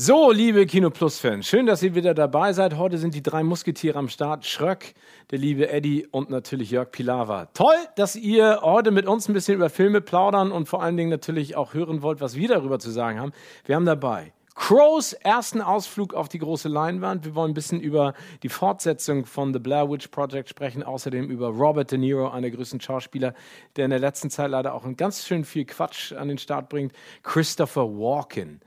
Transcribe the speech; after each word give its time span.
So, 0.00 0.30
liebe 0.30 0.64
Kino 0.66 0.90
Plus-Fans, 0.90 1.44
schön, 1.44 1.66
dass 1.66 1.82
ihr 1.82 1.96
wieder 1.96 2.14
dabei 2.14 2.52
seid. 2.52 2.76
Heute 2.76 2.98
sind 2.98 3.16
die 3.16 3.22
drei 3.22 3.42
Musketiere 3.42 3.98
am 3.98 4.08
Start. 4.08 4.46
Schröck, 4.46 4.94
der 5.32 5.40
liebe 5.40 5.70
Eddie 5.70 6.06
und 6.12 6.30
natürlich 6.30 6.70
Jörg 6.70 6.92
Pilawa. 6.92 7.46
Toll, 7.46 7.74
dass 7.96 8.14
ihr 8.14 8.60
heute 8.62 8.92
mit 8.92 9.06
uns 9.06 9.28
ein 9.28 9.32
bisschen 9.32 9.56
über 9.56 9.70
Filme 9.70 10.00
plaudern 10.00 10.52
und 10.52 10.68
vor 10.68 10.84
allen 10.84 10.96
Dingen 10.96 11.10
natürlich 11.10 11.56
auch 11.56 11.74
hören 11.74 12.00
wollt, 12.00 12.20
was 12.20 12.36
wir 12.36 12.46
darüber 12.46 12.78
zu 12.78 12.92
sagen 12.92 13.18
haben. 13.18 13.32
Wir 13.64 13.74
haben 13.74 13.86
dabei 13.86 14.32
Crows 14.54 15.14
ersten 15.14 15.60
Ausflug 15.60 16.14
auf 16.14 16.28
die 16.28 16.38
große 16.38 16.68
Leinwand. 16.68 17.24
Wir 17.24 17.34
wollen 17.34 17.50
ein 17.50 17.54
bisschen 17.54 17.80
über 17.80 18.14
die 18.44 18.48
Fortsetzung 18.48 19.26
von 19.26 19.52
The 19.52 19.58
Blair 19.58 19.90
Witch 19.90 20.06
Project 20.08 20.48
sprechen, 20.48 20.84
außerdem 20.84 21.28
über 21.28 21.48
Robert 21.48 21.90
De 21.90 21.98
Niro, 21.98 22.28
einer 22.28 22.42
der 22.42 22.50
größten 22.52 22.80
Schauspieler, 22.80 23.34
der 23.74 23.86
in 23.86 23.90
der 23.90 23.98
letzten 23.98 24.30
Zeit 24.30 24.52
leider 24.52 24.74
auch 24.74 24.86
ganz 24.96 25.26
schön 25.26 25.44
viel 25.44 25.64
Quatsch 25.64 26.12
an 26.12 26.28
den 26.28 26.38
Start 26.38 26.68
bringt. 26.68 26.92
Christopher 27.24 27.88
Walken 27.88 28.60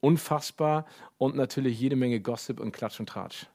unfassbar 0.00 0.86
und 1.16 1.36
natürlich 1.36 1.78
jede 1.78 1.96
Menge 1.96 2.20
Gossip 2.20 2.60
und 2.60 2.72
Klatsch 2.72 3.00
und 3.00 3.08
Tratsch. 3.08 3.46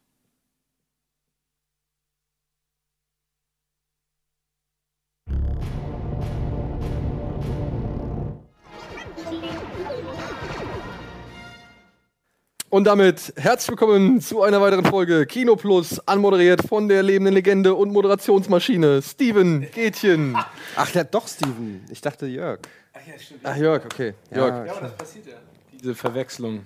Und 12.69 12.85
damit 12.85 13.33
herzlich 13.35 13.69
willkommen 13.69 14.19
zu 14.19 14.41
einer 14.41 14.59
weiteren 14.59 14.83
Folge 14.83 15.27
Kino 15.27 15.55
Plus, 15.55 15.99
anmoderiert 16.07 16.67
von 16.67 16.87
der 16.87 17.03
lebenden 17.03 17.35
Legende 17.35 17.75
und 17.75 17.91
Moderationsmaschine 17.91 18.99
Steven 19.03 19.69
Gätchen. 19.71 20.35
Ach 20.75 20.91
ja, 20.91 21.03
doch, 21.03 21.27
Steven. 21.27 21.85
Ich 21.91 22.01
dachte 22.01 22.25
Jörg. 22.25 22.61
Ach 22.93 22.99
ja, 23.05 23.19
stimmt. 23.19 23.41
Ach, 23.43 23.55
Jörg, 23.55 23.85
okay. 23.85 24.15
Jörg. 24.33 24.65
Ja, 24.65 24.71
aber 24.71 24.81
das 24.81 24.97
passiert 24.97 25.27
ja 25.27 25.52
diese 25.83 25.95
Verwechslung. 25.95 26.65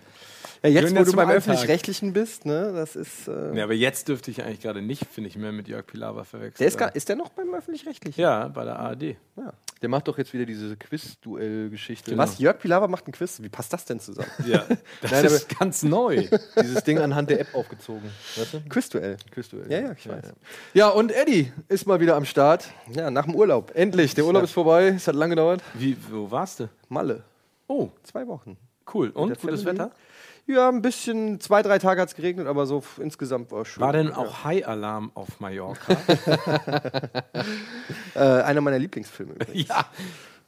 Ja, 0.63 0.70
jetzt, 0.70 0.95
wo 0.95 1.03
du 1.03 1.13
beim 1.13 1.30
Öffentlich-Rechtlichen 1.30 2.13
bist, 2.13 2.45
ne, 2.45 2.71
das 2.73 2.96
ist. 2.96 3.27
Äh 3.27 3.55
ja, 3.55 3.63
aber 3.63 3.74
jetzt 3.74 4.07
dürfte 4.07 4.32
ich 4.32 4.43
eigentlich 4.43 4.62
gerade 4.62 4.82
nicht, 4.82 5.05
finde 5.05 5.29
ich, 5.29 5.35
mehr 5.35 5.51
mit 5.51 5.68
Jörg 5.68 5.85
Pilawa 5.85 6.24
verwechseln. 6.24 6.55
Der 6.59 6.68
ist, 6.68 6.77
gar, 6.77 6.96
ist 6.96 7.09
der 7.09 7.15
noch 7.15 7.29
beim 7.29 7.54
Öffentlich-Rechtlichen? 7.54 8.20
Ja, 8.20 8.48
bei 8.48 8.63
der 8.63 8.79
ARD. 8.79 9.15
Ja. 9.35 9.54
Der 9.82 9.90
macht 9.90 10.07
doch 10.07 10.18
jetzt 10.18 10.34
wieder 10.34 10.46
diese 10.46 10.76
Quiz-Duell-Geschichte. 10.76 12.12
Genau. 12.12 12.24
Was? 12.24 12.40
Jörg 12.40 12.57
Pilawa 12.57 12.87
macht 12.87 13.07
ein 13.07 13.12
Quiz? 13.12 13.41
Wie 13.43 13.49
passt 13.49 13.71
das 13.74 13.85
denn 13.85 13.99
zusammen? 13.99 14.29
Ja, 14.48 14.65
das 15.01 15.12
Nein, 15.12 15.26
ist 15.26 15.59
ganz 15.59 15.84
neu. 15.84 16.27
Dieses 16.62 16.84
Ding 16.84 16.99
anhand 16.99 17.29
der 17.29 17.41
App 17.41 17.54
aufgezogen. 17.54 18.09
Weißt 18.35 18.54
du? 18.54 18.62
Quizduell. 18.70 19.18
Quizduell. 19.31 19.71
Ja, 19.71 19.79
ja, 19.79 19.91
ich 19.91 20.07
weiß. 20.07 20.34
Ja, 20.74 20.90
und 20.90 21.12
Eddie 21.12 21.52
ist 21.68 21.85
mal 21.85 21.99
wieder 21.99 22.15
am 22.15 22.26
Start. 22.26 22.70
Ja, 22.91 23.12
nach 23.12 23.26
dem 23.26 23.35
Urlaub. 23.35 23.71
Endlich, 23.76 24.15
der 24.15 24.26
Urlaub 24.26 24.43
ist 24.43 24.52
vorbei. 24.52 24.87
Es 24.87 25.07
hat 25.07 25.15
lange 25.15 25.35
gedauert. 25.35 25.62
Wie, 25.76 25.96
wo 26.09 26.31
warst 26.31 26.62
du? 26.62 26.70
Malle. 26.90 27.24
Oh. 27.68 27.90
Zwei 28.04 28.26
Wochen. 28.27 28.57
Cool. 28.93 29.10
Und 29.10 29.40
gutes 29.40 29.66
Wetter? 29.66 29.91
Ja, 30.48 30.70
ein 30.70 30.82
bisschen, 30.82 31.41
zwei, 31.41 31.62
drei 31.62 31.77
Tage 31.77 32.02
hat 32.02 32.07
es 32.07 32.16
geregnet, 32.16 32.48
aber 32.48 32.66
so 32.66 32.82
insgesamt 33.02 33.52
war 33.52 33.63
es 33.63 33.68
schön. 33.68 33.82
War 33.82 33.91
denn 33.91 34.13
auch 34.13 34.46
High-Alarm 34.46 35.12
auf 35.13 35.41
Mallorca? 35.41 35.98
äh, 38.15 38.20
einer 38.20 38.62
meiner 38.62 38.80
Lieblingsfilme 38.80 39.34
übrigens. 39.34 39.68
Ja, 39.70 39.85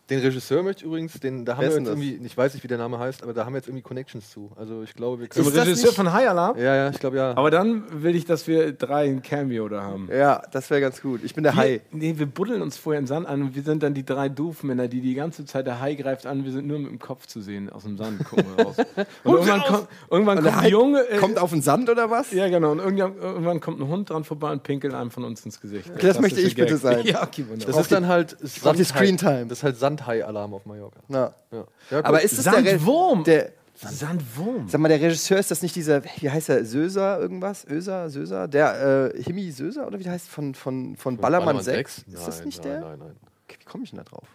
den 0.10 0.20
Regisseur 0.22 0.64
möchte 0.64 0.82
ich 0.82 0.88
übrigens, 0.88 1.20
den, 1.20 1.46
da 1.46 1.56
haben 1.56 1.68
wir 1.68 1.76
jetzt 1.76 1.88
irgendwie, 1.88 2.20
ich 2.24 2.36
weiß 2.36 2.54
nicht, 2.54 2.64
wie 2.64 2.68
der 2.68 2.78
Name 2.78 2.98
heißt, 2.98 3.22
aber 3.22 3.34
da 3.34 3.46
haben 3.46 3.54
wir 3.54 3.58
jetzt 3.58 3.68
irgendwie 3.68 3.84
Connections 3.84 4.30
zu. 4.32 4.52
Also 4.56 4.82
ich 4.82 4.94
glaube, 4.94 5.22
wir 5.22 5.28
können. 5.28 5.46
Zum 5.46 5.54
Regisseur 5.54 5.94
von 5.94 6.12
High 6.12 6.30
Alarm? 6.30 6.58
Ja, 6.58 6.76
ja, 6.76 6.90
ich 6.90 7.00
glaube 7.00 7.18
ja. 7.18 7.38
Aber 7.38 7.52
dann 7.52 7.84
will 8.04 8.16
ich, 8.16 8.26
dass 8.26 8.48
wir 8.48 8.72
drei 8.74 9.06
ein 9.06 9.22
Cameo 9.22 9.70
da 9.70 9.84
haben. 9.84 10.10
Ja, 10.12 10.42
das 10.52 10.70
wäre 10.70 10.82
ganz 10.82 11.02
gut. 11.02 11.24
Ich 11.24 11.36
bin 11.36 11.44
der 11.44 11.54
wir, 11.54 11.62
Hai. 11.62 11.82
Nee, 11.92 12.16
wir 12.18 12.26
buddeln 12.26 12.62
uns 12.62 12.78
vorher 12.78 13.00
im 13.00 13.08
Sand 13.08 13.28
an 13.28 13.42
und 13.42 13.56
wir 13.56 13.64
sind 13.64 13.84
dann 13.84 13.94
die 13.94 14.06
drei 14.06 14.30
Doofmänner, 14.30 14.88
die 14.88 15.02
die 15.02 15.14
ganze 15.14 15.46
Zeit 15.46 15.68
der 15.68 15.80
Hai 15.80 15.94
greift 15.96 16.26
an. 16.26 16.44
Wir 16.44 16.52
sind 16.52 16.68
nur 16.68 16.80
mit 16.80 16.90
dem 16.90 17.00
Kopf 17.00 17.28
zu 17.28 17.42
sehen 17.42 17.70
aus 17.70 17.84
dem 17.84 17.98
Sand. 17.98 18.24
Gucken 18.26 18.46
wir 18.56 18.66
raus. 18.66 18.76
Und 19.24 19.34
irgendwann, 19.34 19.62
kommt, 19.62 19.88
irgendwann 20.10 20.44
kommt 20.44 20.58
ein 20.58 20.70
Junge. 20.70 21.02
Äh, 21.08 21.18
kommt 21.18 21.38
auf 21.38 21.52
den 21.52 21.62
Sand 21.62 21.90
oder 21.90 22.10
was? 22.10 22.32
Ja, 22.32 22.48
genau. 22.48 22.72
Und 22.72 22.80
irgendwann, 22.80 23.16
irgendwann 23.18 23.60
kommt 23.60 23.80
ein 23.80 23.88
Hund 23.88 24.10
dran 24.10 24.24
vorbei 24.24 24.52
und 24.52 24.64
pinkelt 24.64 24.94
einem 24.94 25.12
von 25.12 25.24
uns 25.24 25.46
ins 25.46 25.60
Gesicht. 25.62 25.90
Okay, 25.90 26.00
das, 26.02 26.16
das 26.16 26.22
möchte 26.22 26.42
ich 26.42 26.56
bitte 26.56 26.78
sein. 26.78 27.06
Ja, 27.10 27.24
okay, 27.24 27.46
wunderbar. 27.48 27.74
Das 27.74 27.82
ist 27.82 27.92
dann 27.92 28.08
halt. 28.08 28.36
Sand 28.42 28.78
die 28.78 28.84
Screen 28.84 29.18
Time. 29.18 29.46
Das 29.48 29.60
ist 29.60 29.64
halt 29.64 29.78
Sandhai-Alarm 30.00 30.54
auf 30.54 30.66
Mallorca. 30.66 31.00
Ja. 31.10 31.34
ja. 31.52 31.66
ja 31.92 32.04
Aber 32.04 32.22
ist 32.22 32.38
das 32.38 32.46
Sandwurm? 32.46 33.24
der, 33.24 33.52
Sandwurm. 33.76 34.68
Sag 34.68 34.82
mal, 34.82 34.90
der 34.90 35.00
Regisseur 35.00 35.40
ist 35.40 35.52
das 35.52 35.62
nicht 35.62 35.76
dieser, 35.76 36.04
wie 36.04 36.30
heißt 36.30 36.50
er, 36.50 36.66
Söser 36.66 37.20
irgendwas? 37.20 37.66
Öser, 37.66 38.10
Söser? 38.10 38.48
Der 38.48 39.14
äh, 39.16 39.24
Himi 39.24 39.52
Söser 39.52 39.88
oder 39.88 40.00
wie 40.00 40.04
der 40.04 40.14
heißt? 40.14 40.28
Von, 40.28 40.54
von, 40.54 40.96
von, 40.98 41.18
Ballermann, 41.18 41.58
Ballermann 41.58 41.64
6? 41.64 41.96
6? 41.96 41.98
Ist 41.98 42.14
nein, 42.14 42.26
das 42.26 42.46
nicht 42.46 42.64
nein, 42.64 42.72
der? 42.72 42.82
Nein, 42.82 43.00
nein, 43.00 43.16
okay, 43.46 43.58
wie 43.60 43.66
komme 43.66 43.84
ich 43.84 43.92
denn 43.92 43.98
da 43.98 44.04
drauf? 44.04 44.28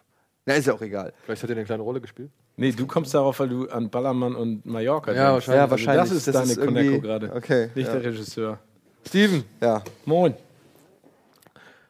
Na, 0.47 0.55
ist 0.55 0.67
ja 0.67 0.75
auch 0.75 0.81
egal. 0.83 1.13
Vielleicht 1.25 1.43
hat 1.43 1.51
er 1.51 1.57
eine 1.57 1.65
kleine 1.65 1.83
Rolle 1.83 2.01
gespielt. 2.01 2.31
Nee, 2.57 2.73
du 2.73 2.87
kommst 2.87 3.15
darauf, 3.15 3.41
weil 3.41 3.49
du 3.49 3.69
an 3.69 3.91
Ballermann 3.91 4.35
und 4.35 4.65
Mallorca 4.65 5.13
ja, 5.13 5.33
denkst. 5.33 5.49
Wahrscheinlich. 5.49 5.65
Ja, 5.65 5.71
wahrscheinlich. 5.71 6.01
Also 6.01 6.15
das 6.15 6.27
ist 6.29 6.35
das 6.35 6.57
deine 6.57 6.67
Koneko 6.67 7.01
gerade. 7.01 7.33
Okay. 7.35 7.71
Nicht 7.75 7.87
ja. 7.87 7.93
der 7.95 8.05
Regisseur. 8.05 8.59
Steven. 9.07 9.45
Ja. 9.61 9.83
Moin. 10.05 10.35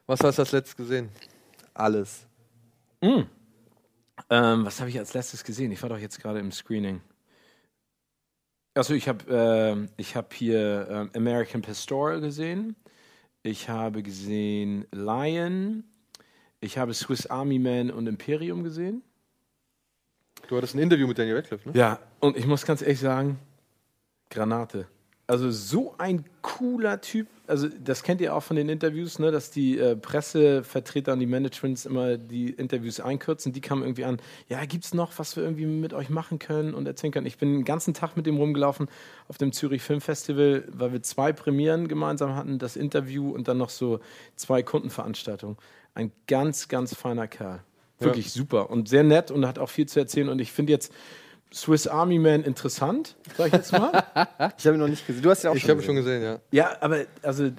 Was 0.06 0.20
hast 0.20 0.38
du 0.38 0.42
als 0.42 0.52
letztes 0.52 0.76
gesehen? 0.76 1.08
Alles. 1.74 2.24
Mhm. 3.00 3.26
Ähm, 4.30 4.64
was 4.64 4.80
habe 4.80 4.90
ich 4.90 4.98
als 4.98 5.14
letztes 5.14 5.44
gesehen? 5.44 5.72
Ich 5.72 5.82
war 5.82 5.88
doch 5.88 5.98
jetzt 5.98 6.20
gerade 6.20 6.38
im 6.38 6.52
Screening. 6.52 7.00
Also 8.74 8.94
ich 8.94 9.08
habe 9.08 9.88
äh, 9.98 10.02
hab 10.02 10.34
hier 10.34 11.10
äh, 11.14 11.16
American 11.16 11.62
Pastoral 11.62 12.20
gesehen. 12.20 12.76
Ich 13.42 13.68
habe 13.68 14.02
gesehen 14.02 14.86
Lion. 14.90 15.84
Ich 16.60 16.78
habe 16.78 16.94
Swiss 16.94 17.26
Army 17.26 17.58
Man 17.58 17.90
und 17.90 18.06
Imperium 18.06 18.64
gesehen. 18.64 19.02
Du 20.48 20.56
hattest 20.56 20.74
ein 20.74 20.78
Interview 20.78 21.06
mit 21.06 21.18
Daniel 21.18 21.36
Radcliffe, 21.36 21.68
ne? 21.68 21.78
Ja, 21.78 21.98
und 22.20 22.36
ich 22.36 22.46
muss 22.46 22.64
ganz 22.66 22.82
ehrlich 22.82 23.00
sagen, 23.00 23.38
Granate. 24.30 24.86
Also 25.26 25.50
so 25.50 25.94
ein 25.96 26.24
cooler 26.42 27.00
Typ. 27.00 27.28
Also 27.46 27.68
das 27.68 28.02
kennt 28.02 28.20
ihr 28.20 28.34
auch 28.34 28.42
von 28.42 28.56
den 28.56 28.68
Interviews, 28.68 29.18
ne, 29.18 29.30
dass 29.30 29.50
die 29.50 29.78
äh, 29.78 29.96
Pressevertreter 29.96 31.14
und 31.14 31.20
die 31.20 31.26
Managements 31.26 31.86
immer 31.86 32.18
die 32.18 32.50
Interviews 32.50 33.00
einkürzen. 33.00 33.52
Die 33.52 33.62
kamen 33.62 33.82
irgendwie 33.82 34.04
an, 34.04 34.18
ja, 34.48 34.62
gibt 34.66 34.84
es 34.84 34.92
noch, 34.92 35.18
was 35.18 35.36
wir 35.36 35.44
irgendwie 35.44 35.64
mit 35.64 35.94
euch 35.94 36.10
machen 36.10 36.38
können 36.38 36.74
und 36.74 36.86
erzählen 36.86 37.12
können. 37.12 37.26
Ich 37.26 37.38
bin 37.38 37.52
den 37.52 37.64
ganzen 37.64 37.94
Tag 37.94 38.16
mit 38.16 38.26
dem 38.26 38.36
rumgelaufen 38.36 38.88
auf 39.28 39.38
dem 39.38 39.52
Zürich 39.52 39.82
Filmfestival, 39.82 40.64
weil 40.70 40.92
wir 40.92 41.02
zwei 41.02 41.32
Premieren 41.32 41.88
gemeinsam 41.88 42.34
hatten, 42.34 42.58
das 42.58 42.76
Interview 42.76 43.30
und 43.30 43.48
dann 43.48 43.56
noch 43.56 43.70
so 43.70 44.00
zwei 44.36 44.62
Kundenveranstaltungen. 44.62 45.56
Ein 45.94 46.12
ganz, 46.26 46.68
ganz 46.68 46.94
feiner 46.94 47.28
Kerl. 47.28 47.62
Wirklich 47.98 48.26
ja. 48.26 48.32
super 48.32 48.70
und 48.70 48.88
sehr 48.88 49.04
nett 49.04 49.30
und 49.30 49.46
hat 49.46 49.58
auch 49.58 49.70
viel 49.70 49.86
zu 49.86 50.00
erzählen. 50.00 50.28
Und 50.28 50.40
ich 50.40 50.52
finde 50.52 50.72
jetzt 50.72 50.92
Swiss 51.52 51.86
Army 51.86 52.18
Man 52.18 52.42
interessant, 52.42 53.16
sag 53.36 53.48
ich 53.48 53.52
jetzt 53.52 53.72
mal. 53.72 53.92
ich 54.58 54.66
habe 54.66 54.76
ihn 54.76 54.80
noch 54.80 54.88
nicht 54.88 55.06
gesehen. 55.06 55.22
Du 55.22 55.30
hast 55.30 55.44
ja 55.44 55.50
auch 55.50 55.54
ich 55.54 55.62
schon 55.62 55.76
gesehen. 55.76 55.96
Ich 55.96 55.96
habe 55.98 56.04
schon 56.04 56.20
gesehen, 56.20 56.22
ja. 56.22 56.70
Ja, 56.70 56.76
aber 56.80 57.04
also 57.22 57.50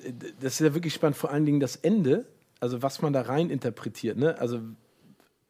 das 0.42 0.54
ist 0.54 0.60
ja 0.60 0.74
wirklich 0.74 0.94
spannend. 0.94 1.16
Vor 1.16 1.32
allen 1.32 1.46
Dingen 1.46 1.60
das 1.60 1.78
Ende, 1.78 2.26
also 2.60 2.82
was 2.82 3.02
man 3.02 3.14
da 3.14 3.22
rein 3.22 3.50
interpretiert. 3.50 4.18
Ne? 4.18 4.38
Also 4.40 4.60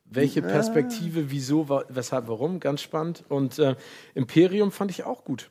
welche 0.06 0.42
Perspektive, 0.42 1.32
wieso, 1.32 1.68
weshalb, 1.90 2.28
warum, 2.28 2.60
ganz 2.60 2.82
spannend. 2.82 3.24
Und 3.30 3.60
äh, 3.60 3.76
Imperium 4.14 4.72
fand 4.72 4.92
ich 4.92 5.04
auch 5.04 5.24
gut. 5.24 5.50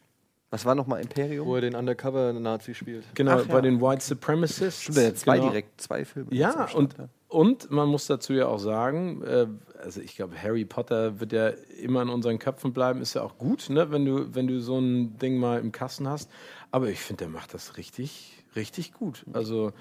Was 0.51 0.65
war 0.65 0.77
nochmal 0.77 1.01
Imperium? 1.01 1.49
Wo 1.49 1.56
er 1.56 1.62
den 1.62 1.75
Undercover-Nazi 1.75 2.75
spielt. 2.75 3.05
Genau, 3.15 3.41
Ach, 3.41 3.47
bei 3.47 3.61
den 3.61 3.81
White 3.81 4.05
Supremacists. 4.05 4.83
Stimmt, 4.83 4.99
ja 4.99 5.15
zwei 5.15 5.39
genau. 5.39 5.49
direkt, 5.49 5.81
zwei 5.81 6.05
Filme. 6.05 6.33
Ja, 6.33 6.69
und, 6.75 6.95
und 7.34 7.71
man 7.71 7.89
muss 7.89 8.06
dazu 8.06 8.33
ja 8.33 8.47
auch 8.47 8.61
sagen, 8.61 9.22
äh, 9.22 9.47
also 9.83 10.00
ich 10.00 10.15
glaube, 10.15 10.41
Harry 10.41 10.65
Potter 10.65 11.19
wird 11.19 11.33
ja 11.33 11.49
immer 11.83 12.00
in 12.03 12.09
unseren 12.09 12.39
Köpfen 12.39 12.72
bleiben, 12.72 13.03
ist 13.03 13.15
ja 13.15 13.22
auch 13.22 13.39
gut, 13.39 13.69
ne, 13.71 13.91
wenn 13.91 14.05
du, 14.05 14.34
wenn 14.34 14.47
du 14.47 14.61
so 14.61 14.78
ein 14.78 15.19
Ding 15.19 15.37
mal 15.39 15.59
im 15.59 15.72
Kasten 15.72 16.09
hast. 16.09 16.31
Aber 16.71 16.89
ich 16.89 17.00
finde, 17.00 17.25
der 17.25 17.28
macht 17.28 17.53
das 17.53 17.77
richtig, 17.77 18.45
richtig 18.55 18.93
gut. 18.93 19.25
Also 19.33 19.72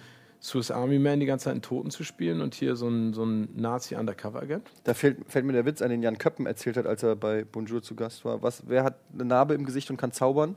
Swiss 0.41 0.71
Army 0.71 0.97
Man 0.97 1.19
die 1.19 1.27
ganze 1.27 1.45
Zeit 1.45 1.51
einen 1.51 1.61
Toten 1.61 1.91
zu 1.91 2.03
spielen 2.03 2.41
und 2.41 2.55
hier 2.55 2.75
so 2.75 2.87
ein, 2.89 3.13
so 3.13 3.23
ein 3.23 3.49
Nazi-Undercover-Agent. 3.55 4.67
Da 4.83 4.95
fällt, 4.95 5.19
fällt, 5.27 5.45
mir 5.45 5.53
der 5.53 5.65
Witz 5.65 5.83
an, 5.83 5.91
den 5.91 6.01
Jan 6.01 6.17
Köppen 6.17 6.47
erzählt 6.47 6.75
hat, 6.75 6.87
als 6.87 7.03
er 7.03 7.15
bei 7.15 7.45
Bonjour 7.45 7.83
zu 7.83 7.95
Gast 7.95 8.25
war. 8.25 8.41
Was, 8.41 8.63
wer 8.67 8.83
hat 8.83 8.97
eine 9.13 9.25
Narbe 9.25 9.53
im 9.53 9.63
Gesicht 9.63 9.91
und 9.91 9.97
kann 9.97 10.11
zaubern? 10.11 10.55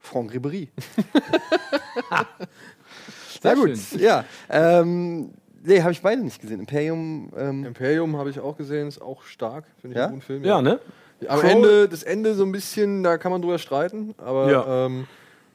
Franck 0.00 0.32
Ribéry. 0.32 0.68
Sehr, 3.40 3.54
Sehr 3.54 3.66
gut, 3.66 3.78
ja. 4.00 4.24
Ähm, 4.48 5.32
nee, 5.64 5.80
habe 5.80 5.92
ich 5.92 6.02
beide 6.02 6.22
nicht 6.22 6.40
gesehen. 6.40 6.60
Imperium. 6.60 7.30
Ähm 7.36 7.64
Imperium 7.64 8.16
habe 8.16 8.30
ich 8.30 8.40
auch 8.40 8.56
gesehen, 8.56 8.88
ist 8.88 9.00
auch 9.00 9.22
stark, 9.22 9.64
finde 9.80 9.94
ich 9.94 9.98
ja? 9.98 10.04
einen 10.04 10.14
guten 10.14 10.26
Film. 10.26 10.44
Ja, 10.44 10.56
ja 10.56 10.62
ne? 10.62 10.80
Am 11.26 11.42
Ende, 11.42 11.88
das 11.88 12.04
Ende 12.04 12.34
so 12.34 12.44
ein 12.44 12.52
bisschen, 12.52 13.02
da 13.02 13.18
kann 13.18 13.32
man 13.32 13.42
drüber 13.42 13.58
streiten, 13.58 14.14
aber 14.18 14.50
ja. 14.50 14.86
ähm, 14.86 15.08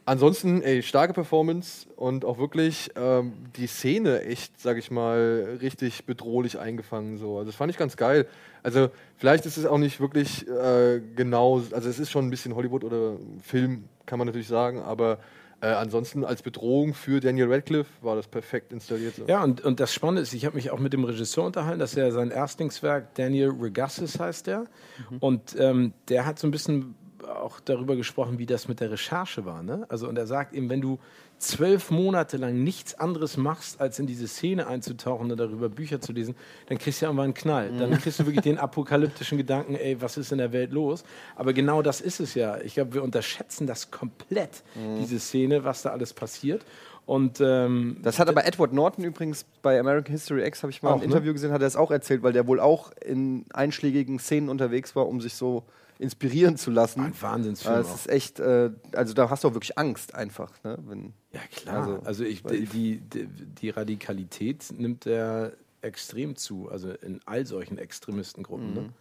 Ansonsten, 0.06 0.62
ey, 0.64 0.84
starke 0.84 1.14
Performance 1.14 1.88
und 1.96 2.26
auch 2.26 2.38
wirklich 2.38 2.92
ähm, 2.98 3.32
die 3.56 3.68
Szene 3.68 4.24
echt, 4.24 4.60
sag 4.60 4.78
ich 4.78 4.92
mal, 4.92 5.58
richtig 5.62 6.06
bedrohlich 6.06 6.60
eingefangen. 6.60 7.18
So. 7.18 7.38
Also 7.38 7.52
das 7.52 7.56
fand 7.56 7.72
ich 7.72 7.78
ganz 7.78 7.96
geil. 7.96 8.28
Also 8.64 8.90
vielleicht 9.16 9.46
ist 9.46 9.56
es 9.56 9.66
auch 9.66 9.78
nicht 9.78 10.02
wirklich 10.02 10.46
äh, 10.46 11.00
genau, 11.16 11.62
also 11.72 11.90
es 11.90 12.00
ist 12.00 12.12
schon 12.12 12.28
ein 12.28 12.30
bisschen 12.30 12.54
Hollywood 12.54 12.84
oder 12.84 13.14
Film, 13.42 13.86
kann 14.06 14.20
man 14.20 14.26
natürlich 14.26 14.50
sagen, 14.50 14.82
aber 14.82 15.20
äh, 15.64 15.68
ansonsten 15.68 16.26
als 16.26 16.42
Bedrohung 16.42 16.94
für 16.94 17.22
Daniel 17.22 17.52
Radcliffe 17.52 17.90
war 18.02 18.18
das 18.18 18.28
perfekt 18.28 18.74
installiert. 18.74 19.16
So. 19.16 19.26
Ja, 19.28 19.42
und, 19.44 19.62
und 19.62 19.80
das 19.80 19.94
Spannende 19.94 20.22
ist, 20.22 20.34
ich 20.34 20.46
habe 20.46 20.58
mich 20.58 20.72
auch 20.72 20.80
mit 20.80 20.92
dem 20.92 21.06
Regisseur 21.06 21.46
unterhalten, 21.46 21.80
das 21.80 21.92
ist 21.92 21.98
ja 21.98 22.12
sein 22.12 22.32
Erstlingswerk, 22.32 23.16
Daniel 23.16 23.52
Regassis 23.52 24.20
heißt 24.20 24.48
der. 24.48 24.66
Mhm. 25.10 25.18
Und 25.22 25.56
ähm, 25.58 25.94
der 26.10 26.26
hat 26.26 26.38
so 26.38 26.48
ein 26.48 26.52
bisschen 26.52 26.96
auch 27.26 27.60
darüber 27.60 27.96
gesprochen, 27.96 28.40
wie 28.40 28.46
das 28.46 28.68
mit 28.68 28.80
der 28.80 28.92
Recherche 28.92 29.46
war. 29.46 29.64
Ne? 29.64 29.86
Also, 29.90 30.08
und 30.08 30.18
er 30.18 30.28
sagt 30.28 30.54
eben, 30.54 30.70
wenn 30.70 30.82
du 30.82 31.00
zwölf 31.38 31.92
Monate 31.92 32.38
lang 32.38 32.64
nichts 32.64 32.98
anderes 33.00 33.38
machst, 33.38 33.82
als 33.82 34.00
in 34.00 34.08
diese 34.08 34.28
Szene 34.28 34.68
einzutauchen 34.68 35.32
und 35.32 35.38
darüber 35.38 35.70
Bücher 35.70 36.00
zu 36.00 36.14
lesen, 36.14 36.36
dann 36.68 36.78
kriegst 36.78 37.02
du 37.02 37.06
ja 37.06 37.10
irgendwann 37.10 37.26
einen 37.26 37.34
Knall. 37.34 37.72
Dann 37.78 37.90
mhm. 37.90 37.98
kriegst 37.98 38.20
du 38.20 38.26
wirklich 38.26 38.44
den 38.44 38.58
apokalyptischen 38.58 39.38
Gedanken, 39.38 39.76
ey, 39.76 40.02
was 40.02 40.18
ist 40.18 40.32
in 40.32 40.38
der 40.38 40.54
Welt 40.54 40.72
los? 40.72 41.04
Aber 41.36 41.54
genau 41.54 41.82
das 41.82 42.02
ist 42.02 42.20
es 42.20 42.34
ja. 42.34 42.60
Ich 42.62 42.76
glaube, 42.76 42.94
wir 42.94 43.04
unterschätzen 43.04 43.68
das 43.68 43.92
komplett, 43.92 44.64
mhm. 44.76 45.00
diese 45.00 45.20
Szene, 45.20 45.64
was 45.64 45.82
da 45.82 45.90
alles 45.90 46.14
passiert. 46.14 46.66
Und, 47.06 47.42
ähm, 47.42 47.98
das 48.02 48.18
hat 48.18 48.30
aber 48.30 48.46
Edward 48.46 48.72
Norton 48.72 49.04
übrigens 49.04 49.46
bei 49.62 49.78
American 49.78 50.14
History 50.14 50.46
X, 50.46 50.64
habe 50.64 50.72
ich 50.72 50.82
mal 50.82 50.92
auch, 50.92 50.94
ein 50.94 51.00
ne? 51.00 51.06
Interview 51.06 51.28
ne? 51.28 51.34
gesehen, 51.34 51.52
hat 51.52 51.62
er 51.62 51.68
es 51.68 51.76
auch 51.76 51.92
erzählt, 51.92 52.24
weil 52.24 52.32
der 52.32 52.48
wohl 52.48 52.62
auch 52.62 52.92
in 53.06 53.46
einschlägigen 53.54 54.20
Szenen 54.20 54.48
unterwegs 54.48 54.96
war, 54.96 55.08
um 55.08 55.20
sich 55.20 55.34
so 55.34 55.64
inspirieren 56.00 56.58
zu 56.58 56.72
lassen. 56.72 57.02
Ein 57.02 57.22
Wahnsinnsfilm. 57.22 57.80
Es 57.80 57.94
ist 57.94 58.10
echt, 58.10 58.40
äh, 58.40 58.72
also 58.94 59.14
da 59.14 59.30
hast 59.30 59.44
du 59.44 59.48
auch 59.50 59.54
wirklich 59.54 59.78
Angst 59.78 60.16
einfach. 60.16 60.52
Ne? 60.64 60.78
Wenn, 60.86 61.14
ja, 61.32 61.42
klar. 61.52 61.78
Also, 61.78 62.02
also 62.04 62.24
ich, 62.24 62.44
die, 62.44 62.66
die, 63.00 63.28
die, 63.28 63.70
Radikalität 63.70 64.66
nimmt 64.78 65.06
er 65.06 65.54
extrem 65.82 66.36
zu, 66.36 66.70
also 66.70 66.92
in 66.92 67.20
all 67.26 67.46
solchen 67.46 67.78
Extremistengruppen. 67.78 68.74
Ne? 68.74 68.82
Mhm. 68.82 68.88
Ne? 68.88 68.94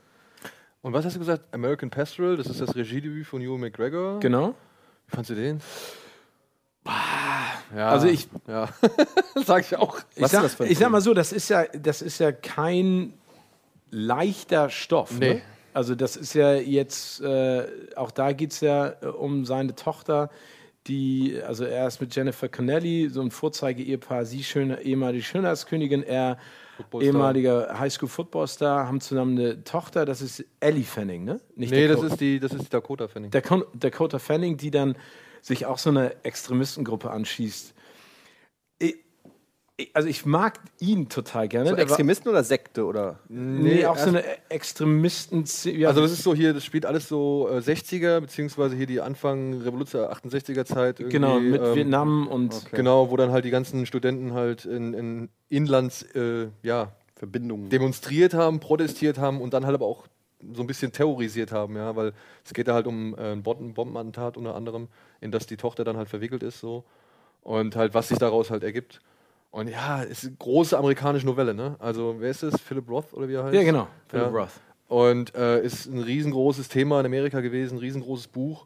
Und 0.83 0.93
was 0.93 1.05
hast 1.05 1.15
du 1.15 1.21
gesagt? 1.21 1.45
American 1.53 1.91
Pastoral, 1.91 2.37
das 2.37 2.49
ist 2.49 2.61
das 2.61 2.75
Regiedebüt 2.75 3.27
von 3.27 3.41
Ewan 3.41 3.61
McGregor. 3.61 4.19
Genau. 4.19 4.55
Wie 5.07 5.11
fandest 5.11 5.31
du 5.31 5.35
den? 5.37 5.61
Ja, 6.85 7.89
also 7.89 8.09
ich, 8.09 8.29
ja, 8.49 8.69
sag 9.47 9.65
ich 9.65 9.77
auch. 9.77 9.99
Ich 10.17 10.27
sag, 10.27 10.61
ich 10.61 10.79
sag, 10.79 10.91
mal 10.91 11.01
so, 11.01 11.15
das 11.15 11.33
ist 11.33 11.49
ja, 11.49 11.65
das 11.67 12.03
ist 12.03 12.19
ja 12.19 12.33
kein 12.33 13.15
leichter 13.91 14.69
Stoff. 14.69 15.13
Nee. 15.19 15.35
Ne? 15.35 15.43
Also 15.75 15.95
das 15.95 16.17
ist 16.17 16.35
ja 16.35 16.55
jetzt, 16.55 17.21
äh, 17.21 17.67
auch 17.97 18.11
da 18.11 18.33
geht 18.33 18.53
es 18.53 18.61
ja 18.61 18.95
äh, 19.01 19.07
um 19.07 19.45
seine 19.45 19.75
Tochter, 19.75 20.31
die, 20.87 21.41
also 21.47 21.65
er 21.65 21.87
ist 21.87 22.01
mit 22.01 22.15
Jennifer 22.15 22.49
Connelly, 22.49 23.09
so 23.09 23.21
ein 23.21 23.31
Vorzeige-Ehepaar, 23.31 24.25
sie 24.25 24.43
schöne, 24.43 24.83
ehemalige 24.83 25.23
Schönheitskönigin, 25.23 26.03
er 26.03 26.39
ehemaliger 27.01 27.79
Highschool-Footballstar, 27.79 28.89
haben 28.89 29.01
zusammen 29.01 29.39
eine 29.39 29.63
Tochter, 29.63 30.05
das 30.05 30.21
ist 30.21 30.45
Ellie 30.59 30.83
Fanning, 30.83 31.25
ne? 31.25 31.41
Nicht 31.55 31.71
nee, 31.71 31.87
Dakota. 31.87 32.03
das 32.03 32.13
ist, 32.13 32.21
die, 32.21 32.41
das 32.41 32.53
ist 32.53 32.65
die 32.65 32.71
Dakota 32.71 33.07
Fanning. 33.07 33.31
Dakota 33.75 34.19
Fanning, 34.19 34.57
die 34.57 34.73
dann 34.73 34.97
sich 35.41 35.67
auch 35.67 35.79
so 35.79 35.91
eine 35.91 36.25
Extremistengruppe 36.25 37.11
anschießt 37.11 37.75
also 39.95 40.09
ich 40.09 40.25
mag 40.25 40.59
ihn 40.81 41.09
total 41.09 41.49
gerne. 41.49 41.71
So 41.71 41.77
Extremisten 41.77 42.31
oder 42.31 42.43
Sekte 42.45 42.85
oder? 42.85 43.19
Nee, 43.29 43.75
nee 43.75 43.87
auch 43.87 43.97
so 43.97 44.09
eine 44.09 44.25
Extremisten. 44.49 45.45
Ja. 45.65 45.89
Also 45.89 46.01
das 46.01 46.13
ist 46.13 46.23
so 46.23 46.35
hier, 46.35 46.55
das 46.55 46.65
spielt 46.65 46.87
alles 46.87 47.09
so 47.09 47.49
äh, 47.51 47.59
60er 47.59 48.21
beziehungsweise 48.21 48.77
hier 48.77 48.87
die 48.87 49.01
Anfang 49.01 49.61
Revolution 49.63 50.03
68er 50.03 50.65
Zeit. 50.65 50.99
Genau 51.09 51.41
mit 51.41 51.63
ähm, 51.63 51.75
Vietnam 51.75 52.29
und 52.29 52.55
okay. 52.55 52.77
genau, 52.77 53.11
wo 53.11 53.17
dann 53.17 53.33
halt 53.33 53.45
die 53.45 53.51
ganzen 53.51 53.87
Studenten 53.87 54.33
halt 54.33 54.65
in, 54.65 54.95
in 54.95 55.29
Inlands 55.49 56.03
äh, 56.15 56.49
ja 56.63 56.93
Verbindungen 57.15 57.69
demonstriert 57.69 58.35
haben, 58.35 58.61
protestiert 58.61 59.19
haben 59.19 59.41
und 59.41 59.55
dann 59.55 59.65
halt 59.65 59.75
aber 59.75 59.87
auch 59.87 60.07
so 60.55 60.63
ein 60.63 60.67
bisschen 60.67 60.93
terrorisiert 60.93 61.53
haben, 61.53 61.77
ja, 61.77 61.95
weil 61.95 62.13
es 62.45 62.53
geht 62.53 62.69
da 62.69 62.75
halt 62.75 62.87
um 62.87 63.15
äh, 63.17 63.33
ein 63.33 63.43
Bombenattentat 63.43 64.37
unter 64.37 64.55
anderem, 64.55 64.89
in 65.21 65.31
das 65.31 65.47
die 65.47 65.57
Tochter 65.57 65.85
dann 65.85 65.97
halt 65.97 66.09
verwickelt 66.09 66.43
ist 66.43 66.61
so 66.61 66.85
und 67.43 67.77
halt 67.77 67.95
was 67.95 68.09
sich 68.09 68.19
daraus 68.19 68.51
halt 68.51 68.63
ergibt. 68.63 69.01
Und 69.53 69.69
ja, 69.69 70.03
es 70.03 70.11
ist 70.11 70.29
eine 70.29 70.37
große 70.39 70.77
amerikanische 70.79 71.27
Novelle, 71.27 71.53
ne? 71.53 71.77
Also, 71.79 72.17
wer 72.19 72.31
ist 72.31 72.43
das? 72.43 72.59
Philip 72.59 72.89
Roth 72.89 73.13
oder 73.13 73.29
wie 73.29 73.35
er 73.35 73.45
heißt? 73.45 73.55
Ja, 73.55 73.63
genau. 73.63 73.87
Philip 74.09 74.27
ja. 74.27 74.33
Roth. 74.33 74.61
Und 74.89 75.35
äh, 75.35 75.63
ist 75.63 75.87
ein 75.87 76.01
riesengroßes 76.01 76.69
Thema 76.69 77.01
in 77.01 77.07
Amerika 77.07 77.41
gewesen, 77.41 77.77
ein 77.77 77.81
riesengroßes 77.81 78.29
Buch. 78.29 78.65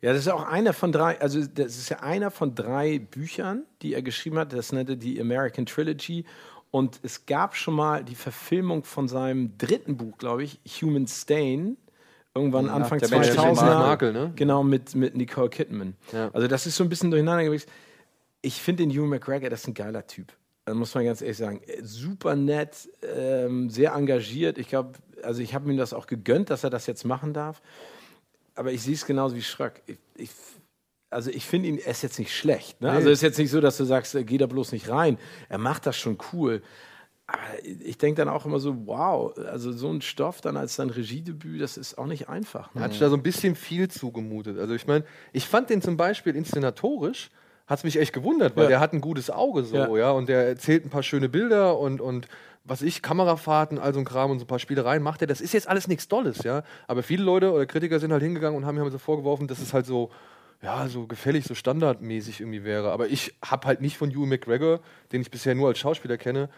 Ja, 0.00 0.12
das 0.12 0.22
ist 0.22 0.28
auch 0.28 0.46
einer 0.46 0.72
von 0.72 0.92
drei, 0.92 1.20
also 1.20 1.40
das 1.40 1.76
ist 1.76 1.90
ja 1.90 2.00
einer 2.00 2.30
von 2.30 2.54
drei 2.54 2.98
Büchern, 2.98 3.64
die 3.82 3.92
er 3.92 4.00
geschrieben 4.00 4.38
hat. 4.38 4.54
Das 4.54 4.72
nannte 4.72 4.96
die 4.96 5.20
American 5.20 5.66
Trilogy. 5.66 6.24
Und 6.70 6.98
es 7.02 7.26
gab 7.26 7.54
schon 7.54 7.74
mal 7.74 8.02
die 8.02 8.14
Verfilmung 8.14 8.82
von 8.82 9.08
seinem 9.08 9.58
dritten 9.58 9.98
Buch, 9.98 10.16
glaube 10.16 10.44
ich, 10.44 10.58
Human 10.80 11.06
Stain. 11.06 11.76
Irgendwann 12.34 12.70
Anfang 12.70 12.98
2000er. 12.98 13.54
Markel, 13.62 14.12
ne? 14.14 14.32
Genau, 14.36 14.62
mit, 14.62 14.94
mit 14.94 15.16
Nicole 15.16 15.50
Kidman. 15.50 15.96
Ja. 16.12 16.30
Also 16.32 16.48
das 16.48 16.66
ist 16.66 16.76
so 16.76 16.84
ein 16.84 16.88
bisschen 16.88 17.10
durcheinander 17.10 17.44
gewesen 17.44 17.68
ich 18.42 18.60
finde 18.62 18.86
den 18.86 18.90
Hugh 18.90 19.06
McGregor, 19.06 19.50
das 19.50 19.62
ist 19.62 19.68
ein 19.68 19.74
geiler 19.74 20.06
Typ. 20.06 20.32
Also 20.66 20.78
muss 20.78 20.94
man 20.94 21.04
ganz 21.04 21.22
ehrlich 21.22 21.36
sagen. 21.36 21.60
Super 21.82 22.34
nett, 22.34 22.88
ähm, 23.02 23.70
sehr 23.70 23.92
engagiert. 23.92 24.58
Ich 24.58 24.68
glaube, 24.68 24.92
also 25.22 25.40
ich 25.40 25.54
habe 25.54 25.70
ihm 25.70 25.76
das 25.76 25.92
auch 25.92 26.06
gegönnt, 26.06 26.50
dass 26.50 26.64
er 26.64 26.70
das 26.70 26.86
jetzt 26.86 27.04
machen 27.04 27.32
darf. 27.32 27.62
Aber 28.56 28.72
ich 28.72 28.82
sehe 28.82 28.94
es 28.94 29.06
genauso 29.06 29.36
wie 29.36 29.42
Schröck. 29.42 29.82
Ich, 29.86 29.98
ich, 30.16 30.30
also 31.10 31.30
ich 31.30 31.44
finde 31.44 31.68
ihn, 31.68 31.78
er 31.78 31.92
ist 31.92 32.02
jetzt 32.02 32.18
nicht 32.18 32.34
schlecht. 32.34 32.80
Ne? 32.80 32.90
Also 32.90 33.10
es 33.10 33.18
ist 33.18 33.22
jetzt 33.22 33.38
nicht 33.38 33.50
so, 33.50 33.60
dass 33.60 33.76
du 33.76 33.84
sagst, 33.84 34.14
äh, 34.14 34.24
geh 34.24 34.38
da 34.38 34.46
bloß 34.46 34.72
nicht 34.72 34.88
rein. 34.88 35.18
Er 35.48 35.58
macht 35.58 35.86
das 35.86 35.96
schon 35.96 36.18
cool. 36.32 36.62
Aber 37.28 37.40
ich 37.64 37.98
denke 37.98 38.20
dann 38.20 38.28
auch 38.28 38.46
immer 38.46 38.58
so, 38.58 38.86
wow, 38.86 39.36
also 39.36 39.72
so 39.72 39.90
ein 39.90 40.00
Stoff 40.00 40.40
dann 40.40 40.56
als 40.56 40.76
sein 40.76 40.90
Regiedebüt, 40.90 41.60
das 41.60 41.76
ist 41.76 41.98
auch 41.98 42.06
nicht 42.06 42.28
einfach. 42.28 42.74
Ne? 42.74 42.80
Hat 42.80 42.92
sich 42.92 43.00
da 43.00 43.08
so 43.08 43.16
ein 43.16 43.22
bisschen 43.22 43.56
viel 43.56 43.88
zugemutet. 43.88 44.58
Also 44.58 44.74
ich 44.74 44.86
meine, 44.86 45.04
ich 45.32 45.46
fand 45.46 45.70
den 45.70 45.82
zum 45.82 45.96
Beispiel 45.96 46.34
inszenatorisch 46.36 47.30
hat 47.66 47.78
es 47.78 47.84
mich 47.84 47.98
echt 47.98 48.12
gewundert, 48.12 48.56
weil 48.56 48.64
ja. 48.64 48.70
der 48.70 48.80
hat 48.80 48.92
ein 48.92 49.00
gutes 49.00 49.30
Auge 49.30 49.64
so, 49.64 49.76
ja. 49.76 49.96
ja, 49.96 50.10
und 50.10 50.28
der 50.28 50.46
erzählt 50.46 50.84
ein 50.84 50.90
paar 50.90 51.02
schöne 51.02 51.28
Bilder 51.28 51.78
und, 51.78 52.00
und 52.00 52.28
was 52.64 52.82
ich, 52.82 53.02
Kamerafahrten, 53.02 53.78
all 53.78 53.94
so 53.94 54.00
ein 54.00 54.04
Kram 54.04 54.30
und 54.30 54.38
so 54.38 54.44
ein 54.44 54.48
paar 54.48 54.58
Spielereien 54.58 55.02
macht 55.02 55.20
er. 55.20 55.26
Das 55.26 55.40
ist 55.40 55.52
jetzt 55.52 55.68
alles 55.68 55.88
nichts 55.88 56.08
Dolles, 56.08 56.42
ja. 56.42 56.62
Aber 56.86 57.02
viele 57.02 57.22
Leute 57.22 57.52
oder 57.52 57.66
Kritiker 57.66 58.00
sind 58.00 58.12
halt 58.12 58.22
hingegangen 58.22 58.56
und 58.56 58.66
haben 58.66 58.76
mir 58.76 58.90
so 58.90 58.98
vorgeworfen, 58.98 59.46
dass 59.46 59.60
es 59.60 59.72
halt 59.72 59.86
so, 59.86 60.10
ja, 60.62 60.88
so 60.88 61.06
gefällig, 61.06 61.44
so 61.44 61.54
standardmäßig 61.54 62.40
irgendwie 62.40 62.64
wäre. 62.64 62.90
Aber 62.90 63.06
ich 63.08 63.34
habe 63.44 63.66
halt 63.66 63.80
nicht 63.80 63.96
von 63.96 64.10
Hugh 64.10 64.26
McGregor, 64.26 64.80
den 65.12 65.20
ich 65.20 65.30
bisher 65.30 65.54
nur 65.54 65.68
als 65.68 65.78
Schauspieler 65.78 66.18
kenne, 66.18 66.48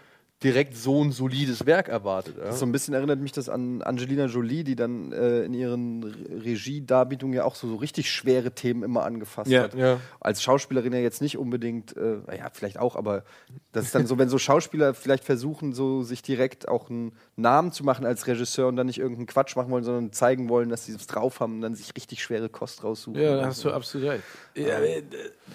direkt 0.42 0.76
so 0.76 1.02
ein 1.02 1.10
solides 1.10 1.66
Werk 1.66 1.88
erwartet. 1.88 2.36
Ja? 2.38 2.52
So 2.52 2.64
ein 2.64 2.70
bisschen 2.70 2.94
erinnert 2.94 3.18
mich 3.18 3.32
das 3.32 3.48
an 3.48 3.82
Angelina 3.82 4.26
Jolie, 4.26 4.62
die 4.62 4.76
dann 4.76 5.10
äh, 5.10 5.42
in 5.42 5.52
ihren 5.52 6.04
Regiedarbietungen 6.04 7.34
ja 7.34 7.44
auch 7.44 7.56
so, 7.56 7.66
so, 7.68 7.76
richtig 7.76 8.10
schwere 8.12 8.52
Themen 8.52 8.84
immer 8.84 9.04
angefasst 9.04 9.50
ja. 9.50 9.64
hat. 9.64 9.74
Ja. 9.74 9.98
Als 10.20 10.42
Schauspielerin 10.42 10.92
ja 10.92 11.00
jetzt 11.00 11.20
nicht 11.20 11.38
unbedingt, 11.38 11.96
äh, 11.96 12.18
ja, 12.36 12.50
vielleicht 12.52 12.78
auch, 12.78 12.94
aber 12.94 13.24
das 13.72 13.86
ist 13.86 13.94
dann 13.96 14.06
so, 14.06 14.16
wenn 14.16 14.28
so 14.28 14.38
Schauspieler 14.38 14.94
vielleicht 14.94 15.24
versuchen, 15.24 15.72
so 15.72 16.04
sich 16.04 16.22
direkt 16.22 16.68
auch 16.68 16.88
einen 16.88 17.12
Namen 17.34 17.72
zu 17.72 17.82
machen 17.82 18.06
als 18.06 18.28
Regisseur 18.28 18.68
und 18.68 18.76
dann 18.76 18.86
nicht 18.86 18.98
irgendeinen 18.98 19.26
Quatsch 19.26 19.56
machen 19.56 19.72
wollen, 19.72 19.84
sondern 19.84 20.12
zeigen 20.12 20.48
wollen, 20.48 20.68
dass 20.68 20.86
sie 20.86 20.92
es 20.92 21.08
drauf 21.08 21.40
haben 21.40 21.56
und 21.56 21.60
dann 21.62 21.74
sich 21.74 21.96
richtig 21.96 22.22
schwere 22.22 22.48
Kost 22.48 22.84
raussuchen. 22.84 23.20
Ja, 23.20 23.36
da 23.36 23.46
hast 23.46 23.64
du 23.64 23.72
absolut 23.72 24.10
recht. 24.10 24.24
Ja, 24.54 24.78
äh, 24.78 25.02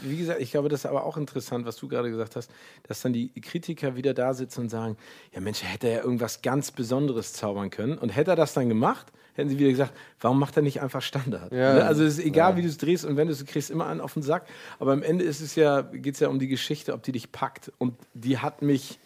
wie 0.01 0.17
gesagt, 0.17 0.41
ich 0.41 0.51
glaube, 0.51 0.67
das 0.67 0.81
ist 0.81 0.85
aber 0.85 1.05
auch 1.05 1.15
interessant, 1.15 1.65
was 1.65 1.77
du 1.77 1.87
gerade 1.87 2.09
gesagt 2.09 2.35
hast, 2.35 2.51
dass 2.83 3.01
dann 3.01 3.13
die 3.13 3.29
Kritiker 3.29 3.95
wieder 3.95 4.13
da 4.13 4.33
sitzen 4.33 4.61
und 4.61 4.72
sagen, 4.73 4.97
ja 5.33 5.41
Mensch, 5.41 5.63
hätte 5.63 5.87
er 5.87 5.97
ja 5.97 6.03
irgendwas 6.03 6.41
ganz 6.41 6.71
Besonderes 6.71 7.33
zaubern 7.33 7.69
können. 7.69 7.97
Und 7.97 8.09
hätte 8.09 8.31
er 8.31 8.35
das 8.35 8.53
dann 8.53 8.69
gemacht, 8.69 9.07
hätten 9.35 9.49
sie 9.49 9.57
wieder 9.57 9.69
gesagt, 9.69 9.93
warum 10.19 10.39
macht 10.39 10.57
er 10.57 10.63
nicht 10.63 10.81
einfach 10.81 11.01
Standard? 11.01 11.51
Ja. 11.51 11.75
Ne? 11.75 11.85
Also 11.85 12.03
es 12.03 12.17
ist 12.17 12.25
egal, 12.25 12.51
ja. 12.51 12.57
wie 12.57 12.61
du 12.61 12.67
es 12.67 12.77
drehst 12.77 13.05
und 13.05 13.15
wenn 13.17 13.27
du 13.27 13.33
es 13.33 13.45
kriegst, 13.45 13.71
immer 13.71 13.87
einen 13.87 14.01
auf 14.01 14.13
den 14.13 14.23
Sack. 14.23 14.47
Aber 14.79 14.93
am 14.93 15.03
Ende 15.03 15.23
ist 15.23 15.41
es 15.41 15.55
ja, 15.55 15.81
geht 15.81 16.15
es 16.15 16.19
ja 16.19 16.27
um 16.27 16.39
die 16.39 16.47
Geschichte, 16.47 16.93
ob 16.93 17.03
die 17.03 17.11
dich 17.11 17.31
packt. 17.31 17.71
Und 17.77 17.95
die 18.13 18.39
hat 18.39 18.61
mich 18.61 18.99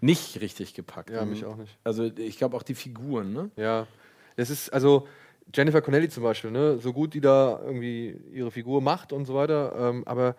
nicht 0.00 0.40
richtig 0.40 0.74
gepackt. 0.74 1.10
Ja, 1.10 1.24
mich 1.24 1.44
auch 1.44 1.56
nicht. 1.56 1.76
Also 1.84 2.04
ich 2.04 2.38
glaube 2.38 2.56
auch 2.56 2.62
die 2.62 2.74
Figuren, 2.74 3.32
ne? 3.32 3.50
Ja. 3.56 3.86
Es 4.36 4.50
ist, 4.50 4.72
also 4.72 5.08
Jennifer 5.54 5.80
Connelly 5.80 6.08
zum 6.08 6.22
Beispiel, 6.22 6.50
ne? 6.50 6.78
so 6.78 6.92
gut 6.92 7.14
die 7.14 7.20
da 7.20 7.60
irgendwie 7.64 8.16
ihre 8.32 8.50
Figur 8.50 8.82
macht 8.82 9.12
und 9.12 9.24
so 9.24 9.34
weiter, 9.34 9.74
ähm, 9.78 10.02
aber 10.06 10.36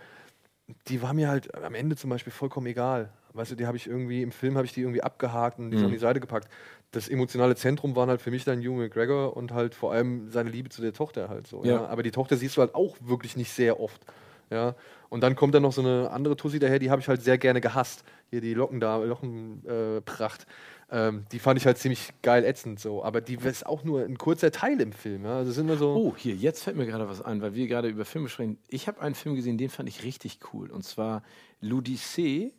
die 0.87 1.01
war 1.01 1.13
mir 1.13 1.29
halt 1.29 1.53
am 1.55 1.73
Ende 1.73 1.95
zum 1.95 2.09
Beispiel 2.09 2.31
vollkommen 2.31 2.67
egal. 2.67 3.11
Weißt 3.33 3.51
du, 3.51 3.55
die 3.55 3.67
habe 3.67 3.77
ich 3.77 3.87
irgendwie, 3.87 4.21
im 4.21 4.31
Film 4.31 4.55
habe 4.55 4.65
ich 4.65 4.73
die 4.73 4.81
irgendwie 4.81 5.01
abgehakt 5.01 5.59
und 5.59 5.71
die 5.71 5.77
mhm. 5.77 5.85
an 5.85 5.91
die 5.91 5.97
Seite 5.97 6.19
gepackt. 6.19 6.47
Das 6.91 7.07
emotionale 7.07 7.55
Zentrum 7.55 7.95
waren 7.95 8.09
halt 8.09 8.21
für 8.21 8.31
mich 8.31 8.43
dann 8.43 8.59
Hugh 8.59 8.75
McGregor 8.75 9.37
und 9.37 9.51
halt 9.51 9.75
vor 9.75 9.93
allem 9.93 10.29
seine 10.31 10.49
Liebe 10.49 10.69
zu 10.69 10.81
der 10.81 10.93
Tochter 10.93 11.29
halt 11.29 11.47
so. 11.47 11.63
Ja. 11.63 11.73
ja. 11.73 11.85
Aber 11.87 12.03
die 12.03 12.11
Tochter 12.11 12.37
siehst 12.37 12.57
du 12.57 12.61
halt 12.61 12.73
auch 12.73 12.97
wirklich 13.01 13.37
nicht 13.37 13.51
sehr 13.51 13.79
oft. 13.79 14.01
Ja. 14.49 14.75
Und 15.09 15.21
dann 15.21 15.35
kommt 15.35 15.53
dann 15.53 15.63
noch 15.63 15.73
so 15.73 15.81
eine 15.81 16.09
andere 16.11 16.35
Tussi 16.35 16.59
daher, 16.59 16.79
die 16.79 16.89
habe 16.89 17.01
ich 17.01 17.07
halt 17.07 17.21
sehr 17.21 17.37
gerne 17.37 17.61
gehasst. 17.61 18.03
Hier 18.29 18.41
die 18.41 18.53
Locken 18.53 18.79
da, 18.79 18.97
Lockenpracht. 18.97 20.43
Äh, 20.43 20.45
ähm, 20.91 21.25
die 21.31 21.39
fand 21.39 21.59
ich 21.59 21.65
halt 21.67 21.77
ziemlich 21.77 22.13
geil 22.21 22.43
ätzend 22.43 22.79
so. 22.79 23.03
Aber 23.03 23.21
die 23.21 23.35
ist 23.35 23.65
auch 23.65 23.83
nur 23.83 24.03
ein 24.03 24.17
kurzer 24.17 24.51
Teil 24.51 24.79
im 24.81 24.91
Film. 24.91 25.25
Ja. 25.25 25.37
Also 25.37 25.51
sind 25.51 25.67
nur 25.67 25.77
so 25.77 25.95
oh, 25.95 26.15
hier, 26.17 26.35
jetzt 26.35 26.63
fällt 26.63 26.77
mir 26.77 26.85
gerade 26.85 27.07
was 27.07 27.21
ein, 27.21 27.41
weil 27.41 27.53
wir 27.53 27.67
gerade 27.67 27.89
über 27.89 28.05
Filme 28.05 28.29
sprechen. 28.29 28.57
Ich 28.67 28.87
habe 28.87 29.01
einen 29.01 29.15
Film 29.15 29.35
gesehen, 29.35 29.57
den 29.57 29.69
fand 29.69 29.87
ich 29.87 30.03
richtig 30.03 30.39
cool. 30.53 30.71
Und 30.71 30.83
zwar 30.83 31.23
L'Odyssée 31.61 32.53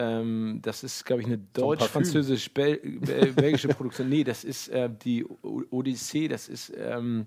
ähm, 0.00 0.58
das 0.62 0.82
ist, 0.82 1.04
glaube 1.04 1.20
ich, 1.20 1.28
eine 1.28 1.36
deutsch-französisch-belgische 1.52 3.68
Produktion. 3.68 4.08
Nee, 4.08 4.24
das 4.24 4.44
ist 4.44 4.68
äh, 4.68 4.88
die 4.90 5.26
Odyssee, 5.42 6.26
das 6.26 6.48
ist 6.48 6.72
ähm, 6.74 7.26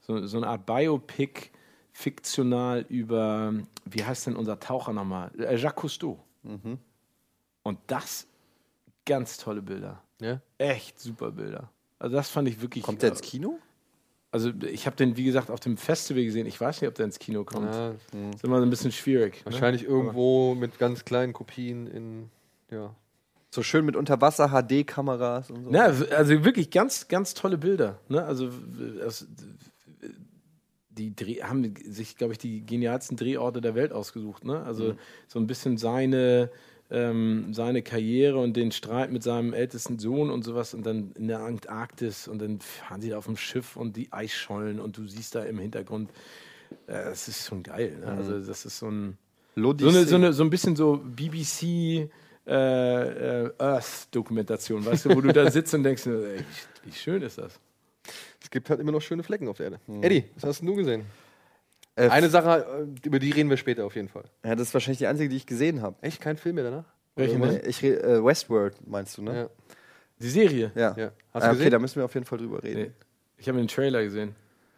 so, 0.00 0.24
so, 0.26 0.36
eine 0.36 0.46
Art 0.46 0.64
Biopic, 0.64 1.50
fiktional 1.92 2.86
über, 2.88 3.52
wie 3.84 4.04
heißt 4.04 4.28
denn 4.28 4.36
unser 4.36 4.60
Taucher 4.60 4.92
nochmal? 4.92 5.32
Äh, 5.38 5.56
Jacques 5.56 5.82
Cousteau. 5.82 6.22
Mhm. 6.44 6.78
Und 7.64 7.80
das, 7.88 8.28
ganz 9.04 9.36
tolle 9.36 9.62
Bilder. 9.62 10.00
Ja? 10.20 10.40
Echt 10.58 11.00
super 11.00 11.32
Bilder. 11.32 11.72
Also 11.98 12.14
das 12.14 12.30
fand 12.30 12.46
ich 12.48 12.60
wirklich. 12.60 12.84
Kommt 12.84 13.02
der 13.02 13.10
ins 13.10 13.22
Kino? 13.22 13.58
Also 14.34 14.50
ich 14.68 14.86
habe 14.86 14.96
den, 14.96 15.16
wie 15.16 15.22
gesagt, 15.22 15.48
auf 15.48 15.60
dem 15.60 15.76
Festival 15.76 16.24
gesehen. 16.24 16.48
Ich 16.48 16.60
weiß 16.60 16.80
nicht, 16.80 16.88
ob 16.88 16.96
der 16.96 17.04
ins 17.04 17.20
Kino 17.20 17.44
kommt. 17.44 17.72
Ja, 17.72 17.92
ist 18.34 18.42
immer 18.42 18.58
so 18.58 18.66
ein 18.66 18.70
bisschen 18.70 18.90
schwierig. 18.90 19.36
Ne? 19.36 19.52
Wahrscheinlich 19.52 19.82
ne? 19.82 19.88
irgendwo 19.88 20.50
Aber 20.50 20.60
mit 20.60 20.76
ganz 20.80 21.04
kleinen 21.04 21.32
Kopien 21.32 21.86
in, 21.86 22.30
ja. 22.68 22.92
So 23.50 23.62
schön 23.62 23.84
mit 23.84 23.94
Unterwasser-HD-Kameras 23.94 25.52
und 25.52 25.66
so. 25.66 25.70
Ja, 25.70 25.84
also 25.84 26.44
wirklich 26.44 26.72
ganz, 26.72 27.06
ganz 27.06 27.34
tolle 27.34 27.58
Bilder. 27.58 28.00
Ne? 28.08 28.24
Also 28.24 28.50
das, 28.98 29.28
die 30.88 31.14
Dreh, 31.14 31.40
haben 31.42 31.72
sich, 31.86 32.16
glaube 32.16 32.32
ich, 32.32 32.40
die 32.40 32.66
genialsten 32.66 33.16
Drehorte 33.16 33.60
der 33.60 33.76
Welt 33.76 33.92
ausgesucht. 33.92 34.44
Ne? 34.44 34.64
Also 34.64 34.94
mhm. 34.94 34.98
so 35.28 35.38
ein 35.38 35.46
bisschen 35.46 35.78
seine 35.78 36.50
ähm, 36.90 37.52
seine 37.52 37.82
Karriere 37.82 38.38
und 38.38 38.56
den 38.56 38.72
Streit 38.72 39.10
mit 39.10 39.22
seinem 39.22 39.52
ältesten 39.52 39.98
Sohn 39.98 40.30
und 40.30 40.44
sowas 40.44 40.74
und 40.74 40.84
dann 40.84 41.12
in 41.16 41.28
der 41.28 41.40
Antarktis 41.40 42.28
und 42.28 42.40
dann 42.40 42.60
fahren 42.60 43.00
sie 43.00 43.10
da 43.10 43.18
auf 43.18 43.24
dem 43.26 43.36
Schiff 43.36 43.76
und 43.76 43.96
die 43.96 44.12
Eisschollen 44.12 44.80
und 44.80 44.96
du 44.96 45.06
siehst 45.06 45.34
da 45.34 45.44
im 45.44 45.58
Hintergrund, 45.58 46.10
äh, 46.86 47.04
das 47.04 47.28
ist 47.28 47.46
schon 47.46 47.62
geil. 47.62 47.96
Ne? 48.00 48.06
Also 48.06 48.32
mhm. 48.32 48.46
das 48.46 48.66
ist 48.66 48.78
so 48.78 48.88
ein 48.88 49.18
so, 49.56 49.70
eine, 49.70 50.04
so, 50.04 50.16
eine, 50.16 50.32
so 50.32 50.42
ein 50.42 50.50
bisschen 50.50 50.74
so 50.74 50.96
BBC 50.96 52.10
äh, 52.46 53.44
äh, 53.44 53.50
Earth-Dokumentation, 53.58 54.84
weißt 54.84 55.06
du, 55.06 55.14
wo 55.14 55.20
du 55.20 55.32
da 55.32 55.50
sitzt 55.50 55.72
und 55.74 55.84
denkst, 55.84 56.06
ey, 56.06 56.44
wie 56.84 56.92
schön 56.92 57.22
ist 57.22 57.38
das? 57.38 57.58
Es 58.42 58.50
gibt 58.50 58.68
halt 58.68 58.80
immer 58.80 58.92
noch 58.92 59.00
schöne 59.00 59.22
Flecken 59.22 59.48
auf 59.48 59.56
der 59.56 59.66
Erde. 59.66 59.80
Mhm. 59.86 60.02
Eddie, 60.02 60.24
was 60.34 60.44
hast 60.44 60.62
du 60.62 60.74
gesehen? 60.74 61.06
Äh, 61.96 62.08
Eine 62.08 62.28
Sache, 62.28 62.86
äh, 63.02 63.06
über 63.06 63.18
die 63.18 63.30
reden 63.30 63.50
wir 63.50 63.56
später 63.56 63.84
auf 63.84 63.94
jeden 63.94 64.08
Fall. 64.08 64.24
Ja, 64.44 64.56
das 64.56 64.68
ist 64.68 64.74
wahrscheinlich 64.74 64.98
die 64.98 65.06
einzige, 65.06 65.28
die 65.28 65.36
ich 65.36 65.46
gesehen 65.46 65.82
habe. 65.82 65.96
Echt 66.02 66.20
kein 66.20 66.36
Film 66.36 66.56
mehr 66.56 66.64
danach? 66.64 66.84
Welche 67.16 67.38
denn? 67.38 67.60
Ich, 67.66 67.82
äh, 67.84 68.24
Westworld 68.24 68.74
meinst 68.86 69.16
du, 69.18 69.22
ne? 69.22 69.36
Ja. 69.36 69.48
Die 70.20 70.28
Serie? 70.28 70.72
Ja. 70.74 70.94
ja. 70.96 71.10
Hast 71.32 71.46
du 71.46 71.50
okay, 71.52 71.70
da 71.70 71.78
müssen 71.78 71.96
wir 71.96 72.04
auf 72.04 72.14
jeden 72.14 72.26
Fall 72.26 72.38
drüber 72.38 72.62
reden. 72.62 72.82
Nee. 72.82 72.90
Ich 73.36 73.48
habe 73.48 73.58
den 73.58 73.68
Trailer 73.68 74.02
gesehen. 74.02 74.34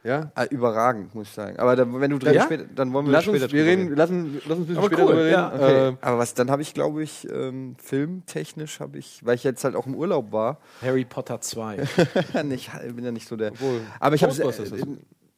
Ja? 0.06 0.30
Ah, 0.37 0.44
überragend, 0.44 1.14
muss 1.16 1.26
ich 1.26 1.35
sagen. 1.35 1.58
Aber 1.58 1.75
dann, 1.75 2.00
wenn 2.00 2.16
du 2.16 2.25
ja? 2.30 2.44
später, 2.44 2.64
dann 2.75 2.92
wollen 2.92 3.06
wir 3.06 3.12
lass 3.12 3.25
später 3.25 3.44
uns, 3.44 3.52
wir 3.52 3.64
reden. 3.64 3.92
Lass 3.96 4.08
uns, 4.08 4.35
lass 4.46 4.58
uns 4.58 4.58
ein 4.58 4.66
bisschen 4.66 4.78
Aber 4.78 4.87
später 4.87 5.02
cool, 5.02 5.08
drüber 5.08 5.25
reden. 5.25 5.32
Ja. 5.32 5.52
Okay. 5.52 5.88
Äh, 5.88 5.96
Aber 6.00 6.18
was, 6.18 6.35
dann 6.35 6.50
habe 6.50 6.62
ich, 6.62 6.75
glaube 6.75 7.02
ich, 7.02 7.28
ähm, 7.28 7.75
filmtechnisch 7.82 8.78
habe 8.78 8.99
ich, 8.99 9.26
weil 9.26 9.35
ich 9.35 9.42
jetzt 9.42 9.64
halt 9.64 9.75
auch 9.75 9.87
im 9.87 9.96
Urlaub 9.96 10.30
war. 10.30 10.61
Harry 10.80 11.04
Potter 11.04 11.40
2. 11.40 11.78
ich 12.50 12.70
bin 12.94 13.04
ja 13.04 13.11
nicht 13.11 13.26
so 13.26 13.35
der. 13.35 13.50
Obwohl, 13.50 13.80
Aber 13.99 14.14
ich 14.14 14.23
habe 14.23 14.32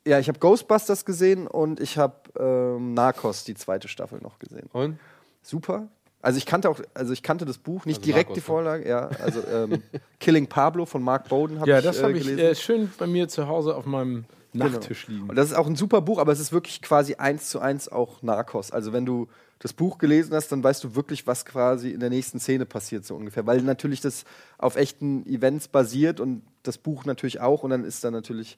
ja, 0.07 0.19
ich 0.19 0.29
habe 0.29 0.39
Ghostbusters 0.39 1.05
gesehen 1.05 1.47
und 1.47 1.81
ich 1.81 1.99
habe 1.99 2.15
ähm, 2.39 2.95
Narcos, 2.95 3.45
die 3.45 3.55
zweite 3.55 3.89
Staffel, 3.89 4.21
noch 4.21 4.39
gesehen. 4.39 4.69
Und? 4.73 4.99
Super. 5.43 5.89
Also 6.21 6.39
ich 6.39 6.47
kannte 6.47 6.69
auch, 6.69 6.81
also 6.95 7.13
ich 7.13 7.23
kannte 7.23 7.45
das 7.45 7.59
Buch, 7.59 7.85
nicht 7.85 7.99
also 7.99 8.07
direkt 8.07 8.31
Narcos, 8.31 8.35
die 8.35 8.41
Vorlage, 8.41 8.89
ja. 8.89 9.09
Also 9.23 9.43
ähm, 9.53 9.83
Killing 10.21 10.47
Pablo 10.47 10.85
von 10.85 11.03
Mark 11.03 11.29
Bowden 11.29 11.61
habe 11.61 11.71
ja, 11.71 11.79
ich 11.79 11.85
Ja, 11.85 11.91
das 11.91 12.03
habe 12.03 12.15
äh, 12.15 12.17
ich 12.17 12.29
äh, 12.29 12.55
schön 12.55 12.91
bei 12.99 13.07
mir 13.07 13.29
zu 13.29 13.47
Hause 13.47 13.77
auf 13.77 13.87
meinem 13.87 14.25
genau. 14.53 14.67
Nachttisch 14.67 15.07
genau. 15.07 15.17
liegen. 15.19 15.31
Und 15.31 15.37
das 15.37 15.51
ist 15.51 15.57
auch 15.57 15.67
ein 15.67 15.77
super 15.77 16.01
Buch, 16.01 16.19
aber 16.19 16.33
es 16.33 16.41
ist 16.41 16.53
wirklich 16.53 16.83
quasi 16.83 17.15
eins 17.15 17.51
zu 17.51 17.61
eins 17.61 17.89
auch 17.89 18.23
Narcos. 18.23 18.71
Also 18.71 18.93
wenn 18.93 19.07
du 19.07 19.29
das 19.61 19.73
Buch 19.73 19.99
gelesen 19.99 20.35
hast, 20.35 20.53
dann 20.53 20.63
weißt 20.63 20.85
du 20.85 20.95
wirklich, 20.95 21.27
was 21.27 21.45
quasi 21.45 21.91
in 21.91 22.01
der 22.01 22.11
nächsten 22.11 22.39
Szene 22.39 22.65
passiert, 22.65 23.05
so 23.05 23.17
ungefähr. 23.17 23.47
Weil 23.47 23.61
natürlich 23.63 24.01
das 24.01 24.25
auf 24.57 24.77
echten 24.77 25.27
Events 25.27 25.69
basiert 25.69 26.21
und 26.21 26.43
das 26.63 26.79
Buch 26.79 27.05
natürlich 27.05 27.41
auch. 27.41 27.63
Und 27.65 27.71
dann 27.71 27.85
ist 27.85 28.05
da 28.05 28.11
natürlich 28.11 28.57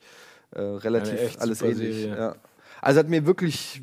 äh, 0.51 0.61
relativ 0.61 1.37
alles 1.39 1.61
ähnlich. 1.61 2.05
Ja. 2.05 2.35
Also 2.81 2.99
hat 2.99 3.09
mir 3.09 3.25
wirklich, 3.25 3.81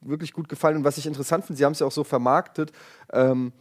wirklich 0.00 0.32
gut 0.32 0.48
gefallen. 0.48 0.78
Und 0.78 0.84
was 0.84 0.98
ich 0.98 1.06
interessant 1.06 1.44
finde, 1.44 1.58
sie 1.58 1.64
haben 1.64 1.72
es 1.72 1.78
ja 1.78 1.86
auch 1.86 1.92
so 1.92 2.04
vermarktet, 2.04 2.72
ähm, 3.12 3.52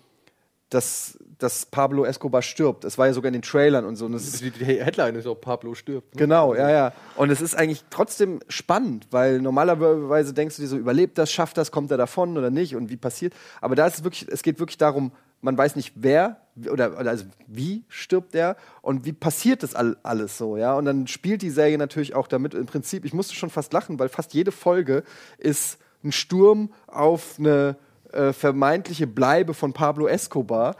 dass, 0.72 1.20
dass 1.38 1.66
Pablo 1.66 2.06
Escobar 2.06 2.42
stirbt. 2.42 2.86
Es 2.86 2.98
war 2.98 3.06
ja 3.06 3.14
sogar 3.14 3.28
in 3.28 3.34
den 3.34 3.42
Trailern 3.42 3.86
und 3.86 3.98
so. 3.98 4.06
Und 4.06 4.14
die, 4.42 4.52
die, 4.52 4.66
Headline 4.66 5.16
ist 5.16 5.28
auch 5.28 5.36
Pablo 5.36 5.76
stirbt. 5.76 6.16
Ne? 6.16 6.20
Genau, 6.20 6.56
ja, 6.56 6.70
ja. 6.70 6.94
Und 7.18 7.30
es 7.30 7.42
ist 7.42 7.56
eigentlich 7.56 7.84
trotzdem 7.90 8.40
spannend, 8.48 9.08
weil 9.12 9.42
normalerweise 9.42 10.34
denkst 10.34 10.56
du 10.56 10.62
dir 10.62 10.68
so, 10.70 10.78
überlebt 10.78 11.18
das, 11.18 11.32
schafft 11.32 11.58
das, 11.58 11.72
kommt 11.72 11.92
er 11.92 11.98
davon 11.98 12.38
oder 12.38 12.50
nicht 12.50 12.76
und 12.76 12.90
wie 12.90 12.98
passiert. 12.98 13.34
Aber 13.60 13.76
da 13.76 13.86
ist 13.86 14.00
es 14.00 14.04
wirklich, 14.04 14.28
es 14.30 14.44
geht 14.44 14.60
wirklich 14.60 14.78
darum, 14.78 15.12
man 15.42 15.58
weiß 15.58 15.76
nicht, 15.76 15.94
wer 15.96 16.38
oder, 16.70 16.98
also 16.98 17.26
wie 17.48 17.84
stirbt 17.88 18.34
der 18.34 18.56
und 18.82 19.06
wie 19.06 19.14
passiert 19.14 19.64
das 19.64 19.76
all, 19.76 19.98
alles 20.04 20.38
so, 20.38 20.58
ja? 20.58 20.74
Und 20.74 20.86
dann 20.86 21.08
spielt 21.08 21.42
die 21.42 21.50
Serie 21.50 21.78
natürlich 21.78 22.14
auch 22.16 22.28
damit. 22.28 22.54
Im 22.54 22.66
Prinzip, 22.66 23.06
ich 23.06 23.14
musste 23.14 23.36
schon 23.36 23.50
fast 23.50 23.74
lachen, 23.74 24.00
weil 24.00 24.10
fast 24.10 24.34
jede 24.34 24.52
Folge 24.52 25.04
ist 25.38 25.80
ein 26.04 26.12
Sturm 26.12 26.72
auf 26.88 27.36
eine 27.40 27.78
äh, 28.12 28.34
vermeintliche 28.34 29.08
Bleibe 29.08 29.54
von 29.54 29.74
Pablo 29.74 30.08
Escobar. 30.08 30.76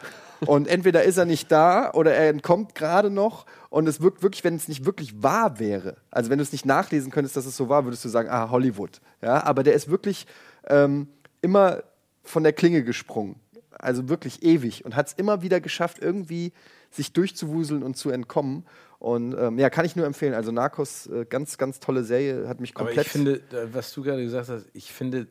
Und 0.46 0.68
entweder 0.68 1.04
ist 1.04 1.18
er 1.18 1.26
nicht 1.26 1.52
da 1.52 1.92
oder 1.92 2.14
er 2.14 2.30
entkommt 2.30 2.74
gerade 2.74 3.12
noch. 3.12 3.46
Und 3.70 3.88
es 3.88 4.02
wirkt 4.02 4.24
wirklich, 4.24 4.44
wenn 4.44 4.56
es 4.56 4.68
nicht 4.68 4.86
wirklich 4.86 5.22
wahr 5.22 5.60
wäre, 5.60 5.98
also 6.10 6.30
wenn 6.30 6.40
du 6.40 6.44
es 6.44 6.52
nicht 6.52 6.66
nachlesen 6.66 7.12
könntest, 7.12 7.38
dass 7.38 7.46
es 7.46 7.56
so 7.56 7.70
war, 7.70 7.86
würdest 7.86 8.04
du 8.04 8.10
sagen, 8.10 8.30
ah, 8.30 8.50
Hollywood. 8.50 9.02
Ja, 9.22 9.44
aber 9.44 9.64
der 9.64 9.74
ist 9.74 9.90
wirklich 9.90 10.26
ähm, 10.68 11.08
immer 11.42 11.84
von 12.24 12.44
der 12.44 12.54
Klinge 12.54 12.84
gesprungen 12.84 13.41
also 13.82 14.10
wirklich 14.10 14.44
ewig 14.44 14.86
und 14.86 14.96
hat 14.96 15.08
es 15.08 15.14
immer 15.14 15.42
wieder 15.42 15.60
geschafft, 15.60 16.00
irgendwie 16.00 16.54
sich 16.90 17.14
durchzuwuseln 17.14 17.84
und 17.84 17.96
zu 17.98 18.10
entkommen. 18.10 18.66
Und 19.00 19.34
ähm, 19.34 19.58
ja, 19.58 19.70
kann 19.70 19.86
ich 19.86 19.96
nur 19.96 20.06
empfehlen. 20.06 20.34
Also 20.34 20.52
Narcos, 20.52 21.08
äh, 21.08 21.26
ganz, 21.26 21.58
ganz 21.58 21.80
tolle 21.80 22.04
Serie, 22.04 22.48
hat 22.48 22.60
mich 22.60 22.74
komplett. 22.74 22.98
Aber 22.98 23.06
ich 23.06 23.12
finde, 23.12 23.42
was 23.72 23.94
du 23.94 24.04
gerade 24.04 24.24
gesagt 24.24 24.50
hast, 24.50 24.68
ich 24.74 24.92
finde, 24.92 25.28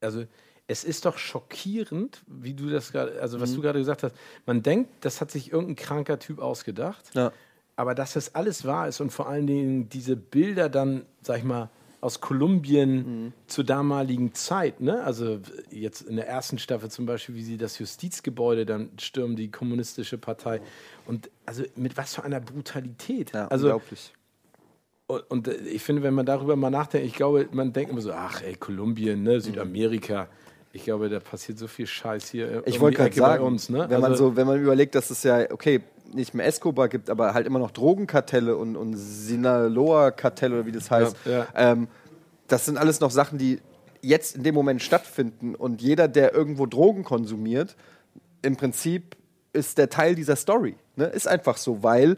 also 0.00 0.24
es 0.66 0.84
ist 0.84 1.04
doch 1.04 1.18
schockierend, 1.18 2.22
wie 2.26 2.54
du 2.54 2.70
das 2.70 2.92
gerade, 2.92 3.20
also 3.20 3.40
was 3.40 3.50
mhm. 3.50 3.56
du 3.56 3.62
gerade 3.62 3.78
gesagt 3.78 4.02
hast. 4.02 4.14
Man 4.46 4.62
denkt, 4.62 4.90
das 5.00 5.20
hat 5.20 5.30
sich 5.30 5.52
irgendein 5.52 5.76
kranker 5.76 6.18
Typ 6.18 6.38
ausgedacht. 6.38 7.14
Ja. 7.14 7.32
Aber 7.76 7.94
dass 7.94 8.12
das 8.12 8.34
alles 8.34 8.64
wahr 8.64 8.88
ist 8.88 9.00
und 9.00 9.10
vor 9.10 9.28
allen 9.28 9.46
Dingen 9.46 9.88
diese 9.88 10.16
Bilder 10.16 10.68
dann, 10.68 11.06
sag 11.22 11.38
ich 11.38 11.44
mal, 11.44 11.70
aus 12.00 12.20
Kolumbien 12.20 12.94
mhm. 12.94 13.32
zur 13.46 13.64
damaligen 13.64 14.34
Zeit. 14.34 14.80
Ne? 14.80 15.02
Also 15.02 15.40
jetzt 15.70 16.02
in 16.02 16.16
der 16.16 16.28
ersten 16.28 16.58
Staffel 16.58 16.90
zum 16.90 17.06
Beispiel, 17.06 17.34
wie 17.34 17.42
sie 17.42 17.58
das 17.58 17.78
Justizgebäude 17.78 18.64
dann 18.64 18.90
stürmen, 18.98 19.36
die 19.36 19.50
kommunistische 19.50 20.16
Partei. 20.16 20.60
Und 21.06 21.30
also 21.46 21.62
mit 21.76 21.96
was 21.96 22.14
für 22.14 22.24
einer 22.24 22.40
Brutalität. 22.40 23.32
Ja, 23.32 23.48
also, 23.48 23.66
unglaublich. 23.66 24.12
Und, 25.06 25.30
und, 25.30 25.48
ich 25.48 25.82
finde, 25.82 26.02
wenn 26.02 26.14
man 26.14 26.24
darüber 26.24 26.56
mal 26.56 26.70
nachdenkt, 26.70 27.06
ich 27.06 27.14
glaube, 27.14 27.48
man 27.52 27.72
denkt 27.72 27.90
immer 27.90 28.00
so, 28.00 28.12
ach 28.12 28.42
ey, 28.42 28.54
Kolumbien, 28.54 29.22
ne, 29.22 29.40
Südamerika. 29.40 30.28
Ich 30.72 30.84
glaube, 30.84 31.08
da 31.08 31.18
passiert 31.18 31.58
so 31.58 31.66
viel 31.66 31.86
Scheiß 31.86 32.30
hier. 32.30 32.62
Ich 32.64 32.80
wollte 32.80 32.98
gerade 32.98 33.14
sagen, 33.14 33.42
bei 33.42 33.46
uns, 33.46 33.68
ne? 33.70 33.86
wenn, 33.88 33.96
also, 33.96 34.00
man 34.00 34.16
so, 34.16 34.36
wenn 34.36 34.46
man 34.46 34.62
überlegt, 34.62 34.94
dass 34.94 35.10
es 35.10 35.24
ja, 35.24 35.50
okay, 35.50 35.80
nicht 36.14 36.34
mehr 36.34 36.46
Escobar 36.46 36.88
gibt, 36.88 37.10
aber 37.10 37.34
halt 37.34 37.46
immer 37.46 37.58
noch 37.58 37.70
Drogenkartelle 37.70 38.56
und, 38.56 38.76
und 38.76 38.96
Sinaloa-Kartelle 38.96 40.56
oder 40.56 40.66
wie 40.66 40.72
das 40.72 40.90
heißt. 40.90 41.16
Ja, 41.24 41.30
ja. 41.32 41.46
Ähm, 41.54 41.88
das 42.48 42.66
sind 42.66 42.78
alles 42.78 43.00
noch 43.00 43.10
Sachen, 43.10 43.38
die 43.38 43.60
jetzt 44.02 44.36
in 44.36 44.42
dem 44.42 44.54
Moment 44.54 44.82
stattfinden. 44.82 45.54
Und 45.54 45.82
jeder, 45.82 46.08
der 46.08 46.34
irgendwo 46.34 46.66
Drogen 46.66 47.04
konsumiert, 47.04 47.76
im 48.42 48.56
Prinzip 48.56 49.16
ist 49.52 49.78
der 49.78 49.88
Teil 49.90 50.14
dieser 50.14 50.36
Story. 50.36 50.76
Ne? 50.96 51.06
Ist 51.06 51.28
einfach 51.28 51.56
so, 51.56 51.82
weil 51.82 52.16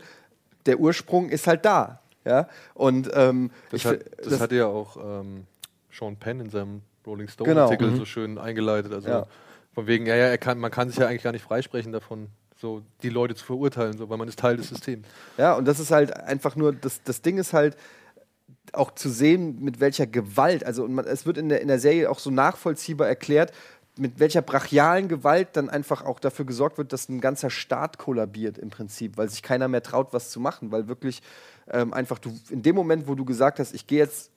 der 0.67 0.79
Ursprung 0.79 1.29
ist 1.29 1.47
halt 1.47 1.65
da. 1.65 2.01
Ja? 2.25 2.49
Und 2.75 3.11
ähm, 3.15 3.51
das, 3.71 3.85
hat, 3.85 4.01
das, 4.19 4.29
das 4.29 4.41
hatte 4.41 4.57
ja 4.57 4.67
auch 4.67 4.97
ähm, 4.97 5.47
Sean 5.91 6.17
Penn 6.17 6.41
in 6.41 6.51
seinem 6.51 6.83
Rolling 7.07 7.29
Stone-Artikel 7.29 7.87
genau. 7.87 7.93
mhm. 7.93 7.99
so 7.99 8.05
schön 8.05 8.39
eingeleitet. 8.39 8.93
Also 8.93 9.09
ja. 9.09 9.27
von 9.75 9.87
wegen, 9.87 10.07
ja, 10.07 10.15
ja, 10.15 10.37
kann, 10.37 10.59
man 10.59 10.71
kann 10.71 10.89
sich 10.89 10.99
ja 10.99 11.09
eigentlich 11.09 11.23
gar 11.23 11.33
nicht 11.33 11.45
freisprechen 11.45 11.93
davon, 11.93 12.29
so 12.63 12.81
die 13.03 13.11
Leute 13.11 13.35
zu 13.35 13.45
verurteilen, 13.45 13.99
so, 13.99 14.09
weil 14.09 14.17
man 14.17 14.29
ist 14.29 14.39
Teil 14.39 14.57
des 14.57 14.69
Systems. 14.69 15.07
Ja, 15.37 15.55
und 15.55 15.67
das 15.67 15.81
ist 15.81 15.91
halt 15.91 16.17
einfach 16.17 16.57
nur, 16.57 16.73
das, 16.73 17.03
das 17.03 17.21
Ding 17.21 17.37
ist 17.37 17.53
halt, 17.53 17.77
auch 18.73 18.95
zu 18.95 19.11
sehen, 19.11 19.61
mit 19.61 19.81
welcher 19.81 20.07
Gewalt, 20.07 20.65
also 20.65 20.87
man, 20.89 21.05
es 21.05 21.27
wird 21.27 21.37
in 21.37 21.49
der, 21.49 21.61
in 21.61 21.69
der 21.69 21.81
Serie 21.81 22.09
auch 22.09 22.21
so 22.21 22.31
nachvollziehbar 22.31 23.09
erklärt, 23.09 23.53
mit 23.99 24.19
welcher 24.19 24.41
brachialen 24.41 25.09
Gewalt 25.09 25.49
dann 25.55 25.69
einfach 25.69 26.03
auch 26.03 26.21
dafür 26.21 26.47
gesorgt 26.47 26.79
wird, 26.79 26.93
dass 26.93 27.09
ein 27.09 27.21
ganzer 27.21 27.51
Staat 27.51 27.99
kollabiert 27.99 28.57
im 28.57 28.71
Prinzip, 28.71 29.19
weil 29.19 29.29
sich 29.29 29.43
keiner 29.43 29.69
mehr 29.69 29.83
traut, 29.83 30.13
was 30.13 30.31
zu 30.31 30.41
machen, 30.41 30.73
weil 30.73 30.89
wirklich 30.89 31.21
ähm, 31.71 31.93
einfach 31.93 32.19
du 32.19 32.33
in 32.49 32.63
dem 32.63 32.75
Moment, 32.75 33.09
wo 33.09 33.15
du 33.15 33.25
gesagt 33.25 33.59
hast, 33.59 33.75
ich 33.75 33.87
gehe 33.87 33.99
jetzt 33.99 34.31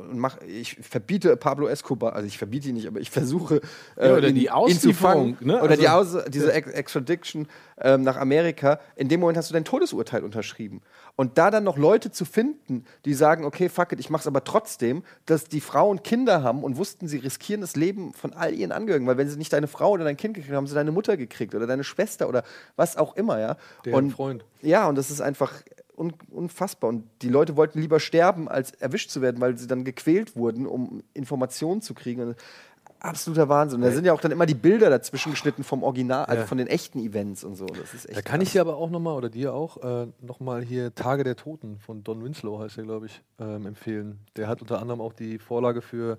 und 0.00 0.18
mach, 0.18 0.40
ich 0.42 0.76
verbiete 0.76 1.36
Pablo 1.36 1.68
Escobar, 1.68 2.14
also 2.14 2.26
ich 2.26 2.38
verbiete 2.38 2.68
ihn 2.68 2.74
nicht, 2.74 2.86
aber 2.86 3.00
ich 3.00 3.10
versuche 3.10 3.60
äh, 3.96 4.08
ja, 4.08 4.16
oder 4.16 4.28
ihn, 4.28 4.34
die 4.34 4.50
ihn 4.68 4.78
zu 4.78 4.92
fangen. 4.92 5.36
Ne? 5.40 5.60
Oder 5.60 5.70
also, 5.70 5.82
die 5.82 5.88
Aus 5.88 6.16
diese 6.28 6.52
Ex 6.52 6.70
Extradiction 6.70 7.46
ähm, 7.80 8.02
nach 8.02 8.16
Amerika. 8.16 8.80
In 8.96 9.08
dem 9.08 9.20
Moment 9.20 9.38
hast 9.38 9.50
du 9.50 9.54
dein 9.54 9.64
Todesurteil 9.64 10.22
unterschrieben. 10.22 10.82
Und 11.16 11.38
da 11.38 11.50
dann 11.50 11.64
noch 11.64 11.76
Leute 11.76 12.10
zu 12.10 12.24
finden, 12.24 12.84
die 13.04 13.14
sagen, 13.14 13.44
okay, 13.44 13.68
fuck 13.68 13.92
it, 13.92 14.00
ich 14.00 14.10
mach's 14.10 14.26
aber 14.26 14.44
trotzdem, 14.44 15.02
dass 15.26 15.44
die 15.44 15.60
Frauen 15.60 16.02
Kinder 16.02 16.42
haben 16.42 16.62
und 16.64 16.76
wussten, 16.76 17.08
sie 17.08 17.18
riskieren 17.18 17.60
das 17.60 17.76
Leben 17.76 18.12
von 18.14 18.32
all 18.32 18.54
ihren 18.54 18.72
Angehörigen, 18.72 19.06
weil 19.06 19.16
wenn 19.16 19.28
sie 19.28 19.36
nicht 19.36 19.52
deine 19.52 19.66
Frau 19.66 19.90
oder 19.90 20.04
dein 20.04 20.16
Kind 20.16 20.34
gekriegt 20.34 20.50
haben, 20.50 20.58
haben 20.58 20.66
sie 20.66 20.74
deine 20.74 20.92
Mutter 20.92 21.16
gekriegt 21.16 21.54
oder 21.54 21.66
deine 21.66 21.84
Schwester 21.84 22.28
oder 22.28 22.42
was 22.76 22.96
auch 22.96 23.16
immer, 23.16 23.38
ja. 23.38 23.56
Der 23.84 23.94
und, 23.94 24.12
Freund. 24.12 24.44
Ja, 24.62 24.88
und 24.88 24.96
das 24.96 25.10
ist 25.10 25.20
einfach 25.20 25.52
un 26.00 26.14
unfassbar. 26.30 26.88
Und 26.88 27.04
die 27.22 27.28
Leute 27.28 27.56
wollten 27.56 27.80
lieber 27.80 28.00
sterben, 28.00 28.48
als 28.48 28.72
erwischt 28.72 29.10
zu 29.10 29.20
werden, 29.20 29.40
weil 29.40 29.56
sie 29.58 29.66
dann 29.66 29.84
gequält 29.84 30.34
wurden, 30.34 30.66
um 30.66 31.02
Informationen 31.12 31.82
zu 31.82 31.94
kriegen. 31.94 32.34
absoluter 32.98 33.48
Wahnsinn. 33.48 33.80
Und 33.80 33.86
da 33.86 33.92
sind 33.92 34.04
ja 34.04 34.12
auch 34.12 34.20
dann 34.20 34.32
immer 34.32 34.46
die 34.46 34.54
Bilder 34.54 34.90
dazwischen 34.90 35.30
geschnitten 35.30 35.62
vom 35.62 35.82
Original, 35.82 36.24
also 36.24 36.40
ja. 36.42 36.46
von 36.46 36.58
den 36.58 36.66
echten 36.66 36.98
Events 36.98 37.44
und 37.44 37.54
so. 37.54 37.66
Das 37.66 37.94
ist 37.94 38.08
echt 38.08 38.18
da 38.18 38.22
kann 38.22 38.40
krass. 38.40 38.48
ich 38.48 38.52
dir 38.52 38.60
aber 38.60 38.76
auch 38.76 38.90
nochmal, 38.90 39.14
oder 39.14 39.28
dir 39.28 39.54
auch, 39.54 39.76
äh, 39.82 40.06
nochmal 40.20 40.62
hier 40.62 40.94
Tage 40.94 41.24
der 41.24 41.36
Toten 41.36 41.78
von 41.78 42.02
Don 42.02 42.24
Winslow 42.24 42.58
heißt 42.58 42.76
der, 42.76 42.84
glaube 42.84 43.06
ich, 43.06 43.22
ähm, 43.38 43.66
empfehlen. 43.66 44.18
Der 44.36 44.48
hat 44.48 44.60
unter 44.60 44.80
anderem 44.80 45.00
auch 45.00 45.12
die 45.12 45.38
Vorlage 45.38 45.82
für 45.82 46.18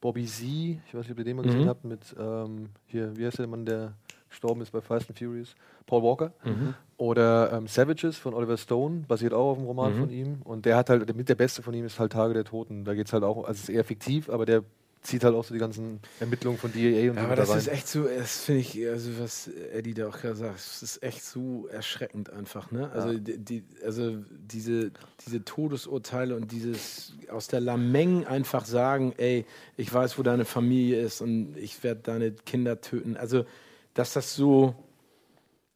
Bobby 0.00 0.24
Z, 0.26 0.42
ich 0.44 0.94
weiß 0.94 1.02
nicht, 1.02 1.12
ob 1.12 1.18
ihr 1.18 1.24
den 1.24 1.36
mal 1.36 1.42
gesehen 1.42 1.64
mhm. 1.64 1.68
habt, 1.68 1.84
mit 1.84 2.14
ähm, 2.18 2.70
hier, 2.86 3.16
wie 3.16 3.26
heißt 3.26 3.38
der 3.38 3.46
Mann, 3.46 3.66
der 3.66 3.94
gestorben 4.30 4.62
ist 4.62 4.70
bei 4.70 4.80
Fast 4.80 5.10
and 5.10 5.18
Furious? 5.18 5.54
Paul 5.86 6.02
Walker. 6.02 6.32
Mhm. 6.44 6.74
Oder 6.96 7.52
ähm, 7.52 7.66
Savages 7.66 8.16
von 8.16 8.34
Oliver 8.34 8.56
Stone, 8.56 9.04
basiert 9.06 9.34
auch 9.34 9.52
auf 9.52 9.58
dem 9.58 9.66
Roman 9.66 9.94
mhm. 9.94 10.00
von 10.00 10.10
ihm. 10.10 10.42
Und 10.44 10.66
der 10.66 10.76
hat 10.76 10.90
halt, 10.90 11.14
mit 11.14 11.28
der 11.28 11.34
beste 11.34 11.62
von 11.62 11.74
ihm 11.74 11.84
ist 11.84 11.98
halt 11.98 12.12
Tage 12.12 12.34
der 12.34 12.44
Toten. 12.44 12.84
Da 12.84 12.94
geht 12.94 13.06
es 13.06 13.12
halt 13.12 13.24
auch, 13.24 13.38
also 13.44 13.52
es 13.52 13.64
ist 13.64 13.68
eher 13.68 13.84
fiktiv, 13.84 14.30
aber 14.30 14.46
der 14.46 14.62
zieht 15.02 15.24
halt 15.24 15.34
auch 15.34 15.44
so 15.44 15.54
die 15.54 15.60
ganzen 15.60 16.00
Ermittlungen 16.20 16.58
von 16.58 16.72
DEA 16.72 17.10
und 17.10 17.16
ja, 17.16 17.22
so 17.22 17.26
Aber 17.26 17.36
das 17.36 17.48
da 17.48 17.56
ist 17.56 17.68
echt 17.68 17.88
so, 17.88 18.04
das 18.04 18.44
finde 18.44 18.60
ich, 18.60 18.86
also 18.86 19.10
was 19.18 19.48
Eddie 19.72 19.94
da 19.94 20.08
auch 20.08 20.18
gerade 20.18 20.36
sagt, 20.36 20.56
das 20.56 20.82
ist 20.82 21.02
echt 21.02 21.24
so 21.24 21.66
erschreckend 21.68 22.30
einfach, 22.30 22.70
ne? 22.70 22.90
Also, 22.92 23.12
ja. 23.12 23.18
die, 23.18 23.38
die, 23.38 23.64
also 23.84 24.18
diese, 24.30 24.90
diese 25.26 25.44
Todesurteile 25.44 26.36
und 26.36 26.52
dieses 26.52 27.14
aus 27.30 27.48
der 27.48 27.60
Lameng 27.60 28.26
einfach 28.26 28.66
sagen, 28.66 29.14
ey, 29.16 29.46
ich 29.76 29.92
weiß, 29.92 30.18
wo 30.18 30.22
deine 30.22 30.44
Familie 30.44 31.00
ist 31.00 31.22
und 31.22 31.56
ich 31.56 31.82
werde 31.82 32.02
deine 32.02 32.32
Kinder 32.32 32.80
töten. 32.80 33.16
Also, 33.16 33.46
dass 33.94 34.12
das 34.12 34.34
so, 34.34 34.74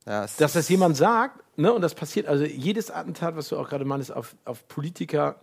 ja, 0.07 0.27
dass 0.39 0.53
das 0.53 0.69
jemand 0.69 0.97
sagt, 0.97 1.41
ne? 1.59 1.73
Und 1.73 1.83
das 1.83 1.95
passiert, 1.95 2.27
also 2.27 2.45
jedes 2.45 2.91
Attentat, 2.91 3.37
was 3.37 3.49
du 3.49 3.57
auch 3.57 3.69
gerade 3.69 3.85
meinst, 3.85 4.13
auf, 4.13 4.37
auf 4.45 4.67
Politiker 4.69 5.41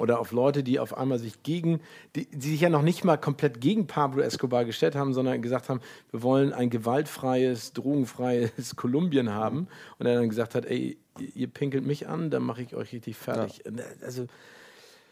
oder 0.00 0.18
auf 0.18 0.32
Leute, 0.32 0.62
die 0.62 0.80
auf 0.80 0.96
einmal 0.96 1.18
sich 1.18 1.42
gegen, 1.42 1.80
die, 2.16 2.26
die, 2.26 2.50
sich 2.52 2.60
ja 2.60 2.70
noch 2.70 2.82
nicht 2.82 3.04
mal 3.04 3.18
komplett 3.18 3.60
gegen 3.60 3.86
Pablo 3.86 4.22
Escobar 4.22 4.64
gestellt 4.64 4.94
haben, 4.94 5.12
sondern 5.12 5.42
gesagt 5.42 5.68
haben, 5.68 5.80
wir 6.10 6.22
wollen 6.22 6.52
ein 6.52 6.70
gewaltfreies, 6.70 7.74
drogenfreies 7.74 8.74
Kolumbien 8.76 9.30
haben. 9.30 9.68
Und 9.98 10.06
er 10.06 10.14
dann 10.14 10.28
gesagt 10.28 10.54
hat, 10.54 10.64
ey, 10.64 10.98
ihr 11.18 11.48
pinkelt 11.48 11.84
mich 11.84 12.08
an, 12.08 12.30
dann 12.30 12.42
mache 12.42 12.62
ich 12.62 12.74
euch 12.74 12.92
richtig 12.92 13.16
fertig. 13.16 13.62
Ja. 13.64 13.84
Also 14.02 14.26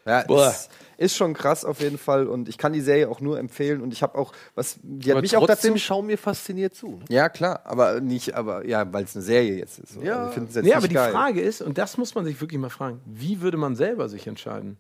ja, 0.09 0.49
ist, 0.49 0.71
ist, 0.97 1.17
schon 1.17 1.35
krass 1.35 1.65
auf 1.65 1.81
jeden 1.81 1.99
Fall 1.99 2.27
und 2.27 2.49
ich 2.49 2.59
kann 2.59 2.73
die 2.73 2.81
Serie 2.81 3.09
auch 3.09 3.21
nur 3.21 3.39
empfehlen 3.39 3.81
und 3.83 3.93
ich 3.93 4.03
habe 4.03 4.17
auch 4.19 4.33
was 4.55 4.79
die 4.83 5.11
hat 5.11 5.17
aber 5.17 5.21
mich 5.21 5.37
auch 5.37 5.47
dazu 5.47 5.77
schauen 5.77 6.07
mir 6.07 6.19
fasziniert 6.19 6.75
zu. 6.75 6.89
Ne? 6.89 7.05
Ja, 7.09 7.29
klar, 7.29 7.61
aber 7.65 8.01
nicht 8.01 8.35
aber 8.35 8.67
ja, 8.67 8.91
weil 8.93 9.05
es 9.05 9.15
eine 9.15 9.25
Serie 9.25 9.57
jetzt 9.57 9.79
ist. 9.79 10.03
Ja, 10.03 10.27
also, 10.27 10.41
jetzt 10.41 10.57
nee, 10.57 10.75
aber 10.75 10.89
die 10.89 10.95
geil. 10.95 11.13
Frage 11.13 11.41
ist 11.41 11.63
und 11.63 11.79
das 11.79 11.99
muss 11.99 12.15
man 12.15 12.25
sich 12.25 12.41
wirklich 12.41 12.61
mal 12.61 12.71
fragen, 12.71 13.01
wie 13.05 13.41
würde 13.41 13.59
man 13.59 13.77
selber 13.77 14.09
sich 14.09 14.27
entscheiden? 14.27 14.79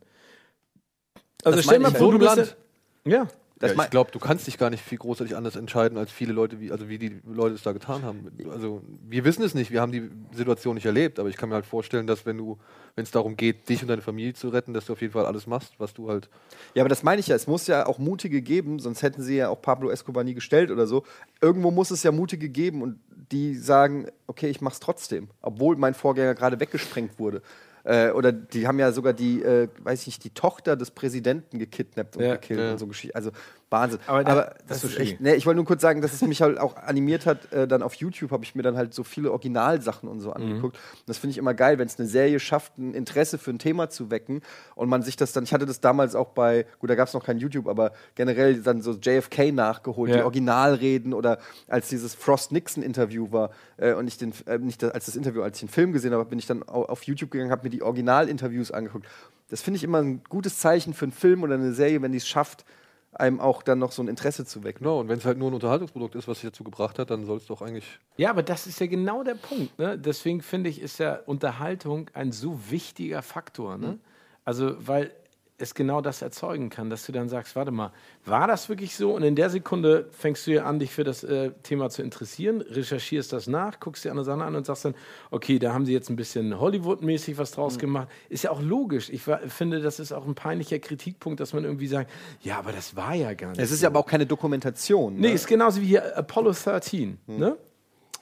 Also 1.44 1.62
stell 1.62 1.78
mal 1.78 1.92
vor, 1.92 2.12
du 2.12 2.18
bist 2.18 2.56
ja, 3.04 3.28
ja, 3.60 3.72
ich 3.72 3.90
glaube, 3.90 4.10
du 4.12 4.18
kannst 4.18 4.46
dich 4.46 4.56
gar 4.56 4.70
nicht 4.70 4.84
viel 4.84 4.98
großartig 4.98 5.36
anders 5.36 5.56
entscheiden, 5.56 5.98
als 5.98 6.12
viele 6.12 6.32
Leute, 6.32 6.60
wie, 6.60 6.70
also 6.70 6.88
wie 6.88 6.98
die 6.98 7.20
Leute 7.26 7.56
es 7.56 7.62
da 7.62 7.72
getan 7.72 8.02
haben. 8.02 8.30
Also 8.50 8.82
wir 9.08 9.24
wissen 9.24 9.42
es 9.42 9.54
nicht, 9.54 9.72
wir 9.72 9.80
haben 9.80 9.90
die 9.90 10.10
Situation 10.32 10.76
nicht 10.76 10.86
erlebt, 10.86 11.18
aber 11.18 11.28
ich 11.28 11.36
kann 11.36 11.48
mir 11.48 11.56
halt 11.56 11.66
vorstellen, 11.66 12.06
dass 12.06 12.24
wenn 12.24 12.38
du, 12.38 12.58
wenn 12.94 13.02
es 13.02 13.10
darum 13.10 13.36
geht, 13.36 13.68
dich 13.68 13.82
und 13.82 13.88
deine 13.88 14.02
Familie 14.02 14.34
zu 14.34 14.48
retten, 14.50 14.74
dass 14.74 14.86
du 14.86 14.92
auf 14.92 15.00
jeden 15.00 15.12
Fall 15.12 15.26
alles 15.26 15.46
machst, 15.46 15.74
was 15.78 15.92
du 15.92 16.08
halt. 16.08 16.28
Ja, 16.74 16.82
aber 16.82 16.88
das 16.88 17.02
meine 17.02 17.20
ich 17.20 17.26
ja, 17.26 17.34
es 17.34 17.48
muss 17.48 17.66
ja 17.66 17.86
auch 17.86 17.98
Mutige 17.98 18.42
geben, 18.42 18.78
sonst 18.78 19.02
hätten 19.02 19.22
sie 19.22 19.36
ja 19.36 19.48
auch 19.48 19.60
Pablo 19.60 19.90
Escobar 19.90 20.22
nie 20.22 20.34
gestellt 20.34 20.70
oder 20.70 20.86
so. 20.86 21.04
Irgendwo 21.40 21.72
muss 21.72 21.90
es 21.90 22.04
ja 22.04 22.12
Mutige 22.12 22.48
geben 22.48 22.82
und 22.82 23.00
die 23.32 23.54
sagen, 23.54 24.06
okay, 24.28 24.48
ich 24.48 24.60
mach's 24.60 24.78
trotzdem, 24.78 25.28
obwohl 25.42 25.76
mein 25.76 25.94
Vorgänger 25.94 26.34
gerade 26.34 26.60
weggesprengt 26.60 27.18
wurde. 27.18 27.42
Äh, 27.84 28.10
oder 28.10 28.32
die 28.32 28.66
haben 28.66 28.78
ja 28.78 28.92
sogar 28.92 29.12
die, 29.12 29.42
äh, 29.42 29.68
weiß 29.82 30.02
ich 30.02 30.06
nicht, 30.08 30.24
die 30.24 30.30
Tochter 30.30 30.76
des 30.76 30.90
Präsidenten 30.90 31.58
gekidnappt 31.58 32.16
und 32.16 32.24
ja, 32.24 32.34
gekillt 32.34 32.60
ja. 32.60 32.72
und 32.72 32.78
so 32.78 32.86
Geschichten. 32.86 33.16
Also 33.16 33.30
Wahnsinn. 33.70 34.00
Aber, 34.06 34.24
da, 34.24 34.32
Aber 34.32 34.42
das, 34.66 34.80
das, 34.80 34.84
ist 34.92 34.98
echt. 34.98 35.20
Ne, 35.20 35.34
ich 35.34 35.44
wollte 35.44 35.56
nur 35.56 35.66
kurz 35.66 35.82
sagen, 35.82 36.00
dass 36.00 36.12
es 36.14 36.22
mich 36.22 36.40
halt 36.40 36.58
auch 36.58 36.76
animiert 36.76 37.26
hat. 37.26 37.52
Äh, 37.52 37.68
dann 37.68 37.82
auf 37.82 37.94
YouTube 37.94 38.30
habe 38.30 38.44
ich 38.44 38.54
mir 38.54 38.62
dann 38.62 38.76
halt 38.76 38.94
so 38.94 39.04
viele 39.04 39.30
Originalsachen 39.30 40.08
und 40.08 40.20
so 40.20 40.30
mhm. 40.30 40.36
angeguckt. 40.36 40.76
Und 40.76 41.08
das 41.08 41.18
finde 41.18 41.32
ich 41.32 41.38
immer 41.38 41.52
geil, 41.52 41.78
wenn 41.78 41.86
es 41.86 41.98
eine 41.98 42.08
Serie 42.08 42.40
schafft, 42.40 42.78
ein 42.78 42.94
Interesse 42.94 43.36
für 43.36 43.50
ein 43.50 43.58
Thema 43.58 43.90
zu 43.90 44.10
wecken 44.10 44.40
und 44.74 44.88
man 44.88 45.02
sich 45.02 45.16
das 45.16 45.32
dann. 45.32 45.44
Ich 45.44 45.52
hatte 45.52 45.66
das 45.66 45.80
damals 45.80 46.14
auch 46.14 46.28
bei, 46.28 46.66
gut, 46.78 46.88
da 46.88 46.94
gab 46.94 47.08
es 47.08 47.14
noch 47.14 47.24
kein 47.24 47.38
YouTube, 47.38 47.68
aber 47.68 47.92
generell 48.14 48.62
dann 48.62 48.80
so 48.80 48.92
JFK 48.92 49.52
nachgeholt, 49.52 50.10
ja. 50.10 50.18
die 50.18 50.22
Originalreden 50.22 51.12
oder 51.12 51.38
als 51.68 51.88
dieses 51.88 52.14
Frost 52.14 52.52
Nixon 52.52 52.82
Interview 52.82 53.30
war 53.32 53.50
äh, 53.76 53.92
und 53.92 54.08
ich 54.08 54.16
den, 54.16 54.32
äh, 54.46 54.58
nicht 54.58 54.82
als 54.82 55.06
das 55.06 55.16
Interview, 55.16 55.42
als 55.42 55.58
ich 55.58 55.68
den 55.68 55.72
Film 55.72 55.92
gesehen 55.92 56.12
habe, 56.12 56.24
bin 56.24 56.38
ich 56.38 56.46
dann 56.46 56.62
auf 56.62 57.02
YouTube 57.02 57.30
gegangen, 57.30 57.50
habe 57.50 57.64
mir 57.64 57.70
die 57.70 57.82
Originalinterviews 57.82 58.70
angeguckt. 58.70 59.06
Das 59.50 59.62
finde 59.62 59.76
ich 59.76 59.84
immer 59.84 59.98
ein 59.98 60.22
gutes 60.28 60.58
Zeichen 60.58 60.94
für 60.94 61.06
einen 61.06 61.12
Film 61.12 61.42
oder 61.42 61.54
eine 61.54 61.72
Serie, 61.72 62.02
wenn 62.02 62.12
die 62.12 62.18
es 62.18 62.28
schafft, 62.28 62.64
einem 63.12 63.40
auch 63.40 63.62
dann 63.62 63.78
noch 63.78 63.92
so 63.92 64.02
ein 64.02 64.08
Interesse 64.08 64.44
zu 64.44 64.64
wecken. 64.64 64.84
Genau, 64.84 65.00
und 65.00 65.08
wenn 65.08 65.18
es 65.18 65.24
halt 65.24 65.38
nur 65.38 65.50
ein 65.50 65.54
Unterhaltungsprodukt 65.54 66.14
ist, 66.14 66.28
was 66.28 66.40
sich 66.40 66.50
dazu 66.50 66.64
gebracht 66.64 66.98
hat, 66.98 67.10
dann 67.10 67.24
soll 67.24 67.38
es 67.38 67.46
doch 67.46 67.62
eigentlich. 67.62 67.98
Ja, 68.16 68.30
aber 68.30 68.42
das 68.42 68.66
ist 68.66 68.80
ja 68.80 68.86
genau 68.86 69.22
der 69.22 69.34
Punkt. 69.34 69.78
Ne? 69.78 69.98
Deswegen 69.98 70.42
finde 70.42 70.70
ich, 70.70 70.80
ist 70.80 70.98
ja 70.98 71.20
Unterhaltung 71.26 72.10
ein 72.12 72.32
so 72.32 72.70
wichtiger 72.70 73.22
Faktor. 73.22 73.78
Ne? 73.78 73.86
Mhm. 73.86 74.00
Also, 74.44 74.86
weil 74.86 75.12
es 75.58 75.74
genau 75.74 76.00
das 76.00 76.22
erzeugen 76.22 76.70
kann, 76.70 76.88
dass 76.88 77.04
du 77.04 77.12
dann 77.12 77.28
sagst, 77.28 77.56
warte 77.56 77.72
mal, 77.72 77.92
war 78.24 78.46
das 78.46 78.68
wirklich 78.68 78.96
so? 78.96 79.14
Und 79.14 79.24
in 79.24 79.34
der 79.34 79.50
Sekunde 79.50 80.08
fängst 80.12 80.46
du 80.46 80.52
ja 80.52 80.64
an, 80.64 80.78
dich 80.78 80.92
für 80.92 81.02
das 81.02 81.24
äh, 81.24 81.50
Thema 81.64 81.90
zu 81.90 82.02
interessieren, 82.02 82.60
recherchierst 82.60 83.32
das 83.32 83.48
nach, 83.48 83.80
guckst 83.80 84.04
dir 84.04 84.10
andere 84.10 84.24
Sachen 84.24 84.42
an 84.42 84.54
und 84.54 84.66
sagst 84.66 84.84
dann, 84.84 84.94
okay, 85.30 85.58
da 85.58 85.74
haben 85.74 85.84
sie 85.84 85.92
jetzt 85.92 86.10
ein 86.10 86.16
bisschen 86.16 86.58
Hollywood-mäßig 86.58 87.38
was 87.38 87.50
draus 87.50 87.74
mhm. 87.74 87.80
gemacht. 87.80 88.08
Ist 88.28 88.44
ja 88.44 88.52
auch 88.52 88.62
logisch. 88.62 89.10
Ich 89.10 89.26
war, 89.26 89.40
finde, 89.40 89.80
das 89.80 89.98
ist 89.98 90.12
auch 90.12 90.26
ein 90.26 90.36
peinlicher 90.36 90.78
Kritikpunkt, 90.78 91.40
dass 91.40 91.52
man 91.52 91.64
irgendwie 91.64 91.88
sagt, 91.88 92.10
ja, 92.42 92.58
aber 92.58 92.70
das 92.70 92.94
war 92.94 93.14
ja 93.14 93.34
gar 93.34 93.50
nicht. 93.50 93.60
Es 93.60 93.72
ist 93.72 93.80
so. 93.80 93.84
ja 93.84 93.90
aber 93.90 93.98
auch 93.98 94.06
keine 94.06 94.26
Dokumentation. 94.26 95.14
Ne? 95.14 95.20
Nee, 95.20 95.32
ist 95.32 95.48
genauso 95.48 95.80
wie 95.80 95.86
hier 95.86 96.16
Apollo 96.16 96.52
13. 96.52 97.18
Mhm. 97.26 97.36
Ne? 97.36 97.56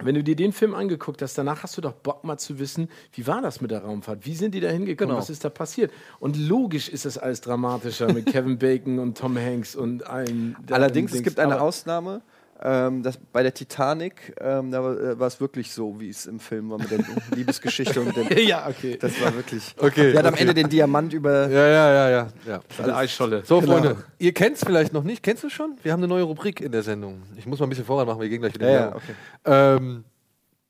Wenn 0.02 0.14
du 0.14 0.22
dir 0.22 0.36
den 0.36 0.52
Film 0.52 0.74
angeguckt 0.74 1.22
hast, 1.22 1.38
danach 1.38 1.62
hast 1.62 1.76
du 1.76 1.80
doch 1.80 1.92
Bock 1.92 2.24
mal 2.24 2.38
zu 2.38 2.58
wissen, 2.58 2.88
wie 3.12 3.26
war 3.26 3.40
das 3.40 3.60
mit 3.60 3.70
der 3.70 3.82
Raumfahrt? 3.82 4.26
Wie 4.26 4.34
sind 4.34 4.54
die 4.54 4.60
da 4.60 4.68
hingekommen? 4.68 5.10
Genau. 5.10 5.18
Was 5.18 5.30
ist 5.30 5.44
da 5.44 5.48
passiert? 5.48 5.92
Und 6.20 6.36
logisch 6.36 6.88
ist 6.88 7.04
das 7.04 7.16
alles 7.18 7.40
dramatischer 7.40 8.12
mit 8.12 8.26
Kevin 8.32 8.58
Bacon 8.58 8.98
und 8.98 9.16
Tom 9.16 9.36
Hanks 9.38 9.74
und 9.74 10.06
allen. 10.06 10.56
Allerdings, 10.70 11.14
es 11.14 11.22
gibt 11.22 11.38
eine 11.38 11.60
Ausnahme. 11.60 12.22
Ähm, 12.62 13.02
das, 13.02 13.18
bei 13.18 13.42
der 13.42 13.52
Titanic, 13.52 14.34
ähm, 14.40 14.70
da 14.70 14.82
war 14.82 15.26
es 15.26 15.40
wirklich 15.40 15.72
so, 15.72 16.00
wie 16.00 16.08
es 16.08 16.24
im 16.26 16.40
Film 16.40 16.70
war 16.70 16.78
mit 16.78 16.90
der 16.90 17.00
Liebesgeschichte 17.34 18.00
und 18.00 18.16
dem. 18.16 18.28
ja, 18.46 18.66
okay. 18.66 18.96
Das 18.98 19.20
war 19.20 19.34
wirklich. 19.34 19.74
Okay. 19.78 20.12
Der 20.12 20.20
hat 20.20 20.26
am 20.26 20.34
Ende 20.34 20.54
den 20.54 20.68
Diamant 20.68 21.12
über. 21.12 21.50
Ja, 21.50 21.66
ja, 21.68 21.92
ja, 21.92 22.10
ja. 22.10 22.28
ja. 22.46 22.60
Eine 22.82 22.96
Eisscholle. 22.96 23.44
So, 23.44 23.60
genau. 23.60 23.72
Freunde, 23.74 24.04
ihr 24.18 24.32
kennt 24.32 24.56
es 24.56 24.64
vielleicht 24.64 24.94
noch 24.94 25.04
nicht. 25.04 25.22
Kennst 25.22 25.44
du 25.44 25.50
schon? 25.50 25.76
Wir 25.82 25.92
haben 25.92 26.00
eine 26.00 26.08
neue 26.08 26.22
Rubrik 26.22 26.60
in 26.62 26.72
der 26.72 26.82
Sendung. 26.82 27.22
Ich 27.36 27.44
muss 27.44 27.58
mal 27.58 27.66
ein 27.66 27.70
bisschen 27.70 27.84
voran 27.84 28.06
machen, 28.06 28.20
wir 28.20 28.28
gehen 28.28 28.40
gleich 28.40 28.54
wieder. 28.54 28.70
Ja, 28.70 28.80
ja 28.80 28.96
okay. 28.96 29.14
Ähm, 29.44 30.04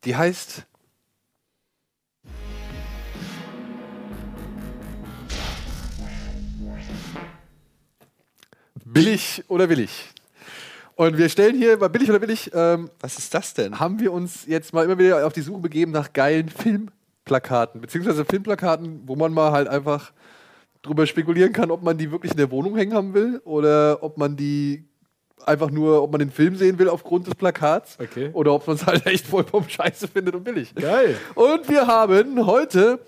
die 0.04 0.16
heißt. 0.16 0.66
Billig 8.84 9.44
oder 9.48 9.68
willig? 9.68 10.15
Und 10.96 11.18
wir 11.18 11.28
stellen 11.28 11.56
hier 11.56 11.78
bei 11.78 11.88
billig 11.88 12.08
oder 12.08 12.18
billig. 12.18 12.50
Ähm, 12.54 12.90
Was 13.00 13.18
ist 13.18 13.32
das 13.34 13.52
denn? 13.52 13.78
Haben 13.78 14.00
wir 14.00 14.12
uns 14.12 14.46
jetzt 14.46 14.72
mal 14.72 14.84
immer 14.84 14.98
wieder 14.98 15.26
auf 15.26 15.32
die 15.34 15.42
Suche 15.42 15.60
begeben 15.60 15.92
nach 15.92 16.14
geilen 16.14 16.48
Filmplakaten, 16.48 17.82
beziehungsweise 17.82 18.24
Filmplakaten, 18.24 19.02
wo 19.04 19.14
man 19.14 19.32
mal 19.32 19.52
halt 19.52 19.68
einfach 19.68 20.12
drüber 20.80 21.06
spekulieren 21.06 21.52
kann, 21.52 21.70
ob 21.70 21.82
man 21.82 21.98
die 21.98 22.10
wirklich 22.10 22.32
in 22.32 22.38
der 22.38 22.50
Wohnung 22.50 22.76
hängen 22.76 22.94
haben 22.94 23.12
will 23.12 23.42
oder 23.44 24.02
ob 24.02 24.16
man 24.16 24.36
die 24.36 24.88
einfach 25.44 25.70
nur, 25.70 26.02
ob 26.02 26.12
man 26.12 26.20
den 26.20 26.30
Film 26.30 26.56
sehen 26.56 26.78
will 26.78 26.88
aufgrund 26.88 27.26
des 27.26 27.34
Plakats 27.34 27.98
okay. 28.00 28.30
oder 28.32 28.54
ob 28.54 28.66
man 28.66 28.76
es 28.76 28.86
halt 28.86 29.04
echt 29.04 29.26
vollkommen 29.26 29.68
scheiße 29.68 30.08
findet 30.08 30.34
und 30.34 30.44
billig. 30.44 30.74
Geil. 30.74 31.14
Und 31.34 31.68
wir 31.68 31.86
haben 31.86 32.46
heute, 32.46 33.00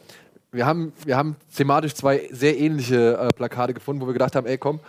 wir 0.53 0.67
haben, 0.67 0.93
wir 1.07 1.17
haben 1.17 1.37
thematisch 1.57 1.95
zwei 1.95 2.29
sehr 2.33 2.59
ähnliche 2.59 3.17
äh, 3.17 3.29
Plakate 3.29 3.73
gefunden, 3.73 4.03
wo 4.03 4.07
wir 4.07 4.13
gedacht 4.13 4.37
haben, 4.37 4.47
ey 4.47 4.59
komm, 4.59 4.81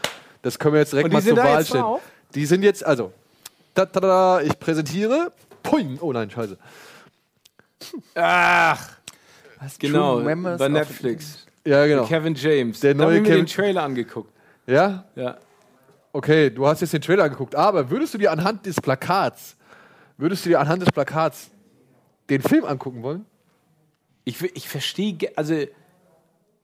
das 0.41 0.59
können 0.59 0.73
wir 0.73 0.81
jetzt 0.81 0.91
direkt 0.91 1.13
mal 1.13 1.21
zur 1.21 1.37
Wahl 1.37 1.65
stellen. 1.65 1.83
Drauf? 1.83 2.01
Die 2.35 2.45
sind 2.45 2.63
jetzt, 2.63 2.85
also, 2.85 3.11
da, 3.73 3.85
da, 3.85 3.99
da, 3.99 4.41
ich 4.41 4.57
präsentiere. 4.59 5.31
Puing. 5.63 5.97
Oh 6.01 6.13
nein, 6.13 6.29
scheiße. 6.29 6.57
Ach. 8.15 8.89
Was, 9.59 9.77
genau, 9.77 10.21
bei 10.21 10.69
Netflix. 10.69 11.45
Ja, 11.65 11.85
genau. 11.85 12.05
Kevin 12.05 12.35
James. 12.35 12.79
Der 12.79 12.93
neue 12.93 12.97
da 12.97 13.05
haben 13.05 13.13
wir 13.13 13.31
Kevin 13.31 13.45
den 13.45 13.47
Trailer 13.47 13.83
angeguckt. 13.83 14.31
Ja? 14.65 15.05
Ja. 15.15 15.37
Okay, 16.11 16.49
du 16.49 16.65
hast 16.65 16.81
jetzt 16.81 16.93
den 16.93 17.01
Trailer 17.01 17.25
angeguckt, 17.25 17.55
aber 17.55 17.89
würdest 17.89 18.13
du 18.13 18.17
dir 18.17 18.31
anhand 18.31 18.65
des 18.65 18.75
Plakats, 18.75 19.55
würdest 20.17 20.45
du 20.45 20.49
dir 20.49 20.59
anhand 20.59 20.81
des 20.81 20.91
Plakats 20.91 21.51
den 22.29 22.41
Film 22.41 22.65
angucken 22.65 23.03
wollen? 23.03 23.25
Ich, 24.23 24.41
ich 24.41 24.67
verstehe, 24.67 25.17
also, 25.35 25.65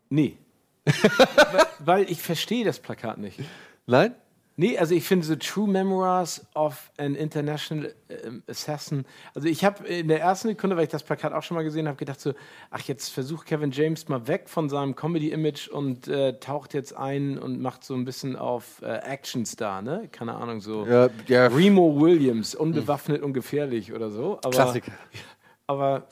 nee. 0.09 0.37
weil, 0.85 1.65
weil, 1.79 2.11
ich 2.11 2.21
verstehe 2.21 2.63
das 2.63 2.79
Plakat 2.79 3.17
nicht. 3.17 3.39
Nein? 3.87 4.15
Nee, 4.57 4.77
also 4.77 4.95
ich 4.95 5.03
finde 5.05 5.25
so 5.25 5.35
True 5.35 5.67
Memoirs 5.67 6.45
of 6.55 6.89
an 6.97 7.15
International 7.15 7.93
ähm, 8.09 8.41
Assassin. 8.47 9.05
Also 9.33 9.49
ich 9.49 9.65
habe 9.65 9.85
in 9.85 10.07
der 10.07 10.21
ersten 10.21 10.47
Sekunde, 10.47 10.77
weil 10.77 10.85
ich 10.85 10.89
das 10.89 11.03
Plakat 11.03 11.33
auch 11.33 11.43
schon 11.43 11.55
mal 11.55 11.63
gesehen 11.63 11.87
habe, 11.87 11.97
gedacht 11.97 12.21
so, 12.21 12.33
ach 12.71 12.81
jetzt 12.81 13.09
versucht 13.09 13.47
Kevin 13.47 13.71
James 13.71 14.07
mal 14.07 14.27
weg 14.27 14.47
von 14.47 14.69
seinem 14.69 14.95
Comedy-Image 14.95 15.67
und 15.67 16.07
äh, 16.07 16.39
taucht 16.39 16.73
jetzt 16.73 16.95
ein 16.95 17.37
und 17.37 17.61
macht 17.61 17.83
so 17.83 17.95
ein 17.95 18.05
bisschen 18.05 18.37
auf 18.37 18.81
äh, 18.81 18.85
Actionstar, 18.85 19.81
ne? 19.81 20.07
Keine 20.09 20.35
Ahnung, 20.35 20.61
so 20.61 20.85
ja, 20.85 21.09
ja. 21.27 21.47
Remo 21.47 21.99
Williams, 21.99 22.55
unbewaffnet 22.55 23.23
und 23.23 23.33
gefährlich 23.33 23.91
oder 23.91 24.09
so. 24.09 24.39
Aber, 24.41 24.51
Klassiker. 24.51 24.93
Aber 25.67 26.07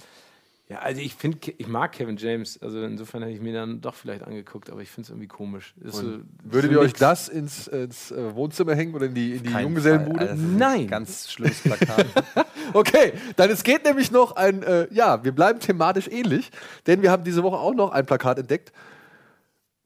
ja, 0.73 0.79
also 0.79 1.01
ich 1.01 1.13
finde, 1.13 1.38
ich 1.55 1.67
mag 1.67 1.91
Kevin 1.91 2.17
James, 2.17 2.59
also 2.59 2.81
insofern 2.81 3.21
hätte 3.21 3.36
ich 3.36 3.41
mir 3.41 3.53
dann 3.53 3.79
doch 3.79 3.93
vielleicht 3.93 4.23
angeguckt, 4.23 4.71
aber 4.71 4.81
ich 4.81 4.89
finde 4.89 5.05
es 5.05 5.09
irgendwie 5.12 5.27
komisch. 5.27 5.75
So, 5.83 6.21
würdet 6.43 6.71
ihr 6.71 6.79
euch 6.79 6.93
das 6.93 7.29
ins, 7.29 7.67
ins 7.67 8.09
äh, 8.09 8.33
Wohnzimmer 8.33 8.73
hängen 8.73 8.95
oder 8.95 9.05
in 9.05 9.13
die, 9.13 9.36
in 9.36 9.43
die 9.43 9.51
Junggesellenbude? 9.51 10.31
Also 10.31 10.43
Nein. 10.43 10.88
Ganz 10.88 11.31
schlimmes 11.31 11.62
Plakat. 11.62 12.07
okay, 12.73 13.13
dann 13.36 13.51
es 13.51 13.63
geht 13.63 13.86
nämlich 13.86 14.09
noch 14.09 14.36
ein, 14.36 14.63
äh, 14.63 14.88
ja, 14.91 15.23
wir 15.23 15.31
bleiben 15.31 15.59
thematisch 15.59 16.07
ähnlich, 16.07 16.49
denn 16.88 17.03
wir 17.03 17.12
haben 17.12 17.23
diese 17.23 17.43
Woche 17.43 17.57
auch 17.57 17.75
noch 17.75 17.91
ein 17.91 18.07
Plakat 18.07 18.39
entdeckt 18.39 18.73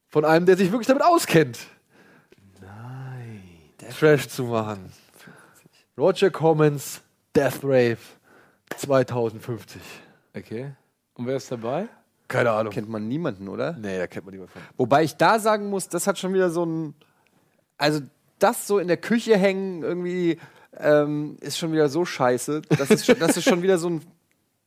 von 0.07 0.23
einem, 0.23 0.45
der 0.45 0.55
sich 0.55 0.71
wirklich 0.71 0.87
damit 0.87 1.03
auskennt. 1.03 1.59
Nein. 2.61 3.43
Trash 3.99 4.29
zu 4.29 4.45
machen. 4.45 4.89
Roger 5.97 6.29
Commons 6.29 7.01
Death 7.35 7.59
Rave 7.61 7.97
2050. 8.77 9.81
Okay. 10.37 10.71
Und 11.15 11.25
wer 11.25 11.37
ist 11.37 11.51
dabei? 11.51 11.87
Keine 12.27 12.51
Ahnung. 12.51 12.73
Kennt 12.73 12.89
man 12.89 13.07
niemanden, 13.07 13.47
oder? 13.47 13.73
Nee, 13.73 13.97
da 13.97 14.07
kennt 14.07 14.25
man 14.25 14.33
niemanden 14.33 14.53
von. 14.53 14.61
Wobei 14.75 15.03
ich 15.03 15.15
da 15.15 15.39
sagen 15.39 15.69
muss, 15.69 15.87
das 15.87 16.07
hat 16.07 16.17
schon 16.19 16.33
wieder 16.33 16.49
so 16.49 16.65
ein. 16.65 16.93
Also, 17.77 18.01
das 18.39 18.67
so 18.67 18.79
in 18.79 18.87
der 18.87 18.97
Küche 18.97 19.37
hängen 19.37 19.83
irgendwie 19.83 20.39
ähm, 20.79 21.37
ist 21.41 21.57
schon 21.57 21.71
wieder 21.71 21.89
so 21.89 22.05
scheiße. 22.05 22.61
Das 22.77 22.89
ist 22.91 23.05
schon, 23.05 23.19
das 23.19 23.37
ist 23.37 23.45
schon 23.45 23.61
wieder 23.63 23.77
so 23.77 23.89
ein, 23.89 24.01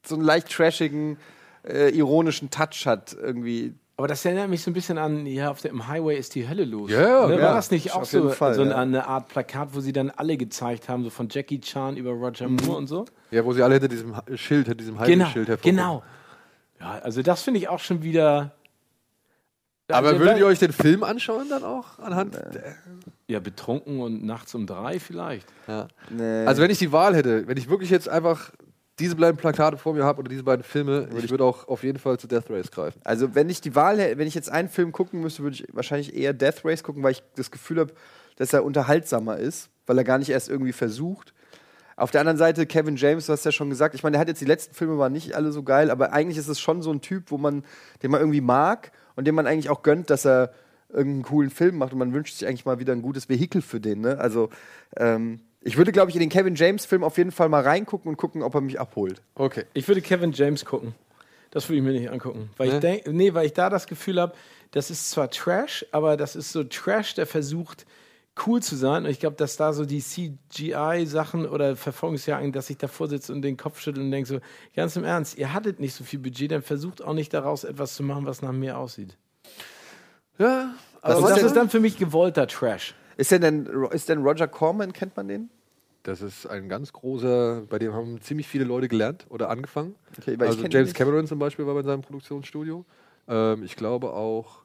so 0.04 0.14
einen 0.16 0.24
leicht 0.24 0.50
trashigen, 0.50 1.18
äh, 1.64 1.90
ironischen 1.90 2.50
Touch 2.50 2.87
hat 2.87 3.14
irgendwie. 3.14 3.74
Aber 4.01 4.09
das 4.09 4.25
erinnert 4.25 4.49
mich 4.49 4.63
so 4.63 4.71
ein 4.71 4.73
bisschen 4.75 4.97
an, 4.97 5.27
ja, 5.27 5.51
auf 5.51 5.61
dem 5.61 5.87
Highway 5.87 6.17
ist 6.17 6.35
die 6.35 6.49
Hölle 6.49 6.65
los. 6.65 6.91
Ja, 6.91 7.27
ne? 7.27 7.35
ja. 7.37 7.43
War 7.43 7.55
das 7.55 7.71
nicht 7.71 7.93
auch 7.93 8.07
so, 8.07 8.31
Fall, 8.31 8.55
so 8.55 8.63
eine, 8.63 8.71
ja. 8.71 8.77
eine 8.79 9.07
Art 9.07 9.29
Plakat, 9.29 9.75
wo 9.75 9.81
sie 9.81 9.93
dann 9.93 10.09
alle 10.09 10.39
gezeigt 10.39 10.89
haben, 10.89 11.05
so 11.05 11.11
von 11.11 11.29
Jackie 11.31 11.61
Chan 11.61 11.99
über 11.99 12.11
Roger 12.13 12.49
Moore 12.49 12.77
und 12.79 12.87
so? 12.87 13.05
Ja, 13.31 13.45
wo 13.45 13.53
sie 13.53 13.63
alle 13.63 13.75
hinter 13.75 13.89
diesem 13.89 14.15
Schild, 14.37 14.69
hinter 14.69 14.75
diesem 14.77 14.97
Genau, 14.97 15.25
Highway-Schild 15.27 15.49
hervorkommen. 15.49 15.77
genau. 15.77 16.03
Ja, 16.81 16.99
also 17.03 17.21
das 17.21 17.43
finde 17.43 17.61
ich 17.61 17.69
auch 17.69 17.81
schon 17.81 18.03
wieder. 18.03 18.53
Aber 19.89 20.09
Also, 20.09 20.21
würdet 20.21 20.39
ihr 20.39 20.47
euch 20.47 20.59
den 20.61 20.73
Film 20.73 21.03
anschauen 21.05 21.49
dann 21.51 21.63
auch 21.65 21.99
anhand? 21.99 22.37
der- 22.37 22.77
Ja, 23.27 23.39
betrunken 23.41 24.01
und 24.01 24.25
nachts 24.25 24.55
um 24.55 24.67
drei 24.67 24.99
vielleicht. 24.99 25.47
Ja. 25.69 25.89
Nee. 26.09 26.47
Also 26.47 26.63
wenn 26.63 26.71
ich 26.71 26.79
die 26.79 26.91
Wahl 26.91 27.15
hätte, 27.15 27.47
wenn 27.49 27.59
ich 27.59 27.69
wirklich 27.69 27.91
jetzt 27.91 28.09
einfach 28.09 28.51
diese 29.01 29.17
beiden 29.17 29.37
Plakate 29.37 29.79
vor 29.79 29.95
mir 29.95 30.05
habe 30.05 30.21
oder 30.21 30.29
diese 30.29 30.45
beiden 30.45 30.63
Filme, 30.63 31.09
ich 31.17 31.31
würde 31.31 31.45
auch 31.45 31.67
auf 31.67 31.83
jeden 31.83 31.99
Fall 31.99 32.19
zu 32.19 32.29
Death 32.29 32.51
Race 32.51 32.71
greifen. 32.71 33.01
Also, 33.05 33.35
wenn 33.35 33.49
ich 33.49 33.61
die 33.61 33.75
Wahl 33.75 33.99
hätte, 33.99 34.19
wenn 34.19 34.29
ich 34.29 34.35
jetzt 34.35 34.51
einen 34.51 34.69
Film 34.69 34.93
gucken 34.93 35.21
müsste, 35.21 35.43
würde 35.43 35.55
ich 35.55 35.67
wahrscheinlich 35.73 36.15
eher 36.15 36.33
Death 36.33 36.65
Race 36.65 36.83
gucken, 36.83 37.03
weil 37.03 37.13
ich 37.13 37.23
das 37.35 37.51
Gefühl 37.51 37.81
habe, 37.81 37.93
dass 38.37 38.53
er 38.53 38.65
unterhaltsamer 38.65 39.39
ist, 39.39 39.71
weil 39.87 39.99
er 39.99 40.05
gar 40.05 40.19
nicht 40.19 40.31
erst 40.31 40.49
irgendwie 40.49 40.73
versucht. 40.73 41.33
Auf 41.97 42.11
der 42.11 42.21
anderen 42.21 42.39
Seite, 42.39 42.65
Kevin 42.67 42.97
James, 42.97 43.27
du 43.27 43.33
hast 43.33 43.45
ja 43.45 43.53
schon 43.53 43.69
gesagt, 43.69 43.95
ich 43.95 44.03
meine, 44.03 44.13
der 44.13 44.21
hat 44.21 44.29
jetzt 44.29 44.41
die 44.41 44.47
letzten 44.47 44.75
Filme 44.75 44.97
waren 44.97 45.13
nicht 45.13 45.35
alle 45.35 45.53
so 45.53 45.63
geil, 45.63 45.91
aber 45.91 46.13
eigentlich 46.13 46.39
ist 46.39 46.49
es 46.49 46.61
schon 46.61 46.81
so 46.81 46.91
ein 46.91 47.01
Typ, 47.01 47.31
wo 47.31 47.37
man, 47.37 47.65
den 48.03 48.11
man 48.11 48.21
irgendwie 48.21 48.41
mag 48.41 48.93
und 49.17 49.27
dem 49.27 49.35
man 49.35 49.47
eigentlich 49.47 49.69
auch 49.69 49.83
gönnt, 49.83 50.09
dass 50.09 50.25
er 50.25 50.53
irgendeinen 50.89 51.25
coolen 51.25 51.51
Film 51.51 51.77
macht 51.77 51.93
und 51.93 51.99
man 51.99 52.15
wünscht 52.15 52.39
sich 52.39 52.49
eigentlich 52.49 52.65
mal 52.65 52.79
wieder 52.79 52.93
ein 52.95 53.03
gutes 53.03 53.29
Vehikel 53.29 53.61
für 53.61 53.81
den. 53.81 54.01
Ne? 54.01 54.19
Also, 54.19 54.49
ähm, 54.97 55.41
ich 55.62 55.77
würde, 55.77 55.92
glaube 55.92 56.11
ich, 56.11 56.16
in 56.16 56.20
den 56.20 56.29
Kevin 56.31 56.55
James-Film 56.55 57.05
auf 57.05 57.18
jeden 57.18 57.33
Fall 57.33 57.49
mal 57.49 57.62
reingucken 57.62 58.09
und 58.09 58.16
gucken, 58.16 58.42
ob 58.42 58.55
er 58.55 58.61
mich 58.61 58.81
abholt. 58.81 59.20
Okay. 59.35 59.64
Ich 59.75 59.87
würde 59.88 60.01
Kevin 60.01 60.33
James 60.33 60.64
gucken. 60.64 60.94
Das 61.51 61.68
würde 61.68 61.79
ich 61.79 61.83
mir 61.83 61.92
nicht 61.92 62.11
angucken. 62.11 62.51
Weil 62.57 62.68
Ne? 62.68 62.75
ich 62.75 62.81
denk, 62.81 63.07
nee, 63.09 63.35
weil 63.35 63.46
ich 63.46 63.53
da 63.53 63.68
das 63.70 63.87
Gefühl 63.87 64.20
habe, 64.20 64.35
das 64.70 64.90
ist 64.90 65.11
zwar 65.11 65.31
Trash, 65.31 65.85
aber 65.90 66.16
das 66.16 66.37
ist 66.37 66.53
so 66.53 66.62
Trash, 66.64 67.14
der 67.14 67.27
versucht, 67.27 67.87
cool 68.46 68.62
zu 68.62 68.77
sein. 68.77 69.05
Und 69.05 69.11
ich 69.11 69.18
glaube, 69.18 69.37
dass 69.37 69.57
da 69.57 69.73
so 69.73 69.85
die 69.85 70.01
CGI-Sachen 70.01 71.46
oder 71.46 71.75
Verfolgungsjagden, 71.77 72.53
dass 72.53 72.70
ich 72.70 72.79
davor 72.79 73.09
sitze 73.09 73.33
und 73.33 73.42
den 73.42 73.57
Kopf 73.57 73.81
schüttel 73.81 74.03
und 74.03 74.12
denke 74.12 74.29
so, 74.29 74.38
ganz 74.77 74.94
im 74.96 75.05
Ernst, 75.05 75.37
ihr 75.38 75.53
hattet 75.53 75.81
nicht 75.81 75.94
so 75.94 76.05
viel 76.05 76.20
Budget, 76.20 76.53
dann 76.53 76.62
versucht 76.62 77.03
auch 77.03 77.14
nicht 77.14 77.35
daraus 77.35 77.64
etwas 77.64 77.94
zu 77.96 78.03
machen, 78.03 78.27
was 78.27 78.42
nach 78.42 78.53
mir 78.53 78.79
aussieht. 78.79 79.16
Ja, 80.38 80.73
Also 81.03 81.29
das 81.29 81.42
ist 81.42 81.57
dann 81.57 81.68
für 81.68 81.81
mich 81.81 81.99
gewollter 81.99 82.46
Trash. 82.46 82.94
Ist 83.20 83.30
denn, 83.33 83.66
ist 83.92 84.09
denn 84.09 84.22
Roger 84.22 84.48
Corman, 84.48 84.92
kennt 84.92 85.16
man 85.16 85.28
den? 85.28 85.50
das 86.02 86.22
ist 86.22 86.46
ein 86.46 86.70
ganz 86.70 86.92
großer, 86.94 87.62
bei 87.68 87.78
dem 87.78 87.92
haben 87.92 88.20
ziemlich 88.22 88.48
viele 88.48 88.64
Leute 88.64 88.88
gelernt 88.88 89.26
oder 89.28 89.50
angefangen. 89.50 89.94
Okay, 90.18 90.37
also 90.40 90.64
James. 90.66 90.94
Cameron 90.94 91.26
zum 91.26 91.38
Beispiel 91.38 91.66
war 91.66 91.74
bei 91.74 91.83
seinem 91.83 92.00
Produktionsstudio. 92.00 92.87
Ähm, 93.28 93.62
ich 93.62 93.76
glaube 93.76 94.11
auch. 94.12 94.62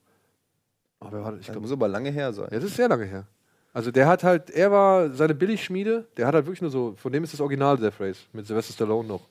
Oh, 1.01 1.07
wer 1.11 1.23
war 1.23 1.31
das? 1.31 1.41
Ich 1.41 1.47
Das 1.47 1.53
glaube, 1.53 1.67
muss 1.67 1.73
aber 1.73 1.89
lange 1.89 2.09
her 2.09 2.31
sein. 2.31 2.47
Ja, 2.51 2.57
das 2.59 2.69
ist 2.69 2.77
sehr 2.77 2.87
lange 2.87 3.03
her. 3.05 3.25
Also 3.73 3.91
der 3.91 4.07
hat 4.07 4.23
halt, 4.23 4.49
er 4.49 4.71
war 4.71 5.13
seine 5.13 5.35
Billigschmiede, 5.35 6.07
der 6.15 6.27
hat 6.27 6.33
halt 6.35 6.45
wirklich 6.45 6.61
nur 6.61 6.71
so, 6.71 6.93
von 6.95 7.11
dem 7.11 7.25
ist 7.25 7.33
das 7.33 7.41
Original 7.41 7.75
Death 7.75 7.99
Race, 7.99 8.25
mit 8.31 8.47
Sylvester 8.47 8.71
Stallone 8.73 9.05
noch. 9.05 9.27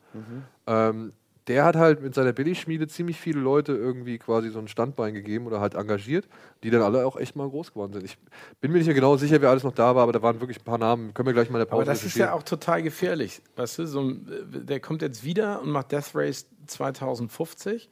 Ähm, 0.66 1.14
der 1.46 1.64
hat 1.64 1.76
halt 1.76 2.00
mit 2.02 2.14
seiner 2.14 2.32
Billigschmiede 2.32 2.88
ziemlich 2.88 3.20
viele 3.20 3.40
Leute 3.40 3.72
irgendwie 3.72 4.18
quasi 4.18 4.48
so 4.48 4.58
ein 4.58 4.68
Standbein 4.68 5.12
gegeben 5.12 5.46
oder 5.46 5.60
halt 5.60 5.74
engagiert, 5.74 6.26
die 6.62 6.70
dann 6.70 6.80
alle 6.80 7.06
auch 7.06 7.16
echt 7.16 7.36
mal 7.36 7.48
groß 7.48 7.72
geworden 7.72 7.92
sind. 7.92 8.04
Ich 8.04 8.16
bin 8.60 8.72
mir 8.72 8.78
nicht 8.78 8.86
mehr 8.86 8.94
genau 8.94 9.16
sicher, 9.16 9.40
wer 9.42 9.50
alles 9.50 9.62
noch 9.62 9.74
da 9.74 9.94
war, 9.94 10.04
aber 10.04 10.12
da 10.12 10.22
waren 10.22 10.40
wirklich 10.40 10.60
ein 10.60 10.64
paar 10.64 10.78
Namen. 10.78 11.12
Können 11.12 11.26
wir 11.26 11.34
gleich 11.34 11.50
mal 11.50 11.58
der 11.58 11.66
Pause 11.66 11.82
Aber 11.82 11.84
das 11.84 12.04
ist 12.04 12.16
ja 12.16 12.32
auch 12.32 12.42
total 12.42 12.82
gefährlich. 12.82 13.42
Weißt 13.56 13.78
du, 13.78 13.86
so 13.86 14.00
ein, 14.00 14.26
der 14.50 14.80
kommt 14.80 15.02
jetzt 15.02 15.22
wieder 15.22 15.60
und 15.60 15.70
macht 15.70 15.92
Death 15.92 16.14
Race 16.14 16.46
2050 16.66 17.90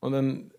und 0.00 0.12
dann, 0.12 0.50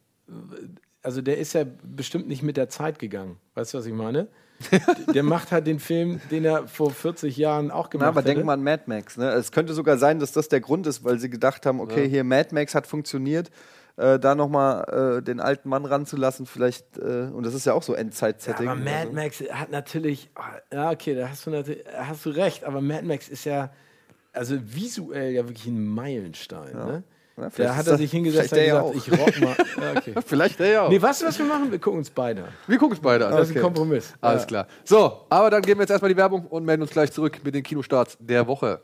also 1.03 1.21
der 1.21 1.37
ist 1.37 1.53
ja 1.53 1.63
bestimmt 1.83 2.27
nicht 2.27 2.41
mit 2.41 2.57
der 2.57 2.69
Zeit 2.69 2.97
gegangen. 2.97 3.37
Weißt 3.53 3.73
du, 3.73 3.77
was 3.77 3.85
ich 3.85 3.93
meine? 3.93 4.29
der 5.13 5.23
macht 5.23 5.51
halt 5.51 5.67
den 5.67 5.79
Film, 5.79 6.21
den 6.29 6.45
er 6.45 6.67
vor 6.67 6.91
40 6.91 7.35
Jahren 7.37 7.71
auch 7.71 7.89
gemacht 7.89 8.05
Na, 8.05 8.09
aber 8.09 8.21
hätte. 8.21 8.33
denk 8.35 8.45
mal 8.45 8.53
an 8.53 8.63
Mad 8.63 8.83
Max. 8.85 9.17
Ne? 9.17 9.29
Es 9.31 9.51
könnte 9.51 9.73
sogar 9.73 9.97
sein, 9.97 10.19
dass 10.19 10.31
das 10.31 10.49
der 10.49 10.61
Grund 10.61 10.87
ist, 10.87 11.03
weil 11.03 11.19
sie 11.19 11.29
gedacht 11.29 11.65
haben, 11.65 11.79
okay, 11.79 12.07
hier 12.09 12.23
Mad 12.23 12.49
Max 12.53 12.75
hat 12.75 12.87
funktioniert, 12.87 13.49
äh, 13.97 14.19
da 14.19 14.35
nochmal 14.35 15.17
äh, 15.19 15.21
den 15.23 15.39
alten 15.39 15.69
Mann 15.69 15.85
ranzulassen, 15.85 16.45
vielleicht, 16.45 16.97
äh, 16.97 17.29
und 17.33 17.45
das 17.45 17.53
ist 17.53 17.65
ja 17.65 17.73
auch 17.73 17.83
so 17.83 17.93
Endzeit-Setting. 17.93 18.67
aber 18.67 18.79
Mad 18.79 18.95
Also. 19.01 19.11
Max 19.13 19.39
hat 19.51 19.71
natürlich, 19.71 20.29
ah, 20.35 20.57
ja 20.73 20.91
okay, 20.91 21.15
da 21.15 21.29
hast 21.29 21.45
du 21.45 21.51
natürlich, 21.51 21.83
hast 21.93 22.25
du 22.25 22.29
recht, 22.29 22.63
aber 22.63 22.81
Mad 22.81 23.03
Max 23.05 23.27
ist 23.29 23.45
ja, 23.45 23.71
also 24.33 24.55
visuell 24.61 25.31
ja 25.33 25.47
wirklich 25.47 25.67
ein 25.67 25.85
Meilenstein. 25.85 26.73
Ne? 26.73 27.03
Ja, 27.41 27.49
Da 27.65 27.75
hat 27.75 27.87
er 27.87 27.97
sich 27.97 28.11
hingesetzt 28.11 28.53
und 28.53 28.59
gesagt, 28.59 28.95
ja 28.95 28.97
ich 28.97 29.11
rock 29.19 29.39
mal. 29.41 29.55
Ja, 29.79 29.91
okay. 29.97 30.13
Vielleicht 30.25 30.59
der 30.59 30.67
ja 30.67 30.81
auch. 30.83 30.89
Nee, 30.89 31.01
weißt 31.01 31.21
du, 31.21 31.25
was 31.25 31.37
wir 31.39 31.45
machen? 31.45 31.71
Wir 31.71 31.79
gucken 31.79 31.99
uns 31.99 32.09
beide 32.09 32.43
an. 32.43 32.49
Wir 32.67 32.77
gucken 32.77 32.95
es 32.95 33.01
beide 33.01 33.25
an. 33.27 33.31
Das 33.31 33.49
ist 33.49 33.55
ein 33.55 33.61
Kompromiss. 33.61 34.13
Alles 34.21 34.45
klar. 34.47 34.67
So, 34.83 35.25
aber 35.29 35.49
dann 35.49 35.61
geben 35.61 35.79
wir 35.79 35.83
jetzt 35.83 35.91
erstmal 35.91 36.09
die 36.09 36.17
Werbung 36.17 36.45
und 36.47 36.65
melden 36.65 36.83
uns 36.83 36.91
gleich 36.91 37.11
zurück 37.11 37.39
mit 37.43 37.55
den 37.55 37.63
Kinostarts 37.63 38.17
der 38.19 38.47
Woche. 38.47 38.81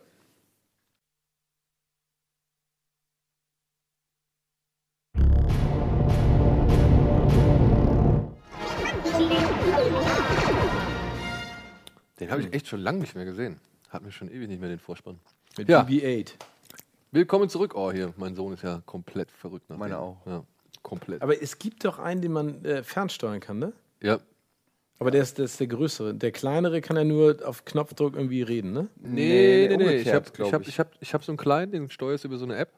Den 12.20 12.32
habe 12.32 12.42
ich 12.42 12.54
echt 12.54 12.68
schon 12.68 12.80
lange 12.80 13.00
nicht 13.00 13.16
mehr 13.16 13.26
gesehen. 13.26 13.60
Hat 13.90 14.02
mir 14.04 14.12
schon 14.12 14.30
ewig 14.30 14.48
nicht 14.48 14.60
mehr 14.60 14.70
den 14.70 14.80
Vorspann. 14.80 15.20
Mit 15.58 15.70
Ja. 15.70 15.82
BB-8. 15.84 16.32
Willkommen 17.12 17.50
zurück. 17.50 17.74
Oh, 17.76 17.92
hier, 17.92 18.14
mein 18.18 18.36
Sohn 18.36 18.54
ist 18.54 18.64
ja 18.64 18.82
komplett 18.86 19.32
verrückt. 19.32 19.70
nach 19.70 19.78
Meine 19.78 19.96
dem. 19.96 20.00
auch. 20.02 20.18
Ja, 20.26 20.44
komplett. 20.82 21.22
Aber 21.22 21.42
es 21.42 21.58
gibt 21.58 21.86
doch 21.86 22.00
einen, 22.00 22.22
den 22.22 22.32
man 22.34 22.64
äh, 22.66 22.84
fernsteuern 22.84 23.40
kann, 23.40 23.60
ne? 23.60 23.74
ja. 24.02 24.20
Aber 25.00 25.12
der 25.12 25.22
ist, 25.22 25.38
der 25.38 25.46
ist 25.46 25.60
der 25.60 25.68
größere. 25.68 26.16
Der 26.16 26.32
kleinere 26.32 26.82
kann 26.82 26.98
ja 26.98 27.04
nur 27.04 27.38
auf 27.46 27.66
Knopfdruck 27.66 28.16
irgendwie 28.16 28.42
reden, 28.42 28.72
ne? 28.74 28.88
Nee, 28.96 29.68
nee, 29.70 29.78
nee. 29.78 29.96
Ich 29.98 30.12
habe 30.12 30.26
ich 30.44 30.52
hab, 30.52 30.68
ich. 30.68 30.80
hab, 30.80 30.90
ich 31.00 31.14
hab 31.14 31.24
so 31.24 31.32
einen 31.32 31.38
kleinen, 31.38 31.72
den 31.72 31.92
steuerst 31.92 32.24
du 32.24 32.30
über 32.30 32.38
so 32.40 32.46
eine 32.46 32.56
App. 32.56 32.74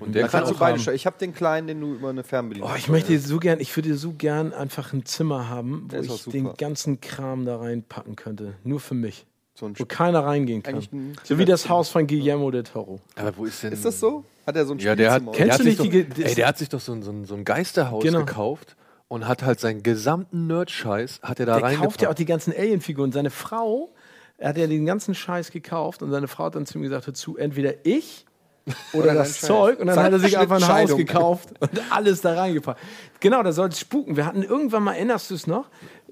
Und 0.00 0.06
den 0.06 0.12
der 0.14 0.22
Da 0.22 0.28
kann 0.28 0.40
kannst 0.40 0.52
du 0.52 0.54
auch 0.54 0.60
beide 0.60 0.72
haben. 0.76 0.80
steuern. 0.80 0.96
Ich 0.96 1.04
habe 1.04 1.18
den 1.18 1.34
kleinen, 1.34 1.66
den 1.66 1.78
du 1.82 1.92
über 1.92 2.08
eine 2.08 2.24
Fernbedienung 2.24 2.70
Oh, 2.72 2.74
ich 2.74 2.88
möchte 2.88 3.18
so 3.18 3.36
gern, 3.38 3.60
ich 3.60 3.76
würde 3.76 3.94
so 3.96 4.14
gern 4.14 4.54
einfach 4.54 4.94
ein 4.94 5.04
Zimmer 5.04 5.50
haben, 5.50 5.88
wo 5.90 5.96
ich 6.00 6.10
super. 6.10 6.30
den 6.38 6.54
ganzen 6.54 7.02
Kram 7.02 7.44
da 7.44 7.58
reinpacken 7.58 8.16
könnte. 8.16 8.54
Nur 8.64 8.80
für 8.80 8.94
mich. 8.94 9.26
So 9.58 9.66
ein 9.66 9.78
Wo 9.78 9.84
keiner 9.86 10.20
reingehen 10.24 10.62
kann. 10.62 10.80
So 11.24 11.38
wie 11.38 11.44
das 11.46 11.68
Haus 11.68 11.88
von 11.88 12.06
Guillermo 12.06 12.50
del 12.50 12.62
Toro. 12.62 13.00
Aber 13.16 13.36
wo 13.36 13.46
ist 13.46 13.62
denn. 13.62 13.72
Ist 13.72 13.84
das 13.86 13.98
so? 13.98 14.22
Hat 14.46 14.54
er 14.54 14.66
so 14.66 14.74
ein 14.74 14.78
Ja, 14.78 14.94
der 14.94 15.10
hat, 15.12 15.24
der 15.24 15.32
Kennst 15.32 15.52
hat 15.54 15.60
du 15.60 15.64
sich 15.64 15.70
nicht 15.70 15.80
doch, 15.80 15.84
die 15.84 16.22
Ge- 16.22 16.24
ey, 16.28 16.34
der 16.34 16.46
hat 16.46 16.58
sich 16.58 16.68
doch 16.68 16.80
so 16.80 16.92
ein, 16.92 17.02
so 17.02 17.10
ein, 17.10 17.24
so 17.24 17.34
ein 17.34 17.44
Geisterhaus 17.44 18.02
Genau. 18.04 18.18
gekauft 18.26 18.76
und 19.08 19.26
hat 19.26 19.42
halt 19.42 19.58
seinen 19.58 19.82
gesamten 19.82 20.46
Nerd-Scheiß 20.46 21.20
hat 21.22 21.40
er 21.40 21.46
da 21.46 21.54
Der 21.54 21.62
reingepackt. 21.64 21.84
kauft 21.92 22.02
ja 22.02 22.10
auch 22.10 22.14
die 22.14 22.26
ganzen 22.26 22.52
Alien-Figuren. 22.54 23.12
Seine 23.12 23.30
Frau, 23.30 23.90
er 24.36 24.50
hat 24.50 24.58
ja 24.58 24.66
den 24.66 24.84
ganzen 24.84 25.14
Scheiß 25.14 25.50
gekauft 25.52 26.02
und 26.02 26.10
seine 26.10 26.28
Frau 26.28 26.44
hat 26.44 26.54
dann 26.54 26.66
zu 26.66 26.76
ihm 26.78 26.82
gesagt 26.82 27.08
dazu, 27.08 27.38
entweder 27.38 27.86
ich 27.86 28.25
oder 28.92 29.14
das 29.14 29.40
Zeug 29.40 29.78
und 29.78 29.86
dann 29.86 29.98
hat 29.98 30.12
er 30.12 30.18
sich 30.18 30.36
einfach 30.38 30.56
ein 30.56 30.68
Haus 30.68 30.96
gekauft 30.96 31.50
und 31.60 31.70
alles 31.90 32.20
da 32.20 32.34
reingepackt. 32.34 32.80
Genau, 33.20 33.42
da 33.42 33.52
soll 33.52 33.68
es 33.68 33.78
spuken. 33.80 34.16
Wir 34.16 34.26
hatten 34.26 34.42
irgendwann 34.42 34.82
mal, 34.82 34.94
erinnerst 34.94 35.30
du 35.30 35.34
es 35.34 35.46
noch? 35.46 35.66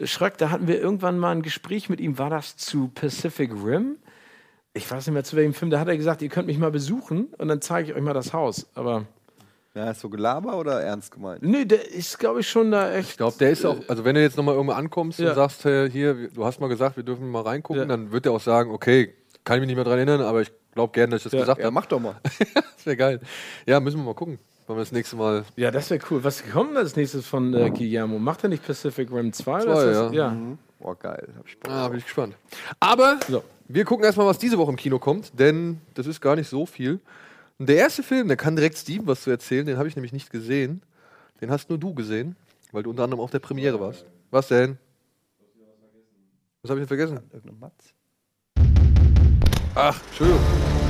Schröck, 0.05 0.39
da 0.39 0.51
hatten 0.51 0.67
wir 0.67 0.81
irgendwann 0.81 1.19
mal 1.19 1.33
ein 1.33 1.43
Gespräch 1.43 1.89
mit 1.89 2.01
ihm, 2.01 2.19
war 2.19 2.31
das 2.31 2.57
zu 2.57 2.89
Pacific 2.95 3.53
Rim? 3.53 3.97
Ich 4.73 4.91
weiß 4.91 5.07
nicht 5.07 5.15
mehr 5.15 5.25
zu 5.25 5.37
welchem 5.37 5.55
Film, 5.55 5.71
da 5.71 5.79
hat 5.79 5.89
er 5.89 5.97
gesagt, 5.97 6.23
ihr 6.23 6.29
könnt 6.29 6.47
mich 6.47 6.59
mal 6.59 6.71
besuchen 6.71 7.27
und 7.39 7.49
dann 7.49 7.61
zeige 7.61 7.91
ich 7.91 7.97
euch 7.97 8.03
mal 8.03 8.15
das 8.15 8.33
Haus. 8.33 8.67
Aber 8.75 9.07
ja, 9.75 9.91
ist 9.91 10.01
so 10.01 10.09
Gelaber 10.09 10.57
oder 10.57 10.81
ernst 10.83 11.11
gemeint? 11.11 11.43
Nee, 11.43 11.65
der 11.65 11.91
ist, 11.93 12.19
glaube 12.21 12.41
ich, 12.41 12.49
schon 12.49 12.71
da 12.71 12.93
echt. 12.93 13.11
Ich 13.11 13.17
glaube, 13.17 13.37
der 13.39 13.51
ist 13.51 13.65
auch, 13.65 13.77
also 13.89 14.05
wenn 14.05 14.15
du 14.15 14.23
jetzt 14.23 14.37
nochmal 14.37 14.55
irgendwo 14.55 14.75
ankommst 14.75 15.19
ja. 15.19 15.31
und 15.31 15.35
sagst, 15.35 15.65
hey, 15.65 15.91
hier, 15.91 16.29
du 16.29 16.45
hast 16.45 16.61
mal 16.61 16.69
gesagt, 16.69 16.97
wir 16.97 17.03
dürfen 17.03 17.29
mal 17.29 17.43
reingucken, 17.43 17.83
ja. 17.83 17.89
dann 17.89 18.13
wird 18.13 18.25
der 18.25 18.33
auch 18.33 18.41
sagen, 18.41 18.71
okay, 18.71 19.15
kann 19.43 19.57
ich 19.57 19.61
mich 19.61 19.67
nicht 19.67 19.77
mehr 19.77 19.85
dran 19.85 19.99
erinnern, 19.99 20.21
aber 20.23 20.43
ich 20.43 20.53
glaube 20.75 20.93
gerne, 20.93 21.13
dass 21.13 21.21
ich 21.21 21.25
das 21.25 21.33
ja. 21.33 21.41
gesagt 21.41 21.59
habe. 21.59 21.63
Ja, 21.63 21.71
mach 21.71 21.87
doch 21.87 22.01
mal. 22.01 22.17
das 22.23 22.87
wäre 22.87 22.97
geil. 22.97 23.21
Ja, 23.67 23.81
müssen 23.81 23.99
wir 23.99 24.05
mal 24.05 24.15
gucken. 24.15 24.39
Wollen 24.67 24.79
wir 24.79 24.83
das 24.83 24.93
nächste 24.93 25.17
Mal. 25.17 25.45
Ja, 25.57 25.71
das 25.71 25.91
wäre 25.91 26.03
cool. 26.11 26.25
Was 26.25 26.43
kommt 26.51 26.77
als 26.77 26.97
nächstes 26.97 27.27
von 27.27 27.53
äh, 27.53 27.71
Guillermo? 27.71 28.19
Macht 28.19 28.45
er 28.45 28.49
nicht 28.49 28.67
Pacific 28.67 29.13
Rim 29.13 29.33
2? 29.33 29.61
2 29.61 29.85
ja. 29.93 30.11
ja. 30.11 30.31
Mhm. 30.31 30.59
Boah, 30.81 30.99
geil. 30.99 31.29
Hab 31.37 31.47
ich 31.47 31.57
ah, 31.69 31.89
bin 31.89 31.99
ich 31.99 32.05
gespannt. 32.05 32.35
Aber 32.81 33.19
so. 33.29 33.45
wir 33.69 33.85
gucken 33.85 34.05
erstmal, 34.05 34.27
was 34.27 34.39
diese 34.39 34.57
Woche 34.57 34.71
im 34.71 34.77
Kino 34.77 34.99
kommt, 34.99 35.39
denn 35.39 35.81
das 35.95 36.07
ist 36.07 36.21
gar 36.21 36.35
nicht 36.37 36.49
so 36.49 36.67
viel. 36.67 37.01
Und 37.59 37.69
der 37.69 37.77
erste 37.77 38.03
Film, 38.03 38.29
der 38.29 38.37
kann 38.37 38.57
direkt 38.57 38.79
Steven 38.79 39.07
was 39.07 39.23
zu 39.23 39.31
erzählen, 39.31 39.67
den 39.67 39.77
habe 39.77 39.89
ich 39.89 39.97
nämlich 39.97 40.13
nicht 40.13 40.31
gesehen. 40.31 40.83
Den 41.41 41.51
hast 41.51 41.69
nur 41.69 41.79
du 41.79 41.95
gesehen, 41.95 42.37
weil 42.73 42.83
du 42.83 42.91
unter 42.91 43.05
anderem 43.05 43.21
auf 43.21 43.31
der 43.31 43.39
Premiere 43.39 43.79
warst. 43.81 44.07
Was 44.31 44.49
denn? 44.49 44.79
Was 46.63 46.71
habe 46.71 46.81
ich 46.81 46.89
denn 46.89 46.99
vergessen? 46.99 47.21
Irgendein 47.33 47.59
Matz. 47.61 47.94
Ach, 49.77 49.97
Entschuldigung. 50.11 50.84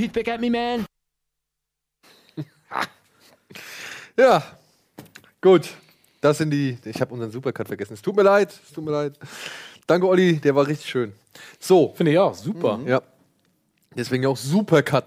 Toothpick 0.00 0.28
at 0.28 0.40
me, 0.40 0.50
man. 0.50 0.86
ja, 4.16 4.42
gut. 5.40 5.68
Das 6.20 6.38
sind 6.38 6.50
die. 6.50 6.76
Ich 6.84 7.00
habe 7.00 7.12
unseren 7.14 7.30
Supercut 7.30 7.68
vergessen. 7.68 7.94
Es 7.94 8.02
tut 8.02 8.16
mir 8.16 8.22
leid. 8.22 8.50
Es 8.50 8.72
tut 8.72 8.84
mir 8.84 8.90
leid. 8.90 9.18
Danke, 9.86 10.06
Olli. 10.06 10.38
Der 10.38 10.54
war 10.54 10.66
richtig 10.66 10.88
schön. 10.88 11.12
So. 11.60 11.94
Finde 11.96 12.12
ich 12.12 12.18
auch. 12.18 12.34
Super. 12.34 12.78
Mhm. 12.78 12.88
Ja. 12.88 13.02
Deswegen 13.96 14.26
auch 14.26 14.36
Supercut. 14.36 15.04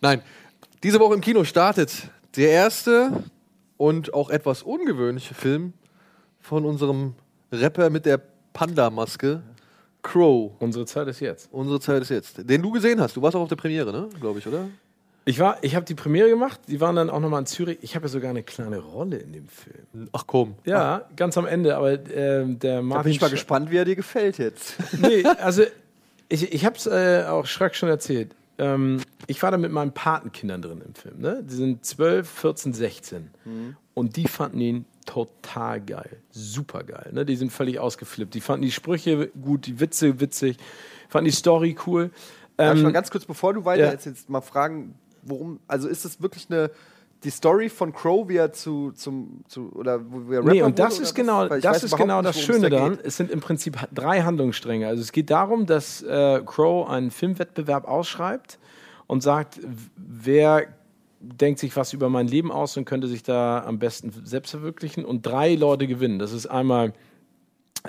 Nein. 0.00 0.22
Diese 0.82 0.98
Woche 0.98 1.14
im 1.14 1.20
Kino 1.20 1.44
startet 1.44 2.08
der 2.36 2.50
erste 2.50 3.24
und 3.76 4.14
auch 4.14 4.30
etwas 4.30 4.62
ungewöhnliche 4.62 5.34
Film 5.34 5.74
von 6.40 6.64
unserem 6.64 7.14
Rapper 7.52 7.90
mit 7.90 8.06
der 8.06 8.22
Panda-Maske. 8.54 9.42
Crow. 10.02 10.52
Unsere 10.58 10.86
Zeit 10.86 11.08
ist 11.08 11.20
jetzt. 11.20 11.48
Unsere 11.52 11.80
Zeit 11.80 12.02
ist 12.02 12.10
jetzt. 12.10 12.48
Den 12.48 12.62
du 12.62 12.70
gesehen 12.70 13.00
hast. 13.00 13.16
Du 13.16 13.22
warst 13.22 13.36
auch 13.36 13.42
auf 13.42 13.48
der 13.48 13.56
Premiere, 13.56 13.92
ne? 13.92 14.08
Glaube 14.20 14.38
ich, 14.38 14.46
oder? 14.46 14.66
Ich 15.26 15.38
war, 15.38 15.58
ich 15.62 15.76
habe 15.76 15.84
die 15.84 15.94
Premiere 15.94 16.28
gemacht. 16.28 16.60
Die 16.66 16.80
waren 16.80 16.96
dann 16.96 17.10
auch 17.10 17.20
nochmal 17.20 17.40
in 17.40 17.46
Zürich. 17.46 17.78
Ich 17.82 17.94
habe 17.94 18.06
ja 18.06 18.08
sogar 18.08 18.30
eine 18.30 18.42
kleine 18.42 18.78
Rolle 18.78 19.18
in 19.18 19.32
dem 19.32 19.48
Film. 19.48 20.08
Ach 20.12 20.24
komm. 20.26 20.54
Ja, 20.64 21.02
Ach. 21.04 21.16
ganz 21.16 21.36
am 21.36 21.46
Ende. 21.46 21.76
Aber 21.76 21.92
äh, 21.92 22.46
der 22.46 22.82
Martin. 22.82 22.88
Da 22.90 23.02
bin 23.02 23.12
ich 23.12 23.20
mal 23.20 23.30
gespannt, 23.30 23.70
wie 23.70 23.76
er 23.76 23.84
dir 23.84 23.96
gefällt 23.96 24.38
jetzt. 24.38 24.76
nee, 25.00 25.24
also 25.24 25.62
ich, 26.28 26.52
ich 26.52 26.64
habe 26.64 26.76
es 26.76 26.86
äh, 26.86 27.24
auch 27.28 27.46
Schreck 27.46 27.74
schon 27.74 27.88
erzählt. 27.88 28.30
Ähm, 28.58 29.00
ich 29.26 29.42
war 29.42 29.50
da 29.50 29.58
mit 29.58 29.72
meinen 29.72 29.92
Patenkindern 29.92 30.62
drin 30.62 30.82
im 30.86 30.94
Film. 30.94 31.20
Ne? 31.20 31.44
Die 31.48 31.54
sind 31.54 31.84
12, 31.84 32.28
14, 32.28 32.72
16. 32.72 33.30
Mhm. 33.44 33.76
Und 33.94 34.16
die 34.16 34.26
fanden 34.26 34.60
ihn 34.60 34.84
total 35.10 35.80
geil. 35.80 36.18
Super 36.30 36.84
geil. 36.84 37.10
Ne? 37.12 37.24
Die 37.24 37.34
sind 37.34 37.50
völlig 37.50 37.80
ausgeflippt. 37.80 38.34
Die 38.34 38.40
fanden 38.40 38.62
die 38.62 38.70
Sprüche 38.70 39.28
gut, 39.28 39.66
die 39.66 39.80
Witze 39.80 40.20
witzig, 40.20 40.56
fanden 41.08 41.24
die 41.24 41.36
Story 41.36 41.76
cool. 41.86 42.10
Darf 42.56 42.72
ähm, 42.72 42.76
ich 42.76 42.82
mal 42.84 42.92
ganz 42.92 43.10
kurz, 43.10 43.24
bevor 43.24 43.52
du 43.52 43.64
weiter 43.64 43.86
ja. 43.86 43.92
jetzt 43.92 44.30
mal 44.30 44.40
fragen, 44.40 44.94
worum, 45.22 45.58
also 45.66 45.88
ist 45.88 46.04
es 46.04 46.22
wirklich 46.22 46.46
eine 46.48 46.70
die 47.22 47.30
Story 47.30 47.68
von 47.68 47.92
Crow, 47.92 48.26
wie 48.28 48.36
er 48.36 48.50
zu, 48.50 48.92
zum, 48.92 49.44
zu, 49.46 49.70
oder 49.74 50.00
wie 50.00 50.36
er 50.36 50.38
Rapper 50.38 50.52
Nee, 50.52 50.62
und 50.62 50.78
das 50.78 50.98
ist 50.98 51.14
genau, 51.14 51.48
das 51.48 51.82
ist 51.82 51.94
genau 51.94 52.22
das 52.22 52.40
Schöne 52.40 52.70
daran. 52.70 52.98
Es 53.02 53.18
sind 53.18 53.30
im 53.30 53.40
Prinzip 53.40 53.76
drei 53.92 54.22
Handlungsstränge. 54.22 54.86
Also 54.86 55.02
es 55.02 55.12
geht 55.12 55.28
darum, 55.28 55.66
dass 55.66 56.02
äh, 56.02 56.40
Crow 56.46 56.88
einen 56.88 57.10
Filmwettbewerb 57.10 57.86
ausschreibt 57.86 58.58
und 59.06 59.22
sagt, 59.22 59.60
wer 59.96 60.68
denkt 61.20 61.60
sich 61.60 61.76
was 61.76 61.92
über 61.92 62.08
mein 62.08 62.26
Leben 62.26 62.50
aus 62.50 62.76
und 62.76 62.86
könnte 62.86 63.06
sich 63.06 63.22
da 63.22 63.62
am 63.64 63.78
besten 63.78 64.10
selbst 64.24 64.50
verwirklichen 64.50 65.04
und 65.04 65.26
drei 65.26 65.54
Leute 65.54 65.86
gewinnen. 65.86 66.18
Das 66.18 66.32
ist 66.32 66.46
einmal 66.46 66.94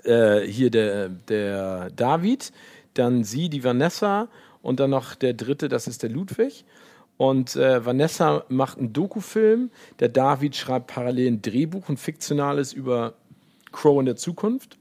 äh, 0.03 0.41
hier 0.41 0.69
der, 0.69 1.09
der 1.09 1.89
David, 1.91 2.51
dann 2.93 3.23
sie, 3.23 3.49
die 3.49 3.63
Vanessa 3.63 4.27
und 4.61 4.79
dann 4.79 4.89
noch 4.89 5.15
der 5.15 5.33
dritte, 5.33 5.69
das 5.69 5.87
ist 5.87 6.03
der 6.03 6.09
Ludwig. 6.09 6.65
Und 7.17 7.55
äh, 7.55 7.85
Vanessa 7.85 8.43
macht 8.49 8.79
einen 8.79 8.93
Dokufilm, 8.93 9.69
der 9.99 10.09
David 10.09 10.55
schreibt 10.55 10.87
parallel 10.87 11.27
ein 11.27 11.41
Drehbuch, 11.41 11.87
ein 11.87 11.97
fiktionales 11.97 12.73
über 12.73 13.13
Crow 13.71 13.99
in 13.99 14.05
der 14.05 14.15
Zukunft. 14.15 14.77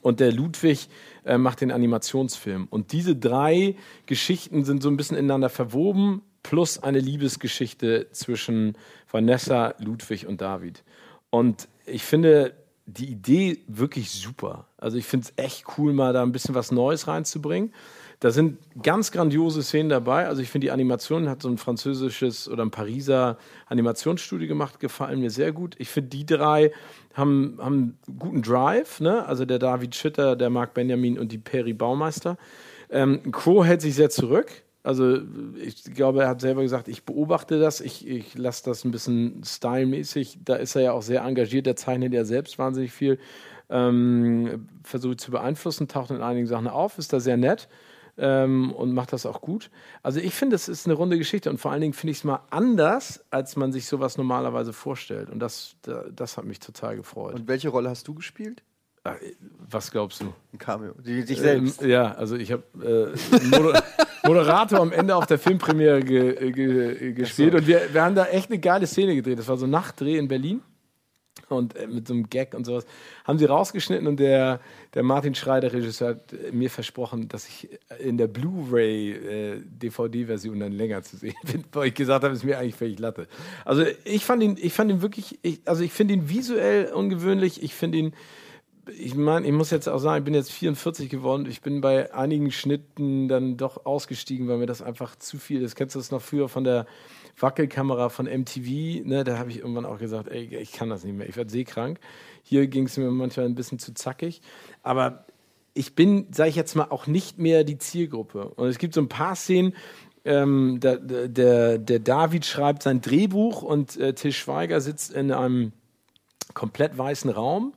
Und 0.00 0.20
der 0.20 0.32
Ludwig 0.32 0.88
äh, 1.24 1.38
macht 1.38 1.60
den 1.60 1.70
Animationsfilm. 1.72 2.68
Und 2.70 2.92
diese 2.92 3.16
drei 3.16 3.76
Geschichten 4.06 4.64
sind 4.64 4.82
so 4.82 4.88
ein 4.88 4.96
bisschen 4.96 5.16
ineinander 5.16 5.50
verwoben, 5.50 6.22
plus 6.48 6.82
eine 6.82 6.98
Liebesgeschichte 6.98 8.06
zwischen 8.12 8.78
Vanessa, 9.12 9.74
Ludwig 9.80 10.26
und 10.26 10.40
David. 10.40 10.82
Und 11.28 11.68
ich 11.84 12.04
finde 12.04 12.54
die 12.86 13.04
Idee 13.04 13.58
wirklich 13.68 14.10
super. 14.10 14.66
Also 14.78 14.96
ich 14.96 15.04
finde 15.04 15.26
es 15.26 15.44
echt 15.44 15.66
cool, 15.76 15.92
mal 15.92 16.14
da 16.14 16.22
ein 16.22 16.32
bisschen 16.32 16.54
was 16.54 16.72
Neues 16.72 17.06
reinzubringen. 17.06 17.74
Da 18.20 18.30
sind 18.30 18.56
ganz 18.82 19.12
grandiose 19.12 19.62
Szenen 19.62 19.90
dabei. 19.90 20.26
Also 20.26 20.40
ich 20.40 20.48
finde 20.48 20.68
die 20.68 20.70
Animation 20.70 21.28
hat 21.28 21.42
so 21.42 21.50
ein 21.50 21.58
französisches 21.58 22.48
oder 22.48 22.64
ein 22.64 22.70
Pariser 22.70 23.36
Animationsstudio 23.66 24.48
gemacht, 24.48 24.80
gefallen 24.80 25.20
mir 25.20 25.30
sehr 25.30 25.52
gut. 25.52 25.76
Ich 25.78 25.90
finde 25.90 26.08
die 26.08 26.24
drei 26.24 26.72
haben, 27.12 27.58
haben 27.60 27.98
guten 28.18 28.40
Drive, 28.40 29.00
ne? 29.00 29.26
Also 29.26 29.44
der 29.44 29.58
David 29.58 29.94
Schütter, 29.94 30.34
der 30.34 30.48
Marc 30.48 30.72
Benjamin 30.72 31.18
und 31.18 31.30
die 31.30 31.38
Peri 31.38 31.74
Baumeister. 31.74 32.38
Ähm, 32.88 33.32
Crow 33.32 33.66
hält 33.66 33.82
sich 33.82 33.94
sehr 33.94 34.08
zurück. 34.08 34.62
Also 34.82 35.18
ich 35.56 35.84
glaube, 35.94 36.22
er 36.22 36.28
hat 36.28 36.40
selber 36.40 36.62
gesagt, 36.62 36.88
ich 36.88 37.04
beobachte 37.04 37.58
das, 37.58 37.80
ich, 37.80 38.06
ich 38.06 38.36
lasse 38.38 38.64
das 38.64 38.84
ein 38.84 38.90
bisschen 38.90 39.42
stylmäßig. 39.44 40.38
Da 40.44 40.56
ist 40.56 40.76
er 40.76 40.82
ja 40.82 40.92
auch 40.92 41.02
sehr 41.02 41.22
engagiert, 41.22 41.66
der 41.66 41.76
zeichnet 41.76 42.12
ja 42.12 42.24
selbst 42.24 42.58
wahnsinnig 42.58 42.92
viel. 42.92 43.18
Ähm, 43.70 44.68
versucht 44.82 45.20
zu 45.20 45.30
beeinflussen, 45.30 45.88
taucht 45.88 46.10
in 46.10 46.22
einigen 46.22 46.46
Sachen 46.46 46.68
auf, 46.68 46.96
ist 46.96 47.12
da 47.12 47.20
sehr 47.20 47.36
nett 47.36 47.68
ähm, 48.18 48.72
und 48.72 48.92
macht 48.92 49.12
das 49.12 49.26
auch 49.26 49.40
gut. 49.40 49.70
Also 50.02 50.20
ich 50.20 50.34
finde, 50.34 50.56
es 50.56 50.68
ist 50.68 50.86
eine 50.86 50.94
runde 50.94 51.18
Geschichte 51.18 51.50
und 51.50 51.58
vor 51.58 51.70
allen 51.70 51.80
Dingen 51.80 51.92
finde 51.92 52.12
ich 52.12 52.18
es 52.18 52.24
mal 52.24 52.40
anders, 52.50 53.24
als 53.30 53.56
man 53.56 53.72
sich 53.72 53.86
sowas 53.86 54.18
normalerweise 54.18 54.72
vorstellt. 54.72 55.30
Und 55.30 55.38
das, 55.38 55.76
das 55.82 56.36
hat 56.36 56.44
mich 56.44 56.58
total 56.60 56.96
gefreut. 56.96 57.34
Und 57.34 57.48
welche 57.48 57.68
Rolle 57.68 57.90
hast 57.90 58.08
du 58.08 58.14
gespielt? 58.14 58.62
Ach, 59.16 59.26
was 59.70 59.90
glaubst 59.90 60.20
du? 60.20 60.32
Ein 60.52 60.58
Cameo. 60.58 60.94
Die, 61.04 61.24
dich 61.24 61.38
selbst. 61.38 61.82
Ähm, 61.82 61.90
ja, 61.90 62.12
also 62.14 62.36
ich 62.36 62.52
habe 62.52 62.62
äh, 62.82 63.46
Moder 63.46 63.82
Moderator 64.24 64.80
am 64.80 64.92
Ende 64.92 65.14
auf 65.14 65.26
der 65.26 65.38
Filmpremiere 65.38 66.00
ge 66.00 66.52
ge 66.52 67.12
gespielt 67.12 67.52
so. 67.52 67.58
und 67.58 67.66
wir, 67.66 67.92
wir 67.92 68.02
haben 68.02 68.14
da 68.14 68.26
echt 68.26 68.50
eine 68.50 68.58
geile 68.58 68.86
Szene 68.86 69.14
gedreht. 69.14 69.38
Das 69.38 69.48
war 69.48 69.56
so 69.56 69.66
ein 69.66 69.70
Nachtdreh 69.70 70.16
in 70.16 70.28
Berlin. 70.28 70.62
und 71.48 71.76
äh, 71.76 71.86
mit 71.86 72.06
so 72.06 72.14
einem 72.14 72.28
Gag 72.28 72.54
und 72.54 72.64
sowas. 72.64 72.86
Haben 73.24 73.38
sie 73.38 73.44
rausgeschnitten 73.44 74.06
und 74.06 74.20
der, 74.20 74.60
der 74.94 75.02
Martin 75.02 75.34
Schrei, 75.34 75.60
der 75.60 75.72
Regisseur, 75.72 76.10
hat 76.10 76.34
mir 76.52 76.70
versprochen, 76.70 77.28
dass 77.28 77.48
ich 77.48 77.68
in 77.98 78.18
der 78.18 78.26
Blu-ray 78.26 79.12
äh, 79.12 79.60
DVD-Version 79.64 80.60
dann 80.60 80.72
länger 80.72 81.02
zu 81.02 81.16
sehen 81.16 81.36
bin, 81.44 81.64
weil 81.72 81.88
ich 81.88 81.94
gesagt 81.94 82.24
habe, 82.24 82.34
ist 82.34 82.44
mir 82.44 82.58
eigentlich 82.58 82.74
völlig 82.74 82.98
Latte. 82.98 83.28
Also 83.64 83.84
ich 84.04 84.24
fand 84.24 84.42
ihn, 84.42 84.56
ich 84.60 84.72
fand 84.72 84.90
ihn 84.90 85.02
wirklich, 85.02 85.38
ich, 85.42 85.60
also 85.64 85.82
ich 85.82 85.92
finde 85.92 86.14
ihn 86.14 86.28
visuell 86.28 86.92
ungewöhnlich, 86.92 87.62
ich 87.62 87.74
finde 87.74 87.98
ihn 87.98 88.12
ich 88.96 89.14
meine, 89.14 89.46
ich 89.46 89.52
muss 89.52 89.70
jetzt 89.70 89.88
auch 89.88 89.98
sagen, 89.98 90.18
ich 90.18 90.24
bin 90.24 90.34
jetzt 90.34 90.52
44 90.52 91.08
geworden. 91.08 91.46
Ich 91.48 91.60
bin 91.60 91.80
bei 91.80 92.14
einigen 92.14 92.50
Schnitten 92.50 93.28
dann 93.28 93.56
doch 93.56 93.84
ausgestiegen, 93.86 94.48
weil 94.48 94.58
mir 94.58 94.66
das 94.66 94.82
einfach 94.82 95.16
zu 95.16 95.38
viel 95.38 95.62
ist. 95.62 95.74
Kennst 95.74 95.94
du 95.94 95.98
das 95.98 96.10
noch 96.10 96.22
früher 96.22 96.48
von 96.48 96.64
der 96.64 96.86
Wackelkamera 97.40 98.08
von 98.08 98.26
MTV, 98.26 99.04
ne, 99.04 99.24
da 99.24 99.38
habe 99.38 99.50
ich 99.50 99.58
irgendwann 99.58 99.86
auch 99.86 99.98
gesagt, 99.98 100.28
ey, 100.28 100.56
ich 100.56 100.72
kann 100.72 100.90
das 100.90 101.04
nicht 101.04 101.16
mehr, 101.16 101.28
ich 101.28 101.36
werde 101.36 101.50
seekrank. 101.50 102.00
Hier 102.42 102.66
ging 102.66 102.86
es 102.86 102.96
mir 102.96 103.10
manchmal 103.10 103.46
ein 103.46 103.54
bisschen 103.54 103.78
zu 103.78 103.94
zackig. 103.94 104.40
Aber 104.82 105.24
ich 105.74 105.94
bin, 105.94 106.26
sage 106.32 106.50
ich 106.50 106.56
jetzt 106.56 106.74
mal, 106.74 106.88
auch 106.90 107.06
nicht 107.06 107.38
mehr 107.38 107.64
die 107.64 107.78
Zielgruppe. 107.78 108.48
Und 108.56 108.68
es 108.68 108.78
gibt 108.78 108.94
so 108.94 109.00
ein 109.00 109.08
paar 109.08 109.36
Szenen, 109.36 109.74
ähm, 110.24 110.80
der, 110.80 110.96
der, 110.98 111.78
der, 111.78 111.98
David 112.00 112.44
schreibt 112.44 112.82
sein 112.82 113.00
Drehbuch 113.00 113.62
und 113.62 113.96
äh, 113.96 114.32
Schweiger 114.32 114.80
sitzt 114.80 115.12
in 115.12 115.32
einem 115.32 115.72
komplett 116.54 116.98
weißen 116.98 117.30
Raum 117.30 117.72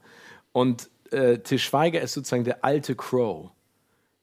und 0.51 0.89
äh, 1.11 1.39
Till 1.39 1.59
Schweiger 1.59 2.01
ist 2.01 2.13
sozusagen 2.13 2.43
der 2.43 2.63
alte 2.65 2.95
Crow. 2.95 3.51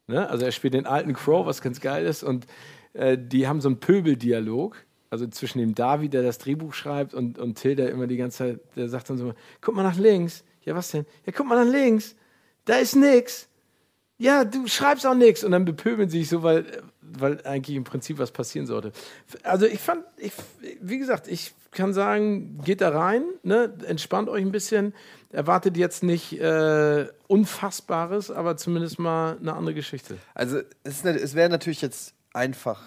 Ne? 0.07 0.29
Also 0.29 0.45
er 0.45 0.53
spielt 0.53 0.75
den 0.75 0.87
alten 0.87 1.15
Crow, 1.15 1.47
was 1.47 1.63
ganz 1.63 1.81
geil 1.81 2.07
ist 2.07 2.23
und 2.23 2.47
äh, 2.95 3.17
die 3.19 3.47
haben 3.47 3.61
so 3.61 3.69
einen 3.69 3.81
Pöbeldialog 3.81 4.77
also 5.11 5.27
zwischen 5.27 5.59
dem 5.59 5.75
David, 5.75 6.13
der 6.13 6.23
das 6.23 6.39
Drehbuch 6.39 6.75
schreibt, 6.75 7.15
und, 7.15 7.39
und 7.39 7.57
Till, 7.57 7.77
der 7.77 7.91
immer 7.91 8.07
die 8.07 8.17
ganze 8.17 8.39
Zeit, 8.39 8.61
der 8.77 8.89
sagt 8.89 9.09
dann 9.11 9.17
so, 9.17 9.33
guck 9.61 9.75
mal 9.75 9.83
nach 9.83 9.97
links. 9.97 10.45
Ja, 10.65 10.75
was 10.75 10.91
denn? 10.91 11.07
Ja, 11.25 11.33
guck 11.35 11.47
mal 11.47 11.65
nach 11.65 11.71
links. 11.71 12.15
Da 12.65 12.77
ist 12.77 12.95
nix. 12.95 13.49
Ja, 14.19 14.45
du 14.45 14.67
schreibst 14.67 15.07
auch 15.07 15.15
nix. 15.15 15.45
Und 15.45 15.53
dann 15.53 15.65
bepöbeln 15.65 16.11
sie 16.11 16.19
sich 16.19 16.29
so, 16.29 16.43
weil, 16.43 16.83
weil 17.01 17.41
eigentlich 17.47 17.77
im 17.77 17.85
Prinzip 17.85 18.19
was 18.19 18.33
passieren 18.33 18.67
sollte. 18.67 18.93
Also 19.45 19.65
ich 19.65 19.81
fand, 19.81 20.05
ich, 20.19 20.33
wie 20.81 20.99
gesagt, 20.99 21.29
ich 21.29 21.55
kann 21.71 21.95
sagen, 21.95 22.61
geht 22.63 22.81
da 22.81 22.91
rein, 22.91 23.23
ne? 23.43 23.73
entspannt 23.87 24.29
euch 24.29 24.43
ein 24.43 24.53
bisschen, 24.53 24.95
erwartet 25.31 25.77
jetzt 25.77 26.03
nicht 26.03 26.41
äh, 26.41 27.07
Unfassbares, 27.27 28.31
aber 28.31 28.57
zumindest 28.57 28.99
mal 28.99 29.37
eine 29.39 29.55
andere 29.55 29.75
Geschichte. 29.75 30.17
Also 30.35 30.61
es, 30.85 31.05
es 31.05 31.35
wäre 31.35 31.49
natürlich 31.49 31.83
jetzt 31.83 32.15
einfach 32.33 32.83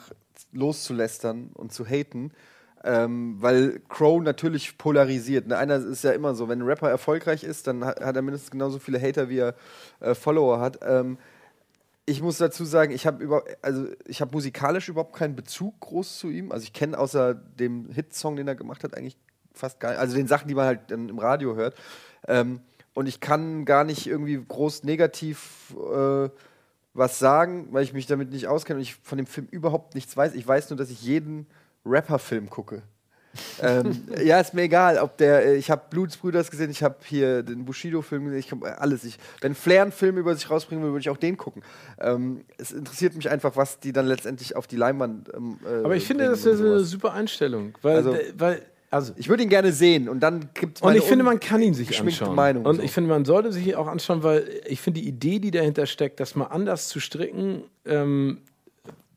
loszulästern 0.51 1.51
und 1.53 1.71
zu 1.71 1.85
haten. 1.85 2.31
Ähm, 2.83 3.35
weil 3.39 3.79
Crow 3.89 4.23
natürlich 4.23 4.75
polarisiert. 4.79 5.45
Ne? 5.45 5.55
Einer 5.55 5.75
ist 5.75 6.03
ja 6.03 6.13
immer 6.13 6.33
so, 6.33 6.49
wenn 6.49 6.61
ein 6.61 6.65
Rapper 6.67 6.89
erfolgreich 6.89 7.43
ist, 7.43 7.67
dann 7.67 7.85
hat, 7.85 7.99
er 7.99 8.21
mindestens 8.23 8.49
genauso 8.49 8.79
viele 8.79 8.99
Hater, 8.99 9.29
wie 9.29 9.37
er 9.37 9.55
äh, 9.99 10.15
Follower 10.15 10.59
hat. 10.59 10.79
Ähm, 10.81 11.19
ich 12.07 12.23
muss 12.23 12.39
dazu 12.39 12.65
sagen, 12.65 12.91
ich 12.91 13.05
habe 13.05 13.43
also 13.61 13.85
ich 14.05 14.19
habe 14.19 14.31
musikalisch 14.31 14.89
überhaupt 14.89 15.15
keinen 15.15 15.35
Bezug 15.35 15.79
groß 15.79 16.17
zu 16.17 16.29
ihm. 16.29 16.51
Also 16.51 16.63
ich 16.63 16.73
kenne 16.73 16.97
außer 16.97 17.35
dem 17.35 17.89
Hitsong, 17.91 18.35
den 18.35 18.47
er 18.47 18.55
gemacht 18.55 18.83
hat, 18.83 18.97
eigentlich 18.97 19.17
fast 19.53 19.79
gar 19.79 19.91
nicht. 19.91 19.99
Also 19.99 20.15
den 20.15 20.27
Sachen, 20.27 20.47
die 20.47 20.55
man 20.55 20.65
halt 20.65 20.89
im 20.89 21.19
Radio 21.19 21.55
hört. 21.55 21.75
Ähm, 22.27 22.61
und 22.93 23.07
ich 23.07 23.19
kann 23.19 23.65
gar 23.65 23.83
nicht 23.83 24.07
irgendwie 24.07 24.43
groß 24.45 24.83
negativ 24.83 25.73
äh, 25.93 26.29
was 26.93 27.19
sagen, 27.19 27.69
weil 27.71 27.83
ich 27.83 27.93
mich 27.93 28.05
damit 28.05 28.31
nicht 28.31 28.47
auskenne 28.47 28.77
und 28.77 28.83
ich 28.83 28.95
von 28.95 29.17
dem 29.17 29.27
Film 29.27 29.47
überhaupt 29.49 29.95
nichts 29.95 30.15
weiß. 30.15 30.33
Ich 30.35 30.47
weiß 30.47 30.69
nur, 30.69 30.77
dass 30.77 30.89
ich 30.89 31.01
jeden 31.01 31.47
Rapper-Film 31.85 32.49
gucke. 32.49 32.83
ähm, 33.61 34.03
ja, 34.21 34.41
ist 34.41 34.53
mir 34.53 34.63
egal, 34.63 34.97
ob 34.97 35.15
der. 35.15 35.45
Äh, 35.45 35.55
ich 35.55 35.71
habe 35.71 35.83
Blutsbrüders 35.89 36.51
gesehen, 36.51 36.69
ich 36.69 36.83
habe 36.83 36.97
hier 37.03 37.43
den 37.43 37.63
Bushido-Film 37.63 38.25
gesehen, 38.25 38.39
ich 38.39 38.51
habe 38.51 38.77
alles. 38.77 39.05
Ich, 39.05 39.17
wenn 39.39 39.55
Flair 39.55 39.83
einen 39.83 39.93
Film 39.93 40.17
über 40.17 40.35
sich 40.35 40.49
rausbringen 40.49 40.83
will, 40.83 40.91
würde 40.91 40.99
ich 40.99 41.09
auch 41.09 41.17
den 41.17 41.37
gucken. 41.37 41.63
Ähm, 41.99 42.43
es 42.57 42.73
interessiert 42.73 43.15
mich 43.15 43.29
einfach, 43.29 43.55
was 43.55 43.79
die 43.79 43.93
dann 43.93 44.05
letztendlich 44.05 44.57
auf 44.57 44.67
die 44.67 44.75
Leinwand. 44.75 45.33
Ähm, 45.33 45.59
äh, 45.65 45.85
Aber 45.85 45.95
ich 45.95 46.05
finde, 46.05 46.25
das 46.25 46.45
ist 46.45 46.59
eine 46.59 46.81
super 46.81 47.13
Einstellung, 47.13 47.77
weil, 47.81 47.95
also, 47.95 48.17
weil 48.35 48.61
also 48.91 49.13
ich 49.15 49.29
würde 49.29 49.43
ihn 49.43 49.49
gerne 49.49 49.71
sehen 49.71 50.09
und 50.09 50.19
dann 50.19 50.49
gibt 50.53 50.77
es 50.77 50.81
Und 50.81 50.95
ich 50.95 51.03
finde, 51.03 51.23
man 51.23 51.39
kann 51.39 51.61
ihn 51.61 51.73
sich 51.73 51.97
anschauen. 51.97 52.35
Meinung 52.35 52.65
und 52.65 52.75
so. 52.75 52.81
ich 52.81 52.91
finde, 52.91 53.09
man 53.09 53.23
sollte 53.23 53.53
sich 53.53 53.73
auch 53.77 53.87
anschauen, 53.87 54.21
weil 54.21 54.61
ich 54.67 54.81
finde 54.81 54.99
die 54.99 55.07
Idee, 55.07 55.39
die 55.39 55.49
dahinter 55.49 55.85
steckt, 55.85 56.19
das 56.19 56.35
mal 56.35 56.47
anders 56.47 56.89
zu 56.89 56.99
stricken, 56.99 57.63
ähm, 57.85 58.41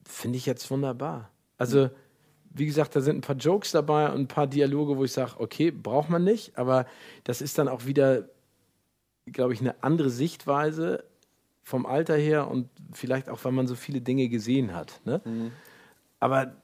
finde 0.04 0.38
ich 0.38 0.46
jetzt 0.46 0.70
wunderbar. 0.70 1.28
Also 1.58 1.90
wie 2.50 2.66
gesagt, 2.66 2.94
da 2.94 3.00
sind 3.00 3.18
ein 3.18 3.20
paar 3.20 3.34
Jokes 3.34 3.72
dabei 3.72 4.12
und 4.12 4.20
ein 4.20 4.28
paar 4.28 4.46
Dialoge, 4.46 4.96
wo 4.96 5.04
ich 5.04 5.12
sage, 5.12 5.32
okay, 5.38 5.72
braucht 5.72 6.08
man 6.08 6.22
nicht, 6.22 6.56
aber 6.56 6.86
das 7.24 7.42
ist 7.42 7.58
dann 7.58 7.66
auch 7.66 7.84
wieder, 7.84 8.28
glaube 9.26 9.54
ich, 9.54 9.60
eine 9.60 9.82
andere 9.82 10.08
Sichtweise 10.08 11.02
vom 11.64 11.84
Alter 11.84 12.14
her 12.16 12.48
und 12.48 12.68
vielleicht 12.92 13.28
auch, 13.28 13.44
weil 13.44 13.50
man 13.50 13.66
so 13.66 13.74
viele 13.74 14.00
Dinge 14.00 14.28
gesehen 14.28 14.72
hat. 14.72 15.00
Ne? 15.04 15.20
Mhm. 15.24 15.50
Aber 16.20 16.54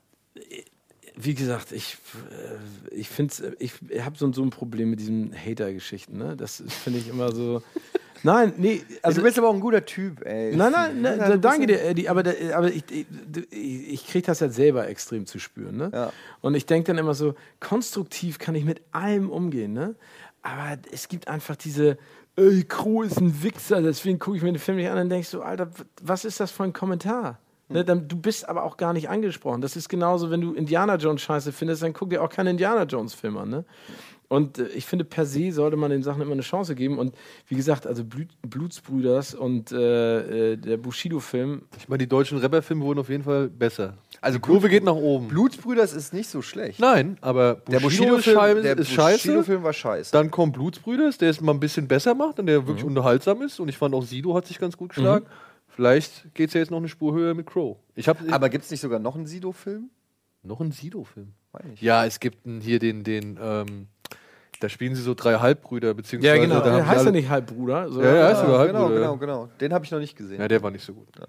wie 1.16 1.34
gesagt, 1.34 1.72
ich, 1.72 1.98
äh, 2.30 2.94
ich 2.94 3.08
finde 3.08 3.34
ich 3.58 3.72
habe 4.00 4.16
so, 4.16 4.32
so 4.32 4.42
ein 4.42 4.50
Problem 4.50 4.90
mit 4.90 5.00
diesen 5.00 5.34
Hater-Geschichten. 5.34 6.16
Ne? 6.18 6.36
Das 6.36 6.62
finde 6.84 6.98
ich 6.98 7.08
immer 7.08 7.32
so. 7.32 7.62
Nein, 8.22 8.52
nee. 8.58 8.82
Also, 9.02 9.20
du 9.20 9.24
bist 9.24 9.38
aber 9.38 9.48
auch 9.48 9.54
ein 9.54 9.60
guter 9.60 9.84
Typ, 9.84 10.26
ey. 10.26 10.54
Nein, 10.54 10.72
nein, 10.72 11.00
nein 11.00 11.18
ja, 11.18 11.36
danke 11.38 11.66
dir, 11.66 11.82
Eddie. 11.82 12.08
Aber, 12.08 12.22
aber 12.52 12.68
ich, 12.68 12.84
ich, 12.90 13.06
ich 13.50 14.06
kriege 14.06 14.26
das 14.26 14.40
ja 14.40 14.50
selber 14.50 14.88
extrem 14.88 15.24
zu 15.24 15.38
spüren. 15.38 15.78
Ne? 15.78 15.90
Ja. 15.92 16.12
Und 16.42 16.54
ich 16.54 16.66
denke 16.66 16.88
dann 16.88 16.98
immer 16.98 17.14
so, 17.14 17.34
konstruktiv 17.60 18.38
kann 18.38 18.54
ich 18.54 18.66
mit 18.66 18.82
allem 18.92 19.30
umgehen. 19.30 19.72
Ne? 19.72 19.94
Aber 20.42 20.78
es 20.92 21.08
gibt 21.08 21.28
einfach 21.28 21.56
diese, 21.56 21.96
ey, 22.36 22.64
Crew 22.64 23.02
ist 23.02 23.18
ein 23.18 23.42
Wichser, 23.42 23.82
deswegen 23.82 24.18
gucke 24.18 24.36
ich 24.36 24.42
mir 24.42 24.52
den 24.52 24.58
Film 24.58 24.76
nicht 24.76 24.90
an 24.90 24.98
und 24.98 25.08
denke 25.08 25.26
so, 25.26 25.42
Alter, 25.42 25.70
was 26.02 26.24
ist 26.24 26.40
das 26.40 26.50
für 26.50 26.64
ein 26.64 26.72
Kommentar? 26.72 27.38
Ne, 27.70 27.84
dann, 27.84 28.08
du 28.08 28.16
bist 28.16 28.48
aber 28.48 28.64
auch 28.64 28.76
gar 28.76 28.92
nicht 28.92 29.08
angesprochen. 29.08 29.60
Das 29.60 29.76
ist 29.76 29.88
genauso, 29.88 30.30
wenn 30.30 30.40
du 30.40 30.54
Indiana 30.54 30.96
Jones 30.96 31.22
scheiße 31.22 31.52
findest, 31.52 31.82
dann 31.82 31.92
guck 31.92 32.10
dir 32.10 32.22
auch 32.22 32.28
keinen 32.28 32.48
Indiana 32.48 32.82
Jones 32.82 33.14
Film 33.14 33.36
an. 33.36 33.48
Ne? 33.48 33.64
Und 34.30 34.58
äh, 34.58 34.68
ich 34.68 34.86
finde, 34.86 35.04
per 35.04 35.26
se 35.26 35.50
sollte 35.50 35.76
man 35.76 35.90
den 35.90 36.02
Sachen 36.02 36.22
immer 36.22 36.32
eine 36.32 36.42
Chance 36.42 36.74
geben. 36.76 36.98
Und 36.98 37.14
wie 37.48 37.56
gesagt, 37.56 37.86
also 37.86 38.04
Blut, 38.04 38.28
Blutsbrüders 38.42 39.34
und 39.34 39.72
äh, 39.72 40.52
äh, 40.52 40.56
der 40.56 40.76
Bushido-Film. 40.76 41.62
Ich 41.78 41.88
meine, 41.88 41.98
die 41.98 42.08
deutschen 42.08 42.38
Rapper-Filme 42.38 42.84
wurden 42.84 43.00
auf 43.00 43.08
jeden 43.08 43.24
Fall 43.24 43.48
besser. 43.48 43.94
Also 44.20 44.38
die 44.38 44.42
Kurve 44.42 44.68
geht 44.68 44.84
nach 44.84 44.94
oben. 44.94 45.28
Blutsbrüders 45.28 45.92
ist 45.92 46.14
nicht 46.14 46.28
so 46.28 46.42
schlecht. 46.42 46.78
Nein, 46.78 47.18
aber 47.20 47.56
Bushido-Film 47.66 48.62
der 48.62 48.78
ist 48.78 48.90
scheiße. 48.90 49.28
Bushido-Film 49.28 49.62
war 49.64 49.72
scheiße. 49.72 50.12
Dann 50.12 50.30
kommt 50.30 50.54
Blutsbrüders, 50.54 51.18
der 51.18 51.30
es 51.30 51.40
mal 51.40 51.52
ein 51.52 51.60
bisschen 51.60 51.88
besser 51.88 52.14
macht 52.14 52.38
und 52.38 52.46
der 52.46 52.66
wirklich 52.68 52.84
mhm. 52.84 52.90
unterhaltsam 52.90 53.42
ist. 53.42 53.58
Und 53.58 53.68
ich 53.68 53.78
fand 53.78 53.94
auch 53.94 54.04
Sido 54.04 54.34
hat 54.34 54.46
sich 54.46 54.60
ganz 54.60 54.76
gut 54.76 54.90
geschlagen. 54.90 55.24
Mhm. 55.24 55.49
Vielleicht 55.80 56.34
geht 56.34 56.48
es 56.48 56.54
ja 56.54 56.60
jetzt 56.60 56.70
noch 56.70 56.76
eine 56.76 56.90
Spur 56.90 57.14
höher 57.14 57.32
mit 57.32 57.46
Crow. 57.46 57.78
Ich 57.94 58.06
hab, 58.06 58.18
Aber 58.30 58.50
gibt 58.50 58.64
es 58.64 58.70
nicht 58.70 58.82
sogar 58.82 58.98
noch 58.98 59.16
einen 59.16 59.24
Sido-Film? 59.24 59.88
Noch 60.42 60.60
einen 60.60 60.72
Sido-Film? 60.72 61.32
Ja, 61.76 62.04
es 62.04 62.20
gibt 62.20 62.44
einen, 62.44 62.60
hier 62.60 62.78
den, 62.78 63.02
den 63.02 63.38
ähm, 63.40 63.86
da 64.60 64.68
spielen 64.68 64.94
sie 64.94 65.00
so 65.00 65.14
drei 65.14 65.36
Halbbrüder, 65.36 65.94
beziehungsweise. 65.94 66.36
Ja, 66.36 66.42
genau. 66.42 66.60
Der 66.60 66.86
heißt 66.86 67.06
ja 67.06 67.10
nicht 67.10 67.30
Halbbruder. 67.30 67.90
So 67.90 68.02
ja, 68.02 68.14
ja, 68.14 68.28
heißt 68.28 68.42
sogar 68.42 68.58
Halbbruder. 68.58 68.88
Genau, 68.88 69.16
genau, 69.16 69.16
genau. 69.16 69.48
Den 69.58 69.72
habe 69.72 69.86
ich 69.86 69.90
noch 69.90 70.00
nicht 70.00 70.18
gesehen. 70.18 70.38
Ja, 70.38 70.48
der 70.48 70.62
war 70.62 70.70
nicht 70.70 70.84
so 70.84 70.92
gut. 70.92 71.08
Ja. 71.18 71.24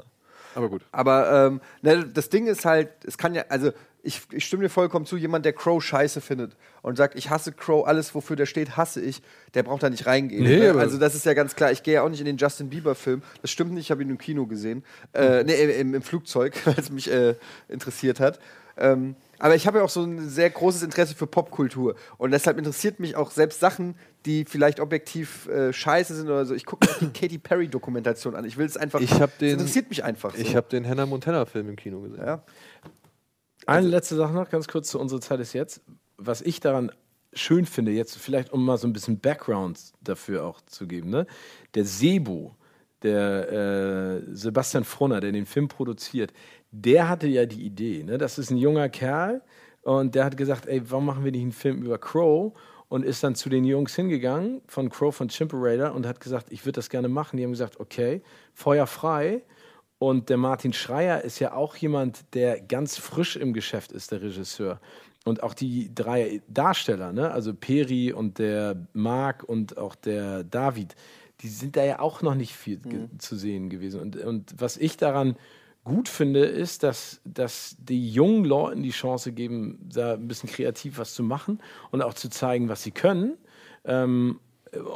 Aber 0.54 0.68
gut. 0.68 0.82
Aber 0.92 1.48
ähm, 1.48 1.62
ne, 1.82 2.06
das 2.14 2.28
Ding 2.28 2.48
ist 2.48 2.66
halt, 2.66 2.90
es 3.06 3.18
kann 3.18 3.34
ja, 3.34 3.46
also 3.48 3.72
ich, 4.04 4.22
ich 4.32 4.46
stimme 4.46 4.64
dir 4.64 4.70
vollkommen 4.70 5.06
zu, 5.06 5.18
jemand, 5.18 5.46
der 5.46 5.54
Crow 5.54 5.84
scheiße 5.84 6.22
findet 6.22 6.56
und 6.82 6.98
sagt, 6.98 7.16
ich 7.16 7.30
hasse 7.30 7.52
Crow, 7.52 7.86
alles, 7.86 8.16
wofür 8.16 8.36
der 8.36 8.46
steht, 8.46 8.78
hasse 8.78 9.02
ich, 9.02 9.22
der 9.54 9.64
braucht 9.64 9.84
da 9.84 9.90
nicht 9.90 10.06
reingehen. 10.06 10.44
Nee, 10.44 10.60
ne? 10.60 10.72
Also 10.74 10.98
das 10.98 11.16
ist 11.16 11.26
ja 11.26 11.34
ganz 11.34 11.56
klar. 11.56 11.72
Ich 11.72 11.84
gehe 11.84 11.96
ja 11.96 12.04
auch 12.04 12.10
nicht 12.10 12.20
in 12.20 12.26
den 12.26 12.38
Justin 12.38 12.70
Bieber-Film. 12.70 13.22
Das 13.42 13.52
stimmt 13.52 13.74
nicht, 13.74 13.86
ich 13.86 13.92
habe 13.92 14.02
ihn 14.02 14.10
im 14.10 14.18
Kino 14.18 14.48
gesehen. 14.48 14.84
Äh, 15.14 15.44
nee, 15.44 15.54
im, 15.80 15.94
im 15.94 16.02
Flugzeug, 16.02 16.56
weil 16.66 16.76
es 16.78 16.90
mich 16.90 17.12
äh, 17.12 17.36
interessiert 17.68 18.20
hat. 18.20 18.40
Ähm, 18.78 19.16
aber 19.38 19.56
ich 19.56 19.66
habe 19.66 19.80
ja 19.80 19.84
auch 19.84 19.90
so 19.90 20.04
ein 20.04 20.30
sehr 20.30 20.50
großes 20.50 20.84
Interesse 20.84 21.16
für 21.16 21.28
Popkultur. 21.28 21.96
Und 22.18 22.32
deshalb 22.32 22.58
interessiert 22.58 23.00
mich 23.00 23.16
auch 23.16 23.32
selbst 23.32 23.60
Sachen, 23.60 23.96
die 24.26 24.46
vielleicht 24.46 24.80
objektiv 24.80 25.48
äh, 25.48 25.74
scheiße 25.74 26.16
sind 26.16 26.28
oder 26.28 26.46
so. 26.46 26.54
Ich 26.54 26.66
gucke 26.66 26.88
mir 26.88 26.94
auch 26.94 27.00
die 27.00 27.10
Katy 27.20 27.40
Perry-Dokumentation 27.40 28.36
an. 28.36 28.46
Ich 28.46 28.58
will 28.58 28.68
es 28.68 28.78
einfach. 28.78 29.02
Ich 29.02 29.10
den, 29.10 29.20
das 29.20 29.42
interessiert 29.42 29.90
mich 29.90 30.04
einfach. 30.04 30.36
So. 30.36 30.42
Ich 30.42 30.56
habe 30.56 30.68
den 30.70 30.88
Hannah 30.88 31.08
Montana-Film 31.08 31.70
im 31.70 31.76
Kino 31.76 32.02
gesehen. 32.02 32.24
Ja. 32.24 32.44
Eine 33.66 33.88
letzte 33.88 34.16
Sache 34.16 34.34
noch, 34.34 34.50
ganz 34.50 34.68
kurz 34.68 34.90
zu 34.90 35.00
unserer 35.00 35.22
Zeit 35.22 35.40
ist 35.40 35.54
jetzt. 35.54 35.82
Was 36.18 36.42
ich 36.42 36.60
daran 36.60 36.92
schön 37.34 37.66
finde, 37.66 37.92
jetzt 37.92 38.18
vielleicht 38.18 38.52
um 38.52 38.66
mal 38.66 38.78
so 38.78 38.88
ein 38.88 38.94
bisschen 38.94 39.20
Background 39.20 39.94
dafür 40.02 40.46
auch 40.46 40.62
zu 40.62 40.88
geben, 40.88 41.10
ne? 41.10 41.28
der 41.76 41.86
Sebo, 41.86 42.56
der 43.04 43.52
äh, 43.52 44.22
Sebastian 44.36 44.84
Frohner, 44.84 45.22
der 45.22 45.32
den 45.32 45.46
Film 45.46 45.68
produziert, 45.68 46.34
der 46.72 47.10
hatte 47.10 47.28
ja 47.28 47.46
die 47.46 47.64
Idee. 47.64 48.04
Ne? 48.04 48.18
Das 48.18 48.38
ist 48.38 48.50
ein 48.50 48.58
junger 48.58 48.90
Kerl 48.90 49.42
und 49.82 50.16
der 50.16 50.26
hat 50.26 50.38
gesagt, 50.38 50.68
ey, 50.68 50.82
warum 50.90 51.06
machen 51.06 51.24
wir 51.24 51.32
nicht 51.32 51.42
einen 51.42 51.52
Film 51.52 51.84
über 51.84 51.98
Crow? 51.98 52.54
Und 52.90 53.06
ist 53.06 53.24
dann 53.24 53.36
zu 53.36 53.48
den 53.48 53.64
Jungs 53.64 53.96
hingegangen 53.96 54.62
von 54.68 54.90
Crow 54.90 55.16
von 55.16 55.30
Chimperator 55.30 55.96
und 55.96 56.06
hat 56.06 56.20
gesagt, 56.20 56.52
ich 56.52 56.66
würde 56.66 56.74
das 56.74 56.90
gerne 56.90 57.08
machen. 57.08 57.38
Die 57.38 57.44
haben 57.46 57.52
gesagt, 57.52 57.80
okay, 57.80 58.22
Feuer 58.54 58.86
frei. 58.86 59.44
Und 60.02 60.30
der 60.30 60.38
Martin 60.38 60.74
Schreier 60.74 61.22
ist 61.22 61.38
ja 61.38 61.54
auch 61.54 61.76
jemand, 61.76 62.34
der 62.34 62.60
ganz 62.60 62.98
frisch 62.98 63.36
im 63.36 63.54
Geschäft 63.54 63.92
ist, 63.92 64.12
der 64.12 64.24
Regisseur. 64.24 64.80
und 65.26 65.44
auch 65.44 65.54
die 65.54 65.94
drei 65.94 66.42
Darsteller, 66.48 67.14
ne? 67.14 67.30
also 67.30 67.54
Peri 67.54 68.12
und 68.12 68.40
der 68.40 68.88
Marc 68.94 69.44
und 69.44 69.78
auch 69.78 69.94
der 69.94 70.44
David, 70.44 70.96
die 71.42 71.50
sind 71.50 71.78
da 71.78 71.84
ja 71.84 72.00
auch 72.00 72.24
noch 72.24 72.34
nicht 72.34 72.56
viel 72.56 72.80
mhm. 72.84 73.20
zu 73.20 73.36
sehen 73.36 73.70
gewesen. 73.70 74.02
Und, 74.02 74.16
und 74.16 74.56
was 74.58 74.76
ich 74.76 74.98
daran 74.98 75.36
gut 75.84 76.10
finde, 76.10 76.46
ist, 76.46 76.82
dass, 76.82 77.22
dass 77.24 77.76
die 77.78 78.10
jungen 78.10 78.46
Leuten 78.46 78.82
die 78.82 78.90
Chance 78.90 79.32
geben, 79.34 79.88
da 79.88 80.16
ein 80.16 80.28
bisschen 80.28 80.50
kreativ 80.50 80.98
was 80.98 81.14
zu 81.14 81.22
machen 81.22 81.60
und 81.92 82.02
auch 82.02 82.16
zu 82.16 82.28
zeigen, 82.28 82.70
was 82.70 82.82
sie 82.82 82.92
können. 82.92 83.38
Ähm, 83.86 84.40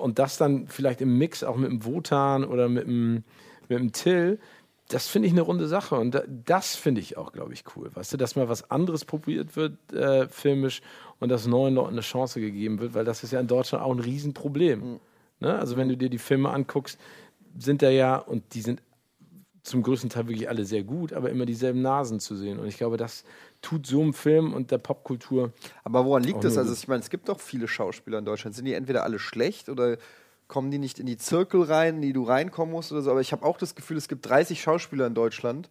und 0.01 0.17
das 0.17 0.37
dann 0.37 0.67
vielleicht 0.67 1.01
im 1.01 1.15
Mix 1.19 1.43
auch 1.43 1.57
mit 1.57 1.69
dem 1.69 1.85
Wotan 1.85 2.43
oder 2.43 2.67
mit 2.69 2.87
dem, 2.87 3.23
mit 3.69 3.77
dem 3.77 3.91
Till, 3.91 4.39
das 4.87 5.07
finde 5.07 5.27
ich 5.27 5.33
eine 5.33 5.41
runde 5.41 5.67
Sache. 5.67 5.95
Und 5.95 6.21
das 6.45 6.75
finde 6.75 7.01
ich 7.01 7.17
auch, 7.17 7.31
glaube 7.31 7.53
ich, 7.53 7.63
cool. 7.75 7.89
Weißt 7.93 8.13
du, 8.13 8.17
dass 8.17 8.35
mal 8.35 8.49
was 8.49 8.69
anderes 8.69 9.05
probiert 9.05 9.55
wird, 9.55 9.93
äh, 9.93 10.27
filmisch, 10.27 10.81
und 11.19 11.29
dass 11.29 11.47
neuen 11.47 11.75
Leuten 11.75 11.93
eine 11.93 12.01
Chance 12.01 12.39
gegeben 12.39 12.79
wird, 12.79 12.93
weil 12.93 13.05
das 13.05 13.23
ist 13.23 13.31
ja 13.31 13.39
in 13.39 13.47
Deutschland 13.47 13.83
auch 13.83 13.91
ein 13.91 13.99
Riesenproblem. 13.99 14.79
Mhm. 14.79 14.99
Ne? 15.39 15.57
Also, 15.57 15.77
wenn 15.77 15.89
du 15.89 15.97
dir 15.97 16.09
die 16.09 16.17
Filme 16.17 16.49
anguckst, 16.49 16.99
sind 17.57 17.81
da 17.81 17.89
ja, 17.89 18.17
und 18.17 18.53
die 18.53 18.61
sind 18.61 18.81
zum 19.63 19.81
größten 19.81 20.09
Teil 20.11 20.27
wirklich 20.27 20.47
alle 20.47 20.65
sehr 20.65 20.83
gut, 20.83 21.13
aber 21.13 21.29
immer 21.31 21.45
dieselben 21.45 21.81
Nasen 21.81 22.19
zu 22.19 22.35
sehen. 22.35 22.59
Und 22.59 22.67
ich 22.67 22.77
glaube, 22.77 22.97
das 22.97 23.23
tut 23.61 23.87
so 23.87 24.01
einem 24.01 24.13
Film 24.13 24.53
und 24.53 24.69
der 24.69 24.77
Popkultur. 24.77 25.51
Aber 25.83 26.05
woran 26.05 26.23
liegt 26.23 26.43
das? 26.43 26.57
Also, 26.57 26.73
ich 26.73 26.87
meine, 26.87 27.01
es 27.01 27.09
gibt 27.09 27.29
doch 27.29 27.39
viele 27.39 27.67
Schauspieler 27.67 28.19
in 28.19 28.25
Deutschland. 28.25 28.55
Sind 28.55 28.65
die 28.65 28.73
entweder 28.73 29.03
alle 29.03 29.17
schlecht 29.17 29.69
oder 29.69 29.97
kommen 30.47 30.71
die 30.71 30.77
nicht 30.77 30.99
in 30.99 31.05
die 31.05 31.17
Zirkel 31.17 31.63
rein, 31.63 31.95
in 31.95 32.01
die 32.01 32.13
du 32.13 32.23
reinkommen 32.23 32.73
musst 32.73 32.91
oder 32.91 33.01
so? 33.01 33.11
Aber 33.11 33.21
ich 33.21 33.31
habe 33.31 33.45
auch 33.45 33.57
das 33.57 33.75
Gefühl, 33.75 33.97
es 33.97 34.07
gibt 34.07 34.27
30 34.29 34.61
Schauspieler 34.61 35.07
in 35.07 35.13
Deutschland, 35.13 35.69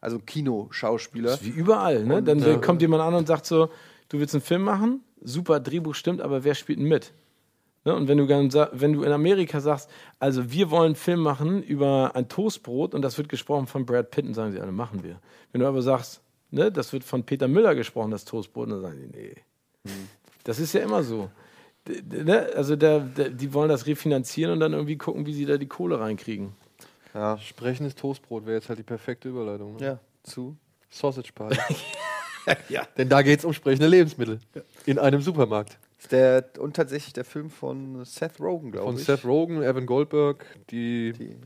also 0.00 0.18
Kinoschauspieler. 0.18 1.38
Wie 1.42 1.50
überall, 1.50 2.04
ne? 2.04 2.16
Und, 2.16 2.28
Dann 2.28 2.42
äh, 2.42 2.58
kommt 2.58 2.82
jemand 2.82 3.02
an 3.02 3.14
und 3.14 3.26
sagt 3.26 3.46
so: 3.46 3.70
Du 4.08 4.18
willst 4.18 4.34
einen 4.34 4.42
Film 4.42 4.62
machen? 4.62 5.02
Super, 5.22 5.60
Drehbuch 5.60 5.94
stimmt, 5.94 6.20
aber 6.20 6.44
wer 6.44 6.54
spielt 6.54 6.78
denn 6.78 6.88
mit? 6.88 7.12
Ne? 7.84 7.94
Und 7.94 8.08
wenn 8.08 8.18
du, 8.18 8.28
wenn 8.28 8.92
du 8.92 9.02
in 9.02 9.12
Amerika 9.12 9.60
sagst, 9.60 9.90
also 10.18 10.50
wir 10.50 10.70
wollen 10.70 10.86
einen 10.86 10.94
Film 10.94 11.20
machen 11.20 11.62
über 11.62 12.12
ein 12.14 12.28
Toastbrot 12.28 12.94
und 12.94 13.02
das 13.02 13.16
wird 13.18 13.28
gesprochen 13.28 13.66
von 13.66 13.86
Brad 13.86 14.10
Pitt, 14.10 14.26
dann 14.26 14.34
sagen 14.34 14.52
sie 14.52 14.60
alle, 14.60 14.72
machen 14.72 15.02
wir. 15.02 15.20
Wenn 15.52 15.60
du 15.60 15.66
aber 15.66 15.82
sagst, 15.82 16.20
ne, 16.50 16.72
das 16.72 16.92
wird 16.92 17.04
von 17.04 17.24
Peter 17.24 17.48
Müller 17.48 17.74
gesprochen, 17.74 18.10
das 18.10 18.24
Toastbrot, 18.24 18.70
dann 18.70 18.80
sagen 18.80 18.98
sie, 18.98 19.06
nee. 19.06 19.34
Hm. 19.86 20.08
Das 20.44 20.58
ist 20.58 20.72
ja 20.74 20.80
immer 20.80 21.02
so. 21.02 21.30
Ne? 21.86 22.48
Also 22.54 22.76
der, 22.76 23.00
der, 23.00 23.28
die 23.30 23.52
wollen 23.52 23.68
das 23.68 23.86
refinanzieren 23.86 24.52
und 24.52 24.60
dann 24.60 24.72
irgendwie 24.72 24.96
gucken, 24.96 25.26
wie 25.26 25.34
sie 25.34 25.44
da 25.44 25.56
die 25.56 25.66
Kohle 25.66 26.00
reinkriegen. 26.00 26.52
Ja, 27.12 27.38
sprechendes 27.38 27.94
Toastbrot 27.94 28.46
wäre 28.46 28.56
jetzt 28.56 28.68
halt 28.68 28.78
die 28.78 28.84
perfekte 28.84 29.28
Überleitung. 29.28 29.76
Ne? 29.76 29.84
Ja, 29.84 29.98
zu 30.22 30.56
Sausage 30.90 31.32
Party. 31.34 31.58
ja. 32.68 32.82
Denn 32.96 33.08
da 33.08 33.22
geht 33.22 33.40
es 33.40 33.44
um 33.44 33.52
sprechende 33.52 33.86
Lebensmittel. 33.86 34.40
Ja. 34.54 34.62
In 34.86 34.98
einem 34.98 35.20
Supermarkt. 35.20 35.78
Der, 36.10 36.44
und 36.58 36.76
tatsächlich 36.76 37.12
der 37.12 37.24
Film 37.24 37.50
von 37.50 38.04
Seth 38.04 38.40
Rogen, 38.40 38.72
glaube 38.72 38.90
ich. 38.90 38.96
Von 38.96 39.16
Seth 39.16 39.24
Rogen, 39.24 39.62
Evan 39.62 39.86
Goldberg, 39.86 40.44
die, 40.70 41.12
die. 41.12 41.36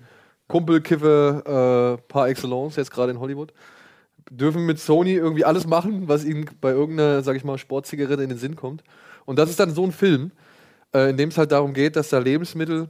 Kumpelkiffe 0.49 1.99
äh, 2.01 2.03
par 2.09 2.28
excellence, 2.28 2.76
jetzt 2.76 2.91
gerade 2.91 3.12
in 3.12 3.20
Hollywood. 3.20 3.53
Dürfen 4.30 4.66
mit 4.66 4.78
Sony 4.78 5.12
irgendwie 5.12 5.45
alles 5.45 5.66
machen, 5.66 6.09
was 6.09 6.24
ihnen 6.24 6.47
bei 6.61 6.70
irgendeiner, 6.70 7.22
sag 7.22 7.36
ich 7.36 7.45
mal, 7.45 7.59
Sportzigarette 7.59 8.22
in 8.22 8.30
den 8.30 8.39
Sinn 8.39 8.57
kommt. 8.57 8.82
Und 9.29 9.39
das 9.39 9.51
ist 9.51 9.61
dann 9.61 9.74
so 9.74 9.85
ein 9.85 9.93
Film, 9.93 10.33
äh, 10.95 11.11
in 11.11 11.18
dem 11.18 11.29
es 11.29 11.37
halt 11.37 11.53
darum 11.53 11.74
geht, 11.74 11.97
dass 11.97 12.09
da 12.09 12.18
Lebensmittel 12.18 12.89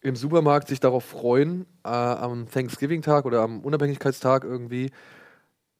im 0.00 0.16
Supermarkt 0.16 0.66
sich 0.66 0.80
darauf 0.80 1.04
freuen, 1.04 1.64
äh, 1.84 1.88
am 1.88 2.50
Thanksgiving-Tag 2.50 3.24
oder 3.24 3.42
am 3.42 3.60
Unabhängigkeitstag 3.60 4.42
irgendwie 4.42 4.90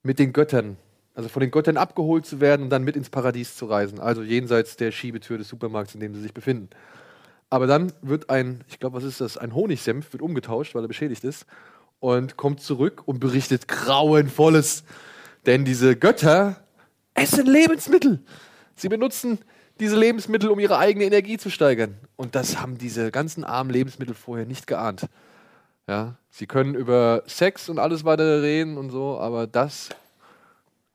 mit 0.04 0.20
den 0.20 0.32
Göttern 0.32 0.76
also 1.16 1.28
von 1.28 1.40
den 1.40 1.50
Göttern 1.50 1.76
abgeholt 1.76 2.24
zu 2.24 2.40
werden 2.40 2.62
und 2.62 2.70
dann 2.70 2.84
mit 2.84 2.94
ins 2.94 3.10
Paradies 3.10 3.56
zu 3.56 3.66
reisen. 3.66 3.98
Also 3.98 4.22
jenseits 4.22 4.76
der 4.76 4.92
Schiebetür 4.92 5.38
des 5.38 5.48
Supermarkts, 5.48 5.94
in 5.94 6.00
dem 6.00 6.14
sie 6.14 6.20
sich 6.20 6.34
befinden. 6.34 6.68
Aber 7.48 7.66
dann 7.66 7.92
wird 8.02 8.30
ein, 8.30 8.62
ich 8.68 8.78
glaube, 8.78 8.98
was 8.98 9.04
ist 9.04 9.20
das? 9.20 9.36
Ein 9.38 9.54
Honigsenf 9.54 10.12
wird 10.12 10.22
umgetauscht, 10.22 10.74
weil 10.74 10.84
er 10.84 10.88
beschädigt 10.88 11.24
ist. 11.24 11.46
Und 11.98 12.36
kommt 12.36 12.60
zurück 12.60 13.02
und 13.06 13.18
berichtet 13.18 13.66
grauenvolles. 13.66 14.84
Denn 15.46 15.64
diese 15.64 15.96
Götter 15.96 16.62
essen 17.14 17.46
Lebensmittel. 17.46 18.20
Sie 18.76 18.90
benutzen 18.90 19.38
diese 19.80 19.96
Lebensmittel, 19.96 20.50
um 20.50 20.58
ihre 20.58 20.78
eigene 20.78 21.04
Energie 21.04 21.38
zu 21.38 21.50
steigern. 21.50 21.96
Und 22.16 22.34
das 22.34 22.60
haben 22.60 22.78
diese 22.78 23.10
ganzen 23.10 23.44
armen 23.44 23.70
Lebensmittel 23.70 24.14
vorher 24.14 24.46
nicht 24.46 24.66
geahnt. 24.66 25.06
Ja, 25.88 26.16
sie 26.30 26.46
können 26.46 26.74
über 26.74 27.22
Sex 27.26 27.68
und 27.68 27.78
alles 27.78 28.04
weitere 28.04 28.40
reden 28.40 28.76
und 28.76 28.90
so, 28.90 29.18
aber 29.18 29.46
das 29.46 29.90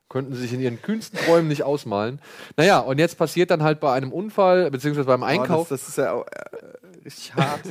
könnten 0.10 0.34
sie 0.34 0.42
sich 0.42 0.54
in 0.54 0.60
ihren 0.60 0.82
kühnsten 0.82 1.18
Träumen 1.18 1.48
nicht 1.48 1.64
ausmalen. 1.64 2.20
Naja, 2.58 2.80
und 2.80 3.00
jetzt 3.00 3.18
passiert 3.18 3.50
dann 3.50 3.64
halt 3.64 3.80
bei 3.80 3.94
einem 3.94 4.12
Unfall, 4.12 4.70
beziehungsweise 4.70 5.08
beim 5.08 5.24
Einkauf. 5.24 5.68
Oh, 5.68 5.70
das, 5.70 5.82
das, 5.82 5.90
ist 5.90 5.98
ja 5.98 6.12
auch, 6.12 6.26
äh, 6.28 7.04
richtig 7.06 7.34
hart. 7.34 7.62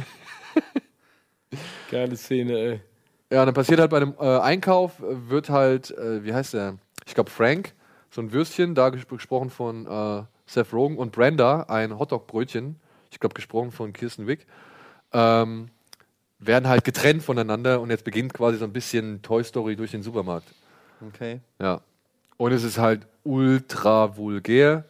Geile 1.91 2.17
Szene, 2.17 2.59
ey. 2.59 2.81
Ja, 3.31 3.41
und 3.41 3.47
dann 3.47 3.55
passiert 3.55 3.79
halt 3.79 3.91
bei 3.91 3.99
einem 3.99 4.15
äh, 4.19 4.39
Einkauf, 4.39 4.93
wird 4.99 5.51
halt, 5.51 5.91
äh, 5.91 6.25
wie 6.25 6.33
heißt 6.33 6.55
der? 6.55 6.79
Ich 7.07 7.15
glaube 7.15 7.31
Frank, 7.31 7.75
so 8.11 8.23
ein 8.23 8.33
Würstchen, 8.33 8.75
da 8.75 8.89
gesprochen 8.89 9.51
von 9.51 9.87
äh, 9.87 10.23
Seth 10.51 10.73
Rogen 10.73 10.99
und 10.99 11.13
Brenda, 11.13 11.63
ein 11.69 11.97
Hotdog-Brötchen, 11.97 12.75
ich 13.13 13.21
glaube 13.21 13.35
gesprochen 13.35 13.71
von 13.71 13.93
Kirsten 13.93 14.27
Wick, 14.27 14.47
ähm, 15.13 15.69
werden 16.41 16.69
halt 16.69 16.83
getrennt 16.83 17.23
voneinander 17.23 17.81
und 17.81 17.91
jetzt 17.91 18.05
beginnt 18.05 18.35
quasi 18.35 18.59
so 18.59 18.65
ein 18.65 18.73
bisschen 18.73 19.23
Toy 19.23 19.45
Story 19.45 19.77
durch 19.77 19.93
den 19.93 20.03
Supermarkt. 20.03 20.49
Okay. 21.07 21.41
Ja. 21.61 21.83
Und 22.37 22.53
es 22.53 22.65
ist 22.65 22.79
halt 22.79 23.07
ultra 23.23 24.17
vulgär. 24.17 24.85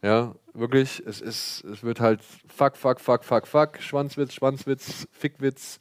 Ja, 0.00 0.34
wirklich. 0.54 1.02
Es, 1.04 1.20
ist, 1.20 1.64
es 1.64 1.82
wird 1.82 2.00
halt 2.00 2.20
fuck, 2.22 2.76
fuck, 2.76 2.98
fuck, 2.98 3.24
fuck, 3.24 3.46
fuck, 3.46 3.80
Schwanzwitz, 3.80 4.32
Schwanzwitz, 4.32 5.06
Fickwitz, 5.12 5.80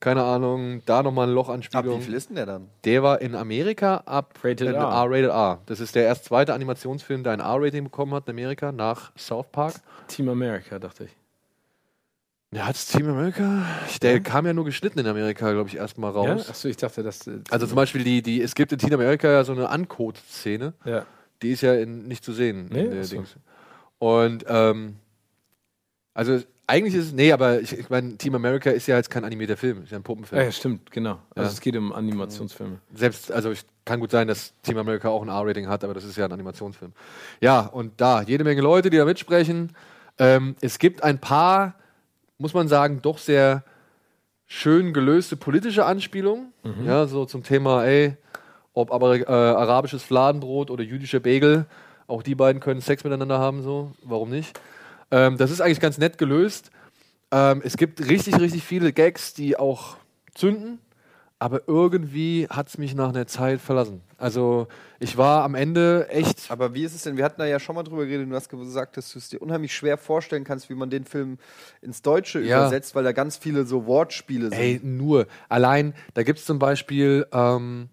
keine 0.00 0.22
Ahnung, 0.22 0.82
da 0.86 1.02
nochmal 1.02 1.28
ein 1.28 1.34
Lochanspielung. 1.34 1.96
Ab 1.96 2.00
wie 2.00 2.04
viel 2.04 2.14
ist 2.14 2.28
denn 2.28 2.36
der 2.36 2.46
dann? 2.46 2.68
Der 2.84 3.02
war 3.02 3.20
in 3.20 3.34
Amerika 3.34 3.96
ab 4.06 4.38
Rated 4.42 4.68
R. 4.68 4.74
R-Rated 4.74 5.30
R. 5.30 5.60
Das 5.66 5.80
ist 5.80 5.94
der 5.94 6.04
erst 6.04 6.24
zweite 6.24 6.54
Animationsfilm, 6.54 7.24
der 7.24 7.32
ein 7.32 7.40
R-Rating 7.40 7.84
bekommen 7.84 8.14
hat 8.14 8.28
in 8.28 8.32
Amerika, 8.32 8.70
nach 8.70 9.12
South 9.16 9.46
Park. 9.50 9.74
Team 10.06 10.28
America, 10.28 10.78
dachte 10.78 11.04
ich. 11.04 11.16
Ja, 12.50 12.66
hat 12.66 12.76
Team 12.76 13.08
America? 13.08 13.66
Der 14.00 14.12
ja. 14.12 14.18
kam 14.20 14.46
ja 14.46 14.54
nur 14.54 14.64
geschnitten 14.64 15.00
in 15.00 15.06
Amerika, 15.06 15.52
glaube 15.52 15.68
ich, 15.68 15.76
erstmal 15.76 16.12
raus. 16.12 16.44
Ja? 16.46 16.50
Achso, 16.50 16.68
ich 16.68 16.76
dachte, 16.76 17.02
dass. 17.02 17.26
Äh, 17.26 17.40
also 17.50 17.66
zum 17.66 17.76
Beispiel, 17.76 18.04
die, 18.04 18.22
die, 18.22 18.40
es 18.40 18.54
gibt 18.54 18.72
in 18.72 18.78
Team 18.78 18.94
America 18.94 19.28
ja 19.28 19.44
so 19.44 19.52
eine 19.52 19.68
Uncode-Szene. 19.68 20.72
Ja. 20.84 21.04
Die 21.42 21.50
ist 21.50 21.60
ja 21.60 21.74
in, 21.74 22.08
nicht 22.08 22.24
zu 22.24 22.32
sehen. 22.32 22.68
Nee, 22.70 22.88
Und 23.98 24.44
ähm, 24.48 24.96
also 26.14 26.40
eigentlich 26.68 26.94
ist 26.94 27.06
es, 27.06 27.12
nee, 27.12 27.32
aber 27.32 27.60
ich, 27.60 27.76
ich 27.76 27.90
meine, 27.90 28.16
Team 28.16 28.36
America 28.36 28.70
ist 28.70 28.86
ja 28.86 28.96
jetzt 28.96 29.10
kein 29.10 29.24
animierter 29.24 29.56
Film, 29.56 29.82
ist 29.82 29.90
ja 29.90 29.98
ein 29.98 30.04
Puppenfilm. 30.04 30.40
Ja, 30.40 30.52
stimmt, 30.52 30.90
genau. 30.92 31.18
Also 31.34 31.48
ja. 31.48 31.52
es 31.52 31.60
geht 31.60 31.76
um 31.76 31.92
Animationsfilme. 31.92 32.78
Selbst, 32.94 33.32
also 33.32 33.50
ich, 33.50 33.64
kann 33.84 34.00
gut 34.00 34.10
sein, 34.10 34.28
dass 34.28 34.52
Team 34.62 34.76
America 34.76 35.08
auch 35.08 35.22
ein 35.22 35.28
R-Rating 35.28 35.66
hat, 35.66 35.82
aber 35.82 35.94
das 35.94 36.04
ist 36.04 36.14
ja 36.18 36.26
ein 36.26 36.32
Animationsfilm. 36.32 36.92
Ja, 37.40 37.60
und 37.60 37.98
da, 37.98 38.20
jede 38.20 38.44
Menge 38.44 38.60
Leute, 38.60 38.90
die 38.90 38.98
da 38.98 39.06
mitsprechen. 39.06 39.74
Ähm, 40.18 40.56
es 40.60 40.78
gibt 40.78 41.02
ein 41.02 41.18
paar 41.18 41.74
muss 42.38 42.54
man 42.54 42.68
sagen, 42.68 43.00
doch 43.02 43.18
sehr 43.18 43.64
schön 44.46 44.92
gelöste 44.92 45.36
politische 45.36 45.84
Anspielung. 45.84 46.52
Mhm. 46.62 46.86
Ja, 46.86 47.06
so 47.06 47.26
zum 47.26 47.42
Thema, 47.42 47.84
ey, 47.84 48.16
ob 48.72 48.92
aber 48.92 49.16
äh, 49.16 49.24
arabisches 49.26 50.02
Fladenbrot 50.02 50.70
oder 50.70 50.84
jüdischer 50.84 51.20
Bagel, 51.20 51.66
auch 52.06 52.22
die 52.22 52.34
beiden 52.34 52.60
können 52.60 52.80
Sex 52.80 53.04
miteinander 53.04 53.38
haben, 53.38 53.62
so, 53.62 53.92
warum 54.02 54.30
nicht? 54.30 54.58
Ähm, 55.10 55.36
das 55.36 55.50
ist 55.50 55.60
eigentlich 55.60 55.80
ganz 55.80 55.98
nett 55.98 56.18
gelöst. 56.18 56.70
Ähm, 57.30 57.62
es 57.64 57.76
gibt 57.76 58.06
richtig, 58.08 58.38
richtig 58.38 58.64
viele 58.64 58.92
Gags, 58.92 59.34
die 59.34 59.58
auch 59.58 59.96
zünden 60.34 60.78
aber 61.38 61.62
irgendwie 61.66 62.48
hat 62.50 62.68
es 62.68 62.78
mich 62.78 62.94
nach 62.94 63.10
einer 63.10 63.26
Zeit 63.26 63.60
verlassen. 63.60 64.02
Also 64.16 64.66
ich 64.98 65.16
war 65.16 65.44
am 65.44 65.54
Ende 65.54 66.08
echt. 66.10 66.50
Aber 66.50 66.74
wie 66.74 66.82
ist 66.82 66.94
es 66.94 67.02
denn? 67.02 67.16
Wir 67.16 67.24
hatten 67.24 67.40
da 67.40 67.46
ja 67.46 67.60
schon 67.60 67.76
mal 67.76 67.84
drüber 67.84 68.06
geredet. 68.06 68.28
Du 68.28 68.34
hast 68.34 68.48
gesagt, 68.48 68.96
dass 68.96 69.12
du 69.12 69.20
es 69.20 69.28
dir 69.28 69.40
unheimlich 69.40 69.72
schwer 69.72 69.98
vorstellen 69.98 70.42
kannst, 70.42 70.68
wie 70.68 70.74
man 70.74 70.90
den 70.90 71.04
Film 71.04 71.38
ins 71.80 72.02
Deutsche 72.02 72.40
ja. 72.40 72.58
übersetzt, 72.58 72.96
weil 72.96 73.04
da 73.04 73.12
ganz 73.12 73.36
viele 73.36 73.66
so 73.66 73.86
Wortspiele 73.86 74.50
sind. 74.50 74.58
Ey, 74.58 74.80
nur. 74.82 75.26
Allein, 75.48 75.94
da 76.14 76.24
gibt 76.24 76.40
es 76.40 76.44
zum 76.44 76.58
Beispiel, 76.58 77.26
ähm, 77.32 77.88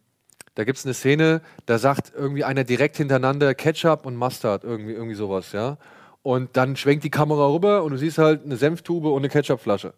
da 0.55 0.63
gibt 0.63 0.79
es 0.79 0.85
eine 0.85 0.95
Szene, 0.95 1.41
da 1.67 1.77
sagt 1.77 2.13
irgendwie 2.15 2.43
einer 2.43 2.63
direkt 2.63 2.97
hintereinander 2.97 3.53
Ketchup 3.53 4.07
und 4.07 4.15
Mustard, 4.15 4.63
irgendwie, 4.63 4.93
irgendwie 4.93 5.15
sowas, 5.15 5.51
ja. 5.51 5.77
Und 6.25 6.57
dann 6.57 6.75
schwenkt 6.75 7.03
die 7.03 7.11
Kamera 7.11 7.53
rüber 7.53 7.83
und 7.83 7.91
du 7.91 7.99
siehst 7.99 8.17
halt 8.17 8.45
eine 8.45 8.57
Senftube 8.57 9.09
und 9.09 9.19
eine 9.19 9.29
Ketchupflasche. 9.29 9.93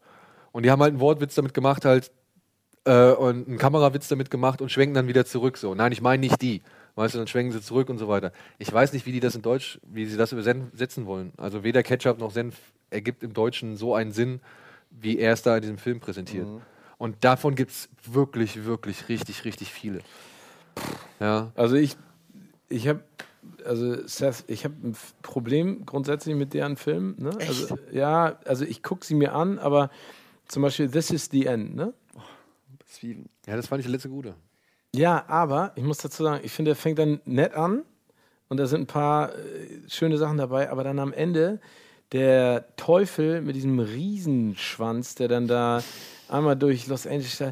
Und 0.51 0.63
die 0.63 0.71
haben 0.71 0.81
halt 0.81 0.91
einen 0.91 0.99
Wortwitz 0.99 1.35
damit 1.35 1.53
gemacht, 1.53 1.85
halt, 1.85 2.11
äh, 2.83 3.11
und 3.11 3.47
einen 3.47 3.57
Kamerawitz 3.57 4.09
damit 4.09 4.29
gemacht 4.29 4.61
und 4.61 4.69
schwenken 4.69 4.93
dann 4.93 5.07
wieder 5.07 5.25
zurück. 5.25 5.55
So, 5.55 5.73
nein, 5.73 5.93
ich 5.93 6.01
meine 6.01 6.19
nicht 6.19 6.41
die. 6.41 6.63
Weißt 6.95 7.13
du, 7.13 7.19
dann 7.19 7.27
schwenken 7.27 7.53
sie 7.53 7.61
zurück 7.61 7.87
und 7.87 7.97
so 7.97 8.09
weiter. 8.09 8.33
Ich 8.57 8.73
weiß 8.73 8.91
nicht, 8.91 9.05
wie 9.05 9.13
die 9.13 9.21
das 9.21 9.35
in 9.35 9.41
Deutsch, 9.41 9.79
wie 9.83 10.05
sie 10.05 10.17
das 10.17 10.33
übersetzen 10.33 11.05
wollen. 11.05 11.31
Also 11.37 11.63
weder 11.63 11.81
Ketchup 11.81 12.19
noch 12.19 12.31
Senf 12.31 12.57
ergibt 12.89 13.23
im 13.23 13.31
Deutschen 13.31 13.77
so 13.77 13.95
einen 13.95 14.11
Sinn, 14.11 14.41
wie 14.91 15.19
er 15.19 15.31
es 15.31 15.43
da 15.43 15.55
in 15.55 15.61
diesem 15.61 15.77
Film 15.77 16.01
präsentiert. 16.01 16.45
Mhm. 16.45 16.61
Und 16.97 17.23
davon 17.23 17.55
gibt 17.55 17.71
es 17.71 17.87
wirklich, 18.03 18.65
wirklich 18.65 19.07
richtig, 19.07 19.45
richtig 19.45 19.71
viele. 19.71 19.99
Ja. 21.21 21.53
Also 21.55 21.77
ich, 21.77 21.95
ich 22.67 22.89
habe 22.89 22.99
also 23.65 24.07
Seth, 24.07 24.43
ich 24.47 24.63
habe 24.63 24.75
ein 24.83 24.95
Problem 25.21 25.85
grundsätzlich 25.85 26.35
mit 26.35 26.53
deren 26.53 26.77
Filmen. 26.77 27.15
Ne? 27.17 27.31
Also, 27.39 27.77
ja, 27.91 28.39
also 28.45 28.65
ich 28.65 28.83
gucke 28.83 29.05
sie 29.05 29.15
mir 29.15 29.33
an, 29.33 29.59
aber 29.59 29.89
zum 30.47 30.63
Beispiel 30.63 30.89
This 30.89 31.11
is 31.11 31.29
the 31.31 31.45
End. 31.45 31.75
Ne? 31.75 31.93
Ja, 33.45 33.55
das 33.55 33.67
fand 33.67 33.79
ich 33.79 33.85
der 33.85 33.91
letzte 33.91 34.09
gute. 34.09 34.35
Ja, 34.95 35.25
aber 35.27 35.73
ich 35.75 35.83
muss 35.83 35.97
dazu 35.97 36.23
sagen, 36.23 36.43
ich 36.43 36.51
finde, 36.51 36.71
er 36.71 36.75
fängt 36.75 36.99
dann 36.99 37.21
nett 37.25 37.53
an 37.53 37.83
und 38.47 38.57
da 38.57 38.65
sind 38.65 38.81
ein 38.81 38.87
paar 38.87 39.35
äh, 39.35 39.89
schöne 39.89 40.17
Sachen 40.17 40.37
dabei, 40.37 40.69
aber 40.71 40.83
dann 40.83 40.99
am 40.99 41.13
Ende 41.13 41.59
der 42.11 42.65
Teufel 42.77 43.41
mit 43.41 43.55
diesem 43.55 43.79
Riesenschwanz, 43.79 45.15
der 45.15 45.27
dann 45.27 45.47
da 45.47 45.83
einmal 46.29 46.55
durch 46.55 46.87
Los 46.87 47.05
Angeles, 47.05 47.43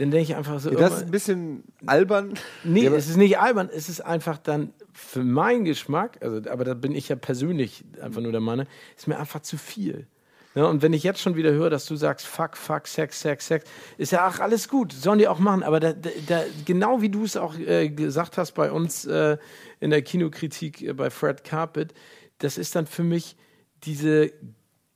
dann 0.00 0.10
denke 0.10 0.32
ich 0.32 0.34
einfach 0.34 0.58
so. 0.60 0.70
Ja, 0.70 0.78
das 0.78 0.94
ist 0.94 1.02
ein 1.02 1.10
bisschen 1.10 1.64
albern. 1.84 2.32
Nee, 2.64 2.84
ja, 2.84 2.92
es 2.92 3.06
ist 3.06 3.18
nicht 3.18 3.38
albern, 3.38 3.68
es 3.70 3.90
ist 3.90 4.00
einfach 4.00 4.38
dann 4.38 4.72
für 4.94 5.22
meinen 5.22 5.66
Geschmack, 5.66 6.16
also, 6.22 6.40
aber 6.50 6.64
da 6.64 6.72
bin 6.72 6.92
ich 6.92 7.10
ja 7.10 7.16
persönlich 7.16 7.84
einfach 8.00 8.22
nur 8.22 8.32
der 8.32 8.40
Mann, 8.40 8.66
ist 8.96 9.08
mir 9.08 9.18
einfach 9.18 9.42
zu 9.42 9.58
viel. 9.58 10.06
Ja, 10.54 10.64
und 10.64 10.80
wenn 10.80 10.94
ich 10.94 11.02
jetzt 11.02 11.20
schon 11.20 11.36
wieder 11.36 11.52
höre, 11.52 11.68
dass 11.68 11.84
du 11.84 11.96
sagst, 11.96 12.26
fuck, 12.26 12.56
fuck, 12.56 12.86
Sex, 12.86 13.20
Sex, 13.20 13.46
Sex, 13.46 13.66
ist 13.98 14.12
ja 14.12 14.26
auch 14.26 14.38
alles 14.38 14.70
gut, 14.70 14.94
sollen 14.94 15.18
die 15.18 15.28
auch 15.28 15.38
machen. 15.38 15.62
Aber 15.62 15.80
da, 15.80 15.92
da, 15.92 16.44
genau 16.64 17.02
wie 17.02 17.10
du 17.10 17.24
es 17.24 17.36
auch 17.36 17.56
äh, 17.58 17.90
gesagt 17.90 18.38
hast 18.38 18.52
bei 18.52 18.72
uns 18.72 19.04
äh, 19.04 19.36
in 19.80 19.90
der 19.90 20.00
Kinokritik 20.00 20.80
äh, 20.80 20.94
bei 20.94 21.10
Fred 21.10 21.44
Carpet, 21.44 21.92
das 22.38 22.56
ist 22.56 22.74
dann 22.74 22.86
für 22.86 23.04
mich 23.04 23.36
diese 23.84 24.32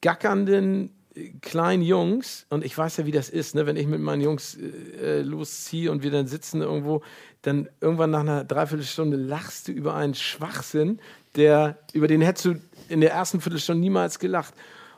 gackernden 0.00 0.94
kleinen 1.40 1.82
Jungs, 1.82 2.46
und 2.50 2.64
ich 2.64 2.76
weiß 2.76 2.96
ja, 2.96 3.06
wie 3.06 3.12
das 3.12 3.28
ist, 3.28 3.54
ne? 3.54 3.66
wenn 3.66 3.76
ich 3.76 3.86
mit 3.86 4.00
meinen 4.00 4.20
Jungs 4.22 4.56
äh, 5.00 5.20
losziehe 5.20 5.90
und 5.90 6.02
wir 6.02 6.10
dann 6.10 6.26
sitzen 6.26 6.60
irgendwo, 6.60 7.02
dann 7.42 7.68
irgendwann 7.80 8.10
nach 8.10 8.20
einer 8.20 8.44
Dreiviertelstunde 8.44 9.16
lachst 9.16 9.68
du 9.68 9.72
über 9.72 9.94
einen 9.94 10.14
Schwachsinn, 10.14 10.98
der, 11.36 11.78
über 11.92 12.08
den 12.08 12.20
hättest 12.20 12.44
du 12.46 12.54
in 12.88 13.00
der 13.00 13.12
ersten 13.12 13.40
Viertelstunde 13.40 13.80
niemals 13.80 14.18
gelacht. 14.18 14.54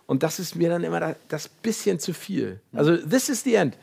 Und 0.06 0.22
das 0.22 0.38
ist 0.38 0.54
mir 0.54 0.68
dann 0.68 0.84
immer 0.84 1.16
das 1.28 1.48
bisschen 1.48 1.98
zu 1.98 2.14
viel. 2.14 2.60
Also, 2.72 2.96
this 2.96 3.28
is 3.28 3.42
the 3.42 3.54
end. 3.54 3.76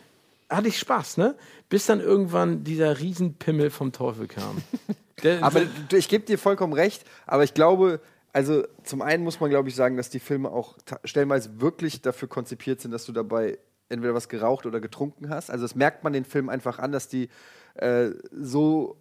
Hatte 0.49 0.69
ich 0.69 0.79
Spaß, 0.79 1.17
ne? 1.17 1.35
Bis 1.69 1.85
dann 1.85 1.99
irgendwann 1.99 2.63
dieser 2.63 2.99
Riesenpimmel 2.99 3.69
vom 3.69 3.91
Teufel 3.91 4.27
kam. 4.27 4.57
Der, 5.23 5.43
aber 5.43 5.61
ich 5.91 6.09
gebe 6.09 6.25
dir 6.25 6.37
vollkommen 6.37 6.73
recht, 6.73 7.03
aber 7.25 7.43
ich 7.43 7.53
glaube, 7.53 8.01
also 8.33 8.63
zum 8.83 9.01
einen 9.01 9.23
muss 9.23 9.39
man, 9.39 9.49
glaube 9.51 9.69
ich, 9.69 9.75
sagen, 9.75 9.95
dass 9.95 10.09
die 10.09 10.19
Filme 10.19 10.51
auch 10.51 10.75
stellenweise 11.03 11.61
wirklich 11.61 12.01
dafür 12.01 12.27
konzipiert 12.27 12.81
sind, 12.81 12.91
dass 12.91 13.05
du 13.05 13.11
dabei 13.11 13.59
entweder 13.89 14.15
was 14.15 14.27
geraucht 14.27 14.65
oder 14.65 14.81
getrunken 14.81 15.29
hast. 15.29 15.51
Also 15.51 15.63
das 15.63 15.75
merkt 15.75 16.03
man 16.03 16.13
den 16.13 16.25
Film 16.25 16.49
einfach 16.49 16.79
an, 16.79 16.91
dass 16.91 17.07
die 17.07 17.29
äh, 17.75 18.09
so 18.31 18.97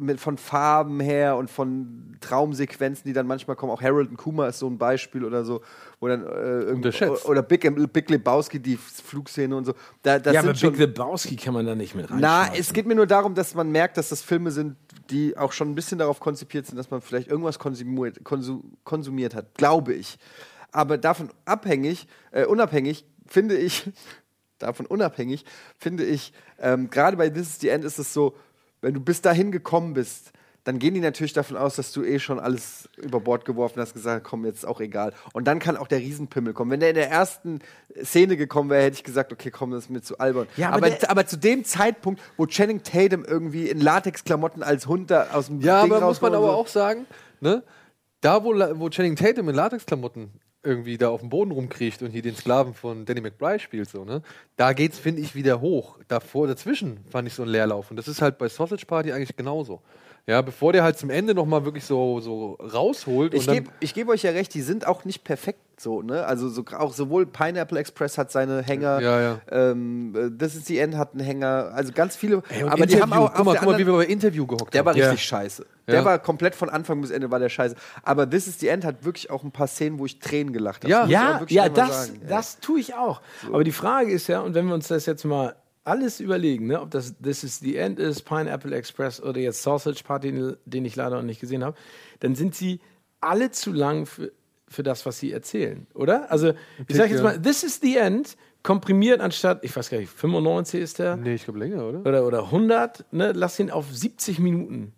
mit, 0.00 0.20
von 0.20 0.36
Farben 0.36 1.00
her 1.00 1.36
und 1.36 1.50
von 1.50 2.16
Traumsequenzen, 2.20 3.04
die 3.06 3.12
dann 3.12 3.26
manchmal 3.26 3.56
kommen. 3.56 3.72
Auch 3.72 3.82
Harold 3.82 4.10
und 4.10 4.16
Kuma 4.16 4.48
ist 4.48 4.58
so 4.58 4.66
ein 4.68 4.78
Beispiel 4.78 5.24
oder 5.24 5.44
so, 5.44 5.60
wo 6.00 6.08
dann 6.08 6.24
äh, 6.24 7.18
oder 7.24 7.42
Big, 7.42 7.92
Big 7.92 8.10
Lebowski, 8.10 8.60
die 8.60 8.76
Flugszene 8.76 9.54
und 9.56 9.64
so. 9.64 9.74
Da, 10.02 10.18
ja, 10.18 10.40
aber 10.40 10.52
Big 10.52 10.78
Lebowski 10.78 11.36
kann 11.36 11.54
man 11.54 11.66
da 11.66 11.74
nicht 11.74 11.94
mit 11.94 12.10
rein. 12.10 12.18
Na, 12.20 12.52
es 12.54 12.72
geht 12.72 12.86
mir 12.86 12.94
nur 12.94 13.06
darum, 13.06 13.34
dass 13.34 13.54
man 13.54 13.70
merkt, 13.70 13.96
dass 13.96 14.08
das 14.08 14.22
Filme 14.22 14.50
sind, 14.50 14.76
die 15.10 15.36
auch 15.36 15.52
schon 15.52 15.70
ein 15.70 15.74
bisschen 15.74 15.98
darauf 15.98 16.20
konzipiert 16.20 16.66
sind, 16.66 16.76
dass 16.76 16.90
man 16.90 17.00
vielleicht 17.00 17.28
irgendwas 17.28 17.58
konsumiert, 17.58 18.24
konsum, 18.24 18.76
konsumiert 18.84 19.34
hat, 19.34 19.54
glaube 19.54 19.94
ich. 19.94 20.18
Aber 20.70 20.98
davon 20.98 21.30
abhängig, 21.44 22.06
äh, 22.30 22.44
unabhängig, 22.44 23.04
finde 23.26 23.56
ich, 23.56 23.90
davon 24.58 24.86
unabhängig, 24.86 25.44
finde 25.78 26.04
ich, 26.04 26.32
ähm, 26.58 26.90
gerade 26.90 27.16
bei 27.16 27.28
This 27.28 27.48
is 27.48 27.60
the 27.60 27.68
End 27.68 27.84
ist 27.84 27.98
es 27.98 28.12
so, 28.12 28.36
wenn 28.80 28.94
du 28.94 29.00
bis 29.00 29.20
dahin 29.20 29.52
gekommen 29.52 29.94
bist, 29.94 30.32
dann 30.64 30.78
gehen 30.78 30.94
die 30.94 31.00
natürlich 31.00 31.32
davon 31.32 31.56
aus, 31.56 31.76
dass 31.76 31.92
du 31.92 32.04
eh 32.04 32.18
schon 32.20 32.38
alles 32.38 32.88
über 32.96 33.20
Bord 33.20 33.44
geworfen 33.44 33.80
hast, 33.80 33.94
gesagt, 33.94 34.24
komm, 34.24 34.44
jetzt 34.44 34.58
ist 34.58 34.64
auch 34.64 34.80
egal. 34.80 35.12
Und 35.32 35.46
dann 35.46 35.58
kann 35.58 35.76
auch 35.76 35.88
der 35.88 35.98
Riesenpimmel 35.98 36.52
kommen. 36.52 36.70
Wenn 36.70 36.80
der 36.80 36.90
in 36.90 36.94
der 36.94 37.10
ersten 37.10 37.60
Szene 38.02 38.36
gekommen 38.36 38.70
wäre, 38.70 38.84
hätte 38.84 38.96
ich 38.96 39.04
gesagt, 39.04 39.32
okay, 39.32 39.50
komm, 39.50 39.72
das 39.72 39.84
ist 39.84 39.90
mir 39.90 40.02
zu 40.02 40.18
albern. 40.18 40.46
Ja, 40.56 40.70
aber, 40.70 40.86
aber, 40.86 41.10
aber, 41.10 41.26
zu 41.26 41.36
dem 41.36 41.64
Zeitpunkt, 41.64 42.20
wo 42.36 42.46
Channing 42.46 42.82
Tatum 42.84 43.24
irgendwie 43.24 43.68
in 43.68 43.80
Latexklamotten 43.80 44.62
als 44.62 44.86
Hund 44.86 45.10
da 45.10 45.28
aus 45.32 45.46
dem 45.46 45.60
Ja, 45.60 45.82
Ding 45.82 45.92
aber 45.92 46.06
muss 46.06 46.20
man 46.20 46.34
aber 46.34 46.46
so. 46.46 46.52
auch 46.52 46.68
sagen, 46.68 47.06
ne? 47.40 47.64
Da, 48.20 48.44
wo, 48.44 48.54
wo 48.54 48.88
Channing 48.88 49.16
Tatum 49.16 49.48
in 49.48 49.56
Latexklamotten 49.56 50.30
irgendwie 50.62 50.96
da 50.96 51.08
auf 51.08 51.20
dem 51.20 51.28
Boden 51.28 51.50
rumkriecht 51.50 52.02
und 52.02 52.10
hier 52.10 52.22
den 52.22 52.36
Sklaven 52.36 52.72
von 52.72 53.04
Danny 53.04 53.20
McBride 53.20 53.58
spielt, 53.58 53.90
so, 53.90 54.04
ne? 54.04 54.22
Da 54.56 54.74
geht's, 54.74 54.98
finde 54.98 55.22
ich, 55.22 55.34
wieder 55.34 55.60
hoch. 55.60 55.98
Davor, 56.06 56.46
dazwischen 56.46 57.00
fand 57.10 57.26
ich 57.26 57.34
so 57.34 57.42
ein 57.42 57.48
Leerlauf. 57.48 57.90
Und 57.90 57.96
das 57.96 58.06
ist 58.06 58.22
halt 58.22 58.38
bei 58.38 58.48
Sausage 58.48 58.86
Party 58.86 59.12
eigentlich 59.12 59.34
genauso. 59.34 59.82
Ja, 60.26 60.40
bevor 60.40 60.72
der 60.72 60.84
halt 60.84 60.96
zum 60.96 61.10
Ende 61.10 61.34
nochmal 61.34 61.64
wirklich 61.64 61.84
so, 61.84 62.20
so 62.20 62.52
rausholt. 62.52 63.34
Ich 63.34 63.48
gebe 63.48 63.70
geb 63.80 64.08
euch 64.08 64.22
ja 64.22 64.30
recht, 64.30 64.54
die 64.54 64.62
sind 64.62 64.86
auch 64.86 65.04
nicht 65.04 65.24
perfekt 65.24 65.58
so, 65.80 66.00
ne? 66.00 66.24
Also 66.24 66.48
so, 66.48 66.64
auch 66.78 66.92
sowohl 66.92 67.26
Pineapple 67.26 67.80
Express 67.80 68.16
hat 68.18 68.30
seine 68.30 68.62
Hänger, 68.62 69.00
ja, 69.00 69.20
ja. 69.20 69.40
Ähm, 69.50 70.36
This 70.38 70.54
is 70.54 70.66
the 70.66 70.78
End 70.78 70.96
hat 70.96 71.12
einen 71.12 71.24
Hänger, 71.24 71.72
also 71.74 71.92
ganz 71.92 72.14
viele. 72.14 72.42
Ey, 72.50 72.62
aber 72.62 72.74
Interview, 72.74 72.86
die 72.86 73.02
haben 73.02 73.12
auch. 73.12 73.34
Guck 73.34 73.46
mal, 73.46 73.56
guck 73.56 73.66
mal, 73.66 73.78
wie 73.78 73.86
wir 73.86 73.94
bei 73.94 74.04
Interview 74.04 74.46
gehockt 74.46 74.72
der 74.72 74.84
haben. 74.84 74.94
Der 74.94 75.04
war 75.04 75.10
richtig 75.12 75.28
ja. 75.28 75.38
scheiße. 75.38 75.66
Der 75.88 76.04
war 76.04 76.20
komplett 76.20 76.54
von 76.54 76.70
Anfang 76.70 77.00
bis 77.00 77.10
Ende 77.10 77.30
war 77.32 77.40
der 77.40 77.48
scheiße. 77.48 77.74
Aber 78.04 78.30
This 78.30 78.46
is 78.46 78.60
the 78.60 78.68
End 78.68 78.84
hat 78.84 79.04
wirklich 79.04 79.28
auch 79.28 79.42
ein 79.42 79.50
paar 79.50 79.66
Szenen, 79.66 79.98
wo 79.98 80.06
ich 80.06 80.20
Tränen 80.20 80.52
gelacht 80.52 80.84
habe. 80.84 80.90
Ja, 80.92 81.06
ja, 81.06 81.42
ja 81.48 81.68
das, 81.68 82.12
das 82.28 82.60
tue 82.60 82.78
ich 82.78 82.94
auch. 82.94 83.20
So. 83.44 83.54
Aber 83.54 83.64
die 83.64 83.72
Frage 83.72 84.12
ist 84.12 84.28
ja, 84.28 84.40
und 84.40 84.54
wenn 84.54 84.66
wir 84.66 84.74
uns 84.74 84.86
das 84.86 85.06
jetzt 85.06 85.24
mal 85.24 85.56
alles 85.84 86.20
überlegen, 86.20 86.66
ne? 86.66 86.80
ob 86.80 86.90
das 86.90 87.14
This 87.18 87.44
is 87.44 87.58
the 87.58 87.76
End 87.76 87.98
ist, 87.98 88.22
Pineapple 88.22 88.74
Express 88.74 89.20
oder 89.20 89.40
jetzt 89.40 89.62
Sausage 89.62 90.02
Party, 90.04 90.54
den 90.64 90.84
ich 90.84 90.96
leider 90.96 91.16
noch 91.16 91.22
nicht 91.22 91.40
gesehen 91.40 91.64
habe, 91.64 91.76
dann 92.20 92.34
sind 92.34 92.54
sie 92.54 92.80
alle 93.20 93.50
zu 93.50 93.72
lang 93.72 94.06
für, 94.06 94.32
für 94.68 94.82
das, 94.82 95.06
was 95.06 95.18
sie 95.18 95.32
erzählen, 95.32 95.86
oder? 95.94 96.30
Also, 96.30 96.52
ich 96.88 96.96
sage 96.96 97.12
jetzt 97.12 97.22
mal, 97.22 97.40
This 97.40 97.62
is 97.62 97.80
the 97.80 97.96
End, 97.96 98.36
komprimiert 98.62 99.20
anstatt, 99.20 99.64
ich 99.64 99.74
weiß 99.74 99.90
gar 99.90 99.98
nicht, 99.98 100.10
95 100.10 100.80
ist 100.80 100.98
der? 100.98 101.16
Nee, 101.16 101.34
ich 101.34 101.44
glaube 101.44 101.58
länger, 101.58 101.84
oder? 101.84 102.00
Oder, 102.00 102.26
oder 102.26 102.44
100, 102.44 103.12
ne? 103.12 103.32
lass 103.34 103.58
ihn 103.58 103.70
auf 103.70 103.86
70 103.92 104.38
Minuten. 104.38 104.92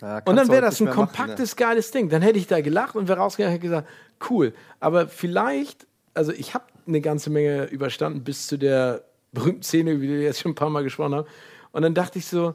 Ja, 0.00 0.22
und 0.24 0.36
dann 0.36 0.48
wäre 0.48 0.62
das 0.62 0.80
ein 0.80 0.88
kompaktes, 0.88 1.50
machen, 1.50 1.60
ne? 1.60 1.68
geiles 1.68 1.90
Ding. 1.90 2.08
Dann 2.08 2.22
hätte 2.22 2.38
ich 2.38 2.46
da 2.46 2.62
gelacht 2.62 2.96
und 2.96 3.08
wäre 3.08 3.18
rausgegangen 3.18 3.54
und 3.54 3.60
hätte 3.60 3.68
gesagt, 3.68 3.88
cool. 4.30 4.54
Aber 4.80 5.08
vielleicht, 5.08 5.86
also 6.14 6.32
ich 6.32 6.54
habe 6.54 6.64
eine 6.86 7.02
ganze 7.02 7.28
Menge 7.28 7.66
überstanden 7.66 8.24
bis 8.24 8.46
zu 8.46 8.56
der 8.56 9.04
berühmten 9.32 9.62
Szene, 9.62 9.92
über 9.92 10.02
die 10.02 10.08
wir 10.10 10.22
jetzt 10.22 10.40
schon 10.40 10.52
ein 10.52 10.56
paar 10.56 10.70
Mal 10.70 10.82
gesprochen 10.82 11.14
haben. 11.14 11.26
Und 11.72 11.82
dann 11.82 11.94
dachte 11.94 12.18
ich 12.18 12.26
so, 12.26 12.54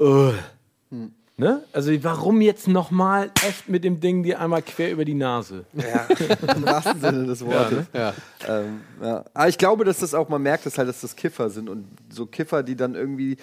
uh, 0.00 0.32
hm. 0.90 1.12
Ne? 1.40 1.62
Also 1.72 1.92
warum 2.02 2.40
jetzt 2.40 2.66
nochmal 2.66 3.30
echt 3.46 3.68
mit 3.68 3.84
dem 3.84 4.00
Ding 4.00 4.24
dir 4.24 4.40
einmal 4.40 4.60
quer 4.60 4.90
über 4.90 5.04
die 5.04 5.14
Nase? 5.14 5.64
Ja, 5.72 6.04
im 6.56 6.66
wahrsten 6.66 7.00
Sinne 7.00 7.26
des 7.26 7.46
Wortes. 7.46 7.86
Ja, 7.92 8.10
ne? 8.10 8.14
ja. 8.48 8.58
Ähm, 8.60 8.80
ja. 9.00 9.24
Aber 9.34 9.48
ich 9.48 9.56
glaube, 9.56 9.84
dass 9.84 10.00
das 10.00 10.14
auch, 10.14 10.28
man 10.28 10.42
merkt 10.42 10.66
das 10.66 10.78
halt, 10.78 10.88
dass 10.88 11.00
das 11.00 11.14
Kiffer 11.14 11.48
sind 11.48 11.68
und 11.68 11.86
so 12.08 12.26
Kiffer, 12.26 12.64
die 12.64 12.74
dann 12.74 12.96
irgendwie 12.96 13.36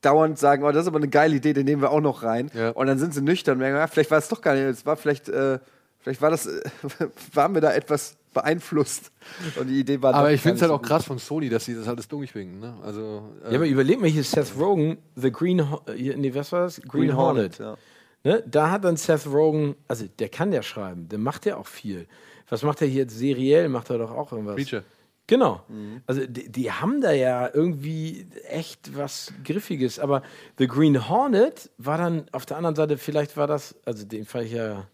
dauernd 0.00 0.38
sagen, 0.38 0.64
oh, 0.64 0.72
das 0.72 0.84
ist 0.84 0.88
aber 0.88 0.96
eine 0.96 1.08
geile 1.08 1.36
Idee, 1.36 1.52
den 1.52 1.66
nehmen 1.66 1.82
wir 1.82 1.90
auch 1.90 2.00
noch 2.00 2.22
rein. 2.22 2.50
Ja. 2.54 2.70
Und 2.70 2.86
dann 2.86 2.98
sind 2.98 3.12
sie 3.12 3.20
nüchtern 3.20 3.56
und 3.56 3.58
merken, 3.58 3.76
ja, 3.76 3.88
vielleicht 3.88 4.10
war 4.10 4.18
es 4.18 4.28
doch 4.28 4.40
gar 4.40 4.54
nicht, 4.54 4.64
es 4.64 4.86
war 4.86 4.96
vielleicht, 4.96 5.28
äh, 5.28 5.58
vielleicht 5.98 6.22
war 6.22 6.30
das, 6.30 6.46
äh, 6.46 6.62
waren 7.34 7.52
wir 7.52 7.60
da 7.60 7.74
etwas 7.74 8.16
beeinflusst. 8.34 9.10
Und 9.58 9.68
die 9.68 9.80
Idee 9.80 10.02
war 10.02 10.14
Aber 10.14 10.32
ich 10.32 10.40
finde 10.40 10.56
es 10.56 10.62
halt 10.62 10.72
auch 10.72 10.82
krass 10.82 11.04
von 11.06 11.18
Sony, 11.18 11.48
dass 11.48 11.64
sie 11.64 11.74
das 11.74 11.88
alles 11.88 12.08
durchwinken. 12.08 12.60
Ne? 12.60 12.74
Also, 12.82 13.22
äh 13.44 13.50
ja, 13.50 13.56
aber 13.56 13.66
überleg 13.66 14.00
mal, 14.00 14.10
hier 14.10 14.20
ist 14.20 14.32
Seth 14.32 14.52
Rogen, 14.58 14.98
The 15.16 15.32
Green, 15.32 15.66
hier, 15.96 16.16
nee, 16.16 16.34
was 16.34 16.52
war 16.52 16.64
das? 16.64 16.80
Green, 16.82 16.88
Green 16.88 17.16
Hornet. 17.16 17.58
Hornet 17.58 17.78
ja. 18.24 18.30
ne? 18.30 18.44
Da 18.46 18.70
hat 18.70 18.84
dann 18.84 18.96
Seth 18.96 19.26
Rogen, 19.26 19.76
also 19.88 20.04
der 20.18 20.28
kann 20.28 20.52
ja 20.52 20.62
schreiben, 20.62 21.08
der 21.08 21.18
macht 21.18 21.46
ja 21.46 21.56
auch 21.56 21.66
viel. 21.66 22.06
Was 22.50 22.62
macht 22.62 22.82
er 22.82 22.88
hier 22.88 23.02
jetzt 23.02 23.16
seriell? 23.16 23.70
Macht 23.70 23.88
er 23.88 23.98
doch 23.98 24.10
auch 24.10 24.32
irgendwas? 24.32 24.56
Preacher. 24.56 24.84
Genau. 25.26 25.62
Mhm. 25.68 26.02
Also 26.06 26.26
die, 26.26 26.50
die, 26.50 26.70
haben 26.70 27.00
da 27.00 27.12
ja 27.12 27.48
irgendwie 27.52 28.26
echt 28.48 28.96
was 28.96 29.32
Griffiges. 29.42 29.98
Aber 29.98 30.22
The 30.58 30.66
Green 30.66 31.08
Hornet 31.08 31.70
war 31.78 31.96
dann 31.96 32.26
auf 32.32 32.44
der 32.44 32.58
anderen 32.58 32.76
Seite, 32.76 32.98
vielleicht 32.98 33.36
war 33.36 33.46
das, 33.46 33.74
also 33.86 34.04
den 34.04 34.26
fand 34.26 34.46
ich 34.46 34.52
ja 34.52 34.86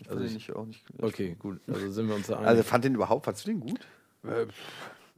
ich 0.00 0.10
also 0.10 0.22
ich, 0.22 0.52
auch 0.54 0.66
nicht. 0.66 0.84
Okay, 1.00 1.36
gut. 1.38 1.60
Also 1.66 1.90
sind 1.90 2.08
wir 2.08 2.14
uns 2.14 2.28
da 2.28 2.36
einig. 2.36 2.48
Also 2.48 2.62
fand 2.62 2.84
den 2.84 2.94
überhaupt, 2.94 3.24
fandst 3.24 3.46
du 3.46 3.50
den 3.50 3.60
gut? 3.60 3.80
Äh, 4.24 4.46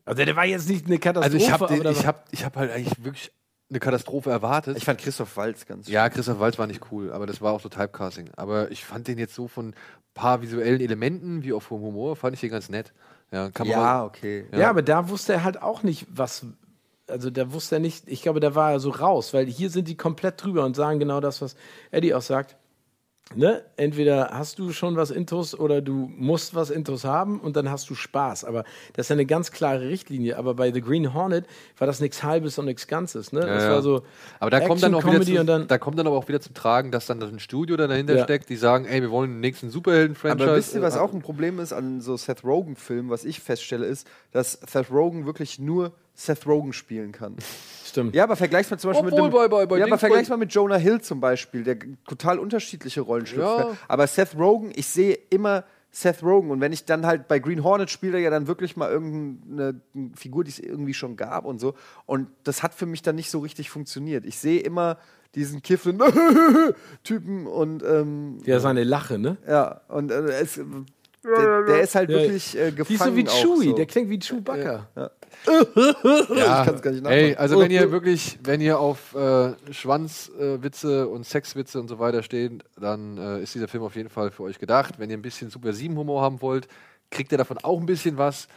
also 0.04 0.24
der 0.24 0.36
war 0.36 0.46
jetzt 0.46 0.68
nicht 0.68 0.86
eine 0.86 0.98
Katastrophe. 0.98 1.34
Also 1.34 1.36
ich 1.36 1.50
habe 1.52 1.90
ich 1.90 2.06
hab, 2.06 2.28
ich 2.32 2.44
hab 2.44 2.56
halt 2.56 2.72
eigentlich 2.72 3.04
wirklich 3.04 3.32
eine 3.68 3.78
Katastrophe 3.78 4.30
erwartet. 4.30 4.76
Ich 4.76 4.84
fand 4.84 5.00
Christoph 5.00 5.36
Walz 5.36 5.66
ganz 5.66 5.88
Ja, 5.88 6.08
Christoph 6.08 6.40
Walz 6.40 6.58
war 6.58 6.66
nicht 6.66 6.90
cool, 6.90 7.12
aber 7.12 7.26
das 7.26 7.40
war 7.40 7.52
auch 7.52 7.60
so 7.60 7.68
Typecasting. 7.68 8.30
Aber 8.36 8.70
ich 8.70 8.84
fand 8.84 9.06
den 9.06 9.18
jetzt 9.18 9.34
so 9.34 9.46
von 9.46 9.68
ein 9.68 9.74
paar 10.14 10.42
visuellen 10.42 10.80
Elementen 10.80 11.44
wie 11.44 11.52
auch 11.52 11.62
vom 11.62 11.80
Humor, 11.80 12.16
fand 12.16 12.34
ich 12.34 12.40
den 12.40 12.50
ganz 12.50 12.68
nett. 12.68 12.92
Ja, 13.30 13.48
ja 13.64 13.76
mal, 13.76 14.04
okay. 14.04 14.46
Ja. 14.50 14.58
ja, 14.58 14.70
aber 14.70 14.82
da 14.82 15.08
wusste 15.08 15.34
er 15.34 15.44
halt 15.44 15.62
auch 15.62 15.84
nicht, 15.84 16.06
was 16.10 16.44
also 17.10 17.30
da 17.30 17.52
wusste 17.52 17.76
er 17.76 17.80
nicht, 17.80 18.04
ich 18.06 18.22
glaube, 18.22 18.40
da 18.40 18.54
war 18.54 18.72
er 18.72 18.80
so 18.80 18.90
raus, 18.90 19.34
weil 19.34 19.46
hier 19.46 19.70
sind 19.70 19.88
die 19.88 19.96
komplett 19.96 20.42
drüber 20.42 20.64
und 20.64 20.76
sagen 20.76 21.00
genau 21.00 21.20
das, 21.20 21.42
was 21.42 21.56
Eddie 21.90 22.14
auch 22.14 22.22
sagt. 22.22 22.56
Ne, 23.34 23.62
entweder 23.76 24.30
hast 24.32 24.58
du 24.58 24.72
schon 24.72 24.96
was 24.96 25.10
Intus 25.10 25.58
oder 25.58 25.80
du 25.80 26.10
musst 26.16 26.54
was 26.54 26.70
Intus 26.70 27.04
haben 27.04 27.40
und 27.40 27.56
dann 27.56 27.70
hast 27.70 27.88
du 27.88 27.94
Spaß. 27.94 28.44
Aber 28.44 28.64
das 28.94 29.06
ist 29.06 29.10
ja 29.10 29.14
eine 29.14 29.26
ganz 29.26 29.52
klare 29.52 29.82
Richtlinie. 29.88 30.36
Aber 30.36 30.54
bei 30.54 30.72
The 30.72 30.80
Green 30.80 31.14
Hornet 31.14 31.46
war 31.78 31.86
das 31.86 32.00
nichts 32.00 32.22
Halbes 32.22 32.58
und 32.58 32.64
nichts 32.64 32.88
Ganzes. 32.88 33.32
Ne? 33.32 33.40
Ja, 33.40 33.46
das 33.46 33.64
war 33.68 33.82
so. 33.82 34.02
Aber 34.40 34.50
da 34.50 34.56
Action, 34.58 34.68
kommt 34.68 34.82
dann 34.82 34.94
auch 34.94 35.02
Comedy 35.02 35.26
wieder 35.28 35.40
und 35.42 35.46
zu, 35.46 35.52
dann- 35.52 35.68
da 35.68 35.78
kommt 35.78 35.98
dann 35.98 36.06
aber 36.06 36.16
auch 36.16 36.26
wieder 36.28 36.40
zum 36.40 36.54
Tragen, 36.54 36.90
dass 36.90 37.06
dann 37.06 37.22
ein 37.22 37.38
Studio 37.38 37.76
da 37.76 37.86
dahinter 37.86 38.16
Ja. 38.16 38.24
steckt, 38.24 38.48
die 38.48 38.56
sagen, 38.56 38.84
ey, 38.86 39.00
wir 39.00 39.10
wollen 39.10 39.30
den 39.30 39.40
nächsten 39.40 39.70
Superhelden-Franchise. 39.70 40.44
Aber 40.48 40.56
wisst 40.56 40.74
ihr, 40.74 40.82
was 40.82 40.96
äh, 40.96 40.98
auch 40.98 41.12
ein 41.12 41.22
Problem 41.22 41.60
ist 41.60 41.72
an 41.72 42.00
so 42.00 42.16
Seth 42.16 42.42
Rogen-Filmen, 42.44 43.10
was 43.10 43.24
ich 43.24 43.40
feststelle, 43.40 43.86
ist, 43.86 44.06
dass 44.32 44.52
Seth 44.66 44.90
Rogen 44.90 45.26
wirklich 45.26 45.58
nur 45.58 45.92
Seth 46.20 46.46
Rogen 46.46 46.72
spielen 46.72 47.12
kann. 47.12 47.36
Stimmt. 47.86 48.14
Ja, 48.14 48.24
aber 48.24 48.36
vergleich's 48.36 48.70
mal 48.70 48.78
zum 48.78 48.90
Beispiel 48.92 49.08
Obwohl 49.08 49.22
mit 49.24 49.32
dem, 49.32 49.36
bei- 49.36 49.48
bei- 49.48 49.66
bei 49.66 49.78
ja, 49.78 49.86
aber 49.86 49.98
vergleich's 49.98 50.28
mal 50.28 50.36
mit 50.36 50.52
Jonah 50.52 50.76
Hill 50.76 51.00
zum 51.00 51.20
Beispiel, 51.20 51.64
der 51.64 51.76
total 52.06 52.38
unterschiedliche 52.38 53.00
Rollen 53.00 53.26
schlüpft. 53.26 53.58
Ja. 53.58 53.76
Aber 53.88 54.06
Seth 54.06 54.36
Rogen, 54.38 54.70
ich 54.76 54.86
sehe 54.86 55.18
immer 55.30 55.64
Seth 55.90 56.22
Rogen 56.22 56.50
und 56.52 56.60
wenn 56.60 56.72
ich 56.72 56.84
dann 56.84 57.04
halt 57.04 57.26
bei 57.26 57.40
Green 57.40 57.64
Hornet 57.64 57.90
spiele, 57.90 58.20
ja 58.20 58.30
dann 58.30 58.46
wirklich 58.46 58.76
mal 58.76 58.90
irgendeine 58.92 59.80
Figur, 60.14 60.44
die 60.44 60.50
es 60.50 60.60
irgendwie 60.60 60.94
schon 60.94 61.16
gab 61.16 61.44
und 61.44 61.58
so. 61.58 61.74
Und 62.06 62.28
das 62.44 62.62
hat 62.62 62.74
für 62.74 62.86
mich 62.86 63.02
dann 63.02 63.16
nicht 63.16 63.28
so 63.30 63.40
richtig 63.40 63.70
funktioniert. 63.70 64.24
Ich 64.24 64.38
sehe 64.38 64.60
immer 64.60 64.98
diesen 65.34 65.62
kiffen 65.62 66.00
Typen 67.02 67.46
und 67.46 67.82
ähm, 67.82 68.38
Ja, 68.44 68.60
seine 68.60 68.84
Lache, 68.84 69.18
ne? 69.18 69.36
ja 69.48 69.80
und 69.88 70.10
äh, 70.10 70.20
es, 70.40 70.60
der, 71.24 71.62
der 71.64 71.80
ist 71.82 71.94
halt 71.94 72.10
Ja. 72.10 72.18
wirklich 72.18 72.56
äh, 72.56 72.70
Die 72.72 72.80
ist 72.82 72.88
gefangen. 72.88 73.10
so 73.10 73.16
wie 73.16 73.24
Chewie, 73.26 73.68
so. 73.70 73.74
der 73.76 73.86
klingt 73.86 74.10
wie 74.10 74.18
Chewbacca. 74.18 74.86
Ja, 74.96 75.10
kann's 75.46 76.82
gar 76.82 76.90
nicht 76.90 77.06
ey, 77.06 77.30
nachmachen. 77.30 77.36
also 77.36 77.60
wenn 77.60 77.70
ihr 77.70 77.90
wirklich, 77.90 78.38
wenn 78.42 78.60
ihr 78.60 78.78
auf 78.78 79.14
äh, 79.14 79.54
Schwanzwitze 79.72 81.02
äh, 81.02 81.04
und 81.04 81.24
Sexwitze 81.24 81.80
und 81.80 81.88
so 81.88 81.98
weiter 81.98 82.22
steht, 82.22 82.62
dann 82.78 83.18
äh, 83.18 83.42
ist 83.42 83.54
dieser 83.54 83.68
Film 83.68 83.82
auf 83.82 83.96
jeden 83.96 84.10
Fall 84.10 84.30
für 84.30 84.42
euch 84.42 84.58
gedacht. 84.58 84.98
Wenn 84.98 85.10
ihr 85.10 85.16
ein 85.16 85.22
bisschen 85.22 85.50
Super 85.50 85.72
7 85.72 85.96
Humor 85.96 86.22
haben 86.22 86.40
wollt, 86.42 86.68
kriegt 87.10 87.32
ihr 87.32 87.38
davon 87.38 87.58
auch 87.58 87.78
ein 87.80 87.86
bisschen 87.86 88.18
was. 88.18 88.48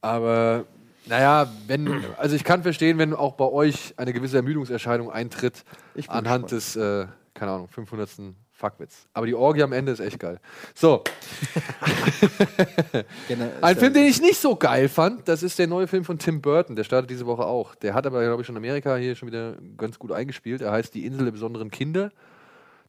Aber 0.00 0.64
naja, 1.06 1.50
wenn, 1.66 2.04
also 2.16 2.36
ich 2.36 2.44
kann 2.44 2.62
verstehen, 2.62 2.98
wenn 2.98 3.14
auch 3.14 3.34
bei 3.34 3.46
euch 3.46 3.94
eine 3.96 4.12
gewisse 4.12 4.36
Ermüdungserscheinung 4.36 5.10
eintritt 5.10 5.64
Ich 5.94 6.10
anhand 6.10 6.52
des, 6.52 6.76
äh, 6.76 7.06
keine 7.34 7.52
Ahnung, 7.52 7.68
500. 7.68 8.10
Fuckwitz. 8.60 9.06
Aber 9.14 9.26
die 9.26 9.34
Orgie 9.34 9.62
am 9.62 9.72
Ende 9.72 9.92
ist 9.92 10.00
echt 10.00 10.18
geil. 10.18 10.38
So, 10.74 11.02
Generell 13.28 13.52
ein 13.62 13.76
Film, 13.76 13.94
den 13.94 14.04
ich 14.04 14.20
nicht 14.20 14.38
so 14.38 14.56
geil 14.56 14.88
fand, 14.88 15.28
das 15.28 15.42
ist 15.42 15.58
der 15.58 15.66
neue 15.66 15.86
Film 15.86 16.04
von 16.04 16.18
Tim 16.18 16.40
Burton. 16.40 16.76
Der 16.76 16.84
startet 16.84 17.10
diese 17.10 17.26
Woche 17.26 17.44
auch. 17.44 17.74
Der 17.74 17.94
hat 17.94 18.06
aber, 18.06 18.22
glaube 18.24 18.42
ich, 18.42 18.46
schon 18.46 18.56
in 18.56 18.62
Amerika 18.62 18.96
hier 18.96 19.14
schon 19.16 19.28
wieder 19.28 19.56
ganz 19.76 19.98
gut 19.98 20.12
eingespielt. 20.12 20.62
Er 20.62 20.72
heißt 20.72 20.94
Die 20.94 21.06
Insel 21.06 21.24
der 21.24 21.32
besonderen 21.32 21.70
Kinder. 21.70 22.10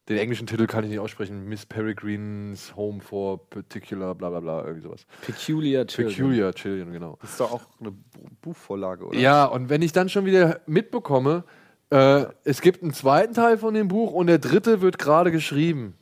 Den 0.08 0.18
englischen 0.18 0.48
Titel 0.48 0.66
kann 0.66 0.82
ich 0.84 0.90
nicht 0.90 0.98
aussprechen. 0.98 1.48
Miss 1.48 1.64
Peregrine's 1.64 2.74
Home 2.74 3.00
for 3.00 3.48
Particular, 3.48 4.14
bla 4.16 4.30
bla 4.30 4.40
bla, 4.40 4.60
irgendwie 4.62 4.82
sowas. 4.82 5.06
Peculiar 5.20 5.86
Children. 5.86 6.14
Peculiar 6.16 6.52
Children, 6.54 6.92
genau. 6.92 7.18
Das 7.22 7.30
ist 7.30 7.40
doch 7.40 7.52
auch 7.52 7.62
eine 7.80 7.92
Bu- 7.92 8.28
Buchvorlage, 8.42 9.06
oder? 9.06 9.16
Ja, 9.18 9.44
und 9.44 9.68
wenn 9.70 9.80
ich 9.80 9.92
dann 9.92 10.08
schon 10.08 10.24
wieder 10.24 10.60
mitbekomme, 10.66 11.44
äh, 11.92 12.26
es 12.44 12.62
gibt 12.62 12.82
einen 12.82 12.94
zweiten 12.94 13.34
Teil 13.34 13.58
von 13.58 13.74
dem 13.74 13.88
Buch 13.88 14.12
und 14.12 14.26
der 14.26 14.38
dritte 14.38 14.80
wird 14.80 14.98
gerade 14.98 15.30
geschrieben. 15.30 15.94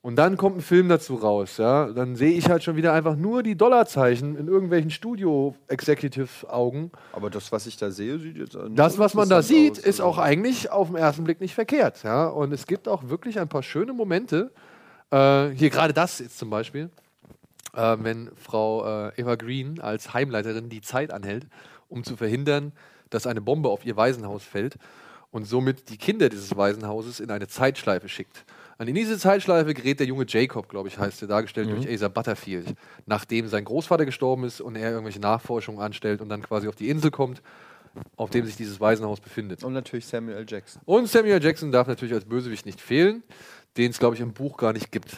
Und 0.00 0.16
dann 0.16 0.38
kommt 0.38 0.56
ein 0.56 0.62
Film 0.62 0.88
dazu 0.88 1.16
raus, 1.16 1.58
ja. 1.58 1.92
Dann 1.92 2.16
sehe 2.16 2.32
ich 2.32 2.48
halt 2.48 2.62
schon 2.62 2.76
wieder 2.76 2.94
einfach 2.94 3.14
nur 3.14 3.42
die 3.42 3.54
Dollarzeichen 3.54 4.38
in 4.38 4.48
irgendwelchen 4.48 4.90
Studio-Executive-Augen. 4.90 6.92
Aber 7.12 7.28
das, 7.28 7.52
was 7.52 7.66
ich 7.66 7.76
da 7.76 7.90
sehe, 7.90 8.18
sieht 8.18 8.38
jetzt 8.38 8.54
nicht 8.54 8.78
Das, 8.78 8.98
was 8.98 9.12
man 9.12 9.28
da 9.28 9.42
sieht, 9.42 9.72
aus, 9.72 9.84
ist 9.84 10.00
auch 10.00 10.16
eigentlich 10.16 10.70
auf 10.70 10.86
den 10.86 10.96
ersten 10.96 11.24
Blick 11.24 11.42
nicht 11.42 11.54
verkehrt, 11.54 12.04
ja. 12.04 12.28
Und 12.28 12.52
es 12.52 12.66
gibt 12.66 12.88
auch 12.88 13.10
wirklich 13.10 13.38
ein 13.38 13.48
paar 13.48 13.62
schöne 13.62 13.92
Momente. 13.92 14.50
Äh, 15.10 15.50
hier 15.50 15.68
gerade 15.68 15.92
das 15.92 16.20
jetzt 16.20 16.38
zum 16.38 16.48
Beispiel, 16.48 16.88
äh, 17.74 17.96
wenn 18.00 18.30
Frau 18.36 19.08
äh, 19.08 19.20
Eva 19.20 19.34
Green 19.34 19.78
als 19.78 20.14
Heimleiterin 20.14 20.70
die 20.70 20.80
Zeit 20.80 21.12
anhält, 21.12 21.46
um 21.90 22.02
zu 22.02 22.16
verhindern, 22.16 22.72
dass 23.10 23.26
eine 23.26 23.42
Bombe 23.42 23.68
auf 23.68 23.84
ihr 23.84 23.96
Waisenhaus 23.96 24.42
fällt 24.42 24.78
und 25.30 25.44
somit 25.44 25.88
die 25.90 25.96
Kinder 25.96 26.28
dieses 26.28 26.56
Waisenhauses 26.56 27.20
in 27.20 27.30
eine 27.30 27.48
Zeitschleife 27.48 28.08
schickt. 28.08 28.44
Und 28.78 28.86
in 28.86 28.94
diese 28.94 29.18
Zeitschleife 29.18 29.74
gerät 29.74 29.98
der 29.98 30.06
junge 30.06 30.24
Jacob, 30.26 30.68
glaube 30.68 30.88
ich, 30.88 30.98
heißt 30.98 31.22
er, 31.22 31.28
dargestellt 31.28 31.68
durch 31.68 31.90
Asa 31.90 32.06
Butterfield, 32.08 32.74
nachdem 33.06 33.48
sein 33.48 33.64
Großvater 33.64 34.06
gestorben 34.06 34.44
ist 34.44 34.60
und 34.60 34.76
er 34.76 34.92
irgendwelche 34.92 35.18
Nachforschungen 35.20 35.80
anstellt 35.80 36.20
und 36.20 36.28
dann 36.28 36.42
quasi 36.42 36.68
auf 36.68 36.76
die 36.76 36.88
Insel 36.88 37.10
kommt, 37.10 37.42
auf 38.16 38.30
dem 38.30 38.46
sich 38.46 38.56
dieses 38.56 38.78
Waisenhaus 38.78 39.20
befindet. 39.20 39.64
Und 39.64 39.72
natürlich 39.72 40.06
Samuel 40.06 40.36
L. 40.36 40.46
Jackson. 40.48 40.80
Und 40.84 41.08
Samuel 41.08 41.42
Jackson 41.42 41.72
darf 41.72 41.88
natürlich 41.88 42.14
als 42.14 42.24
Bösewicht 42.24 42.66
nicht 42.66 42.80
fehlen, 42.80 43.24
den 43.76 43.90
es, 43.90 43.98
glaube 43.98 44.14
ich, 44.14 44.20
im 44.20 44.32
Buch 44.32 44.56
gar 44.56 44.72
nicht 44.72 44.92
gibt. 44.92 45.16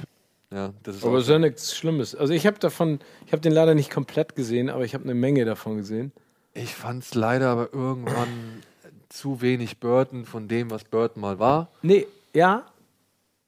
Ja, 0.51 0.73
das 0.83 0.97
ist 0.97 1.05
Aber 1.05 1.19
es 1.19 1.25
ist 1.25 1.31
ja 1.31 1.39
nichts 1.39 1.77
Schlimmes. 1.77 2.15
Also 2.15 2.33
ich 2.33 2.47
habe 2.47 2.59
davon, 2.59 2.99
ich 3.27 3.33
habe 3.33 3.43
den 3.43 3.53
leider 3.53 3.75
nicht 3.75 3.91
komplett 3.91 4.35
gesehen, 4.35 4.71
aber 4.71 4.85
ich 4.85 4.95
habe 4.95 5.05
eine 5.05 5.15
Menge 5.15 5.45
davon 5.45 5.77
gesehen. 5.77 6.13
Ich 6.55 6.75
fand 6.75 7.05
es 7.05 7.15
leider 7.15 7.49
aber 7.51 7.73
irgendwann 7.73 8.63
zu 9.11 9.43
wenig 9.43 9.79
Burton 9.79 10.25
von 10.25 10.49
dem, 10.49 10.71
was 10.71 10.85
Burton 10.85 11.21
mal 11.21 11.39
war. 11.39 11.69
Nee, 11.83 12.07
ja. 12.33 12.65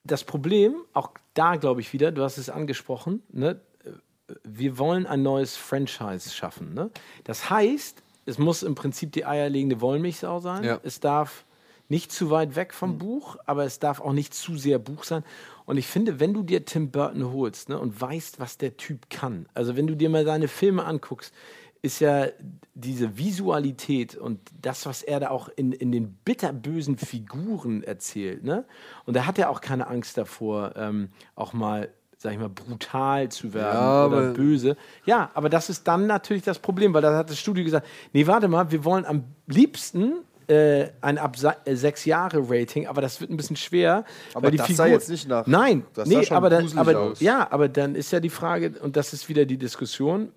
Das 0.05 0.25
Problem, 0.25 0.75
auch 0.93 1.11
da 1.33 1.57
glaube 1.57 1.81
ich 1.81 1.93
wieder, 1.93 2.11
du 2.11 2.23
hast 2.23 2.37
es 2.37 2.51
angesprochen, 2.51 3.23
ne? 3.31 3.61
wir 4.45 4.79
wollen 4.79 5.07
ein 5.07 5.23
neues 5.23 5.57
Franchise 5.57 6.31
schaffen. 6.31 6.75
Ne? 6.75 6.91
Das 7.25 7.51
heißt, 7.51 8.03
es 8.27 8.39
muss 8.39 8.63
im 8.63 8.75
Prinzip 8.75 9.13
die 9.13 9.25
eierlegende 9.25 9.81
Wollmilchsau 9.81 10.41
sein. 10.41 10.65
Ja. 10.65 10.81
Es 10.83 11.01
darf 11.01 11.45
nicht 11.89 12.13
zu 12.13 12.31
weit 12.31 12.57
weg 12.57 12.73
vom 12.73 12.99
Buch, 12.99 13.37
aber 13.47 13.65
es 13.65 13.79
darf 13.79 14.01
auch 14.01 14.13
nicht 14.13 14.35
zu 14.35 14.57
sehr 14.57 14.79
Buch 14.79 15.05
sein. 15.05 15.25
Und 15.67 15.77
ich 15.77 15.87
finde, 15.87 16.21
wenn 16.21 16.33
du 16.33 16.43
dir 16.43 16.65
Tim 16.65 16.91
Burton 16.91 17.33
holst 17.33 17.69
ne, 17.69 17.79
und 17.79 18.01
weißt, 18.01 18.41
was 18.41 18.57
der 18.57 18.77
Typ 18.77 19.11
kann, 19.11 19.47
also 19.55 19.77
wenn 19.77 19.87
du 19.87 19.95
dir 19.95 20.09
mal 20.09 20.25
seine 20.25 20.49
Filme 20.49 20.85
anguckst, 20.85 21.35
ist 21.83 22.01
ja 22.01 22.26
diese 22.74 23.18
Visualität 23.18 24.14
und 24.16 24.39
das, 24.61 24.87
was 24.87 25.03
er 25.03 25.20
da 25.20 25.30
auch 25.30 25.49
in, 25.57 25.72
in 25.72 25.91
den 25.93 26.12
bitterbösen 26.24 26.97
Figuren 26.97 27.83
erzählt. 27.83 28.45
Ne? 28.45 28.64
Und 29.05 29.14
da 29.16 29.26
hat 29.26 29.39
er 29.39 29.51
auch 29.51 29.61
keine 29.61 29.89
Angst 29.89 30.16
davor, 30.16 30.74
ähm, 30.76 31.09
auch 31.35 31.53
mal, 31.53 31.89
sag 32.18 32.33
ich 32.33 32.39
mal, 32.39 32.49
brutal 32.49 33.28
zu 33.30 33.53
werden 33.53 33.74
Ja, 33.74 34.07
oder 34.07 34.33
böse. 34.33 34.76
Ja, 35.05 35.30
aber 35.35 35.49
das 35.49 35.68
ist 35.70 35.87
dann 35.89 36.07
natürlich 36.07 36.45
das 36.45 36.61
Problem, 36.61 36.95
weil 36.95 37.03
da 37.03 37.16
hat 37.16 37.30
das 37.30 37.39
Studio 37.41 37.64
gesagt, 37.64 37.87
nee, 38.12 38.26
warte 38.28 38.47
mal, 38.47 38.70
wir 38.70 38.85
wollen 38.85 39.05
am 39.05 39.24
liebsten 39.49 40.14
äh, 40.47 40.89
ein 41.01 41.18
ab 41.18 41.37
äh, 41.64 41.74
sechs 41.74 42.05
Jahre 42.05 42.45
Rating, 42.49 42.87
aber 42.87 43.01
das 43.01 43.20
wird 43.20 43.30
ein 43.30 43.37
bisschen 43.37 43.57
schwer. 43.57 44.05
Aber 44.35 44.51
die 44.53 44.57
das 44.57 44.66
Figur 44.66 44.76
sah 44.76 44.87
jetzt 44.87 45.09
nicht 45.11 45.28
nach- 45.28 45.47
Nein, 45.49 45.85
das 45.95 46.09
nee, 46.09 46.22
schon 46.24 46.37
aber, 46.37 46.49
dann, 46.49 46.78
aber 46.78 46.99
aus. 46.99 47.20
ja, 47.20 47.51
aber 47.51 47.68
dann 47.68 47.97
ist 47.97 48.12
ja 48.12 48.20
die 48.20 48.30
Frage, 48.30 48.72
und 48.80 48.97
das 48.97 49.12
ist 49.12 49.28
wieder 49.28 49.45
die 49.47 49.59
Diskussion, 49.59 50.30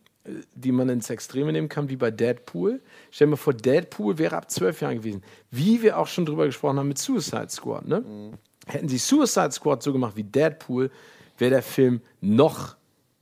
die 0.54 0.72
man 0.72 0.90
ins 0.90 1.10
Extreme 1.10 1.52
nehmen 1.52 1.70
kann, 1.70 1.90
wie 1.90 1.96
bei 1.96 2.12
Deadpool. 2.12 2.82
Stell 3.12 3.28
dir 3.28 3.32
mal 3.32 3.38
vor, 3.38 3.54
Deadpool 3.54 4.18
wäre 4.18 4.36
ab 4.38 4.50
zwölf 4.50 4.82
Jahren 4.82 4.98
gewesen. 4.98 5.24
Wie 5.52 5.82
wir 5.82 5.98
auch 5.98 6.08
schon 6.08 6.26
drüber 6.26 6.46
gesprochen 6.46 6.80
haben 6.80 6.88
mit 6.88 6.98
Suicide 6.98 7.50
Squad. 7.50 7.88
Ne? 7.88 8.02
Mhm. 8.02 8.34
Hätten 8.68 8.90
sie 8.90 8.98
Suicide 8.98 9.52
Squad 9.52 9.84
so 9.84 9.94
gemacht 9.94 10.16
wie 10.16 10.24
Deadpool, 10.24 10.90
wäre 11.38 11.52
der 11.52 11.62
Film 11.62 12.02
noch 12.22 12.76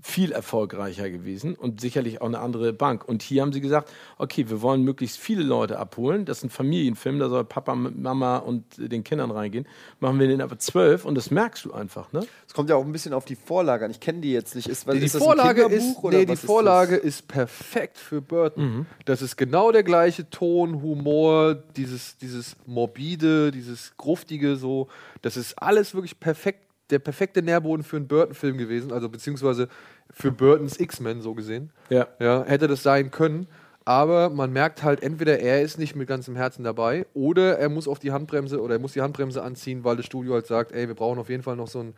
viel 0.06 0.34
erfolgreicher 0.34 1.10
gewesen 1.10 1.56
und 1.56 1.80
sicherlich 1.80 2.22
auch 2.22 2.26
eine 2.26 2.39
andere 2.39 2.74
Bank. 2.74 3.08
Und 3.08 3.24
hier 3.24 3.41
haben 3.41 3.54
sie 3.54 3.62
gesagt, 3.62 3.89
okay, 4.18 4.49
wir 4.49 4.62
wollen 4.62 4.84
möglichst 4.84 5.18
viele 5.18 5.43
Leute 5.43 5.80
abholen. 5.80 6.26
Das 6.26 6.39
ist 6.39 6.43
ein 6.43 6.49
Familienfilm, 6.49 7.20
da 7.20 7.30
soll 7.30 7.45
Papa, 7.45 7.74
Mama 7.74 8.38
und 8.38 8.66
den 8.78 9.06
Kindern 9.06 9.32
reingehen. 9.32 9.66
Machen 10.01 10.20
wir 10.20 10.28
den 10.28 10.41
aber 10.41 10.60
zwölf 10.60 11.06
und 11.06 11.16
das 11.16 11.32
merkst 11.32 11.64
du 11.64 11.72
einfach. 11.72 12.12
Ne? 12.12 12.28
Es 12.45 12.54
kommt 12.54 12.70
ja 12.70 12.76
auch 12.76 12.84
ein 12.84 12.91
bisschen 12.91 13.14
auf 13.14 13.24
die 13.24 13.38
Vorlage 13.38 13.86
an. 13.86 13.91
Ich 13.91 14.01
kenne 14.01 14.20
die 14.20 14.34
jetzt 14.34 14.56
nicht. 14.56 14.68
Ist, 14.68 14.86
was, 14.86 14.95
Die 14.95 15.06
ist 15.06 15.16
das 15.16 15.24
Vorlage 15.24 15.64
ist, 15.64 16.04
nee, 16.04 16.26
die 16.26 16.28
was 16.28 16.39
ist 16.39 16.45
Vorlage 16.45 16.97
das? 16.97 17.06
ist, 17.06 17.28
perfekt 17.30 17.97
für 17.97 18.22
Burton. 18.22 18.86
Das 19.06 19.22
ist 19.22 19.38
genau 19.38 19.72
der 19.72 19.84
gleiche 19.84 20.30
Ton, 20.30 20.82
Humor, 20.82 21.56
dieses, 21.78 22.18
dieses 22.18 22.58
morbide, 22.66 23.51
dieses 23.51 23.95
gruftige 23.95 24.58
so. 24.58 24.89
Das 25.22 25.38
ist 25.38 25.54
alles 25.54 25.93
wirklich 25.95 26.20
perfekt, 26.20 26.72
der 26.93 26.99
perfekte 26.99 27.41
Nährboden 27.41 27.83
für 27.83 27.97
einen 27.97 28.07
Burton-Film 28.07 28.57
gewesen, 28.57 28.93
also 28.93 29.09
beziehungsweise 29.09 29.67
für 30.11 30.31
Burtons 30.31 30.79
X-Men 30.79 31.21
so 31.21 31.33
gesehen. 31.33 31.71
Ja. 31.89 32.07
Ja, 32.19 32.43
hätte 32.45 32.67
das 32.67 32.83
sein 32.83 33.11
können. 33.11 33.47
Aber 33.85 34.29
man 34.29 34.53
merkt 34.53 34.81
halt, 34.81 35.03
entweder 35.03 35.39
er 35.39 35.61
ist 35.61 35.77
nicht 35.77 35.93
mit 35.97 36.07
ganzem 36.07 36.37
Herzen 36.37 36.63
dabei 36.63 37.05
oder 37.13 37.57
er 37.59 37.67
muss 37.67 37.89
auf 37.89 37.99
die 37.99 38.13
Handbremse 38.13 38.61
oder 38.61 38.75
er 38.75 38.79
muss 38.79 38.93
die 38.93 39.01
Handbremse 39.01 39.43
anziehen, 39.43 39.83
weil 39.83 39.97
das 39.97 40.05
Studio 40.05 40.35
halt 40.35 40.47
sagt, 40.47 40.71
ey, 40.71 40.87
wir 40.87 40.95
brauchen 40.95 41.19
auf 41.19 41.27
jeden 41.27 41.43
Fall 41.43 41.57
noch 41.57 41.67
so 41.67 41.79
ein 41.79 41.93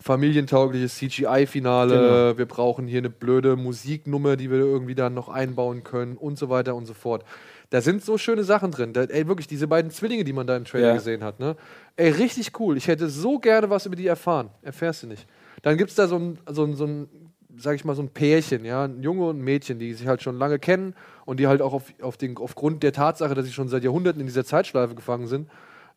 familientaugliches 0.00 0.96
CGI-Finale, 0.96 1.94
Genau. 1.94 2.38
wir 2.38 2.46
brauchen 2.46 2.86
hier 2.86 2.98
eine 2.98 3.10
blöde 3.10 3.56
Musiknummer, 3.56 4.36
die 4.36 4.50
wir 4.50 4.58
irgendwie 4.58 4.94
dann 4.94 5.12
noch 5.12 5.28
einbauen 5.28 5.84
können 5.84 6.16
und 6.16 6.38
so 6.38 6.48
weiter 6.48 6.74
und 6.74 6.86
so 6.86 6.94
fort. 6.94 7.24
Da 7.70 7.80
sind 7.80 8.04
so 8.04 8.18
schöne 8.18 8.42
Sachen 8.44 8.72
drin. 8.72 8.92
Da, 8.92 9.02
ey, 9.04 9.26
wirklich, 9.28 9.46
diese 9.46 9.68
beiden 9.68 9.90
Zwillinge, 9.90 10.24
die 10.24 10.32
man 10.32 10.46
da 10.46 10.56
im 10.56 10.64
Trailer 10.64 10.88
Ja. 10.88 10.94
gesehen 10.94 11.22
hat, 11.22 11.38
ne? 11.38 11.56
Ey, 11.96 12.10
richtig 12.10 12.58
cool. 12.58 12.76
Ich 12.76 12.88
hätte 12.88 13.08
so 13.08 13.38
gerne 13.38 13.70
was 13.70 13.86
über 13.86 13.94
die 13.96 14.06
erfahren. 14.08 14.50
Erfährst 14.62 15.04
du 15.04 15.06
nicht. 15.06 15.26
Dann 15.62 15.76
gibt 15.78 15.90
es 15.90 15.96
da 15.96 16.08
so 16.08 16.16
ein, 16.16 16.38
so 16.48 16.64
ein, 16.64 16.74
so 16.74 16.84
ein, 16.84 17.08
sag 17.56 17.76
ich 17.76 17.84
mal, 17.84 17.94
so 17.94 18.02
ein 18.02 18.08
Pärchen, 18.08 18.64
ja, 18.64 18.84
ein 18.84 19.02
Junge 19.02 19.26
und 19.26 19.38
ein 19.38 19.42
Mädchen, 19.44 19.78
die 19.78 19.92
sich 19.94 20.06
halt 20.08 20.20
schon 20.22 20.36
lange 20.36 20.58
kennen 20.58 20.94
und 21.26 21.38
die 21.38 21.46
halt 21.46 21.62
auch 21.62 21.72
auf, 21.72 21.84
auf 22.02 22.16
den, 22.16 22.36
aufgrund 22.38 22.82
der 22.82 22.92
Tatsache, 22.92 23.34
dass 23.34 23.46
sie 23.46 23.52
schon 23.52 23.68
seit 23.68 23.84
Jahrhunderten 23.84 24.20
in 24.20 24.26
dieser 24.26 24.44
Zeitschleife 24.44 24.94
gefangen 24.96 25.26
sind, 25.28 25.48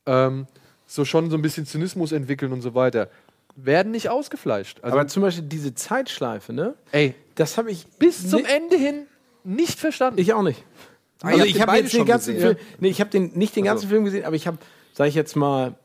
ähm, 0.05 0.45
so 0.85 1.05
schon 1.05 1.29
so 1.31 1.37
ein 1.37 1.41
bisschen 1.41 1.65
Zynismus 1.65 2.11
entwickeln 2.11 2.51
und 2.53 2.61
so 2.61 2.75
weiter. 2.75 3.09
werden 3.55 3.91
nicht 3.91 4.09
ausgefleischt. 4.09 4.79
Also 4.83 4.97
aber 4.97 5.07
zum 5.07 5.23
Beispiel 5.23 5.45
diese 5.45 5.73
Zeitschleife, 5.73 6.53
ne? 6.53 6.73
Ey, 6.91 7.15
das 7.35 7.57
habe 7.57 7.71
ich 7.71 7.87
bis 7.99 8.29
zum 8.29 8.43
Ende 8.45 8.75
hin 8.75 9.05
nicht 9.43 9.79
verstanden. 9.79 10.19
Ich 10.19 10.33
auch 10.33 10.41
nicht. 10.43 10.63
Also, 11.23 11.41
also 11.41 11.45
ich 11.45 11.61
habe 11.61 11.77
jetzt 11.77 11.93
den 11.93 12.05
ganzen 12.05 12.35
gesehen, 12.35 12.55
Film, 12.55 12.57
ja? 12.59 12.75
nee, 12.79 12.89
ich 12.89 12.99
habe 12.99 13.09
den 13.09 13.31
nicht 13.33 13.55
den 13.55 13.63
ganzen 13.63 13.85
also. 13.85 13.93
Film 13.95 14.05
gesehen, 14.05 14.25
aber 14.25 14.35
ich 14.35 14.45
habe, 14.45 14.57
sage 14.93 15.09
ich 15.09 15.15
jetzt 15.15 15.35
mal, 15.35 15.75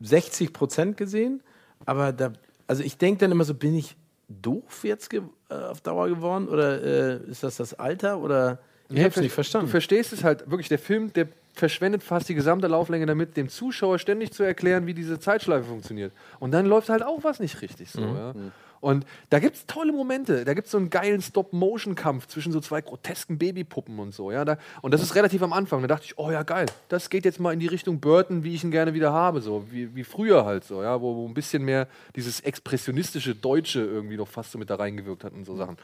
60 0.00 0.52
Prozent 0.52 0.96
gesehen. 0.96 1.42
Aber 1.84 2.12
da, 2.12 2.32
also 2.66 2.82
ich 2.82 2.98
denke 2.98 3.20
dann 3.20 3.30
immer 3.30 3.44
so, 3.44 3.54
bin 3.54 3.76
ich 3.76 3.96
doof 4.28 4.84
jetzt 4.84 5.12
äh, 5.12 5.20
auf 5.48 5.80
Dauer 5.80 6.08
geworden 6.08 6.48
oder 6.48 6.82
äh, 6.82 7.30
ist 7.30 7.42
das 7.42 7.56
das 7.56 7.74
Alter 7.74 8.18
oder 8.18 8.58
ich 8.88 8.96
nee, 8.96 9.04
habe 9.04 9.10
es 9.10 9.20
nicht 9.20 9.32
verstanden. 9.32 9.66
Du 9.66 9.70
verstehst 9.70 10.12
es 10.12 10.24
halt 10.24 10.50
wirklich. 10.50 10.68
Der 10.68 10.78
Film, 10.78 11.12
der 11.12 11.28
verschwendet 11.52 12.02
fast 12.02 12.28
die 12.28 12.34
gesamte 12.34 12.68
Lauflänge 12.68 13.04
damit, 13.04 13.36
dem 13.36 13.48
Zuschauer 13.48 13.98
ständig 13.98 14.32
zu 14.32 14.42
erklären, 14.42 14.86
wie 14.86 14.94
diese 14.94 15.18
Zeitschleife 15.18 15.64
funktioniert. 15.64 16.12
Und 16.38 16.52
dann 16.52 16.66
läuft 16.66 16.88
halt 16.88 17.02
auch 17.02 17.24
was 17.24 17.40
nicht 17.40 17.60
richtig 17.60 17.90
so. 17.90 18.00
Mhm. 18.00 18.16
Ja. 18.16 18.34
Und 18.80 19.06
da 19.30 19.38
gibt 19.38 19.56
es 19.56 19.66
tolle 19.66 19.92
Momente. 19.92 20.44
Da 20.44 20.54
gibt 20.54 20.66
es 20.66 20.72
so 20.72 20.78
einen 20.78 20.90
geilen 20.90 21.20
Stop-Motion-Kampf 21.20 22.26
zwischen 22.26 22.52
so 22.52 22.60
zwei 22.60 22.80
grotesken 22.80 23.38
Babypuppen 23.38 23.98
und 23.98 24.14
so. 24.14 24.30
Ja? 24.30 24.44
Da, 24.44 24.58
und 24.82 24.94
das 24.94 25.02
ist 25.02 25.14
relativ 25.14 25.42
am 25.42 25.52
Anfang. 25.52 25.82
Da 25.82 25.88
dachte 25.88 26.06
ich, 26.06 26.18
oh 26.18 26.30
ja, 26.30 26.42
geil, 26.42 26.66
das 26.88 27.10
geht 27.10 27.24
jetzt 27.24 27.40
mal 27.40 27.52
in 27.52 27.60
die 27.60 27.66
Richtung 27.66 28.00
Burton, 28.00 28.44
wie 28.44 28.54
ich 28.54 28.64
ihn 28.64 28.70
gerne 28.70 28.94
wieder 28.94 29.12
habe. 29.12 29.40
So. 29.40 29.66
Wie, 29.70 29.94
wie 29.94 30.04
früher 30.04 30.44
halt 30.44 30.64
so, 30.64 30.82
ja? 30.82 31.00
wo, 31.00 31.16
wo 31.16 31.26
ein 31.26 31.34
bisschen 31.34 31.64
mehr 31.64 31.88
dieses 32.14 32.40
expressionistische 32.40 33.34
Deutsche 33.34 33.80
irgendwie 33.80 34.16
noch 34.16 34.28
fast 34.28 34.52
so 34.52 34.58
mit 34.58 34.70
da 34.70 34.76
reingewirkt 34.76 35.24
hat 35.24 35.32
und 35.32 35.44
so 35.44 35.56
Sachen. 35.56 35.76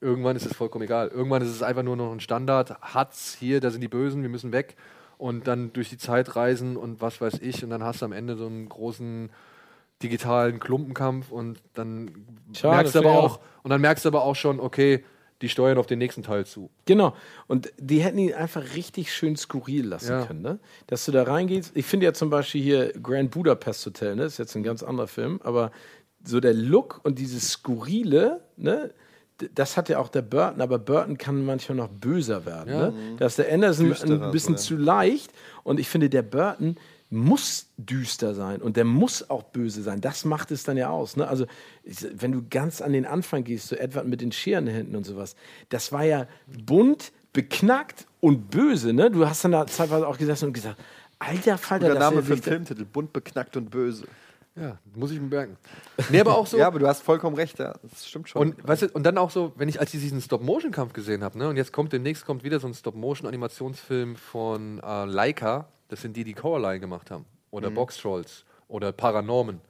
Irgendwann 0.00 0.36
ist 0.36 0.44
es 0.44 0.54
vollkommen 0.54 0.84
egal. 0.84 1.08
Irgendwann 1.08 1.40
ist 1.40 1.48
es 1.48 1.62
einfach 1.62 1.82
nur 1.82 1.96
noch 1.96 2.12
ein 2.12 2.20
Standard. 2.20 2.78
Hat's 2.82 3.34
hier, 3.38 3.60
da 3.60 3.70
sind 3.70 3.80
die 3.80 3.88
Bösen, 3.88 4.20
wir 4.20 4.28
müssen 4.28 4.52
weg. 4.52 4.76
Und 5.16 5.46
dann 5.46 5.72
durch 5.72 5.88
die 5.88 5.96
Zeit 5.96 6.36
reisen 6.36 6.76
und 6.76 7.00
was 7.00 7.22
weiß 7.22 7.38
ich. 7.40 7.64
Und 7.64 7.70
dann 7.70 7.82
hast 7.82 8.02
du 8.02 8.04
am 8.04 8.12
Ende 8.12 8.36
so 8.36 8.46
einen 8.46 8.68
großen 8.68 9.30
digitalen 10.04 10.60
Klumpenkampf 10.60 11.32
und 11.32 11.58
dann 11.72 12.26
Schade, 12.52 12.76
merkst 12.76 12.94
du 12.94 12.98
aber 13.00 13.12
auch 13.12 13.40
und 13.62 13.70
dann 13.70 13.80
merkst 13.80 14.04
du 14.04 14.10
aber 14.10 14.22
auch 14.22 14.36
schon, 14.36 14.60
okay, 14.60 15.02
die 15.42 15.48
steuern 15.48 15.78
auf 15.78 15.86
den 15.86 15.98
nächsten 15.98 16.22
Teil 16.22 16.46
zu. 16.46 16.70
Genau. 16.84 17.14
Und 17.48 17.72
die 17.78 18.00
hätten 18.00 18.18
ihn 18.18 18.34
einfach 18.34 18.74
richtig 18.74 19.12
schön 19.12 19.36
skurril 19.36 19.86
lassen 19.86 20.12
ja. 20.12 20.26
können, 20.26 20.42
ne? 20.42 20.58
Dass 20.86 21.04
du 21.04 21.12
da 21.12 21.24
reingehst. 21.24 21.72
Ich 21.74 21.86
finde 21.86 22.06
ja 22.06 22.12
zum 22.12 22.30
Beispiel 22.30 22.62
hier 22.62 22.92
Grand 23.02 23.30
Budapest 23.30 23.84
Hotel, 23.86 24.16
ne? 24.16 24.24
Ist 24.24 24.38
jetzt 24.38 24.54
ein 24.54 24.62
ganz 24.62 24.82
anderer 24.82 25.08
Film, 25.08 25.40
aber 25.42 25.72
so 26.24 26.40
der 26.40 26.54
Look 26.54 27.00
und 27.02 27.18
dieses 27.18 27.50
Skurrile, 27.50 28.42
ne? 28.56 28.92
Das 29.54 29.76
hat 29.76 29.88
ja 29.88 29.98
auch 29.98 30.08
der 30.08 30.22
Burton, 30.22 30.60
aber 30.60 30.78
Burton 30.78 31.18
kann 31.18 31.44
manchmal 31.44 31.76
noch 31.76 31.88
böser 31.88 32.46
werden. 32.46 32.72
Ja. 32.72 32.90
Ne? 32.90 33.16
Da 33.18 33.26
ist 33.26 33.36
der 33.36 33.52
Anderson 33.52 33.92
ein 33.92 34.30
bisschen 34.30 34.56
so, 34.56 34.74
ja. 34.74 34.78
zu 34.78 34.82
leicht. 34.84 35.32
Und 35.64 35.80
ich 35.80 35.88
finde, 35.88 36.08
der 36.08 36.22
Burton, 36.22 36.76
muss 37.14 37.68
düster 37.76 38.34
sein 38.34 38.60
und 38.60 38.76
der 38.76 38.84
muss 38.84 39.30
auch 39.30 39.42
böse 39.44 39.82
sein. 39.82 40.00
Das 40.00 40.24
macht 40.24 40.50
es 40.50 40.64
dann 40.64 40.76
ja 40.76 40.90
aus. 40.90 41.16
Ne? 41.16 41.26
Also, 41.26 41.46
wenn 41.84 42.32
du 42.32 42.44
ganz 42.48 42.80
an 42.80 42.92
den 42.92 43.06
Anfang 43.06 43.44
gehst, 43.44 43.68
so 43.68 43.76
Edward 43.76 44.06
mit 44.06 44.20
den 44.20 44.32
Scherenhänden 44.32 44.96
und 44.96 45.04
sowas, 45.04 45.36
das 45.68 45.92
war 45.92 46.04
ja 46.04 46.26
bunt, 46.46 47.12
beknackt 47.32 48.06
und 48.20 48.50
böse. 48.50 48.92
Ne? 48.92 49.10
Du 49.10 49.26
hast 49.26 49.44
dann 49.44 49.52
da 49.52 49.66
zeitweise 49.66 50.06
auch 50.06 50.18
gesessen 50.18 50.46
und 50.46 50.52
gesagt, 50.52 50.78
alter 51.18 51.58
Falter, 51.58 51.86
Der 51.86 51.98
Name 51.98 52.22
für 52.22 52.34
den 52.34 52.42
Filmtitel, 52.42 52.84
bunt, 52.84 53.12
beknackt 53.12 53.56
und 53.56 53.70
böse. 53.70 54.06
Ja, 54.56 54.78
muss 54.94 55.10
ich 55.10 55.20
mir 55.20 55.26
merken. 55.26 55.56
Nee, 56.10 56.20
aber 56.20 56.36
auch 56.36 56.46
so. 56.46 56.56
ja, 56.56 56.68
aber 56.68 56.78
du 56.78 56.86
hast 56.86 57.02
vollkommen 57.02 57.34
recht, 57.34 57.58
ja. 57.58 57.74
Das 57.82 58.06
stimmt 58.06 58.28
schon. 58.28 58.40
Und, 58.40 58.68
weißt 58.68 58.82
du, 58.82 58.88
und 58.92 59.02
dann 59.02 59.18
auch 59.18 59.32
so, 59.32 59.52
wenn 59.56 59.68
ich 59.68 59.80
als 59.80 59.92
ich 59.94 60.00
diesen 60.00 60.20
Stop-Motion-Kampf 60.20 60.92
gesehen 60.92 61.24
habe, 61.24 61.36
ne, 61.38 61.48
und 61.48 61.56
jetzt 61.56 61.72
kommt 61.72 61.92
demnächst 61.92 62.24
kommt 62.24 62.44
wieder 62.44 62.60
so 62.60 62.68
ein 62.68 62.74
Stop-Motion-Animationsfilm 62.74 64.14
von 64.14 64.78
äh, 64.78 65.04
Leica, 65.06 65.68
das 65.94 66.02
sind 66.02 66.16
die, 66.16 66.24
die 66.24 66.34
Coraline 66.34 66.80
gemacht 66.80 67.12
haben. 67.12 67.24
Oder 67.52 67.70
mhm. 67.70 67.76
Box 67.76 67.98
Trolls. 67.98 68.44
Oder 68.66 68.90
Paranorman. 68.90 69.60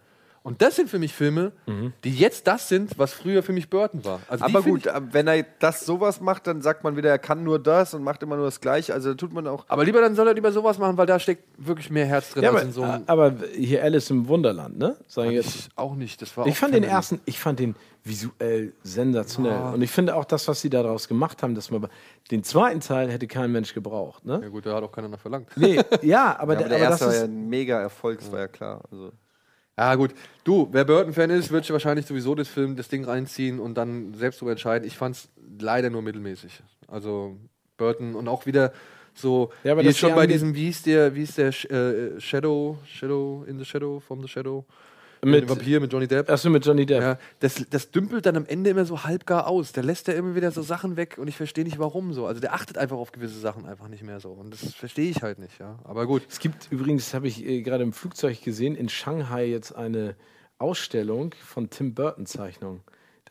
Und 0.44 0.60
das 0.60 0.76
sind 0.76 0.90
für 0.90 0.98
mich 0.98 1.14
Filme, 1.14 1.52
mhm. 1.64 1.94
die 2.04 2.14
jetzt 2.14 2.46
das 2.46 2.68
sind, 2.68 2.98
was 2.98 3.14
früher 3.14 3.42
für 3.42 3.54
mich 3.54 3.70
Burton 3.70 4.04
war. 4.04 4.20
Also 4.28 4.44
aber 4.44 4.60
gut, 4.60 4.86
wenn 5.10 5.26
er 5.26 5.42
das 5.58 5.86
sowas 5.86 6.20
macht, 6.20 6.46
dann 6.46 6.60
sagt 6.60 6.84
man 6.84 6.98
wieder, 6.98 7.08
er 7.08 7.18
kann 7.18 7.42
nur 7.44 7.58
das 7.58 7.94
und 7.94 8.02
macht 8.02 8.22
immer 8.22 8.36
nur 8.36 8.44
das 8.44 8.60
Gleiche. 8.60 8.92
Also 8.92 9.08
da 9.08 9.14
tut 9.14 9.32
man 9.32 9.46
auch. 9.46 9.64
Aber 9.68 9.86
lieber 9.86 10.02
dann 10.02 10.14
soll 10.14 10.28
er 10.28 10.34
lieber 10.34 10.52
sowas 10.52 10.76
machen, 10.78 10.98
weil 10.98 11.06
da 11.06 11.18
steckt 11.18 11.44
wirklich 11.56 11.88
mehr 11.88 12.04
Herz 12.04 12.30
drin 12.30 12.44
ja, 12.44 12.50
als 12.50 12.58
aber, 12.58 12.66
in 12.66 12.72
so 12.72 12.82
einem. 12.82 13.04
Aber 13.06 13.32
hier 13.56 13.82
Alice 13.82 14.10
im 14.10 14.28
Wunderland, 14.28 14.76
ne? 14.76 14.96
Sag 15.08 15.28
ich 15.28 15.32
jetzt. 15.32 15.70
auch 15.76 15.94
nicht. 15.94 16.20
Das 16.20 16.36
war 16.36 16.46
ich 16.46 16.58
fand 16.58 16.74
den 16.74 16.84
ersten, 16.84 17.22
ich 17.24 17.38
fand 17.38 17.58
den 17.58 17.74
visuell 18.04 18.74
sensationell. 18.82 19.58
Oh. 19.70 19.74
Und 19.74 19.80
ich 19.80 19.90
finde 19.90 20.14
auch 20.14 20.26
das, 20.26 20.46
was 20.46 20.60
sie 20.60 20.68
daraus 20.68 21.08
gemacht 21.08 21.42
haben, 21.42 21.54
dass 21.54 21.70
man 21.70 21.88
den 22.30 22.44
zweiten 22.44 22.80
Teil 22.80 23.10
hätte 23.10 23.26
kein 23.28 23.50
Mensch 23.50 23.72
gebraucht. 23.72 24.26
Ne? 24.26 24.40
Ja 24.42 24.48
gut, 24.50 24.66
da 24.66 24.74
hat 24.74 24.84
auch 24.84 24.92
keiner 24.92 25.08
noch 25.08 25.20
verlangt. 25.20 25.48
Nee, 25.56 25.76
ja, 25.76 25.82
aber, 25.82 26.02
ja, 26.02 26.38
aber 26.38 26.56
der, 26.56 26.66
aber 26.66 26.76
erste 26.76 27.06
war 27.06 27.14
ja 27.14 27.24
ein 27.24 27.48
mega 27.48 27.80
Erfolg, 27.80 28.18
das 28.18 28.30
war 28.30 28.40
ja 28.40 28.48
klar. 28.48 28.82
Also. 28.90 29.10
Ja, 29.76 29.94
gut. 29.96 30.14
Du, 30.44 30.68
wer 30.70 30.84
Burton-Fan 30.84 31.30
ist, 31.30 31.50
wird 31.50 31.68
wahrscheinlich 31.70 32.06
sowieso 32.06 32.34
das 32.34 32.48
Film, 32.48 32.76
das 32.76 32.88
Ding 32.88 33.04
reinziehen 33.04 33.58
und 33.58 33.74
dann 33.74 34.14
selbst 34.14 34.40
darüber 34.40 34.52
entscheiden. 34.52 34.86
Ich 34.86 34.96
fand 34.96 35.16
es 35.16 35.28
leider 35.58 35.90
nur 35.90 36.02
mittelmäßig. 36.02 36.62
Also 36.86 37.36
Burton 37.76 38.14
und 38.14 38.28
auch 38.28 38.46
wieder 38.46 38.72
so, 39.14 39.52
ja, 39.62 39.72
aber 39.72 39.84
wie 39.84 39.94
schon 39.94 40.14
bei 40.14 40.26
diesem, 40.26 40.54
wie 40.54 40.64
hieß 40.64 40.82
der, 40.82 41.14
wie 41.14 41.20
hieß 41.20 41.36
der 41.36 41.48
äh, 41.48 42.20
Shadow, 42.20 42.78
Shadow 42.86 43.44
in 43.46 43.58
the 43.58 43.64
Shadow, 43.64 44.00
from 44.00 44.22
the 44.22 44.28
Shadow? 44.28 44.64
Mit 45.24 45.48
Vampir, 45.48 45.80
mit 45.80 45.92
Johnny 45.92 46.06
Depp. 46.06 46.30
Achso, 46.30 46.50
mit 46.50 46.64
Johnny 46.64 46.86
Depp. 46.86 47.02
Ja, 47.02 47.18
das, 47.40 47.64
das 47.70 47.90
dümpelt 47.90 48.26
dann 48.26 48.36
am 48.36 48.46
Ende 48.46 48.70
immer 48.70 48.84
so 48.84 49.04
halbgar 49.04 49.46
aus. 49.46 49.72
Der 49.72 49.82
lässt 49.82 50.08
ja 50.08 50.14
immer 50.14 50.34
wieder 50.34 50.50
so 50.50 50.62
Sachen 50.62 50.96
weg 50.96 51.18
und 51.18 51.28
ich 51.28 51.36
verstehe 51.36 51.64
nicht 51.64 51.78
warum 51.78 52.12
so. 52.12 52.26
Also 52.26 52.40
der 52.40 52.54
achtet 52.54 52.78
einfach 52.78 52.96
auf 52.96 53.12
gewisse 53.12 53.38
Sachen 53.38 53.66
einfach 53.66 53.88
nicht 53.88 54.02
mehr 54.02 54.20
so. 54.20 54.30
Und 54.30 54.52
das 54.52 54.74
verstehe 54.74 55.10
ich 55.10 55.22
halt 55.22 55.38
nicht, 55.38 55.58
ja. 55.58 55.78
Aber 55.84 56.06
gut. 56.06 56.22
Es 56.28 56.38
gibt 56.38 56.68
übrigens, 56.70 57.14
habe 57.14 57.28
ich 57.28 57.44
äh, 57.44 57.62
gerade 57.62 57.82
im 57.82 57.92
Flugzeug 57.92 58.42
gesehen, 58.42 58.76
in 58.76 58.88
Shanghai 58.88 59.46
jetzt 59.46 59.72
eine 59.72 60.16
Ausstellung 60.58 61.34
von 61.44 61.70
Tim 61.70 61.94
Burton 61.94 62.26
Zeichnungen. 62.26 62.80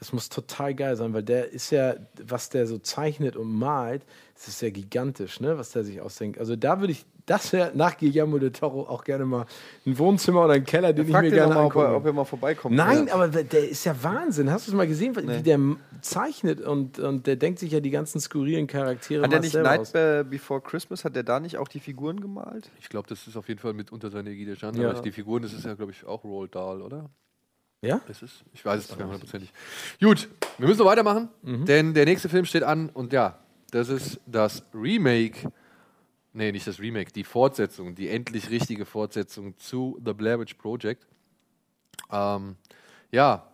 Das 0.03 0.11
muss 0.11 0.27
total 0.27 0.75
geil 0.75 0.95
sein, 0.97 1.13
weil 1.13 1.23
der 1.23 1.51
ist 1.51 1.71
ja, 1.71 1.95
was 2.21 2.49
der 2.49 2.67
so 2.67 2.77
zeichnet 2.77 3.37
und 3.37 3.53
malt, 3.53 4.03
das 4.35 4.49
ist 4.49 4.61
ja 4.61 4.69
gigantisch, 4.69 5.39
ne, 5.39 5.57
was 5.57 5.71
der 5.71 5.83
sich 5.83 6.01
ausdenkt. 6.01 6.39
Also 6.39 6.55
da 6.55 6.79
würde 6.79 6.91
ich 6.91 7.05
das 7.25 7.53
wäre 7.53 7.71
nach 7.73 7.97
Guillermo 7.97 8.37
de 8.37 8.49
Toro 8.49 8.83
auch 8.83 9.03
gerne 9.03 9.25
mal 9.25 9.45
ein 9.85 9.97
Wohnzimmer 9.97 10.45
oder 10.45 10.53
ein 10.53 10.65
Keller, 10.65 10.91
den 10.91 11.07
ich 11.07 11.13
mir 11.13 11.31
gerne 11.31 11.53
mal, 11.53 11.63
angucke. 11.63 11.95
Ob 11.95 12.05
er 12.05 12.13
mal 12.13 12.25
vorbeikommt. 12.25 12.75
Nein, 12.75 13.07
ja. 13.07 13.13
aber 13.13 13.29
der 13.29 13.69
ist 13.69 13.85
ja 13.85 13.95
Wahnsinn. 14.03 14.51
Hast 14.51 14.67
du 14.67 14.71
es 14.71 14.77
mal 14.77 14.87
gesehen, 14.87 15.15
nee. 15.23 15.37
wie 15.37 15.43
der 15.43 15.59
zeichnet 16.01 16.59
und, 16.61 16.99
und 16.99 17.25
der 17.25 17.37
denkt 17.37 17.59
sich 17.59 17.71
ja 17.71 17.79
die 17.79 17.91
ganzen 17.91 18.19
skurrilen 18.19 18.67
Charaktere 18.67 19.23
Hat 19.23 19.31
er 19.31 19.39
nicht 19.39 19.55
Night 19.55 19.93
Before 20.29 20.61
Christmas, 20.61 21.05
hat 21.05 21.15
der 21.15 21.23
da 21.23 21.39
nicht 21.39 21.57
auch 21.57 21.67
die 21.67 21.79
Figuren 21.79 22.19
gemalt? 22.19 22.69
Ich 22.79 22.89
glaube, 22.89 23.07
das 23.07 23.27
ist 23.27 23.37
auf 23.37 23.47
jeden 23.47 23.59
Fall 23.59 23.73
mit 23.73 23.91
unter 23.91 24.09
seiner 24.09 24.29
Ägide 24.29 24.55
Jean. 24.55 24.75
Ja. 24.75 24.93
die 24.93 25.11
Figuren, 25.11 25.43
das 25.43 25.53
ist 25.53 25.65
ja, 25.65 25.75
glaube 25.75 25.91
ich, 25.91 26.05
auch 26.05 26.23
Roald 26.23 26.53
Dahl, 26.55 26.81
oder? 26.81 27.09
Ja? 27.81 28.01
Ist, 28.07 28.23
ich 28.53 28.65
weiß 28.65 28.81
es 28.81 28.89
nicht 28.89 28.97
mehr 28.97 29.07
hundertprozentig. 29.07 29.51
Gut, 30.01 30.29
wir 30.57 30.67
müssen 30.67 30.79
noch 30.79 30.87
weitermachen, 30.87 31.29
mhm. 31.41 31.65
denn 31.65 31.93
der 31.93 32.05
nächste 32.05 32.29
Film 32.29 32.45
steht 32.45 32.63
an 32.63 32.89
und 32.89 33.11
ja, 33.11 33.39
das 33.71 33.89
ist 33.89 34.19
das 34.25 34.63
Remake 34.73 35.51
nee, 36.33 36.51
nicht 36.51 36.67
das 36.67 36.79
Remake, 36.79 37.11
die 37.11 37.23
Fortsetzung, 37.23 37.95
die 37.95 38.09
endlich 38.09 38.49
richtige 38.49 38.85
Fortsetzung 38.85 39.57
zu 39.57 39.99
The 40.03 40.13
Blair 40.13 40.39
Witch 40.39 40.55
Project. 40.55 41.07
Ähm, 42.11 42.55
ja. 43.11 43.47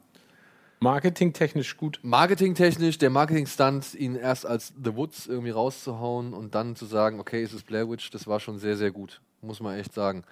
Marketingtechnisch 0.80 1.76
gut. 1.76 2.00
Marketingtechnisch, 2.04 2.98
der 2.98 3.10
Marketing-Stunt, 3.10 3.96
ihn 3.96 4.16
erst 4.16 4.46
als 4.46 4.74
The 4.82 4.96
Woods 4.96 5.28
irgendwie 5.28 5.52
rauszuhauen 5.52 6.34
und 6.34 6.56
dann 6.56 6.78
zu 6.78 6.86
sagen, 6.86 7.20
okay, 7.20 7.44
es 7.44 7.54
ist 7.54 7.66
Blair 7.66 7.90
Witch, 7.90 8.10
das 8.12 8.28
war 8.28 8.40
schon 8.40 8.60
sehr, 8.60 8.78
sehr 8.78 8.92
gut. 8.92 9.22
Muss 9.42 9.60
man 9.60 9.78
echt 9.78 9.94
sagen. 9.94 10.24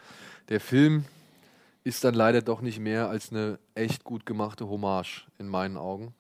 Der 0.50 0.62
Film 0.62 1.04
ist 1.84 2.04
dann 2.04 2.14
leider 2.14 2.42
doch 2.42 2.62
nicht 2.62 2.80
mehr 2.80 3.10
als 3.10 3.32
eine 3.32 3.60
echt 3.76 4.04
gut 4.04 4.26
gemachte 4.26 4.68
Hommage 4.70 5.28
in 5.38 5.48
meinen 5.48 5.78
Augen. 5.78 6.14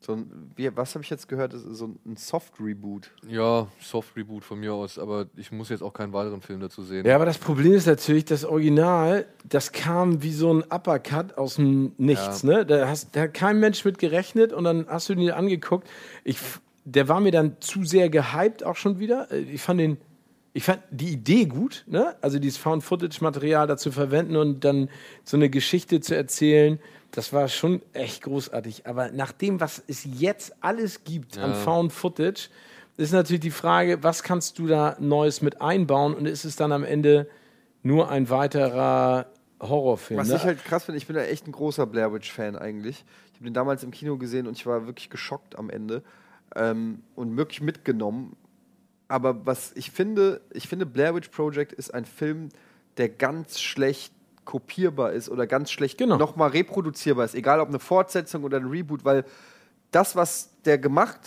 So 0.00 0.12
ein, 0.12 0.52
wie, 0.54 0.74
was 0.76 0.94
habe 0.94 1.02
ich 1.02 1.10
jetzt 1.10 1.28
gehört? 1.28 1.52
Das 1.52 1.64
ist 1.64 1.78
so 1.78 1.86
ein 2.06 2.16
Soft-Reboot. 2.16 3.10
Ja, 3.28 3.66
Soft-Reboot 3.80 4.44
von 4.44 4.60
mir 4.60 4.72
aus, 4.72 4.98
aber 4.98 5.26
ich 5.36 5.50
muss 5.50 5.70
jetzt 5.70 5.82
auch 5.82 5.92
keinen 5.92 6.12
weiteren 6.12 6.40
Film 6.40 6.60
dazu 6.60 6.82
sehen. 6.82 7.04
Ja, 7.04 7.16
aber 7.16 7.26
das 7.26 7.38
Problem 7.38 7.72
ist 7.72 7.86
natürlich, 7.86 8.24
das 8.24 8.44
Original, 8.44 9.26
das 9.44 9.72
kam 9.72 10.22
wie 10.22 10.32
so 10.32 10.54
ein 10.54 10.62
Uppercut 10.62 11.36
aus 11.36 11.56
dem 11.56 11.92
Nichts. 11.98 12.42
Ja. 12.42 12.48
Ne? 12.48 12.66
Da, 12.66 12.88
hast, 12.88 13.16
da 13.16 13.22
hat 13.22 13.34
kein 13.34 13.58
Mensch 13.58 13.84
mit 13.84 13.98
gerechnet 13.98 14.52
und 14.52 14.64
dann 14.64 14.86
hast 14.88 15.08
du 15.08 15.14
ihn 15.14 15.20
dir 15.20 15.36
angeguckt. 15.36 15.88
Ich, 16.22 16.38
der 16.84 17.08
war 17.08 17.18
mir 17.20 17.32
dann 17.32 17.56
zu 17.60 17.84
sehr 17.84 18.08
gehypt 18.08 18.64
auch 18.64 18.76
schon 18.76 19.00
wieder. 19.00 19.30
Äh, 19.32 19.40
ich 19.40 19.60
fand 19.60 19.80
den 19.80 19.98
ich 20.54 20.64
fand 20.64 20.80
die 20.90 21.10
Idee 21.12 21.44
gut, 21.44 21.84
ne? 21.86 22.16
also 22.20 22.40
dieses 22.40 22.58
Found-Footage-Material 22.58 23.68
dazu 23.68 23.92
verwenden 23.92 24.34
und 24.34 24.64
dann 24.64 24.88
so 25.22 25.36
eine 25.36 25.50
Geschichte 25.50 26.00
zu 26.00 26.16
erzählen, 26.16 26.80
das 27.10 27.32
war 27.32 27.48
schon 27.48 27.82
echt 27.92 28.22
großartig. 28.22 28.86
Aber 28.86 29.10
nach 29.10 29.32
dem, 29.32 29.60
was 29.60 29.82
es 29.86 30.04
jetzt 30.04 30.54
alles 30.60 31.04
gibt 31.04 31.36
ja. 31.36 31.44
an 31.44 31.54
Found 31.54 31.92
Footage, 31.92 32.48
ist 32.96 33.12
natürlich 33.12 33.40
die 33.40 33.50
Frage, 33.50 34.02
was 34.02 34.22
kannst 34.22 34.58
du 34.58 34.66
da 34.66 34.96
Neues 34.98 35.40
mit 35.40 35.60
einbauen 35.60 36.14
und 36.14 36.26
ist 36.26 36.44
es 36.44 36.56
dann 36.56 36.72
am 36.72 36.84
Ende 36.84 37.28
nur 37.82 38.10
ein 38.10 38.28
weiterer 38.28 39.26
Horrorfilm? 39.60 40.18
Was 40.18 40.28
ne? 40.28 40.36
ich 40.36 40.44
halt 40.44 40.64
krass 40.64 40.84
finde, 40.84 40.98
ich 40.98 41.06
bin 41.06 41.14
da 41.14 41.22
echt 41.22 41.46
ein 41.46 41.52
großer 41.52 41.86
Blair 41.86 42.12
Witch-Fan 42.12 42.56
eigentlich. 42.56 43.04
Ich 43.32 43.34
habe 43.36 43.44
den 43.44 43.54
damals 43.54 43.84
im 43.84 43.92
Kino 43.92 44.16
gesehen 44.18 44.46
und 44.46 44.56
ich 44.56 44.66
war 44.66 44.86
wirklich 44.86 45.10
geschockt 45.10 45.56
am 45.56 45.70
Ende 45.70 46.02
ähm, 46.56 47.02
und 47.14 47.36
wirklich 47.36 47.60
mitgenommen. 47.60 48.36
Aber 49.06 49.46
was 49.46 49.72
ich 49.74 49.90
finde, 49.92 50.40
ich 50.52 50.68
finde, 50.68 50.84
Blair 50.84 51.14
Witch 51.14 51.28
Project 51.28 51.72
ist 51.72 51.94
ein 51.94 52.04
Film, 52.04 52.50
der 52.96 53.08
ganz 53.08 53.60
schlecht 53.60 54.12
kopierbar 54.48 55.12
ist 55.12 55.28
oder 55.28 55.46
ganz 55.46 55.70
schlecht 55.70 55.98
genau. 55.98 56.16
nochmal 56.16 56.48
reproduzierbar 56.48 57.26
ist, 57.26 57.34
egal 57.34 57.60
ob 57.60 57.68
eine 57.68 57.78
Fortsetzung 57.78 58.44
oder 58.44 58.56
ein 58.56 58.64
Reboot, 58.64 59.04
weil 59.04 59.26
das, 59.90 60.16
was 60.16 60.54
der 60.64 60.78
gemacht 60.78 61.20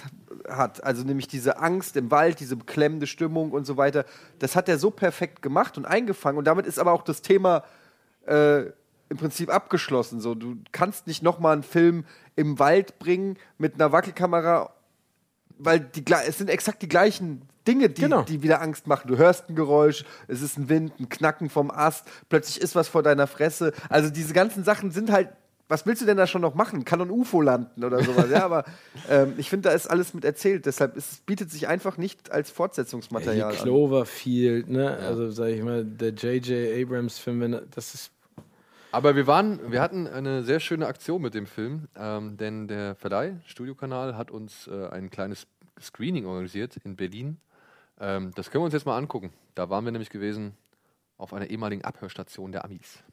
hat, 0.49 0.83
also 0.83 1.03
nämlich 1.03 1.27
diese 1.27 1.59
Angst 1.59 1.95
im 1.97 2.09
Wald, 2.09 2.39
diese 2.39 2.55
beklemmende 2.55 3.05
Stimmung 3.05 3.51
und 3.51 3.65
so 3.65 3.77
weiter, 3.77 4.05
das 4.39 4.55
hat 4.55 4.67
er 4.67 4.79
so 4.79 4.89
perfekt 4.89 5.43
gemacht 5.43 5.77
und 5.77 5.85
eingefangen. 5.85 6.39
Und 6.39 6.45
damit 6.45 6.65
ist 6.65 6.79
aber 6.79 6.93
auch 6.93 7.03
das 7.03 7.21
Thema 7.21 7.63
äh, 8.25 8.61
im 9.09 9.17
Prinzip 9.17 9.53
abgeschlossen. 9.53 10.19
So, 10.19 10.33
du 10.33 10.55
kannst 10.71 11.05
nicht 11.05 11.21
nochmal 11.21 11.53
einen 11.53 11.63
Film 11.63 12.05
im 12.35 12.57
Wald 12.57 12.97
bringen 12.97 13.37
mit 13.59 13.75
einer 13.75 13.91
Wackelkamera, 13.91 14.73
weil 15.59 15.79
die, 15.79 16.03
es 16.25 16.39
sind 16.39 16.49
exakt 16.49 16.81
die 16.81 16.89
gleichen 16.89 17.47
Dinge, 17.67 17.89
die, 17.89 18.01
genau. 18.01 18.23
die 18.23 18.43
wieder 18.43 18.61
Angst 18.61 18.87
machen. 18.87 19.07
Du 19.07 19.17
hörst 19.17 19.49
ein 19.49 19.55
Geräusch, 19.55 20.03
es 20.27 20.41
ist 20.41 20.57
ein 20.57 20.69
Wind, 20.69 20.93
ein 20.99 21.09
Knacken 21.09 21.49
vom 21.49 21.71
Ast, 21.71 22.05
plötzlich 22.29 22.61
ist 22.61 22.75
was 22.75 22.87
vor 22.87 23.03
deiner 23.03 23.27
Fresse. 23.27 23.73
Also 23.89 24.09
diese 24.09 24.33
ganzen 24.33 24.63
Sachen 24.63 24.91
sind 24.91 25.11
halt 25.11 25.29
was 25.71 25.85
willst 25.85 26.01
du 26.01 26.05
denn 26.05 26.17
da 26.17 26.27
schon 26.27 26.41
noch 26.41 26.53
machen? 26.53 26.83
Kann 26.83 26.99
ein 26.99 27.09
UFO 27.09 27.39
landen 27.39 27.85
oder 27.85 28.03
sowas? 28.03 28.29
ja, 28.29 28.43
aber 28.43 28.65
ähm, 29.09 29.35
ich 29.37 29.49
finde, 29.49 29.69
da 29.69 29.75
ist 29.75 29.89
alles 29.89 30.13
mit 30.13 30.25
erzählt. 30.25 30.65
Deshalb 30.65 30.97
ist, 30.97 31.11
es 31.13 31.17
bietet 31.19 31.49
sich 31.49 31.69
einfach 31.69 31.97
nicht 31.97 32.29
als 32.29 32.51
Fortsetzungsmaterial 32.51 33.37
ja, 33.37 33.51
die 33.51 33.63
Cloverfield, 33.63 34.69
ne? 34.69 34.83
Ja. 34.83 35.07
Also 35.07 35.31
sag 35.31 35.47
ich 35.47 35.63
mal, 35.63 35.85
der 35.85 36.09
J.J. 36.09 36.83
Abrams-Film, 36.83 37.61
das 37.73 37.93
ist 37.93 38.11
aber 38.93 39.15
wir 39.15 39.25
waren, 39.25 39.71
wir 39.71 39.81
hatten 39.81 40.05
eine 40.05 40.43
sehr 40.43 40.59
schöne 40.59 40.85
Aktion 40.85 41.21
mit 41.21 41.33
dem 41.33 41.45
Film, 41.45 41.87
ähm, 41.95 42.35
denn 42.35 42.67
der 42.67 42.95
Verleih, 42.95 43.37
Studiokanal, 43.45 44.17
hat 44.17 44.31
uns 44.31 44.67
äh, 44.67 44.89
ein 44.89 45.09
kleines 45.09 45.47
Screening 45.81 46.25
organisiert 46.25 46.75
in 46.83 46.97
Berlin. 46.97 47.37
Ähm, 48.01 48.31
das 48.33 48.49
können 48.49 48.63
wir 48.63 48.65
uns 48.65 48.73
jetzt 48.73 48.85
mal 48.85 48.97
angucken. 48.97 49.31
Da 49.53 49.69
waren 49.69 49.85
wir 49.85 49.91
nämlich 49.91 50.09
gewesen 50.09 50.57
auf 51.17 51.33
einer 51.33 51.47
ehemaligen 51.47 51.85
Abhörstation 51.85 52.51
der 52.51 52.65
Amis. 52.65 53.03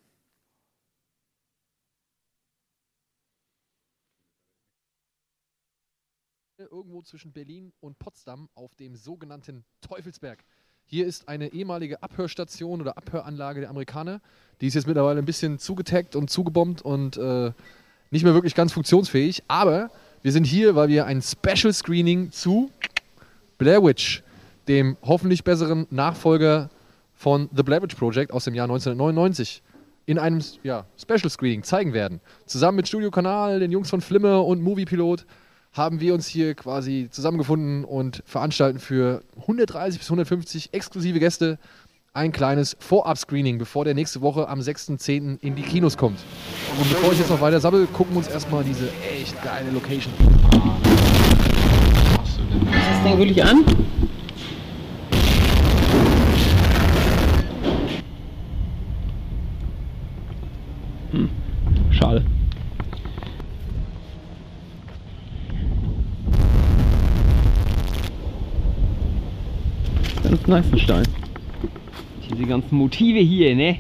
irgendwo 6.72 7.02
zwischen 7.02 7.32
Berlin 7.32 7.72
und 7.80 7.98
Potsdam 8.00 8.48
auf 8.56 8.74
dem 8.74 8.96
sogenannten 8.96 9.64
Teufelsberg. 9.80 10.44
Hier 10.84 11.06
ist 11.06 11.28
eine 11.28 11.52
ehemalige 11.52 12.02
Abhörstation 12.02 12.80
oder 12.80 12.98
Abhöranlage 12.98 13.60
der 13.60 13.70
Amerikaner. 13.70 14.20
Die 14.60 14.66
ist 14.66 14.74
jetzt 14.74 14.88
mittlerweile 14.88 15.20
ein 15.20 15.24
bisschen 15.24 15.60
zugetaggt 15.60 16.16
und 16.16 16.30
zugebombt 16.30 16.82
und 16.82 17.16
äh, 17.16 17.52
nicht 18.10 18.24
mehr 18.24 18.34
wirklich 18.34 18.56
ganz 18.56 18.72
funktionsfähig. 18.72 19.44
Aber 19.46 19.90
wir 20.22 20.32
sind 20.32 20.44
hier, 20.44 20.74
weil 20.74 20.88
wir 20.88 21.06
ein 21.06 21.22
Special 21.22 21.72
Screening 21.72 22.32
zu 22.32 22.70
Blair 23.56 23.82
Witch, 23.82 24.24
dem 24.68 24.96
hoffentlich 25.02 25.44
besseren 25.44 25.86
Nachfolger 25.90 26.70
von 27.14 27.48
The 27.54 27.62
Blair 27.62 27.82
Witch 27.82 27.96
Project 27.96 28.32
aus 28.32 28.44
dem 28.44 28.54
Jahr 28.54 28.64
1999, 28.64 29.62
in 30.06 30.18
einem 30.18 30.40
ja, 30.62 30.86
Special 30.96 31.28
Screening 31.28 31.62
zeigen 31.62 31.92
werden. 31.92 32.20
Zusammen 32.46 32.76
mit 32.76 32.88
Studio 32.88 33.10
Kanal, 33.10 33.60
den 33.60 33.72
Jungs 33.72 33.90
von 33.90 34.00
Flimme 34.00 34.40
und 34.40 34.62
Movie 34.62 34.84
Pilot 34.84 35.26
haben 35.72 36.00
wir 36.00 36.14
uns 36.14 36.26
hier 36.26 36.54
quasi 36.54 37.08
zusammengefunden 37.10 37.84
und 37.84 38.22
veranstalten 38.24 38.78
für 38.78 39.22
130 39.40 39.98
bis 39.98 40.08
150 40.08 40.72
exklusive 40.72 41.18
Gäste 41.18 41.58
ein 42.14 42.32
kleines 42.32 42.76
Vorab-Screening, 42.80 43.58
bevor 43.58 43.84
der 43.84 43.94
nächste 43.94 44.20
Woche 44.22 44.48
am 44.48 44.60
6.10. 44.60 45.38
in 45.40 45.54
die 45.54 45.62
Kinos 45.62 45.96
kommt. 45.96 46.18
Und 46.78 46.88
bevor 46.88 47.12
ich 47.12 47.18
jetzt 47.18 47.30
noch 47.30 47.40
weiter 47.40 47.60
sammle, 47.60 47.86
gucken 47.86 48.14
wir 48.14 48.18
uns 48.18 48.28
erstmal 48.28 48.64
diese 48.64 48.88
echt 49.20 49.40
geile 49.42 49.70
Location 49.70 50.12
an. 50.50 50.72
Ist 52.24 52.40
das 52.74 53.04
Ding 53.04 53.18
wirklich 53.18 53.44
an? 53.44 53.64
Hm, 61.12 61.30
schade. 62.08 62.24
Ganz 70.22 70.46
nice 70.46 70.80
Stein. 70.80 71.08
Diese 72.30 72.44
ganzen 72.44 72.76
Motive 72.76 73.20
hier, 73.20 73.54
ne? 73.54 73.78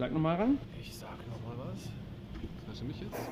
Sag 0.00 0.14
nochmal 0.14 0.36
ran. 0.36 0.58
Ich 0.80 0.94
sag 0.96 1.18
nochmal 1.28 1.68
was. 1.68 1.90
Hörst 2.80 2.82
du 2.82 2.86
mich 2.86 3.12
jetzt? 3.12 3.30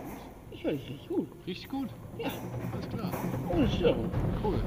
Ich 0.51 0.63
höre 0.63 0.73
dich 0.73 0.91
richtig 0.91 1.09
gut. 1.09 1.29
Richtig 1.47 1.69
gut? 1.71 1.89
Ja. 2.19 2.31
Alles 2.73 2.89
klar. 2.91 3.11
Ohne 3.51 3.69
Störung. 3.71 4.11
Cool. 4.45 4.61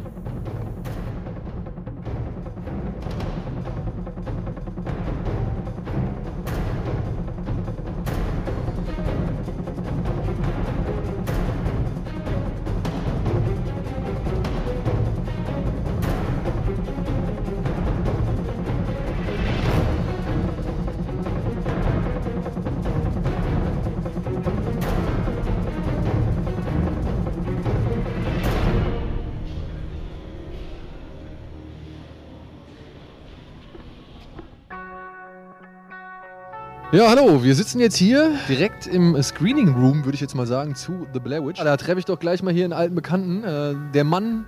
Ja, 36.94 37.08
hallo, 37.08 37.42
wir 37.42 37.56
sitzen 37.56 37.80
jetzt 37.80 37.96
hier 37.96 38.38
direkt 38.50 38.86
im 38.86 39.16
Screening 39.24 39.70
Room, 39.70 40.04
würde 40.04 40.16
ich 40.16 40.20
jetzt 40.20 40.36
mal 40.36 40.46
sagen, 40.46 40.76
zu 40.76 41.08
The 41.14 41.22
Blair 41.22 41.42
Witch. 41.42 41.58
Da 41.64 41.78
treffe 41.78 42.00
ich 42.00 42.06
doch 42.06 42.20
gleich 42.20 42.44
mal 42.44 42.54
hier 42.54 42.66
einen 42.66 42.74
alten 42.74 42.96
Bekannten, 42.96 43.46
äh, 43.46 43.76
der 43.94 44.04
Mann 44.04 44.46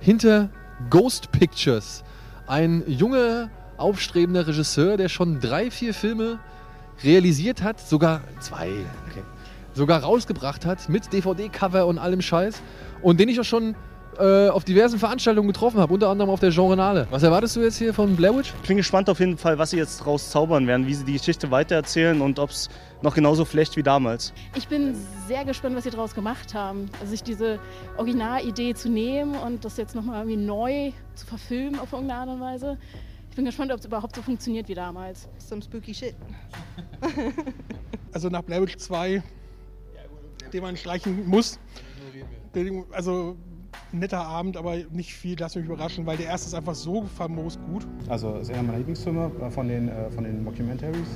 hinter 0.00 0.50
Ghost 0.90 1.30
Pictures. 1.30 2.02
Ein 2.48 2.82
junger, 2.88 3.48
aufstrebender 3.76 4.44
Regisseur, 4.44 4.96
der 4.96 5.08
schon 5.08 5.38
drei, 5.38 5.70
vier 5.70 5.94
Filme 5.94 6.40
realisiert 7.04 7.62
hat, 7.62 7.78
sogar 7.78 8.22
zwei, 8.40 8.70
okay, 9.08 9.22
sogar 9.72 10.02
rausgebracht 10.02 10.66
hat 10.66 10.88
mit 10.88 11.12
DVD-Cover 11.12 11.86
und 11.86 11.98
allem 11.98 12.22
Scheiß 12.22 12.60
und 13.02 13.20
den 13.20 13.28
ich 13.28 13.38
auch 13.38 13.44
schon 13.44 13.76
äh, 14.18 14.48
auf 14.48 14.64
diversen 14.64 14.98
Veranstaltungen 14.98 15.48
getroffen 15.48 15.80
habe, 15.80 15.92
unter 15.92 16.08
anderem 16.08 16.30
auf 16.30 16.40
der 16.40 16.50
Genrenale. 16.50 17.06
Was 17.10 17.22
erwartest 17.22 17.56
du 17.56 17.60
jetzt 17.60 17.78
hier 17.78 17.92
von 17.92 18.14
Blair 18.16 18.36
Witch? 18.36 18.52
Ich 18.62 18.68
bin 18.68 18.76
gespannt 18.76 19.10
auf 19.10 19.20
jeden 19.20 19.36
Fall, 19.36 19.58
was 19.58 19.70
sie 19.70 19.76
jetzt 19.76 19.98
draus 19.98 20.30
zaubern 20.30 20.66
werden, 20.66 20.86
wie 20.86 20.94
sie 20.94 21.04
die 21.04 21.14
Geschichte 21.14 21.50
weitererzählen 21.50 22.20
und 22.20 22.38
ob 22.38 22.50
es 22.50 22.68
noch 23.02 23.14
genauso 23.14 23.44
flecht 23.44 23.76
wie 23.76 23.82
damals. 23.82 24.32
Ich 24.54 24.68
bin 24.68 24.94
sehr 25.26 25.44
gespannt, 25.44 25.76
was 25.76 25.84
sie 25.84 25.90
daraus 25.90 26.14
gemacht 26.14 26.54
haben. 26.54 26.90
Also 27.00 27.10
sich 27.10 27.22
diese 27.22 27.58
Originalidee 27.96 28.74
zu 28.74 28.88
nehmen 28.88 29.34
und 29.36 29.64
das 29.64 29.76
jetzt 29.76 29.94
nochmal 29.94 30.22
irgendwie 30.22 30.44
neu 30.44 30.92
zu 31.14 31.26
verfilmen 31.26 31.78
auf 31.80 31.92
irgendeine 31.92 32.20
Art 32.20 32.28
und 32.28 32.40
Weise. 32.40 32.78
Ich 33.30 33.36
bin 33.36 33.44
gespannt, 33.44 33.72
ob 33.72 33.80
es 33.80 33.84
überhaupt 33.84 34.14
so 34.14 34.22
funktioniert 34.22 34.68
wie 34.68 34.74
damals. 34.74 35.28
Some 35.38 35.60
spooky 35.60 35.92
shit. 35.92 36.14
also 38.12 38.28
nach 38.28 38.42
Blair 38.42 38.62
Witch 38.62 38.76
2, 38.76 39.22
den 40.52 40.62
man 40.62 40.76
streichen 40.76 41.28
muss. 41.28 41.58
Also 42.92 43.36
netter 43.92 44.20
Abend, 44.20 44.56
aber 44.56 44.76
nicht 44.90 45.14
viel, 45.14 45.36
lass 45.38 45.54
mich 45.54 45.64
überraschen, 45.66 46.06
weil 46.06 46.16
der 46.16 46.26
erste 46.26 46.48
ist 46.48 46.54
einfach 46.54 46.74
so 46.74 47.04
famos 47.16 47.58
gut. 47.66 47.86
Also 48.08 48.36
ist 48.36 48.50
einer 48.50 48.62
meiner 48.62 48.78
Lieblingsfilme 48.78 49.30
äh, 49.40 49.50
von 49.50 49.68
den, 49.68 49.88
äh, 49.88 50.10
von 50.10 50.24
den 50.24 50.42
Mockumentaries. 50.44 51.08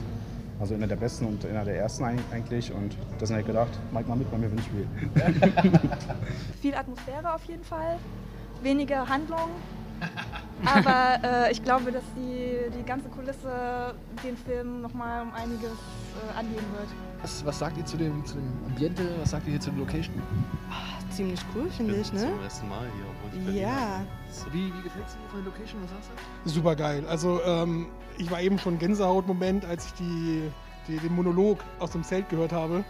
Also 0.61 0.75
einer 0.75 0.89
der 0.89 0.97
besten 0.97 1.27
und 1.27 1.45
einer 1.47 1.65
der 1.65 1.77
ersten 1.77 2.05
eigentlich. 2.05 2.73
Und 2.73 2.97
das 3.21 3.31
habe 3.31 3.41
ich 3.41 3.47
gedacht, 3.47 3.71
Mike 3.93 4.09
mal 4.09 4.17
mit 4.17 4.31
bei 4.31 4.39
mir, 4.39 4.51
wenn 4.51 4.59
ich 4.59 4.73
will. 4.73 4.89
Viel 6.61 6.75
Atmosphäre 6.75 7.35
auf 7.35 7.45
jeden 7.45 7.65
Fall, 7.65 7.99
weniger 8.63 9.09
Handlung. 9.09 9.51
Aber 10.65 11.19
äh, 11.23 11.53
ich 11.53 11.63
glaube, 11.63 11.93
dass 11.93 12.03
die, 12.17 12.57
die 12.77 12.85
ganze 12.85 13.09
Kulisse 13.09 13.95
den 14.25 14.37
Film 14.37 14.83
nochmal 14.83 15.23
um 15.23 15.33
einiges 15.33 15.71
äh, 15.71 16.39
angehen 16.39 16.65
wird. 16.77 16.89
Was, 17.23 17.45
was 17.45 17.59
sagt 17.59 17.77
ihr 17.79 17.85
zu 17.87 17.97
dem, 17.97 18.25
zu 18.25 18.35
dem 18.35 18.53
Ambiente? 18.67 19.03
Was 19.21 19.31
sagt 19.31 19.47
ihr 19.47 19.53
hier 19.53 19.61
zu 19.61 19.71
der 19.71 19.79
Location? 19.81 20.15
Ah, 20.71 20.99
ziemlich 21.11 21.41
cool, 21.55 21.69
finde 21.71 21.97
ich, 21.97 22.13
ne? 22.13 22.21
Zum 22.21 22.43
ersten 22.43 22.69
Mal 22.69 22.87
hier. 22.97 23.05
obwohl 23.41 23.55
ich 23.55 23.61
Ja. 23.61 24.01
Wie, 24.53 24.67
wie 24.67 24.83
gefällt 24.83 25.07
es 25.07 25.15
dir 25.15 25.29
von 25.31 25.45
der 25.45 25.53
Location? 25.53 25.83
Was 25.83 25.91
sagst 25.91 26.11
du? 26.45 26.51
Super 26.51 26.77
geil. 26.77 27.05
Also 27.09 27.41
ähm, 27.45 27.87
ich 28.19 28.31
war 28.31 28.41
eben 28.41 28.59
schon 28.59 28.79
Gänsehautmoment, 28.79 29.65
als 29.65 29.87
ich 29.87 29.93
die, 29.95 30.51
die, 30.89 30.97
den 30.99 31.15
Monolog 31.15 31.59
aus 31.79 31.93
dem 31.93 32.03
Zelt 32.03 32.29
gehört 32.29 32.53
habe 32.53 32.85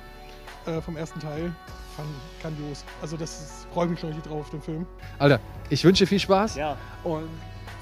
äh, 0.67 0.81
vom 0.81 0.97
ersten 0.97 1.21
Teil. 1.21 1.55
Grandios. 2.43 2.85
Also 3.03 3.17
das 3.17 3.67
freue 3.73 3.87
ich 3.87 3.91
mich 3.93 4.01
schon 4.01 4.11
richtig 4.11 4.31
drauf 4.31 4.41
auf 4.41 4.51
den 4.51 4.63
Film. 4.63 4.87
Alter, 5.19 5.41
ich 5.71 5.85
wünsche 5.85 6.05
dir 6.05 6.09
viel 6.09 6.21
Spaß. 6.21 6.57
Ja. 6.57 6.77
Und 7.05 7.29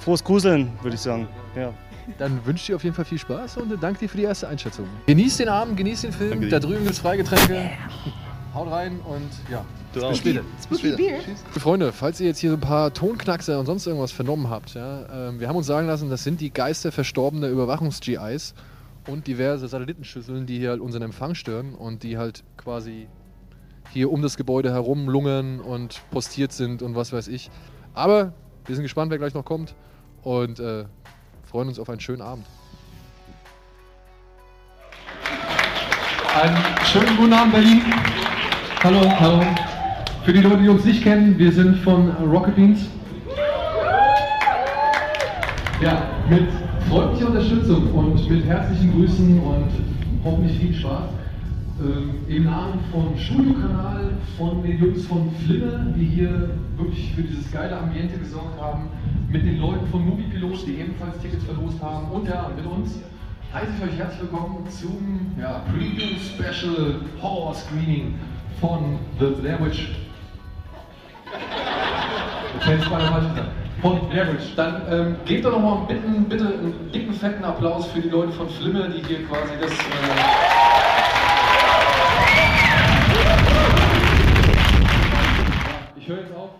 Frohes 0.01 0.23
Gruseln, 0.23 0.73
würde 0.83 0.95
ich 0.95 1.01
sagen. 1.01 1.27
Ja. 1.57 1.73
Dann 2.19 2.45
wünsche 2.47 2.61
ich 2.61 2.67
dir 2.67 2.77
auf 2.77 2.85
jeden 2.85 2.95
Fall 2.95 3.05
viel 3.05 3.19
Spaß 3.19 3.57
und 3.57 3.73
danke 3.83 3.99
dir 4.01 4.09
für 4.09 4.17
die 4.17 4.23
erste 4.23 4.47
Einschätzung. 4.47 4.87
Genieß 5.07 5.39
den 5.39 5.49
Abend, 5.49 5.77
genieß 5.77 6.03
den 6.03 6.13
Film. 6.13 6.31
Danke. 6.31 6.49
Da 6.49 6.61
drüben 6.61 6.85
gibt 6.85 6.93
es 6.93 6.99
Freigetränke. 7.01 7.71
Haut 8.55 8.71
rein 8.71 9.01
und 9.01 9.29
ja. 9.51 9.65
Du 9.93 10.01
bis 10.01 10.05
auch. 10.05 10.15
später. 10.15 10.43
Spooky 10.63 10.93
Beer. 10.93 11.19
Freunde, 11.59 11.93
falls 11.93 12.21
ihr 12.21 12.29
jetzt 12.29 12.39
hier 12.39 12.51
so 12.51 12.57
ein 12.57 12.61
paar 12.61 12.93
Tonknackser 12.93 13.59
und 13.59 13.67
sonst 13.67 13.87
irgendwas 13.87 14.13
vernommen 14.13 14.49
habt, 14.49 14.75
ja, 14.75 15.29
ähm, 15.29 15.41
wir 15.41 15.49
haben 15.49 15.57
uns 15.57 15.67
sagen 15.67 15.87
lassen, 15.87 16.09
das 16.09 16.23
sind 16.23 16.41
die 16.41 16.53
Geister 16.53 16.93
verstorbener 16.93 17.49
Überwachungs-GIs 17.49 18.55
und 19.09 19.27
diverse 19.27 19.67
Satellitenschüsseln, 19.69 20.47
die 20.47 20.59
hier 20.59 20.71
halt 20.71 20.81
unseren 20.81 21.03
Empfang 21.03 21.35
stören 21.35 21.75
und 21.75 22.03
die 22.03 22.19
halt 22.19 22.45
quasi 22.57 23.09
hier 23.93 24.11
um 24.11 24.23
das 24.23 24.37
Gebäude 24.37 24.73
herum 24.73 25.09
lungern 25.09 25.61
und 25.61 26.03
postiert 26.11 26.53
sind 26.53 26.83
und 26.83 26.95
was 26.95 27.13
weiß 27.13 27.29
ich. 27.29 27.51
Aber 27.95 28.33
wir 28.67 28.75
sind 28.75 28.83
gespannt, 28.83 29.11
wer 29.11 29.19
gleich 29.19 29.35
noch 29.35 29.45
kommt 29.45 29.75
und 30.23 30.61
äh, 30.61 30.85
freuen 31.45 31.69
uns 31.69 31.79
auf 31.79 31.89
einen 31.89 32.01
schönen 32.01 32.23
Abend. 32.23 32.45
Einen 36.35 36.57
schönen 36.85 37.17
guten 37.17 37.33
Abend, 37.33 37.53
Berlin. 37.53 37.83
Hallo, 38.83 39.01
hallo. 39.19 39.43
Für 40.25 40.33
die 40.33 40.41
Leute, 40.41 40.59
die 40.59 40.69
uns 40.69 40.85
nicht 40.85 41.03
kennen, 41.03 41.39
wir 41.39 41.51
sind 41.53 41.79
von 41.79 42.11
Rocket 42.31 42.55
Beans. 42.57 42.81
Ja, 45.81 46.11
mit 46.29 46.49
freundlicher 46.89 47.29
Unterstützung 47.29 47.93
und 47.93 48.29
mit 48.29 48.45
herzlichen 48.45 48.93
Grüßen 48.93 49.41
und 49.41 49.69
hoffentlich 50.25 50.59
viel 50.59 50.75
Spaß. 50.75 51.05
Ähm, 51.79 52.25
Im 52.27 52.45
Namen 52.45 52.81
von 52.91 53.19
Studiokanal, 53.19 54.13
von 54.39 54.63
den 54.63 54.79
Jungs 54.79 55.07
von 55.07 55.31
Flimmer, 55.45 55.93
die 55.95 56.07
hier 56.07 56.51
wirklich 56.75 57.13
für 57.15 57.21
dieses 57.21 57.53
geile 57.53 57.77
Ambiente 57.77 58.19
gesorgt 58.19 58.59
haben, 58.59 58.89
mit 59.31 59.45
den 59.45 59.59
Leuten 59.59 59.87
von 59.89 60.07
Moviepilot, 60.07 60.67
die 60.67 60.77
ebenfalls 60.81 61.19
Tickets 61.19 61.45
verlost 61.45 61.83
haben 61.83 62.11
und 62.13 62.27
ja, 62.27 62.51
mit 62.57 62.65
uns 62.65 62.99
heiße 63.53 63.73
ich 63.77 63.93
euch 63.93 63.99
herzlich 63.99 64.23
willkommen 64.23 64.67
zum 64.71 65.35
ja, 65.39 65.63
Preview 65.71 66.17
Special 66.19 66.95
Horror 67.21 67.55
Screening 67.55 68.15
von 68.59 68.99
The 69.21 69.27
Blair 69.39 69.63
Witch. 69.63 69.91
Von 73.83 74.09
Blair. 74.09 74.29
Dann 74.57 74.83
ähm, 74.91 75.17
gebt 75.27 75.45
doch 75.45 75.53
nochmal 75.53 75.87
bitte, 75.87 76.01
bitte 76.27 76.47
einen 76.47 76.91
dicken, 76.91 77.13
fetten 77.13 77.45
Applaus 77.45 77.87
für 77.89 78.01
die 78.01 78.09
Leute 78.09 78.33
von 78.33 78.49
Flimmer, 78.49 78.89
die 78.89 79.07
hier 79.07 79.27
quasi 79.27 79.53
das. 79.61 79.73
Äh 79.73 80.56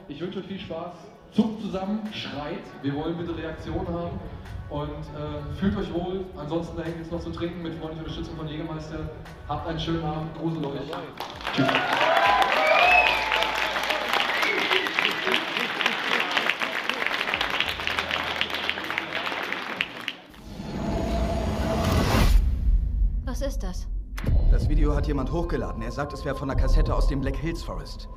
ich 0.09 0.21
jetzt 0.21 0.27
wünsche 0.27 0.39
euch 0.39 0.47
viel 0.47 0.59
Spaß. 0.59 0.95
Zuckt 1.33 1.61
zusammen, 1.61 2.01
schreit. 2.13 2.63
Wir 2.83 2.95
wollen 2.95 3.17
bitte 3.17 3.37
Reaktionen 3.37 3.89
haben. 3.89 4.19
Und 4.71 4.89
äh, 4.89 5.59
fühlt 5.59 5.77
euch 5.77 5.93
wohl. 5.93 6.25
Ansonsten 6.37 6.77
da 6.77 6.83
hinten 6.83 6.99
gibt 6.99 7.07
es 7.07 7.13
noch 7.13 7.21
zu 7.21 7.31
trinken 7.31 7.63
mit 7.63 7.75
freundlicher 7.75 8.03
Unterstützung 8.03 8.37
von 8.37 8.49
Jägermeister. 8.49 9.11
Habt 9.49 9.69
einen 9.69 9.79
schönen 9.79 10.05
Abend. 10.05 10.35
Grusel 10.39 10.65
euch. 10.65 10.81
Tschüss. 11.55 11.67
Was 23.25 23.43
ist 23.43 23.63
das? 23.63 23.87
Das 24.51 24.69
Video 24.69 24.95
hat 24.97 25.07
jemand 25.07 25.31
hochgeladen. 25.31 25.83
Er 25.83 25.93
sagt, 25.93 26.13
es 26.13 26.25
wäre 26.25 26.35
von 26.35 26.49
der 26.49 26.57
Kassette 26.57 26.95
aus 26.95 27.07
dem 27.07 27.21
Black 27.21 27.37
Hills 27.37 27.63
Forest. 27.63 28.09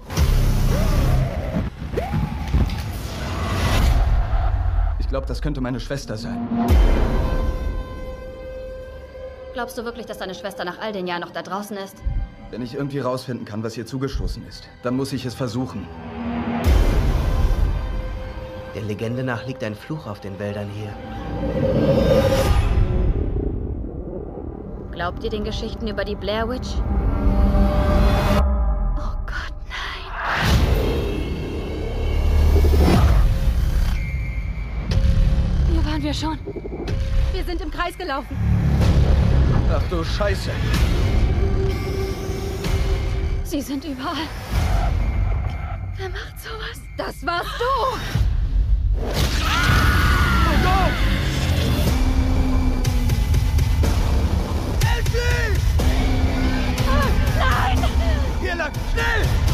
Glaube, 5.10 5.28
das 5.28 5.42
könnte 5.42 5.60
meine 5.60 5.80
Schwester 5.80 6.18
sein. 6.18 6.48
Glaubst 9.54 9.78
du 9.78 9.84
wirklich, 9.84 10.06
dass 10.06 10.20
deine 10.20 10.36
Schwester 10.36 10.64
nach 10.64 10.80
all 10.80 10.94
den 10.94 11.08
Jahren 11.08 11.22
noch 11.22 11.32
da 11.32 11.42
draußen 11.42 11.76
ist? 11.78 11.98
Wenn 12.52 12.62
ich 12.62 12.76
irgendwie 12.76 13.00
rausfinden 13.00 13.46
kann, 13.46 13.64
was 13.64 13.76
ihr 13.78 13.86
zugestoßen 13.86 14.48
ist, 14.48 14.70
dann 14.84 14.96
muss 14.96 15.12
ich 15.12 15.26
es 15.26 15.34
versuchen. 15.34 15.88
Der 18.76 18.84
Legende 18.84 19.24
nach 19.24 19.46
liegt 19.46 19.64
ein 19.64 19.76
Fluch 19.76 20.08
auf 20.08 20.20
den 20.20 20.40
Wäldern 20.40 20.70
hier. 20.70 20.94
Glaubt 24.92 25.24
ihr 25.24 25.30
den 25.30 25.44
Geschichten 25.44 25.88
über 25.88 26.06
die 26.06 26.16
Blair 26.16 26.48
Witch? 26.48 26.70
Waren 36.00 36.04
wir 36.04 36.14
schon. 36.14 36.38
Wir 37.34 37.44
sind 37.44 37.62
im 37.62 37.72
Kreis 37.72 37.98
gelaufen. 37.98 38.38
Ach 39.72 39.84
du 39.90 40.04
Scheiße. 40.04 40.52
Sie 43.44 43.62
sind 43.62 43.84
überall. 43.84 44.28
Wer 45.98 46.10
macht 46.10 46.40
sowas? 46.40 46.82
Das 46.96 47.26
warst 47.26 47.50
du! 47.60 47.98
Gott! 50.64 50.94
Elsie! 54.96 55.60
Nein! 57.38 57.90
Hier 58.42 58.56
lang, 58.56 58.72
schnell! 58.94 59.49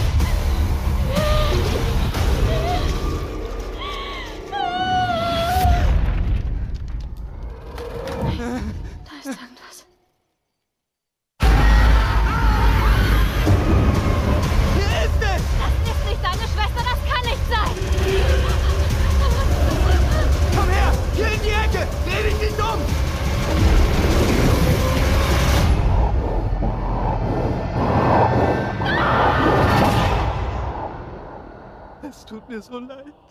Da 8.46 8.52
ist 8.52 9.26
irgendwas. 9.26 9.88
Hier 14.76 14.92
ist 15.02 15.20
es! 15.20 15.44
Das 15.58 15.74
ist 15.90 16.04
nicht 16.06 16.22
deine 16.24 16.46
Schwester, 16.54 16.82
das 16.84 17.00
kann 17.10 17.24
nicht 17.26 17.46
sein! 17.50 17.74
Komm 20.56 20.70
her! 20.70 20.92
Hier 21.16 21.32
in 21.32 21.42
die 21.42 21.50
Ecke! 21.50 21.88
Dreh 22.06 22.24
dich 22.30 22.40
nicht 22.40 22.60
um! 22.60 22.80
Es 32.08 32.26
tut 32.26 32.48
mir 32.48 32.62
so 32.62 32.78
leid. 32.78 33.25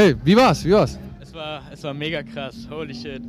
Hey, 0.00 0.16
wie 0.24 0.34
war's? 0.34 0.64
Wie 0.64 0.72
war's? 0.72 0.98
Es 1.20 1.34
war, 1.34 1.60
es 1.70 1.84
war 1.84 1.92
mega 1.92 2.22
krass, 2.22 2.66
holy 2.70 2.94
shit. 2.94 3.20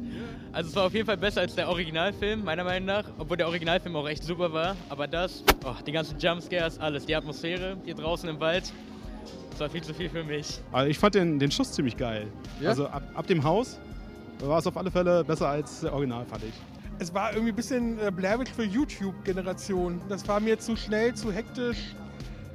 Also 0.53 0.69
es 0.69 0.75
war 0.77 0.85
auf 0.85 0.93
jeden 0.93 1.05
Fall 1.05 1.17
besser 1.17 1.41
als 1.41 1.53
der 1.53 1.67
Originalfilm, 1.67 2.45
meiner 2.45 2.63
Meinung 2.63 2.85
nach, 2.85 3.03
obwohl 3.17 3.35
der 3.35 3.47
Originalfilm 3.47 3.93
auch 3.97 4.07
echt 4.07 4.23
super 4.23 4.53
war. 4.53 4.77
Aber 4.87 5.05
das, 5.05 5.43
oh, 5.65 5.75
die 5.85 5.91
ganzen 5.91 6.17
Jumpscares, 6.17 6.79
alles, 6.79 7.05
die 7.05 7.13
Atmosphäre 7.13 7.75
hier 7.83 7.95
draußen 7.95 8.29
im 8.29 8.39
Wald, 8.39 8.71
das 9.49 9.59
war 9.59 9.69
viel 9.69 9.83
zu 9.83 9.93
viel 9.93 10.07
für 10.07 10.23
mich. 10.23 10.61
Also 10.71 10.89
ich 10.89 10.97
fand 10.97 11.15
den, 11.15 11.39
den 11.39 11.51
Schuss 11.51 11.73
ziemlich 11.73 11.97
geil. 11.97 12.27
Ja? 12.61 12.69
Also 12.69 12.87
ab, 12.87 13.03
ab 13.15 13.27
dem 13.27 13.43
Haus 13.43 13.77
war 14.39 14.59
es 14.59 14.65
auf 14.65 14.77
alle 14.77 14.91
Fälle 14.91 15.25
besser 15.25 15.49
als 15.49 15.81
der 15.81 15.91
Original, 15.91 16.25
fand 16.25 16.45
ich. 16.45 16.53
Es 16.99 17.13
war 17.13 17.33
irgendwie 17.33 17.51
ein 17.51 17.55
bisschen 17.57 17.99
äh, 17.99 18.09
Blair 18.11 18.39
Witch 18.39 18.51
für 18.51 18.63
YouTube-Generation. 18.63 19.99
Das 20.07 20.25
war 20.25 20.39
mir 20.39 20.57
zu 20.57 20.77
schnell, 20.77 21.13
zu 21.15 21.33
hektisch. 21.33 21.79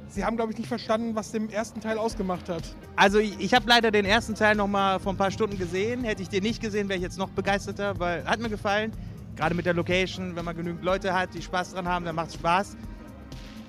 Sie 0.09 0.23
haben, 0.23 0.37
glaube 0.37 0.51
ich, 0.51 0.57
nicht 0.57 0.67
verstanden, 0.67 1.15
was 1.15 1.31
den 1.31 1.49
ersten 1.49 1.81
Teil 1.81 1.97
ausgemacht 1.97 2.49
hat. 2.49 2.63
Also 2.95 3.19
ich, 3.19 3.39
ich 3.39 3.53
habe 3.53 3.67
leider 3.67 3.91
den 3.91 4.05
ersten 4.05 4.35
Teil 4.35 4.55
noch 4.55 4.67
mal 4.67 4.99
vor 4.99 5.13
ein 5.13 5.17
paar 5.17 5.31
Stunden 5.31 5.57
gesehen. 5.57 6.03
Hätte 6.03 6.21
ich 6.21 6.29
den 6.29 6.43
nicht 6.43 6.61
gesehen, 6.61 6.87
wäre 6.89 6.97
ich 6.97 7.03
jetzt 7.03 7.17
noch 7.17 7.29
begeisterter, 7.29 7.99
weil 7.99 8.25
hat 8.25 8.39
mir 8.39 8.49
gefallen. 8.49 8.91
Gerade 9.35 9.53
mit 9.53 9.65
der 9.65 9.73
Location, 9.73 10.35
wenn 10.35 10.45
man 10.45 10.55
genügend 10.55 10.83
Leute 10.83 11.13
hat, 11.13 11.33
die 11.33 11.41
Spaß 11.41 11.73
dran 11.73 11.87
haben, 11.87 12.05
dann 12.05 12.15
macht 12.15 12.29
es 12.29 12.33
Spaß. 12.35 12.75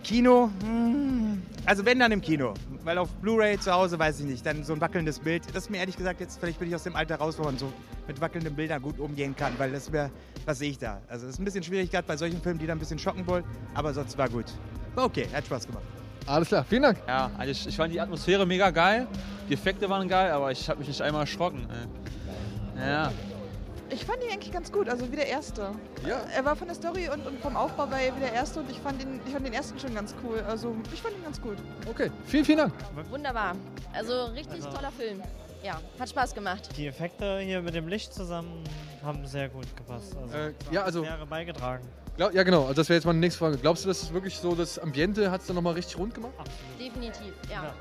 Kino, 0.03 0.51
hm, 0.63 1.43
also 1.67 1.85
wenn 1.85 1.99
dann 1.99 2.13
im 2.13 2.23
Kino. 2.23 2.55
Weil 2.85 2.97
auf 2.97 3.11
Blu-ray 3.17 3.61
zu 3.61 3.71
Hause 3.71 3.99
weiß 3.99 4.21
ich 4.21 4.27
nicht. 4.27 4.47
Dann 4.47 4.65
so 4.65 4.73
ein 4.73 4.81
wackelndes 4.81 5.19
Bild. 5.19 5.45
Das 5.53 5.65
ist 5.65 5.71
mir 5.71 5.79
ehrlich 5.79 5.97
gesagt 5.97 6.21
jetzt, 6.21 6.39
vielleicht 6.39 6.59
bin 6.59 6.69
ich 6.69 6.75
aus 6.75 6.85
dem 6.85 6.97
Alter 6.97 7.17
raus, 7.17 7.39
wo 7.39 7.43
man 7.43 7.59
so 7.59 7.71
mit 8.07 8.19
wackelnden 8.19 8.55
Bildern 8.55 8.81
gut 8.81 8.99
umgehen 8.99 9.37
kann. 9.37 9.53
Weil 9.59 9.73
das 9.73 9.93
wäre, 9.93 10.11
was 10.47 10.61
sehe 10.61 10.71
ich 10.71 10.79
da? 10.79 11.03
Also 11.09 11.27
es 11.27 11.35
ist 11.35 11.41
ein 11.41 11.45
bisschen 11.45 11.63
schwierig 11.63 11.91
gerade 11.91 12.07
bei 12.07 12.17
solchen 12.17 12.41
Filmen, 12.41 12.59
die 12.59 12.67
dann 12.67 12.79
ein 12.79 12.81
bisschen 12.81 12.99
schocken 12.99 13.27
wollen. 13.27 13.45
Aber 13.75 13.93
sonst 13.93 14.17
war 14.17 14.31
gut. 14.31 14.47
War 14.95 15.05
okay, 15.05 15.27
hat 15.35 15.45
Spaß 15.45 15.67
gemacht. 15.67 15.85
Alles 16.29 16.49
klar, 16.49 16.65
vielen 16.65 16.83
Dank. 16.83 16.99
Ja, 17.07 17.31
also 17.39 17.51
ich, 17.51 17.67
ich 17.67 17.77
fand 17.77 17.93
die 17.93 18.01
Atmosphäre 18.01 18.45
mega 18.47 18.71
geil. 18.71 19.07
Die 19.49 19.55
Effekte 19.55 19.89
waren 19.89 20.07
geil, 20.09 20.31
aber 20.31 20.53
ich 20.53 20.69
habe 20.69 20.79
mich 20.79 20.89
nicht 20.89 21.01
einmal 21.01 21.23
erschrocken. 21.23 21.67
Ey. 22.77 22.89
Ja. 22.91 23.13
Ich 23.91 24.05
fand 24.05 24.23
ihn 24.23 24.31
eigentlich 24.33 24.53
ganz 24.53 24.71
gut, 24.71 24.89
also 24.91 25.11
wie 25.11 25.17
der 25.17 25.27
erste. 25.27 25.71
Ja. 26.07 26.21
Er 26.37 26.45
war 26.45 26.55
von 26.55 26.67
der 26.69 26.77
Story 26.77 27.09
und, 27.09 27.27
und 27.27 27.41
vom 27.41 27.57
Aufbau 27.57 27.91
war 27.91 27.99
er 27.99 28.15
wie 28.15 28.21
der 28.21 28.35
erste 28.35 28.61
und 28.61 28.71
ich 28.71 28.79
fand, 28.79 29.03
ihn, 29.03 29.21
ich 29.27 29.33
fand 29.33 29.47
den 29.47 29.55
ersten 29.55 29.79
schon 29.79 29.95
ganz 29.95 30.15
cool. 30.23 30.45
Also 30.47 30.77
ich 30.93 31.01
fand 31.01 31.17
ihn 31.17 31.25
ganz 31.25 31.41
gut. 31.41 31.57
Okay, 31.89 32.11
vielen, 32.27 32.45
vielen 32.45 32.59
Dank. 32.59 32.75
Wunderbar. 33.09 33.55
Also 33.95 34.27
richtig 34.27 34.61
toller 34.61 34.93
Film. 34.93 35.23
Ja, 35.65 35.81
hat 35.99 36.11
Spaß 36.11 36.35
gemacht. 36.35 36.69
Die 36.77 36.87
Effekte 36.87 37.39
hier 37.39 37.63
mit 37.63 37.75
dem 37.75 37.89
Licht 37.89 38.13
zusammen 38.13 38.63
haben 39.03 39.27
sehr 39.27 39.49
gut 39.49 39.67
gepasst. 39.75 40.15
Also, 40.21 40.37
Äh, 40.37 40.53
ja, 40.71 40.83
also- 40.83 41.07
beigetragen. 41.29 41.85
Glaub, 42.19 42.35
ja, 42.35 42.43
genau. 42.43 42.63
Also 42.63 42.75
das 42.75 42.89
wäre 42.89 42.97
jetzt 42.97 43.05
meine 43.05 43.21
nächste 43.21 43.39
Frage. 43.39 43.59
Glaubst 43.59 43.85
du, 43.85 43.89
das 43.89 44.03
ist 44.03 44.13
wirklich 44.13 44.37
so, 44.37 44.57
das 44.57 44.77
Ambiente 44.77 45.31
hat 45.31 45.41
es 45.41 45.47
dann 45.47 45.55
nochmal 45.55 45.75
richtig 45.75 45.97
rund 45.99 46.15
gemacht? 46.15 46.33
Definitiv, 46.77 47.33
ja. 47.49 47.73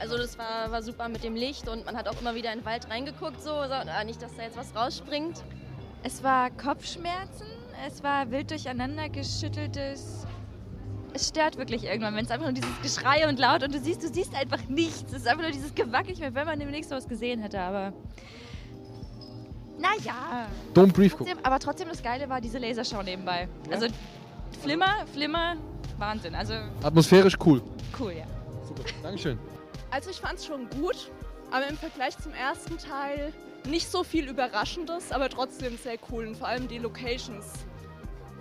Also 0.00 0.18
das 0.18 0.36
war, 0.36 0.68
war 0.72 0.82
super 0.82 1.08
mit 1.08 1.22
dem 1.22 1.36
Licht 1.36 1.68
und 1.68 1.86
man 1.86 1.96
hat 1.96 2.08
auch 2.08 2.20
immer 2.20 2.34
wieder 2.34 2.52
in 2.52 2.58
den 2.58 2.64
Wald 2.66 2.90
reingeguckt, 2.90 3.40
so, 3.40 3.50
so 3.50 3.72
ah, 3.72 4.02
nicht, 4.02 4.20
dass 4.20 4.34
da 4.34 4.42
jetzt 4.42 4.56
was 4.56 4.74
rausspringt. 4.74 5.44
Es 6.02 6.24
war 6.24 6.50
Kopfschmerzen, 6.50 7.46
es 7.86 8.02
war 8.02 8.28
wild 8.32 8.50
durcheinander 8.50 9.08
geschütteltes. 9.08 10.26
Es 11.12 11.28
stört 11.28 11.56
wirklich 11.56 11.84
irgendwann, 11.84 12.16
wenn 12.16 12.24
es 12.24 12.32
einfach 12.32 12.46
nur 12.46 12.54
dieses 12.54 12.82
Geschrei 12.82 13.28
und 13.28 13.38
laut 13.38 13.62
und 13.62 13.72
du 13.72 13.78
siehst, 13.78 14.02
du 14.02 14.12
siehst 14.12 14.34
einfach 14.34 14.68
nichts. 14.68 15.12
Es 15.12 15.20
ist 15.20 15.28
einfach 15.28 15.44
nur 15.44 15.52
dieses 15.52 15.72
Gewackel, 15.72 16.16
wenn 16.18 16.46
man 16.46 16.58
demnächst 16.58 16.90
was 16.90 17.06
gesehen 17.06 17.40
hätte, 17.40 17.60
aber. 17.60 17.92
Naja. 19.78 20.48
Don't 20.74 20.92
brief 20.92 21.14
Trotzdem, 21.14 21.38
aber 21.42 21.58
trotzdem 21.58 21.88
das 21.88 22.02
Geile 22.02 22.28
war 22.28 22.40
diese 22.40 22.58
Lasershow 22.58 23.02
nebenbei. 23.02 23.48
Also 23.70 23.86
Flimmer, 24.62 25.06
Flimmer, 25.12 25.56
Wahnsinn. 25.98 26.34
Also 26.34 26.54
Atmosphärisch 26.82 27.36
cool. 27.44 27.62
cool, 27.98 28.12
ja. 28.12 28.24
Super, 28.66 28.84
Dankeschön. 29.02 29.38
Also 29.90 30.10
ich 30.10 30.20
fand 30.20 30.38
es 30.38 30.46
schon 30.46 30.68
gut, 30.70 31.10
aber 31.50 31.66
im 31.68 31.76
Vergleich 31.76 32.16
zum 32.18 32.32
ersten 32.32 32.78
Teil 32.78 33.32
nicht 33.66 33.90
so 33.90 34.04
viel 34.04 34.28
Überraschendes, 34.28 35.12
aber 35.12 35.28
trotzdem 35.28 35.76
sehr 35.76 35.96
cool 36.10 36.26
und 36.26 36.36
vor 36.36 36.48
allem 36.48 36.68
die 36.68 36.78
Locations 36.78 37.46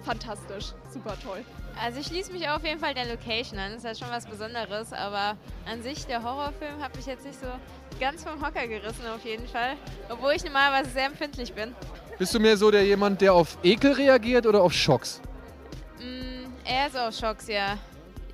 fantastisch, 0.03 0.73
super 0.91 1.17
toll. 1.23 1.43
Also 1.81 1.99
ich 1.99 2.07
schließe 2.07 2.31
mich 2.31 2.47
auf 2.47 2.63
jeden 2.63 2.79
Fall 2.79 2.93
der 2.93 3.05
Location 3.05 3.59
an. 3.59 3.73
Das 3.73 3.83
ist 3.83 3.99
ja 3.99 4.05
schon 4.05 4.13
was 4.13 4.25
Besonderes, 4.25 4.93
aber 4.93 5.37
an 5.65 5.81
sich 5.81 6.05
der 6.05 6.23
Horrorfilm 6.23 6.81
hat 6.81 6.95
mich 6.95 7.05
jetzt 7.05 7.25
nicht 7.25 7.39
so 7.39 7.47
ganz 7.99 8.23
vom 8.23 8.41
Hocker 8.45 8.67
gerissen 8.67 9.05
auf 9.13 9.23
jeden 9.25 9.47
Fall, 9.47 9.75
obwohl 10.09 10.33
ich 10.33 10.43
normalerweise 10.43 10.91
sehr 10.91 11.05
empfindlich 11.05 11.53
bin. 11.53 11.75
Bist 12.17 12.33
du 12.33 12.39
mehr 12.39 12.57
so 12.57 12.69
der 12.69 12.85
jemand, 12.85 13.21
der 13.21 13.33
auf 13.33 13.57
Ekel 13.63 13.93
reagiert 13.93 14.45
oder 14.45 14.61
auf 14.61 14.73
Schocks? 14.73 15.21
Mm, 15.99 16.51
eher 16.65 16.89
so 16.91 16.99
auf 16.99 17.15
Schocks, 17.15 17.47
ja. 17.47 17.77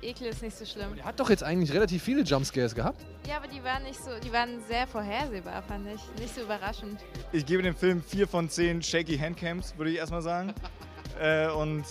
Ekel 0.02 0.28
ist 0.28 0.42
nicht 0.42 0.56
so 0.56 0.64
schlimm. 0.64 0.96
Er 0.98 1.04
hat 1.04 1.20
doch 1.20 1.28
jetzt 1.28 1.42
eigentlich 1.42 1.72
relativ 1.72 2.02
viele 2.02 2.22
Jumpscares 2.22 2.74
gehabt. 2.74 3.04
Ja, 3.28 3.36
aber 3.36 3.48
die 3.48 3.62
waren 3.62 3.82
nicht 3.82 4.02
so, 4.02 4.10
die 4.22 4.32
waren 4.32 4.60
sehr 4.66 4.86
vorhersehbar, 4.86 5.62
fand 5.62 5.86
ich. 5.88 6.00
Nicht 6.20 6.34
so 6.34 6.42
überraschend. 6.42 7.00
Ich 7.32 7.44
gebe 7.44 7.62
dem 7.62 7.74
Film 7.74 8.02
4 8.02 8.26
von 8.26 8.48
10 8.48 8.82
Shaky 8.82 9.18
Handcams, 9.18 9.76
würde 9.76 9.90
ich 9.90 9.98
erstmal 9.98 10.22
sagen. 10.22 10.54
äh, 11.20 11.48
und 11.48 11.84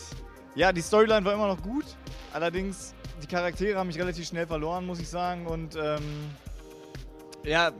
ja, 0.56 0.72
die 0.72 0.82
Storyline 0.82 1.26
war 1.26 1.34
immer 1.34 1.47
noch 1.47 1.62
gut. 1.62 1.86
Allerdings, 2.34 2.93
die 3.22 3.28
Charaktere 3.28 3.78
haben 3.78 3.88
mich 3.88 3.97
relativ 3.97 4.28
schnell 4.28 4.47
verloren, 4.47 4.86
muss 4.86 5.00
ich 5.00 5.10
sagen. 5.10 5.45
Und 5.47 5.76
ähm, 5.76 6.02
ja, 7.43 7.72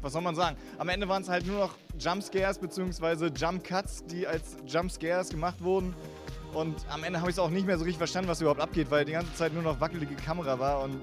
was 0.00 0.12
soll 0.12 0.22
man 0.22 0.34
sagen? 0.34 0.56
Am 0.78 0.88
Ende 0.88 1.08
waren 1.08 1.22
es 1.22 1.28
halt 1.28 1.46
nur 1.46 1.58
noch 1.58 1.74
Jumpscares 1.98 2.58
bzw. 2.58 3.30
Jump 3.34 3.64
Cuts, 3.64 4.04
die 4.06 4.26
als 4.26 4.56
Jumpscares 4.66 5.30
gemacht 5.30 5.62
wurden. 5.62 5.94
Und 6.52 6.84
am 6.90 7.02
Ende 7.02 7.20
habe 7.20 7.30
ich 7.30 7.36
es 7.36 7.38
auch 7.38 7.48
nicht 7.48 7.66
mehr 7.66 7.78
so 7.78 7.84
richtig 7.84 7.98
verstanden, 7.98 8.28
was 8.28 8.40
überhaupt 8.40 8.60
abgeht, 8.60 8.90
weil 8.90 9.04
die 9.04 9.12
ganze 9.12 9.34
Zeit 9.34 9.54
nur 9.54 9.62
noch 9.62 9.80
wackelige 9.80 10.14
Kamera 10.16 10.58
war. 10.58 10.82
Und 10.82 11.00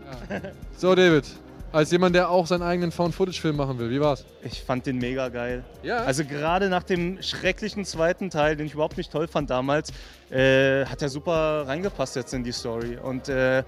So, 0.78 0.94
David, 0.94 1.26
als 1.72 1.92
jemand, 1.92 2.16
der 2.16 2.30
auch 2.30 2.48
seinen 2.48 2.64
eigenen 2.64 2.92
Found-Footage-Film 2.92 3.56
machen 3.56 3.78
will, 3.78 3.90
wie 3.90 4.02
war's? 4.02 4.26
Ich 4.44 4.62
fand 4.64 4.86
den 4.86 4.98
mega 4.98 5.30
geil. 5.30 5.64
Ja. 5.84 5.98
Also 5.98 6.26
gerade 6.26 6.70
nach 6.70 6.84
dem 6.84 7.22
schrecklichen 7.22 7.86
zweiten 7.86 8.30
Teil, 8.30 8.56
den 8.56 8.66
ich 8.66 8.74
überhaupt 8.74 8.98
nicht 8.98 9.12
toll 9.12 9.28
fand 9.28 9.50
damals, 9.50 9.92
äh, 10.32 10.86
hat 10.86 11.02
er 11.02 11.10
super 11.10 11.68
reingepasst 11.68 12.16
jetzt 12.16 12.34
in 12.34 12.44
die 12.44 12.52
Story. 12.52 12.98
Und 12.98 13.30
äh, 13.30 13.64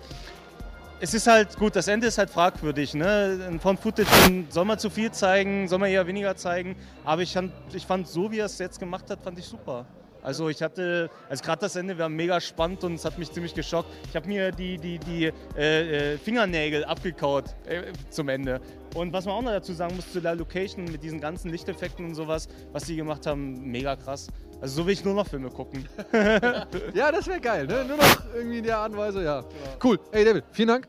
es 0.99 1.13
ist 1.13 1.27
halt 1.27 1.57
gut, 1.57 1.75
das 1.75 1.87
Ende 1.87 2.07
ist 2.07 2.17
halt 2.17 2.29
fragwürdig. 2.29 2.93
Ne? 2.93 3.39
Ein 3.47 3.59
Found-Footage 3.59 4.09
soll 4.49 4.65
man 4.65 4.79
zu 4.79 4.89
viel 4.89 5.11
zeigen, 5.11 5.67
soll 5.67 5.79
man 5.79 5.89
eher 5.89 6.05
weniger 6.07 6.35
zeigen. 6.35 6.75
Aber 7.03 7.21
ich 7.21 7.33
fand, 7.33 7.51
ich 7.73 7.85
fand 7.85 8.07
so, 8.07 8.31
wie 8.31 8.39
er 8.39 8.45
es 8.45 8.57
jetzt 8.57 8.79
gemacht 8.79 9.09
hat, 9.09 9.21
fand 9.23 9.37
ich 9.37 9.45
super. 9.45 9.85
Also 10.23 10.49
ich 10.49 10.61
hatte, 10.61 11.09
also 11.29 11.43
gerade 11.43 11.61
das 11.61 11.75
Ende 11.75 11.97
war 11.97 12.09
mega 12.09 12.39
spannend 12.39 12.83
und 12.83 12.95
es 12.95 13.05
hat 13.05 13.17
mich 13.17 13.31
ziemlich 13.31 13.53
geschockt. 13.53 13.89
Ich 14.09 14.15
habe 14.15 14.27
mir 14.27 14.51
die, 14.51 14.77
die, 14.77 14.99
die 14.99 15.31
äh, 15.57 16.13
äh, 16.13 16.17
Fingernägel 16.17 16.83
abgekaut 16.85 17.45
äh, 17.65 17.91
zum 18.09 18.29
Ende. 18.29 18.61
Und 18.95 19.13
was 19.13 19.25
man 19.25 19.35
auch 19.35 19.41
noch 19.41 19.51
dazu 19.51 19.73
sagen 19.73 19.95
muss 19.95 20.11
zu 20.11 20.19
der 20.19 20.35
Location 20.35 20.85
mit 20.85 21.01
diesen 21.01 21.19
ganzen 21.19 21.49
Lichteffekten 21.49 22.05
und 22.05 22.15
sowas, 22.15 22.47
was 22.71 22.83
die 22.83 22.95
gemacht 22.95 23.25
haben, 23.25 23.71
mega 23.71 23.95
krass. 23.95 24.27
Also 24.59 24.81
so 24.81 24.85
will 24.85 24.93
ich 24.93 25.03
nur 25.03 25.15
noch 25.15 25.27
Filme 25.27 25.49
gucken. 25.49 25.87
ja, 26.93 27.11
das 27.11 27.25
wäre 27.27 27.39
geil, 27.39 27.65
ne? 27.65 27.85
Nur 27.85 27.97
noch 27.97 28.35
irgendwie 28.35 28.59
in 28.59 28.63
der 28.63 28.77
Art 28.77 28.91
und 28.91 28.97
Weise, 28.97 29.23
ja. 29.23 29.43
Cool. 29.83 29.99
Ey, 30.11 30.23
David, 30.23 30.43
vielen 30.51 30.67
Dank. 30.67 30.87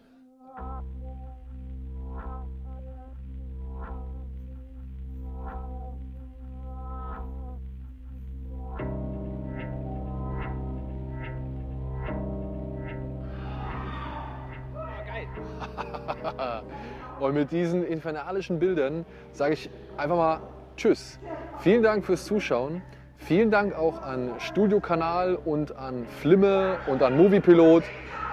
Und 17.20 17.34
mit 17.34 17.52
diesen 17.52 17.84
infernalischen 17.84 18.58
Bildern 18.58 19.04
sage 19.32 19.54
ich 19.54 19.70
einfach 19.96 20.16
mal 20.16 20.40
Tschüss. 20.76 21.18
Vielen 21.60 21.82
Dank 21.82 22.04
fürs 22.04 22.24
Zuschauen. 22.24 22.82
Vielen 23.18 23.50
Dank 23.50 23.76
auch 23.76 24.02
an 24.02 24.32
Studiokanal 24.38 25.36
und 25.36 25.76
an 25.76 26.06
Flimme 26.20 26.78
und 26.88 27.02
an 27.02 27.16
Moviepilot 27.16 27.84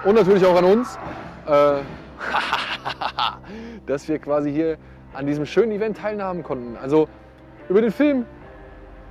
und 0.04 0.14
natürlich 0.16 0.44
auch 0.44 0.56
an 0.56 0.64
uns, 0.64 0.98
äh, 1.46 1.74
dass 3.86 4.08
wir 4.08 4.18
quasi 4.18 4.50
hier 4.50 4.78
an 5.12 5.26
diesem 5.26 5.46
schönen 5.46 5.70
Event 5.70 5.98
teilnehmen 5.98 6.42
konnten. 6.42 6.76
Also 6.76 7.08
über 7.68 7.82
den 7.82 7.92
Film, 7.92 8.26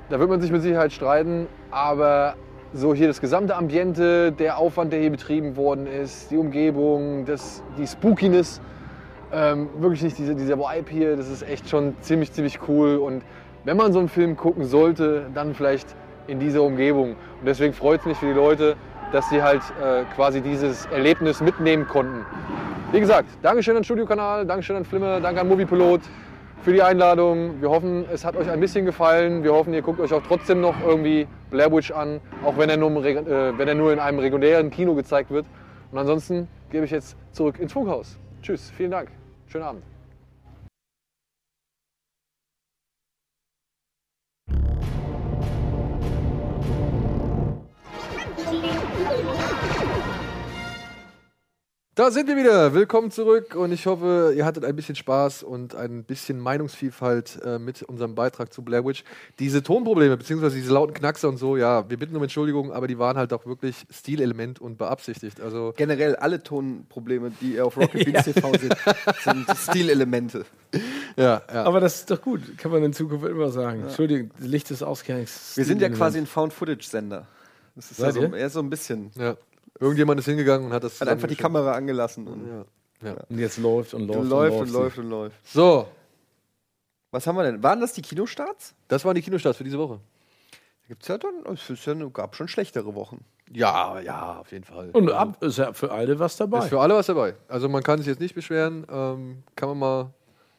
da 0.10 0.20
wird 0.20 0.30
man 0.30 0.42
sich 0.42 0.52
mit 0.52 0.62
Sicherheit 0.62 0.92
streiten, 0.92 1.48
aber 1.72 2.36
so 2.74 2.94
hier 2.94 3.08
das 3.08 3.22
gesamte 3.22 3.56
Ambiente, 3.56 4.32
der 4.32 4.58
Aufwand, 4.58 4.94
der 4.94 5.00
hier 5.00 5.10
betrieben 5.10 5.56
worden 5.56 5.88
ist, 5.88 6.30
die 6.32 6.38
Umgebung, 6.38 7.26
das, 7.26 7.64
die 7.78 7.88
Spookiness, 7.88 8.62
ähm, 9.32 9.70
wirklich 9.80 10.02
nicht 10.04 10.18
diese, 10.18 10.36
dieser 10.36 10.58
Vibe 10.58 10.92
hier, 10.92 11.16
das 11.16 11.30
ist 11.30 11.42
echt 11.44 11.70
schon 11.70 11.96
ziemlich, 12.02 12.32
ziemlich 12.32 12.60
cool. 12.68 12.98
Und 12.98 13.24
wenn 13.66 13.78
man 13.78 13.94
so 13.94 14.00
einen 14.00 14.10
Film 14.10 14.38
gucken 14.38 14.66
sollte, 14.66 15.28
dann 15.34 15.54
vielleicht 15.54 15.96
in 16.28 16.40
dieser 16.40 16.62
Umgebung. 16.62 17.12
Und 17.40 17.46
deswegen 17.46 17.74
freut 17.74 18.02
es 18.02 18.06
mich 18.06 18.18
für 18.18 18.28
die 18.28 18.34
Leute, 18.34 18.76
dass 19.12 19.30
sie 19.30 19.42
halt 19.42 19.62
äh, 19.82 20.04
quasi 20.16 20.42
dieses 20.42 20.86
Erlebnis 20.88 21.42
mitnehmen 21.42 21.88
konnten. 21.88 22.26
Wie 22.92 23.00
gesagt, 23.00 23.30
Dankeschön 23.42 23.76
an 23.78 23.84
Studiokanal, 23.84 24.46
Dankeschön 24.46 24.76
an 24.76 24.86
Flimmer, 24.86 25.20
danke 25.20 25.42
an 25.42 25.48
Moviepilot 25.48 26.02
für 26.62 26.74
die 26.74 26.82
Einladung. 26.82 27.62
Wir 27.62 27.70
hoffen, 27.70 28.06
es 28.12 28.26
hat 28.26 28.36
euch 28.36 28.50
ein 28.50 28.60
bisschen 28.60 28.86
gefallen. 28.86 29.44
Wir 29.44 29.54
hoffen, 29.54 29.74
ihr 29.74 29.82
guckt 29.82 30.00
euch 30.00 30.14
auch 30.14 30.24
trotzdem 30.28 30.62
noch 30.62 30.76
irgendwie 30.86 31.28
Blair 31.50 31.72
Witch 31.72 31.92
an, 31.92 32.20
auch 32.44 32.58
wenn 32.58 32.70
er 32.70 32.78
nur, 32.78 33.04
äh, 33.04 33.58
wenn 33.58 33.68
er 33.68 33.76
nur 33.76 33.94
in 33.94 34.00
einem 34.00 34.20
regulären 34.20 34.70
Kino 34.70 34.96
gezeigt 34.96 35.32
wird. 35.32 35.46
Und 35.92 35.98
ansonsten 35.98 36.48
gebe 36.70 36.86
ich 36.86 36.92
jetzt 36.92 37.18
zurück 37.32 37.60
ins 37.60 37.74
Funkhaus. 37.74 38.20
Tschüss, 38.42 38.72
vielen 38.72 38.92
Dank. 38.92 39.10
Schönen 39.48 39.64
Abend. 39.64 39.99
Da 52.00 52.12
sind 52.12 52.30
wir 52.30 52.38
wieder. 52.38 52.74
Willkommen 52.74 53.12
zurück 53.12 53.56
und 53.56 53.74
ich 53.74 53.86
hoffe, 53.86 54.34
ihr 54.34 54.46
hattet 54.46 54.64
ein 54.64 54.74
bisschen 54.74 54.96
Spaß 54.96 55.44
und 55.44 55.76
ein 55.76 56.06
bisschen 56.06 56.40
Meinungsvielfalt 56.40 57.42
äh, 57.44 57.60
mit 57.60 57.84
unserem 57.84 58.16
Beitrag 58.16 58.54
zu 58.54 58.62
Blair 58.62 58.86
Witch. 58.86 59.04
Diese 59.38 59.62
Tonprobleme 59.64 60.16
beziehungsweise 60.16 60.56
diese 60.56 60.72
lauten 60.72 60.94
Knackser 60.94 61.28
und 61.28 61.36
so, 61.36 61.58
ja, 61.58 61.90
wir 61.90 61.98
bitten 62.00 62.16
um 62.16 62.24
Entschuldigung, 62.24 62.72
aber 62.72 62.88
die 62.88 62.98
waren 63.00 63.18
halt 63.18 63.34
auch 63.34 63.46
wirklich 63.46 63.86
Stilelement 63.92 64.62
und 64.62 64.78
beabsichtigt. 64.78 65.42
Also 65.42 65.74
Generell 65.76 66.16
alle 66.16 66.42
Tonprobleme, 66.42 67.34
die 67.42 67.60
auf 67.60 67.76
Rocket 67.76 68.06
Beans 68.06 68.24
TV 68.24 68.54
sind, 68.54 68.78
sind 69.22 69.58
Stilelemente. 69.58 70.46
Ja, 71.18 71.42
ja. 71.54 71.64
Aber 71.66 71.82
das 71.82 71.96
ist 71.96 72.12
doch 72.12 72.22
gut, 72.22 72.58
kann 72.58 72.72
man 72.72 72.82
in 72.82 72.94
Zukunft 72.94 73.26
immer 73.26 73.50
sagen. 73.50 73.82
Ja. 73.82 73.88
Entschuldigung, 73.88 74.32
Licht 74.40 74.70
des 74.70 74.84
Ausgangs. 74.84 75.58
Wir 75.58 75.66
sind 75.66 75.82
ja 75.82 75.90
quasi 75.90 76.18
ein 76.18 76.28
Found-Footage-Sender. 76.28 77.28
Das 77.76 77.92
ist 77.92 78.00
ja 78.00 78.06
Seid 78.06 78.14
so, 78.16 78.22
ihr? 78.22 78.34
eher 78.34 78.50
so 78.50 78.60
ein 78.60 78.70
bisschen. 78.70 79.12
Ja. 79.16 79.36
Irgendjemand 79.80 80.20
ist 80.20 80.26
hingegangen 80.26 80.68
und 80.68 80.74
hat 80.74 80.84
das 80.84 81.00
Hat 81.00 81.08
einfach 81.08 81.28
die. 81.28 81.36
Kamera 81.36 81.74
angelassen. 81.74 82.28
Und 82.28 82.48
Ja. 82.48 82.66
Ja. 83.02 83.16
Und 83.30 83.40
jetzt 83.40 83.58
läuft 83.58 83.94
und 83.94 84.08
läuft. 84.08 84.30
läuft 84.30 84.54
und 84.56 84.62
und 84.62 84.72
läuft 84.72 84.98
und 84.98 85.10
läuft. 85.10 85.48
So. 85.48 85.88
Was 87.12 87.26
haben 87.26 87.38
wir 87.38 87.44
denn? 87.44 87.64
Waren 87.64 87.80
das 87.80 87.94
die 87.94 88.02
Kinostarts? 88.02 88.76
Das 88.88 89.06
waren 89.06 89.16
die 89.16 89.22
Kinostarts 89.22 89.58
für 89.58 89.64
diese 89.64 89.80
Woche. 89.80 90.00
Gibt's 90.88 91.08
ja 91.08 91.18
dann, 91.18 91.46
es 91.54 91.86
ja, 91.86 91.94
gab 92.10 92.36
schon 92.36 92.48
schlechtere 92.48 92.96
Wochen. 92.96 93.24
Ja, 93.52 94.00
ja, 94.00 94.40
auf 94.40 94.52
jeden 94.52 94.64
Fall. 94.64 94.90
Und 94.92 95.12
ab 95.12 95.42
ist 95.42 95.58
ja 95.58 95.74
für 95.74 95.92
alle 95.92 96.20
was 96.20 96.36
dabei. 96.36 96.60
Ist 96.60 96.70
für 96.70 96.80
alle 96.80 96.96
was 96.96 97.08
dabei. 97.08 97.36
Also 97.48 97.70
man 97.70 97.84
kann 97.84 98.00
sich 98.00 98.08
jetzt 98.08 98.20
nicht 98.20 98.36
beschweren. 98.36 98.86
Ähm, 98.90 99.44
kann 99.56 99.70
man 99.70 99.80
mal 99.80 100.14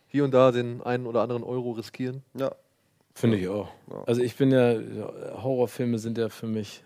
hier 0.06 0.24
und 0.24 0.32
da 0.32 0.50
den 0.50 0.82
einen 0.82 1.06
oder 1.06 1.22
anderen 1.22 1.42
Euro 1.42 1.72
riskieren. 1.72 2.22
Ja. 2.34 2.52
Finde 3.14 3.38
ich 3.38 3.48
auch. 3.48 3.68
Also 4.06 4.22
ich 4.22 4.36
bin 4.36 4.50
ja, 4.50 4.74
Horrorfilme 5.42 5.98
sind 5.98 6.16
ja 6.16 6.28
für 6.28 6.46
mich 6.46 6.84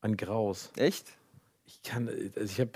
ein 0.00 0.16
Graus. 0.16 0.70
Echt? 0.76 1.17
Ich 1.68 1.82
kann, 1.82 2.08
also 2.08 2.40
ich 2.50 2.60
habe 2.60 2.70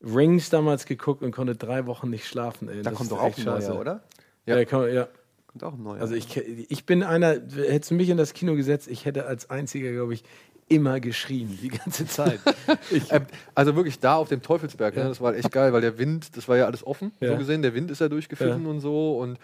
Rings 0.00 0.48
damals 0.48 0.86
geguckt 0.86 1.22
und 1.22 1.32
konnte 1.32 1.56
drei 1.56 1.86
Wochen 1.86 2.08
nicht 2.08 2.24
schlafen. 2.26 2.68
Ey. 2.68 2.82
Da 2.82 2.90
Das 2.90 2.98
kommt 2.98 3.10
doch 3.10 3.20
auch 3.20 3.36
ein 3.36 3.44
neuer, 3.44 3.78
oder? 3.80 4.04
Ja, 4.46 4.54
der 4.54 4.64
kann, 4.64 4.92
ja. 4.94 5.08
Kommt 5.48 5.64
auch 5.64 5.74
ein 5.74 5.82
neuer. 5.82 6.00
Also 6.00 6.14
ich, 6.14 6.36
ich 6.36 6.86
bin 6.86 7.02
einer, 7.02 7.30
hättest 7.56 7.90
du 7.90 7.94
mich 7.96 8.08
in 8.08 8.16
das 8.16 8.32
Kino 8.34 8.54
gesetzt, 8.54 8.86
ich 8.88 9.04
hätte 9.06 9.26
als 9.26 9.50
einziger, 9.50 9.90
glaube 9.92 10.14
ich, 10.14 10.22
immer 10.68 11.00
geschrien, 11.00 11.58
die 11.60 11.68
ganze 11.68 12.06
Zeit. 12.06 12.38
Ich, 12.92 13.10
Ähm, 13.10 13.26
also 13.56 13.74
wirklich 13.74 13.98
da 13.98 14.14
auf 14.16 14.28
dem 14.28 14.40
Teufelsberg, 14.42 14.94
Ja. 14.94 15.02
ne, 15.04 15.08
das 15.08 15.20
war 15.20 15.34
echt 15.34 15.50
geil, 15.50 15.72
weil 15.72 15.80
der 15.80 15.98
Wind, 15.98 16.36
das 16.36 16.46
war 16.46 16.56
ja 16.56 16.66
alles 16.66 16.86
offen, 16.86 17.10
Ja. 17.20 17.32
so 17.32 17.38
gesehen, 17.38 17.62
der 17.62 17.74
Wind 17.74 17.90
ist 17.90 18.00
ja 18.00 18.08
durchgepfiffen 18.08 18.64
Ja. 18.64 18.70
und 18.70 18.80
so 18.80 19.18
und 19.18 19.38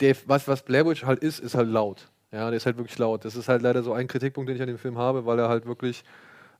der, 0.00 0.14
was, 0.26 0.46
was 0.46 0.62
Blair 0.62 0.86
Witch 0.86 1.04
halt 1.04 1.18
ist, 1.20 1.40
ist 1.40 1.54
halt 1.56 1.68
laut. 1.68 2.08
Ja, 2.32 2.48
der 2.48 2.56
ist 2.58 2.64
halt 2.66 2.76
wirklich 2.76 2.96
laut. 2.98 3.24
Das 3.24 3.34
ist 3.34 3.48
halt 3.48 3.60
leider 3.62 3.82
so 3.82 3.92
ein 3.92 4.06
Kritikpunkt, 4.06 4.48
den 4.48 4.54
ich 4.56 4.62
an 4.62 4.68
dem 4.68 4.78
Film 4.78 4.96
habe, 4.98 5.26
weil 5.26 5.38
er 5.38 5.48
halt 5.48 5.66
wirklich 5.66 6.04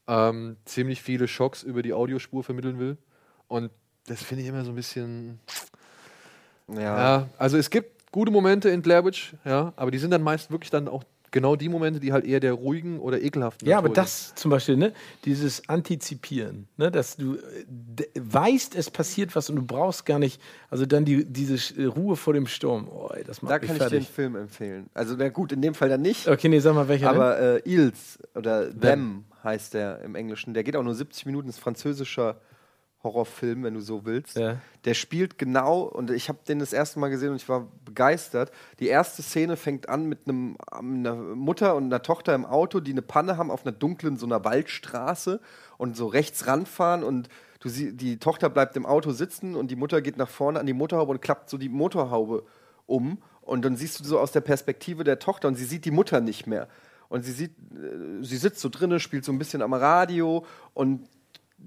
ähm, 0.06 0.56
ziemlich 0.64 1.02
viele 1.02 1.28
Schocks 1.28 1.62
über 1.62 1.82
die 1.82 1.92
Audiospur 1.92 2.42
vermitteln 2.42 2.78
will. 2.78 2.96
Und 3.48 3.70
das 4.06 4.22
finde 4.22 4.42
ich 4.42 4.48
immer 4.48 4.64
so 4.64 4.70
ein 4.70 4.76
bisschen. 4.76 5.40
Ja. 6.68 6.80
Ja, 6.80 7.28
also 7.38 7.56
es 7.56 7.70
gibt 7.70 8.12
gute 8.12 8.30
Momente 8.30 8.68
in 8.70 8.82
Blair 8.82 9.04
Witch, 9.04 9.34
ja, 9.44 9.72
aber 9.76 9.90
die 9.90 9.98
sind 9.98 10.10
dann 10.10 10.22
meist 10.22 10.50
wirklich 10.50 10.70
dann 10.70 10.88
auch 10.88 11.04
genau 11.32 11.54
die 11.56 11.68
Momente, 11.68 12.00
die 12.00 12.12
halt 12.12 12.24
eher 12.24 12.40
der 12.40 12.52
ruhigen 12.52 12.98
oder 12.98 13.20
ekelhaften. 13.20 13.68
Ja, 13.68 13.78
aber 13.78 13.88
das 13.88 14.34
zum 14.34 14.50
Beispiel, 14.50 14.76
ne, 14.76 14.92
dieses 15.24 15.68
Antizipieren, 15.68 16.66
ne, 16.76 16.90
dass 16.90 17.16
du 17.16 17.38
weißt, 18.18 18.74
es 18.74 18.90
passiert 18.90 19.34
was 19.36 19.48
und 19.48 19.56
du 19.56 19.62
brauchst 19.62 20.06
gar 20.06 20.18
nicht, 20.18 20.40
also 20.70 20.86
dann 20.86 21.04
die, 21.04 21.24
diese 21.24 21.54
äh, 21.80 21.84
Ruhe 21.86 22.16
vor 22.16 22.34
dem 22.34 22.46
Sturm. 22.46 22.88
Oh, 22.88 23.10
ey, 23.14 23.22
das 23.24 23.42
macht 23.42 23.52
Da 23.52 23.58
mich 23.58 23.66
kann 23.68 23.76
ich 23.76 23.82
den 23.82 23.90
fertig. 23.90 24.08
Film 24.08 24.36
empfehlen. 24.36 24.90
Also, 24.94 25.14
na 25.16 25.28
gut, 25.28 25.52
in 25.52 25.62
dem 25.62 25.74
Fall 25.74 25.88
dann 25.88 26.02
nicht. 26.02 26.28
Okay, 26.28 26.48
nee, 26.48 26.58
sag 26.58 26.74
mal, 26.74 26.88
welcher 26.88 27.10
Aber 27.10 27.38
äh, 27.38 27.62
Ils 27.64 28.18
oder 28.34 28.76
Them 28.76 29.24
heißt 29.42 29.74
der 29.74 30.00
im 30.02 30.14
Englischen. 30.14 30.54
Der 30.54 30.64
geht 30.64 30.76
auch 30.76 30.82
nur 30.82 30.94
70 30.94 31.26
Minuten, 31.26 31.48
ist 31.48 31.58
französischer 31.58 32.40
Horrorfilm, 33.02 33.62
wenn 33.62 33.74
du 33.74 33.80
so 33.80 34.04
willst. 34.04 34.36
Ja. 34.36 34.58
Der 34.84 34.94
spielt 34.94 35.38
genau, 35.38 35.82
und 35.82 36.10
ich 36.10 36.28
habe 36.28 36.40
den 36.46 36.58
das 36.58 36.72
erste 36.72 37.00
Mal 37.00 37.08
gesehen 37.08 37.30
und 37.30 37.36
ich 37.36 37.48
war 37.48 37.66
begeistert. 37.84 38.50
Die 38.78 38.88
erste 38.88 39.22
Szene 39.22 39.56
fängt 39.56 39.88
an 39.88 40.04
mit 40.04 40.28
einem, 40.28 40.58
einer 40.70 41.14
Mutter 41.14 41.76
und 41.76 41.84
einer 41.84 42.02
Tochter 42.02 42.34
im 42.34 42.44
Auto, 42.44 42.80
die 42.80 42.92
eine 42.92 43.02
Panne 43.02 43.38
haben 43.38 43.50
auf 43.50 43.64
einer 43.64 43.72
dunklen, 43.72 44.18
so 44.18 44.26
einer 44.26 44.44
Waldstraße 44.44 45.40
und 45.78 45.96
so 45.96 46.06
rechts 46.06 46.46
ranfahren 46.46 47.02
und 47.02 47.30
du 47.60 47.70
sie, 47.70 47.96
die 47.96 48.18
Tochter 48.18 48.50
bleibt 48.50 48.76
im 48.76 48.84
Auto 48.84 49.12
sitzen 49.12 49.56
und 49.56 49.70
die 49.70 49.76
Mutter 49.76 50.02
geht 50.02 50.18
nach 50.18 50.28
vorne 50.28 50.60
an 50.60 50.66
die 50.66 50.74
Motorhaube 50.74 51.12
und 51.12 51.22
klappt 51.22 51.48
so 51.48 51.56
die 51.56 51.68
Motorhaube 51.70 52.44
um. 52.86 53.22
Und 53.40 53.64
dann 53.64 53.76
siehst 53.76 53.98
du 53.98 54.04
so 54.04 54.18
aus 54.18 54.32
der 54.32 54.42
Perspektive 54.42 55.04
der 55.04 55.18
Tochter 55.18 55.48
und 55.48 55.54
sie 55.54 55.64
sieht 55.64 55.86
die 55.86 55.90
Mutter 55.90 56.20
nicht 56.20 56.46
mehr. 56.46 56.68
Und 57.10 57.24
sie 57.24 57.32
sieht, 57.32 57.50
äh, 57.50 58.24
sie 58.24 58.38
sitzt 58.38 58.60
so 58.60 58.70
drinnen, 58.70 58.98
spielt 59.00 59.26
so 59.26 59.32
ein 59.32 59.38
bisschen 59.38 59.60
am 59.60 59.74
Radio 59.74 60.46
und 60.72 61.06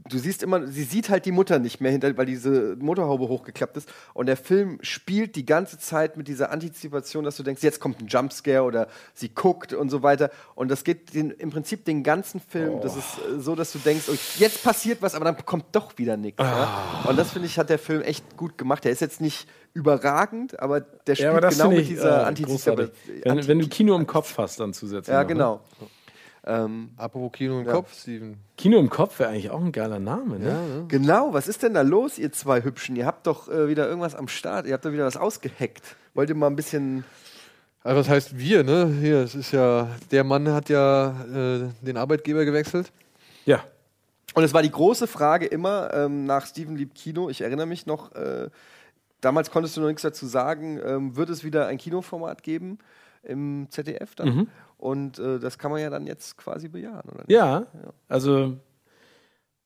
du 0.10 0.18
siehst 0.18 0.42
immer, 0.42 0.68
sie 0.68 0.84
sieht 0.84 1.10
halt 1.10 1.26
die 1.26 1.32
Mutter 1.32 1.60
nicht 1.60 1.80
mehr 1.80 1.92
hinter, 1.92 2.18
weil 2.18 2.26
diese 2.26 2.76
Motorhaube 2.80 3.28
hochgeklappt 3.28 3.78
ist. 3.78 3.90
Und 4.14 4.26
der 4.26 4.38
Film 4.38 4.80
spielt 4.82 5.36
die 5.36 5.46
ganze 5.46 5.78
Zeit 5.78 6.18
mit 6.18 6.28
dieser 6.28 6.52
Antizipation, 6.52 7.24
dass 7.24 7.38
du 7.38 7.44
denkst, 7.44 7.62
jetzt 7.62 7.80
kommt 7.80 8.02
ein 8.02 8.08
Jumpscare 8.08 8.64
oder 8.64 8.88
sie 9.14 9.30
guckt 9.30 9.74
und 9.74 9.90
so 9.90 10.02
weiter. 10.02 10.32
Und 10.56 10.70
das 10.70 10.84
geht 10.84 11.14
den, 11.14 11.32
im 11.32 11.52
Prinzip 11.52 11.86
den 11.86 12.04
ganzen 12.04 12.40
Film. 12.40 12.82
Das 12.82 12.96
ist 12.96 13.20
äh, 13.20 13.40
so, 13.40 13.56
dass 13.56 13.72
du 13.72 13.80
denkst, 13.80 14.06
oh, 14.10 14.16
jetzt 14.40 14.64
passiert 14.64 15.02
was, 15.02 15.14
aber 15.14 15.26
dann 15.26 15.46
kommt 15.46 15.66
doch 15.74 15.98
wieder 15.98 16.18
nichts. 16.18 16.42
Ja? 16.42 17.04
Und 17.08 17.18
das 17.18 17.32
finde 17.32 17.48
ich, 17.48 17.60
hat 17.60 17.70
der 17.70 17.80
Film 17.80 18.02
echt 18.02 18.38
gut 18.38 18.58
gemacht. 18.58 18.84
Der 18.86 18.92
ist 18.92 19.02
jetzt 19.02 19.22
nicht 19.22 19.48
überragend, 19.74 20.60
aber 20.60 20.82
der 20.82 21.16
spielt 21.16 21.26
Ja, 21.26 21.32
aber 21.32 21.42
das 21.42 21.58
genau 21.58 21.72
mit 21.72 21.88
dieser 21.88 22.22
äh, 22.22 22.26
Antizipation. 22.26 22.92
Wenn, 23.24 23.48
wenn 23.48 23.60
du 23.60 23.68
Kino 23.68 23.96
im 23.96 24.06
Kopf 24.08 24.38
hast, 24.38 24.60
dann 24.60 24.74
zusätzlich. 24.74 25.14
Ja, 25.14 25.22
noch, 25.22 25.28
ne? 25.30 25.34
genau. 25.34 25.62
Ähm, 26.46 26.90
Apropos 26.98 27.32
Kino 27.32 27.60
im 27.62 27.66
Ja. 27.66 27.72
Kopf, 27.72 27.94
Steven. 27.98 28.38
Kino 28.58 28.78
im 28.78 28.90
Kopf 28.90 29.20
wäre 29.20 29.30
eigentlich 29.30 29.50
auch 29.50 29.62
ein 29.62 29.72
geiler 29.72 30.00
Name, 30.00 30.40
ne? 30.40 30.46
ne? 30.46 30.86
Genau, 30.90 31.34
was 31.34 31.48
ist 31.48 31.64
denn 31.64 31.74
da 31.74 31.82
los, 31.82 32.18
ihr 32.20 32.32
zwei 32.34 32.64
Hübschen? 32.64 32.96
Ihr 32.98 33.06
habt 33.06 33.28
doch 33.28 33.48
äh, 33.48 33.70
wieder 33.70 33.88
irgendwas 33.88 34.14
am 34.14 34.28
Start. 34.28 34.66
Ihr 34.66 34.74
habt 34.74 34.84
doch 34.84 34.92
wieder 34.92 35.06
was 35.06 35.16
ausgeheckt. 35.16 35.96
Wollt 36.14 36.30
ihr 36.30 36.36
mal 36.36 36.48
ein 36.48 36.56
bisschen. 36.56 37.06
Also 37.82 38.00
was 38.02 38.10
heißt 38.10 38.38
wir, 38.38 38.64
ne? 38.64 38.94
Hier, 39.00 39.20
es 39.20 39.36
ist 39.36 39.52
ja, 39.52 39.90
der 40.12 40.24
Mann 40.24 40.50
hat 40.50 40.70
ja 40.70 41.16
äh, 41.34 41.70
den 41.82 41.98
Arbeitgeber 41.98 42.44
gewechselt. 42.46 42.92
Ja. 43.46 43.64
Und 44.34 44.44
es 44.44 44.54
war 44.54 44.62
die 44.62 44.72
große 44.72 45.08
Frage 45.08 45.46
immer 45.46 45.94
ähm, 45.94 46.26
nach 46.26 46.46
Steven 46.46 46.76
Lieb 46.76 46.94
Kino. 46.94 47.30
Ich 47.30 47.42
erinnere 47.42 47.68
mich 47.68 47.86
noch, 47.86 48.14
äh, 48.16 48.50
damals 49.24 49.52
konntest 49.52 49.78
du 49.78 49.82
noch 49.82 49.88
nichts 49.88 50.02
dazu 50.02 50.26
sagen. 50.26 50.80
Ähm, 50.84 51.16
wird 51.16 51.30
es 51.30 51.44
wieder 51.44 51.68
ein 51.68 51.78
Kinoformat 51.78 52.44
geben 52.44 52.80
im 53.24 53.68
ZDF 53.70 54.16
dann? 54.16 54.36
Mhm. 54.36 54.48
Und 54.78 55.20
äh, 55.20 55.40
das 55.40 55.58
kann 55.58 55.72
man 55.72 55.82
ja 55.82 55.90
dann 55.90 56.06
jetzt 56.06 56.38
quasi 56.38 56.68
bejahen, 56.68 57.10
oder? 57.10 57.20
nicht? 57.20 57.32
Ja, 57.32 57.68
also 58.08 58.58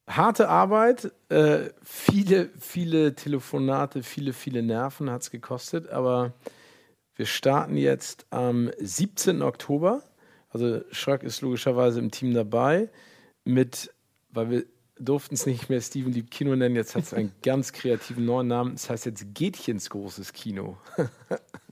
harte 0.07 0.47
Arbeit, 0.49 1.11
äh, 1.29 1.69
viele, 1.83 2.49
viele 2.59 3.15
Telefonate, 3.15 4.03
viele, 4.03 4.33
viele 4.33 4.63
Nerven 4.63 5.09
hat 5.09 5.23
es 5.23 5.31
gekostet, 5.31 5.89
aber 5.89 6.33
wir 7.15 7.25
starten 7.25 7.75
jetzt 7.75 8.25
am 8.29 8.71
17. 8.79 9.41
Oktober. 9.41 10.03
Also 10.49 10.81
Schröck 10.91 11.23
ist 11.23 11.41
logischerweise 11.41 11.99
im 11.99 12.11
Team 12.11 12.33
dabei 12.33 12.89
mit, 13.43 13.93
weil 14.29 14.49
wir 14.49 14.65
durften 14.99 15.35
es 15.35 15.45
nicht 15.45 15.69
mehr 15.69 15.81
Steven 15.81 16.11
Lieb 16.11 16.31
Kino 16.31 16.55
nennen, 16.55 16.75
jetzt 16.75 16.95
hat 16.95 17.03
es 17.03 17.13
einen 17.13 17.31
ganz 17.43 17.73
kreativen 17.73 18.25
neuen 18.25 18.47
Namen. 18.47 18.73
Das 18.73 18.89
heißt 18.89 19.05
jetzt 19.05 19.33
Gätchens 19.33 19.89
großes 19.89 20.33
Kino. 20.33 20.77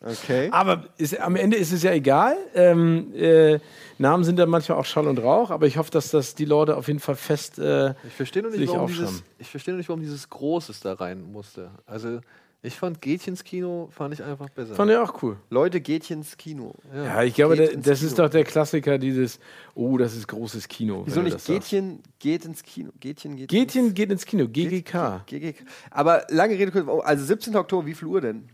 Okay. 0.06 0.50
Aber 0.52 0.86
ist, 0.98 1.20
am 1.20 1.36
Ende 1.36 1.58
ist 1.58 1.72
es 1.72 1.82
ja 1.82 1.92
egal. 1.92 2.38
Ähm, 2.54 3.12
äh, 3.16 3.58
Namen 3.98 4.24
sind 4.24 4.38
dann 4.38 4.50
manchmal 4.50 4.78
auch 4.78 4.86
Schall 4.86 5.08
und 5.08 5.18
Rauch, 5.18 5.50
aber 5.50 5.66
ich 5.66 5.78
hoffe, 5.78 5.90
dass 5.90 6.12
das 6.12 6.36
die 6.36 6.46
Leute 6.46 6.78
auf 6.78 6.88
jeden 6.88 7.00
Fall 7.00 7.16
fest 7.16 7.58
äh, 7.58 7.96
Ich 8.06 8.14
verstehe 8.14 8.44
nicht, 8.44 8.56
sich 8.56 8.70
warum 8.70 8.86
dieses, 8.86 9.24
ich 9.40 9.50
verstehe 9.50 9.74
noch 9.74 9.80
nicht, 9.80 9.90
warum 9.90 10.02
dieses 10.02 10.30
Großes 10.30 10.82
da 10.82 10.94
rein 10.94 11.24
musste. 11.32 11.72
Also 11.88 12.20
ich 12.66 12.76
fand 12.76 13.02
Gätchens 13.02 13.44
Kino 13.44 13.90
fand 13.92 14.14
ich 14.14 14.24
einfach 14.24 14.50
besser. 14.50 14.76
Fand 14.76 14.92
ich 14.92 14.98
auch 14.98 15.22
cool. 15.24 15.38
Leute, 15.50 15.80
ins 16.10 16.38
Kino. 16.38 16.74
Ja, 16.94 17.24
ich 17.24 17.36
glaube, 17.36 17.56
der, 17.56 17.72
ins 17.72 17.86
das 17.86 18.00
Kino. 18.00 18.10
ist 18.10 18.20
doch 18.20 18.30
der 18.30 18.44
Klassiker, 18.44 18.98
dieses, 18.98 19.40
oh, 19.74 19.98
das 19.98 20.16
ist 20.16 20.28
großes 20.28 20.68
Kino. 20.68 21.04
Wieso 21.06 21.22
nicht. 21.22 21.46
Gätchen 21.46 22.02
geht 22.20 22.46
ins 22.46 22.64
Kino? 22.64 22.92
Gätchen 23.00 23.36
geht 23.36 23.50
Gätchen 23.50 23.94
geht 23.94 24.12
ins 24.12 24.26
Kino, 24.26 24.48
GGK. 24.48 25.26
GGK. 25.26 25.64
Aber 25.92 26.26
lange 26.30 26.58
Rede, 26.58 26.72
kurz, 26.72 26.88
also 27.06 27.24
17. 27.24 27.56
Oktober, 27.56 27.86
wie 27.86 27.94
viel 27.94 28.08
Uhr 28.08 28.22
denn? 28.22 28.50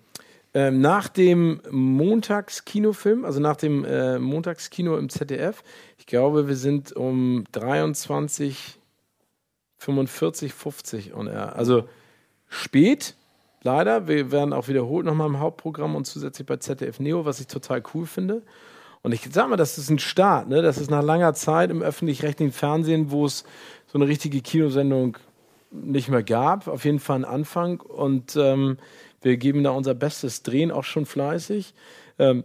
Ähm, 0.53 0.81
nach 0.81 1.07
dem 1.07 1.61
Montagskinofilm, 1.69 3.23
also 3.23 3.39
nach 3.39 3.55
dem 3.55 3.85
äh, 3.85 4.19
Montagskino 4.19 4.97
im 4.97 5.09
ZDF, 5.09 5.63
ich 5.97 6.05
glaube, 6.05 6.49
wir 6.49 6.57
sind 6.57 6.91
um 6.91 7.45
23, 7.53 8.77
45, 9.77 10.53
50 10.53 11.13
on 11.13 11.27
air. 11.27 11.55
Also 11.55 11.87
spät, 12.49 13.15
leider. 13.63 14.07
Wir 14.07 14.31
werden 14.31 14.53
auch 14.53 14.67
wiederholt 14.67 15.05
nochmal 15.05 15.27
im 15.27 15.39
Hauptprogramm 15.39 15.95
und 15.95 16.05
zusätzlich 16.05 16.45
bei 16.45 16.57
ZDF 16.57 16.99
Neo, 16.99 17.25
was 17.25 17.39
ich 17.39 17.47
total 17.47 17.83
cool 17.93 18.05
finde. 18.05 18.41
Und 19.03 19.13
ich 19.13 19.27
sag 19.31 19.49
mal, 19.49 19.57
das 19.57 19.77
ist 19.77 19.89
ein 19.89 19.99
Start, 19.99 20.47
ne? 20.47 20.61
Das 20.61 20.77
ist 20.77 20.91
nach 20.91 21.03
langer 21.03 21.33
Zeit 21.33 21.71
im 21.71 21.81
öffentlich-rechtlichen 21.81 22.53
Fernsehen, 22.53 23.09
wo 23.09 23.25
es 23.25 23.43
so 23.87 23.97
eine 23.97 24.07
richtige 24.07 24.41
Kinosendung 24.41 25.17
nicht 25.71 26.09
mehr 26.09 26.23
gab. 26.23 26.67
Auf 26.67 26.85
jeden 26.85 26.99
Fall 26.99 27.19
ein 27.19 27.25
Anfang. 27.25 27.79
Und 27.79 28.35
ähm, 28.35 28.77
wir 29.21 29.37
geben 29.37 29.63
da 29.63 29.71
unser 29.71 29.95
Bestes, 29.95 30.43
drehen 30.43 30.71
auch 30.71 30.83
schon 30.83 31.05
fleißig. 31.05 31.73
Ähm, 32.19 32.43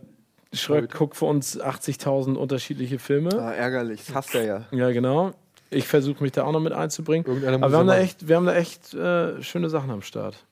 Schröck 0.52 0.92
guckt 0.94 1.16
für 1.16 1.26
uns 1.26 1.60
80.000 1.60 2.34
unterschiedliche 2.34 2.98
Filme. 2.98 3.30
Ah, 3.38 3.52
ärgerlich, 3.52 4.06
das 4.06 4.14
hasst 4.14 4.34
er 4.34 4.44
ja. 4.44 4.64
Ja, 4.70 4.90
genau. 4.90 5.32
Ich 5.70 5.88
versuche 5.88 6.22
mich 6.22 6.32
da 6.32 6.44
auch 6.44 6.52
noch 6.52 6.60
mit 6.60 6.72
einzubringen. 6.72 7.26
Aber 7.26 7.70
wir 7.70 7.78
haben, 7.78 7.86
da 7.86 7.98
echt, 7.98 8.28
wir 8.28 8.36
haben 8.36 8.46
da 8.46 8.54
echt 8.54 8.94
äh, 8.94 9.42
schöne 9.42 9.68
Sachen 9.68 9.90
am 9.90 10.02
Start. 10.02 10.46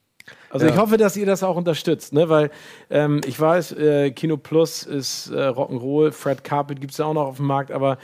Also 0.51 0.67
Ja. 0.67 0.73
ich 0.73 0.79
hoffe, 0.79 0.97
dass 0.97 1.17
ihr 1.17 1.27
das 1.27 1.43
auch 1.43 1.57
unterstützt, 1.57 2.13
ne? 2.13 2.29
weil 2.29 2.51
ähm, 2.91 3.21
ich 3.27 3.39
weiß, 3.39 3.73
äh, 3.73 4.11
Kino 4.13 4.37
Plus 4.37 4.85
ist 4.85 5.31
äh, 5.31 5.49
Rock'n'Roll, 5.49 6.13
Fred 6.13 6.45
Carpet 6.45 6.81
gibt 6.81 6.93
es 6.93 6.99
ja 6.99 7.07
auch 7.07 7.15
noch 7.15 7.27
auf 7.27 7.37
dem 7.37 7.47
Markt, 7.47 7.71
aber 7.73 7.99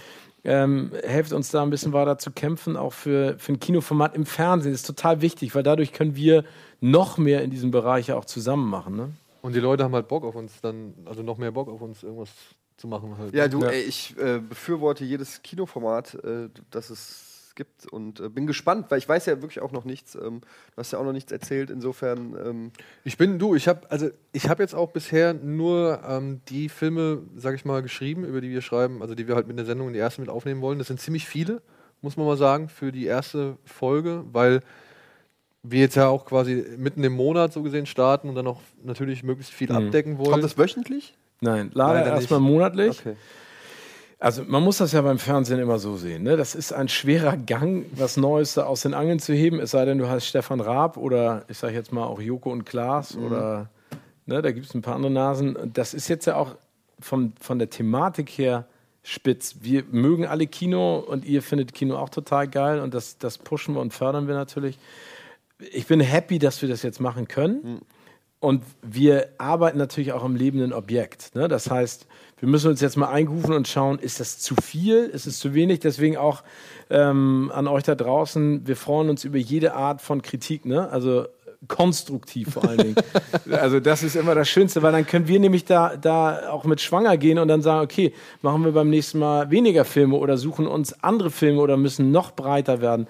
ähm, 0.45 0.93
helft 1.05 1.33
uns 1.33 1.51
da 1.51 1.63
ein 1.63 1.71
bisschen 1.71 1.93
weiter 1.93 2.19
zu 2.19 2.31
kämpfen, 2.31 2.77
auch 2.77 2.93
für, 2.93 3.39
für 3.39 3.53
ein 3.53 3.61
Kinoformat 3.61 4.15
im 4.15 4.27
Fernsehen. 4.27 4.73
Das 4.73 4.81
ist 4.81 4.87
total 4.87 5.21
wichtig, 5.21 5.55
weil 5.55 5.63
dadurch 5.63 5.93
können 5.93 6.17
wir 6.17 6.45
noch 6.81 7.19
mehr 7.19 7.43
in 7.43 7.51
diesem 7.51 7.71
Bereich 7.71 8.09
ja 8.09 8.17
auch 8.17 8.25
zusammen 8.25 8.69
machen. 8.69 8.97
Ne? 8.97 9.11
Und 9.43 9.55
die 9.55 9.61
Leute 9.61 9.85
haben 9.85 9.95
halt 9.95 10.09
Bock 10.09 10.25
auf 10.25 10.35
uns 10.35 10.61
dann, 10.61 10.95
also 11.05 11.23
noch 11.23 11.39
mehr 11.39 11.53
Bock 11.53 11.69
auf 11.69 11.81
uns, 11.83 12.03
irgendwas 12.03 12.31
zu 12.77 12.89
machen 12.89 13.17
halt. 13.19 13.35
Ja, 13.35 13.49
du, 13.49 13.63
Ey, 13.65 13.83
ich 13.83 14.17
äh, 14.19 14.39
befürworte 14.39 15.05
jedes 15.05 15.43
Kinoformat, 15.43 16.15
äh, 16.25 16.49
das 16.71 16.89
es 16.91 17.30
es 17.51 17.55
gibt. 17.55 17.87
Und 17.87 18.21
äh, 18.21 18.29
bin 18.29 18.47
gespannt, 18.47 18.87
weil 18.91 18.99
ich 18.99 19.09
weiß 19.09 19.27
ja 19.27 19.43
wirklich 19.43 19.61
auch 19.61 19.73
noch 19.73 19.85
nichts. 19.85 20.15
Ähm, 20.15 20.41
du 20.41 20.77
hast 20.77 20.93
ja 20.93 20.99
auch 20.99 21.05
noch 21.05 21.13
nichts 21.13 21.33
erzählt, 21.33 21.71
insofern. 21.71 22.37
Ähm 22.45 22.73
ich 23.05 23.17
bin 23.17 23.39
du, 23.39 23.55
ich 23.55 23.69
habe 23.69 23.91
also 23.91 24.09
ich 24.33 24.49
habe 24.49 24.63
jetzt 24.63 24.75
auch 24.75 24.91
bisher 24.93 25.35
nur 25.35 26.01
ähm, 26.09 26.41
die 26.49 26.69
Filme, 26.69 27.23
sag 27.37 27.55
ich 27.55 27.65
mal, 27.65 27.83
geschrieben, 27.83 28.25
über 28.25 28.41
die 28.41 28.51
wir 28.51 28.63
schreiben, 28.63 29.03
also 29.03 29.15
die 29.15 29.29
wir 29.29 29.35
halt 29.35 29.49
mit 29.49 29.59
der 29.59 29.67
Sendung 29.67 29.89
in 29.89 29.95
die 29.95 29.99
erste 29.99 30.21
mit 30.21 30.31
aufnehmen 30.31 30.61
wollen. 30.61 30.79
Das 30.79 30.89
sind 30.89 31.01
ziemlich 31.01 31.27
viele, 31.27 31.61
muss 32.01 32.17
man 32.17 32.27
mal 32.27 32.37
sagen, 32.37 32.69
für 32.69 32.93
die 32.93 33.07
erste 33.07 33.57
Folge, 33.65 34.25
weil 34.33 34.61
wir 35.63 35.81
jetzt 35.81 35.97
ja 35.97 36.09
auch 36.09 36.25
quasi 36.25 36.65
mitten 36.79 37.05
im 37.05 37.13
Monat 37.13 37.53
so 37.53 37.63
gesehen 37.63 37.85
starten 37.85 38.29
und 38.29 38.35
dann 38.35 38.47
auch 38.47 38.61
natürlich 38.83 39.23
möglichst 39.23 39.53
viel 39.53 39.69
mhm. 39.71 39.87
abdecken 39.87 40.19
wollen. 40.19 40.31
Kommt 40.31 40.45
das 40.45 40.57
wöchentlich? 40.57 41.17
Nein, 41.41 41.71
leider, 41.75 42.01
leider 42.01 42.15
erstmal 42.15 42.41
monatlich. 42.41 43.01
Okay. 43.01 43.17
Also 44.21 44.45
man 44.47 44.63
muss 44.63 44.77
das 44.77 44.93
ja 44.93 45.01
beim 45.01 45.19
Fernsehen 45.19 45.59
immer 45.59 45.79
so 45.79 45.97
sehen. 45.97 46.25
Ne? 46.25 46.37
Das 46.37 46.55
ist 46.55 46.75
ein 46.75 46.89
schwerer 46.89 47.39
Gang, 47.39 47.87
was 47.93 48.19
Neues 48.19 48.59
aus 48.59 48.83
den 48.83 48.93
Angeln 48.93 49.19
zu 49.19 49.33
heben. 49.33 49.59
Es 49.59 49.71
sei 49.71 49.87
denn, 49.87 49.97
du 49.97 50.09
hast 50.09 50.27
Stefan 50.27 50.61
Raab 50.61 50.99
oder 50.99 51.45
ich 51.49 51.57
sage 51.57 51.73
jetzt 51.73 51.91
mal 51.91 52.05
auch 52.05 52.21
Joko 52.21 52.53
und 52.53 52.65
Klaas 52.65 53.15
mhm. 53.15 53.25
oder 53.25 53.71
ne, 54.27 54.43
da 54.43 54.53
gibt 54.53 54.67
es 54.67 54.75
ein 54.75 54.83
paar 54.83 54.95
andere 54.95 55.11
Nasen. 55.11 55.57
Das 55.73 55.95
ist 55.95 56.09
jetzt 56.09 56.27
ja 56.27 56.37
auch 56.37 56.55
von, 57.01 57.33
von 57.41 57.59
der 57.59 57.71
Thematik 57.71 58.29
her 58.29 58.67
spitz. 59.03 59.57
Wir 59.63 59.85
mögen 59.91 60.27
alle 60.27 60.47
Kino 60.47 60.99
und 60.99 61.25
ihr 61.25 61.43
findet 61.43 61.73
Kino 61.73 61.97
auch 61.97 62.11
total 62.11 62.47
geil 62.47 62.81
und 62.81 62.93
das, 62.93 63.17
das 63.17 63.39
pushen 63.39 63.75
wir 63.75 63.81
und 63.81 63.95
fördern 63.95 64.29
wir 64.29 64.35
natürlich. 64.35 64.79
Ich 65.73 65.87
bin 65.87 65.99
happy, 66.01 66.39
dass 66.39 66.61
wir 66.61 66.69
das 66.69 66.83
jetzt 66.83 67.01
machen 67.01 67.27
können. 67.27 67.63
Mhm. 67.63 67.81
Und 68.39 68.65
wir 68.83 69.29
arbeiten 69.39 69.79
natürlich 69.79 70.13
auch 70.13 70.25
am 70.25 70.37
lebenden 70.37 70.75
Objekt. 70.75 71.35
Ne? 71.35 71.49
Das 71.49 71.71
heißt, 71.71 72.07
wir 72.41 72.49
müssen 72.49 72.71
uns 72.71 72.81
jetzt 72.81 72.97
mal 72.97 73.11
einrufen 73.11 73.53
und 73.53 73.69
schauen, 73.69 73.99
ist 73.99 74.19
das 74.19 74.39
zu 74.39 74.55
viel, 74.57 75.05
ist 75.05 75.27
es 75.27 75.39
zu 75.39 75.55
wenig? 75.55 75.81
Deswegen 75.81 76.17
auch 76.17 76.43
ähm, 76.89 77.53
an 77.55 77.69
euch 77.69 77.85
da 77.85 77.95
draußen, 77.95 78.67
wir 78.67 78.77
freuen 78.77 79.11
uns 79.11 79.25
über 79.25 79.39
jede 79.39 79.75
Art 79.75 80.01
von 80.01 80.23
Kritik, 80.23 80.65
ne? 80.65 80.89
also 80.91 81.27
konstruktiv 81.69 82.55
vor 82.55 82.67
allen 82.67 82.79
Dingen. 82.79 82.97
also 83.51 83.81
das 83.81 84.03
ist 84.03 84.17
immer 84.17 84.35
das 84.35 84.49
Schönste, 84.49 84.83
weil 84.83 84.93
dann 84.93 85.07
können 85.07 85.29
wir 85.29 85.39
nämlich 85.39 85.67
da, 85.67 85.95
da 85.97 86.51
auch 86.51 86.65
mit 86.65 86.81
schwanger 86.81 87.19
gehen 87.19 87.39
und 87.39 87.49
dann 87.49 87.61
sagen, 87.61 87.85
okay, 87.85 88.15
machen 88.41 88.65
wir 88.65 88.73
beim 88.73 88.89
nächsten 88.89 89.19
Mal 89.19 89.51
weniger 89.51 89.85
Filme 89.85 90.17
oder 90.17 90.39
suchen 90.39 90.67
uns 90.67 91.03
andere 91.03 91.31
Filme 91.31 91.61
oder 91.61 91.77
müssen 91.77 92.11
noch 92.11 92.33
breiter 92.33 92.81
werden 92.81 93.07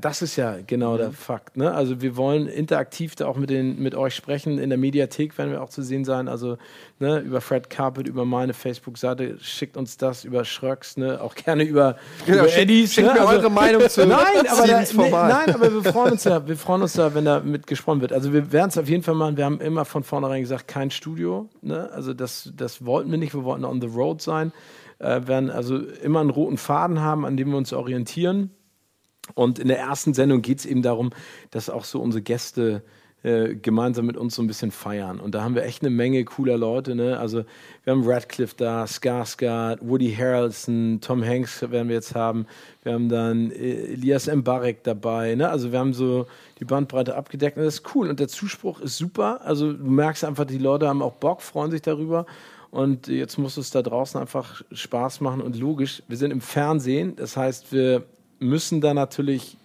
das 0.00 0.22
ist 0.22 0.36
ja 0.36 0.56
genau 0.66 0.94
mhm. 0.94 0.98
der 0.98 1.10
Fakt. 1.12 1.56
Ne? 1.56 1.72
Also 1.72 2.00
wir 2.00 2.16
wollen 2.16 2.46
interaktiv 2.46 3.14
da 3.14 3.26
auch 3.26 3.36
mit, 3.36 3.50
den, 3.50 3.80
mit 3.80 3.94
euch 3.94 4.14
sprechen. 4.14 4.58
In 4.58 4.70
der 4.70 4.78
Mediathek 4.78 5.36
werden 5.38 5.50
wir 5.50 5.62
auch 5.62 5.68
zu 5.68 5.82
sehen 5.82 6.04
sein. 6.04 6.28
Also 6.28 6.58
ne, 6.98 7.18
über 7.20 7.40
Fred 7.40 7.70
Carpet, 7.70 8.08
über 8.08 8.24
meine 8.24 8.54
Facebook-Seite, 8.54 9.38
schickt 9.40 9.76
uns 9.76 9.96
das 9.96 10.24
über 10.24 10.44
Schröcks, 10.44 10.96
ne? 10.96 11.20
auch 11.20 11.34
gerne 11.34 11.64
über, 11.64 11.96
genau, 12.26 12.44
über 12.44 12.56
Eddies. 12.56 12.94
Schickt 12.94 13.08
ne? 13.08 13.14
mir 13.14 13.20
also, 13.20 13.40
eure 13.40 13.50
Meinung 13.50 13.88
zu 13.88 14.06
nein, 14.06 14.46
aber 14.48 14.66
da, 14.66 14.80
nee, 14.80 15.10
nein, 15.10 15.54
aber 15.54 15.72
wir 15.72 15.92
freuen 15.92 16.12
uns 16.12 16.24
ja, 16.24 16.46
wir 16.46 16.56
freuen 16.56 16.82
uns 16.82 16.94
da, 16.94 17.14
wenn 17.14 17.24
da 17.24 17.40
mit 17.40 17.66
gesprochen 17.66 18.00
wird. 18.00 18.12
Also 18.12 18.32
wir 18.32 18.52
werden 18.52 18.68
es 18.68 18.78
auf 18.78 18.88
jeden 18.88 19.02
Fall 19.02 19.14
machen. 19.14 19.36
Wir 19.36 19.44
haben 19.44 19.60
immer 19.60 19.84
von 19.84 20.02
vornherein 20.02 20.42
gesagt, 20.42 20.68
kein 20.68 20.90
Studio. 20.90 21.48
Ne? 21.60 21.90
Also 21.92 22.14
das, 22.14 22.52
das 22.56 22.84
wollten 22.84 23.10
wir 23.10 23.18
nicht. 23.18 23.34
Wir 23.34 23.44
wollten 23.44 23.64
on 23.64 23.80
the 23.80 23.88
road 23.88 24.22
sein. 24.22 24.52
Äh, 24.98 25.26
werden 25.26 25.50
also 25.50 25.78
immer 25.78 26.20
einen 26.20 26.30
roten 26.30 26.56
Faden 26.56 27.00
haben, 27.00 27.24
an 27.24 27.36
dem 27.36 27.50
wir 27.50 27.56
uns 27.56 27.72
orientieren 27.72 28.50
und 29.34 29.58
in 29.58 29.68
der 29.68 29.78
ersten 29.78 30.14
Sendung 30.14 30.42
geht 30.42 30.58
es 30.58 30.66
eben 30.66 30.82
darum, 30.82 31.10
dass 31.50 31.70
auch 31.70 31.84
so 31.84 32.00
unsere 32.00 32.22
Gäste 32.22 32.82
äh, 33.22 33.54
gemeinsam 33.54 34.06
mit 34.06 34.16
uns 34.16 34.34
so 34.34 34.42
ein 34.42 34.48
bisschen 34.48 34.72
feiern. 34.72 35.20
Und 35.20 35.36
da 35.36 35.44
haben 35.44 35.54
wir 35.54 35.62
echt 35.62 35.82
eine 35.82 35.90
Menge 35.90 36.24
cooler 36.24 36.58
Leute. 36.58 36.96
Ne? 36.96 37.20
Also 37.20 37.44
wir 37.84 37.92
haben 37.92 38.02
Radcliffe 38.04 38.56
da, 38.56 38.84
Skarsgård, 38.84 39.78
Woody 39.80 40.12
Harrelson, 40.12 40.98
Tom 41.00 41.24
Hanks 41.24 41.62
werden 41.62 41.86
wir 41.86 41.94
jetzt 41.94 42.16
haben. 42.16 42.46
Wir 42.82 42.94
haben 42.94 43.08
dann 43.08 43.52
äh, 43.52 43.92
Elias 43.92 44.26
Mbarek 44.26 44.82
dabei. 44.82 45.36
Ne? 45.36 45.48
Also 45.48 45.70
wir 45.70 45.78
haben 45.78 45.94
so 45.94 46.26
die 46.58 46.64
Bandbreite 46.64 47.14
abgedeckt. 47.14 47.56
Und 47.56 47.64
das 47.64 47.74
ist 47.74 47.94
cool. 47.94 48.08
Und 48.08 48.18
der 48.18 48.26
Zuspruch 48.26 48.80
ist 48.80 48.98
super. 48.98 49.40
Also 49.44 49.72
du 49.72 49.88
merkst 49.88 50.24
einfach, 50.24 50.44
die 50.44 50.58
Leute 50.58 50.88
haben 50.88 51.00
auch 51.00 51.14
Bock, 51.14 51.42
freuen 51.42 51.70
sich 51.70 51.82
darüber. 51.82 52.26
Und 52.72 53.06
jetzt 53.06 53.38
muss 53.38 53.56
es 53.56 53.70
da 53.70 53.82
draußen 53.82 54.20
einfach 54.20 54.62
Spaß 54.72 55.20
machen. 55.20 55.42
Und 55.42 55.56
logisch, 55.56 56.02
wir 56.08 56.16
sind 56.16 56.32
im 56.32 56.40
Fernsehen. 56.40 57.14
Das 57.14 57.36
heißt, 57.36 57.72
wir 57.72 58.04
müssen 58.42 58.80
da 58.80 58.94
natürlich 58.94 59.56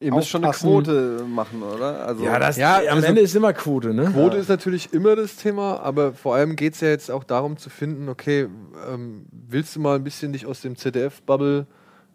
Ihr 0.00 0.14
müsst 0.14 0.28
schon 0.28 0.44
eine 0.44 0.52
Quote 0.52 1.24
machen, 1.28 1.60
oder? 1.60 2.06
Also 2.06 2.24
ja, 2.24 2.38
das, 2.38 2.56
ja, 2.56 2.76
am 2.76 2.98
also 2.98 3.06
Ende 3.08 3.20
ist 3.20 3.34
immer 3.34 3.52
Quote, 3.52 3.92
ne? 3.92 4.04
Quote 4.12 4.36
ja. 4.36 4.42
ist 4.42 4.48
natürlich 4.48 4.92
immer 4.92 5.16
das 5.16 5.34
Thema, 5.34 5.80
aber 5.80 6.12
vor 6.12 6.36
allem 6.36 6.54
geht 6.54 6.74
es 6.74 6.80
ja 6.80 6.88
jetzt 6.88 7.10
auch 7.10 7.24
darum 7.24 7.56
zu 7.56 7.68
finden, 7.68 8.08
okay, 8.08 8.46
ähm, 8.88 9.26
willst 9.32 9.74
du 9.74 9.80
mal 9.80 9.96
ein 9.96 10.04
bisschen 10.04 10.32
dich 10.32 10.46
aus 10.46 10.60
dem 10.60 10.76
ZDF-Bubble 10.76 11.66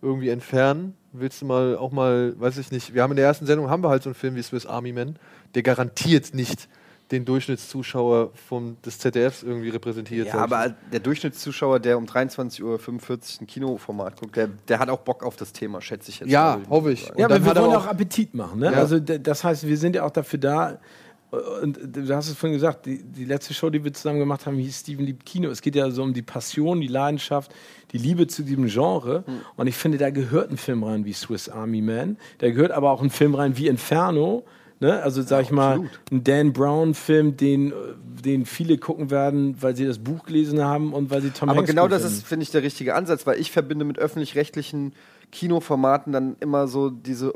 irgendwie 0.01 0.29
entfernen? 0.29 0.95
Willst 1.11 1.41
du 1.41 1.45
mal 1.45 1.75
auch 1.75 1.91
mal, 1.91 2.39
weiß 2.39 2.57
ich 2.57 2.71
nicht, 2.71 2.93
wir 2.93 3.03
haben 3.03 3.11
in 3.11 3.17
der 3.17 3.25
ersten 3.25 3.45
Sendung 3.45 3.69
haben 3.69 3.83
wir 3.83 3.89
halt 3.89 4.03
so 4.03 4.09
einen 4.09 4.15
Film 4.15 4.35
wie 4.35 4.43
Swiss 4.43 4.65
Army 4.65 4.93
Man, 4.93 5.17
der 5.53 5.63
garantiert 5.63 6.33
nicht 6.33 6.69
den 7.13 7.25
Durchschnittszuschauer 7.25 8.31
vom, 8.47 8.77
des 8.81 8.97
ZDFs 8.97 9.43
irgendwie 9.43 9.69
repräsentiert. 9.69 10.27
Ja, 10.27 10.35
aber 10.35 10.75
der 10.91 10.99
Durchschnittszuschauer, 10.99 11.79
der 11.79 11.97
um 11.97 12.05
23.45 12.05 12.63
Uhr 12.63 12.79
ein 13.41 13.47
Kinoformat 13.47 14.19
guckt, 14.19 14.35
der, 14.35 14.49
der 14.67 14.79
hat 14.79 14.89
auch 14.89 14.99
Bock 14.99 15.23
auf 15.23 15.35
das 15.35 15.53
Thema, 15.53 15.79
schätze 15.79 16.09
ich 16.09 16.19
jetzt. 16.19 16.29
Ja, 16.29 16.59
hoffe 16.69 16.91
ich. 16.91 17.11
Ja, 17.15 17.25
aber 17.25 17.43
wir 17.43 17.55
wollen 17.55 17.75
auch 17.75 17.85
Appetit 17.85 18.33
machen. 18.33 18.59
Ne? 18.59 18.71
Ja. 18.71 18.77
Also 18.79 18.99
das 18.99 19.43
heißt, 19.43 19.67
wir 19.67 19.77
sind 19.77 19.95
ja 19.95 20.03
auch 20.03 20.11
dafür 20.11 20.39
da, 20.39 20.79
und 21.61 21.79
du 21.81 22.15
hast 22.15 22.29
es 22.29 22.35
vorhin 22.35 22.57
gesagt, 22.57 22.85
die, 22.85 23.03
die, 23.03 23.25
letzte 23.25 23.53
Show, 23.53 23.69
die 23.69 23.83
wir 23.83 23.93
zusammen 23.93 24.19
gemacht 24.19 24.45
haben, 24.45 24.57
hieß 24.57 24.81
Steven 24.81 25.05
liebt 25.05 25.25
Kino. 25.25 25.49
Es 25.49 25.61
geht 25.61 25.75
ja 25.75 25.89
so 25.89 26.03
um 26.03 26.13
die 26.13 26.21
Passion, 26.21 26.81
die 26.81 26.87
Leidenschaft, 26.87 27.51
die 27.91 27.97
Liebe 27.97 28.27
zu 28.27 28.43
diesem 28.43 28.67
Genre. 28.67 29.23
Mhm. 29.25 29.41
Und 29.55 29.67
ich 29.67 29.75
finde, 29.75 29.97
da 29.97 30.09
gehört 30.09 30.51
ein 30.51 30.57
Film 30.57 30.83
rein 30.83 31.05
wie 31.05 31.13
Swiss 31.13 31.49
Army 31.49 31.81
Man. 31.81 32.17
Da 32.39 32.49
gehört 32.49 32.71
aber 32.71 32.91
auch 32.91 33.01
ein 33.01 33.09
Film 33.09 33.33
rein 33.33 33.57
wie 33.57 33.67
Inferno 33.67 34.45
Ne? 34.83 35.01
Also 35.01 35.21
sag 35.21 35.37
ja, 35.37 35.41
ich 35.43 35.51
mal, 35.51 35.71
absolut. 35.71 35.91
ein 36.11 36.23
Dan 36.25 36.51
Brown-Film, 36.51 37.37
den, 37.37 37.71
den 38.03 38.45
viele 38.45 38.77
gucken 38.77 39.09
werden, 39.09 39.55
weil 39.61 39.77
sie 39.77 39.85
das 39.85 39.99
Buch 39.99 40.25
gelesen 40.25 40.61
haben 40.61 40.91
und 40.91 41.09
weil 41.09 41.21
sie 41.21 41.29
Tom 41.29 41.47
Aber 41.47 41.59
Hanks 41.59 41.69
genau 41.69 41.87
das 41.87 42.03
ist, 42.03 42.27
finde 42.27 42.43
ich, 42.43 42.51
der 42.51 42.63
richtige 42.63 42.93
Ansatz, 42.93 43.25
weil 43.25 43.39
ich 43.39 43.49
verbinde 43.49 43.85
mit 43.85 43.97
öffentlich-rechtlichen 43.97 44.91
Kinoformaten 45.31 46.11
dann 46.11 46.35
immer 46.41 46.67
so 46.67 46.89
diese, 46.89 47.31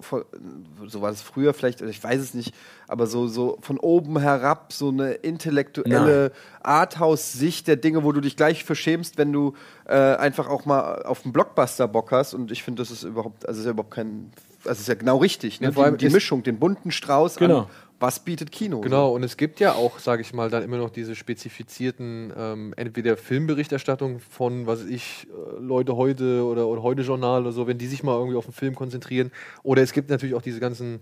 so 0.87 1.01
war 1.01 1.09
es 1.09 1.21
früher 1.21 1.53
vielleicht, 1.53 1.81
ich 1.81 2.03
weiß 2.03 2.19
es 2.19 2.33
nicht, 2.33 2.53
aber 2.89 3.07
so, 3.07 3.27
so 3.27 3.57
von 3.61 3.79
oben 3.79 4.19
herab 4.19 4.73
so 4.73 4.89
eine 4.89 5.13
intellektuelle 5.13 6.33
Arthouse-Sicht 6.61 7.65
der 7.67 7.77
Dinge, 7.77 8.03
wo 8.03 8.11
du 8.11 8.19
dich 8.19 8.35
gleich 8.35 8.65
verschämst, 8.65 9.17
wenn 9.17 9.31
du 9.31 9.53
äh, 9.85 9.95
einfach 9.95 10.49
auch 10.49 10.65
mal 10.65 11.03
auf 11.03 11.23
einen 11.23 11.31
Blockbuster 11.31 11.87
Bock 11.87 12.11
hast. 12.11 12.33
Und 12.33 12.51
ich 12.51 12.61
finde, 12.61 12.81
das 12.81 12.91
ist 12.91 13.03
überhaupt, 13.03 13.47
also 13.47 13.61
ist 13.61 13.65
ja 13.65 13.71
überhaupt 13.71 13.95
kein 13.95 14.31
also 14.67 14.81
ist 14.81 14.87
ja 14.87 14.95
genau 14.95 15.17
richtig, 15.17 15.61
ne? 15.61 15.71
Ja, 15.75 15.91
die, 15.91 16.07
die 16.07 16.13
Mischung, 16.13 16.43
den 16.43 16.59
bunten 16.59 16.91
Strauß 16.91 17.37
genau. 17.37 17.59
an 17.59 17.67
was 17.99 18.19
bietet 18.19 18.51
Kino? 18.51 18.81
Genau, 18.81 19.13
und 19.13 19.23
es 19.23 19.37
gibt 19.37 19.59
ja 19.59 19.73
auch, 19.73 19.99
sage 19.99 20.21
ich 20.21 20.33
mal, 20.33 20.49
dann 20.49 20.63
immer 20.63 20.77
noch 20.77 20.89
diese 20.89 21.15
spezifizierten, 21.15 22.31
ähm, 22.37 22.73
entweder 22.77 23.17
Filmberichterstattung 23.17 24.19
von, 24.19 24.67
was 24.67 24.85
ich, 24.85 25.27
äh, 25.29 25.59
Leute 25.59 25.95
heute 25.95 26.43
oder, 26.45 26.67
oder 26.67 26.83
heute 26.83 27.01
Journal 27.01 27.41
oder 27.41 27.51
so, 27.51 27.65
wenn 27.65 27.77
die 27.77 27.87
sich 27.87 28.03
mal 28.03 28.17
irgendwie 28.17 28.37
auf 28.37 28.45
den 28.45 28.53
Film 28.53 28.75
konzentrieren. 28.75 29.31
Oder 29.63 29.81
es 29.81 29.93
gibt 29.93 30.09
natürlich 30.09 30.35
auch 30.35 30.41
diese 30.41 30.59
ganzen 30.59 30.99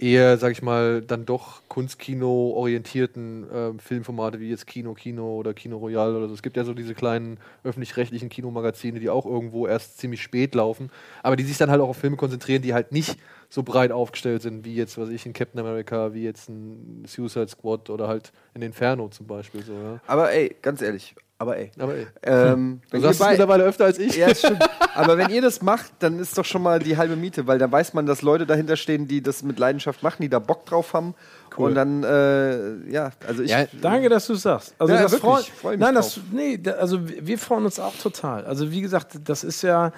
eher, 0.00 0.38
sag 0.38 0.52
ich 0.52 0.62
mal, 0.62 1.02
dann 1.02 1.26
doch 1.26 1.62
Kunstkino-orientierten 1.68 3.50
äh, 3.50 3.72
Filmformate 3.78 4.40
wie 4.40 4.48
jetzt 4.48 4.66
Kino, 4.66 4.94
Kino 4.94 5.36
oder 5.36 5.54
Kino 5.54 5.76
Royal 5.76 6.16
oder 6.16 6.28
so. 6.28 6.34
Es 6.34 6.42
gibt 6.42 6.56
ja 6.56 6.64
so 6.64 6.74
diese 6.74 6.94
kleinen 6.94 7.38
öffentlich-rechtlichen 7.64 8.28
Kinomagazine, 8.30 9.00
die 9.00 9.10
auch 9.10 9.26
irgendwo 9.26 9.66
erst 9.66 9.98
ziemlich 9.98 10.22
spät 10.22 10.54
laufen, 10.54 10.90
aber 11.22 11.36
die 11.36 11.44
sich 11.44 11.58
dann 11.58 11.70
halt 11.70 11.80
auch 11.80 11.90
auf 11.90 11.98
Filme 11.98 12.16
konzentrieren, 12.16 12.62
die 12.62 12.74
halt 12.74 12.92
nicht 12.92 13.18
so 13.50 13.64
breit 13.64 13.90
aufgestellt 13.90 14.42
sind, 14.42 14.64
wie 14.64 14.74
jetzt, 14.74 14.96
was 14.96 15.08
ich, 15.10 15.26
in 15.26 15.32
Captain 15.32 15.60
America, 15.60 16.14
wie 16.14 16.22
jetzt 16.22 16.48
ein 16.48 17.04
Suicide 17.06 17.48
Squad 17.48 17.90
oder 17.90 18.06
halt 18.06 18.32
in 18.54 18.62
Inferno 18.62 19.08
zum 19.08 19.26
Beispiel. 19.26 19.62
So, 19.62 19.72
ja. 19.72 20.00
Aber 20.06 20.30
ey, 20.30 20.56
ganz 20.62 20.80
ehrlich, 20.80 21.16
aber 21.36 21.56
ey. 21.56 21.72
Aber 21.78 21.94
ey. 21.94 22.06
Ähm, 22.22 22.80
du 22.90 23.00
sagst 23.00 23.20
es 23.20 23.26
mittlerweile 23.26 23.64
öfter 23.64 23.86
als 23.86 23.98
ich. 23.98 24.14
Ja, 24.14 24.32
stimmt. 24.32 24.62
aber 24.94 25.18
wenn 25.18 25.30
ihr 25.30 25.42
das 25.42 25.62
macht, 25.62 25.90
dann 25.98 26.20
ist 26.20 26.38
doch 26.38 26.44
schon 26.44 26.62
mal 26.62 26.78
die 26.78 26.96
halbe 26.96 27.16
Miete, 27.16 27.46
weil 27.48 27.58
dann 27.58 27.72
weiß 27.72 27.94
man, 27.94 28.06
dass 28.06 28.22
Leute 28.22 28.46
dahinter 28.46 28.76
stehen, 28.76 29.08
die 29.08 29.22
das 29.22 29.42
mit 29.42 29.58
Leidenschaft 29.58 30.02
machen, 30.02 30.22
die 30.22 30.28
da 30.28 30.38
Bock 30.38 30.64
drauf 30.66 30.92
haben. 30.92 31.14
Cool. 31.56 31.70
Und 31.70 31.74
dann, 31.74 32.04
äh, 32.04 32.90
ja, 32.92 33.10
also 33.26 33.42
ich. 33.42 33.50
Ja, 33.50 33.64
danke, 33.80 34.10
dass 34.10 34.28
du 34.28 34.34
es 34.34 34.42
sagst. 34.42 34.74
Also 34.78 34.94
ja, 34.94 35.02
das 35.02 35.12
wirklich, 35.12 35.50
freu, 35.50 35.76
Nein, 35.76 35.94
das, 35.94 36.20
nee, 36.30 36.60
also 36.78 37.00
wir 37.08 37.38
freuen 37.38 37.64
uns 37.64 37.80
auch 37.80 37.96
total. 37.96 38.44
Also 38.44 38.70
wie 38.70 38.82
gesagt, 38.82 39.18
das 39.24 39.42
ist 39.42 39.62
ja, 39.62 39.92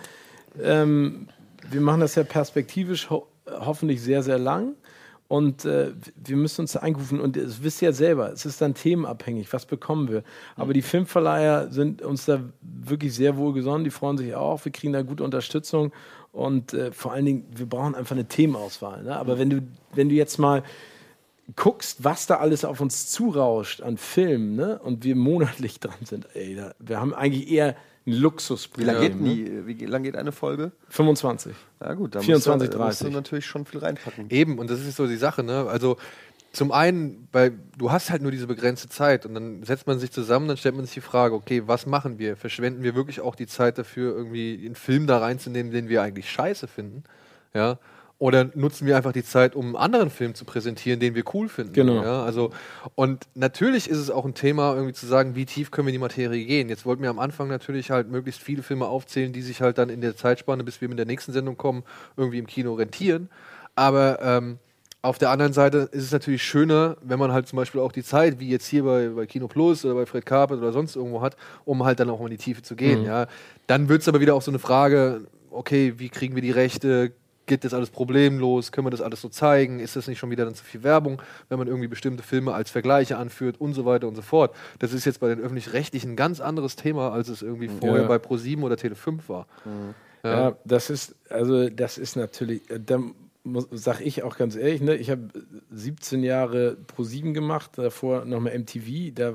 ähm, 0.63 1.29
wir 1.69 1.81
machen 1.81 2.01
das 2.01 2.15
ja 2.15 2.23
perspektivisch 2.23 3.11
ho 3.11 3.27
hoffentlich 3.47 4.01
sehr, 4.03 4.23
sehr 4.23 4.39
lang. 4.39 4.75
Und 5.29 5.65
äh, 5.65 5.93
wir 6.15 6.37
müssen 6.37 6.61
uns 6.61 6.73
da 6.73 6.81
einrufen. 6.81 7.19
Und 7.19 7.37
das 7.37 7.63
wisst 7.63 7.81
ihr 7.81 7.89
ja 7.89 7.93
selber, 7.95 8.31
es 8.33 8.45
ist 8.45 8.61
dann 8.61 8.75
themenabhängig. 8.75 9.51
Was 9.53 9.65
bekommen 9.65 10.11
wir? 10.11 10.25
Aber 10.57 10.75
die 10.75 10.83
Filmverleiher 10.83 11.71
sind 11.71 12.03
uns 12.03 12.27
da 12.27 12.41
wirklich 12.61 13.15
sehr 13.15 13.39
wohlgesonnen. 13.39 13.85
Die 13.85 13.91
freuen 13.91 14.19
sich 14.19 14.35
auch. 14.35 14.63
Wir 14.67 14.73
kriegen 14.73 14.93
da 14.93 15.01
gute 15.01 15.25
Unterstützung. 15.25 15.91
Und 16.33 16.75
äh, 16.75 16.93
vor 16.93 17.13
allen 17.13 17.25
Dingen, 17.25 17.47
wir 17.55 17.65
brauchen 17.65 17.95
einfach 17.95 18.15
eine 18.15 18.27
Themenauswahl. 18.27 19.05
Ne? 19.05 19.17
Aber 19.17 19.39
wenn 19.39 19.49
du, 19.49 19.63
wenn 19.95 20.11
du 20.11 20.15
jetzt 20.15 20.39
mal 20.39 20.63
guckst, 21.57 22.05
was 22.05 22.27
da 22.27 22.37
alles 22.37 22.67
auf 22.67 22.83
uns 22.83 23.11
zurauscht 23.11 23.81
an 23.81 23.97
Filmen, 23.97 24.55
ne? 24.55 24.81
und 24.81 25.03
wir 25.03 25.17
monatlich 25.17 25.81
dran 25.81 26.05
sind, 26.05 26.27
ey, 26.35 26.57
da, 26.57 26.75
wir 26.79 27.01
haben 27.01 27.15
eigentlich 27.15 27.51
eher 27.51 27.75
ein 28.07 28.13
Luxus. 28.13 28.69
Wie 28.77 28.85
lange 28.85 29.01
geht, 29.01 29.21
ne? 29.21 29.67
wie 29.67 29.85
lang 29.87 30.03
geht 30.03 30.17
eine 30.17 30.33
Folge? 30.33 30.73
25. 30.89 31.55
Ja 31.81 31.95
gut, 31.95 32.15
da 32.15 32.21
24, 32.21 32.67
musst, 32.67 32.75
du, 32.75 32.79
30. 32.79 32.89
musst 32.89 33.03
du 33.03 33.17
natürlich 33.17 33.47
schon 33.47 33.65
viel 33.65 33.81
reinpacken. 33.81 34.31
Eben, 34.31 34.59
und 34.59 34.71
das 34.71 34.81
ist 34.81 34.97
so 34.97 35.07
die 35.07 35.17
Sache, 35.17 35.43
ne? 35.43 35.67
Also 35.69 35.97
zum 36.53 36.71
einen, 36.71 37.29
weil 37.33 37.53
du 37.79 37.91
hast 37.91 38.11
halt 38.11 38.21
nur 38.21 38.31
diese 38.31 38.47
begrenzte 38.47 38.89
Zeit 38.89 39.25
und 39.25 39.35
dann 39.35 39.63
setzt 39.63 39.87
man 39.87 39.99
sich 39.99 40.11
zusammen, 40.13 40.49
dann 40.49 40.59
stellt 40.59 40.75
man 40.75 40.85
sich 40.85 40.95
die 40.95 41.01
Frage, 41.01 41.35
okay, 41.35 41.63
was 41.67 41.87
machen 41.87 42.19
wir? 42.19 42.37
Verschwenden 42.37 42.83
wir 42.83 42.95
wirklich 42.95 43.21
auch 43.21 43.35
die 43.35 43.47
Zeit 43.47 43.79
dafür, 43.79 44.15
irgendwie 44.15 44.63
einen 44.67 44.75
Film 44.75 45.07
da 45.07 45.19
reinzunehmen, 45.19 45.73
den 45.73 45.89
wir 45.89 46.03
eigentlich 46.03 46.31
scheiße 46.31 46.69
finden? 46.69 47.05
Ja. 47.55 47.79
Oder 48.23 48.51
nutzen 48.55 48.87
wir 48.87 48.97
einfach 48.97 49.11
die 49.11 49.25
Zeit, 49.25 49.57
um 49.57 49.67
einen 49.67 49.75
anderen 49.75 50.09
Film 50.09 50.37
zu 50.37 50.45
präsentieren, 50.45 51.01
den 51.01 51.17
wir 51.17 51.25
cool 51.35 51.49
finden? 51.49 51.73
Genau. 51.73 52.05
Ja, 52.05 52.23
also, 52.23 52.53
und 52.95 53.27
natürlich 53.35 53.91
ist 53.91 53.99
es 53.99 54.13
auch 54.13 54.25
ein 54.25 54.35
Thema, 54.35 54.75
irgendwie 54.75 54.93
zu 54.93 55.07
sagen, 55.07 55.35
wie 55.35 55.45
tief 55.45 55.73
können 55.73 55.89
wir 55.89 55.91
in 55.91 55.99
die 55.99 55.99
Materie 55.99 56.45
gehen. 56.45 56.69
Jetzt 56.69 56.87
wollten 56.87 57.03
wir 57.03 57.11
am 57.11 57.19
Anfang 57.19 57.49
natürlich 57.49 57.91
halt 57.91 58.13
möglichst 58.13 58.41
viele 58.41 58.63
Filme 58.63 58.87
aufzählen, 58.87 59.33
die 59.33 59.43
sich 59.43 59.61
halt 59.61 59.77
dann 59.77 59.89
in 59.89 60.01
der 60.01 60.17
Zeitspanne, 60.17 60.63
bis 60.63 60.81
wir 60.81 60.89
mit 60.89 60.99
der 60.99 61.07
nächsten 61.07 61.33
Sendung 61.33 61.57
kommen, 61.57 61.83
irgendwie 62.17 62.39
im 62.39 62.47
Kino 62.47 62.75
rentieren. 62.75 63.29
Aber 63.75 64.21
ähm, 64.23 64.59
auf 65.03 65.19
der 65.19 65.31
anderen 65.31 65.53
Seite 65.53 65.89
ist 65.91 66.05
es 66.05 66.13
natürlich 66.13 66.45
schöner, 66.45 66.99
wenn 67.03 67.19
man 67.19 67.33
halt 67.33 67.49
zum 67.49 67.57
Beispiel 67.57 67.81
auch 67.81 67.91
die 67.91 68.05
Zeit, 68.05 68.39
wie 68.39 68.49
jetzt 68.49 68.69
hier 68.69 68.85
bei, 68.85 69.09
bei 69.09 69.27
Kino 69.27 69.49
Plus 69.49 69.85
oder 69.85 69.95
bei 69.95 70.07
Fred 70.07 70.25
Carpet 70.25 70.59
oder 70.59 70.71
sonst 70.71 70.95
irgendwo 70.95 71.23
hat, 71.23 71.37
um 71.65 71.83
halt 71.83 71.99
dann 71.99 72.09
auch 72.09 72.21
mal 72.21 72.27
in 72.27 72.37
die 72.37 72.37
Tiefe 72.37 72.63
zu 72.63 72.77
gehen. 72.77 73.01
Mhm. 73.01 73.07
Ja. 73.07 73.27
Dann 73.67 73.89
wird 73.89 74.03
es 74.03 74.07
aber 74.07 74.21
wieder 74.21 74.37
auch 74.37 74.43
so 74.43 74.53
eine 74.53 74.61
Frage, 74.61 75.23
okay, 75.51 75.95
wie 75.97 76.09
kriegen 76.09 76.37
wir 76.37 76.43
die 76.43 76.53
Rechte? 76.53 77.11
Geht 77.47 77.65
das 77.65 77.75
alles 77.75 77.91
problemlos? 77.91 78.71
Können 78.71 78.87
wir 78.87 78.91
das 78.91 79.01
alles 79.01 79.21
so 79.21 79.29
zeigen? 79.29 79.81
Ist 79.81 79.97
das 79.97 80.07
nicht 80.07 80.19
schon 80.19 80.31
wieder 80.31 80.45
dann 80.45 80.55
zu 80.55 80.65
viel 80.65 80.83
Werbung, 80.83 81.21
wenn 81.49 81.59
man 81.59 81.67
irgendwie 81.67 81.89
bestimmte 81.89 82.23
Filme 82.23 82.55
als 82.55 82.71
Vergleiche 82.71 83.17
anführt 83.17 83.61
und 83.61 83.75
so 83.75 83.85
weiter 83.85 84.07
und 84.07 84.15
so 84.15 84.23
fort? 84.23 84.55
Das 84.79 84.93
ist 84.93 85.05
jetzt 85.05 85.21
bei 85.21 85.29
den 85.29 85.41
Öffentlich-Rechtlichen 85.41 86.13
ein 86.13 86.17
ganz 86.17 86.41
anderes 86.41 86.77
Thema, 86.77 87.13
als 87.13 87.29
es 87.29 87.43
irgendwie 87.43 87.69
vorher 87.69 88.03
ja. 88.03 88.09
bei 88.09 88.17
Pro7 88.17 88.63
oder 88.63 88.77
Tele5 88.77 89.29
war. 89.29 89.47
Mhm. 89.65 89.95
Ja. 90.23 90.31
ja. 90.31 90.57
das 90.65 90.91
ist, 90.91 91.17
also 91.31 91.69
das 91.69 91.99
ist 91.99 92.17
natürlich, 92.17 92.69
äh, 92.71 92.79
da 92.79 93.01
sag 93.73 94.01
ich 94.01 94.23
auch 94.23 94.37
ganz 94.37 94.55
ehrlich, 94.55 94.81
ne, 94.81 94.95
ich 94.95 95.11
habe 95.11 95.29
17 95.73 96.23
Jahre 96.23 96.77
Pro 96.87 97.03
7 97.03 97.35
gemacht, 97.35 97.73
davor 97.77 98.25
nochmal 98.25 98.57
MTV, 98.59 99.13
da, 99.15 99.35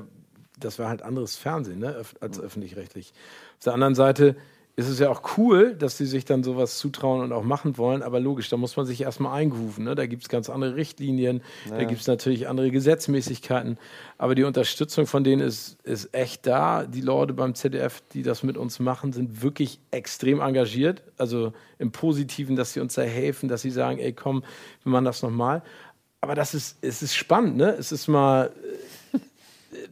das 0.58 0.78
war 0.78 0.88
halt 0.88 1.02
anderes 1.02 1.36
Fernsehen 1.36 1.80
ne, 1.80 2.02
als 2.20 2.40
öffentlich-rechtlich. 2.40 3.12
Auf 3.58 3.64
der 3.64 3.74
anderen 3.74 3.94
Seite 3.94 4.36
ist 4.78 4.86
es 4.86 5.00
ja 5.00 5.10
auch 5.10 5.36
cool, 5.36 5.74
dass 5.74 5.98
sie 5.98 6.06
sich 6.06 6.24
dann 6.24 6.44
sowas 6.44 6.78
zutrauen 6.78 7.20
und 7.24 7.32
auch 7.32 7.42
machen 7.42 7.78
wollen, 7.78 8.00
aber 8.00 8.20
logisch, 8.20 8.48
da 8.48 8.56
muss 8.56 8.76
man 8.76 8.86
sich 8.86 9.00
erstmal 9.00 9.36
eingrooven. 9.36 9.82
Ne? 9.82 9.96
Da 9.96 10.06
gibt 10.06 10.22
es 10.22 10.28
ganz 10.28 10.48
andere 10.48 10.76
Richtlinien, 10.76 11.42
naja. 11.64 11.78
da 11.78 11.84
gibt 11.84 12.00
es 12.00 12.06
natürlich 12.06 12.46
andere 12.46 12.70
Gesetzmäßigkeiten, 12.70 13.76
aber 14.18 14.36
die 14.36 14.44
Unterstützung 14.44 15.08
von 15.08 15.24
denen 15.24 15.42
ist, 15.42 15.82
ist 15.82 16.14
echt 16.14 16.46
da. 16.46 16.84
Die 16.84 17.00
Leute 17.00 17.34
beim 17.34 17.56
ZDF, 17.56 18.04
die 18.12 18.22
das 18.22 18.44
mit 18.44 18.56
uns 18.56 18.78
machen, 18.78 19.12
sind 19.12 19.42
wirklich 19.42 19.80
extrem 19.90 20.40
engagiert, 20.40 21.02
also 21.16 21.52
im 21.80 21.90
Positiven, 21.90 22.54
dass 22.54 22.72
sie 22.72 22.78
uns 22.78 22.94
da 22.94 23.02
helfen, 23.02 23.48
dass 23.48 23.62
sie 23.62 23.72
sagen, 23.72 23.98
ey 23.98 24.12
komm, 24.12 24.44
wir 24.84 24.92
machen 24.92 25.06
das 25.06 25.22
nochmal. 25.22 25.64
Aber 26.20 26.36
das 26.36 26.54
ist, 26.54 26.78
es 26.82 27.02
ist 27.02 27.16
spannend, 27.16 27.56
ne? 27.56 27.70
Es 27.70 27.90
ist 27.90 28.06
mal 28.06 28.52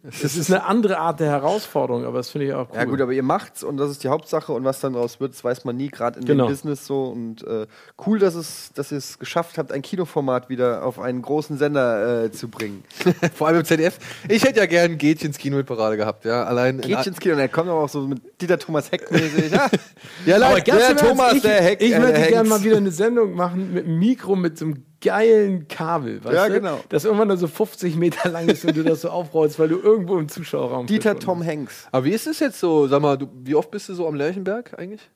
das 0.03 0.37
ist 0.37 0.51
eine 0.51 0.65
andere 0.65 0.99
Art 0.99 1.21
der 1.21 1.29
Herausforderung, 1.29 2.07
aber 2.07 2.19
das 2.19 2.31
finde 2.31 2.47
ich 2.47 2.55
auch 2.55 2.69
cool. 2.71 2.77
Ja 2.77 2.85
gut, 2.85 3.01
aber 3.01 3.13
ihr 3.13 3.23
macht's 3.23 3.63
und 3.63 3.77
das 3.77 3.91
ist 3.91 4.05
die 4.05 4.09
Hauptsache 4.09 4.53
und 4.53 4.65
was 4.65 4.81
dann 4.81 4.95
daraus 4.95 5.21
wird, 5.21 5.35
das 5.35 5.45
weiß 5.45 5.65
man 5.65 5.77
nie, 5.77 5.89
gerade 5.89 6.19
in 6.19 6.25
genau. 6.25 6.47
dem 6.47 6.51
Business 6.51 6.87
so 6.87 7.09
und 7.09 7.47
äh, 7.47 7.67
cool, 8.07 8.19
dass 8.19 8.35
es, 8.35 8.73
dass 8.75 8.91
ihr 8.91 8.99
es 8.99 9.19
geschafft 9.19 9.59
habt, 9.59 9.73
ein 9.73 9.83
Kinoformat 9.83 10.49
wieder 10.49 10.85
auf 10.85 10.99
einen 10.99 11.21
großen 11.21 11.59
Sender 11.59 12.25
äh, 12.25 12.33
zu 12.33 12.49
bringen. 12.49 12.85
Vor 13.35 13.49
allem 13.49 13.59
im 13.59 13.65
ZDF. 13.65 13.99
Ich 14.29 14.45
hätte 14.45 14.61
ja 14.61 14.67
gern 14.67 14.97
Gätchens 14.97 15.37
Kino 15.37 15.59
mit 15.59 15.67
Parade 15.67 15.99
gehabt, 15.99 16.25
ja. 16.25 16.45
Allein 16.45 16.81
Gätchens 16.81 17.21
Kino, 17.21 17.37
der 17.37 17.49
kommt 17.49 17.69
aber 17.69 17.81
auch 17.81 17.89
so 17.89 18.01
mit 18.03 18.41
Dieter 18.41 18.59
Thomas 18.59 18.91
Heck 18.91 19.11
mäßig. 19.11 19.53
ja, 19.53 19.69
ja 20.27 20.37
aber 20.37 20.61
der 20.61 20.97
Thomas, 20.97 21.35
ich, 21.35 21.43
der 21.43 21.63
Heck. 21.63 21.83
Ich 21.83 21.93
äh, 21.93 22.01
möchte 22.01 22.29
gerne 22.29 22.49
mal 22.49 22.65
wieder 22.65 22.79
eine 22.79 22.91
Sendung 22.93 23.35
machen 23.35 23.75
mit 23.75 23.85
einem 23.85 23.99
Mikro, 23.99 24.37
mit 24.37 24.57
so 24.57 24.65
einem 24.65 24.85
geilen 25.07 25.69
Kabel, 25.69 26.23
weißt 26.25 26.35
ja, 26.35 26.49
du? 26.49 26.55
genau. 26.55 26.81
Das 26.89 27.05
irgendwann 27.05 27.29
nur 27.29 27.37
so 27.37 27.47
50 27.47 27.97
Meter 27.97 28.29
lang 28.29 28.49
ist 28.49 28.65
und 28.65 28.77
du 28.77 28.83
das 28.83 29.03
so 29.03 29.11
aufrollst, 29.11 29.59
weil 29.59 29.69
du 29.69 29.79
irgendwo 29.79 30.19
im 30.19 30.29
Zuschauerraum 30.29 30.87
Dieter 30.87 31.15
bist. 31.15 31.25
Tom 31.25 31.45
Hanks. 31.45 31.87
Aber 31.93 32.05
wie 32.05 32.11
ist 32.11 32.27
es 32.27 32.41
jetzt 32.41 32.59
so, 32.59 32.89
sag 32.89 33.01
mal, 33.01 33.17
du, 33.17 33.29
wie 33.43 33.55
oft 33.55 33.71
bist 33.71 33.89
du 33.89 33.95
so 33.95 34.07
am 34.09 34.17
Lerchenberg 34.17 34.77
eigentlich? 34.79 35.09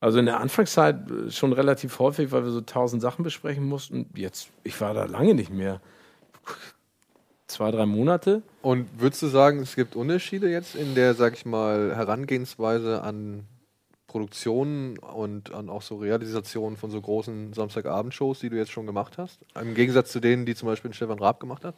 Also 0.00 0.18
in 0.18 0.26
der 0.26 0.40
Anfangszeit 0.40 1.08
äh, 1.10 1.30
schon 1.30 1.52
relativ 1.52 2.00
häufig, 2.00 2.32
weil 2.32 2.42
wir 2.42 2.50
so 2.50 2.60
tausend 2.60 3.00
Sachen 3.00 3.22
besprechen 3.22 3.64
mussten. 3.64 4.10
Jetzt, 4.16 4.48
ich 4.64 4.80
war 4.80 4.94
da 4.94 5.04
lange 5.04 5.34
nicht 5.34 5.52
mehr. 5.52 5.80
Zwei, 7.46 7.70
drei 7.70 7.86
Monate. 7.86 8.42
Und 8.62 8.88
würdest 8.98 9.22
du 9.22 9.28
sagen, 9.28 9.60
es 9.60 9.76
gibt 9.76 9.94
Unterschiede 9.94 10.50
jetzt 10.50 10.74
in 10.74 10.96
der, 10.96 11.14
sag 11.14 11.34
ich 11.34 11.46
mal, 11.46 11.94
Herangehensweise 11.94 13.02
an 13.02 13.44
Produktionen 14.12 14.98
und 14.98 15.54
an 15.54 15.70
auch 15.70 15.80
so 15.80 15.96
Realisationen 15.96 16.76
von 16.76 16.90
so 16.90 17.00
großen 17.00 17.54
Samstagabendshows, 17.54 18.40
die 18.40 18.50
du 18.50 18.56
jetzt 18.56 18.70
schon 18.70 18.84
gemacht 18.84 19.16
hast? 19.16 19.40
Im 19.58 19.74
Gegensatz 19.74 20.12
zu 20.12 20.20
denen, 20.20 20.44
die 20.44 20.54
zum 20.54 20.68
Beispiel 20.68 20.92
Stefan 20.92 21.18
Raab 21.18 21.40
gemacht 21.40 21.64
hat? 21.64 21.74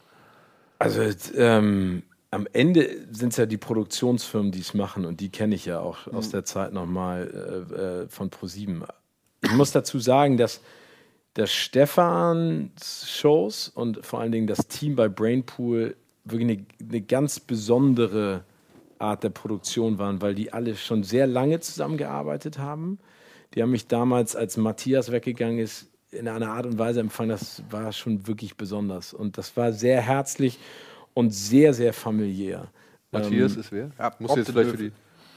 Also 0.77 1.01
ähm, 1.37 2.03
am 2.31 2.45
Ende 2.51 3.07
sind 3.09 3.31
es 3.31 3.37
ja 3.37 3.45
die 3.45 3.57
Produktionsfirmen, 3.57 4.51
die 4.51 4.59
es 4.59 4.73
machen 4.73 5.05
und 5.05 5.21
die 5.21 5.29
kenne 5.29 5.55
ich 5.55 5.65
ja 5.65 5.79
auch 5.79 6.07
mhm. 6.07 6.17
aus 6.17 6.29
der 6.29 6.43
Zeit 6.43 6.73
nochmal 6.73 7.65
äh, 7.71 8.03
äh, 8.03 8.07
von 8.09 8.29
ProSieben. 8.29 8.83
Ich 9.41 9.53
muss 9.53 9.71
dazu 9.71 9.97
sagen, 9.99 10.35
dass, 10.35 10.59
dass 11.35 11.53
Stefans 11.53 13.09
Shows 13.09 13.69
und 13.69 14.05
vor 14.05 14.19
allen 14.19 14.33
Dingen 14.33 14.47
das 14.47 14.67
Team 14.67 14.97
bei 14.97 15.07
Brainpool 15.07 15.95
wirklich 16.25 16.49
eine, 16.49 16.65
eine 16.81 17.01
ganz 17.01 17.39
besondere 17.39 18.43
Art 18.99 19.23
der 19.23 19.29
Produktion 19.29 19.97
waren, 19.97 20.21
weil 20.21 20.35
die 20.35 20.53
alle 20.53 20.75
schon 20.75 21.03
sehr 21.03 21.27
lange 21.27 21.59
zusammengearbeitet 21.59 22.57
haben. 22.59 22.99
Die 23.53 23.61
haben 23.61 23.71
mich 23.71 23.87
damals, 23.87 24.35
als 24.35 24.57
Matthias 24.57 25.11
weggegangen 25.11 25.59
ist, 25.59 25.87
in 26.11 26.27
einer 26.27 26.49
Art 26.51 26.65
und 26.65 26.77
Weise 26.77 26.99
empfangen, 27.01 27.29
das 27.29 27.63
war 27.69 27.91
schon 27.91 28.27
wirklich 28.27 28.55
besonders. 28.55 29.13
Und 29.13 29.37
das 29.37 29.55
war 29.57 29.73
sehr 29.73 30.01
herzlich 30.01 30.59
und 31.13 31.31
sehr, 31.31 31.73
sehr 31.73 31.93
familiär. 31.93 32.69
Matthias 33.11 33.53
ähm, 33.53 33.59
ist 33.59 33.71
wer? 33.71 33.91
Ja, 33.97 34.13
Muss 34.19 34.35
jetzt 34.35 34.51
vielleicht 34.51 34.71
für 34.71 34.77
die. 34.77 34.91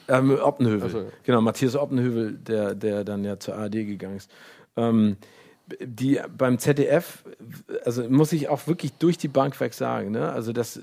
Ähm, 0.08 0.38
Oppenhövel. 0.40 0.88
So, 0.88 0.98
ja. 1.00 1.04
Genau, 1.24 1.40
Matthias 1.40 1.76
Oppenhövel, 1.76 2.32
der, 2.32 2.74
der 2.74 3.04
dann 3.04 3.24
ja 3.24 3.38
zur 3.38 3.56
ARD 3.56 3.72
gegangen 3.72 4.16
ist. 4.16 4.30
Ähm, 4.76 5.16
die 5.80 6.20
beim 6.36 6.58
ZDF, 6.58 7.24
also 7.84 8.08
muss 8.08 8.32
ich 8.32 8.48
auch 8.48 8.66
wirklich 8.66 8.94
durch 8.94 9.18
die 9.18 9.28
Bank 9.28 9.60
weg 9.60 9.74
sagen, 9.74 10.12
ne? 10.12 10.32
also 10.32 10.52
das 10.52 10.80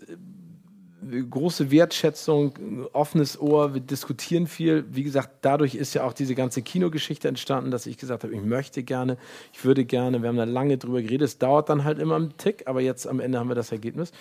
große 1.30 1.72
Wertschätzung, 1.72 2.88
offenes 2.94 3.40
Ohr, 3.40 3.74
wir 3.74 3.82
diskutieren 3.82 4.48
viel. 4.48 4.86
Wie 4.90 5.04
gesagt, 5.04 5.30
dadurch 5.42 5.76
ist 5.76 5.94
ja 5.94 6.04
auch 6.04 6.14
diese 6.14 6.36
ganze 6.36 6.62
Kinogeschichte 6.62 7.28
entstanden, 7.28 7.72
dass 7.72 7.86
ich 7.86 7.98
gesagt 7.98 8.24
habe, 8.24 8.34
ich 8.34 8.42
möchte 8.42 8.84
gerne, 8.84 9.18
ich 9.54 9.64
würde 9.64 9.86
gerne, 9.86 10.22
wir 10.22 10.30
haben 10.30 10.38
da 10.38 10.46
lange 10.46 10.78
drüber 10.78 11.02
geredet. 11.02 11.28
Es 11.28 11.38
dauert 11.38 11.70
dann 11.70 11.84
halt 11.84 12.00
immer 12.00 12.16
einen 12.16 12.38
Tick, 12.38 12.64
aber 12.68 12.82
jetzt 12.82 13.08
am 13.08 13.20
Ende 13.20 13.40
haben 13.40 13.50
wir 13.50 13.56
das 13.56 13.72
Ergebnis. 13.72 14.12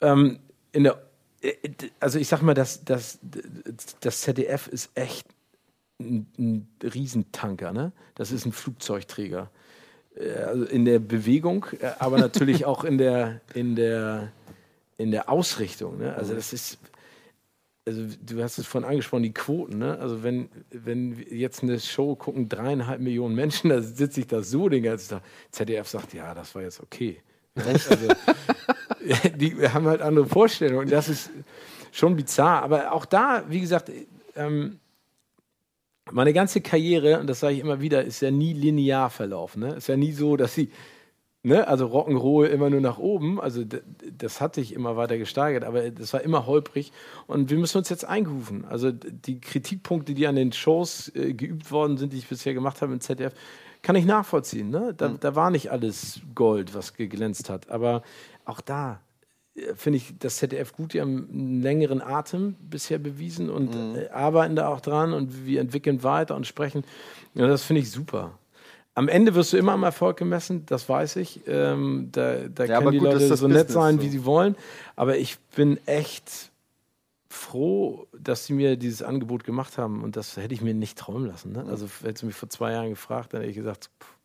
Ähm, 0.00 0.38
in 0.72 0.84
der, 0.84 1.02
äh, 1.42 1.52
also 2.00 2.18
ich 2.18 2.28
sag 2.28 2.42
mal, 2.42 2.54
das, 2.54 2.84
das, 2.84 3.18
das 4.00 4.20
ZDF 4.22 4.68
ist 4.68 4.90
echt 4.94 5.26
ein, 6.00 6.26
ein 6.38 6.68
Riesentanker, 6.82 7.72
ne? 7.72 7.92
Das 8.14 8.32
ist 8.32 8.46
ein 8.46 8.52
Flugzeugträger. 8.52 9.50
Äh, 10.16 10.42
also 10.42 10.64
in 10.64 10.84
der 10.84 10.98
Bewegung, 10.98 11.66
äh, 11.80 11.90
aber 11.98 12.18
natürlich 12.18 12.64
auch 12.66 12.84
in 12.84 12.98
der, 12.98 13.40
in 13.54 13.76
der 13.76 14.32
in 14.98 15.10
der 15.10 15.28
Ausrichtung. 15.28 15.98
Ne? 15.98 16.14
Also 16.14 16.34
das 16.34 16.52
ist, 16.52 16.78
also 17.86 18.02
du 18.22 18.42
hast 18.42 18.58
es 18.58 18.66
vorhin 18.66 18.88
angesprochen, 18.88 19.22
die 19.22 19.34
Quoten. 19.34 19.78
Ne? 19.78 19.98
Also 19.98 20.22
wenn, 20.22 20.48
wenn 20.70 21.24
jetzt 21.30 21.62
eine 21.62 21.78
Show 21.78 22.16
gucken 22.16 22.48
dreieinhalb 22.48 23.00
Millionen 23.00 23.34
Menschen, 23.34 23.70
da 23.70 23.80
sitze 23.80 24.20
ich 24.20 24.26
da 24.26 24.42
so 24.42 24.68
den 24.68 24.82
ganzen 24.82 25.10
Tag. 25.10 25.22
ZDF 25.50 25.88
sagt, 25.88 26.14
ja, 26.14 26.34
das 26.34 26.54
war 26.54 26.62
jetzt 26.62 26.80
okay. 26.80 27.20
Also, 27.54 27.94
die 29.36 29.54
haben 29.68 29.86
halt 29.86 30.02
andere 30.02 30.26
Vorstellungen. 30.26 30.88
Das 30.90 31.08
ist 31.08 31.30
schon 31.92 32.16
bizarr. 32.16 32.62
Aber 32.62 32.92
auch 32.92 33.06
da, 33.06 33.44
wie 33.48 33.60
gesagt, 33.60 33.90
ähm, 34.34 34.78
meine 36.10 36.32
ganze 36.32 36.60
Karriere, 36.60 37.18
und 37.18 37.26
das 37.26 37.40
sage 37.40 37.54
ich 37.54 37.60
immer 37.60 37.80
wieder, 37.80 38.04
ist 38.04 38.20
ja 38.20 38.30
nie 38.30 38.52
linear 38.52 39.10
verlaufen. 39.10 39.62
Ne? 39.62 39.74
Ist 39.74 39.88
ja 39.88 39.96
nie 39.96 40.12
so, 40.12 40.36
dass 40.36 40.54
sie 40.54 40.70
Ne? 41.46 41.68
Also 41.68 41.86
Rock'n'Roll 41.86 42.46
immer 42.46 42.70
nur 42.70 42.80
nach 42.80 42.98
oben. 42.98 43.40
Also 43.40 43.62
das 44.18 44.40
hat 44.40 44.56
sich 44.56 44.72
immer 44.72 44.96
weiter 44.96 45.16
gesteigert, 45.16 45.62
aber 45.62 45.90
das 45.92 46.12
war 46.12 46.20
immer 46.22 46.44
holprig. 46.44 46.90
Und 47.28 47.50
wir 47.50 47.58
müssen 47.58 47.78
uns 47.78 47.88
jetzt 47.88 48.04
eingerufen. 48.04 48.64
Also 48.64 48.90
die 48.90 49.40
Kritikpunkte, 49.40 50.14
die 50.14 50.26
an 50.26 50.34
den 50.34 50.52
Shows 50.52 51.14
äh, 51.14 51.34
geübt 51.34 51.70
worden 51.70 51.98
sind, 51.98 52.12
die 52.12 52.18
ich 52.18 52.26
bisher 52.26 52.52
gemacht 52.52 52.82
habe 52.82 52.92
im 52.92 53.00
ZDF, 53.00 53.32
kann 53.82 53.94
ich 53.94 54.06
nachvollziehen. 54.06 54.70
Ne? 54.70 54.92
Da, 54.96 55.10
mhm. 55.10 55.20
da 55.20 55.36
war 55.36 55.52
nicht 55.52 55.70
alles 55.70 56.20
Gold, 56.34 56.74
was 56.74 56.94
geglänzt 56.94 57.48
hat. 57.48 57.70
Aber 57.70 58.02
auch 58.44 58.60
da 58.60 59.00
äh, 59.54 59.72
finde 59.76 59.98
ich 59.98 60.18
das 60.18 60.38
ZDF 60.38 60.72
gut. 60.72 60.94
Die 60.94 61.00
haben 61.00 61.28
einen 61.30 61.62
längeren 61.62 62.02
Atem 62.02 62.56
bisher 62.58 62.98
bewiesen 62.98 63.50
und 63.50 63.72
mhm. 63.72 63.94
Äh, 63.94 64.08
arbeiten 64.08 64.56
da 64.56 64.66
auch 64.66 64.80
dran 64.80 65.12
und 65.12 65.46
wir 65.46 65.60
entwickeln 65.60 66.02
weiter 66.02 66.34
und 66.34 66.44
sprechen. 66.44 66.82
Ja, 67.34 67.46
das 67.46 67.62
finde 67.62 67.82
ich 67.82 67.90
super. 67.92 68.36
Am 68.96 69.08
Ende 69.08 69.34
wirst 69.34 69.52
du 69.52 69.58
immer 69.58 69.72
am 69.72 69.82
Erfolg 69.82 70.16
gemessen, 70.16 70.64
das 70.64 70.88
weiß 70.88 71.16
ich. 71.16 71.42
Ähm, 71.46 72.08
da 72.12 72.48
da 72.48 72.64
ja, 72.64 72.78
können 72.78 72.92
die 72.92 72.98
gut, 72.98 73.12
Leute 73.12 73.36
so 73.36 73.46
nett 73.46 73.70
sein, 73.70 73.98
so. 73.98 74.02
wie 74.02 74.08
sie 74.08 74.24
wollen. 74.24 74.56
Aber 74.96 75.18
ich 75.18 75.38
bin 75.54 75.78
echt 75.86 76.50
froh, 77.28 78.06
dass 78.18 78.46
sie 78.46 78.54
mir 78.54 78.76
dieses 78.76 79.02
Angebot 79.02 79.44
gemacht 79.44 79.76
haben 79.76 80.02
und 80.02 80.16
das 80.16 80.38
hätte 80.38 80.54
ich 80.54 80.62
mir 80.62 80.72
nicht 80.72 80.96
träumen 80.96 81.28
lassen. 81.28 81.52
Ne? 81.52 81.66
Also 81.68 81.86
hättest 82.02 82.22
du 82.22 82.26
mich 82.26 82.34
vor 82.34 82.48
zwei 82.48 82.72
Jahren 82.72 82.88
gefragt, 82.88 83.34
dann 83.34 83.42
hätte 83.42 83.50
ich 83.50 83.56
gesagt, 83.56 83.90
pff, 84.00 84.16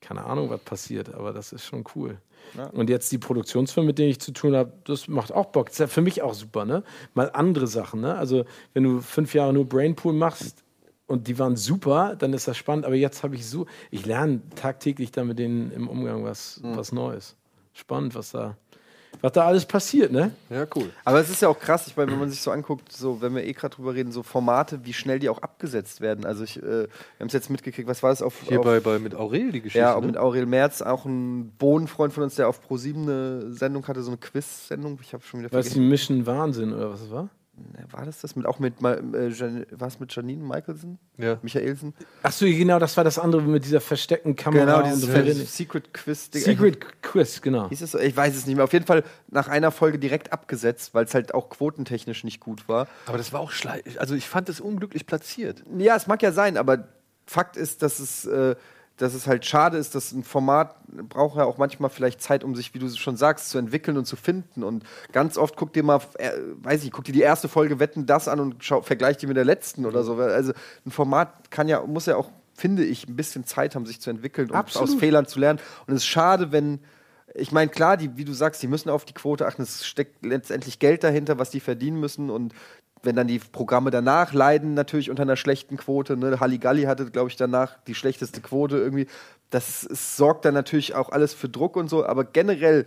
keine 0.00 0.24
Ahnung, 0.24 0.50
was 0.50 0.60
passiert, 0.62 1.14
aber 1.14 1.32
das 1.32 1.52
ist 1.52 1.64
schon 1.64 1.84
cool. 1.94 2.18
Ja. 2.56 2.66
Und 2.70 2.90
jetzt 2.90 3.12
die 3.12 3.18
Produktionsfirma, 3.18 3.86
mit 3.86 3.98
denen 3.98 4.10
ich 4.10 4.20
zu 4.20 4.32
tun 4.32 4.56
habe, 4.56 4.72
das 4.82 5.06
macht 5.06 5.30
auch 5.30 5.46
Bock. 5.46 5.66
Das 5.66 5.74
ist 5.74 5.78
ja 5.78 5.86
für 5.86 6.02
mich 6.02 6.22
auch 6.22 6.34
super, 6.34 6.64
ne? 6.64 6.82
Mal 7.14 7.30
andere 7.32 7.68
Sachen, 7.68 8.00
ne? 8.00 8.16
Also, 8.16 8.44
wenn 8.74 8.82
du 8.82 9.00
fünf 9.00 9.32
Jahre 9.32 9.52
nur 9.52 9.64
Brainpool 9.64 10.12
machst 10.12 10.64
und 11.06 11.28
die 11.28 11.38
waren 11.38 11.56
super, 11.56 12.16
dann 12.16 12.32
ist 12.32 12.48
das 12.48 12.56
spannend. 12.56 12.84
Aber 12.84 12.94
jetzt 12.94 13.22
habe 13.22 13.34
ich 13.34 13.46
so, 13.46 13.66
ich 13.90 14.06
lerne 14.06 14.40
tagtäglich 14.56 15.12
da 15.12 15.24
mit 15.24 15.38
denen 15.38 15.70
im 15.72 15.88
Umgang 15.88 16.24
was, 16.24 16.60
mhm. 16.62 16.76
was 16.76 16.92
Neues. 16.92 17.36
Spannend, 17.74 18.14
was 18.14 18.32
da 18.32 18.56
was 19.20 19.32
da 19.32 19.46
alles 19.46 19.64
passiert, 19.64 20.10
ne? 20.10 20.32
Ja, 20.50 20.66
cool. 20.74 20.90
Aber 21.04 21.20
es 21.20 21.30
ist 21.30 21.42
ja 21.42 21.48
auch 21.48 21.58
krass, 21.58 21.86
ich 21.86 21.96
meine, 21.96 22.10
wenn 22.10 22.18
man 22.18 22.30
sich 22.30 22.40
so 22.40 22.50
anguckt, 22.50 22.90
so, 22.92 23.20
wenn 23.20 23.34
wir 23.34 23.44
eh 23.44 23.52
gerade 23.52 23.74
drüber 23.76 23.94
reden, 23.94 24.10
so 24.10 24.22
Formate, 24.22 24.84
wie 24.84 24.92
schnell 24.92 25.18
die 25.18 25.28
auch 25.28 25.40
abgesetzt 25.40 26.00
werden. 26.00 26.24
Also 26.24 26.42
ich, 26.42 26.56
äh, 26.58 26.62
wir 26.62 26.88
haben 27.20 27.26
es 27.28 27.32
jetzt 27.32 27.50
mitgekriegt, 27.50 27.86
was 27.86 28.02
war 28.02 28.10
das 28.10 28.22
auf. 28.22 28.34
Hier 28.48 28.58
auf, 28.58 28.64
bei, 28.64 28.80
bei 28.80 28.98
mit 28.98 29.14
Aurel 29.14 29.52
die 29.52 29.60
Geschichte. 29.60 29.78
Ja, 29.78 29.94
auch 29.94 30.00
ne? 30.00 30.08
mit 30.08 30.16
Aurel 30.16 30.46
Merz, 30.46 30.82
auch 30.82 31.04
ein 31.04 31.52
Bohnenfreund 31.58 32.12
von 32.12 32.24
uns, 32.24 32.34
der 32.34 32.48
auf 32.48 32.60
Pro7 32.68 32.96
eine 32.96 33.52
Sendung 33.52 33.86
hatte, 33.86 34.02
so 34.02 34.10
eine 34.10 34.18
Quiz-Sendung. 34.18 34.98
Ich 35.02 35.12
habe 35.12 35.22
schon 35.22 35.40
wieder 35.40 35.50
vergessen. 35.50 35.70
Was 35.70 35.74
die 35.74 35.80
Mission 35.80 36.26
Wahnsinn 36.26 36.72
oder 36.72 36.90
was 36.90 37.10
war? 37.10 37.28
War 37.90 38.06
das 38.06 38.20
das 38.20 38.34
mit 38.34 38.46
auch 38.46 38.58
mit 38.58 38.74
äh, 38.82 39.28
Jan, 39.28 39.66
was 39.70 40.00
mit 40.00 40.14
Janine 40.14 40.42
Michelson? 40.42 40.98
Ja. 41.18 41.38
Michaelsen? 41.42 41.92
Ach 42.22 42.32
so, 42.32 42.46
genau, 42.46 42.78
das 42.78 42.96
war 42.96 43.04
das 43.04 43.18
andere 43.18 43.42
mit 43.42 43.64
dieser 43.64 43.80
versteckten 43.80 44.36
Kamera. 44.36 44.82
Genau, 44.82 44.94
dieses 44.94 45.56
Secret 45.56 45.92
Quiz. 45.92 46.30
-Ding. 46.32 46.40
Secret 46.40 47.02
Quiz, 47.02 47.42
genau. 47.42 47.68
Hieß 47.68 47.82
es 47.82 47.90
so? 47.92 47.98
Ich 47.98 48.16
weiß 48.16 48.34
es 48.34 48.46
nicht 48.46 48.56
mehr. 48.56 48.64
Auf 48.64 48.72
jeden 48.72 48.86
Fall 48.86 49.04
nach 49.28 49.48
einer 49.48 49.70
Folge 49.70 49.98
direkt 49.98 50.32
abgesetzt, 50.32 50.94
weil 50.94 51.04
es 51.04 51.14
halt 51.14 51.34
auch 51.34 51.50
quotentechnisch 51.50 52.24
nicht 52.24 52.40
gut 52.40 52.68
war. 52.68 52.88
Aber 53.06 53.18
das 53.18 53.32
war 53.32 53.40
auch 53.40 53.50
schlecht. 53.50 53.98
Also 53.98 54.14
ich 54.14 54.28
fand 54.28 54.48
es 54.48 54.60
unglücklich 54.60 55.06
platziert. 55.06 55.62
Ja, 55.76 55.96
es 55.96 56.06
mag 56.06 56.22
ja 56.22 56.32
sein, 56.32 56.56
aber 56.56 56.88
Fakt 57.26 57.56
ist, 57.56 57.82
dass 57.82 58.00
es 58.00 58.24
äh, 58.24 58.56
dass 59.02 59.14
es 59.14 59.26
halt 59.26 59.44
schade 59.44 59.78
ist, 59.78 59.96
dass 59.96 60.12
ein 60.12 60.22
Format 60.22 60.76
braucht 61.08 61.36
ja 61.36 61.44
auch 61.44 61.58
manchmal 61.58 61.90
vielleicht 61.90 62.22
Zeit, 62.22 62.44
um 62.44 62.54
sich, 62.54 62.72
wie 62.72 62.78
du 62.78 62.88
schon 62.88 63.16
sagst, 63.16 63.50
zu 63.50 63.58
entwickeln 63.58 63.98
und 63.98 64.04
zu 64.04 64.14
finden. 64.14 64.62
Und 64.62 64.84
ganz 65.10 65.36
oft 65.36 65.56
guck 65.56 65.72
dir 65.72 65.82
mal, 65.82 66.00
äh, 66.18 66.30
weiß 66.62 66.84
ich, 66.84 66.92
guck 66.92 67.02
dir 67.04 67.12
die 67.12 67.22
erste 67.22 67.48
Folge 67.48 67.80
Wetten 67.80 68.06
das 68.06 68.28
an 68.28 68.38
und 68.38 68.62
schau, 68.62 68.80
vergleich 68.80 69.16
die 69.16 69.26
mit 69.26 69.36
der 69.36 69.44
letzten 69.44 69.86
oder 69.86 70.04
so. 70.04 70.14
Also 70.14 70.52
ein 70.86 70.92
Format 70.92 71.50
kann 71.50 71.66
ja, 71.66 71.82
muss 71.82 72.06
ja 72.06 72.14
auch, 72.14 72.30
finde 72.54 72.84
ich, 72.84 73.08
ein 73.08 73.16
bisschen 73.16 73.44
Zeit 73.44 73.74
haben, 73.74 73.86
sich 73.86 74.00
zu 74.00 74.08
entwickeln 74.08 74.50
und 74.50 74.56
Absolut. 74.56 74.90
aus 74.90 74.94
Fehlern 74.94 75.26
zu 75.26 75.40
lernen. 75.40 75.58
Und 75.88 75.94
es 75.94 76.02
ist 76.02 76.08
schade, 76.08 76.52
wenn 76.52 76.78
ich 77.34 77.50
meine, 77.50 77.70
klar, 77.70 77.96
die, 77.96 78.16
wie 78.16 78.24
du 78.24 78.34
sagst, 78.34 78.62
die 78.62 78.68
müssen 78.68 78.90
auf 78.90 79.04
die 79.04 79.14
Quote 79.14 79.46
achten. 79.46 79.62
Es 79.62 79.86
steckt 79.86 80.24
letztendlich 80.24 80.78
Geld 80.78 81.02
dahinter, 81.02 81.38
was 81.38 81.50
die 81.50 81.60
verdienen 81.60 81.98
müssen. 81.98 82.30
Und 82.30 82.54
wenn 83.02 83.16
dann 83.16 83.26
die 83.26 83.38
Programme 83.38 83.90
danach 83.90 84.32
leiden, 84.32 84.74
natürlich 84.74 85.10
unter 85.10 85.22
einer 85.22 85.36
schlechten 85.36 85.76
Quote. 85.76 86.16
Ne? 86.16 86.38
Halligalli 86.40 86.84
hatte, 86.84 87.10
glaube 87.10 87.30
ich, 87.30 87.36
danach 87.36 87.76
die 87.86 87.94
schlechteste 87.94 88.40
Quote 88.40 88.78
irgendwie. 88.78 89.06
Das, 89.50 89.86
das 89.88 90.16
sorgt 90.16 90.44
dann 90.44 90.54
natürlich 90.54 90.94
auch 90.94 91.10
alles 91.10 91.34
für 91.34 91.48
Druck 91.48 91.76
und 91.76 91.88
so. 91.88 92.06
Aber 92.06 92.24
generell 92.24 92.86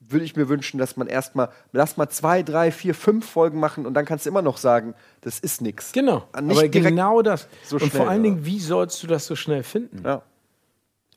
würde 0.00 0.24
ich 0.24 0.36
mir 0.36 0.48
wünschen, 0.48 0.78
dass 0.78 0.96
man 0.96 1.06
erstmal, 1.06 1.50
lass 1.72 1.96
mal 1.96 2.08
zwei, 2.08 2.42
drei, 2.42 2.70
vier, 2.70 2.94
fünf 2.94 3.28
Folgen 3.28 3.60
machen 3.60 3.84
und 3.84 3.94
dann 3.94 4.04
kannst 4.04 4.26
du 4.26 4.30
immer 4.30 4.42
noch 4.42 4.56
sagen, 4.56 4.94
das 5.20 5.38
ist 5.38 5.60
nichts. 5.60 5.92
Genau. 5.92 6.24
Aber 6.32 6.68
genau 6.68 7.22
das. 7.22 7.48
So 7.64 7.76
und 7.76 7.80
schnell, 7.80 7.90
vor 7.90 8.08
allen 8.08 8.22
Dingen, 8.22 8.44
wie 8.44 8.60
sollst 8.60 9.02
du 9.02 9.06
das 9.06 9.26
so 9.26 9.36
schnell 9.36 9.62
finden? 9.62 10.02
Ja. 10.04 10.22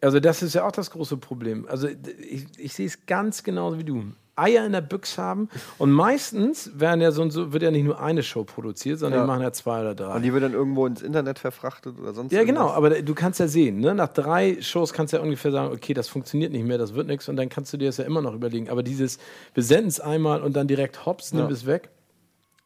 Also, 0.01 0.19
das 0.19 0.41
ist 0.41 0.55
ja 0.55 0.65
auch 0.65 0.71
das 0.71 0.89
große 0.89 1.17
Problem. 1.17 1.67
Also, 1.69 1.87
ich, 1.87 2.47
ich 2.57 2.73
sehe 2.73 2.87
es 2.87 3.05
ganz 3.05 3.43
genauso 3.43 3.77
wie 3.77 3.83
du. 3.83 4.03
Eier 4.35 4.65
in 4.65 4.71
der 4.71 4.81
Büchse 4.81 5.21
haben. 5.21 5.49
Und 5.77 5.91
meistens 5.91 6.71
werden 6.79 7.01
ja 7.01 7.11
so, 7.11 7.29
so 7.29 7.53
wird 7.53 7.63
ja 7.63 7.71
nicht 7.71 7.83
nur 7.83 8.01
eine 8.01 8.23
Show 8.23 8.43
produziert, 8.43 8.99
sondern 8.99 9.19
ja. 9.19 9.25
die 9.25 9.27
machen 9.27 9.41
ja 9.43 9.51
zwei 9.51 9.81
oder 9.81 9.95
drei. 9.95 10.15
Und 10.15 10.21
die 10.23 10.33
wird 10.33 10.43
dann 10.43 10.53
irgendwo 10.53 10.85
ins 10.85 11.01
Internet 11.01 11.39
verfrachtet 11.39 11.99
oder 11.99 12.13
sonst 12.13 12.31
Ja, 12.31 12.43
genau, 12.43 12.69
aber 12.69 13.01
du 13.01 13.13
kannst 13.13 13.39
ja 13.39 13.47
sehen, 13.47 13.79
ne? 13.79 13.93
nach 13.93 14.09
drei 14.09 14.61
Shows 14.61 14.93
kannst 14.93 15.13
du 15.13 15.17
ja 15.17 15.23
ungefähr 15.23 15.51
sagen, 15.51 15.73
okay, 15.73 15.93
das 15.93 16.07
funktioniert 16.07 16.51
nicht 16.51 16.65
mehr, 16.65 16.77
das 16.77 16.93
wird 16.93 17.07
nichts 17.07 17.29
und 17.29 17.35
dann 17.35 17.49
kannst 17.49 17.73
du 17.73 17.77
dir 17.77 17.87
das 17.87 17.97
ja 17.97 18.05
immer 18.05 18.21
noch 18.21 18.33
überlegen. 18.33 18.69
Aber 18.69 18.83
dieses, 18.83 19.19
wir 19.53 19.63
senden 19.63 19.87
es 19.87 19.99
einmal 19.99 20.41
und 20.41 20.55
dann 20.55 20.67
direkt 20.67 21.05
hops, 21.05 21.33
nimm 21.33 21.45
ja. 21.45 21.51
es 21.51 21.65
weg. 21.65 21.89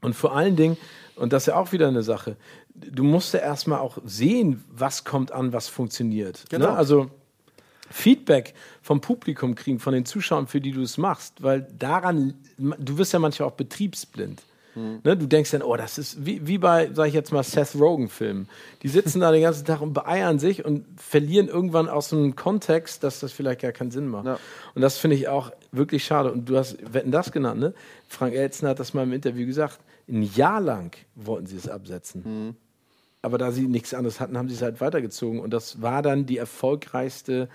Und 0.02 0.14
vor 0.14 0.36
allen 0.36 0.56
Dingen, 0.56 0.78
und 1.16 1.34
das 1.34 1.44
ist 1.44 1.48
ja 1.48 1.56
auch 1.56 1.72
wieder 1.72 1.88
eine 1.88 2.04
Sache, 2.04 2.38
du 2.76 3.04
musst 3.04 3.34
ja 3.34 3.40
erstmal 3.40 3.80
auch 3.80 3.98
sehen, 4.06 4.64
was 4.72 5.04
kommt 5.04 5.32
an, 5.32 5.54
was 5.54 5.68
funktioniert. 5.68 6.44
Ne? 6.52 6.60
Genau. 6.60 6.72
Ne? 6.72 6.78
Also 6.78 7.10
Feedback 7.90 8.54
vom 8.82 9.02
Publikum 9.02 9.56
kriegen, 9.56 9.80
von 9.80 9.94
den 9.94 10.06
Zuschauern, 10.06 10.48
für 10.48 10.62
die 10.62 10.72
du 10.72 10.82
es 10.82 10.98
machst, 10.98 11.44
weil 11.44 11.68
daran, 11.78 12.34
du 12.58 12.98
wirst 12.98 13.14
ja 13.14 13.20
manchmal 13.20 13.50
auch 13.50 13.56
betriebsblind. 13.56 14.42
Mhm. 14.76 15.00
Ne, 15.04 15.18
du 15.18 15.26
denkst 15.26 15.52
dann, 15.52 15.62
oh, 15.62 15.76
das 15.78 15.98
ist 15.98 16.26
wie, 16.26 16.46
wie 16.46 16.58
bei, 16.58 16.90
sag 16.94 17.08
ich 17.08 17.14
jetzt 17.14 17.32
mal, 17.32 17.44
Seth 17.44 17.76
Rogen-Filmen. 17.76 18.50
Die 18.84 18.90
sitzen 18.90 19.22
da 19.22 19.32
den 19.32 19.42
ganzen 19.42 19.66
Tag 19.66 19.82
und 19.82 19.94
beeiern 19.94 20.38
sich 20.38 20.66
und 20.66 20.86
verlieren 20.98 21.48
irgendwann 21.48 21.88
aus 21.88 22.12
einem 22.14 22.36
Kontext, 22.36 23.04
dass 23.04 23.22
das 23.22 23.32
vielleicht 23.32 23.62
gar 23.62 23.72
keinen 23.72 23.92
Sinn 23.92 24.08
macht. 24.08 24.26
Ja. 24.26 24.40
Und 24.74 24.82
das 24.82 24.98
finde 24.98 25.16
ich 25.16 25.28
auch 25.28 25.52
wirklich 25.72 26.04
schade. 26.04 26.32
Und 26.32 26.50
du 26.50 26.58
hast 26.58 26.78
Wetten 26.94 27.12
das 27.12 27.32
genannt, 27.32 27.60
ne? 27.60 27.74
Frank 28.08 28.34
Elzner 28.34 28.70
hat 28.70 28.80
das 28.80 28.94
mal 28.94 29.04
im 29.04 29.14
Interview 29.14 29.46
gesagt. 29.46 29.80
Ein 30.08 30.24
Jahr 30.24 30.62
lang 30.62 30.96
wollten 31.16 31.48
sie 31.48 31.58
es 31.58 31.68
absetzen. 31.68 32.24
Mhm. 32.26 32.56
Aber 33.22 33.38
da 33.40 33.52
sie 33.52 33.68
nichts 33.68 33.94
anderes 33.94 34.20
hatten, 34.20 34.38
haben 34.38 34.50
sie 34.50 34.56
es 34.56 34.62
halt 34.62 34.82
weitergezogen. 34.82 35.40
Und 35.40 35.52
das 35.52 35.82
war 35.82 36.04
dann 36.04 36.28
die 36.28 36.38
erfolgreichste 36.38 37.50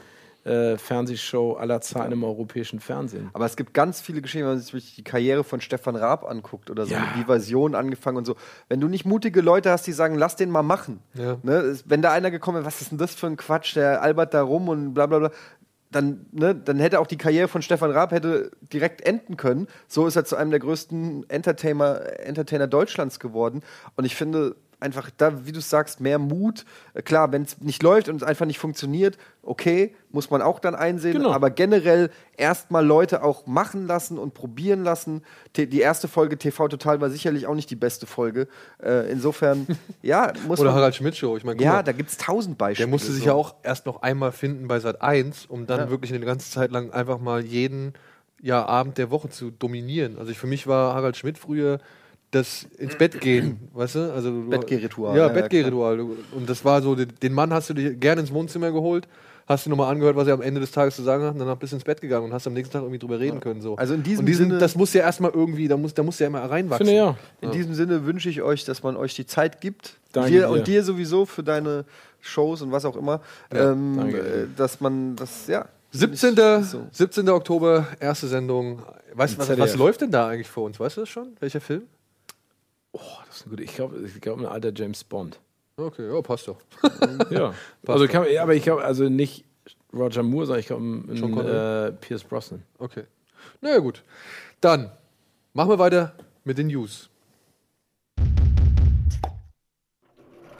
äh, 0.44 0.78
Fernsehshow 0.78 1.54
aller 1.54 1.80
Zeiten 1.80 2.12
im 2.12 2.24
europäischen 2.24 2.80
Fernsehen. 2.80 3.28
Aber 3.32 3.44
es 3.44 3.56
gibt 3.56 3.74
ganz 3.74 4.00
viele 4.00 4.22
Geschichten, 4.22 4.46
wenn 4.46 4.54
man 4.54 4.62
sich 4.62 4.94
die 4.94 5.04
Karriere 5.04 5.44
von 5.44 5.60
Stefan 5.60 5.96
Raab 5.96 6.24
anguckt 6.24 6.70
oder 6.70 6.86
so, 6.86 6.94
ja. 6.94 7.14
die 7.18 7.24
Version 7.24 7.74
angefangen 7.74 8.16
und 8.16 8.24
so. 8.24 8.36
Wenn 8.68 8.80
du 8.80 8.88
nicht 8.88 9.04
mutige 9.04 9.42
Leute 9.42 9.70
hast, 9.70 9.86
die 9.86 9.92
sagen, 9.92 10.14
lass 10.14 10.36
den 10.36 10.50
mal 10.50 10.62
machen. 10.62 11.00
Ja. 11.14 11.36
Ne? 11.42 11.78
Wenn 11.84 12.00
da 12.02 12.12
einer 12.12 12.30
gekommen 12.30 12.60
ist, 12.60 12.66
was 12.66 12.80
ist 12.80 12.90
denn 12.90 12.98
das 12.98 13.14
für 13.14 13.26
ein 13.26 13.36
Quatsch, 13.36 13.76
der 13.76 14.02
albert 14.02 14.32
da 14.32 14.42
rum 14.42 14.68
und 14.68 14.94
bla 14.94 15.06
bla 15.06 15.18
bla. 15.18 15.30
Dann, 15.90 16.26
ne, 16.30 16.54
dann 16.54 16.78
hätte 16.78 17.00
auch 17.00 17.08
die 17.08 17.16
Karriere 17.16 17.48
von 17.48 17.62
Stefan 17.62 17.90
Raab 17.90 18.12
hätte 18.12 18.52
direkt 18.72 19.00
enden 19.00 19.36
können. 19.36 19.66
So 19.88 20.06
ist 20.06 20.14
er 20.14 20.24
zu 20.24 20.36
einem 20.36 20.50
der 20.50 20.60
größten 20.60 21.28
Entertainer, 21.28 22.20
Entertainer 22.20 22.68
Deutschlands 22.68 23.18
geworden. 23.18 23.62
Und 23.96 24.04
ich 24.04 24.14
finde, 24.14 24.54
einfach 24.80 25.10
da, 25.16 25.46
wie 25.46 25.52
du 25.52 25.60
sagst, 25.60 26.00
mehr 26.00 26.18
Mut. 26.18 26.64
Äh, 26.94 27.02
klar, 27.02 27.32
wenn 27.32 27.42
es 27.42 27.60
nicht 27.60 27.82
läuft 27.82 28.08
und 28.08 28.16
es 28.16 28.22
einfach 28.22 28.46
nicht 28.46 28.58
funktioniert, 28.58 29.18
okay, 29.42 29.94
muss 30.10 30.30
man 30.30 30.42
auch 30.42 30.58
dann 30.58 30.74
einsehen. 30.74 31.14
Genau. 31.14 31.32
Aber 31.32 31.50
generell 31.50 32.10
erstmal 32.36 32.84
Leute 32.84 33.22
auch 33.22 33.46
machen 33.46 33.86
lassen 33.86 34.18
und 34.18 34.34
probieren 34.34 34.82
lassen. 34.82 35.22
die 35.56 35.80
erste 35.80 36.08
Folge 36.08 36.38
TV 36.38 36.68
Total 36.68 37.00
war 37.00 37.10
sicherlich 37.10 37.46
auch 37.46 37.54
nicht 37.54 37.70
die 37.70 37.76
beste 37.76 38.06
Folge. 38.06 38.48
Äh, 38.82 39.10
insofern, 39.10 39.66
ja, 40.02 40.32
muss 40.46 40.60
Oder 40.60 40.70
man, 40.70 40.78
Harald 40.78 40.94
Schmidt 40.94 41.16
Show. 41.16 41.36
Ich 41.36 41.44
mein, 41.44 41.58
ja, 41.58 41.74
mal, 41.74 41.82
da 41.82 41.92
gibt 41.92 42.10
es 42.10 42.16
tausend 42.16 42.58
Beispiele. 42.58 42.86
Der 42.86 42.90
musste 42.90 43.12
sich 43.12 43.24
ja 43.24 43.34
auch 43.34 43.54
erst 43.62 43.86
noch 43.86 44.02
einmal 44.02 44.32
finden 44.32 44.68
bei 44.68 44.80
Sat 44.80 45.02
1, 45.02 45.46
um 45.46 45.66
dann 45.66 45.80
ja. 45.80 45.90
wirklich 45.90 46.12
eine 46.12 46.24
ganze 46.24 46.50
Zeit 46.50 46.70
lang 46.70 46.90
einfach 46.90 47.18
mal 47.18 47.44
jeden 47.44 47.94
ja, 48.42 48.64
Abend 48.64 48.98
der 48.98 49.10
Woche 49.10 49.28
zu 49.28 49.50
dominieren. 49.50 50.18
Also 50.18 50.32
ich, 50.32 50.38
für 50.38 50.46
mich 50.46 50.66
war 50.66 50.94
Harald 50.94 51.16
Schmidt 51.16 51.38
früher 51.38 51.78
das 52.30 52.66
ins 52.78 52.96
Bett 52.96 53.20
gehen, 53.20 53.58
weißt 53.74 53.96
du? 53.96 54.12
Also 54.12 54.32
Bettgehritual. 54.48 55.16
Ja, 55.16 55.26
ja 55.26 55.32
Bettgehritual. 55.32 56.00
Und 56.00 56.48
das 56.48 56.64
war 56.64 56.80
so, 56.80 56.94
den 56.94 57.32
Mann 57.32 57.52
hast 57.52 57.70
du 57.70 57.74
dir 57.74 57.94
gerne 57.94 58.20
ins 58.20 58.32
Wohnzimmer 58.32 58.70
geholt, 58.70 59.08
hast 59.46 59.66
du 59.66 59.70
nochmal 59.70 59.90
angehört, 59.90 60.14
was 60.14 60.28
er 60.28 60.34
am 60.34 60.42
Ende 60.42 60.60
des 60.60 60.70
Tages 60.70 60.94
zu 60.94 61.02
sagen 61.02 61.24
hat, 61.24 61.34
und 61.34 61.40
dann 61.40 61.58
bist 61.58 61.72
du 61.72 61.76
ins 61.76 61.84
Bett 61.84 62.00
gegangen 62.00 62.26
und 62.26 62.32
hast 62.32 62.46
am 62.46 62.52
nächsten 62.52 62.72
Tag 62.72 62.82
irgendwie 62.82 63.00
drüber 63.00 63.18
reden 63.18 63.40
können. 63.40 63.60
So. 63.60 63.74
Also 63.76 63.94
in 63.94 64.04
diesem 64.04 64.24
diesen, 64.24 64.46
Sinne. 64.46 64.58
Das 64.58 64.76
muss 64.76 64.92
ja 64.92 65.02
erstmal 65.02 65.32
irgendwie, 65.32 65.66
da 65.66 65.76
muss, 65.76 65.92
da 65.92 66.04
muss 66.04 66.20
ja 66.20 66.28
immer 66.28 66.38
reinwachsen. 66.48 66.86
Finde, 66.86 67.00
ja. 67.00 67.16
In 67.40 67.48
ja. 67.48 67.54
diesem 67.54 67.74
Sinne 67.74 68.06
wünsche 68.06 68.28
ich 68.28 68.42
euch, 68.42 68.64
dass 68.64 68.84
man 68.84 68.96
euch 68.96 69.16
die 69.16 69.26
Zeit 69.26 69.60
gibt. 69.60 69.94
Danke 70.12 70.30
dir, 70.30 70.50
und 70.50 70.68
dir 70.68 70.84
sowieso 70.84 71.26
für 71.26 71.42
deine 71.42 71.84
Shows 72.20 72.62
und 72.62 72.70
was 72.70 72.84
auch 72.84 72.96
immer. 72.96 73.22
Ja, 73.52 73.72
ähm, 73.72 73.98
äh, 73.98 74.12
dass 74.56 74.80
man 74.80 75.16
das, 75.16 75.48
ja. 75.48 75.66
17. 75.90 76.36
So. 76.62 76.86
17. 76.92 77.28
Oktober, 77.28 77.88
erste 77.98 78.28
Sendung. 78.28 78.80
Weißt 79.14 79.34
du, 79.34 79.38
was, 79.40 79.58
was 79.58 79.74
läuft 79.74 80.02
denn 80.02 80.12
da 80.12 80.28
eigentlich 80.28 80.48
vor 80.48 80.62
uns? 80.62 80.78
Weißt 80.78 80.96
du 80.96 81.00
das 81.00 81.08
schon? 81.08 81.32
Welcher 81.40 81.60
Film? 81.60 81.82
Oh, 82.92 83.00
das 83.26 83.36
ist 83.36 83.46
ein 83.46 83.50
guter. 83.50 83.62
Ich 83.62 83.74
glaube, 83.74 84.00
ich 84.04 84.20
glaub, 84.20 84.38
ein 84.38 84.46
alter 84.46 84.72
James 84.74 85.04
Bond. 85.04 85.38
Okay, 85.76 86.12
ja, 86.12 86.20
passt 86.20 86.48
doch. 86.48 86.58
ja. 87.30 87.54
Passt 87.82 88.02
also, 88.02 88.06
kann, 88.08 88.26
aber 88.38 88.54
ich 88.54 88.62
glaube, 88.62 88.84
also 88.84 89.08
nicht 89.08 89.44
Roger 89.92 90.22
Moore, 90.22 90.46
sondern 90.46 90.60
ich 90.60 90.66
glaube, 90.66 91.92
äh, 91.92 91.92
Pierce 92.00 92.24
Brosnan. 92.24 92.62
Okay. 92.78 93.04
Naja, 93.60 93.78
gut. 93.78 94.02
Dann 94.60 94.90
machen 95.54 95.70
wir 95.70 95.78
weiter 95.78 96.14
mit 96.44 96.58
den 96.58 96.66
News. 96.68 97.08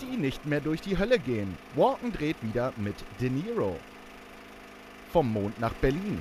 Die 0.01 0.17
nicht 0.17 0.47
mehr 0.47 0.61
durch 0.61 0.81
die 0.81 0.99
Hölle 0.99 1.19
gehen. 1.19 1.57
Walken 1.75 2.13
dreht 2.13 2.37
wieder 2.43 2.73
mit 2.77 2.97
De 3.21 3.29
Niro. 3.29 3.77
Vom 5.13 5.33
Mond 5.33 5.61
nach 5.61 5.75
Berlin. 5.75 6.21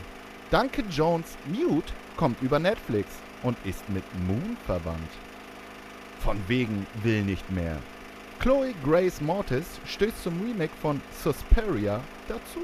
Duncan 0.51 0.89
Jones 0.89 1.37
Mute 1.45 1.93
kommt 2.17 2.41
über 2.41 2.59
Netflix 2.59 3.09
und 3.43 3.55
ist 3.65 3.87
mit 3.89 4.03
Moon 4.27 4.57
verwandt. 4.65 5.28
Von 6.19 6.37
wegen 6.47 6.85
will 7.03 7.23
nicht 7.23 7.49
mehr. 7.49 7.77
Chloe 8.39 8.73
Grace 8.83 9.21
Mortis 9.21 9.65
stößt 9.85 10.23
zum 10.23 10.41
Remake 10.41 10.73
von 10.81 11.01
Suspiria 11.23 12.01
dazu. 12.27 12.61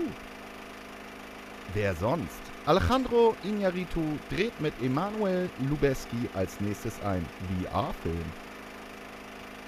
Wer 1.73 1.95
sonst? 1.95 2.39
Alejandro 2.65 3.35
Iñárritu 3.43 4.17
dreht 4.29 4.59
mit 4.61 4.73
Emanuel 4.81 5.49
Lubezki 5.69 6.29
als 6.33 6.59
nächstes 6.61 7.01
ein 7.03 7.25
VR-Film. 7.61 8.25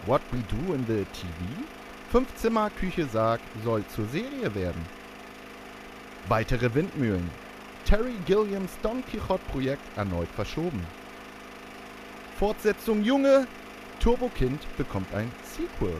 What 0.05 0.21
We 0.31 0.39
Do 0.49 0.73
in 0.73 0.85
the 0.87 1.05
TV? 1.13 1.63
Fünfzimmer 2.11 2.69
Küche 2.69 3.05
Sarg 3.05 3.41
soll 3.63 3.83
zur 3.87 4.05
Serie 4.07 4.53
werden. 4.55 4.85
Weitere 6.29 6.73
Windmühlen. 6.73 7.29
Terry 7.85 8.15
Gilliams 8.25 8.71
Don 8.81 9.03
Quixote-Projekt 9.05 9.97
erneut 9.97 10.29
verschoben. 10.35 10.85
Fortsetzung 12.39 13.03
Junge. 13.03 13.47
Turbo 13.99 14.29
Kind 14.29 14.61
bekommt 14.77 15.13
ein 15.13 15.31
Sequel. 15.43 15.95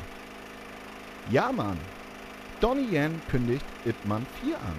Ja, 1.32 1.52
Mann. 1.52 1.78
Donnie 2.62 2.88
Yen 2.92 3.22
kündigt 3.30 3.66
Ip 3.86 3.96
Man 4.06 4.26
4 4.44 4.56
an. 4.56 4.76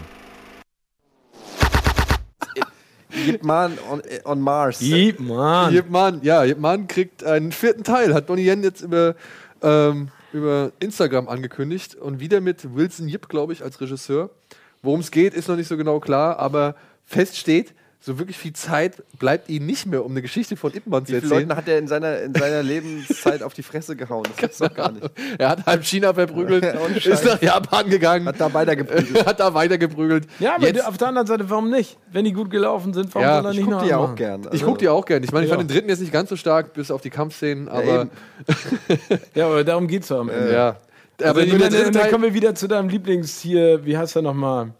Yip 3.26 3.42
Man 3.42 3.78
on, 3.90 4.02
on 4.24 4.40
Mars. 4.40 4.80
Yip 4.80 5.18
Man. 5.20 5.72
Yip 5.74 5.90
Man, 5.90 6.20
ja, 6.22 6.44
Yip 6.44 6.58
Man 6.58 6.88
kriegt 6.88 7.24
einen 7.24 7.52
vierten 7.52 7.84
Teil. 7.84 8.14
Hat 8.14 8.28
Donnie 8.28 8.46
Yen 8.46 8.62
jetzt 8.62 8.82
über, 8.82 9.14
ähm, 9.62 10.08
über 10.32 10.72
Instagram 10.80 11.28
angekündigt. 11.28 11.94
Und 11.94 12.20
wieder 12.20 12.40
mit 12.40 12.74
Wilson 12.74 13.08
Yip, 13.08 13.28
glaube 13.28 13.52
ich, 13.52 13.62
als 13.62 13.80
Regisseur. 13.80 14.30
Worum 14.82 15.00
es 15.00 15.10
geht, 15.10 15.34
ist 15.34 15.48
noch 15.48 15.56
nicht 15.56 15.68
so 15.68 15.76
genau 15.76 15.98
klar, 16.00 16.38
aber 16.38 16.76
fest 17.04 17.36
steht, 17.36 17.74
so 18.00 18.18
wirklich 18.18 18.38
viel 18.38 18.52
Zeit 18.52 19.02
bleibt 19.18 19.48
ihm 19.48 19.66
nicht 19.66 19.84
mehr, 19.86 20.04
um 20.04 20.12
eine 20.12 20.22
Geschichte 20.22 20.56
von 20.56 20.72
Ip 20.72 20.86
Man 20.86 21.04
zu 21.04 21.12
Wie 21.12 21.16
viele 21.20 21.24
erzählen. 21.34 21.48
Leuten 21.48 21.56
hat 21.58 21.68
er 21.68 21.78
in 21.78 21.88
seiner, 21.88 22.20
in 22.22 22.32
seiner 22.32 22.62
Lebenszeit 22.62 23.42
auf 23.42 23.54
die 23.54 23.64
Fresse 23.64 23.96
gehauen? 23.96 24.22
Das 24.28 24.36
gibt's 24.36 24.58
doch 24.58 24.72
gar 24.72 24.92
nicht. 24.92 25.10
Er 25.38 25.48
hat 25.50 25.66
halb 25.66 25.84
China 25.84 26.14
verprügelt, 26.14 26.64
ist 27.04 27.24
nach 27.24 27.42
Japan 27.42 27.90
gegangen. 27.90 28.26
Hat 28.26 28.40
da 28.40 28.54
weitergeprügelt. 28.54 29.26
hat 29.26 29.40
da 29.40 29.52
weitergeprügelt. 29.52 30.26
Ja, 30.38 30.54
aber 30.54 30.68
Jetzt- 30.68 30.86
auf 30.86 30.96
der 30.96 31.08
anderen 31.08 31.26
Seite, 31.26 31.50
warum 31.50 31.70
nicht? 31.70 31.98
Wenn 32.12 32.24
die 32.24 32.32
gut 32.32 32.50
gelaufen 32.50 32.94
sind, 32.94 33.12
warum 33.14 33.26
Ja, 33.28 33.36
soll 33.42 33.46
er 33.46 33.50
ich 33.50 33.56
nicht 33.58 33.64
guck 33.66 33.72
noch 33.74 33.82
die 33.82 33.92
einen 33.92 33.98
auch 34.00 34.06
machen? 34.06 34.16
gern. 34.16 34.48
Ich 34.52 34.62
gucke 34.62 34.78
die 34.78 34.88
auch 34.88 35.04
gern. 35.04 35.24
Ich 35.24 35.32
meine, 35.32 35.44
ich 35.46 35.50
Ja. 35.50 35.56
fand 35.56 35.68
den 35.68 35.74
dritten 35.74 35.88
jetzt 35.88 36.00
nicht 36.00 36.12
ganz 36.12 36.30
so 36.30 36.36
stark, 36.36 36.74
bis 36.74 36.90
auf 36.92 37.00
die 37.02 37.10
Kampfszenen, 37.10 37.68
aber. 37.68 38.02
eben. 38.02 38.10
Ja, 39.34 39.46
aber 39.46 39.64
darum 39.64 39.88
geht's 39.88 40.08
doch 40.08 40.20
am 40.20 40.28
Ende. 40.28 40.52
ja. 40.52 40.76
Aber 41.20 41.30
Aber 41.30 41.40
also, 41.40 41.52
die- 41.52 41.58
dann, 41.58 41.72
dann, 41.72 41.92
dann 41.92 42.10
kommen 42.10 42.22
wir 42.24 42.34
wieder 42.34 42.54
zu 42.54 42.68
deinem 42.68 42.88
Lieblings 42.88 43.40
hier, 43.40 43.84
wie 43.84 43.98
heißt 43.98 44.14
er 44.14 44.22
nochmal? 44.22 44.70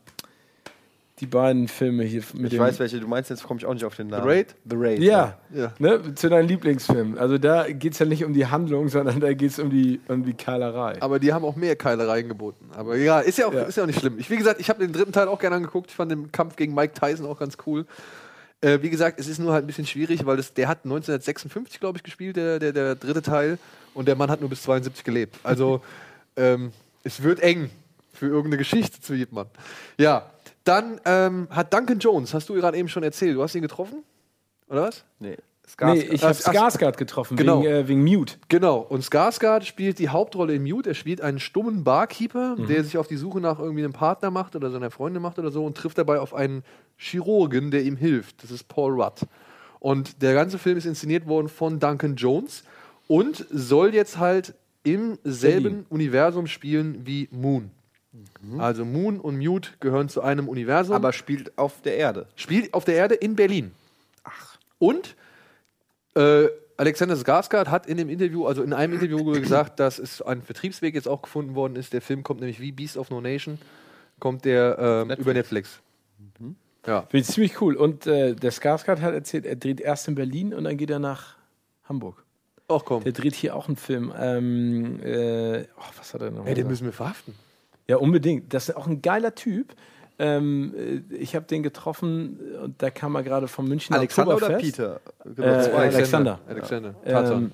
Die 1.21 1.27
beiden 1.27 1.67
Filme 1.67 2.05
hier 2.05 2.23
mit 2.35 2.45
Ich 2.45 2.51
dem 2.51 2.61
weiß 2.61 2.79
welche 2.79 3.01
du 3.01 3.09
meinst, 3.09 3.31
jetzt 3.31 3.43
komme 3.43 3.59
ich 3.59 3.67
auch 3.67 3.75
nicht 3.75 3.85
auf 3.85 3.97
den 3.97 4.07
Namen. 4.09 4.29
Raid? 4.29 4.55
The 4.69 4.77
Raid. 4.77 5.01
Ja, 5.01 5.39
Ja. 5.53 5.73
Ne, 5.79 6.15
zu 6.15 6.29
deinem 6.29 6.47
Lieblingsfilm. 6.47 7.19
Also 7.19 7.39
da 7.39 7.69
geht 7.71 7.95
es 7.95 7.99
ja 7.99 8.07
nicht 8.07 8.25
um 8.25 8.33
die 8.33 8.47
Handlung, 8.47 8.89
sondern 8.89 9.19
da 9.21 9.33
geht 9.33 9.51
es 9.51 9.59
um 9.59 9.71
die, 9.71 10.01
um 10.09 10.25
die 10.25 10.35
Keilerei. 10.35 11.01
Aber 11.01 11.19
die 11.19 11.33
haben 11.33 11.45
auch 11.45 11.57
mehr 11.57 11.75
Keilereien 11.77 12.29
geboten. 12.29 12.71
Aber 12.77 12.97
ja, 12.97 13.21
ist 13.21 13.39
ja 13.39 13.47
auch, 13.47 13.53
Ja. 13.53 13.63
Ist 13.63 13.77
ja 13.77 13.83
auch 13.83 13.87
nicht 13.89 13.99
schlimm. 13.99 14.19
Ich, 14.19 14.31
wie 14.31 14.37
gesagt, 14.37 14.61
ich 14.61 14.69
habe 14.69 14.81
den 14.81 14.93
dritten 14.93 15.13
Teil 15.13 15.29
auch 15.29 15.39
gerne 15.39 15.57
angeguckt. 15.57 15.91
Ich 15.91 15.97
fand 15.97 16.13
den 16.13 16.31
Kampf 16.31 16.57
gegen 16.57 16.75
Mike 16.75 16.95
Tyson 16.95 17.27
auch 17.27 17.39
ganz 17.39 17.57
cool. 17.67 17.87
Äh, 18.61 18.79
wie 18.83 18.91
gesagt, 18.91 19.21
es 19.21 19.29
ist 19.29 19.39
nur 19.39 19.53
halt 19.53 19.65
ein 19.65 19.67
bisschen 19.67 19.87
schwierig, 19.87 20.27
weil 20.27 20.37
das, 20.37 20.53
der 20.53 20.69
hat 20.69 20.85
1956, 20.85 21.79
glaube 21.81 21.99
ich, 21.99 22.03
gespielt, 22.03 22.37
der, 22.37 22.59
der, 22.59 22.73
der 22.73 22.95
dritte 22.95 23.23
Teil. 23.23 23.59
Und 23.95 24.07
der 24.07 24.17
Mann 24.17 24.31
hat 24.31 24.41
nur 24.41 24.51
bis 24.51 24.63
72 24.63 25.05
gelebt. 25.05 25.37
Also 25.43 25.83
ähm, 26.37 26.73
es 27.05 27.23
wird 27.23 27.41
eng 27.41 27.71
für 28.13 28.27
irgendeine 28.27 28.57
Geschichte 28.57 29.01
zu 29.01 29.15
Jepmann. 29.15 29.47
Ja, 29.97 30.31
dann 30.69 31.01
ähm, 31.05 31.49
hat 31.51 31.73
Duncan 31.73 31.99
Jones, 31.99 32.35
hast 32.35 32.49
du 32.49 32.55
gerade 32.55 32.77
eben 32.77 32.89
schon 32.89 33.03
erzählt, 33.03 33.37
du 33.37 33.43
hast 33.43 33.55
ihn 33.55 33.63
getroffen? 33.63 34.03
Oder 34.69 34.83
was? 34.83 35.05
Nee. 35.19 35.37
Nee, 35.83 36.01
ich 36.01 36.23
habe 36.25 36.33
Skarsgård 36.35 36.97
getroffen, 36.97 37.37
Genau. 37.37 37.61
wegen, 37.63 37.71
äh, 37.71 37.89
wegen 37.89 38.03
Mute. 38.03 38.37
Genau, 38.49 38.79
und 38.79 39.05
Skarsgård 39.05 39.65
spielt 39.65 39.99
die 39.99 40.09
Hauptrolle 40.09 40.55
in 40.55 40.63
Mute. 40.63 40.89
Er 40.91 40.95
spielt 40.95 41.21
einen 41.21 41.39
stummen 41.39 41.85
Barkeeper, 41.85 42.57
Mhm. 42.57 42.69
der 42.69 42.85
sich 42.85 42.97
auf 42.97 43.07
die 43.07 43.17
Suche 43.19 43.41
nach 43.41 43.59
irgendwie 43.59 43.85
einem 43.85 43.93
Partner 43.93 44.31
macht 44.31 44.57
oder 44.57 44.71
seiner 44.71 44.91
Freundin 44.91 45.21
macht 45.21 45.39
oder 45.39 45.51
so 45.51 45.67
und 45.67 45.77
trifft 45.77 45.99
dabei 45.99 46.21
auf 46.21 46.33
einen 46.33 46.65
Chirurgen, 46.97 47.71
der 47.71 47.83
ihm 47.83 47.97
hilft. 47.97 48.43
Das 48.43 48.51
ist 48.51 48.67
Paul 48.69 49.01
Rudd. 49.01 49.27
Und 49.79 50.23
der 50.23 50.33
ganze 50.33 50.59
Film 50.59 50.79
ist 50.79 50.87
inszeniert 50.87 51.27
worden 51.27 51.49
von 51.49 51.79
Duncan 51.79 52.17
Jones 52.17 52.65
und 53.07 53.45
soll 53.51 53.95
jetzt 53.95 54.17
halt 54.19 54.55
im 54.85 55.19
selben 55.23 55.63
Berlin. 55.63 55.87
Universum 55.91 56.47
spielen 56.47 57.03
wie 57.05 57.29
Moon. 57.31 57.71
Also 58.59 58.85
Moon 58.85 59.21
und 59.21 59.39
Mute 59.39 59.71
gehören 59.81 60.09
zu 60.09 60.23
einem 60.23 60.49
Universum. 60.49 60.95
Aber 60.95 61.13
spielt 61.13 61.57
auf 61.59 61.83
der 61.83 61.97
Erde. 61.97 62.27
Spielt 62.37 62.73
auf 62.75 62.85
der 62.85 62.95
Erde 62.95 63.15
in 63.15 63.37
Berlin. 63.37 63.73
Ach. 64.25 64.59
Und 64.79 65.15
äh, 66.15 66.49
Alexander 66.79 67.17
Skarsgård 67.17 67.69
hat 67.69 67.87
in 67.87 67.97
dem 67.97 68.09
Interview, 68.09 68.47
also 68.47 68.63
in 68.63 68.73
einem 68.73 68.95
Interview 68.95 69.25
gesagt, 69.33 69.81
dass 69.81 69.99
es 69.99 70.23
ein 70.23 70.43
Vertriebsweg 70.43 70.95
jetzt 70.95 71.09
auch 71.09 71.23
gefunden 71.23 71.55
worden 71.55 71.77
ist. 71.77 71.93
Der 71.93 72.01
Film 72.01 72.23
kommt 72.23 72.41
nämlich 72.41 72.61
wie 72.61 72.73
Beast 72.73 72.97
of 72.97 73.11
No 73.11 73.21
Nation, 73.21 73.59
kommt 74.21 74.45
der 74.45 74.79
ähm, 75.09 75.11
über 75.19 75.35
Netflix. 75.35 75.81
Ja. 76.87 77.03
Finde 77.03 77.19
ich 77.19 77.27
ziemlich 77.27 77.61
cool. 77.61 77.77
Und 77.77 78.07
äh, 78.07 78.35
der 78.35 78.53
Skarsgård 78.53 79.01
hat 79.01 79.13
erzählt, 79.13 79.45
er 79.45 79.57
dreht 79.57 79.81
erst 79.81 80.09
in 80.09 80.15
Berlin 80.15 80.55
und 80.55 80.65
dann 80.65 80.77
geht 80.77 80.91
er 80.91 80.99
nach 80.99 81.37
Hamburg. 81.85 82.25
Ach 82.69 82.83
komm. 82.85 83.03
Der 83.05 83.13
dreht 83.13 83.35
hier 83.35 83.57
auch 83.57 83.67
einen 83.67 83.77
Film. 83.77 84.13
Ähm, 84.19 85.01
äh, 85.03 85.63
oh, 85.77 85.83
was 85.97 86.15
hat 86.15 86.23
er 86.23 86.31
noch? 86.31 86.47
Ey, 86.47 86.55
den 86.55 86.55
gesagt? 86.55 86.71
müssen 86.71 86.85
wir 86.87 86.93
verhaften. 86.93 87.35
Ja, 87.89 87.97
unbedingt. 87.97 88.53
Das 88.53 88.69
ist 88.69 88.75
auch 88.77 88.87
ein 88.87 89.01
geiler 89.03 89.35
Typ. 89.35 89.75
Ähm, 90.19 90.75
äh, 91.11 91.15
ich 91.15 91.35
habe 91.37 91.47
den 91.47 91.63
getroffen 91.63 92.39
und 92.63 92.83
da 92.83 92.91
kam 92.91 93.15
er 93.15 93.23
gerade 93.23 93.49
vom 93.49 93.69
München 93.69 93.95
Alexander 93.95 94.37
oder. 94.37 94.59
Peter? 94.59 95.01
Äh, 95.25 95.35
Zwei. 95.63 95.73
Alexander. 95.89 96.41
Alexander. 96.49 96.95
Ähm, 97.05 97.13
Tarzan. 97.13 97.53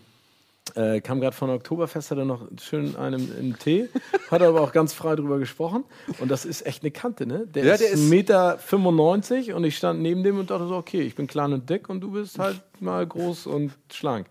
äh, 0.74 1.00
kam 1.02 1.20
gerade 1.20 1.36
von 1.36 1.50
Oktoberfest, 1.50 2.10
hat 2.10 2.18
er 2.18 2.24
noch 2.24 2.48
schön 2.60 2.96
einen 2.96 3.30
im 3.38 3.58
Tee, 3.58 3.90
hat 4.30 4.40
aber 4.40 4.62
auch 4.62 4.72
ganz 4.72 4.94
frei 4.94 5.14
drüber 5.14 5.38
gesprochen. 5.38 5.84
Und 6.20 6.30
das 6.30 6.46
ist 6.46 6.64
echt 6.66 6.82
eine 6.82 6.90
Kante, 6.90 7.26
ne? 7.26 7.46
Der 7.46 7.64
Ja, 7.66 7.74
ist 7.74 7.80
der 7.82 7.90
ist- 7.90 8.00
1,95 8.00 8.08
Meter 8.10 8.58
95 8.58 9.52
und 9.52 9.62
ich 9.64 9.76
stand 9.76 10.00
neben 10.00 10.22
dem 10.24 10.38
und 10.38 10.50
dachte 10.50 10.66
so, 10.66 10.74
okay, 10.76 11.02
ich 11.02 11.14
bin 11.14 11.26
klein 11.26 11.52
und 11.52 11.68
dick 11.68 11.88
und 11.90 12.00
du 12.00 12.12
bist 12.12 12.38
halt 12.38 12.60
mal 12.80 13.06
groß 13.06 13.46
und 13.46 13.72
schlank. 13.92 14.26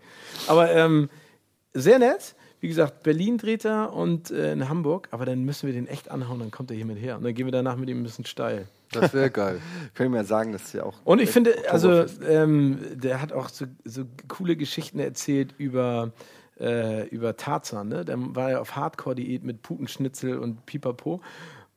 Aber 0.48 0.70
ähm, 0.72 1.08
sehr 1.72 2.00
nett. 2.00 2.34
Wie 2.64 2.68
gesagt, 2.68 3.02
Berlin 3.02 3.36
dreht 3.36 3.66
er 3.66 3.92
und 3.92 4.30
äh, 4.30 4.54
in 4.54 4.70
Hamburg, 4.70 5.08
aber 5.10 5.26
dann 5.26 5.44
müssen 5.44 5.66
wir 5.66 5.74
den 5.74 5.86
echt 5.86 6.10
anhauen, 6.10 6.38
dann 6.38 6.50
kommt 6.50 6.70
er 6.70 6.76
hier 6.78 6.86
mit 6.86 6.98
her. 6.98 7.18
Und 7.18 7.22
dann 7.22 7.34
gehen 7.34 7.46
wir 7.46 7.52
danach 7.52 7.76
mit 7.76 7.90
ihm 7.90 8.00
ein 8.00 8.02
bisschen 8.04 8.24
steil. 8.24 8.68
Das 8.90 9.12
wäre 9.12 9.28
geil. 9.42 9.60
Können 9.92 10.12
wir 10.12 10.20
ja 10.20 10.24
sagen, 10.24 10.52
dass 10.52 10.72
ja 10.72 10.84
auch. 10.84 10.94
Und 11.04 11.20
ich 11.20 11.28
finde, 11.28 11.54
also 11.68 12.06
ähm, 12.26 12.78
der 12.94 13.20
hat 13.20 13.34
auch 13.34 13.50
so, 13.50 13.66
so 13.84 14.04
coole 14.28 14.56
Geschichten 14.56 14.98
erzählt 14.98 15.54
über, 15.58 16.12
äh, 16.58 17.06
über 17.08 17.36
Tarzan. 17.36 17.88
Ne? 17.88 18.02
Der 18.02 18.16
war 18.34 18.52
ja 18.52 18.60
auf 18.60 18.74
Hardcore-Diät 18.74 19.44
mit 19.44 19.60
Putenschnitzel 19.60 20.38
und 20.38 20.64
Pipapo. 20.64 21.20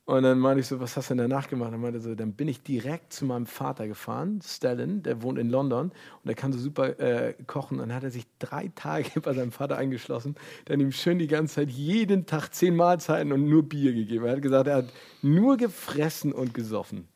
Und 0.08 0.24
dann 0.24 0.40
meinte 0.40 0.62
ich 0.62 0.68
so, 0.68 0.80
was 0.80 0.96
hast 0.96 1.10
du 1.10 1.16
denn 1.16 1.30
danach 1.30 1.50
gemacht? 1.50 1.74
Er 1.74 1.78
meinte 1.78 2.00
so, 2.00 2.16
dann 2.16 2.32
bin 2.32 2.48
ich 2.48 2.64
direkt 2.64 3.12
zu 3.12 3.26
meinem 3.26 3.46
Vater 3.46 3.90
gefahren, 3.90 4.40
Stalin, 4.42 5.04
der 5.04 5.22
wohnt 5.22 5.38
in 5.38 5.50
London 5.50 5.88
und 5.88 6.26
der 6.26 6.34
kann 6.34 6.54
so 6.54 6.60
super 6.60 6.98
äh, 6.98 7.34
kochen. 7.46 7.82
Und 7.82 7.90
dann 7.90 7.94
hat 7.98 8.06
er 8.06 8.10
sich 8.10 8.26
drei 8.40 8.72
Tage 8.74 9.20
bei 9.22 9.34
seinem 9.34 9.52
Vater 9.52 9.76
eingeschlossen, 9.76 10.38
dann 10.64 10.80
ihm 10.80 10.94
schön 10.94 11.20
die 11.20 11.28
ganze 11.28 11.56
Zeit 11.56 11.70
jeden 11.72 12.26
Tag 12.26 12.54
zehn 12.54 12.78
Mahlzeiten 12.78 13.34
und 13.34 13.50
nur 13.50 13.64
Bier 13.64 13.92
gegeben. 13.92 14.24
Er 14.24 14.32
hat 14.32 14.42
gesagt, 14.42 14.68
er 14.68 14.78
hat 14.78 14.86
nur 15.22 15.58
gefressen 15.58 16.32
und 16.32 16.54
gesoffen. 16.54 17.10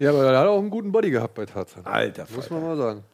Ja, 0.00 0.10
aber 0.10 0.24
er 0.24 0.40
hat 0.40 0.48
auch 0.48 0.58
einen 0.58 0.70
guten 0.70 0.90
Body 0.90 1.12
gehabt 1.12 1.34
bei 1.34 1.46
Tarzan. 1.46 1.84
Alter, 1.84 2.26
Muss 2.34 2.50
man 2.50 2.60
mal 2.60 2.76
sagen. 2.76 3.04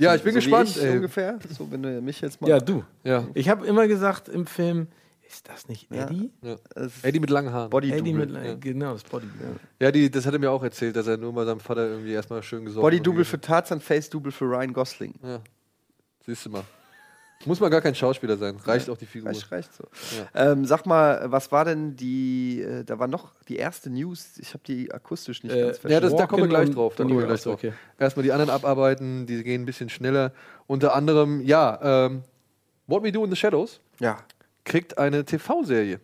Ja, 0.00 0.16
ich 0.16 0.22
bin 0.24 0.32
so 0.32 0.38
wie 0.38 0.40
gespannt. 0.40 0.70
Ich 0.70 0.82
ey. 0.82 0.96
ungefähr. 0.96 1.38
So, 1.56 1.70
wenn 1.70 1.84
du 1.84 2.00
mich 2.00 2.20
jetzt 2.20 2.40
mal. 2.40 2.48
Ja, 2.48 2.58
du. 2.58 2.82
Ja. 3.04 3.28
Ich 3.34 3.48
habe 3.48 3.64
immer 3.64 3.86
gesagt 3.86 4.28
im 4.28 4.46
Film, 4.46 4.88
ist 5.30 5.48
das 5.48 5.68
nicht 5.68 5.88
Ja. 5.90 6.04
Eddie? 6.06 6.30
Ja. 6.42 6.56
Eddie 7.02 7.20
mit 7.20 7.30
langen 7.30 7.52
Haaren. 7.52 7.70
Body 7.70 7.92
Eddie 7.92 8.12
mit, 8.12 8.30
Ja. 8.30 8.54
genau, 8.54 8.92
das 8.94 9.04
Body. 9.04 9.26
Ja, 9.78 9.90
die, 9.90 10.10
das 10.10 10.26
hat 10.26 10.32
er 10.32 10.38
mir 10.38 10.50
auch 10.50 10.62
erzählt, 10.62 10.96
dass 10.96 11.06
er 11.06 11.16
nur 11.16 11.32
bei 11.32 11.44
seinem 11.44 11.60
Vater 11.60 11.86
irgendwie 11.88 12.12
erstmal 12.12 12.42
schön 12.42 12.64
gesorgt 12.64 12.82
Body-Double 12.84 13.24
für 13.24 13.40
Tarzan, 13.40 13.80
Face-Double 13.80 14.32
für 14.32 14.44
Ryan 14.46 14.72
Gosling. 14.72 15.14
Ja. 15.22 15.40
Siehst 16.26 16.46
du 16.46 16.50
mal. 16.50 16.64
Muss 17.46 17.58
man 17.58 17.70
gar 17.70 17.80
kein 17.80 17.94
Schauspieler 17.94 18.36
sein. 18.36 18.56
Reicht 18.66 18.90
auch 18.90 18.98
die 18.98 19.06
Figur. 19.06 19.30
Reicht, 19.30 19.50
reicht 19.50 19.70
so. 19.74 19.84
Ähm, 20.34 20.66
sag 20.66 20.84
mal, 20.84 21.22
was 21.32 21.50
war 21.50 21.64
denn 21.64 21.96
die, 21.96 22.60
äh, 22.60 22.84
da 22.84 22.98
war 22.98 23.06
noch 23.08 23.32
die 23.48 23.56
erste 23.56 23.88
News, 23.88 24.36
ich 24.38 24.52
habe 24.52 24.62
die 24.66 24.92
akustisch 24.92 25.42
nicht 25.42 25.54
Äh, 25.54 25.62
ganz 25.62 25.82
Ja, 25.84 26.00
das, 26.00 26.14
da 26.14 26.26
kommen 26.26 26.42
wir 26.42 26.48
gleich 26.48 26.70
drauf. 26.70 26.96
Da 26.96 27.04
kommen 27.04 27.18
wir 27.18 27.26
gleich 27.26 27.42
drauf. 27.42 27.54
okay. 27.54 27.72
Erstmal 27.98 28.24
die 28.24 28.32
anderen 28.32 28.50
abarbeiten, 28.50 29.24
die 29.24 29.42
gehen 29.42 29.62
ein 29.62 29.64
bisschen 29.64 29.88
schneller. 29.88 30.32
Unter 30.66 30.94
anderem, 30.94 31.40
ja, 31.40 32.06
ähm, 32.06 32.24
What 32.86 33.04
We 33.04 33.10
Do 33.12 33.24
in 33.24 33.30
the 33.30 33.36
Shadows 33.36 33.80
Ja. 34.00 34.18
Kriegt 34.70 34.98
eine 34.98 35.24
TV-Serie. 35.24 36.00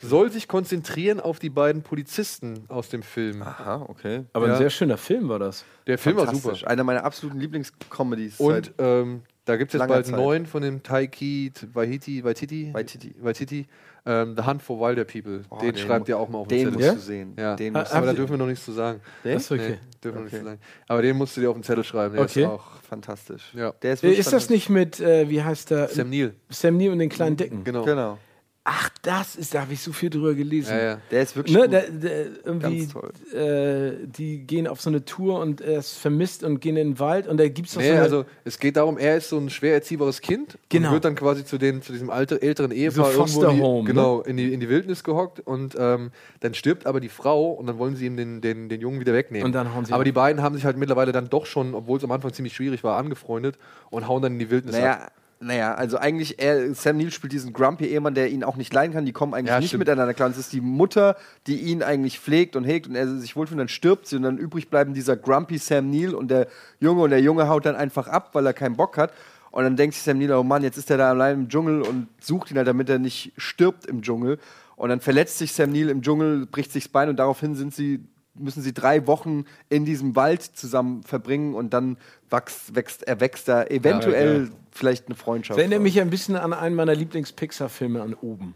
Soll 0.00 0.30
sich 0.30 0.46
konzentrieren 0.46 1.20
auf 1.20 1.38
die 1.38 1.50
beiden 1.50 1.82
Polizisten 1.82 2.64
aus 2.68 2.88
dem 2.90 3.02
Film. 3.02 3.42
Aha, 3.42 3.84
okay. 3.88 4.24
Aber 4.32 4.46
Ja. 4.46 4.52
ein 4.54 4.58
sehr 4.58 4.70
schöner 4.70 4.96
Film 4.98 5.28
war 5.28 5.38
das. 5.38 5.64
Der 5.86 5.96
Film 5.98 6.16
war 6.16 6.32
super. 6.34 6.54
Einer 6.68 6.84
meiner 6.84 7.04
absoluten 7.04 7.38
Lieblingscomedies. 7.40 8.40
Und 8.40 8.72
ähm, 8.78 9.22
da 9.44 9.56
gibt 9.56 9.74
es 9.74 9.78
jetzt 9.80 9.88
bald 9.88 10.06
Zeit. 10.06 10.14
einen 10.14 10.22
neuen 10.24 10.46
von 10.46 10.62
dem 10.62 10.82
Taiki 10.82 11.52
Waititi, 11.72 12.24
Waititi, 12.24 12.70
Waititi. 12.72 13.14
Waititi 13.20 13.66
ähm, 14.06 14.34
The 14.36 14.44
Hunt 14.44 14.62
for 14.62 14.78
Wilder 14.80 15.04
People. 15.04 15.44
Oh, 15.48 15.56
den, 15.58 15.72
den 15.74 15.78
schreibt 15.78 16.08
ihr 16.08 16.18
auch 16.18 16.28
mal 16.28 16.38
auf 16.38 16.48
den 16.48 16.58
den 16.66 16.74
musst 16.74 16.80
Zettel. 16.84 16.94
du 16.96 17.00
sehen. 17.02 17.32
Ja. 17.38 17.56
Den 17.56 17.74
Ha- 17.74 17.80
musst 17.80 17.92
Aber 17.94 18.06
da 18.06 18.12
dürfen 18.12 18.32
wir 18.32 18.36
noch 18.38 18.46
nichts 18.46 18.64
zu 18.64 18.72
sagen. 18.72 19.00
Den? 19.24 19.32
Das 19.34 19.44
ist 19.44 19.52
okay. 19.52 19.68
Nee, 19.70 19.78
dürfen 20.02 20.16
wir 20.18 20.24
nicht 20.24 20.32
Okay. 20.34 20.42
zu 20.42 20.44
sagen. 20.48 20.60
Aber 20.88 21.02
den 21.02 21.16
musst 21.16 21.36
du 21.36 21.40
dir 21.40 21.48
auf 21.48 21.56
den 21.56 21.62
Zettel 21.62 21.84
schreiben. 21.84 22.14
Der 22.14 22.24
Okay. 22.24 22.42
ist 22.42 22.46
auch 22.48 22.66
Fantastisch. 22.82 23.52
Ja. 23.54 23.72
Der 23.82 23.94
ist, 23.94 24.00
Äh, 24.00 24.02
wirklich 24.08 24.18
Ist 24.20 24.32
das 24.32 24.50
nicht 24.50 24.68
mit, 24.68 25.00
äh, 25.00 25.28
wie 25.30 25.42
heißt 25.42 25.70
der? 25.70 25.88
Sam 25.88 26.10
Neill. 26.10 26.34
Sam 26.50 26.76
Neill 26.76 26.90
und 26.90 26.98
den 26.98 27.08
kleinen 27.08 27.36
Dicken. 27.38 27.64
Genau. 27.64 27.84
Genau. 27.84 28.18
Ach, 28.66 28.88
das 29.02 29.36
ist, 29.36 29.54
da 29.54 29.60
habe 29.60 29.74
ich 29.74 29.82
so 29.82 29.92
viel 29.92 30.08
drüber 30.08 30.32
gelesen. 30.32 30.70
Ja, 30.74 30.82
ja. 30.82 30.98
Der 31.10 31.20
ist 31.20 31.36
wirklich 31.36 31.54
ne, 31.54 31.64
gut. 31.64 31.72
der, 31.72 31.90
der, 31.90 32.26
irgendwie, 32.44 32.86
Ganz 32.86 32.92
toll. 32.94 33.12
äh, 33.38 34.06
die 34.06 34.38
gehen 34.38 34.66
auf 34.66 34.80
so 34.80 34.88
eine 34.88 35.04
Tour 35.04 35.38
und 35.40 35.60
er 35.60 35.80
ist 35.80 35.98
vermisst 35.98 36.42
und 36.42 36.60
gehen 36.62 36.78
in 36.78 36.92
den 36.92 36.98
Wald 36.98 37.26
und 37.28 37.36
da 37.36 37.46
gibt 37.46 37.68
es 37.68 37.76
Nee, 37.76 37.88
so 37.88 37.92
eine, 37.92 38.00
also 38.00 38.24
es 38.44 38.58
geht 38.58 38.76
darum, 38.78 38.96
er 38.96 39.18
ist 39.18 39.28
so 39.28 39.36
ein 39.36 39.50
schwer 39.50 39.74
erziehbares 39.74 40.22
Kind 40.22 40.56
Genau. 40.70 40.88
und 40.88 40.94
wird 40.94 41.04
dann 41.04 41.14
quasi 41.14 41.44
zu, 41.44 41.58
den, 41.58 41.82
zu 41.82 41.92
diesem 41.92 42.08
alter, 42.08 42.42
älteren 42.42 42.70
Ehepaar 42.70 43.12
So 43.12 43.20
irgendwo 43.20 43.44
in 43.44 43.56
die, 43.56 43.62
Home, 43.62 43.82
ne? 43.82 43.86
genau, 43.86 44.22
in, 44.22 44.36
die, 44.38 44.54
in 44.54 44.60
die 44.60 44.68
Wildnis 44.70 45.04
gehockt 45.04 45.40
und 45.40 45.76
ähm, 45.78 46.10
dann 46.40 46.54
stirbt 46.54 46.86
aber 46.86 47.00
die 47.00 47.10
Frau 47.10 47.50
und 47.50 47.66
dann 47.66 47.76
wollen 47.76 47.96
sie 47.96 48.06
ihm 48.06 48.16
den, 48.16 48.40
den, 48.40 48.70
den 48.70 48.80
Jungen 48.80 48.98
wieder 48.98 49.12
wegnehmen. 49.12 49.44
Und 49.44 49.52
dann 49.52 49.74
hauen 49.74 49.84
sie 49.84 49.92
aber 49.92 50.00
ab. 50.00 50.04
die 50.06 50.12
beiden 50.12 50.42
haben 50.42 50.54
sich 50.54 50.64
halt 50.64 50.78
mittlerweile 50.78 51.12
dann 51.12 51.28
doch 51.28 51.44
schon, 51.44 51.74
obwohl 51.74 51.98
es 51.98 52.04
am 52.04 52.12
Anfang 52.12 52.32
ziemlich 52.32 52.54
schwierig 52.54 52.82
war, 52.82 52.96
angefreundet 52.96 53.58
und 53.90 54.08
hauen 54.08 54.22
dann 54.22 54.32
in 54.32 54.38
die 54.38 54.48
Wildnis 54.50 54.74
ab. 54.76 55.12
Naja, 55.44 55.74
also 55.74 55.98
eigentlich, 55.98 56.38
er, 56.40 56.74
Sam 56.74 56.96
Neill 56.96 57.10
spielt 57.10 57.34
diesen 57.34 57.52
grumpy 57.52 57.84
Ehemann, 57.84 58.14
der 58.14 58.30
ihn 58.30 58.44
auch 58.44 58.56
nicht 58.56 58.72
leiden 58.72 58.94
kann. 58.94 59.04
Die 59.04 59.12
kommen 59.12 59.34
eigentlich 59.34 59.50
Ja, 59.50 59.60
nicht 59.60 59.68
stimmt. 59.68 59.80
miteinander 59.80 60.14
klar. 60.14 60.26
Und 60.28 60.32
es 60.32 60.38
ist 60.38 60.52
die 60.54 60.62
Mutter, 60.62 61.16
die 61.46 61.60
ihn 61.60 61.82
eigentlich 61.82 62.18
pflegt 62.18 62.56
und 62.56 62.64
hegt 62.64 62.86
und 62.86 62.94
er 62.94 63.06
sich 63.18 63.36
wohlfühlt. 63.36 63.52
Und 63.56 63.58
dann 63.58 63.68
stirbt 63.68 64.06
sie 64.06 64.16
und 64.16 64.22
dann 64.22 64.38
übrig 64.38 64.70
bleiben 64.70 64.94
dieser 64.94 65.16
grumpy 65.16 65.58
Sam 65.58 65.90
Neill 65.90 66.14
und 66.14 66.28
der 66.30 66.48
Junge. 66.80 67.02
Und 67.02 67.10
der 67.10 67.20
Junge 67.20 67.46
haut 67.48 67.66
dann 67.66 67.76
einfach 67.76 68.08
ab, 68.08 68.30
weil 68.32 68.46
er 68.46 68.54
keinen 68.54 68.76
Bock 68.76 68.96
hat. 68.96 69.12
Und 69.50 69.64
dann 69.64 69.76
denkt 69.76 69.94
sich 69.94 70.02
Sam 70.02 70.18
Neill, 70.18 70.32
oh 70.32 70.42
Mann, 70.42 70.62
jetzt 70.62 70.78
ist 70.78 70.90
er 70.90 70.96
da 70.96 71.10
allein 71.10 71.34
im 71.40 71.48
Dschungel 71.48 71.82
und 71.82 72.08
sucht 72.20 72.50
ihn 72.50 72.56
halt, 72.56 72.66
damit 72.66 72.88
er 72.88 72.98
nicht 72.98 73.32
stirbt 73.36 73.84
im 73.86 74.00
Dschungel. 74.02 74.38
Und 74.76 74.88
dann 74.88 75.00
verletzt 75.00 75.38
sich 75.38 75.52
Sam 75.52 75.70
Neill 75.72 75.90
im 75.90 76.00
Dschungel, 76.02 76.46
bricht 76.46 76.72
sich 76.72 76.84
das 76.84 76.92
Bein 76.92 77.08
und 77.10 77.16
daraufhin 77.18 77.54
sind 77.54 77.74
sie 77.74 78.00
müssen 78.34 78.62
sie 78.62 78.72
drei 78.74 79.06
Wochen 79.06 79.44
in 79.68 79.84
diesem 79.84 80.16
Wald 80.16 80.42
zusammen 80.42 81.02
verbringen 81.02 81.54
und 81.54 81.72
dann 81.72 81.96
wächst, 82.30 82.74
wächst, 82.74 83.02
erwächst 83.06 83.48
da 83.48 83.64
eventuell 83.64 84.36
Ja, 84.36 84.42
ja. 84.44 84.50
vielleicht 84.72 85.06
eine 85.06 85.14
Freundschaft. 85.16 85.58
Das 85.58 85.62
erinnert 85.62 85.82
mich 85.82 86.00
ein 86.00 86.10
bisschen 86.10 86.36
an 86.36 86.52
einen 86.52 86.74
meiner 86.74 86.94
Lieblings-Pixar-Filme 86.94 88.02
an 88.02 88.14
oben. 88.14 88.54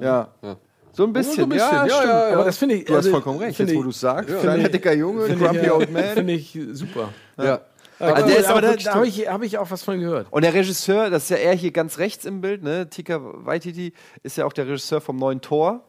Ja. 0.00 0.28
So 0.92 1.04
ein 1.04 1.12
bisschen, 1.12 1.34
So 1.34 1.42
ein 1.42 1.48
bisschen, 1.48 1.58
ja, 1.72 1.86
ja, 1.86 1.94
stimmt. 1.94 2.04
ja, 2.12 2.28
ja. 2.28 2.34
Aber 2.34 2.44
das 2.44 2.56
finde 2.58 2.74
ich- 2.76 2.84
Du 2.84 2.92
hast 2.92 2.98
also, 2.98 3.10
vollkommen 3.10 3.38
recht, 3.40 3.58
jetzt 3.58 3.68
wo 3.74 3.78
ich- 3.78 3.82
du 3.82 3.88
es 3.90 4.00
sagst. 4.00 4.30
ja. 4.30 4.36
Kleiner, 4.38 4.64
ich- 4.66 4.70
dicker 4.72 4.92
Junge, 4.92 5.26
Grumpy 5.28 5.56
ich, 5.58 5.62
ja, 5.64 5.72
Old 5.74 5.92
Man. 5.92 6.04
Finde 6.04 6.32
ich 6.34 6.58
super. 6.72 7.08
Ja. 7.36 7.60
Aber 8.00 8.16
Also 8.16 8.28
der 8.28 8.38
ist 8.38 8.46
aber 8.46 8.60
da, 8.60 8.74
da 8.76 8.94
habe 8.94 9.06
ich, 9.06 9.28
hab 9.28 9.42
ich 9.42 9.56
auch 9.58 9.70
was 9.70 9.82
von 9.84 9.98
gehört. 10.00 10.26
Und 10.30 10.42
der 10.42 10.52
Regisseur, 10.52 11.10
das 11.10 11.24
ist 11.24 11.30
ja 11.30 11.36
er 11.36 11.54
hier 11.54 11.70
ganz 11.70 11.98
rechts 11.98 12.24
im 12.24 12.40
Bild, 12.40 12.62
ne? 12.62 12.88
Tika 12.90 13.20
Waititi 13.22 13.92
ist 14.24 14.36
ja 14.36 14.44
auch 14.46 14.52
der 14.52 14.66
Regisseur 14.66 15.00
vom 15.00 15.16
neuen 15.16 15.40
Tor 15.40 15.84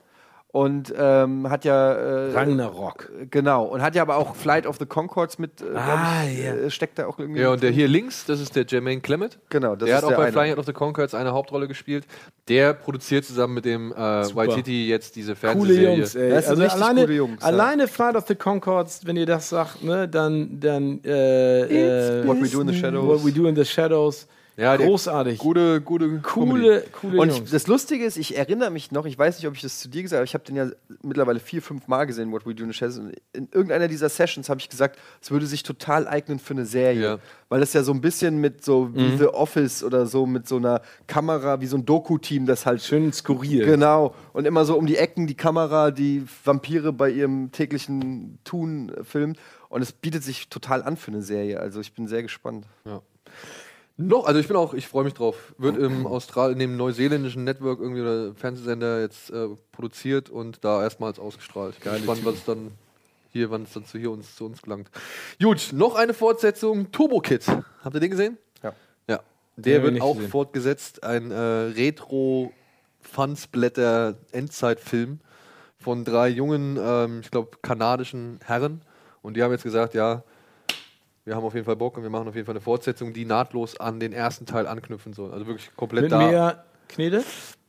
und 0.56 0.94
ähm, 0.98 1.50
hat 1.50 1.66
ja 1.66 1.92
äh, 1.92 2.32
Ragnarok. 2.32 3.12
Genau 3.30 3.66
und 3.66 3.82
hat 3.82 3.94
ja 3.94 4.02
aber 4.04 4.16
auch 4.16 4.38
Flight 4.38 4.66
of 4.66 4.78
the 4.80 4.86
Concords 4.86 5.38
mit 5.38 5.62
äh, 5.62 5.66
Ah, 5.76 6.24
ich, 6.32 6.40
ja. 6.46 6.54
äh, 6.54 6.70
steckt 6.72 6.98
da 6.98 7.08
auch 7.08 7.20
irgendwie 7.20 7.42
Ja, 7.42 7.50
und 7.52 7.62
der 7.62 7.72
hier 7.72 7.90
links, 7.90 8.24
das 8.26 8.40
ist 8.40 8.56
der 8.56 8.66
Jermaine 8.66 9.02
Clement. 9.02 9.38
Genau, 9.50 9.76
das 9.76 9.88
der 9.88 9.88
ist 9.90 9.96
hat 9.98 10.04
auch 10.06 10.10
der 10.12 10.16
bei 10.16 10.24
eine. 10.24 10.32
Flying 10.32 10.54
Out 10.54 10.60
of 10.60 10.66
the 10.66 10.72
Concords 10.72 11.14
eine 11.14 11.34
Hauptrolle 11.34 11.68
gespielt. 11.68 12.06
Der 12.48 12.74
produziert 12.74 13.26
zusammen 13.26 13.56
mit 13.56 13.66
dem 13.66 13.92
äh, 13.92 13.96
Waititi 13.98 14.88
jetzt 14.88 15.18
diese 15.18 15.36
Coole 15.36 15.76
Fernsehserie. 15.76 15.98
Jungs, 15.98 16.16
ey. 16.16 16.30
Das 16.30 16.48
Also 16.48 16.64
richtig 16.64 16.82
alleine, 16.82 17.02
coole 17.02 17.16
Jungs, 17.16 17.42
ja. 17.42 17.48
alleine 17.50 17.88
Flight 17.90 18.16
of 18.16 18.26
the 18.28 18.36
Concords, 18.36 19.02
wenn 19.06 19.18
ihr 19.18 19.26
das 19.26 19.50
sagt, 19.50 19.84
ne, 19.84 20.08
dann, 20.08 20.58
dann 20.62 21.02
äh, 21.04 22.22
äh, 22.22 22.26
What 22.26 22.42
We 22.42 22.48
Do 22.48 22.62
in 22.62 22.70
the 22.70 22.80
Shadows. 22.80 23.06
What 23.06 23.26
We 23.26 23.34
Do 23.34 23.46
in 23.48 23.58
the 23.58 23.66
Shadows. 23.66 24.26
Ja, 24.58 24.78
Großartig. 24.78 25.38
Gute, 25.38 25.82
gute, 25.82 26.20
coole, 26.22 26.84
coole 26.94 27.20
Und 27.20 27.30
ich, 27.30 27.52
das 27.52 27.68
Lustige 27.68 28.06
ist, 28.06 28.16
ich 28.16 28.38
erinnere 28.38 28.70
mich 28.70 28.92
noch, 28.92 29.06
ich 29.06 29.18
weiß 29.18 29.38
nicht, 29.38 29.48
ob 29.48 29.56
ich 29.56 29.62
das 29.62 29.80
zu 29.80 29.90
dir 29.90 30.02
gesagt 30.02 30.18
habe, 30.20 30.26
ich 30.26 30.34
habe 30.34 30.46
den 30.46 30.56
ja 30.56 30.68
mittlerweile 31.02 31.42
vier, 31.42 31.62
fünf 31.62 31.88
Mal 31.88 32.06
gesehen, 32.06 32.32
What 32.32 32.46
We 32.46 32.56
Do 32.56 32.64
in 32.64 32.72
the 32.72 32.74
Shadows. 32.74 33.00
Und 33.00 33.16
in 33.34 33.50
irgendeiner 33.52 33.90
dieser 33.90 34.08
Sessions 34.08 34.48
habe 34.48 34.62
ich 34.62 34.70
gesagt, 34.70 34.98
es 35.22 35.30
würde 35.30 35.46
sich 35.46 35.64
total 35.64 36.08
eignen 36.08 36.40
für 36.40 36.54
eine 36.54 36.66
Serie. 36.66 37.02
Ja. 37.02 37.20
Weil 37.50 37.60
das 37.60 37.74
ja 37.74 37.84
so 37.84 37.92
ein 37.92 38.00
bisschen 38.00 38.40
mit 38.40 38.64
so 38.64 38.94
wie 38.96 39.06
Mhm. 39.06 39.18
The 39.18 39.28
Office 39.28 39.84
oder 39.84 40.06
so 40.06 40.26
mit 40.26 40.48
so 40.48 40.56
einer 40.58 40.82
Kamera, 41.08 41.60
wie 41.60 41.68
so 41.68 41.78
ein 41.78 41.86
Doku-Team, 41.86 42.46
das 42.46 42.66
halt. 42.66 42.82
Schön 42.82 43.12
skurril. 43.12 43.66
Genau. 43.66 44.16
Und 44.34 44.46
immer 44.46 44.66
so 44.66 44.78
um 44.78 44.86
die 44.86 44.96
Ecken 44.98 45.28
die 45.28 45.36
Kamera, 45.36 45.92
die 45.92 46.24
Vampire 46.44 46.94
bei 46.94 47.10
ihrem 47.10 47.52
täglichen 47.52 48.40
Tun 48.46 48.90
äh, 48.90 49.04
filmt. 49.04 49.38
Und 49.68 49.82
es 49.82 49.92
bietet 49.92 50.24
sich 50.24 50.48
total 50.48 50.82
an 50.82 50.96
für 50.96 51.12
eine 51.12 51.22
Serie. 51.22 51.60
Also 51.60 51.82
ich 51.82 51.94
bin 51.94 52.08
sehr 52.08 52.24
gespannt. 52.24 52.66
Ja. 52.86 53.02
Noch, 53.98 54.26
also 54.26 54.40
ich 54.40 54.48
bin 54.48 54.58
auch, 54.58 54.74
ich 54.74 54.88
freue 54.88 55.06
mich 55.06 55.14
drauf. 55.14 55.54
Wird 55.58 55.78
im 55.78 56.06
Austral, 56.06 56.52
in 56.52 56.60
dem 56.60 56.76
neuseeländischen 56.76 57.46
Network 57.46 57.80
irgendwie 57.80 58.02
oder 58.02 58.34
Fernsehsender 58.36 59.00
jetzt 59.00 59.30
äh, 59.30 59.48
produziert 59.72 60.30
und 60.30 60.66
da 60.66 60.84
erstmals 60.84 61.18
ausgestrahlt. 61.18 61.80
Bin 61.80 61.94
gespannt, 61.94 62.26
was 62.26 62.44
dann 62.44 62.72
hier, 63.32 63.52
wann 63.52 63.64
es 63.64 63.74
dann 63.74 63.86
zu 63.86 63.98
hier 63.98 64.12
uns 64.12 64.36
zu 64.36 64.46
uns 64.46 64.62
gelangt. 64.62 64.90
Gut, 65.42 65.70
noch 65.72 65.96
eine 65.96 66.14
Fortsetzung, 66.14 66.92
Turbo 66.92 67.20
Kid. 67.22 67.46
Habt 67.48 67.96
ihr 67.96 68.00
den 68.02 68.12
gesehen? 68.12 68.38
Ja. 68.64 68.74
Ja. 69.08 69.20
Den 69.56 69.64
Der 69.64 69.78
ich 69.78 69.84
wird 69.84 70.02
auch 70.02 70.16
gesehen. 70.16 70.30
fortgesetzt, 70.30 71.04
ein 71.04 71.32
äh, 71.32 71.36
Retro 71.36 72.52
Fansblätter 73.02 74.16
Endzeitfilm 74.32 75.20
von 75.78 76.04
drei 76.04 76.28
jungen, 76.30 76.78
ähm, 76.82 77.20
ich 77.22 77.32
glaube, 77.32 77.58
kanadischen 77.62 78.40
Herren. 78.44 78.82
Und 79.22 79.38
die 79.38 79.44
haben 79.44 79.52
jetzt 79.52 79.64
gesagt, 79.64 79.94
ja, 79.94 80.24
wir 81.26 81.36
haben 81.36 81.44
auf 81.44 81.54
jeden 81.56 81.66
Fall 81.66 81.76
Bock 81.76 81.98
und 81.98 82.04
wir 82.04 82.10
machen 82.10 82.28
auf 82.28 82.36
jeden 82.36 82.46
Fall 82.46 82.54
eine 82.54 82.62
Fortsetzung, 82.62 83.12
die 83.12 83.26
nahtlos 83.26 83.80
an 83.80 84.00
den 84.00 84.14
ersten 84.14 84.46
Teil 84.46 84.68
anknüpfen 84.68 85.14
soll. 85.14 85.32
Also 85.32 85.48
wirklich 85.48 85.76
komplett 85.76 86.04
Mit 86.04 86.12
da. 86.12 86.18
mehr 86.20 86.64
Knete? 86.88 87.24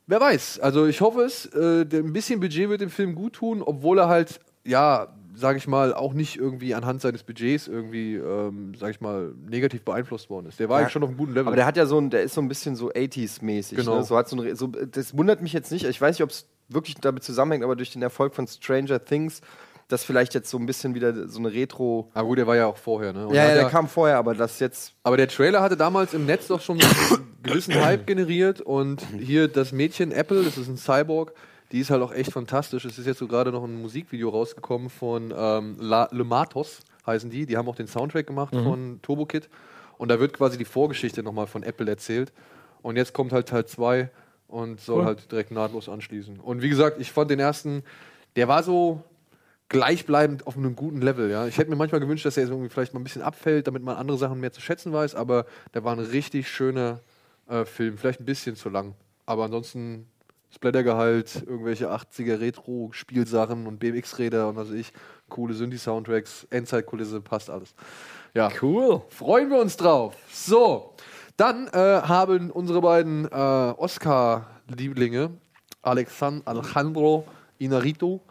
Wer 0.06 0.20
weiß. 0.20 0.60
Also 0.60 0.86
ich 0.86 1.00
hoffe 1.00 1.22
es. 1.22 1.46
Äh, 1.46 1.86
ein 1.90 2.12
bisschen 2.12 2.38
Budget 2.38 2.68
wird 2.68 2.80
dem 2.80 2.90
Film 2.90 3.14
gut 3.14 3.32
tun, 3.34 3.62
obwohl 3.62 3.98
er 3.98 4.08
halt, 4.08 4.40
ja, 4.64 5.08
sage 5.34 5.58
ich 5.58 5.66
mal, 5.66 5.94
auch 5.94 6.12
nicht 6.12 6.36
irgendwie 6.36 6.74
anhand 6.74 7.00
seines 7.00 7.22
Budgets 7.22 7.66
irgendwie, 7.66 8.14
ähm, 8.16 8.74
sage 8.74 8.92
ich 8.92 9.00
mal, 9.00 9.34
negativ 9.48 9.84
beeinflusst 9.84 10.30
worden 10.30 10.46
ist. 10.46 10.60
Der 10.60 10.68
war 10.68 10.78
Ja, 10.78 10.82
eigentlich 10.84 10.92
schon 10.92 11.02
auf 11.02 11.08
einem 11.08 11.18
guten 11.18 11.32
Level. 11.32 11.48
Aber 11.48 11.56
der 11.56 11.66
hat 11.66 11.76
ja 11.76 11.86
so 11.86 11.98
ein, 11.98 12.10
der 12.10 12.22
ist 12.22 12.34
so 12.34 12.40
ein 12.40 12.48
bisschen 12.48 12.76
so 12.76 12.90
80s-mäßig. 12.90 13.76
Genau. 13.76 13.96
Ne? 13.96 14.04
So 14.04 14.16
hat 14.16 14.28
so 14.28 14.40
ein, 14.40 14.54
so, 14.54 14.66
das 14.68 15.16
wundert 15.16 15.42
mich 15.42 15.52
jetzt 15.52 15.72
nicht. 15.72 15.84
Ich 15.84 16.00
weiß 16.00 16.16
nicht, 16.16 16.22
ob 16.22 16.30
es 16.30 16.46
wirklich 16.68 16.96
damit 16.96 17.22
zusammenhängt, 17.22 17.64
aber 17.64 17.76
durch 17.76 17.92
den 17.92 18.02
Erfolg 18.02 18.34
von 18.34 18.46
Stranger 18.46 19.04
Things, 19.04 19.40
dass 19.88 20.02
vielleicht 20.04 20.34
jetzt 20.34 20.50
so 20.50 20.58
ein 20.58 20.66
bisschen 20.66 20.94
wieder 20.94 21.28
so 21.28 21.38
eine 21.38 21.52
Retro. 21.52 22.10
Ah 22.14 22.22
gut, 22.22 22.38
der 22.38 22.46
war 22.46 22.56
ja 22.56 22.66
auch 22.66 22.76
vorher, 22.76 23.12
ne? 23.12 23.26
Und 23.28 23.34
Ja, 23.34 23.48
ja, 23.48 23.54
der 23.54 23.64
kam 23.68 23.88
vorher, 23.88 24.16
aber 24.18 24.34
das 24.34 24.58
jetzt. 24.58 24.94
Aber 25.04 25.16
der 25.16 25.28
Trailer 25.28 25.62
hatte 25.62 25.76
damals 25.76 26.12
im 26.14 26.26
Netz 26.26 26.48
doch 26.48 26.60
schon 26.60 26.80
einen 26.80 27.34
gewissen 27.42 27.74
Hype 27.74 28.06
generiert 28.06 28.60
und 28.60 29.00
hier 29.18 29.46
das 29.48 29.70
Mädchen 29.72 30.10
Apple, 30.12 30.42
das 30.42 30.58
ist 30.58 30.68
ein 30.68 30.76
Cyborg, 30.76 31.32
die 31.72 31.80
ist 31.80 31.90
halt 31.90 32.02
auch 32.02 32.12
echt 32.12 32.32
fantastisch. 32.32 32.84
Es 32.84 32.98
ist 32.98 33.06
jetzt 33.06 33.18
so 33.18 33.28
gerade 33.28 33.52
noch 33.52 33.62
ein 33.64 33.80
Musikvideo 33.80 34.28
rausgekommen 34.30 34.90
von 34.90 35.32
ähm, 35.36 35.76
La 35.78 36.08
Le 36.10 36.24
Matos, 36.24 36.80
heißen 37.06 37.30
die. 37.30 37.46
Die 37.46 37.56
haben 37.56 37.68
auch 37.68 37.76
den 37.76 37.86
Soundtrack 37.86 38.26
gemacht 38.26 38.52
Mhm. 38.54 38.64
von 38.64 38.98
Turbo 39.02 39.26
Kid. 39.26 39.48
Und 39.98 40.08
da 40.10 40.18
wird 40.20 40.32
quasi 40.32 40.58
die 40.58 40.64
Vorgeschichte 40.64 41.22
nochmal 41.22 41.46
von 41.46 41.62
Apple 41.62 41.88
erzählt. 41.88 42.32
Und 42.82 42.96
jetzt 42.96 43.12
kommt 43.14 43.32
halt 43.32 43.48
Teil 43.48 43.64
2 43.66 44.10
und 44.48 44.80
soll 44.80 44.98
Cool. 45.00 45.04
halt 45.06 45.30
direkt 45.32 45.50
nahtlos 45.52 45.88
anschließen. 45.88 46.38
Und 46.40 46.62
wie 46.62 46.68
gesagt, 46.68 47.00
ich 47.00 47.10
fand 47.12 47.30
den 47.30 47.40
ersten, 47.40 47.82
der 48.36 48.46
war 48.48 48.62
so 48.62 49.02
gleichbleibend 49.68 50.46
auf 50.46 50.56
einem 50.56 50.76
guten 50.76 51.00
Level. 51.00 51.30
Ja. 51.30 51.46
Ich 51.46 51.58
hätte 51.58 51.70
mir 51.70 51.76
manchmal 51.76 52.00
gewünscht, 52.00 52.24
dass 52.24 52.36
er 52.36 52.44
jetzt 52.44 52.50
irgendwie 52.50 52.68
vielleicht 52.68 52.94
mal 52.94 53.00
ein 53.00 53.04
bisschen 53.04 53.22
abfällt, 53.22 53.66
damit 53.66 53.82
man 53.82 53.96
andere 53.96 54.18
Sachen 54.18 54.40
mehr 54.40 54.52
zu 54.52 54.60
schätzen 54.60 54.92
weiß, 54.92 55.14
aber 55.14 55.46
der 55.74 55.84
war 55.84 55.92
ein 55.92 55.98
richtig 55.98 56.48
schöner 56.48 57.00
äh, 57.48 57.64
Film. 57.64 57.98
Vielleicht 57.98 58.20
ein 58.20 58.26
bisschen 58.26 58.56
zu 58.56 58.68
lang. 58.68 58.94
Aber 59.24 59.44
ansonsten 59.44 60.06
Splattergehalt, 60.50 61.42
irgendwelche 61.46 61.90
80er 61.90 62.40
Retro-Spielsachen 62.40 63.66
und 63.66 63.78
BMX-Räder 63.78 64.48
und 64.48 64.56
was 64.56 64.68
weiß 64.68 64.76
ich, 64.76 64.92
coole 65.28 65.52
Synthi-Soundtracks, 65.54 66.46
Endzeitkulisse, 66.50 67.20
passt 67.20 67.50
alles. 67.50 67.74
Ja. 68.34 68.50
Cool. 68.62 69.02
Freuen 69.08 69.50
wir 69.50 69.58
uns 69.58 69.76
drauf. 69.76 70.14
So, 70.32 70.94
dann 71.36 71.66
äh, 71.68 72.02
haben 72.02 72.50
unsere 72.50 72.80
beiden 72.80 73.26
äh, 73.26 73.28
Oscar-Lieblinge, 73.34 75.30
Alexan 75.82 76.42
Alejandro 76.44 77.26
Inarito 77.58 78.22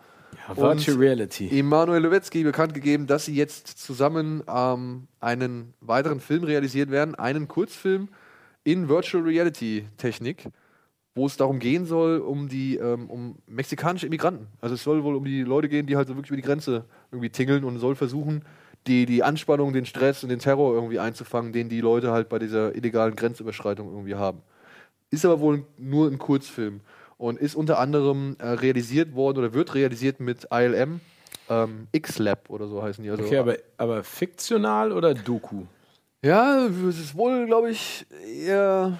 Ja, 0.47 0.57
Virtual 0.57 0.97
Reality. 0.97 1.59
Emanuel 1.59 2.01
Lewetsky 2.01 2.43
bekannt 2.43 2.73
gegeben, 2.73 3.07
dass 3.07 3.25
sie 3.25 3.35
jetzt 3.35 3.67
zusammen 3.67 4.43
ähm, 4.47 5.07
einen 5.19 5.73
weiteren 5.81 6.19
Film 6.19 6.43
realisiert 6.43 6.91
werden, 6.91 7.15
einen 7.15 7.47
Kurzfilm 7.47 8.09
in 8.63 8.89
Virtual 8.89 9.23
Reality 9.23 9.87
Technik, 9.97 10.49
wo 11.13 11.25
es 11.25 11.37
darum 11.37 11.59
gehen 11.59 11.85
soll, 11.85 12.19
um 12.19 12.49
die 12.49 12.75
ähm, 12.77 13.09
um 13.09 13.37
mexikanische 13.47 14.07
Immigranten. 14.07 14.47
Also 14.59 14.75
es 14.75 14.83
soll 14.83 15.03
wohl 15.03 15.15
um 15.15 15.23
die 15.23 15.43
Leute 15.43 15.69
gehen, 15.69 15.85
die 15.85 15.95
halt 15.95 16.07
so 16.07 16.15
wirklich 16.15 16.31
über 16.31 16.41
die 16.41 16.47
Grenze 16.47 16.85
irgendwie 17.11 17.29
tingeln 17.29 17.63
und 17.63 17.79
soll 17.79 17.95
versuchen, 17.95 18.43
die, 18.87 19.05
die 19.05 19.23
Anspannung, 19.23 19.73
den 19.73 19.85
Stress 19.85 20.23
und 20.23 20.29
den 20.29 20.39
Terror 20.39 20.73
irgendwie 20.73 20.99
einzufangen, 20.99 21.53
den 21.53 21.69
die 21.69 21.81
Leute 21.81 22.11
halt 22.11 22.29
bei 22.29 22.39
dieser 22.39 22.75
illegalen 22.75 23.15
Grenzüberschreitung 23.15 23.89
irgendwie 23.89 24.15
haben. 24.15 24.41
Ist 25.09 25.25
aber 25.25 25.39
wohl 25.39 25.65
nur 25.77 26.07
ein 26.09 26.17
Kurzfilm 26.17 26.81
und 27.17 27.39
ist 27.39 27.55
unter 27.55 27.79
anderem 27.79 28.35
äh, 28.39 28.47
realisiert 28.47 29.15
worden 29.15 29.39
oder 29.39 29.53
wird 29.53 29.73
realisiert 29.75 30.19
mit 30.19 30.47
ILM, 30.51 30.99
ähm, 31.49 31.87
X-Lab 31.91 32.49
oder 32.49 32.67
so 32.67 32.81
heißen 32.83 33.03
die. 33.03 33.09
Also, 33.09 33.23
Okay, 33.23 33.37
aber, 33.37 33.55
aber 33.77 34.03
fiktional 34.03 34.91
oder 34.91 35.13
Doku? 35.13 35.63
ja, 36.23 36.65
es 36.65 36.99
ist 36.99 37.15
wohl, 37.15 37.45
glaube 37.45 37.69
ich, 37.71 38.05
eher. 38.27 38.97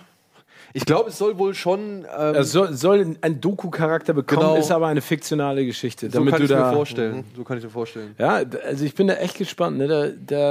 Ich 0.74 0.84
glaube, 0.86 1.10
es 1.10 1.18
soll 1.18 1.38
wohl 1.38 1.54
schon. 1.54 2.06
Ähm, 2.18 2.36
Es 2.36 2.52
soll, 2.52 2.74
soll 2.74 3.16
einen 3.22 3.40
Doku-Charakter 3.40 4.14
bekommen, 4.14 4.42
Genau. 4.42 4.56
ist 4.58 4.72
aber 4.72 4.88
eine 4.88 5.00
fiktionale 5.02 5.66
Geschichte. 5.66 6.08
so 6.08 6.20
damit 6.20 6.32
kann 6.34 6.40
du 6.40 6.46
ich 6.46 6.52
mir 6.60 6.74
vorstellen. 6.74 7.16
Mhm. 7.18 7.24
So 7.36 7.44
kann 7.46 7.58
ich 7.58 7.64
mir 7.64 7.70
vorstellen. 7.70 8.14
Ja, 8.18 8.42
also 8.66 8.84
ich 8.84 8.94
bin 8.94 9.08
da 9.08 9.14
echt 9.16 9.38
gespannt. 9.38 9.78
Ne? 9.78 9.88
Da, 9.88 10.10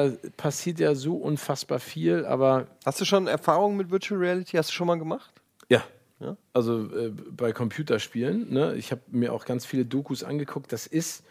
da 0.09 0.13
passiert 0.39 0.81
ja 0.81 0.95
so 0.95 1.17
unfassbar 1.17 1.79
viel, 1.79 2.25
aber. 2.25 2.67
Hast 2.87 3.01
du 3.03 3.05
schon 3.05 3.27
Erfahrungen 3.27 3.77
mit 3.77 3.91
Virtual 3.91 4.19
Reality? 4.19 4.57
Hast 4.57 4.71
du 4.71 4.73
schon 4.75 4.87
mal 4.87 4.99
gemacht? 4.99 5.31
Ja? 6.25 6.37
Also 6.53 6.87
äh, 6.95 7.11
bei 7.11 7.53
Computerspielen. 7.53 8.53
Ne? 8.53 8.75
Ich 8.77 8.91
habe 8.91 9.03
mir 9.11 9.33
auch 9.33 9.45
ganz 9.45 9.67
viele 9.67 9.85
Dokus 9.85 10.25
angeguckt. 10.25 10.73
Das 10.73 10.87
ist 10.87 11.25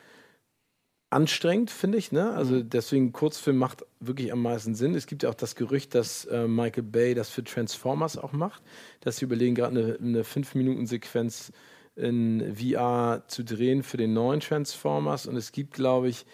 anstrengend, 1.09 1.69
finde 1.71 1.97
ich. 1.97 2.11
Ne? 2.11 2.31
Also 2.31 2.55
Mhm. 2.55 2.69
deswegen 2.69 3.11
Kurzfilm 3.11 3.57
macht 3.57 3.85
wirklich 3.99 4.31
am 4.31 4.41
meisten 4.41 4.75
Sinn. 4.75 4.95
Es 4.95 5.07
gibt 5.07 5.23
ja 5.23 5.29
auch 5.29 5.35
das 5.35 5.55
Gerücht, 5.55 5.95
dass 5.95 6.25
äh, 6.25 6.47
Michael 6.47 6.83
Bay 6.83 7.13
das 7.13 7.29
für 7.29 7.43
Transformers 7.43 8.17
auch 8.17 8.33
macht, 8.33 8.61
dass 9.01 9.17
sie 9.17 9.25
überlegen, 9.25 9.55
gerade 9.55 9.79
eine, 9.79 9.97
eine 9.99 10.23
5-Minuten-Sequenz 10.23 11.51
in 11.95 12.55
VR 12.55 13.23
zu 13.27 13.43
drehen 13.43 13.83
für 13.83 13.97
den 13.97 14.13
neuen 14.13 14.39
Transformers. 14.39 15.27
Und 15.27 15.35
es 15.35 15.51
gibt, 15.51 15.73
glaube 15.73 16.09
ich, 16.09 16.25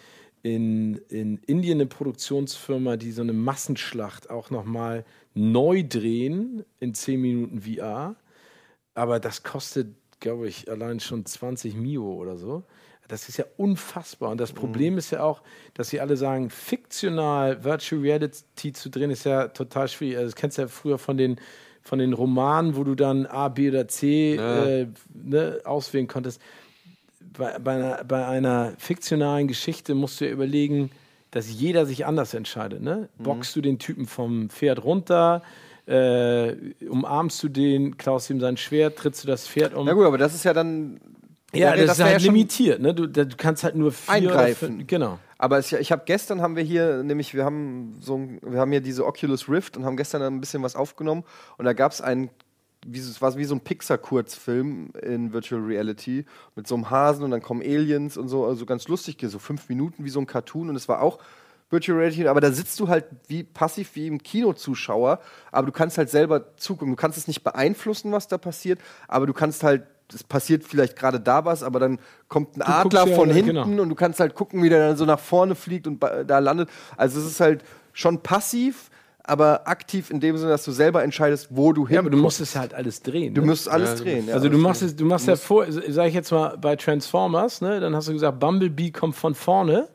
in, 0.42 0.96
in 1.08 1.36
Indien 1.46 1.78
eine 1.78 1.86
Produktionsfirma, 1.86 2.96
die 2.96 3.12
so 3.12 3.22
eine 3.22 3.34
Massenschlacht 3.34 4.30
auch 4.30 4.50
nochmal 4.50 5.04
neu 5.34 5.84
drehen 5.86 6.64
in 6.80 6.94
10 6.94 7.20
Minuten 7.20 7.60
VR. 7.60 8.16
Aber 9.00 9.18
das 9.18 9.42
kostet, 9.42 9.94
glaube 10.20 10.46
ich, 10.46 10.70
allein 10.70 11.00
schon 11.00 11.24
20 11.24 11.74
Mio 11.74 12.12
oder 12.12 12.36
so. 12.36 12.64
Das 13.08 13.30
ist 13.30 13.38
ja 13.38 13.46
unfassbar. 13.56 14.30
Und 14.30 14.38
das 14.38 14.52
Problem 14.52 14.98
ist 14.98 15.10
ja 15.10 15.22
auch, 15.22 15.40
dass 15.72 15.88
sie 15.88 16.00
alle 16.00 16.18
sagen, 16.18 16.50
fiktional 16.50 17.64
Virtual 17.64 18.02
Reality 18.02 18.74
zu 18.74 18.90
drehen, 18.90 19.10
ist 19.10 19.24
ja 19.24 19.48
total 19.48 19.88
schwierig. 19.88 20.18
Also 20.18 20.26
das 20.28 20.36
kennst 20.36 20.58
du 20.58 20.62
ja 20.62 20.68
früher 20.68 20.98
von 20.98 21.16
den, 21.16 21.40
von 21.80 21.98
den 21.98 22.12
Romanen, 22.12 22.76
wo 22.76 22.84
du 22.84 22.94
dann 22.94 23.24
A, 23.24 23.48
B 23.48 23.70
oder 23.70 23.88
C 23.88 24.34
Ja. 24.34 24.64
äh, 24.66 24.88
ne, 25.14 25.60
auswählen 25.64 26.06
konntest. 26.06 26.42
Bei, 27.38 27.58
bei, 27.58 27.72
einer, 27.76 28.04
bei 28.04 28.26
einer 28.26 28.74
fiktionalen 28.76 29.48
Geschichte 29.48 29.94
musst 29.94 30.20
du 30.20 30.26
ja 30.26 30.30
überlegen, 30.30 30.90
dass 31.30 31.50
jeder 31.50 31.86
sich 31.86 32.04
anders 32.04 32.34
entscheidet. 32.34 32.82
Ne? 32.82 33.08
Mhm. 33.16 33.22
Boxst 33.22 33.56
du 33.56 33.62
den 33.62 33.78
Typen 33.78 34.06
vom 34.06 34.50
Pferd 34.50 34.84
runter? 34.84 35.42
Äh, 35.90 36.56
umarmst 36.88 37.42
du 37.42 37.48
den, 37.48 37.96
klaust 37.96 38.30
ihm 38.30 38.38
sein 38.40 38.56
Schwert, 38.56 38.96
trittst 38.96 39.24
du 39.24 39.28
das 39.28 39.48
Pferd 39.48 39.74
um? 39.74 39.86
Na 39.86 39.92
gut, 39.92 40.06
aber 40.06 40.18
das 40.18 40.34
ist 40.34 40.44
ja 40.44 40.52
dann. 40.52 41.00
Ja, 41.52 41.74
wäre- 41.74 41.86
das, 41.86 41.98
ist 41.98 42.04
halt 42.04 42.22
schon 42.22 42.32
limitiert. 42.32 42.80
Ne? 42.80 42.94
Du, 42.94 43.08
du 43.08 43.26
kannst 43.36 43.64
halt 43.64 43.74
nur 43.74 43.90
vier 43.90 44.14
eingreifen. 44.14 44.68
fünf- 44.76 44.86
genau. 44.86 45.18
Aber 45.36 45.58
es, 45.58 45.72
ich 45.72 45.90
habe 45.90 46.02
gestern 46.04 46.42
haben 46.42 46.54
wir 46.54 46.62
hier 46.62 47.02
nämlich 47.02 47.34
wir 47.34 47.44
haben 47.44 47.96
so 48.00 48.20
wir 48.42 48.60
haben 48.60 48.70
hier 48.70 48.80
diese 48.82 49.04
Oculus 49.04 49.48
Rift 49.48 49.76
und 49.76 49.84
haben 49.84 49.96
gestern 49.96 50.22
ein 50.22 50.40
bisschen 50.40 50.62
was 50.62 50.76
aufgenommen 50.76 51.24
und 51.58 51.64
da 51.64 51.72
gab 51.72 51.90
es 51.90 52.00
ein 52.00 52.30
wie, 52.86 52.98
es 52.98 53.20
war 53.20 53.36
wie 53.36 53.44
so 53.44 53.54
ein 53.54 53.60
Pixar-Kurzfilm 53.60 54.90
in 55.02 55.32
Virtual 55.32 55.60
Reality 55.60 56.24
mit 56.56 56.66
so 56.66 56.74
einem 56.76 56.88
Hasen 56.90 57.24
und 57.24 57.30
dann 57.30 57.42
kommen 57.42 57.62
Aliens 57.62 58.16
und 58.16 58.28
so, 58.28 58.46
also 58.46 58.64
ganz 58.64 58.86
lustig, 58.88 59.18
so 59.26 59.38
fünf 59.38 59.68
Minuten 59.68 60.04
wie 60.04 60.10
so 60.10 60.20
ein 60.20 60.26
Cartoon 60.26 60.68
und 60.70 60.76
es 60.76 60.88
war 60.88 61.02
auch 61.02 61.18
Virtual 61.70 61.96
Reality, 61.96 62.26
aber 62.26 62.40
da 62.40 62.50
sitzt 62.50 62.78
du 62.80 62.88
halt 62.88 63.04
wie 63.28 63.44
passiv 63.44 63.94
wie 63.94 64.08
im 64.08 64.22
Kinozuschauer, 64.22 65.20
aber 65.52 65.66
du 65.66 65.72
kannst 65.72 65.98
halt 65.98 66.10
selber 66.10 66.56
zugucken. 66.56 66.92
Du 66.94 66.96
kannst 66.96 67.16
es 67.16 67.28
nicht 67.28 67.44
beeinflussen, 67.44 68.10
was 68.12 68.28
da 68.28 68.38
passiert, 68.38 68.80
aber 69.06 69.26
du 69.26 69.32
kannst 69.32 69.62
halt, 69.62 69.84
es 70.12 70.24
passiert 70.24 70.64
vielleicht 70.64 70.96
gerade 70.96 71.20
da 71.20 71.44
was, 71.44 71.62
aber 71.62 71.78
dann 71.78 72.00
kommt 72.28 72.56
ein 72.56 72.60
Du 72.60 72.66
Adler 72.66 73.06
ja, 73.06 73.16
von 73.16 73.28
ja, 73.28 73.36
hinten 73.36 73.54
genau. 73.54 73.82
und 73.82 73.88
du 73.88 73.94
kannst 73.94 74.18
halt 74.18 74.34
gucken, 74.34 74.62
wie 74.62 74.68
der 74.68 74.88
dann 74.88 74.96
so 74.96 75.04
nach 75.04 75.20
vorne 75.20 75.54
fliegt 75.54 75.86
und 75.86 76.02
da 76.02 76.38
landet. 76.40 76.68
Also 76.96 77.20
es 77.20 77.26
ist 77.26 77.40
halt 77.40 77.62
schon 77.92 78.20
passiv, 78.20 78.90
aber 79.22 79.68
aktiv 79.68 80.10
in 80.10 80.18
dem 80.18 80.36
Sinne, 80.38 80.50
dass 80.50 80.64
du 80.64 80.72
selber 80.72 81.04
entscheidest, 81.04 81.48
wo 81.50 81.72
du 81.72 81.86
hin. 81.86 81.94
Ja, 81.94 82.00
aber 82.00 82.10
du 82.10 82.16
musst 82.16 82.40
es 82.40 82.56
halt 82.56 82.74
alles 82.74 83.02
drehen. 83.02 83.32
Du 83.32 83.42
ne? 83.42 83.46
musst 83.46 83.68
alles 83.68 84.02
drehen. 84.02 84.26
Ja, 84.26 84.34
also 84.34 84.48
du 84.48 84.58
machst 84.58 84.82
es, 84.82 84.96
du 84.96 85.04
machst 85.04 85.28
ja 85.28 85.36
vor, 85.36 85.66
sag 85.70 86.08
ich 86.08 86.14
jetzt 86.14 86.32
mal 86.32 86.58
bei 86.58 86.74
Transformers, 86.74 87.60
ne? 87.60 87.78
Dann 87.78 87.94
hast 87.94 88.08
du 88.08 88.12
gesagt, 88.12 88.40
Bumblebee 88.40 88.90
kommt 88.90 89.14
von 89.14 89.36
vorne 89.36 89.88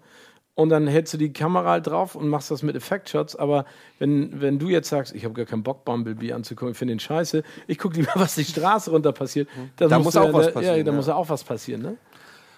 und 0.55 0.69
dann 0.69 0.87
hältst 0.87 1.13
du 1.13 1.17
die 1.17 1.31
Kamera 1.33 1.71
halt 1.71 1.87
drauf 1.87 2.15
und 2.15 2.27
machst 2.29 2.49
das 2.49 2.63
mit 2.63 2.75
Effektshots. 2.75 3.35
Aber 3.35 3.65
wenn, 3.99 4.41
wenn 4.41 4.57
du 4.57 4.69
jetzt 4.69 4.89
sagst, 4.89 5.13
ich 5.13 5.25
habe 5.25 5.33
gar 5.33 5.45
keinen 5.45 5.63
Bock, 5.63 5.83
Bumblebee 5.85 6.31
anzugucken, 6.33 6.71
ich 6.71 6.77
finde 6.77 6.93
den 6.95 6.99
scheiße, 6.99 7.43
ich 7.67 7.77
gucke 7.77 7.97
lieber, 7.97 8.11
was 8.15 8.35
die 8.35 8.45
Straße 8.45 8.89
runter 8.91 9.11
passiert. 9.11 9.49
dann 9.75 9.89
Da 9.89 9.99
muss 9.99 10.15
auch 10.15 10.25
ja, 10.25 10.33
was 10.33 10.45
da- 10.47 10.51
passieren, 10.53 10.77
Ja, 10.77 10.83
da 10.83 10.91
ja. 10.91 10.95
muss 10.97 11.07
ja 11.07 11.15
auch 11.15 11.29
was 11.29 11.43
passieren, 11.43 11.81
ne? 11.81 11.97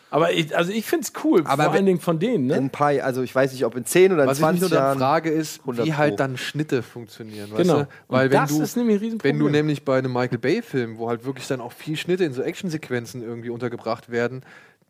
Aber 0.09 0.31
ich, 0.31 0.55
also 0.55 0.71
ich 0.71 0.85
finde 0.85 1.03
es 1.05 1.11
cool, 1.25 1.41
Aber 1.41 1.63
vor 1.63 1.73
wenn- 1.73 1.77
allen 1.79 1.85
Dingen 1.85 1.99
von 1.99 2.17
denen, 2.17 2.45
ne? 2.45 2.55
In 2.55 2.63
ein 2.65 2.69
paar, 2.69 2.91
also 3.03 3.23
ich 3.23 3.35
weiß 3.35 3.51
nicht, 3.51 3.65
ob 3.65 3.75
in 3.75 3.83
10 3.83 4.13
oder 4.13 4.23
in 4.23 4.29
Was 4.29 4.37
ich 4.37 4.41
mich 4.41 4.59
20 4.59 4.61
nur 4.61 4.69
dann 4.69 4.79
Jahren. 4.79 4.97
frage, 4.99 5.29
ist, 5.31 5.59
100 5.61 5.85
wie 5.85 5.93
halt 5.95 6.19
dann 6.21 6.37
Schnitte 6.37 6.81
funktionieren. 6.81 7.49
Genau. 7.57 7.73
Weißt 7.79 7.87
du? 7.87 7.87
Weil 8.07 8.31
wenn 8.31 8.37
das 8.39 8.55
du, 8.55 8.61
ist 8.61 8.77
nämlich 8.77 8.97
ein 8.97 8.99
Riesenproblem. 9.03 9.33
Wenn 9.35 9.39
du 9.45 9.49
nämlich 9.49 9.83
bei 9.83 9.97
einem 9.97 10.13
Michael 10.13 10.37
Bay-Film, 10.37 10.97
wo 10.97 11.09
halt 11.09 11.25
wirklich 11.25 11.47
dann 11.47 11.59
auch 11.59 11.73
viel 11.73 11.97
Schnitte 11.97 12.23
in 12.23 12.31
so 12.31 12.41
Actionsequenzen 12.41 13.21
irgendwie 13.21 13.49
untergebracht 13.49 14.09
werden, 14.09 14.43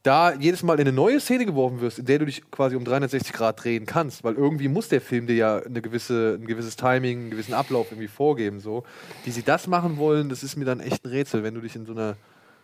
da 0.08 0.34
jedes 0.34 0.64
Mal 0.64 0.76
in 0.76 0.88
eine 0.88 0.94
neue 0.94 1.20
Szene 1.20 1.46
geworfen 1.46 1.82
wirst, 1.82 2.00
in 2.00 2.06
der 2.06 2.20
du 2.20 2.26
dich 2.26 2.50
quasi 2.50 2.76
um 2.76 2.86
360 2.86 3.34
Grad 3.34 3.64
drehen 3.64 3.86
kannst, 3.86 4.24
weil 4.24 4.36
irgendwie 4.36 4.68
muss 4.70 4.88
der 4.88 5.02
Film 5.02 5.28
dir 5.28 5.36
ja 5.36 5.58
eine 5.58 5.82
gewisse, 5.82 6.40
ein 6.42 6.48
gewisses 6.48 6.78
Timing, 6.78 7.20
einen 7.20 7.30
gewissen 7.32 7.54
Ablauf 7.54 7.92
irgendwie 7.92 8.08
vorgeben. 8.08 8.60
So. 8.60 8.84
Wie 9.26 9.32
sie 9.32 9.44
das 9.44 9.68
machen 9.68 9.98
wollen, 9.98 10.30
das 10.30 10.44
ist 10.44 10.56
mir 10.56 10.66
dann 10.66 10.80
echt 10.80 11.04
ein 11.06 11.10
Rätsel, 11.10 11.44
wenn 11.44 11.54
du 11.54 11.62
dich 11.62 11.76
in 11.76 11.86
so 11.86 11.92
einer 11.92 12.16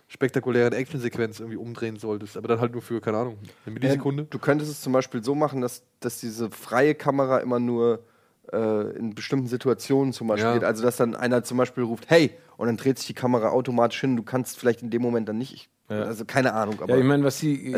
spektakulären 0.08 0.74
Actionsequenz 0.74 1.40
irgendwie 1.40 1.58
umdrehen 1.58 1.98
solltest, 1.98 2.38
aber 2.38 2.48
dann 2.48 2.60
halt 2.60 2.72
nur 2.72 2.82
für, 2.82 3.02
keine 3.02 3.18
Ahnung, 3.18 3.38
eine 3.66 3.74
Millisekunde. 3.74 4.24
Ja, 4.24 4.28
du 4.30 4.40
könntest 4.40 4.72
es 4.72 4.82
zum 4.82 4.94
Beispiel 4.94 5.24
so 5.24 5.36
machen, 5.36 5.62
dass, 5.62 5.84
dass 6.00 6.20
diese 6.20 6.50
freie 6.52 6.96
Kamera 6.96 7.40
immer 7.40 7.60
nur 7.60 8.04
äh, 8.52 8.96
in 8.98 9.16
bestimmten 9.16 9.48
Situationen 9.48 10.14
zum 10.14 10.28
Beispiel 10.28 10.48
Ja. 10.48 10.54
geht. 10.54 10.64
Also, 10.64 10.84
dass 10.84 10.98
dann 10.98 11.16
einer 11.16 11.44
zum 11.44 11.58
Beispiel 11.58 11.84
ruft, 11.84 12.10
hey, 12.10 12.32
und 12.58 12.68
dann 12.68 12.78
dreht 12.78 13.00
sich 13.00 13.08
die 13.08 13.14
Kamera 13.14 13.50
automatisch 13.50 14.00
hin. 14.02 14.16
Du 14.16 14.24
kannst 14.24 14.60
vielleicht 14.60 14.82
in 14.82 14.90
dem 14.90 15.02
Moment 15.02 15.28
dann 15.28 15.38
nicht. 15.38 15.70
Also, 16.02 16.26
keine 16.26 16.54
Ahnung. 16.54 16.82
Aber 16.82 16.94
ja, 16.94 17.00
ich 17.00 17.06
meine, 17.06 17.24
was 17.24 17.40
sie 17.40 17.72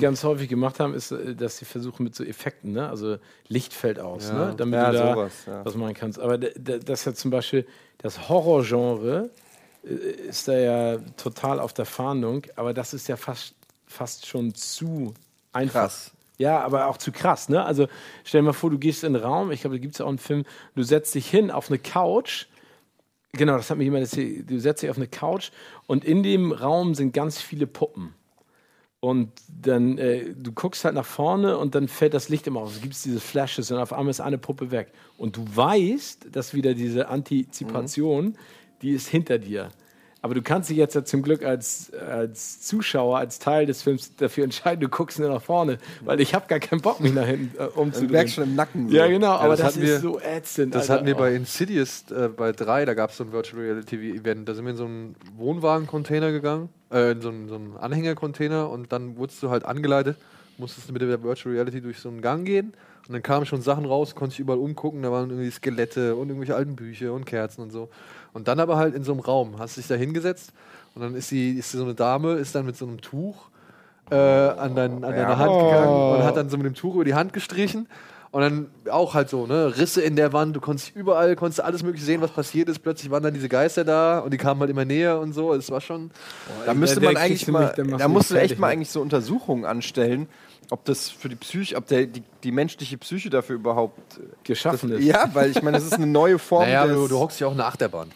ganz 0.00 0.24
häufig 0.24 0.48
gemacht 0.48 0.80
haben, 0.80 0.94
ist, 0.94 1.10
äh, 1.12 1.34
dass 1.34 1.58
sie 1.58 1.64
versuchen 1.64 2.04
mit 2.04 2.14
so 2.14 2.24
Effekten, 2.24 2.72
ne? 2.72 2.88
also 2.88 3.16
Licht 3.48 3.72
fällt 3.72 3.98
aus, 3.98 4.28
Ja. 4.28 4.46
ne? 4.48 4.54
damit 4.56 4.74
Ja, 4.74 4.90
du 4.92 4.98
da 4.98 5.14
sowas, 5.14 5.32
ja. 5.46 5.64
was 5.64 5.74
machen 5.76 5.94
kannst. 5.94 6.18
Aber 6.18 6.38
das 6.38 7.00
ist 7.00 7.04
ja 7.04 7.14
zum 7.14 7.30
Beispiel 7.30 7.66
das 7.98 8.28
Horrorgenre 8.28 9.30
äh, 9.84 9.88
ist 10.28 10.48
da 10.48 10.58
ja 10.58 10.98
total 11.16 11.60
auf 11.60 11.72
der 11.72 11.86
Fahndung, 11.86 12.42
aber 12.56 12.74
das 12.74 12.94
ist 12.94 13.08
ja 13.08 13.16
fast, 13.16 13.54
fast 13.86 14.26
schon 14.26 14.54
zu 14.54 15.14
einfach. 15.52 15.82
Krass. 15.82 16.10
Ja, 16.38 16.60
aber 16.60 16.86
auch 16.88 16.96
zu 16.96 17.12
krass, 17.12 17.48
ne? 17.48 17.62
Also 17.64 17.86
stell 18.24 18.40
dir 18.40 18.46
mal 18.46 18.52
vor, 18.52 18.70
du 18.70 18.78
gehst 18.78 19.04
in 19.04 19.14
einen 19.14 19.22
Raum, 19.24 19.52
ich 19.52 19.60
glaube, 19.60 19.76
da 19.76 19.82
gibt 19.82 19.94
es 19.94 20.00
auch 20.00 20.08
einen 20.08 20.18
Film, 20.18 20.44
du 20.74 20.82
setzt 20.82 21.14
dich 21.14 21.28
hin 21.30 21.50
auf 21.52 21.68
eine 21.68 21.78
Couch, 21.78 22.46
Genau, 23.32 23.56
das 23.56 23.70
hat 23.70 23.78
mir 23.78 23.84
jemand 23.84 24.02
erzählt. 24.02 24.50
Du 24.50 24.58
setzt 24.58 24.82
dich 24.82 24.90
auf 24.90 24.98
eine 24.98 25.08
Couch 25.08 25.50
und 25.86 26.04
in 26.04 26.22
dem 26.22 26.52
Raum 26.52 26.94
sind 26.94 27.14
ganz 27.14 27.40
viele 27.40 27.66
Puppen. 27.66 28.14
Und 29.00 29.32
dann, 29.48 29.98
äh, 29.98 30.32
du 30.34 30.52
guckst 30.52 30.84
halt 30.84 30.94
nach 30.94 31.06
vorne 31.06 31.58
und 31.58 31.74
dann 31.74 31.88
fällt 31.88 32.14
das 32.14 32.28
Licht 32.28 32.46
immer 32.46 32.60
aus. 32.60 32.76
Es 32.76 32.82
gibt 32.82 33.04
diese 33.04 33.18
Flashes 33.18 33.70
und 33.72 33.78
auf 33.78 33.92
einmal 33.92 34.10
ist 34.10 34.20
eine 34.20 34.38
Puppe 34.38 34.70
weg. 34.70 34.92
Und 35.18 35.36
du 35.36 35.44
weißt, 35.52 36.28
dass 36.30 36.54
wieder 36.54 36.74
diese 36.74 37.08
Antizipation, 37.08 38.36
die 38.80 38.90
ist 38.90 39.08
hinter 39.08 39.38
dir. 39.38 39.70
Aber 40.24 40.34
du 40.34 40.40
kannst 40.42 40.70
dich 40.70 40.76
jetzt 40.76 40.94
ja 40.94 41.04
zum 41.04 41.20
Glück 41.22 41.44
als, 41.44 41.92
als 41.94 42.60
Zuschauer, 42.62 43.18
als 43.18 43.40
Teil 43.40 43.66
des 43.66 43.82
Films 43.82 44.14
dafür 44.16 44.44
entscheiden, 44.44 44.80
du 44.80 44.88
guckst 44.88 45.18
nur 45.18 45.28
nach 45.28 45.42
vorne, 45.42 45.78
weil 46.04 46.20
ich 46.20 46.32
habe 46.32 46.46
gar 46.46 46.60
keinen 46.60 46.80
Bock, 46.80 47.00
mich 47.00 47.12
nach 47.12 47.26
hinten 47.26 47.56
äh, 47.60 47.64
umzudrehen. 47.64 48.06
Du 48.08 48.12
merkst 48.14 48.34
schon 48.36 48.44
im 48.44 48.54
Nacken. 48.54 48.88
so. 48.88 48.94
Ja, 48.96 49.08
genau, 49.08 49.32
aber 49.32 49.56
das, 49.56 49.66
hatten 49.66 49.80
ist 49.82 49.88
wir- 49.88 49.98
so 50.00 50.20
ätzend. 50.20 50.76
Das 50.76 50.82
Alter. 50.82 50.94
hatten 50.94 51.06
wir 51.06 51.16
bei 51.16 51.34
Insidious 51.34 52.04
äh, 52.12 52.28
bei 52.28 52.52
3, 52.52 52.84
da 52.84 52.94
gab 52.94 53.10
es 53.10 53.16
so 53.16 53.24
ein 53.24 53.32
Virtual 53.32 53.60
Reality 53.62 54.12
Event. 54.12 54.48
Da 54.48 54.54
sind 54.54 54.64
wir 54.64 54.70
in 54.70 54.76
so 54.76 54.84
einen 54.84 55.16
Wohnwagen-Container 55.36 56.30
gegangen, 56.32 56.68
äh, 56.92 57.10
in 57.12 57.20
so 57.20 57.28
einen, 57.28 57.48
so 57.48 57.56
einen 57.56 57.76
Anhänger-Container 57.76 58.70
und 58.70 58.92
dann 58.92 59.16
wurdest 59.16 59.42
du 59.42 59.50
halt 59.50 59.64
angeleitet, 59.64 60.16
musstest 60.56 60.90
mit 60.92 61.02
der 61.02 61.22
Virtual 61.22 61.52
Reality 61.54 61.80
durch 61.80 61.98
so 61.98 62.08
einen 62.08 62.20
Gang 62.22 62.44
gehen 62.46 62.74
und 63.08 63.12
dann 63.14 63.22
kamen 63.22 63.44
schon 63.46 63.60
Sachen 63.62 63.84
raus, 63.84 64.14
konnte 64.14 64.34
ich 64.34 64.40
überall 64.40 64.60
umgucken, 64.60 65.02
da 65.02 65.10
waren 65.10 65.30
irgendwie 65.30 65.50
Skelette 65.50 66.14
und 66.14 66.28
irgendwelche 66.28 66.54
alten 66.54 66.76
Bücher 66.76 67.12
und 67.12 67.26
Kerzen 67.26 67.62
und 67.62 67.70
so. 67.72 67.88
Und 68.32 68.48
dann 68.48 68.60
aber 68.60 68.76
halt 68.76 68.94
in 68.94 69.04
so 69.04 69.12
einem 69.12 69.20
Raum, 69.20 69.58
hast 69.58 69.76
dich 69.76 69.86
da 69.86 69.94
hingesetzt 69.94 70.52
und 70.94 71.02
dann 71.02 71.14
ist, 71.14 71.30
die, 71.30 71.52
ist 71.52 71.72
so 71.72 71.82
eine 71.82 71.94
Dame, 71.94 72.34
ist 72.34 72.54
dann 72.54 72.66
mit 72.66 72.76
so 72.76 72.86
einem 72.86 73.00
Tuch 73.00 73.48
äh, 74.10 74.14
an, 74.14 74.74
dein, 74.74 75.04
an 75.04 75.14
deine 75.14 75.38
Hand 75.38 75.52
gegangen 75.52 76.16
und 76.16 76.24
hat 76.24 76.36
dann 76.36 76.48
so 76.48 76.56
mit 76.56 76.66
dem 76.66 76.74
Tuch 76.74 76.94
über 76.94 77.04
die 77.04 77.14
Hand 77.14 77.32
gestrichen. 77.32 77.88
Und 78.30 78.40
dann 78.40 78.70
auch 78.90 79.12
halt 79.12 79.28
so, 79.28 79.46
ne, 79.46 79.76
Risse 79.76 80.00
in 80.00 80.16
der 80.16 80.32
Wand, 80.32 80.56
du 80.56 80.60
konntest 80.60 80.96
überall, 80.96 81.36
konntest 81.36 81.60
alles 81.60 81.82
mögliche 81.82 82.06
sehen, 82.06 82.22
was 82.22 82.30
passiert 82.30 82.70
ist. 82.70 82.78
Plötzlich 82.78 83.10
waren 83.10 83.22
dann 83.22 83.34
diese 83.34 83.50
Geister 83.50 83.84
da 83.84 84.20
und 84.20 84.32
die 84.32 84.38
kamen 84.38 84.58
halt 84.60 84.70
immer 84.70 84.86
näher 84.86 85.20
und 85.20 85.34
so. 85.34 85.52
Es 85.52 85.70
war 85.70 85.82
schon. 85.82 86.10
Da 86.64 86.72
müsste 86.72 87.00
der 87.00 87.12
man 87.12 87.22
eigentlich 87.22 87.46
mal, 87.46 87.74
da 87.76 88.08
musst 88.08 88.30
du 88.30 88.36
echt 88.36 88.58
mal 88.58 88.68
ne? 88.68 88.72
eigentlich 88.72 88.88
so 88.88 89.02
Untersuchungen 89.02 89.66
anstellen, 89.66 90.28
ob 90.72 90.84
das 90.86 91.10
für 91.10 91.28
die 91.28 91.36
Psyche, 91.36 91.76
ob 91.76 91.86
der, 91.86 92.06
die, 92.06 92.22
die 92.42 92.50
menschliche 92.50 92.96
Psyche 92.98 93.30
dafür 93.30 93.56
überhaupt 93.56 94.18
äh, 94.18 94.22
geschaffen 94.42 94.90
das, 94.90 95.00
ist. 95.00 95.06
Ja, 95.06 95.28
weil 95.34 95.50
ich 95.50 95.62
meine, 95.62 95.76
das 95.76 95.84
ist 95.84 95.94
eine 95.94 96.06
neue 96.06 96.38
Form. 96.38 96.62
Naja, 96.62 96.86
des, 96.86 96.96
du, 96.96 97.08
du 97.08 97.18
hockst 97.18 97.38
ja 97.40 97.46
auch 97.46 97.52
in 97.52 97.58
der 97.58 97.66
Achterbahn. 97.66 98.10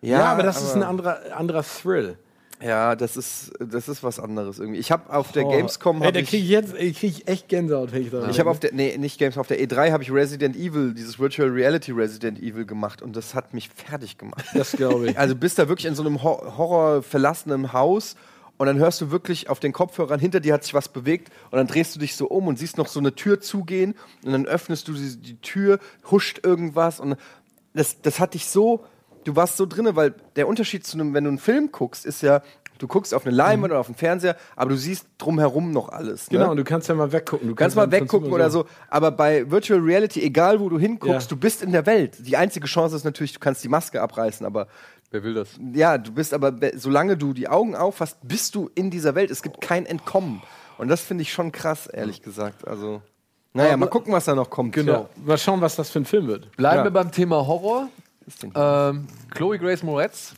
Ja, 0.00 0.26
aber 0.26 0.44
das 0.44 0.62
ist 0.62 0.74
ein 0.74 0.82
anderer, 0.82 1.20
anderer 1.34 1.64
Thrill. 1.64 2.16
Ja, 2.62 2.96
das 2.96 3.16
ist, 3.18 3.52
das 3.58 3.88
ist 3.88 4.02
was 4.02 4.18
anderes 4.18 4.58
irgendwie. 4.58 4.78
Ich 4.78 4.90
habe 4.90 5.12
auf 5.12 5.32
der 5.32 5.44
Oh. 5.44 5.50
Gamescom 5.50 6.00
Ey, 6.00 6.12
da 6.12 6.20
ich, 6.20 6.30
krieg 6.30 6.42
ich 6.42 6.48
jetzt 6.48 6.74
ich 6.74 6.98
krieg 6.98 7.28
echt 7.28 7.48
Gänsehaut, 7.48 7.92
wenn 7.92 8.02
ich 8.02 8.10
da 8.10 8.28
ich 8.30 8.40
habe 8.40 8.48
auf 8.48 8.60
der 8.60 8.72
nee, 8.72 8.96
nicht 8.96 9.18
Games 9.18 9.36
auf 9.36 9.46
der 9.46 9.60
E3 9.60 9.92
habe 9.92 10.02
ich 10.02 10.10
Resident 10.10 10.56
Evil, 10.56 10.94
dieses 10.94 11.18
Virtual 11.18 11.50
Reality 11.50 11.92
Resident 11.92 12.38
Evil 12.40 12.64
gemacht 12.64 13.02
und 13.02 13.14
das 13.14 13.34
hat 13.34 13.52
mich 13.52 13.68
fertig 13.68 14.16
gemacht. 14.16 14.44
Das 14.54 14.72
glaube 14.72 15.10
ich. 15.10 15.18
Also 15.18 15.34
bist 15.36 15.58
da 15.58 15.68
wirklich 15.68 15.86
in 15.86 15.94
so 15.94 16.02
einem 16.02 16.22
Hor 16.22 16.56
Horror 16.56 17.02
verlassenen 17.02 17.74
Haus 17.74 18.16
und 18.58 18.66
dann 18.66 18.78
hörst 18.78 19.00
du 19.00 19.10
wirklich 19.10 19.48
auf 19.50 19.60
den 19.60 19.72
Kopfhörern 19.72 20.20
hinter 20.20 20.40
dir 20.40 20.54
hat 20.54 20.64
sich 20.64 20.74
was 20.74 20.88
bewegt 20.88 21.30
und 21.50 21.56
dann 21.58 21.66
drehst 21.66 21.94
du 21.94 22.00
dich 22.00 22.16
so 22.16 22.26
um 22.26 22.46
und 22.46 22.58
siehst 22.58 22.78
noch 22.78 22.88
so 22.88 23.00
eine 23.00 23.14
Tür 23.14 23.40
zugehen 23.40 23.94
und 24.24 24.32
dann 24.32 24.46
öffnest 24.46 24.88
du 24.88 24.92
die, 24.94 25.16
die 25.16 25.40
Tür, 25.40 25.78
huscht 26.10 26.40
irgendwas 26.44 27.00
und 27.00 27.16
das, 27.74 28.00
das 28.00 28.20
hat 28.20 28.34
dich 28.34 28.46
so 28.46 28.84
du 29.26 29.36
warst 29.36 29.56
so 29.56 29.66
drinne, 29.66 29.96
weil 29.96 30.14
der 30.36 30.48
Unterschied 30.48 30.86
zu 30.86 30.96
einem, 30.96 31.14
wenn 31.14 31.24
du 31.24 31.28
einen 31.28 31.38
Film 31.38 31.70
guckst, 31.72 32.06
ist 32.06 32.22
ja, 32.22 32.42
du 32.78 32.86
guckst 32.86 33.14
auf 33.14 33.26
eine 33.26 33.34
Leinwand 33.34 33.72
oder 33.72 33.80
auf 33.80 33.86
einen 33.86 33.96
Fernseher, 33.96 34.36
aber 34.54 34.70
du 34.70 34.76
siehst 34.76 35.06
drumherum 35.18 35.72
noch 35.72 35.88
alles. 35.88 36.30
Ne? 36.30 36.38
Genau, 36.38 36.50
und 36.50 36.56
du 36.58 36.64
kannst 36.64 36.88
ja 36.88 36.94
mal 36.94 37.10
weggucken. 37.12 37.48
Du 37.48 37.54
Du 37.54 37.56
kannst 37.56 37.76
mal 37.76 37.90
weggucken 37.90 38.32
oder 38.32 38.50
so. 38.50 38.66
Aber 38.88 39.10
bei 39.10 39.50
Virtual 39.50 39.80
Reality, 39.80 40.22
egal 40.22 40.60
wo 40.60 40.68
du 40.68 40.78
hinguckst, 40.78 41.30
Ja. 41.30 41.34
du 41.34 41.36
bist 41.36 41.62
in 41.62 41.72
der 41.72 41.86
Welt. 41.86 42.26
Die 42.26 42.36
einzige 42.36 42.66
Chance 42.66 42.96
ist 42.96 43.04
natürlich, 43.04 43.32
du 43.32 43.40
kannst 43.40 43.64
die 43.64 43.68
Maske 43.68 44.00
abreißen, 44.00 44.46
aber. 44.46 44.68
Wer 45.10 45.22
will 45.22 45.34
das? 45.34 45.50
Ja, 45.72 45.98
du 45.98 46.12
bist 46.12 46.34
aber, 46.34 46.52
be- 46.52 46.72
solange 46.76 47.16
du 47.16 47.32
die 47.32 47.48
Augen 47.48 47.74
aufhast, 47.76 48.18
bist 48.22 48.54
du 48.54 48.70
in 48.74 48.90
dieser 48.90 49.14
Welt. 49.14 49.30
Es 49.30 49.42
gibt 49.42 49.60
kein 49.60 49.86
Entkommen. 49.86 50.42
Und 50.78 50.88
das 50.88 51.00
finde 51.00 51.22
ich 51.22 51.32
schon 51.32 51.52
krass, 51.52 51.86
ehrlich 51.86 52.22
gesagt. 52.22 52.66
Also. 52.66 53.00
Naja, 53.54 53.76
mal 53.76 53.86
gucken, 53.88 54.12
was 54.12 54.26
da 54.26 54.34
noch 54.34 54.50
kommt. 54.50 54.74
Genau. 54.74 54.92
Ja, 54.92 55.08
mal 55.24 55.38
schauen, 55.38 55.60
was 55.60 55.76
das 55.76 55.90
für 55.90 56.00
ein 56.00 56.04
Film 56.04 56.26
wird. 56.26 56.54
Bleiben 56.56 56.78
Ja. 56.78 56.84
wir 56.84 56.90
beim 56.90 57.10
Thema 57.12 57.46
Horror. 57.46 57.88
Ähm, 58.54 59.06
Chloe 59.34 59.58
Grace 59.58 59.82
Moretz 59.84 60.34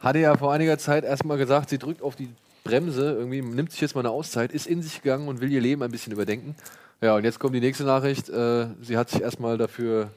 hatte 0.00 0.18
ja 0.18 0.36
vor 0.36 0.52
einiger 0.52 0.76
Zeit 0.78 1.04
erstmal 1.04 1.38
gesagt, 1.38 1.70
sie 1.70 1.78
drückt 1.78 2.02
auf 2.02 2.16
die 2.16 2.28
Bremse, 2.64 3.12
irgendwie 3.12 3.42
nimmt 3.42 3.70
sich 3.70 3.80
jetzt 3.80 3.94
mal 3.94 4.00
eine 4.00 4.10
Auszeit, 4.10 4.50
ist 4.52 4.66
in 4.66 4.82
sich 4.82 5.02
gegangen 5.02 5.28
und 5.28 5.40
will 5.40 5.50
ihr 5.52 5.60
Leben 5.60 5.82
ein 5.84 5.90
bisschen 5.92 6.12
überdenken. 6.12 6.56
Ja, 7.00 7.14
und 7.14 7.24
jetzt 7.24 7.38
kommt 7.38 7.54
die 7.54 7.60
nächste 7.60 7.84
Nachricht. 7.84 8.28
Äh, 8.28 8.66
sie 8.82 8.96
hat 8.96 9.08
sich 9.10 9.22
erstmal 9.22 9.56
dafür 9.56 10.10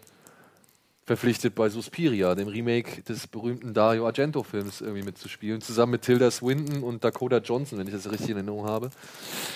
verpflichtet, 1.09 1.55
bei 1.55 1.69
Suspiria, 1.69 2.35
dem 2.35 2.47
Remake 2.47 3.01
des 3.01 3.25
berühmten 3.25 3.73
Dario 3.73 4.05
Argento-Films, 4.05 4.81
irgendwie 4.81 5.01
mitzuspielen, 5.01 5.59
zusammen 5.59 5.93
mit 5.93 6.03
Tilda 6.03 6.29
Swinton 6.29 6.83
und 6.83 7.03
Dakota 7.03 7.37
Johnson, 7.37 7.79
wenn 7.79 7.87
ich 7.87 7.93
das 7.93 8.11
richtig 8.11 8.29
in 8.29 8.35
Erinnerung 8.35 8.65
habe. 8.67 8.91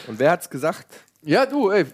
Und 0.08 0.18
wer 0.18 0.32
hat's 0.32 0.50
gesagt? 0.50 0.88
Ja, 1.22 1.46
du, 1.46 1.70
ey. 1.70 1.86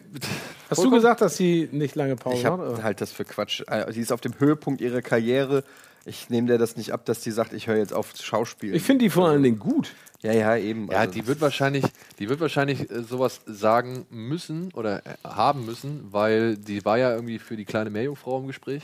Hast 0.69 0.81
du 0.81 0.89
gesagt, 0.89 1.19
dass 1.19 1.35
sie 1.35 1.67
nicht 1.73 1.95
lange 1.95 2.15
Pause 2.15 2.37
Ich 2.37 2.45
hat? 2.45 2.57
oder? 2.57 2.81
halt 2.81 3.01
das 3.01 3.11
für 3.11 3.25
Quatsch. 3.25 3.61
Äh, 3.67 3.91
Sie 3.91 3.99
ist 3.99 4.13
auf 4.13 4.21
dem 4.21 4.39
Höhepunkt 4.39 4.79
ihrer 4.79 5.01
Karriere. 5.01 5.65
Ich 6.05 6.29
nehme 6.29 6.47
dir 6.47 6.57
das 6.57 6.77
nicht 6.77 6.93
ab, 6.93 7.03
dass 7.03 7.19
die 7.19 7.31
sagt, 7.31 7.51
ich 7.51 7.67
höre 7.67 7.75
jetzt 7.75 7.93
auf 7.93 8.13
zu 8.13 8.23
Schauspielen. 8.23 8.73
Ich 8.75 8.83
finde 8.83 9.03
die 9.03 9.09
vor 9.09 9.27
allen 9.27 9.43
Dingen 9.43 9.59
gut. 9.59 9.91
Ja, 10.21 10.31
ja, 10.31 10.55
eben. 10.55 10.89
Ja, 10.89 10.99
Also 10.99 11.13
die 11.13 11.27
wird 11.27 11.41
wahrscheinlich, 11.41 11.83
die 12.17 12.29
wird 12.29 12.39
wahrscheinlich 12.39 12.89
äh, 12.89 13.03
sowas 13.03 13.41
sagen 13.45 14.05
müssen 14.09 14.71
oder 14.73 15.05
äh, 15.05 15.15
haben 15.25 15.65
müssen, 15.65 16.07
weil 16.11 16.55
die 16.55 16.85
war 16.85 16.97
ja 16.97 17.13
irgendwie 17.13 17.39
für 17.39 17.57
die 17.57 17.65
kleine 17.65 17.89
Meerjungfrau 17.89 18.39
im 18.39 18.47
Gespräch. 18.47 18.83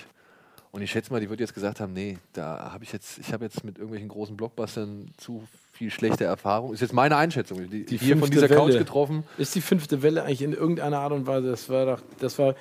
Und 0.76 0.82
ich 0.82 0.92
schätze 0.92 1.14
mal, 1.14 1.22
die 1.22 1.30
wird 1.30 1.40
jetzt 1.40 1.54
gesagt 1.54 1.80
haben, 1.80 1.94
nee, 1.94 2.18
da 2.34 2.74
habe 2.74 2.84
ich 2.84 2.92
jetzt, 2.92 3.18
ich 3.18 3.32
habe 3.32 3.46
jetzt 3.46 3.64
mit 3.64 3.78
irgendwelchen 3.78 4.10
großen 4.10 4.36
Blockbustern 4.36 5.10
zu 5.16 5.42
viel 5.72 5.90
schlechte 5.90 6.26
Erfahrung. 6.26 6.74
Ist 6.74 6.82
jetzt 6.82 6.92
meine 6.92 7.16
Einschätzung. 7.16 7.70
Die, 7.70 7.86
Die 7.86 7.96
hier 7.96 8.18
von 8.18 8.30
dieser 8.30 8.50
Couch 8.50 8.72
Welle. 8.72 8.80
getroffen. 8.80 9.24
Ist 9.38 9.56
die 9.56 9.62
fünfte 9.62 10.02
Welle 10.02 10.24
eigentlich 10.24 10.42
in 10.42 10.52
irgendeiner 10.52 11.00
Art 11.00 11.14
und 11.14 11.28
Weise? 11.28 11.50
Das 11.50 11.70
war 11.70 11.86
doch, 11.86 12.02
das 12.20 12.38
war. 12.38 12.56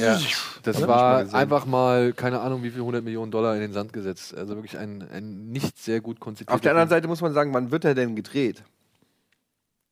Ja, 0.00 0.18
das 0.62 0.78
Oder? 0.78 0.88
war 0.88 1.24
mal 1.26 1.34
einfach 1.34 1.66
mal, 1.66 2.14
keine 2.14 2.40
Ahnung, 2.40 2.62
wie 2.62 2.70
viel 2.70 2.80
100 2.80 3.04
Millionen 3.04 3.30
Dollar 3.30 3.54
in 3.56 3.60
den 3.60 3.74
Sand 3.74 3.92
gesetzt. 3.92 4.34
Also 4.34 4.54
wirklich 4.56 4.78
ein, 4.78 5.06
ein 5.12 5.48
nicht 5.50 5.76
sehr 5.76 6.00
gut 6.00 6.18
konzipierter 6.18 6.54
Auf 6.54 6.62
der 6.62 6.70
anderen. 6.70 6.88
Seite 6.88 7.08
muss 7.08 7.20
man 7.20 7.34
sagen, 7.34 7.52
wann 7.52 7.70
wird 7.70 7.84
er 7.84 7.94
denn 7.94 8.16
gedreht? 8.16 8.62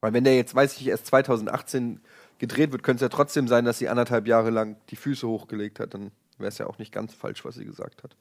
Weil 0.01 0.15
wenn 0.15 0.25
der 0.25 0.37
jetzt, 0.37 0.55
weiß 0.55 0.81
ich, 0.81 0.87
erst 0.87 1.05
2018 1.09 2.01
gedreht 2.39 2.73
wird, 2.73 2.83
könnte 2.83 3.05
es 3.05 3.11
ja 3.13 3.15
trotzdem 3.15 3.47
sein, 3.47 3.67
dass 3.67 3.77
sie 3.77 3.91
anderthalb 3.91 4.27
Jahre 4.27 4.49
lang 4.49 4.77
die 4.89 4.97
Füße 4.97 5.29
hochgelegt 5.29 5.81
hat. 5.81 5.93
Dann 5.93 6.11
wäre 6.39 6.49
es 6.49 6.59
ja 6.59 6.67
auch 6.67 6.79
nicht 6.79 6.93
ganz 6.93 7.15
falsch, 7.15 7.45
was 7.45 7.55
sie 7.55 7.65
gesagt 7.65 8.03
hat. 8.03 8.17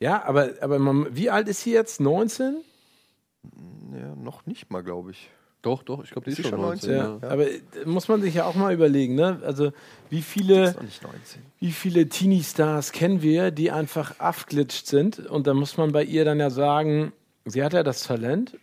Ja, 0.00 0.24
aber, 0.24 0.50
aber 0.60 0.78
man, 0.78 1.14
wie 1.14 1.30
alt 1.30 1.48
ist 1.48 1.62
sie 1.62 1.72
jetzt? 1.72 2.00
19? 2.00 2.56
Ja, 3.92 4.14
noch 4.16 4.46
nicht 4.46 4.70
mal, 4.70 4.82
glaube 4.82 5.12
ich. 5.12 5.30
Doch, 5.62 5.84
doch, 5.84 6.02
ich 6.02 6.10
glaube, 6.10 6.24
die 6.24 6.32
Ist 6.32 6.40
ist 6.40 6.48
schon 6.48 6.58
schon 6.58 6.60
19. 6.60 6.90
Ja, 6.90 7.18
ja. 7.22 7.28
aber 7.30 7.48
äh, 7.48 7.60
muss 7.84 8.08
man 8.08 8.20
sich 8.20 8.34
ja 8.34 8.46
auch 8.46 8.56
mal 8.56 8.74
überlegen, 8.74 9.14
ne? 9.14 9.40
Also 9.44 9.72
wie 10.10 10.22
viele, 10.22 10.64
Ist 10.64 10.74
noch 10.74 10.82
nicht 10.82 11.02
19. 11.02 11.42
wie 11.60 11.70
viele 11.70 12.08
Teenie-Stars 12.08 12.90
kennen 12.90 13.22
wir, 13.22 13.52
die 13.52 13.70
einfach 13.70 14.18
abglitscht 14.18 14.88
sind? 14.88 15.20
Und 15.20 15.46
da 15.46 15.54
muss 15.54 15.76
man 15.76 15.92
bei 15.92 16.02
ihr 16.02 16.24
dann 16.24 16.40
ja 16.40 16.50
sagen, 16.50 17.12
sie 17.44 17.62
hat 17.62 17.74
ja 17.74 17.84
das 17.84 18.02
Talent 18.02 18.58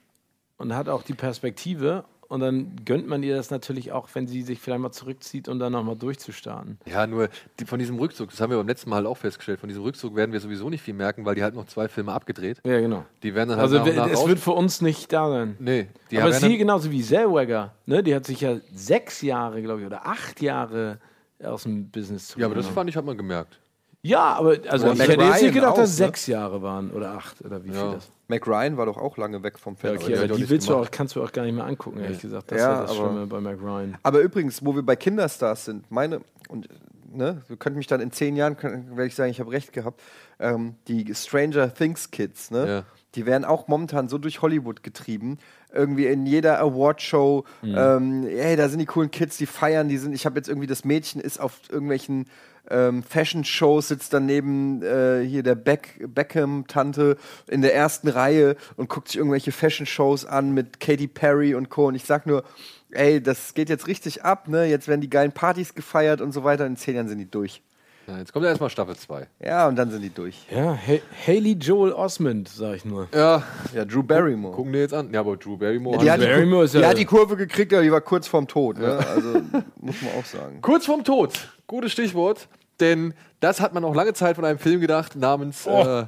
und 0.58 0.76
hat 0.76 0.90
auch 0.90 1.04
die 1.04 1.14
Perspektive. 1.14 2.04
Und 2.30 2.42
dann 2.42 2.76
gönnt 2.86 3.08
man 3.08 3.24
ihr 3.24 3.36
das 3.36 3.50
natürlich 3.50 3.92
auch, 3.92 4.08
wenn 4.14 4.28
sie 4.28 4.44
sich 4.44 4.60
vielleicht 4.60 4.82
mal 4.82 4.92
zurückzieht 4.92 5.50
und 5.50 5.58
dann 5.58 5.72
nochmal 5.74 5.96
durchzustarten. 5.96 6.78
Ja, 6.86 7.08
nur 7.08 7.28
die, 7.60 7.66
von 7.66 7.80
diesem 7.80 7.98
Rückzug, 7.98 8.30
das 8.30 8.40
haben 8.40 8.52
wir 8.52 8.58
beim 8.58 8.68
letzten 8.68 8.92
Mal 8.92 8.98
halt 8.98 9.08
auch 9.08 9.18
festgestellt, 9.18 9.60
von 9.60 9.68
diesem 9.68 9.82
Rückzug 9.82 10.16
werden 10.16 10.32
wir 10.32 10.40
sowieso 10.40 10.70
nicht 10.70 10.84
viel 10.84 10.94
merken, 10.94 11.26
weil 11.26 11.34
die 11.34 11.42
halt 11.42 11.56
noch 11.56 11.66
zwei 11.66 11.88
Filme 11.88 12.14
abgedreht. 12.14 12.60
Ja, 12.64 12.80
genau. 12.80 13.04
Die 13.24 13.34
werden 13.34 13.50
dann 13.50 13.58
halt 13.58 13.64
Also 13.66 13.80
nach 13.80 13.88
und 13.88 13.96
nach 13.96 14.08
es 14.12 14.20
raus- 14.20 14.28
wird 14.28 14.40
für 14.40 14.52
uns 14.52 14.80
nicht 14.82 15.12
da 15.12 15.28
sein. 15.28 15.56
Nee, 15.60 15.88
die 16.12 16.18
Aber 16.18 16.26
werden 16.26 16.30
es 16.30 16.36
ist 16.38 16.42
hier 16.44 16.50
dann- 16.50 16.58
genauso 16.60 16.92
wie 16.92 17.02
Zellweger, 17.02 17.74
ne? 17.88 18.04
Die 18.04 18.14
hat 18.14 18.26
sich 18.28 18.42
ja 18.42 18.58
sechs 18.76 19.24
Jahre, 19.24 19.62
glaube 19.64 19.82
ich, 19.82 19.88
oder 19.88 20.06
acht 20.06 20.40
Jahre 20.40 21.00
aus 21.44 21.64
dem 21.64 21.90
Business 21.90 22.36
Ja, 22.38 22.46
aber 22.46 22.54
das 22.54 22.68
fand 22.68 22.92
ich, 22.92 22.96
hat 22.96 23.06
man 23.06 23.18
gemerkt. 23.18 23.60
Ja, 24.04 24.34
aber 24.36 24.56
also 24.70 24.92
ich 24.94 25.00
hätte 25.00 25.24
jetzt 25.24 25.42
nicht 25.42 25.54
gedacht, 25.56 25.72
auch, 25.72 25.78
dass 25.78 25.90
ne? 26.00 26.06
sechs 26.06 26.28
Jahre 26.28 26.62
waren 26.62 26.92
oder 26.92 27.14
acht 27.14 27.44
oder 27.44 27.64
wie 27.64 27.70
Ja. 27.72 27.74
viel 27.90 27.92
das. 27.96 28.12
Mac 28.30 28.48
Ryan 28.48 28.78
war 28.78 28.86
doch 28.86 28.98
auch 28.98 29.18
lange 29.18 29.44
weg 29.44 29.60
vom 29.60 29.74
Ja, 29.74 29.80
Feld. 29.80 30.02
okay, 30.04 30.18
aber 30.18 30.28
die 30.38 30.50
willst 30.50 30.70
du 30.70 30.76
auch, 30.76 30.90
kannst 30.92 31.16
du 31.16 31.24
auch 31.24 31.32
gar 31.32 31.44
nicht 31.44 31.56
mehr 31.56 31.66
angucken, 31.66 32.00
ehrlich 32.00 32.22
gesagt. 32.22 32.52
Das 32.52 32.60
Ja, 32.62 32.72
ja 32.76 32.82
das 32.84 32.92
aber- 32.92 33.10
Schlimme 33.10 33.26
bei 33.28 33.42
Mac 33.42 33.58
Ryan. 33.62 33.98
Aber 34.04 34.22
übrigens, 34.22 34.64
wo 34.66 34.74
wir 34.76 34.84
bei 34.84 34.96
Kinderstars 34.96 35.66
sind, 35.66 35.90
meine, 35.92 36.22
und 36.48 36.70
ne, 37.12 37.42
ihr 37.50 37.58
könnt 37.58 37.76
mich 37.76 37.88
dann 37.88 38.00
in 38.02 38.12
zehn 38.12 38.36
Jahren, 38.36 38.56
werde 38.62 39.08
ich 39.08 39.16
sagen, 39.16 39.32
ich 39.32 39.40
habe 39.40 39.52
recht 39.52 39.74
gehabt, 39.74 40.00
ähm, 40.40 40.76
die 40.88 41.14
Stranger 41.16 41.74
Things 41.74 42.12
Kids, 42.12 42.52
ne? 42.52 42.68
Ja. 42.68 42.84
Die 43.16 43.26
werden 43.26 43.44
auch 43.44 43.68
momentan 43.68 44.08
so 44.08 44.20
durch 44.20 44.44
Hollywood 44.44 44.84
getrieben. 44.84 45.40
Irgendwie 45.74 46.06
in 46.06 46.28
jeder 46.28 46.60
Awardshow, 46.60 47.44
Mhm. 47.64 47.76
ähm, 47.76 48.28
ey, 48.28 48.56
da 48.56 48.70
sind 48.70 48.78
die 48.78 48.86
coolen 48.86 49.10
Kids, 49.10 49.38
die 49.38 49.48
feiern, 49.48 49.90
die 49.90 49.98
sind, 49.98 50.14
ich 50.14 50.28
habe 50.28 50.36
jetzt 50.38 50.48
irgendwie, 50.48 50.68
das 50.68 50.86
Mädchen 50.86 51.20
ist 51.20 51.40
auf 51.40 51.60
irgendwelchen 51.72 52.28
ähm, 52.70 53.04
Fashion-Shows, 53.04 53.88
sitzt 53.90 54.14
daneben 54.14 54.82
äh, 54.84 55.22
hier 55.26 55.44
der 55.44 55.56
Beck, 55.56 56.00
Beckham-Tante 56.08 57.18
in 57.48 57.62
der 57.62 57.74
ersten 57.76 58.08
Reihe 58.08 58.56
und 58.78 58.90
guckt 58.90 59.08
sich 59.10 59.18
irgendwelche 59.18 59.52
Fashion-Shows 59.52 60.26
an 60.26 60.54
mit 60.54 60.80
Katy 60.80 61.08
Perry 61.08 61.56
und 61.56 61.70
Co. 61.70 61.88
Und 61.88 61.96
ich 61.96 62.06
sag 62.06 62.26
nur, 62.26 62.44
ey, 62.92 63.22
das 63.22 63.54
geht 63.54 63.70
jetzt 63.70 63.88
richtig 63.88 64.24
ab, 64.24 64.48
ne? 64.48 64.66
Jetzt 64.66 64.88
werden 64.88 65.02
die 65.02 65.10
geilen 65.10 65.32
Partys 65.32 65.76
gefeiert 65.76 66.22
und 66.22 66.32
so 66.32 66.44
weiter. 66.44 66.66
In 66.66 66.78
zehn 66.78 66.96
Jahren 66.96 67.08
sind 67.08 67.20
die 67.20 67.30
durch. 67.30 67.62
Ja, 68.08 68.18
jetzt 68.18 68.34
kommt 68.34 68.44
ja 68.44 68.50
erstmal 68.50 68.72
Staffel 68.72 68.96
2. 68.96 69.28
Ja, 69.40 69.68
und 69.68 69.76
dann 69.76 69.92
sind 69.92 70.02
die 70.02 70.10
durch. 70.10 70.48
Ja, 70.50 70.76
ha 70.76 70.94
Haley 71.28 71.52
Joel 71.54 71.92
Osmond, 71.94 72.50
sag 72.50 72.78
ich 72.78 72.84
nur. 72.86 73.08
Ja, 73.14 73.44
Ja, 73.76 73.86
Drew 73.86 74.02
Barrymore. 74.02 74.56
gucken 74.56 74.74
wir 74.74 74.80
jetzt 74.80 74.96
an. 74.96 75.14
Ja, 75.14 75.20
aber 75.20 75.38
Drew 75.38 75.58
Barrymore. 75.58 75.98
Ja, 75.98 76.02
die, 76.04 76.12
hat 76.12 76.22
die, 76.22 76.26
Barrymore 76.26 76.68
die 76.68 76.78
ja- 76.80 76.88
hat 76.88 76.98
die 76.98 77.06
Kurve 77.06 77.38
gekriegt, 77.38 77.72
aber 77.72 77.84
die 77.84 77.92
war 77.92 78.02
kurz 78.02 78.28
vorm 78.28 78.48
Tod. 78.48 78.80
Ne? 78.80 78.98
Also 78.98 79.42
muss 79.80 80.02
man 80.02 80.12
auch 80.20 80.26
sagen. 80.26 80.58
Kurz 80.62 80.88
vorm 80.88 81.04
Tod. 81.04 81.34
Gutes 81.68 81.92
Stichwort. 81.92 82.48
Denn 82.80 83.14
das 83.40 83.62
hat 83.62 83.74
man 83.74 83.84
auch 83.86 83.96
lange 83.96 84.14
Zeit 84.14 84.36
von 84.36 84.46
einem 84.46 84.60
Film 84.60 84.82
gedacht 84.82 85.16
namens 85.16 85.66
Oh. 85.68 85.82
äh, 85.84 86.06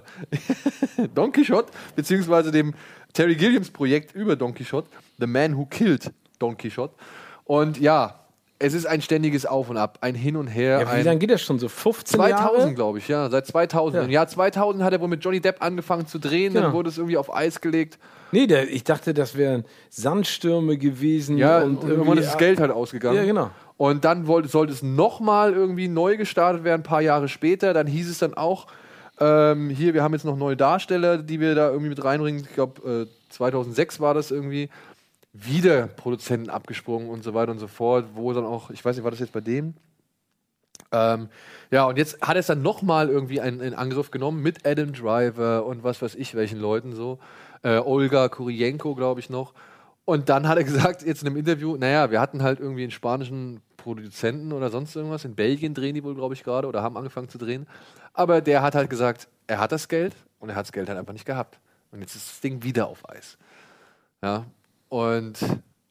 Don 1.15 1.31
Quixote, 1.31 1.71
beziehungsweise 1.95 2.51
dem 2.51 2.73
Terry 3.13 3.35
Gilliams 3.35 3.69
Projekt 3.71 4.15
über 4.15 4.35
Don 4.35 4.53
Quixote, 4.53 4.87
The 5.19 5.27
Man 5.27 5.57
Who 5.57 5.65
Killed 5.65 6.11
Don 6.39 6.57
Quixote. 6.57 6.93
Und 7.45 7.79
ja, 7.79 8.15
es 8.59 8.73
ist 8.73 8.85
ein 8.85 9.01
ständiges 9.01 9.45
Auf 9.45 9.69
und 9.69 9.77
Ab, 9.77 9.97
ein 10.01 10.13
Hin 10.15 10.35
und 10.35 10.47
Her. 10.47 10.81
Ja, 10.81 10.97
wie 10.97 11.01
lange 11.01 11.19
geht 11.19 11.31
das 11.31 11.41
schon? 11.41 11.57
So 11.59 11.67
15 11.67 12.19
2000, 12.19 12.59
Jahre? 12.59 12.73
glaube 12.75 12.99
ich, 12.99 13.07
ja, 13.07 13.29
seit 13.29 13.47
2000. 13.47 13.95
Ja. 13.95 14.03
Im 14.03 14.11
Jahr 14.11 14.27
2000 14.27 14.83
hat 14.83 14.93
er 14.93 15.01
wohl 15.01 15.07
mit 15.07 15.23
Johnny 15.23 15.39
Depp 15.41 15.61
angefangen 15.63 16.05
zu 16.05 16.19
drehen, 16.19 16.53
dann 16.53 16.63
Genau. 16.63 16.75
wurde 16.75 16.89
es 16.89 16.97
irgendwie 16.97 17.17
auf 17.17 17.33
Eis 17.33 17.59
gelegt. 17.59 17.97
Nee, 18.31 18.47
der, 18.47 18.69
ich 18.69 18.83
dachte, 18.85 19.13
das 19.13 19.35
wären 19.35 19.65
Sandstürme 19.89 20.77
gewesen. 20.77 21.37
Ja, 21.37 21.63
und 21.63 21.77
und 21.83 21.89
irgendwann 21.89 22.17
ist 22.17 22.27
das 22.27 22.37
Geld 22.37 22.59
halt 22.59 22.71
ausgegangen. 22.71 23.17
Ja, 23.17 23.25
genau. 23.25 23.49
Und 23.81 24.05
dann 24.05 24.27
wollte, 24.27 24.47
sollte 24.47 24.73
es 24.73 24.83
nochmal 24.83 25.53
irgendwie 25.53 25.87
neu 25.87 26.15
gestartet 26.15 26.63
werden, 26.63 26.81
ein 26.81 26.83
paar 26.83 27.01
Jahre 27.01 27.27
später. 27.27 27.73
Dann 27.73 27.87
hieß 27.87 28.11
es 28.11 28.19
dann 28.19 28.35
auch, 28.35 28.67
ähm, 29.19 29.71
hier, 29.71 29.95
wir 29.95 30.03
haben 30.03 30.13
jetzt 30.13 30.23
noch 30.23 30.37
neue 30.37 30.55
Darsteller, 30.55 31.17
die 31.17 31.39
wir 31.39 31.55
da 31.55 31.69
irgendwie 31.69 31.89
mit 31.89 32.03
reinbringen. 32.03 32.41
Ich 32.47 32.53
glaube, 32.53 33.07
äh, 33.07 33.31
2006 33.33 33.99
war 33.99 34.13
das 34.13 34.29
irgendwie. 34.29 34.69
Wieder 35.33 35.87
Produzenten 35.87 36.51
abgesprungen 36.51 37.09
und 37.09 37.23
so 37.23 37.33
weiter 37.33 37.53
und 37.53 37.57
so 37.57 37.67
fort. 37.67 38.05
Wo 38.13 38.31
dann 38.33 38.45
auch, 38.45 38.69
ich 38.69 38.85
weiß 38.85 38.95
nicht, 38.95 39.03
war 39.03 39.09
das 39.09 39.19
jetzt 39.19 39.33
bei 39.33 39.41
dem? 39.41 39.73
Ähm, 40.91 41.29
ja, 41.71 41.85
und 41.85 41.97
jetzt 41.97 42.21
hat 42.21 42.35
er 42.35 42.41
es 42.41 42.45
dann 42.45 42.61
nochmal 42.61 43.09
irgendwie 43.09 43.41
einen, 43.41 43.61
in 43.61 43.73
Angriff 43.73 44.11
genommen 44.11 44.43
mit 44.43 44.63
Adam 44.63 44.93
Driver 44.93 45.65
und 45.65 45.83
was 45.83 46.03
weiß 46.03 46.13
ich, 46.13 46.35
welchen 46.35 46.59
Leuten 46.59 46.93
so. 46.93 47.17
Äh, 47.63 47.79
Olga 47.79 48.29
Kurienko, 48.29 48.93
glaube 48.93 49.21
ich, 49.21 49.31
noch. 49.31 49.55
Und 50.05 50.29
dann 50.29 50.47
hat 50.47 50.59
er 50.59 50.63
gesagt, 50.65 51.01
jetzt 51.01 51.23
in 51.23 51.29
einem 51.29 51.37
Interview, 51.37 51.77
naja, 51.77 52.11
wir 52.11 52.21
hatten 52.21 52.43
halt 52.43 52.59
irgendwie 52.59 52.83
einen 52.83 52.91
spanischen 52.91 53.59
Produzenten 53.81 54.53
oder 54.53 54.69
sonst 54.69 54.95
irgendwas. 54.95 55.25
In 55.25 55.35
Belgien 55.35 55.73
drehen 55.73 55.95
die 55.95 56.03
wohl, 56.03 56.15
glaube 56.15 56.33
ich, 56.33 56.43
gerade 56.43 56.67
oder 56.67 56.81
haben 56.81 56.97
angefangen 56.97 57.29
zu 57.29 57.37
drehen. 57.37 57.67
Aber 58.13 58.41
der 58.41 58.61
hat 58.61 58.75
halt 58.75 58.89
gesagt, 58.89 59.27
er 59.47 59.59
hat 59.59 59.71
das 59.71 59.87
Geld 59.87 60.15
und 60.39 60.49
er 60.49 60.55
hat 60.55 60.65
das 60.65 60.71
Geld 60.71 60.89
halt 60.89 60.97
einfach 60.97 61.13
nicht 61.13 61.25
gehabt. 61.25 61.59
Und 61.91 62.01
jetzt 62.01 62.15
ist 62.15 62.29
das 62.29 62.39
Ding 62.41 62.63
wieder 62.63 62.87
auf 62.87 63.07
Eis. 63.09 63.37
Ja. 64.21 64.45
Und 64.89 65.39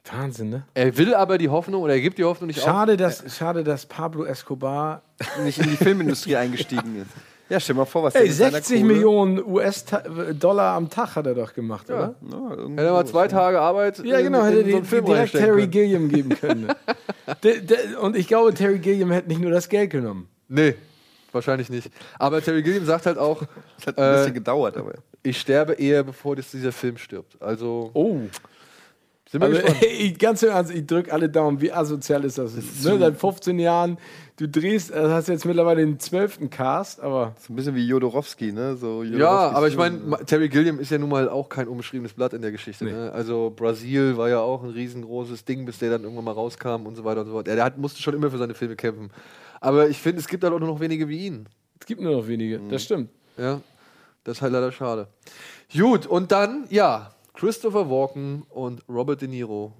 Wahnsinn, 0.04 0.50
ne? 0.50 0.66
er 0.74 0.96
will 0.96 1.14
aber 1.14 1.38
die 1.38 1.48
Hoffnung 1.48 1.82
oder 1.82 1.94
er 1.94 2.00
gibt 2.00 2.18
die 2.18 2.24
Hoffnung 2.24 2.48
nicht 2.48 2.58
auf. 2.58 2.64
Schade, 2.64 2.96
dass, 2.96 3.36
schade, 3.36 3.62
dass 3.64 3.86
Pablo 3.86 4.24
Escobar 4.24 5.02
Nicht 5.44 5.58
in 5.58 5.68
die 5.68 5.76
Filmindustrie 5.76 6.36
eingestiegen 6.36 6.96
ist. 6.96 7.10
Ja, 7.50 7.60
stell 7.60 7.74
mal 7.74 7.84
vor, 7.84 8.04
was 8.04 8.12
der 8.14 8.22
Ey, 8.22 8.28
mit 8.28 8.36
seiner 8.36 8.50
60 8.52 8.80
Kohle- 8.80 8.92
Millionen 8.94 9.44
US-Dollar 9.44 10.76
am 10.76 10.88
Tag 10.88 11.16
hat 11.16 11.26
er 11.26 11.34
doch 11.34 11.52
gemacht, 11.52 11.88
Ja. 11.88 11.94
oder? 11.96 12.14
Ja, 12.30 12.50
irgendwie 12.56 12.72
Hätte 12.74 12.86
er 12.86 12.92
mal 12.92 13.06
zwei 13.06 13.28
Tage 13.28 13.60
Arbeit 13.60 13.98
Ja, 14.04 14.18
in- 14.18 14.24
genau, 14.24 14.40
in 14.40 14.46
hätte 14.46 14.56
so 14.58 14.62
die, 14.66 14.74
einen 14.76 14.84
Film 14.84 15.04
direkt 15.04 15.20
reinstecken 15.34 15.46
Terry 15.46 15.60
können. 15.62 15.70
Gilliam 15.72 16.08
geben 16.08 16.28
können. 16.40 16.68
de, 17.44 17.60
de, 17.60 17.76
und 18.00 18.16
ich 18.16 18.28
glaube, 18.28 18.54
Terry 18.54 18.78
Gilliam 18.78 19.10
hätte 19.10 19.28
nicht 19.28 19.40
nur 19.40 19.50
das 19.50 19.68
Geld 19.68 19.90
genommen. 19.90 20.28
Nee. 20.48 20.74
wahrscheinlich 21.32 21.68
nicht. 21.70 21.90
Aber 22.18 22.40
Terry 22.42 22.62
Gilliam 22.62 22.84
sagt 22.86 23.06
halt 23.06 23.18
auch. 23.18 23.42
Es 23.78 23.86
hat 23.86 23.98
ein 23.98 24.14
bisschen 24.14 24.34
gedauert, 24.34 24.76
aber. 24.76 24.94
Ich 25.22 25.38
sterbe 25.40 25.72
eher, 25.74 26.02
bevor 26.02 26.36
das, 26.36 26.50
dieser 26.50 26.72
Film 26.72 26.96
stirbt. 26.98 27.36
Also. 27.42 27.90
Oh. 27.94 28.20
Sind 29.30 29.42
wir 29.42 29.46
Also, 29.46 29.60
gespannt. 29.60 29.82
ey, 29.82 30.12
ganz 30.12 30.42
im 30.42 30.48
Ernst, 30.48 30.74
ich 30.74 30.86
drücke 30.86 31.12
alle 31.12 31.28
Daumen. 31.28 31.60
Wie 31.60 31.72
asozial 31.72 32.24
ist 32.24 32.36
das? 32.38 32.54
ne, 32.54 32.98
seit 32.98 33.16
15 33.16 33.60
Jahren, 33.60 33.96
du 34.38 34.48
drehst, 34.48 34.90
äh, 34.90 35.08
hast 35.08 35.28
jetzt 35.28 35.44
mittlerweile 35.44 35.86
den 35.86 36.00
12. 36.00 36.50
Cast, 36.50 37.00
aber. 37.00 37.36
So 37.38 37.52
ein 37.52 37.56
bisschen 37.56 37.76
wie 37.76 37.86
Jodorowski, 37.86 38.50
ne? 38.50 38.76
So 38.76 39.04
Ja, 39.04 39.50
aber 39.50 39.68
ich 39.68 39.76
meine, 39.76 40.00
Terry 40.26 40.48
Gilliam 40.48 40.80
ist 40.80 40.90
ja 40.90 40.98
nun 40.98 41.10
mal 41.10 41.28
auch 41.28 41.48
kein 41.48 41.68
unbeschriebenes 41.68 42.12
Blatt 42.14 42.32
in 42.32 42.42
der 42.42 42.50
Geschichte. 42.50 42.86
Ne? 42.86 43.12
Also 43.12 43.52
Brasil 43.54 44.16
war 44.16 44.28
ja 44.28 44.40
auch 44.40 44.64
ein 44.64 44.70
riesengroßes 44.70 45.44
Ding, 45.44 45.64
bis 45.64 45.78
der 45.78 45.90
dann 45.90 46.02
irgendwann 46.02 46.24
mal 46.24 46.32
rauskam 46.32 46.86
und 46.86 46.96
so 46.96 47.04
weiter 47.04 47.20
und 47.20 47.28
so 47.28 47.32
fort. 47.34 47.46
Der 47.46 47.62
hat, 47.62 47.78
musste 47.78 48.02
schon 48.02 48.14
immer 48.14 48.30
für 48.32 48.38
seine 48.38 48.54
Filme 48.54 48.74
kämpfen. 48.74 49.10
Aber 49.60 49.88
ich 49.88 49.98
finde, 49.98 50.20
es 50.20 50.26
gibt 50.26 50.42
halt 50.42 50.52
auch 50.52 50.58
nur 50.58 50.68
noch 50.70 50.80
wenige 50.80 51.08
wie 51.08 51.26
ihn. 51.26 51.48
Es 51.78 51.86
gibt 51.86 52.00
nur 52.00 52.16
noch 52.16 52.26
wenige, 52.26 52.58
das 52.68 52.82
stimmt. 52.82 53.10
Ja, 53.38 53.60
das 54.24 54.38
ist 54.38 54.42
halt 54.42 54.52
leider 54.52 54.72
schade. 54.72 55.06
Gut, 55.72 56.06
und 56.06 56.32
dann, 56.32 56.64
ja, 56.68 57.12
Christopher 57.34 57.88
Walken 57.88 58.42
und 58.48 58.82
Robert 58.88 59.20
De 59.22 59.28
Niro 59.28 59.72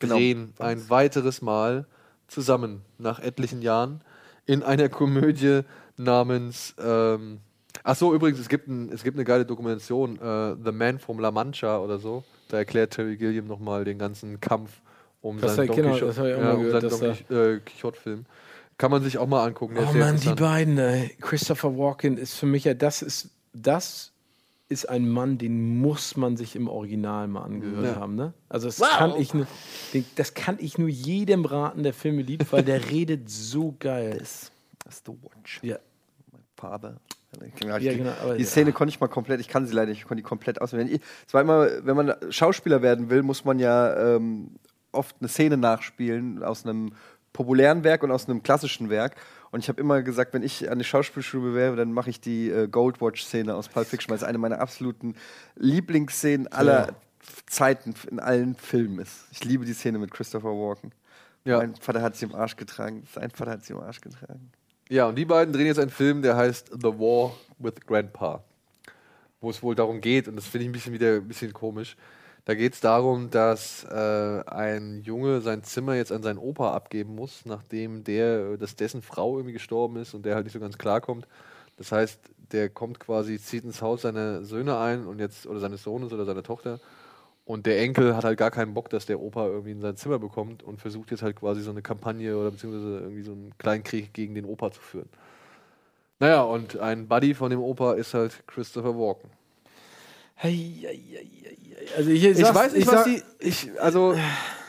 Genau. 0.00 0.16
drehen 0.16 0.52
ein 0.58 0.90
weiteres 0.90 1.40
Mal 1.40 1.86
zusammen 2.26 2.82
nach 2.98 3.20
etlichen 3.20 3.62
Jahren 3.62 4.02
in 4.44 4.62
einer 4.62 4.88
Komödie 4.88 5.60
namens. 5.96 6.74
Ähm, 6.82 7.38
ach 7.84 7.96
so, 7.96 8.12
übrigens, 8.14 8.40
es 8.40 8.48
gibt, 8.48 8.68
ein, 8.68 8.90
es 8.92 9.04
gibt 9.04 9.16
eine 9.16 9.24
geile 9.24 9.46
Dokumentation, 9.46 10.16
äh, 10.20 10.56
The 10.62 10.72
Man 10.72 10.98
from 10.98 11.20
La 11.20 11.30
Mancha 11.30 11.78
oder 11.78 11.98
so. 11.98 12.24
Da 12.48 12.58
erklärt 12.58 12.92
Terry 12.94 13.16
Gilliam 13.16 13.46
nochmal 13.46 13.84
den 13.84 13.98
ganzen 13.98 14.40
Kampf 14.40 14.82
um 15.22 15.40
Das 15.40 15.56
seinen 15.56 15.68
Don 15.68 15.76
genau, 15.76 15.94
Quixote- 15.94 16.06
das 16.06 16.18
hab 16.18 16.26
ich 16.26 16.34
auch 16.34 16.40
ja, 16.40 16.52
um 16.52 16.62
gehört, 16.64 16.80
seinen 16.82 16.90
dass 16.90 17.00
Don 17.00 17.36
Quix- 17.36 17.56
äh, 17.56 17.60
Quixote-Film. 17.60 18.26
Kann 18.76 18.90
man 18.90 19.02
sich 19.04 19.16
auch 19.18 19.26
mal 19.28 19.46
angucken. 19.46 19.76
Oh 19.78 19.92
Mann, 19.96 20.18
die 20.18 20.34
beiden, 20.34 20.76
ey. 20.78 21.16
Christopher 21.20 21.78
Walken 21.78 22.18
ist 22.18 22.34
für 22.34 22.46
mich 22.46 22.64
ja, 22.64 22.74
das 22.74 23.00
ist, 23.02 23.30
das 23.52 24.10
ist 24.68 24.88
ein 24.88 25.08
Mann, 25.08 25.36
den 25.38 25.78
muss 25.80 26.16
man 26.16 26.36
sich 26.36 26.56
im 26.56 26.68
Original 26.68 27.28
mal 27.28 27.42
angehört 27.42 27.84
Ja. 27.84 27.96
haben, 27.96 28.14
ne? 28.14 28.32
Also 28.48 28.66
das 28.68 28.80
Wow. 28.80 28.88
kann 28.90 29.16
ich 29.20 29.34
nur, 29.34 29.46
das 30.16 30.34
kann 30.34 30.56
ich 30.58 30.78
nur 30.78 30.88
jedem 30.88 31.44
raten, 31.44 31.82
der 31.82 31.92
Filme 31.92 32.22
liebt, 32.22 32.50
weil 32.52 32.62
der 32.64 32.80
redet 32.90 33.28
so 33.28 33.74
geil. 33.78 34.16
Das 34.18 34.50
ist 34.88 35.06
The 35.06 35.12
Watch. 35.12 35.60
Ja. 35.62 35.76
Farbe. 36.56 36.96
Ja, 37.60 37.78
genau, 37.78 38.12
die 38.36 38.42
ja. 38.42 38.48
Szene 38.48 38.72
konnte 38.72 38.90
ich 38.90 39.00
mal 39.00 39.08
komplett, 39.08 39.40
ich 39.40 39.48
kann 39.48 39.66
sie 39.66 39.74
leider 39.74 39.88
nicht, 39.90 39.98
ich 39.98 40.04
konnte 40.04 40.22
die 40.22 40.26
komplett 40.28 40.60
auswendig. 40.60 41.02
Es 41.26 41.34
war 41.34 41.40
immer, 41.40 41.66
wenn 41.84 41.96
man 41.96 42.14
Schauspieler 42.30 42.80
werden 42.80 43.10
will, 43.10 43.22
muss 43.24 43.44
man 43.44 43.58
ja 43.58 44.14
ähm, 44.16 44.52
oft 44.92 45.16
eine 45.20 45.28
Szene 45.28 45.56
nachspielen 45.56 46.44
aus 46.44 46.64
einem 46.64 46.92
populären 47.32 47.82
Werk 47.82 48.04
und 48.04 48.12
aus 48.12 48.28
einem 48.28 48.44
klassischen 48.44 48.88
Werk. 48.88 49.16
Und 49.54 49.60
ich 49.60 49.68
habe 49.68 49.80
immer 49.80 50.02
gesagt, 50.02 50.34
wenn 50.34 50.42
ich 50.42 50.68
an 50.68 50.80
die 50.80 50.84
Schauspielschule 50.84 51.52
bewerbe, 51.52 51.76
dann 51.76 51.92
mache 51.92 52.10
ich 52.10 52.20
die 52.20 52.50
äh, 52.50 52.66
Goldwatch-Szene 52.66 53.54
aus 53.54 53.68
Pulp 53.68 53.86
Fiction, 53.86 54.10
weil 54.10 54.16
es 54.16 54.24
eine 54.24 54.36
meiner 54.36 54.58
absoluten 54.58 55.14
Lieblingsszenen 55.54 56.48
aller 56.48 56.88
Ja. 56.88 56.94
Zeiten 57.46 57.94
in 58.10 58.18
allen 58.18 58.56
Filmen 58.56 58.98
ist. 58.98 59.26
Ich 59.30 59.44
liebe 59.44 59.64
die 59.64 59.72
Szene 59.72 60.00
mit 60.00 60.10
Christopher 60.10 60.48
Walken. 60.48 60.90
Ja. 61.44 61.58
Mein 61.58 61.76
Vater 61.76 62.02
hat 62.02 62.16
sie 62.16 62.24
im 62.24 62.34
Arsch 62.34 62.56
getragen. 62.56 63.04
Sein 63.14 63.30
Vater 63.30 63.52
hat 63.52 63.64
sie 63.64 63.74
im 63.74 63.78
Arsch 63.78 64.00
getragen. 64.00 64.50
Ja, 64.88 65.06
und 65.06 65.14
die 65.14 65.24
beiden 65.24 65.54
drehen 65.54 65.66
jetzt 65.66 65.78
einen 65.78 65.90
Film, 65.90 66.22
der 66.22 66.36
heißt 66.36 66.72
The 66.72 66.88
War 66.88 67.32
with 67.60 67.74
Grandpa. 67.86 68.42
Wo 69.40 69.50
es 69.50 69.62
wohl 69.62 69.76
darum 69.76 70.00
geht, 70.00 70.26
und 70.26 70.34
das 70.34 70.46
finde 70.48 70.64
ich 70.64 70.70
ein 70.70 70.72
bisschen 70.72 70.94
wieder 70.94 71.14
ein 71.14 71.28
bisschen 71.28 71.52
komisch. 71.52 71.96
Da 72.46 72.54
geht 72.54 72.74
es 72.74 72.80
darum, 72.80 73.30
dass 73.30 73.84
äh, 73.84 74.42
ein 74.46 75.00
Junge 75.02 75.40
sein 75.40 75.62
Zimmer 75.62 75.94
jetzt 75.94 76.12
an 76.12 76.22
seinen 76.22 76.38
Opa 76.38 76.74
abgeben 76.74 77.14
muss, 77.14 77.46
nachdem 77.46 78.04
der, 78.04 78.58
dass 78.58 78.76
dessen 78.76 79.00
Frau 79.02 79.36
irgendwie 79.36 79.54
gestorben 79.54 79.96
ist 79.96 80.12
und 80.14 80.26
der 80.26 80.34
halt 80.34 80.44
nicht 80.44 80.52
so 80.52 80.60
ganz 80.60 80.76
klarkommt. 80.76 81.26
Das 81.78 81.90
heißt, 81.90 82.20
der 82.52 82.68
kommt 82.68 83.00
quasi, 83.00 83.38
zieht 83.40 83.64
ins 83.64 83.80
Haus 83.82 84.02
seiner 84.02 84.44
Söhne 84.44 84.78
ein 84.78 85.06
und 85.06 85.20
jetzt, 85.20 85.46
oder 85.46 85.60
seines 85.60 85.82
Sohnes 85.82 86.12
oder 86.12 86.26
seiner 86.26 86.42
Tochter. 86.42 86.80
Und 87.46 87.66
der 87.66 87.80
Enkel 87.80 88.16
hat 88.16 88.24
halt 88.24 88.38
gar 88.38 88.50
keinen 88.50 88.74
Bock, 88.74 88.90
dass 88.90 89.06
der 89.06 89.20
Opa 89.20 89.46
irgendwie 89.46 89.72
in 89.72 89.80
sein 89.80 89.96
Zimmer 89.96 90.18
bekommt 90.18 90.62
und 90.62 90.80
versucht 90.80 91.10
jetzt 91.10 91.22
halt 91.22 91.36
quasi 91.36 91.62
so 91.62 91.70
eine 91.70 91.82
Kampagne 91.82 92.36
oder 92.38 92.50
beziehungsweise 92.50 93.00
irgendwie 93.00 93.22
so 93.22 93.32
einen 93.32 93.52
Kleinkrieg 93.58 94.12
gegen 94.14 94.34
den 94.34 94.44
Opa 94.46 94.70
zu 94.70 94.80
führen. 94.80 95.08
Naja, 96.20 96.42
und 96.42 96.78
ein 96.78 97.08
Buddy 97.08 97.34
von 97.34 97.50
dem 97.50 97.60
Opa 97.60 97.94
ist 97.94 98.14
halt 98.14 98.46
Christopher 98.46 98.96
Walken. 98.96 99.30
Hey, 99.30 99.32
hey, 99.32 99.32
hey, 99.32 99.32
hey. 99.32 100.23
Also 101.96 102.10
ich, 102.10 102.24
Ich 102.24 102.42
weiß 102.42 102.72
nicht, 102.72 102.86
ich 102.86 102.92
was 102.92 103.04
die. 103.04 103.22
Ich, 103.38 103.70
also, 103.80 104.14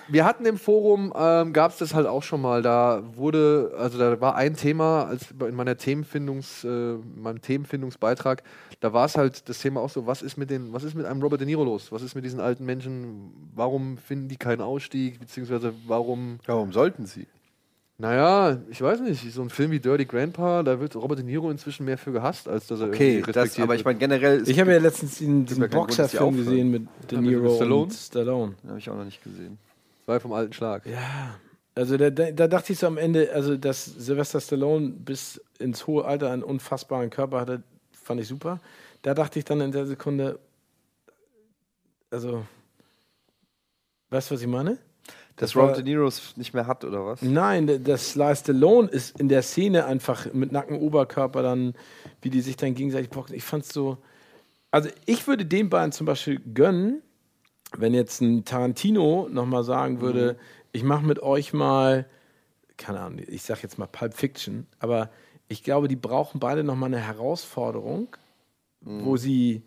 wir 0.08 0.26
hatten 0.26 0.46
im 0.46 0.58
Forum, 0.58 1.14
ähm, 1.16 1.54
gab 1.54 1.72
es 1.72 1.78
das 1.78 1.94
halt 1.94 2.08
auch 2.08 2.24
schon 2.24 2.42
mal. 2.42 2.62
Da 2.62 3.04
wurde, 3.16 3.74
also 3.78 3.98
da 3.98 4.20
war 4.22 4.36
ein 4.36 4.56
Thema, 4.56 5.06
als 5.06 5.32
in 5.32 5.56
meiner 5.56 5.78
Themenfindungs, 5.78 6.64
äh, 6.64 6.96
meinem 7.16 7.42
Themenfindungsbeitrag, 7.42 8.44
da 8.80 8.94
war 8.94 9.06
es 9.06 9.18
halt 9.18 9.50
das 9.50 9.60
Thema 9.60 9.82
auch 9.82 9.90
so, 9.90 10.06
was 10.06 10.22
ist 10.22 10.38
mit 10.38 10.50
den, 10.50 10.74
was 10.74 10.84
ist 10.84 10.94
mit 10.94 11.06
einem 11.06 11.22
Robert 11.22 11.40
De 11.40 11.48
Niro 11.48 11.64
los? 11.64 11.92
Was 11.92 12.02
ist 12.02 12.16
mit 12.16 12.26
diesen 12.26 12.40
alten 12.40 12.66
Menschen? 12.66 13.32
Warum 13.56 13.98
finden 13.98 14.28
die 14.28 14.38
keinen 14.38 14.62
Ausstieg? 14.62 15.20
Beziehungsweise 15.20 15.74
warum. 15.88 16.40
Warum 16.46 16.72
sollten 16.72 17.06
sie? 17.06 17.28
Naja, 17.98 18.58
ich 18.70 18.82
weiß 18.82 19.00
nicht, 19.02 19.32
so 19.34 19.42
ein 19.42 19.50
Film 19.50 19.72
wie 19.72 19.80
Dirty 19.80 20.06
Grandpa, 20.06 20.64
da 20.64 20.82
wird 20.82 20.96
Robert 20.98 21.20
De 21.20 21.26
Niro 21.26 21.50
inzwischen 21.50 21.86
mehr 21.86 21.98
für 21.98 22.12
gehasst, 22.12 22.48
als 22.50 22.68
dass 22.68 22.82
er 22.82 22.88
Okay, 22.88 23.20
irgendwie 23.20 23.32
das, 23.32 23.44
respektiert 23.44 23.64
aber 23.64 23.76
ich 23.76 23.86
meine 23.86 24.00
generell. 24.00 24.44
Ich 24.50 24.60
habe 24.60 24.74
ja 24.74 24.80
letztens 24.80 25.18
diesen, 25.18 25.46
diesen 25.46 25.62
ja 25.62 25.68
Boxerfilm 25.70 26.36
gesehen 26.36 26.72
mit 26.72 26.88
De 27.10 27.16
Ja, 27.16 27.22
mit 27.22 27.32
Niro 27.32 27.56
Stallone? 27.56 27.84
und 27.84 27.94
Stallone. 27.94 28.56
Den 28.62 28.70
habe 28.70 28.80
ich 28.80 28.90
auch 28.90 28.98
noch 28.98 29.06
nicht 29.06 29.24
gesehen. 29.24 29.58
Zwei 30.04 30.20
vom 30.20 30.34
alten 30.34 30.52
Schlag. 30.52 30.86
Ja. 30.86 31.40
Also 31.74 31.98
da, 31.98 32.10
da, 32.10 32.32
da 32.32 32.48
dachte 32.48 32.74
ich 32.74 32.80
so 32.80 32.88
am 32.88 32.98
Ende, 32.98 33.32
also 33.34 33.58
dass 33.58 33.86
Sylvester 33.86 34.42
Stallone 34.42 34.90
bis 34.90 35.42
ins 35.60 35.88
hohe 35.88 36.06
Alter 36.06 36.32
einen 36.32 36.44
unfassbaren 36.44 37.10
Körper 37.10 37.40
hatte, 37.42 37.64
fand 37.94 38.20
ich 38.22 38.28
super. 38.28 38.60
Da 39.04 39.14
dachte 39.14 39.40
ich 39.40 39.46
dann 39.46 39.62
in 39.62 39.72
der 39.72 39.86
Sekunde, 39.86 40.40
also, 42.12 42.46
weißt 44.10 44.32
du, 44.32 44.36
was 44.36 44.42
ich 44.42 44.48
meine? 44.48 44.78
Dass 45.38 45.56
Robert 45.56 45.78
De 45.78 45.84
Niro 45.84 46.08
es 46.08 46.38
nicht 46.38 46.54
mehr 46.54 46.66
hat, 46.66 46.86
oder 46.86 47.06
was? 47.06 47.22
Nein, 47.22 47.84
das 47.84 48.12
Sly 48.12 48.36
Stallone 48.36 48.88
ist 48.88 49.20
in 49.20 49.28
der 49.28 49.42
Szene 49.42 49.86
einfach 49.86 50.32
mit 50.34 50.52
nacktem 50.54 50.78
Oberkörper 50.78 51.44
dann, 51.44 51.74
wie 52.22 52.30
die 52.30 52.40
sich 52.42 52.56
dann 52.56 52.74
gegenseitig 52.74 53.10
boxen. 53.10 53.36
Ich 53.36 53.44
fand's 53.44 53.74
so. 53.74 53.98
Also 54.72 54.90
ich 55.06 55.28
würde 55.28 55.46
den 55.46 55.70
beiden 55.70 55.92
zum 55.92 56.06
Beispiel 56.06 56.40
gönnen, 56.54 57.02
wenn 57.78 57.94
jetzt 57.94 58.22
ein 58.22 58.46
Tarantino 58.46 59.28
nochmal 59.30 59.64
sagen 59.64 60.00
würde, 60.00 60.34
Mhm. 60.34 60.38
ich 60.72 60.84
mache 60.84 61.06
mit 61.06 61.20
euch 61.22 61.52
mal, 61.52 62.06
keine 62.78 63.02
Ahnung, 63.02 63.20
ich 63.28 63.44
sag 63.44 63.62
jetzt 63.64 63.78
mal 63.78 63.88
Pulp 63.88 64.14
Fiction, 64.14 64.68
aber 64.80 65.10
ich 65.50 65.64
glaube, 65.64 65.88
die 65.90 65.96
brauchen 65.98 66.40
beide 66.40 66.64
nochmal 66.64 66.88
eine 66.88 67.00
Herausforderung, 67.00 68.08
Mhm. 68.82 69.04
wo 69.06 69.18
sie 69.18 69.64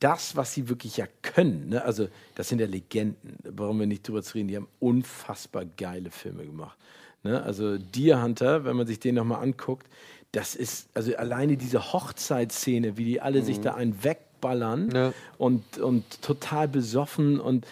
das, 0.00 0.36
was 0.36 0.54
sie 0.54 0.68
wirklich 0.68 0.96
ja 0.96 1.06
können, 1.22 1.70
ne? 1.70 1.82
also 1.84 2.08
das 2.36 2.48
sind 2.48 2.60
ja 2.60 2.66
Legenden, 2.66 3.36
da 3.42 3.50
brauchen 3.50 3.80
wir 3.80 3.86
nicht 3.86 4.06
drüber 4.06 4.22
zu 4.22 4.34
reden, 4.34 4.48
die 4.48 4.56
haben 4.56 4.68
unfassbar 4.78 5.64
geile 5.64 6.10
Filme 6.10 6.44
gemacht. 6.46 6.78
Ne? 7.24 7.42
Also 7.42 7.78
Deer 7.78 8.22
Hunter, 8.22 8.64
wenn 8.64 8.76
man 8.76 8.86
sich 8.86 9.00
den 9.00 9.16
nochmal 9.16 9.42
anguckt, 9.42 9.86
das 10.32 10.54
ist, 10.54 10.88
also 10.94 11.16
alleine 11.16 11.56
diese 11.56 11.92
Hochzeitsszene, 11.92 12.96
wie 12.96 13.04
die 13.04 13.20
alle 13.20 13.42
sich 13.42 13.58
Mhm. 13.58 13.62
da 13.62 13.74
einen 13.74 14.04
wegballern 14.04 14.90
Ja. 14.94 15.12
und, 15.38 15.78
und 15.78 16.22
total 16.22 16.68
besoffen 16.68 17.40
und 17.40 17.66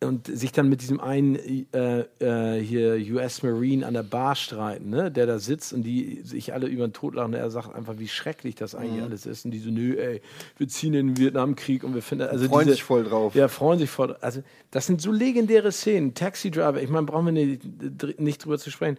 und 0.00 0.28
sich 0.28 0.52
dann 0.52 0.68
mit 0.68 0.80
diesem 0.80 1.00
einen 1.00 1.34
äh, 1.72 2.04
äh, 2.20 2.62
hier 2.62 2.94
US 3.14 3.42
Marine 3.42 3.84
an 3.84 3.94
der 3.94 4.04
Bar 4.04 4.36
streiten, 4.36 4.90
ne? 4.90 5.10
der 5.10 5.26
da 5.26 5.40
sitzt 5.40 5.72
und 5.72 5.82
die 5.82 6.20
sich 6.22 6.54
alle 6.54 6.68
über 6.68 6.86
den 6.86 6.92
Tod 6.92 7.16
lachen. 7.16 7.34
Er 7.34 7.50
sagt 7.50 7.74
einfach, 7.74 7.98
wie 7.98 8.06
schrecklich 8.06 8.54
das 8.54 8.76
eigentlich 8.76 8.98
Mhm. 8.98 9.06
alles 9.06 9.26
ist. 9.26 9.44
Und 9.44 9.50
die 9.50 9.58
so, 9.58 9.70
nö, 9.70 9.96
ey, 9.96 10.22
wir 10.56 10.68
ziehen 10.68 10.94
in 10.94 11.08
den 11.08 11.16
Vietnamkrieg 11.16 11.82
und 11.82 11.94
wir 11.94 12.02
finden, 12.02 12.28
also 12.28 12.46
freuen 12.46 12.66
diese, 12.66 12.76
sich 12.76 12.84
voll 12.84 13.02
drauf. 13.02 13.34
Ja, 13.34 13.48
freuen 13.48 13.80
sich 13.80 13.90
voll. 13.90 14.16
Also 14.20 14.42
das 14.70 14.86
sind 14.86 15.02
so 15.02 15.10
legendäre 15.10 15.72
Szenen. 15.72 16.14
Taxi 16.14 16.52
Driver, 16.52 16.80
ich 16.80 16.88
meine, 16.88 17.06
brauchen 17.06 17.26
wir 17.26 17.32
nicht, 17.32 18.20
nicht 18.20 18.44
drüber 18.44 18.58
zu 18.58 18.70
sprechen. 18.70 18.98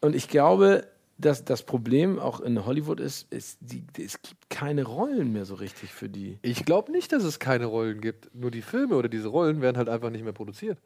Und 0.00 0.14
ich 0.14 0.28
glaube, 0.28 0.86
dass 1.18 1.44
das 1.44 1.62
Problem 1.62 2.18
auch 2.18 2.40
in 2.40 2.64
Hollywood 2.66 3.00
ist, 3.00 3.32
ist 3.32 3.58
die, 3.60 3.84
es 3.98 4.20
gibt 4.20 4.50
keine 4.50 4.84
Rollen 4.84 5.32
mehr 5.32 5.44
so 5.44 5.54
richtig 5.54 5.92
für 5.92 6.08
die. 6.08 6.38
Ich 6.42 6.64
glaube 6.64 6.92
nicht, 6.92 7.12
dass 7.12 7.24
es 7.24 7.38
keine 7.38 7.66
Rollen 7.66 8.00
gibt. 8.00 8.34
Nur 8.34 8.50
die 8.50 8.62
Filme 8.62 8.96
oder 8.96 9.08
diese 9.08 9.28
Rollen 9.28 9.60
werden 9.62 9.76
halt 9.76 9.88
einfach 9.88 10.10
nicht 10.10 10.24
mehr 10.24 10.34
produziert. 10.34 10.78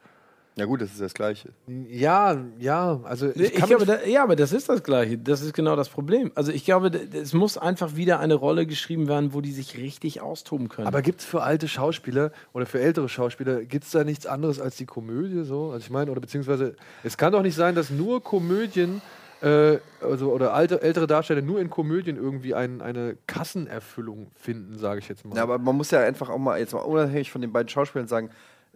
Ja 0.57 0.67
gut, 0.67 0.83
das 0.83 0.91
ist 0.91 1.01
das 1.01 1.15
Gleiche. 1.15 1.51
Ja, 1.89 2.37
ja, 2.59 3.01
also 3.05 3.31
ich 3.31 3.55
Ich 3.55 3.65
glaube, 3.65 3.87
da, 3.87 4.05
ja, 4.05 4.23
aber 4.23 4.37
das 4.37 4.53
ist 4.53 4.69
das 4.69 4.83
Gleiche. 4.83 5.17
Das 5.17 5.43
ist 5.43 5.55
genau 5.55 5.77
das 5.77 5.89
Problem. 5.89 6.33
Also 6.35 6.53
ich 6.53 6.65
glaube, 6.65 6.91
es 7.13 7.33
muss 7.33 7.57
einfach 7.57 7.97
wieder 7.97 8.21
eine 8.21 8.35
Rolle 8.35 8.67
geschrieben 8.67 9.09
werden, 9.09 9.33
wo 9.33 9.41
die 9.41 9.53
sich 9.53 9.79
richtig 9.79 10.21
austoben 10.21 10.69
können. 10.69 10.89
aber 10.89 11.03
gibt 11.03 11.21
es 11.21 11.27
für 11.27 11.43
alte 11.43 11.69
Schauspieler 11.69 12.33
oder 12.53 12.67
für 12.67 12.81
ältere 12.81 13.09
Schauspieler, 13.09 13.65
gibt 13.65 13.85
es 13.85 13.93
da 13.93 14.05
nichts 14.05 14.27
anderes 14.27 14.61
als 14.61 14.77
die 14.77 14.87
Komödie 14.87 15.45
so? 15.45 15.71
Also 15.71 15.85
ich 15.85 15.91
meine, 15.91 16.11
oder 16.11 16.21
beziehungsweise, 16.21 16.75
es 17.05 17.17
kann 17.17 17.33
doch 17.33 17.43
nicht 17.43 17.55
sein, 17.55 17.75
dass 17.75 17.91
nur 17.91 18.23
Komödien, 18.23 19.01
äh, 19.43 19.79
also 20.01 20.33
oder 20.33 20.53
alte, 20.55 20.83
ältere 20.83 21.07
Darsteller 21.07 21.43
nur 21.43 21.61
in 21.61 21.71
Komödien 21.71 22.17
irgendwie 22.17 22.55
ein, 22.55 22.83
eine 22.83 23.17
Kassenerfüllung 23.27 24.31
finden, 24.35 24.79
sage 24.79 25.01
ich 25.01 25.09
jetzt 25.09 25.25
mal. 25.25 25.37
Ja, 25.37 25.43
aber 25.43 25.59
man 25.59 25.77
muss 25.77 25.91
ja 25.91 26.01
einfach 26.01 26.29
auch 26.29 26.39
mal, 26.39 26.59
jetzt 26.59 26.75
mal 26.75 26.81
unabhängig 26.81 27.31
von 27.31 27.41
den 27.41 27.53
beiden 27.53 27.69
Schauspielern 27.69 28.09
sagen, 28.09 28.31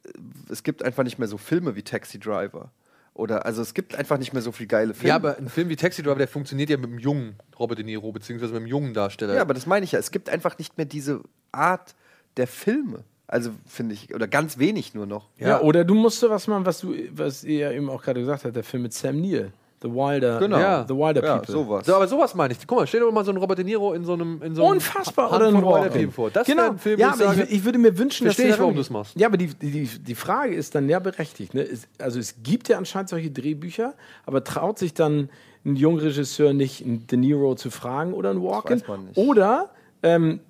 äh, 0.04 0.10
es 0.50 0.62
gibt 0.62 0.82
einfach 0.82 1.04
nicht 1.04 1.18
mehr 1.18 1.28
so 1.28 1.38
Filme 1.38 1.76
wie 1.76 1.82
Taxi 1.82 2.18
Driver. 2.18 2.70
Oder, 3.14 3.46
also 3.46 3.62
es 3.62 3.74
gibt 3.74 3.94
einfach 3.94 4.18
nicht 4.18 4.32
mehr 4.32 4.42
so 4.42 4.50
viel 4.50 4.66
geile 4.66 4.92
Filme. 4.92 5.10
Ja, 5.10 5.14
aber 5.14 5.38
ein 5.38 5.48
Film 5.48 5.68
wie 5.68 5.76
Taxi 5.76 6.02
Driver, 6.02 6.16
der 6.16 6.26
funktioniert 6.28 6.68
ja 6.68 6.76
mit 6.76 6.90
einem 6.90 6.98
jungen 6.98 7.36
Robert 7.58 7.78
De 7.78 7.84
Niro, 7.84 8.10
beziehungsweise 8.10 8.52
mit 8.52 8.62
einem 8.62 8.66
jungen 8.66 8.92
Darsteller. 8.92 9.34
Ja, 9.34 9.42
aber 9.42 9.54
das 9.54 9.66
meine 9.66 9.84
ich 9.84 9.92
ja. 9.92 10.00
Es 10.00 10.10
gibt 10.10 10.28
einfach 10.28 10.58
nicht 10.58 10.76
mehr 10.76 10.86
diese 10.86 11.20
Art 11.52 11.94
der 12.36 12.48
Filme. 12.48 13.04
Also 13.26 13.52
finde 13.66 13.94
ich, 13.94 14.14
oder 14.14 14.26
ganz 14.26 14.58
wenig 14.58 14.94
nur 14.94 15.06
noch. 15.06 15.30
Ja, 15.38 15.60
oder 15.60 15.84
du 15.84 15.94
musst 15.94 16.22
was 16.28 16.46
machen, 16.46 16.66
was 16.66 16.80
du, 16.80 16.94
was 17.12 17.44
ihr 17.44 17.58
ja 17.58 17.72
eben 17.72 17.88
auch 17.88 18.02
gerade 18.02 18.20
gesagt 18.20 18.44
habt, 18.44 18.56
der 18.56 18.64
Film 18.64 18.82
mit 18.82 18.92
Sam 18.92 19.20
Neill. 19.20 19.52
The 19.84 19.90
Wilder, 19.90 20.38
Genau. 20.38 20.58
ja, 20.58 20.86
The 20.88 20.94
Wilder 20.94 21.22
ja, 21.22 21.36
People. 21.36 21.52
sowas. 21.52 21.84
So, 21.84 21.94
aber 21.94 22.08
sowas 22.08 22.34
meine 22.34 22.54
ich. 22.54 22.66
Guck 22.66 22.78
mal, 22.78 22.86
stell 22.86 23.00
dir 23.00 23.12
mal 23.12 23.22
so 23.22 23.30
einen 23.30 23.38
Robert 23.38 23.58
De 23.58 23.66
Niro 23.66 23.92
in 23.92 24.02
so 24.02 24.14
einem. 24.14 24.40
In 24.42 24.54
so 24.54 24.62
einem 24.62 24.72
Unfassbar, 24.76 25.30
Hand 25.30 25.42
oder 25.42 25.48
ein 25.48 25.60
von 25.60 25.64
Wilder. 25.64 25.90
People 25.90 26.10
vor. 26.10 26.30
Das 26.30 26.46
genau. 26.46 26.70
ein 26.70 26.78
Film, 26.78 26.98
ja, 26.98 27.08
aber 27.08 27.18
sage, 27.18 27.42
ich, 27.42 27.52
ich 27.52 27.64
würde 27.66 27.78
mir 27.78 27.98
wünschen, 27.98 28.24
verstehe 28.24 28.46
dass 28.46 28.54
ich, 28.54 28.60
warum 28.60 28.74
du 28.76 28.80
es 28.80 28.88
machst. 28.88 29.14
Ja, 29.20 29.26
aber 29.26 29.36
die, 29.36 29.48
die, 29.48 29.84
die 29.86 30.14
Frage 30.14 30.54
ist 30.54 30.74
dann 30.74 30.88
ja 30.88 31.00
berechtigt. 31.00 31.52
Ne? 31.52 31.60
Es, 31.60 31.86
also 31.98 32.18
es 32.18 32.36
gibt 32.42 32.70
ja 32.70 32.78
anscheinend 32.78 33.10
solche 33.10 33.30
Drehbücher, 33.30 33.92
aber 34.24 34.42
traut 34.42 34.78
sich 34.78 34.94
dann 34.94 35.28
ein 35.66 35.76
junger 35.76 36.04
Regisseur 36.04 36.54
nicht, 36.54 36.82
einen 36.82 37.06
De 37.06 37.18
Niro 37.18 37.54
zu 37.54 37.70
fragen 37.70 38.14
oder 38.14 38.30
einen 38.30 38.42
Walken? 38.42 38.80
weiß 38.80 38.88
man 38.88 39.04
nicht. 39.04 39.18
Oder 39.18 39.68
ähm, 40.02 40.40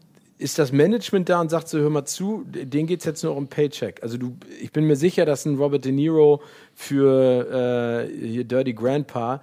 ist 0.44 0.58
das 0.58 0.72
Management 0.72 1.30
da 1.30 1.40
und 1.40 1.48
sagt 1.48 1.68
so, 1.68 1.78
hör 1.78 1.88
mal 1.88 2.04
zu, 2.04 2.44
denen 2.44 2.86
geht 2.86 3.00
es 3.00 3.06
jetzt 3.06 3.24
nur 3.24 3.34
um 3.34 3.48
Paycheck. 3.48 4.02
Also 4.02 4.18
du, 4.18 4.36
ich 4.60 4.72
bin 4.72 4.86
mir 4.86 4.94
sicher, 4.94 5.24
dass 5.24 5.46
ein 5.46 5.56
Robert 5.56 5.86
De 5.86 5.90
Niro 5.90 6.42
für 6.74 8.04
äh, 8.06 8.44
Dirty 8.44 8.74
Grandpa 8.74 9.42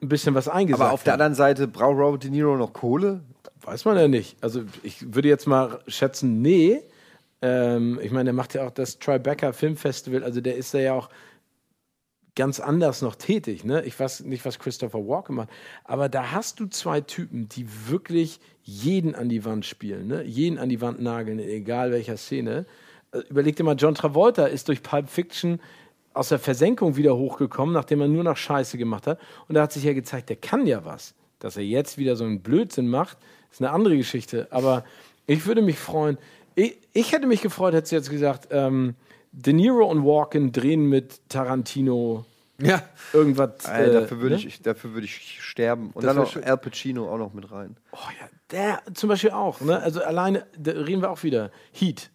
ein 0.00 0.08
bisschen 0.08 0.34
was 0.34 0.48
eingesagt 0.48 0.82
Aber 0.82 0.92
auf 0.94 1.02
der 1.02 1.12
hat. 1.12 1.20
anderen 1.20 1.34
Seite 1.34 1.68
braucht 1.68 1.98
Robert 1.98 2.24
De 2.24 2.30
Niro 2.30 2.56
noch 2.56 2.72
Kohle? 2.72 3.20
Weiß 3.60 3.84
man 3.84 3.98
ja 3.98 4.08
nicht. 4.08 4.38
Also 4.40 4.62
ich 4.82 5.14
würde 5.14 5.28
jetzt 5.28 5.46
mal 5.46 5.80
schätzen, 5.86 6.40
nee. 6.40 6.80
Ähm, 7.42 8.00
ich 8.02 8.10
meine, 8.10 8.24
der 8.24 8.32
macht 8.32 8.54
ja 8.54 8.66
auch 8.66 8.70
das 8.70 8.98
Tribeca 8.98 9.52
Filmfestival, 9.52 10.24
also 10.24 10.40
der 10.40 10.56
ist 10.56 10.72
da 10.72 10.78
ja 10.78 10.94
auch 10.94 11.10
ganz 12.36 12.58
anders 12.58 13.02
noch 13.02 13.16
tätig. 13.16 13.64
Ne? 13.64 13.82
Ich 13.84 14.00
weiß 14.00 14.20
nicht, 14.20 14.46
was 14.46 14.58
Christopher 14.58 15.06
Walken 15.06 15.36
macht, 15.36 15.50
aber 15.84 16.08
da 16.08 16.30
hast 16.32 16.58
du 16.58 16.66
zwei 16.68 17.02
Typen, 17.02 17.50
die 17.50 17.66
wirklich 17.88 18.40
jeden 18.66 19.14
an 19.14 19.28
die 19.28 19.44
Wand 19.44 19.64
spielen, 19.64 20.08
ne? 20.08 20.24
jeden 20.24 20.58
an 20.58 20.68
die 20.68 20.80
Wand 20.80 21.00
nageln, 21.00 21.38
egal 21.38 21.92
welcher 21.92 22.16
Szene. 22.16 22.66
Äh, 23.12 23.20
Überleg 23.30 23.54
dir 23.54 23.62
mal, 23.62 23.76
John 23.76 23.94
Travolta 23.94 24.46
ist 24.46 24.66
durch 24.68 24.82
Pulp 24.82 25.08
Fiction 25.08 25.60
aus 26.14 26.30
der 26.30 26.40
Versenkung 26.40 26.96
wieder 26.96 27.16
hochgekommen, 27.16 27.72
nachdem 27.72 28.00
er 28.00 28.08
nur 28.08 28.24
noch 28.24 28.36
Scheiße 28.36 28.76
gemacht 28.76 29.06
hat. 29.06 29.20
Und 29.48 29.54
da 29.54 29.62
hat 29.62 29.72
sich 29.72 29.84
ja 29.84 29.92
gezeigt, 29.92 30.30
der 30.30 30.36
kann 30.36 30.66
ja 30.66 30.84
was. 30.84 31.14
Dass 31.38 31.56
er 31.56 31.62
jetzt 31.62 31.96
wieder 31.96 32.16
so 32.16 32.24
einen 32.24 32.40
Blödsinn 32.40 32.88
macht, 32.88 33.18
ist 33.52 33.60
eine 33.60 33.70
andere 33.70 33.96
Geschichte. 33.96 34.48
Aber 34.50 34.84
ich 35.26 35.46
würde 35.46 35.62
mich 35.62 35.78
freuen. 35.78 36.18
Ich, 36.54 36.78
ich 36.92 37.12
hätte 37.12 37.26
mich 37.26 37.42
gefreut, 37.42 37.74
hättest 37.74 37.92
du 37.92 37.96
jetzt 37.96 38.10
gesagt, 38.10 38.48
ähm, 38.50 38.94
De 39.30 39.52
Niro 39.52 39.88
und 39.88 40.04
Walken 40.04 40.50
drehen 40.50 40.88
mit 40.88 41.20
Tarantino 41.28 42.24
ja. 42.60 42.82
Irgendwas. 43.12 43.64
äh, 43.66 43.92
dafür 43.92 44.20
würde 44.20 44.36
ne? 44.36 44.42
ich, 44.42 44.62
dafür 44.62 44.94
würde 44.94 45.06
ich 45.06 45.42
sterben. 45.42 45.90
Und 45.92 46.04
Das 46.04 46.14
dann 46.14 46.24
noch. 46.24 46.36
Al 46.36 46.56
Pacino 46.58 47.12
auch 47.12 47.18
noch 47.18 47.32
mit 47.32 47.50
rein. 47.50 47.76
Der 48.50 48.80
zum 48.94 49.08
Beispiel 49.08 49.30
auch. 49.30 49.60
Ne? 49.60 49.80
Also 49.80 50.02
alleine, 50.02 50.46
da 50.58 50.72
reden 50.72 51.02
wir 51.02 51.10
auch 51.10 51.22
wieder. 51.22 51.50
Heat. 51.72 52.10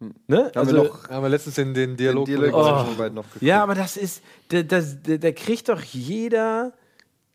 Ne? 0.00 0.12
Haben 0.28 0.50
Also, 0.54 0.76
wir 0.76 0.84
noch, 0.84 1.10
haben 1.10 1.22
wir 1.24 1.28
letztens 1.28 1.56
den, 1.56 1.74
den 1.74 1.96
Dialog. 1.96 2.28
Oh. 2.52 2.86
Ja, 3.40 3.62
aber 3.62 3.74
das 3.74 3.96
ist, 3.96 4.22
der, 4.50 4.62
das, 4.62 5.02
der, 5.02 5.18
der 5.18 5.32
kriegt 5.32 5.68
doch 5.68 5.82
jeder 5.82 6.72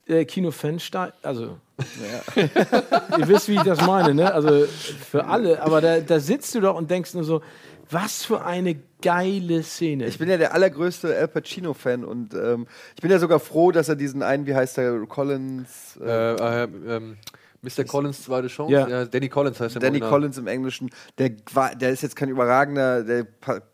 äh, 0.05 0.25
Kinofan, 0.25 0.79
also 1.21 1.57
ihr 2.35 3.27
wisst, 3.27 3.49
wie 3.49 3.55
ich 3.55 3.63
das 3.63 3.85
meine, 3.85 4.13
ne? 4.13 4.33
Also 4.33 4.65
für 4.65 5.25
alle, 5.25 5.61
aber 5.61 5.81
da, 5.81 5.99
da 5.99 6.19
sitzt 6.19 6.53
du 6.55 6.61
doch 6.61 6.75
und 6.75 6.89
denkst 6.89 7.13
nur 7.13 7.23
so, 7.23 7.41
was 7.89 8.23
für 8.23 8.43
eine 8.45 8.75
geile 9.01 9.63
Szene. 9.63 10.05
Ich 10.07 10.17
bin 10.17 10.29
ja 10.29 10.37
der 10.37 10.53
allergrößte 10.53 11.15
Al 11.15 11.27
Pacino-Fan 11.27 12.03
und 12.05 12.33
ähm, 12.33 12.67
ich 12.95 13.01
bin 13.01 13.11
ja 13.11 13.19
sogar 13.19 13.39
froh, 13.39 13.71
dass 13.71 13.89
er 13.89 13.95
diesen 13.95 14.23
einen, 14.23 14.45
wie 14.47 14.55
heißt 14.55 14.77
der, 14.77 14.97
Collins? 15.07 15.99
Äh, 16.01 16.33
äh, 16.35 16.63
ähm, 16.87 17.17
Mr. 17.61 17.85
Collins 17.85 18.23
zweite 18.23 18.47
Chance? 18.47 18.73
Ja. 18.73 19.05
Danny 19.05 19.29
Collins 19.29 19.57
heißt 19.59 19.75
der 19.75 19.81
Danny 19.81 19.93
Original. 19.97 20.09
Collins 20.09 20.37
im 20.37 20.47
Englischen, 20.47 20.89
der, 21.17 21.31
war, 21.53 21.73
der 21.75 21.91
ist 21.91 22.01
jetzt 22.03 22.15
kein 22.17 22.27
überragender, 22.27 23.03
der 23.03 23.25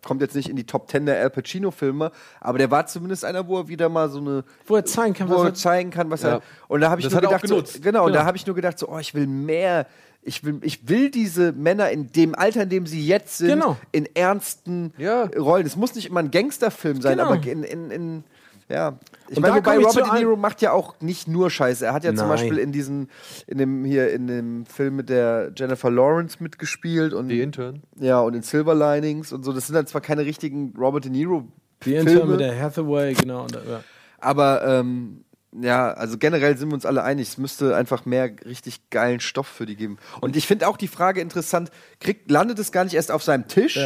kommt 0.06 0.22
jetzt 0.22 0.36
nicht 0.36 0.48
in 0.48 0.56
die 0.56 0.65
Top 0.65 0.88
Ten 0.88 1.07
der 1.07 1.19
Al 1.19 1.31
Pacino-Filme, 1.31 2.11
aber 2.40 2.57
der 2.60 2.69
war 2.69 2.86
zumindest 2.86 3.26
einer, 3.26 3.48
wo 3.48 3.57
er 3.57 3.68
wieder 3.68 3.90
mal 3.90 4.10
so 4.10 4.19
eine. 4.19 4.44
Wo 4.68 4.76
er 4.76 4.86
zeigen 4.86 5.15
kann, 5.15 5.27
wo 5.30 5.38
was 5.38 5.44
er 5.44 5.53
zeigen 5.56 5.90
kann, 5.90 6.11
was 6.11 6.22
Ja. 6.22 6.34
er. 6.36 6.41
Und 6.68 6.81
da 6.81 6.91
habe 6.91 7.02
ich 7.02 7.06
Das 7.07 7.14
nur 7.14 7.18
hat 7.18 7.23
er 7.23 7.30
auch 7.30 7.41
gedacht, 7.41 7.48
so, 7.48 7.56
genutzt. 7.56 7.81
genau, 7.81 8.02
und 8.06 8.11
Genau. 8.11 8.19
da 8.19 8.26
habe 8.27 8.38
ich 8.38 8.45
nur 8.45 8.56
gedacht, 8.56 8.77
so, 8.77 8.90
oh, 8.90 8.99
ich 8.99 9.14
will 9.15 9.26
mehr. 9.27 9.88
Ich 10.22 10.44
will, 10.44 10.60
ich 10.62 10.88
will 10.90 11.10
diese 11.12 11.54
Männer 11.54 11.90
in 11.91 12.12
dem 12.12 12.36
Alter, 12.36 12.64
in 12.64 12.70
dem 12.70 12.86
sie 12.86 13.06
jetzt 13.06 13.38
sind, 13.38 13.50
Genau. 13.50 13.78
in 13.91 14.06
ernsten 14.16 14.94
Rollen. 15.38 15.66
Es 15.66 15.76
muss 15.76 15.96
nicht 15.96 16.08
immer 16.08 16.20
ein 16.20 16.30
Gangsterfilm 16.32 17.02
sein, 17.02 17.18
Genau. 17.18 17.32
aber 17.32 17.46
in, 17.48 17.64
in, 17.64 17.90
in 17.91 18.24
ja. 18.68 19.00
Ich 19.30 19.38
Und 19.38 19.41
meine, 19.41 19.56
wobei 19.56 19.78
Robert 19.78 19.96
De 20.14 20.20
Niro 20.20 20.36
macht 20.36 20.62
ja 20.62 20.74
auch 20.74 20.94
nicht 21.02 21.28
nur 21.28 21.50
Scheiße. 21.50 21.86
Er 21.88 21.94
hat 21.94 22.04
ja 22.04 22.12
zum 22.12 22.28
Nein. 22.28 22.38
Beispiel 22.38 22.58
in 22.60 22.72
diesen, 22.72 23.10
in 23.48 23.58
dem 23.58 23.84
hier, 23.86 24.12
in 24.14 24.28
dem 24.28 24.66
Film 24.68 24.98
mit 24.98 25.10
der 25.10 25.52
Jennifer 25.56 25.90
Lawrence 25.90 26.38
mitgespielt 26.40 27.14
und 27.14 27.30
The 27.30 27.41
Intern. 27.41 27.82
ja 28.00 28.20
und 28.20 28.36
in 28.36 28.44
Silver 28.44 28.76
Linings 28.76 29.32
und 29.34 29.44
so. 29.44 29.54
Das 29.54 29.66
sind 29.68 29.74
dann 29.76 29.88
zwar 29.88 30.02
keine 30.02 30.24
richtigen 30.26 30.74
Robert 30.78 31.06
De 31.06 31.12
Niro 31.12 31.48
Die 31.84 31.91
Filme, 31.94 32.12
Intern 32.12 32.30
mit 32.30 32.40
der 32.41 32.60
Hathaway, 32.62 33.14
genau. 33.14 33.44
Und, 33.44 33.54
ja. 33.54 33.84
aber 34.20 34.64
ähm, 34.68 35.24
ja, 35.51 35.91
also 35.93 36.17
generell 36.17 36.57
sind 36.57 36.69
wir 36.69 36.76
uns 36.76 36.85
alle 36.85 37.03
einig, 37.03 37.30
es 37.30 37.38
müsste 37.38 37.76
einfach 37.76 38.05
mehr 38.05 38.30
richtig 38.45 38.89
geilen 38.89 39.19
Stoff 39.19 39.47
für 39.47 39.65
die 39.65 39.76
geben. 39.76 39.97
Und 40.21 40.35
ich 40.35 40.45
finde 40.47 40.67
auch 40.67 40.77
die 40.77 40.88
Frage 40.88 41.21
interessant, 41.21 41.71
kriegt, 41.99 42.30
landet 42.30 42.59
es 42.59 42.71
gar 42.71 42.84
nicht 42.84 42.93
erst 42.93 43.11
auf 43.11 43.23
seinem 43.23 43.47
Tisch 43.47 43.80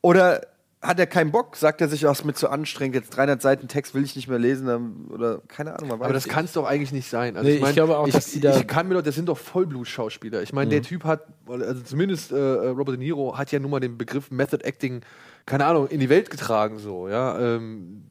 oder 0.00 0.40
hat 0.82 0.98
er 0.98 1.06
keinen 1.06 1.30
Bock? 1.32 1.56
Sagt 1.56 1.80
er 1.80 1.88
sich, 1.88 2.06
ach, 2.06 2.12
ist 2.12 2.26
mir 2.26 2.34
zu 2.34 2.50
anstrengend, 2.50 2.94
jetzt 2.96 3.16
300 3.16 3.40
Seiten 3.40 3.68
Text 3.68 3.94
will 3.94 4.04
ich 4.04 4.16
nicht 4.16 4.28
mehr 4.28 4.38
lesen 4.38 5.06
oder 5.08 5.40
keine 5.48 5.72
Ahnung. 5.74 5.88
man 5.88 5.98
weiß 6.00 6.04
Aber 6.04 6.12
das 6.12 6.28
kann 6.28 6.44
es 6.44 6.52
doch 6.52 6.66
eigentlich 6.66 6.92
nicht 6.92 7.08
sein. 7.08 7.36
Also 7.38 7.48
Nee, 7.48 7.54
ich, 7.54 7.60
mein, 7.62 7.70
ich 7.70 7.74
glaube 7.76 7.96
auch, 7.96 8.06
ich, 8.06 8.12
dass 8.12 8.26
die 8.32 8.40
da- 8.40 8.54
Ich 8.58 8.66
kann 8.66 8.86
mir 8.88 8.94
doch, 8.94 9.02
das 9.02 9.14
sind 9.14 9.30
doch 9.30 9.38
Vollblutschauspieler. 9.38 10.42
Ich 10.42 10.52
meine, 10.52 10.68
der 10.68 10.80
Mhm. 10.80 10.84
Typ 10.84 11.04
hat, 11.04 11.22
also 11.48 11.80
zumindest 11.82 12.32
äh, 12.32 12.36
Robert 12.36 12.96
De 12.96 12.98
Niro 12.98 13.38
hat 13.38 13.50
ja 13.50 13.60
nun 13.60 13.70
mal 13.70 13.80
den 13.80 13.96
Begriff 13.96 14.30
Method 14.30 14.62
Acting, 14.62 15.00
keine 15.46 15.64
Ahnung, 15.64 15.88
in 15.88 16.00
die 16.00 16.10
Welt 16.10 16.28
getragen, 16.28 16.78
so, 16.78 17.08
ja. 17.08 17.38
Ähm, 17.38 18.04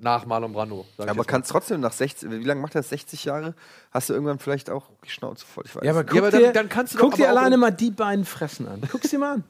nach 0.00 0.26
Marlon 0.26 0.52
Brando. 0.52 0.84
sag 0.96 1.04
ich 1.06 1.10
aber 1.10 1.16
mal. 1.18 1.24
kannst 1.24 1.50
trotzdem 1.50 1.80
nach 1.80 1.92
60, 1.92 2.30
wie 2.30 2.44
lange 2.44 2.60
macht 2.60 2.74
das? 2.74 2.88
60 2.90 3.24
Jahre? 3.24 3.54
Hast 3.90 4.08
du 4.08 4.14
irgendwann 4.14 4.38
vielleicht 4.38 4.70
auch 4.70 4.86
die 5.04 5.10
Schnauze 5.10 5.44
voll? 5.46 5.64
Ich 5.66 5.74
weiß 5.74 5.82
Ja, 5.84 5.90
aber 5.92 6.02
nicht. 6.04 6.12
guck, 6.12 6.30
dann- 6.30 6.40
dir, 6.40 6.52
dann 6.52 6.68
kannst 6.68 6.94
du 6.94 6.98
guck 6.98 7.10
doch 7.12 7.16
dir 7.18 7.28
aber 7.30 7.38
alleine 7.40 7.54
in- 7.56 7.60
mal 7.60 7.70
die 7.70 7.90
beiden 7.90 8.24
Fressen 8.24 8.68
an. 8.68 8.82
Guck 8.90 9.02
sie 9.04 9.18
mal 9.18 9.34
an. 9.34 9.44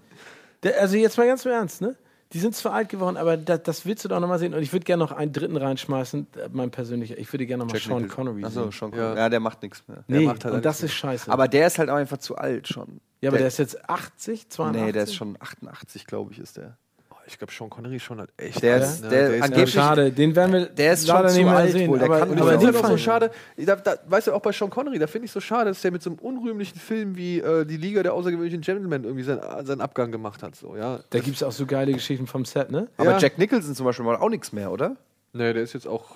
Der, 0.63 0.81
also 0.81 0.97
jetzt 0.97 1.17
mal 1.19 1.27
ganz 1.27 1.45
im 1.45 1.53
Ernst, 1.53 1.81
ne? 1.81 1.95
Die 2.35 2.41
sind 2.41 2.55
zwar 2.55 2.75
alt 2.75 2.91
geworden, 2.91 3.17
aber 3.17 3.39
das, 3.39 3.63
das 3.63 3.87
willst 3.87 4.05
du 4.05 4.09
doch 4.11 4.21
noch 4.21 4.29
mal 4.29 4.39
sehen. 4.39 4.53
Und 4.53 4.61
ich 4.61 4.73
würde 4.75 4.85
gerne 4.85 5.03
noch 5.03 5.13
einen 5.13 5.33
dritten 5.33 5.57
reinschmeißen, 5.57 6.27
äh, 6.37 6.49
mein 6.53 6.71
persönlicher. 6.71 7.17
Ich 7.17 7.33
würde 7.33 7.47
gerne 7.47 7.65
noch 7.65 7.73
mal 7.73 7.79
Jack 7.79 7.85
Sean. 7.89 8.07
Connery 8.09 8.45
Achso, 8.45 8.65
sehen. 8.65 8.73
Sean 8.73 8.91
Connery. 8.91 9.17
Ja. 9.17 9.29
der 9.31 9.41
macht 9.41 9.63
nichts 9.63 9.83
mehr. 9.89 10.05
Nee, 10.09 10.19
Der 10.19 10.27
macht 10.29 10.45
halt 10.45 10.55
und 10.55 10.65
das 10.65 10.81
mehr. 10.83 10.87
ist 10.91 10.93
scheiße. 10.95 11.31
Aber 11.33 11.49
der 11.49 11.67
ist 11.69 11.79
halt 11.79 11.89
auch 11.89 11.95
einfach 11.97 12.19
zu 12.19 12.37
alt 12.37 12.69
schon. 12.69 13.01
ja, 13.23 13.31
aber 13.31 13.39
der 13.39 13.47
ist 13.47 13.59
jetzt 13.59 13.89
80, 13.89 14.51
82? 14.51 14.83
Nee, 14.87 14.93
der 14.93 15.03
ist 15.05 15.15
schon 15.15 15.37
88, 15.41 16.07
glaube 16.07 16.33
ich, 16.33 16.39
ist 16.39 16.59
der. 16.59 16.77
Ich 17.29 17.39
glaube, 17.39 17.53
Sean 17.53 17.69
Connery 17.71 18.01
schon 18.01 18.19
halt 18.19 18.31
echt. 18.37 18.63
Der 18.63 18.79
ist- 18.79 19.03
ne? 19.03 19.09
der 19.11 19.35
ist 19.37 19.43
angeblich- 19.43 19.75
Ja, 19.75 19.83
schade, 19.83 20.11
den 20.11 20.35
werden 20.35 20.53
wir 20.53 20.67
Der 20.67 20.93
ist 20.95 21.07
leider 21.07 21.29
schon 21.29 21.37
nicht 21.37 21.37
zu 21.37 21.45
mehr 21.45 21.57
alt 21.57 21.73
sehen. 21.73 21.91
wohl, 21.91 21.99
der 21.99 22.07
aber, 22.09 22.19
kann- 22.21 22.39
aber 22.39 22.51
halt 22.59 22.77
auch 22.77 22.89
so 22.89 22.97
schade, 22.97 23.31
da, 23.57 23.77
da, 23.77 23.95
weißt 24.09 24.27
du, 24.29 24.33
auch 24.33 24.41
bei 24.41 24.51
Sean 24.53 24.71
Connery, 24.71 24.99
da 24.99 25.07
finde 25.07 25.27
ich 25.27 25.33
so 25.33 25.41
schade, 25.41 25.71
dass 25.71 25.81
der 25.83 25.93
mit 25.93 26.03
so 26.03 26.11
einem 26.11 26.19
unrühmlichen 26.19 26.79
Film 26.81 27.17
wie 27.17 27.39
äh, 27.41 27.65
Die 27.65 27.77
Liga 27.77 28.03
der 28.03 28.15
außergewöhnlichen 28.15 28.63
Gentlemen 28.63 29.05
irgendwie 29.05 29.23
seinen, 29.25 29.41
seinen 29.67 29.81
Abgang 29.81 30.11
gemacht 30.11 30.43
hat. 30.43 30.57
So, 30.57 30.75
ja. 30.77 31.01
Da 31.11 31.19
gibt 31.21 31.37
es 31.37 31.43
auch 31.43 31.53
so 31.53 31.67
geile 31.67 31.93
Geschichten 31.93 32.27
vom 32.27 32.45
Set, 32.45 32.71
ne? 32.71 32.89
Aber 32.97 33.11
Ja. 33.11 33.19
Jack 33.19 33.39
Nicholson 33.39 33.75
zum 33.75 33.87
Beispiel 33.87 34.05
macht 34.07 34.21
auch 34.21 34.31
nichts 34.31 34.53
mehr, 34.53 34.73
oder? 34.73 34.97
Nee, 35.35 35.53
der 35.53 35.63
ist 35.63 35.75
jetzt 35.75 35.87
auch 35.87 36.07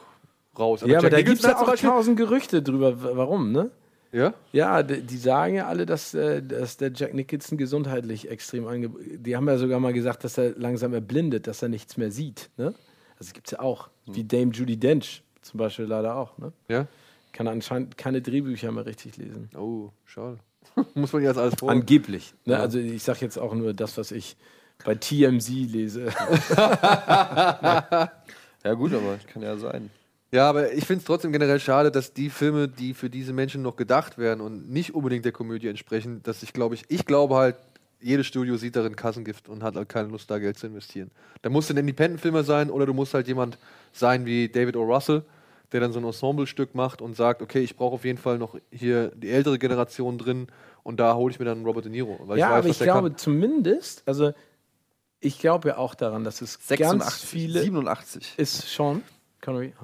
raus. 0.58 0.80
ja, 0.80 0.98
aber 0.98 1.02
Jack 1.08 1.10
da 1.10 1.22
gibt 1.22 1.36
es 1.38 1.42
ja 1.44 1.50
hat 1.50 1.68
auch 1.68 1.74
tausend 1.76 2.16
Gerüchte 2.16 2.62
drüber, 2.62 2.94
warum, 3.16 3.52
ne? 3.52 3.70
Ja? 4.12 4.34
Ja, 4.52 4.82
d- 4.82 5.00
die 5.00 5.16
sagen 5.16 5.54
ja 5.54 5.66
alle, 5.68 5.86
dass, 5.86 6.12
äh, 6.14 6.42
dass 6.42 6.76
der 6.76 6.92
Jack 6.94 7.14
Nicholson 7.14 7.56
gesundheitlich 7.58 8.28
extrem 8.30 8.66
ange... 8.66 8.90
Die 9.16 9.34
haben 9.36 9.48
ja 9.48 9.56
sogar 9.56 9.80
mal 9.80 9.92
gesagt, 9.94 10.22
dass 10.24 10.36
er 10.38 10.50
langsam 10.58 10.92
erblindet, 10.92 11.46
dass 11.46 11.62
er 11.62 11.68
nichts 11.70 11.96
mehr 11.96 12.10
sieht, 12.10 12.50
ne? 12.58 12.74
Also 13.18 13.32
gibt 13.32 13.46
es 13.48 13.52
ja 13.52 13.60
auch. 13.60 13.88
Wie 14.06 14.24
Dame 14.24 14.52
Judy 14.52 14.76
Dench 14.76 15.22
zum 15.40 15.58
Beispiel 15.58 15.86
leider 15.86 16.16
auch, 16.16 16.36
ne? 16.38 16.52
Ja? 16.68 16.86
Kann 17.32 17.48
anscheinend 17.48 17.96
keine 17.96 18.20
Drehbücher 18.20 18.70
mehr 18.72 18.84
richtig 18.84 19.16
lesen. 19.16 19.48
Oh, 19.56 19.90
schade. 20.04 20.38
Muss 20.94 21.12
man 21.12 21.22
jetzt 21.22 21.38
alles 21.38 21.54
vor. 21.58 21.70
Angeblich. 21.70 22.34
Ne? 22.44 22.54
Ja. 22.54 22.60
Also 22.60 22.78
ich 22.78 23.02
sage 23.02 23.20
jetzt 23.22 23.38
auch 23.38 23.54
nur 23.54 23.72
das, 23.72 23.96
was 23.96 24.10
ich 24.12 24.36
bei 24.84 24.94
TMZ 24.94 25.48
lese. 25.48 26.06
Ja, 28.64 28.74
gut, 28.74 28.92
aber 28.94 29.18
kann 29.32 29.42
ja 29.42 29.56
sein. 29.56 29.90
Ja, 30.32 30.48
aber 30.48 30.72
ich 30.72 30.86
finde 30.86 31.00
es 31.00 31.04
trotzdem 31.04 31.30
generell 31.30 31.60
schade, 31.60 31.90
dass 31.90 32.14
die 32.14 32.30
Filme, 32.30 32.66
die 32.66 32.94
für 32.94 33.10
diese 33.10 33.34
Menschen 33.34 33.60
noch 33.60 33.76
gedacht 33.76 34.16
werden 34.16 34.40
und 34.40 34.70
nicht 34.70 34.94
unbedingt 34.94 35.26
der 35.26 35.32
Komödie 35.32 35.68
entsprechen, 35.68 36.22
dass 36.22 36.42
ich 36.42 36.54
glaube 36.54 36.74
ich, 36.74 36.84
ich 36.88 37.04
glaube 37.04 37.36
halt, 37.36 37.56
jedes 38.00 38.26
Studio 38.26 38.56
sieht 38.56 38.74
darin 38.74 38.96
Kassengift 38.96 39.48
und 39.48 39.62
hat 39.62 39.76
halt 39.76 39.88
keine 39.90 40.08
Lust, 40.08 40.30
da 40.30 40.38
Geld 40.38 40.58
zu 40.58 40.66
investieren. 40.66 41.10
Da 41.42 41.50
musst 41.50 41.68
du 41.68 41.74
ein 41.74 41.76
Independent-Filmer 41.76 42.44
sein 42.44 42.70
oder 42.70 42.86
du 42.86 42.94
musst 42.94 43.14
halt 43.14 43.28
jemand 43.28 43.58
sein 43.92 44.24
wie 44.24 44.48
David 44.48 44.76
O. 44.76 44.82
Russell, 44.82 45.22
der 45.70 45.80
dann 45.80 45.92
so 45.92 46.00
ein 46.00 46.04
Ensemble-Stück 46.04 46.74
macht 46.74 47.02
und 47.02 47.14
sagt, 47.14 47.42
okay, 47.42 47.60
ich 47.60 47.76
brauche 47.76 47.94
auf 47.94 48.04
jeden 48.04 48.18
Fall 48.18 48.38
noch 48.38 48.56
hier 48.70 49.12
die 49.14 49.30
ältere 49.30 49.58
Generation 49.58 50.16
drin 50.16 50.48
und 50.82 50.98
da 50.98 51.14
hole 51.14 51.30
ich 51.30 51.38
mir 51.38 51.44
dann 51.44 51.62
Robert 51.64 51.84
De 51.84 51.92
Niro. 51.92 52.18
Weil 52.24 52.38
ja, 52.38 52.46
ich 52.46 52.52
weiß, 52.52 52.58
aber 52.58 52.68
ich 52.68 52.78
glaube 52.78 53.08
kann. 53.10 53.18
zumindest, 53.18 54.02
also 54.06 54.32
ich 55.20 55.38
glaube 55.38 55.68
ja 55.68 55.76
auch 55.76 55.94
daran, 55.94 56.24
dass 56.24 56.40
es 56.40 56.58
ganz 56.68 57.04
86, 57.04 57.28
viele 57.28 57.60
87. 57.60 58.34
ist 58.38 58.70
schon. 58.72 59.02
Connery. 59.42 59.74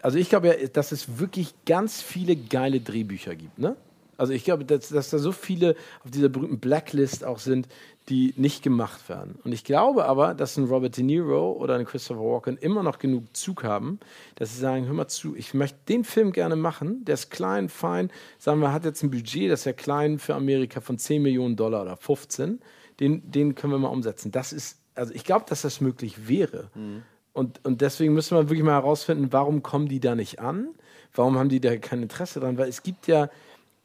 Also 0.00 0.18
ich 0.18 0.28
glaube 0.28 0.48
ja, 0.48 0.68
dass 0.68 0.92
es 0.92 1.18
wirklich 1.18 1.54
ganz 1.66 2.00
viele 2.00 2.36
geile 2.36 2.80
Drehbücher 2.80 3.34
gibt, 3.34 3.58
ne? 3.58 3.76
Also 4.16 4.34
ich 4.34 4.44
glaube, 4.44 4.66
dass, 4.66 4.90
dass 4.90 5.08
da 5.08 5.18
so 5.18 5.32
viele 5.32 5.76
auf 6.04 6.10
dieser 6.10 6.28
berühmten 6.28 6.58
Blacklist 6.58 7.24
auch 7.24 7.38
sind, 7.38 7.68
die 8.10 8.34
nicht 8.36 8.62
gemacht 8.62 9.08
werden. 9.08 9.38
Und 9.44 9.52
ich 9.52 9.64
glaube 9.64 10.04
aber, 10.04 10.34
dass 10.34 10.58
ein 10.58 10.64
Robert 10.64 10.98
De 10.98 11.02
Niro 11.02 11.52
oder 11.52 11.76
ein 11.76 11.86
Christopher 11.86 12.20
Walken 12.20 12.58
immer 12.58 12.82
noch 12.82 12.98
genug 12.98 13.34
Zug 13.34 13.64
haben, 13.64 13.98
dass 14.34 14.52
sie 14.52 14.60
sagen, 14.60 14.86
hör 14.86 14.92
mal 14.92 15.08
zu, 15.08 15.34
ich 15.36 15.54
möchte 15.54 15.78
den 15.88 16.04
Film 16.04 16.32
gerne 16.32 16.56
machen, 16.56 17.02
der 17.06 17.14
ist 17.14 17.30
klein, 17.30 17.70
fein, 17.70 18.10
sagen 18.38 18.60
wir, 18.60 18.74
hat 18.74 18.84
jetzt 18.84 19.02
ein 19.02 19.10
Budget, 19.10 19.50
das 19.50 19.60
ist 19.60 19.64
ja 19.64 19.72
klein 19.72 20.18
für 20.18 20.34
Amerika 20.34 20.82
von 20.82 20.98
10 20.98 21.22
Millionen 21.22 21.56
Dollar 21.56 21.80
oder 21.80 21.96
15, 21.96 22.60
den, 23.00 23.30
den 23.30 23.54
können 23.54 23.72
wir 23.72 23.78
mal 23.78 23.88
umsetzen. 23.88 24.32
Das 24.32 24.52
ist, 24.52 24.80
also 24.94 25.14
ich 25.14 25.24
glaube, 25.24 25.46
dass 25.48 25.62
das 25.62 25.80
möglich 25.80 26.28
wäre. 26.28 26.70
Mhm. 26.74 27.04
Und, 27.32 27.64
und 27.64 27.80
deswegen 27.80 28.14
müssen 28.14 28.36
wir 28.36 28.48
wirklich 28.48 28.64
mal 28.64 28.72
herausfinden, 28.72 29.32
warum 29.32 29.62
kommen 29.62 29.88
die 29.88 30.00
da 30.00 30.14
nicht 30.14 30.40
an? 30.40 30.68
Warum 31.14 31.38
haben 31.38 31.48
die 31.48 31.60
da 31.60 31.76
kein 31.76 32.02
Interesse 32.02 32.40
dran? 32.40 32.58
Weil 32.58 32.68
es 32.68 32.82
gibt 32.82 33.06
ja, 33.06 33.30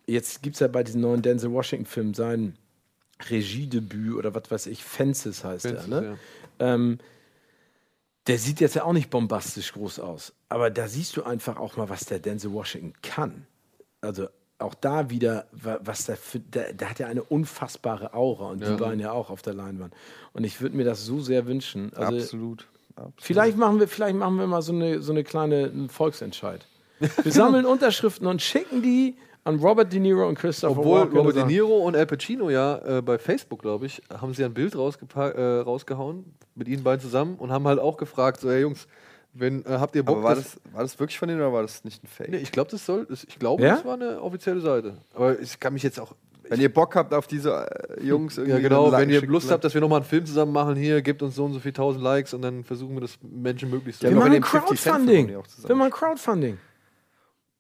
jetzt 0.08 0.42
gibt 0.42 0.56
es 0.56 0.60
ja 0.60 0.68
bei 0.68 0.84
diesen 0.84 1.02
neuen 1.02 1.22
Denzel 1.22 1.52
Washington-Filmen 1.52 2.14
sein 2.14 2.58
Regiedebüt 3.30 4.16
oder 4.16 4.36
was 4.36 4.52
weiß 4.52 4.68
ich, 4.68 4.84
Fences 4.84 5.44
heißt 5.44 5.68
Fences, 5.68 5.88
er. 5.88 6.02
Ne? 6.02 6.18
Ja. 6.60 6.74
Ähm, 6.74 7.00
der 8.28 8.40
sieht 8.40 8.60
jetzt 8.60 8.76
ja 8.76 8.84
auch 8.84 8.94
nicht 8.94 9.10
bombastisch 9.10 9.74
groß 9.74 10.00
aus, 10.00 10.34
aber 10.50 10.70
da 10.70 10.88
siehst 10.88 11.16
du 11.16 11.24
einfach 11.24 11.58
auch 11.58 11.78
mal, 11.78 11.90
was 11.90 12.06
der 12.06 12.20
Denzel 12.20 12.52
Washington 12.52 12.94
kann. 13.02 13.46
Also 14.02 14.28
auch 14.58 14.74
da 14.74 15.10
wieder, 15.10 15.48
was 15.52 16.06
der 16.06 16.18
für, 16.18 16.40
der, 16.40 16.74
der 16.74 16.90
hat 16.90 17.00
ja 17.00 17.08
eine 17.08 17.24
unfassbare 17.24 18.14
Aura 18.14 18.50
und 18.50 18.62
ja. 18.62 18.74
die 18.74 18.80
waren 18.80 19.00
ja 19.00 19.12
auch 19.12 19.30
auf 19.30 19.42
der 19.42 19.54
Leinwand. 19.54 19.94
Und 20.34 20.44
ich 20.44 20.62
würde 20.62 20.78
mir 20.78 20.86
das 20.86 21.06
so 21.06 21.20
sehr 21.20 21.46
wünschen. 21.46 21.94
Also, 21.94 22.18
Absolut. 22.18 22.68
Absolut. 22.96 23.22
Vielleicht 23.22 23.58
machen 23.58 23.80
wir, 23.80 23.88
vielleicht 23.88 24.16
machen 24.16 24.38
wir 24.38 24.48
mal 24.48 24.62
so 24.62 24.74
eine, 24.74 25.02
so 25.02 25.12
eine 25.12 25.24
kleine 25.24 25.90
Volksentscheid. 25.90 26.66
Wir 27.00 27.32
sammeln 27.32 27.66
Unterschriften 27.66 28.26
und 28.28 28.42
schicken 28.42 28.82
die 28.82 29.16
an 29.44 29.60
Robert 29.60 29.94
De 29.94 30.00
Niro 30.00 30.28
und 30.28 30.36
Christopher 30.36 30.80
Obwohl 30.80 31.02
Walken 31.02 31.18
Robert 31.18 31.36
De 31.36 31.46
Niro 31.46 31.78
und 31.78 31.96
Al 31.96 32.06
Pacino 32.06 32.50
ja 32.50 32.98
äh, 32.98 33.02
bei 33.02 33.20
Facebook, 33.20 33.62
glaube 33.62 33.86
ich, 33.86 34.02
haben 34.10 34.34
sie 34.34 34.44
ein 34.44 34.54
Bild 34.54 34.74
äh, 34.74 34.78
rausgehauen 34.78 36.26
mit 36.56 36.68
ihnen 36.68 36.84
beiden 36.84 37.02
zusammen 37.02 37.36
und 37.36 37.52
haben 37.52 37.68
halt 37.68 37.80
auch 37.80 37.98
gefragt, 37.98 38.40
so, 38.40 38.50
hey 38.50 38.62
Jungs, 38.62 38.88
wenn, 39.34 39.64
äh, 39.66 39.70
habt 39.70 39.96
ihr 39.96 40.04
Bock? 40.04 40.18
Aber 40.18 40.24
war 40.30 40.36
das, 40.36 40.58
war 40.72 40.82
das 40.82 40.98
wirklich 41.00 41.20
von 41.20 41.28
denen 41.28 41.42
oder 41.42 41.54
war 41.54 41.62
das 41.62 41.84
nicht 41.84 42.04
ein 42.04 42.08
Fake? 42.08 42.30
Nee, 42.30 42.38
ich 42.38 42.52
glaube, 42.52 42.72
das 42.72 42.86
soll, 42.86 43.06
ich 43.10 43.38
glaube, 43.38 43.62
ja? 43.62 43.76
das 43.76 43.86
war 43.86 43.94
eine 43.94 44.22
offizielle 44.22 44.62
Seite. 44.62 44.98
Aber 45.14 45.40
ich 45.40 45.60
kann 45.60 45.74
mich 45.74 45.84
jetzt 45.84 46.00
auch. 46.00 46.16
Wenn 46.50 46.62
ihr 46.62 46.74
Bock 46.74 46.96
habt 46.96 47.14
auf 47.14 47.28
diese 47.28 47.68
äh, 47.98 48.04
Jungs 48.04 48.38
irgendwie. 48.38 48.58
Ja, 48.58 48.60
genau, 48.60 48.92
wenn 48.92 49.10
ihr 49.10 49.22
Lust 49.26 49.52
habt, 49.52 49.64
dass 49.64 49.74
wir 49.74 49.82
nochmal 49.82 50.00
einen 50.00 50.10
Film 50.10 50.26
zusammen 50.26 50.52
machen, 50.52 50.76
hier, 50.76 51.02
gebt 51.02 51.22
uns 51.22 51.36
so 51.36 51.46
und 51.46 51.54
so 51.54 51.60
viel 51.60 51.74
tausend 51.74 52.04
Likes 52.04 52.34
und 52.34 52.42
dann 52.42 52.64
versuchen 52.64 52.96
wir 52.96 53.02
das 53.02 53.18
Menschen 53.22 53.70
möglichst 53.70 54.02
zu 54.02 54.10
Wir 54.10 54.16
machen 54.16 54.42
Crowdfunding. 54.42 55.30
Wir 55.66 55.76
machen 55.76 55.92
Crowdfunding. 55.92 56.58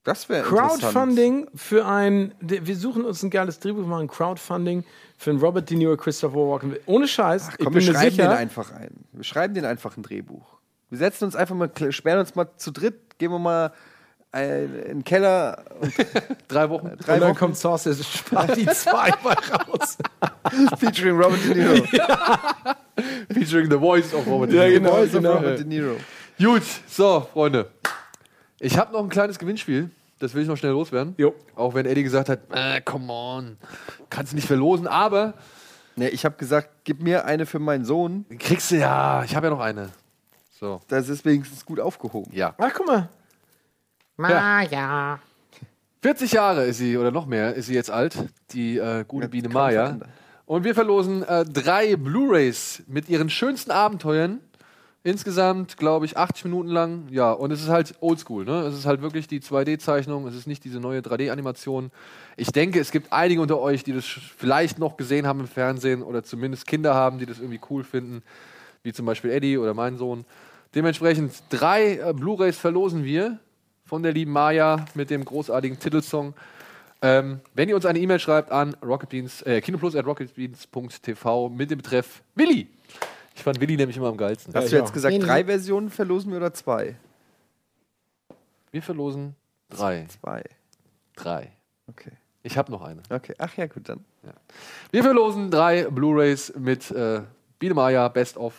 Das 0.03 0.30
wäre 0.30 0.44
Crowdfunding 0.44 1.48
für 1.56 1.86
ein. 1.86 2.36
Wir 2.40 2.76
suchen 2.76 3.06
uns 3.06 3.24
ein 3.24 3.32
geiles 3.32 3.60
Drehbuch, 3.60 3.86
machen 3.88 4.07
Crowdfunding 4.07 4.84
für 5.18 5.32
einen 5.32 5.40
Robert 5.40 5.68
De 5.70 5.76
Niro, 5.78 5.98
Christopher 5.98 6.36
Walken. 6.36 6.76
Ohne 6.86 7.07
Scheiß. 7.07 7.48
Ach, 7.49 7.57
komm, 7.57 7.76
ich 7.76 7.86
bin 7.86 7.88
wir 7.88 7.99
schreiben 7.99 8.18
den 8.18 8.28
einfach 8.28 8.72
ein. 8.72 8.91
Wir 9.14 9.24
schreiben 9.24 9.53
den 9.56 9.66
einfach 9.66 9.98
ein 9.98 10.03
Drehbuch. 10.03 10.60
Wir 10.90 10.99
setzen 10.99 11.26
uns 11.26 11.36
einfach 11.36 11.56
mal, 11.56 11.72
sperren 11.90 12.20
uns 12.20 12.36
mal 12.36 12.48
zu 12.56 12.70
dritt, 12.70 13.18
gehen 13.18 13.32
wir 13.32 13.40
mal 13.40 13.74
in 14.44 14.88
den 14.88 15.03
Keller. 15.03 15.64
drei 16.48 16.70
Wochen. 16.70 16.91
Drei 16.98 17.16
und 17.16 17.22
dann 17.22 17.30
Wochen. 17.30 17.38
kommt 17.38 17.57
Sausage 17.57 18.03
Party 18.30 18.66
2 18.66 18.91
mal 19.24 19.34
raus. 19.34 19.98
Featuring 20.78 21.16
Robert 21.16 21.44
De 21.45 21.56
Niro. 21.56 21.86
Ja. 21.91 22.76
Featuring 23.32 23.70
The 23.70 23.78
Voice 23.78 24.14
of 24.14 24.28
Robert 24.28 24.52
De 24.52 24.57
Niro. 24.57 24.68
Ja, 24.68 24.78
genau, 24.80 24.91
Voice 24.91 25.12
genau. 25.12 25.30
of 25.32 25.38
Robert 25.38 25.60
De 25.60 25.66
Niro. 25.66 25.95
Gut, 26.38 26.64
so, 26.88 27.28
Freunde. 27.32 27.72
Ich 28.60 28.78
habe 28.78 28.91
noch 28.94 29.03
ein 29.03 29.10
kleines 29.10 29.40
Gewinnspiel. 29.40 29.90
Das 30.20 30.34
will 30.34 30.41
ich 30.41 30.48
noch 30.48 30.57
schnell 30.57 30.72
loswerden. 30.72 31.14
Jo. 31.18 31.34
Auch 31.56 31.74
wenn 31.74 31.86
Eddie 31.86 32.03
gesagt 32.03 32.30
hat, 32.30 32.40
äh, 32.52 32.82
come 32.82 33.12
on, 33.12 33.57
kannst 34.10 34.32
du 34.32 34.36
nicht 34.36 34.48
verlosen, 34.48 34.88
aber. 34.88 35.34
Ne, 35.98 36.10
ich 36.10 36.26
habe 36.26 36.36
gesagt, 36.36 36.70
gib 36.84 37.02
mir 37.02 37.26
eine 37.26 37.45
für 37.45 37.60
meinen 37.60 37.86
Sohn. 37.86 38.26
Kriegst 38.40 38.72
du 38.72 38.78
ja, 38.78 39.24
ich 39.24 39.36
habe 39.36 39.48
ja 39.48 39.52
noch 39.52 39.62
eine. 39.62 39.90
So. 40.60 40.82
Das 40.88 41.10
ist 41.10 41.24
wenigstens 41.26 41.66
gut 41.66 41.80
aufgehoben. 41.80 42.32
Ja. 42.34 42.53
Ach, 42.57 42.72
guck 42.74 42.88
mal. 42.88 43.10
Maja. 44.18 45.20
40 46.02 46.32
Jahre 46.32 46.66
ist 46.66 46.78
sie, 46.78 46.98
oder 46.98 47.12
noch 47.12 47.26
mehr, 47.26 47.56
ist 47.56 47.66
sie 47.68 47.74
jetzt 47.74 47.90
alt, 47.90 48.16
die 48.52 48.78
äh, 48.78 49.04
gute 49.08 49.28
Biene 49.28 49.50
Maya. 49.50 50.00
Und 50.46 50.64
wir 50.64 50.76
verlosen 50.76 51.24
äh, 51.24 51.44
drei 51.46 51.96
Blu-Rays 51.96 52.84
mit 52.88 53.10
ihren 53.10 53.30
schönsten 53.30 53.72
Abenteuern 53.72 54.40
Insgesamt, 55.06 55.78
glaube 55.78 56.08
ich, 56.08 56.18
80 56.18 56.46
Minuten 56.46 56.70
lang. 56.70 57.04
Ja, 57.12 57.32
und 57.32 57.52
es 57.52 57.62
ist 57.62 57.70
halt 57.70 57.94
oldschool. 58.00 58.44
Ne? 58.44 58.62
Es 58.62 58.74
ist 58.74 58.88
halt 58.88 59.04
wirklich 59.04 59.28
die 59.28 59.40
2D-Zeichnung. 59.40 60.26
Es 60.26 60.34
ist 60.34 60.48
nicht 60.48 60.64
diese 60.64 60.80
neue 60.80 61.02
3D-Animation. 61.02 61.92
Ich 62.38 62.48
denke, 62.48 62.80
es 62.80 62.90
gibt 62.90 63.14
einige 63.14 63.40
unter 63.40 63.60
euch, 63.60 63.84
die 63.84 63.94
das 63.94 64.04
vielleicht 64.06 64.80
noch 64.80 64.98
gesehen 64.98 65.28
haben 65.28 65.42
im 65.42 65.48
Fernsehen 65.48 66.02
oder 66.02 66.24
zumindest 66.24 66.66
Kinder 66.66 66.96
haben, 66.96 67.20
die 67.20 67.28
das 67.28 67.38
irgendwie 67.38 67.62
cool 67.70 67.84
finden. 67.84 68.24
Wie 68.82 68.94
zum 68.94 69.06
Beispiel 69.06 69.30
Eddie 69.30 69.60
oder 69.60 69.76
mein 69.76 69.98
Sohn. 69.98 70.26
Dementsprechend 70.74 71.34
drei 71.52 72.00
äh, 72.00 72.12
Blu-rays 72.12 72.58
verlosen 72.58 73.04
wir 73.04 73.38
von 73.86 74.03
der 74.03 74.12
lieben 74.12 74.32
Maya 74.32 74.86
mit 74.95 75.10
dem 75.10 75.24
großartigen 75.24 75.80
Titelsong. 75.80 76.34
Ähm, 77.02 77.40
wenn 77.53 77.70
ihr 77.70 77.76
uns 77.76 77.86
eine 77.86 77.99
E-Mail 77.99 78.20
schreibt 78.20 78.52
an 78.52 78.76
rocketbeans, 78.84 79.44
äh, 79.44 79.62
kinoplus 79.62 79.95
at 79.95 80.06
rocketbeans.tv 80.06 81.49
mit 81.49 81.70
dem 81.70 81.78
Betreff 81.78 82.24
Willi, 82.36 82.68
ich 83.36 83.44
fand 83.44 83.60
Willi 83.60 83.76
nämlich 83.76 83.98
immer 83.98 84.07
am 84.07 84.18
geilsten. 84.18 84.53
Hast 84.53 84.72
du 84.72 84.78
jetzt 84.78 84.94
gesagt, 84.94 85.16
drei 85.22 85.44
Versionen 85.45 85.90
verlosen 85.90 86.32
wir 86.32 86.38
oder 86.38 86.53
zwei? 86.53 86.95
Wir 88.72 88.82
verlosen 88.82 89.36
drei. 89.70 90.06
Zwei. 90.07 90.44
Drei. 91.16 91.52
Okay. 91.88 92.12
Ich 92.44 92.57
habe 92.57 92.72
noch 92.72 92.82
eine. 92.82 93.02
Okay. 93.10 93.36
Ach 93.38 93.56
ja, 93.57 93.68
gut, 93.68 93.90
dann. 93.90 94.06
Ja. 94.24 94.34
Wir 94.91 95.03
verlosen 95.03 95.52
drei 95.52 95.84
Blu-Rays 95.84 96.53
mit 96.57 96.91
äh, 96.91 97.22
Biene 97.60 98.10
Best 98.14 98.38
of 98.38 98.53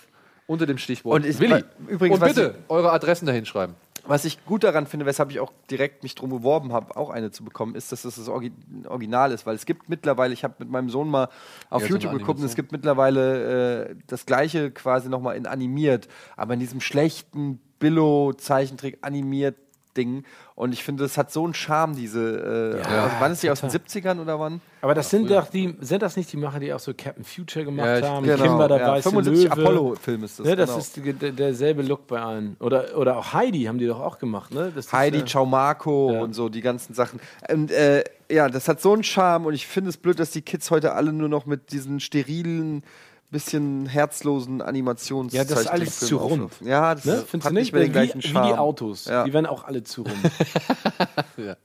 unter 0.47 0.67
dem 0.67 0.79
Stichwort 0.79 1.17
Und 1.17 1.27
ich, 1.29 1.39
Willi. 1.41 1.65
Übrigens, 1.89 2.21
Und 2.21 2.27
bitte 2.27 2.55
eure 2.69 2.93
Adressen 2.93 3.27
dahin 3.27 3.47
schreiben. 3.47 3.75
Was 4.07 4.25
ich 4.25 4.45
gut 4.45 4.65
daran 4.65 4.87
finde, 4.87 5.07
weshalb 5.07 5.31
ich 5.31 5.41
auch 5.41 5.53
direkt 5.71 6.03
mich 6.03 6.15
drum 6.15 6.31
beworben 6.31 6.73
habe, 6.73 6.97
auch 6.97 7.11
eine 7.11 7.31
zu 7.31 7.45
bekommen, 7.45 7.75
ist, 7.75 7.93
dass 7.93 8.03
das 8.03 8.17
das 8.17 8.29
Original 8.29 9.33
ist. 9.33 9.47
Weil 9.47 9.57
es 9.57 9.67
gibt 9.67 9.89
mittlerweile, 9.89 10.33
ich 10.33 10.45
habe 10.45 10.55
mit 10.59 10.71
meinem 10.71 10.91
Sohn 10.91 11.11
mal 11.11 11.29
auf 11.71 11.83
ja, 11.83 11.89
YouTube 11.89 12.13
so 12.13 12.19
geguckt, 12.19 12.41
und 12.41 12.47
es 12.47 12.55
gibt 12.55 12.73
mittlerweile 12.73 13.89
äh, 13.91 13.97
das 14.07 14.27
gleiche 14.27 14.71
quasi 14.71 15.09
nochmal 15.09 15.37
in 15.37 15.47
animiert, 15.47 16.09
aber 16.37 16.55
in 16.55 16.61
diesem 16.61 16.81
schlechten 16.81 17.61
Billo-Zeichentrick 17.79 18.99
animiert 19.03 19.57
Ding. 19.97 20.25
Und 20.55 20.73
ich 20.73 20.83
finde, 20.83 21.03
das 21.03 21.19
hat 21.19 21.33
so 21.33 21.45
einen 21.45 21.55
Charme, 21.55 21.95
diese. 21.97 22.81
Äh, 22.87 22.93
ja, 22.93 23.05
also 23.05 23.17
wann 23.19 23.33
ist 23.33 23.43
die 23.43 23.51
aus 23.51 23.61
den 23.61 23.71
70ern 23.71 24.21
oder 24.21 24.39
wann? 24.39 24.61
Aber 24.81 24.95
das 24.95 25.11
sind 25.11 25.31
doch 25.31 25.49
die, 25.49 25.77
sind 25.81 26.03
das 26.03 26.17
nicht 26.17 26.33
die 26.33 26.37
Macher, 26.37 26.61
die 26.61 26.73
auch 26.73 26.81
so 26.81 26.93
Captain 26.95 27.25
Future 27.25 27.65
gemacht 27.65 27.87
ja, 27.87 27.99
ich, 27.99 28.05
haben? 28.05 28.27
Genau, 28.27 28.43
Kimber, 28.43 28.69
der 28.69 28.79
ja, 28.79 28.93
weiße 28.93 29.11
75 29.11 29.53
Apollo-Film 29.53 30.25
ist 30.25 30.39
das. 30.39 30.47
Ne, 30.47 30.57
das 30.57 30.69
genau. 30.71 30.79
ist 30.79 30.97
die, 30.97 31.13
der, 31.13 31.33
derselbe 31.33 31.83
Look 31.83 32.07
bei 32.07 32.21
allen. 32.21 32.57
Oder, 32.61 32.97
oder 32.97 33.17
auch 33.19 33.33
Heidi 33.33 33.65
haben 33.65 33.79
die 33.79 33.87
doch 33.87 34.01
auch 34.01 34.19
gemacht, 34.19 34.53
ne? 34.53 34.73
Das 34.75 34.93
Heidi, 34.93 35.19
ist, 35.19 35.29
Ciao 35.29 35.45
Marco 35.47 36.13
ja. 36.13 36.21
und 36.21 36.35
so, 36.35 36.49
die 36.49 36.61
ganzen 36.61 36.95
Sachen. 36.95 37.21
Und 37.51 37.71
äh, 37.71 38.05
ja, 38.31 38.49
das 38.49 38.69
hat 38.69 38.81
so 38.81 38.93
einen 38.93 39.05
Charme 39.05 39.47
und 39.47 39.55
ich 39.55 39.67
finde 39.67 39.91
es 39.91 39.97
blöd, 39.97 40.19
dass 40.19 40.31
die 40.31 40.43
Kids 40.43 40.71
heute 40.71 40.93
alle 40.93 41.13
nur 41.13 41.29
noch 41.29 41.47
mit 41.47 41.73
diesen 41.73 42.01
sterilen 42.01 42.83
bisschen 43.31 43.87
herzlosen 43.87 44.63
Animations 44.63 45.33
Ja, 45.33 45.45
das 45.45 45.61
ist 45.61 45.67
alles 45.67 46.01
zu 46.01 46.17
rund. 46.17 46.53
Ja, 46.61 46.95
das 46.95 47.05
ne? 47.05 47.25
Findest 47.27 47.47
hat 47.47 47.53
nicht 47.53 47.73
mehr 47.73 47.83
den 47.83 47.93
gleichen 47.93 48.23
wie, 48.23 48.29
Charme. 48.29 48.49
Wie 48.49 48.53
die 48.53 48.59
Autos. 48.59 49.07
Ja. 49.07 49.25
Die 49.25 49.33
werden 49.33 49.47
auch 49.47 49.65
alle 49.65 49.83
zu 49.83 50.03
rund. 50.03 50.17
ja. 51.37 51.57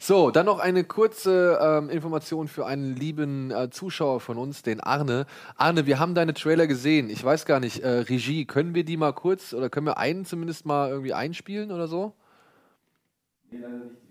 So, 0.00 0.30
dann 0.30 0.46
noch 0.46 0.58
eine 0.58 0.84
kurze 0.84 1.58
ähm, 1.60 1.90
Information 1.90 2.48
für 2.48 2.66
einen 2.66 2.96
lieben 2.96 3.50
äh, 3.50 3.70
Zuschauer 3.70 4.20
von 4.20 4.38
uns, 4.38 4.62
den 4.62 4.80
Arne. 4.80 5.26
Arne, 5.56 5.86
wir 5.86 5.98
haben 5.98 6.14
deine 6.14 6.34
Trailer 6.34 6.66
gesehen. 6.66 7.10
Ich 7.10 7.22
weiß 7.22 7.44
gar 7.44 7.60
nicht, 7.60 7.80
äh, 7.80 7.88
Regie, 7.88 8.46
können 8.46 8.74
wir 8.74 8.84
die 8.84 8.96
mal 8.96 9.12
kurz 9.12 9.52
oder 9.52 9.68
können 9.68 9.86
wir 9.86 9.98
einen 9.98 10.24
zumindest 10.24 10.66
mal 10.66 10.88
irgendwie 10.90 11.14
einspielen 11.14 11.70
oder 11.72 11.88
so? 11.88 12.14
Nee, 13.50 13.58
leider 13.58 13.76
nicht. 13.76 14.02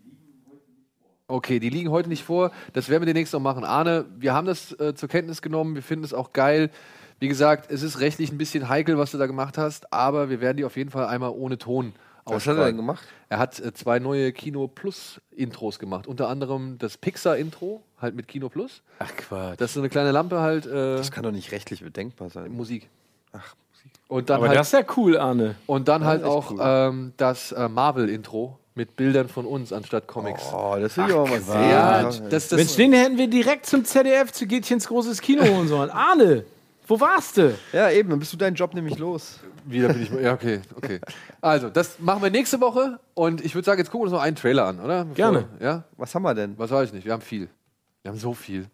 Okay, 1.32 1.60
die 1.60 1.70
liegen 1.70 1.90
heute 1.92 2.10
nicht 2.10 2.24
vor. 2.24 2.52
Das 2.74 2.90
werden 2.90 3.02
wir 3.02 3.08
demnächst 3.08 3.34
noch 3.34 3.40
machen. 3.40 3.64
Arne, 3.64 4.06
wir 4.18 4.34
haben 4.34 4.48
das 4.48 4.78
äh, 4.80 4.94
zur 4.96 5.10
Kenntnis 5.10 5.42
genommen. 5.42 5.76
Wir 5.76 5.84
finden 5.84 6.06
es 6.06 6.14
auch 6.14 6.34
geil. 6.34 6.70
Wie 7.20 7.28
gesagt, 7.28 7.72
es 7.72 7.84
ist 7.84 8.00
rechtlich 8.00 8.32
ein 8.32 8.38
bisschen 8.38 8.68
heikel, 8.68 8.98
was 8.98 9.12
du 9.12 9.18
da 9.18 9.28
gemacht 9.28 9.58
hast, 9.58 9.94
aber 9.94 10.30
wir 10.30 10.42
werden 10.42 10.58
die 10.58 10.66
auf 10.66 10.76
jeden 10.76 10.90
Fall 10.90 11.06
einmal 11.06 11.30
ohne 11.30 11.58
Ton 11.58 11.94
was 12.26 12.48
hat 12.48 12.58
er 12.58 12.66
denn 12.66 12.78
gemacht? 12.78 13.04
Er 13.30 13.40
hat 13.40 13.60
äh, 13.60 13.74
zwei 13.74 14.00
neue 14.00 14.32
Kino 14.32 14.68
Plus 14.68 15.22
Intros 15.32 15.80
gemacht. 15.80 16.08
Unter 16.08 16.28
anderem 16.28 16.78
das 16.78 16.98
Pixar 16.98 17.38
Intro, 17.38 17.82
halt 18.00 18.16
mit 18.16 18.28
Kino 18.28 18.50
Plus. 18.50 18.82
Ach 19.00 19.12
Quatsch. 19.16 19.60
Das 19.60 19.72
ist 19.72 19.74
so 19.76 19.82
eine 19.82 19.90
kleine 19.90 20.12
Lampe 20.12 20.40
halt. 20.40 20.66
Äh, 20.66 20.98
das 20.98 21.12
kann 21.12 21.24
doch 21.24 21.32
nicht 21.32 21.52
rechtlich 21.52 21.84
bedenkbar 21.84 22.30
sein. 22.30 22.52
Musik. 22.52 22.90
Ach, 23.32 23.56
Musik. 23.72 23.92
Und 24.08 24.30
dann 24.30 24.38
Aber 24.38 24.50
halt, 24.50 24.60
das 24.60 24.68
ist 24.68 24.74
ja 24.74 24.86
cool, 24.98 25.18
Arne. 25.18 25.56
Und 25.66 25.88
dann 25.88 26.06
halt 26.06 26.24
auch 26.24 26.52
cool. 26.52 26.60
ähm, 26.62 27.14
das 27.18 27.52
äh, 27.52 27.68
Marvel 27.68 28.10
Intro 28.10 28.58
mit 28.82 28.96
Bildern 28.96 29.30
von 29.30 29.46
uns 29.46 29.72
anstatt 29.72 30.08
Comics. 30.08 30.42
Oh, 30.52 30.76
das 30.80 30.98
will 30.98 31.06
ich 31.08 31.14
auch 31.14 31.30
mal 31.30 31.40
sehen. 31.40 31.70
Ja, 31.70 32.02
das, 32.04 32.48
das 32.48 32.52
Mensch, 32.54 32.76
den 32.78 32.94
hätten 32.94 33.16
wir 33.20 33.28
direkt 33.28 33.68
zum 33.68 33.86
ZDF 33.86 34.32
zu 34.32 34.48
Gätchens 34.48 34.88
großes 34.88 35.22
Kino 35.22 35.44
holen 35.44 35.68
sollen. 35.68 35.90
Arne! 35.92 36.46
Wo 36.88 37.00
warst 37.00 37.38
du? 37.38 37.54
Ja, 37.74 37.92
eben, 37.92 38.10
dann 38.10 38.18
bist 38.18 38.34
du 38.34 38.38
deinen 38.38 38.56
Job 38.56 38.74
nämlich 38.74 38.98
los. 38.98 39.40
Wieder 39.66 39.90
bin 39.90 40.02
ich. 40.02 40.10
Ja, 40.20 40.34
okay, 40.34 40.62
okay. 40.76 41.00
Also, 41.40 41.70
das 41.70 42.00
machen 42.00 42.24
wir 42.24 42.32
nächste 42.32 42.60
Woche 42.60 43.00
und 43.14 43.46
ich 43.46 43.54
würde 43.54 43.66
sagen, 43.68 43.78
jetzt 43.80 43.92
gucken 43.92 44.02
wir 44.02 44.06
uns 44.06 44.14
noch 44.14 44.22
einen 44.22 44.36
Trailer 44.36 44.66
an, 44.66 44.80
oder? 44.80 45.04
Bevor- 45.06 45.14
Gerne. 45.16 45.46
Ja? 45.60 45.84
Was 45.98 46.16
haben 46.16 46.24
wir 46.24 46.34
denn? 46.34 46.56
Was 46.58 46.72
weiß 46.72 46.88
ich 46.90 46.94
nicht. 46.94 47.06
Wir 47.06 47.14
haben 47.14 47.22
viel. 47.22 47.50
Wir 48.02 48.10
haben 48.12 48.18
so 48.18 48.34
viel. 48.34 48.66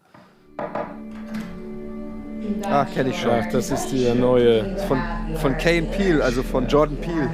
Ah, 2.63 2.85
kenne 2.85 3.09
ich 3.09 3.19
schon. 3.19 3.31
Ach, 3.31 3.45
das 3.51 3.71
ist 3.71 3.91
der 3.91 4.15
neue. 4.15 4.77
Von, 4.87 4.99
von 5.35 5.57
Kane 5.57 5.87
Peel, 5.91 6.21
also 6.21 6.43
von 6.43 6.65
Jordan 6.69 6.95
Peel. 7.01 7.29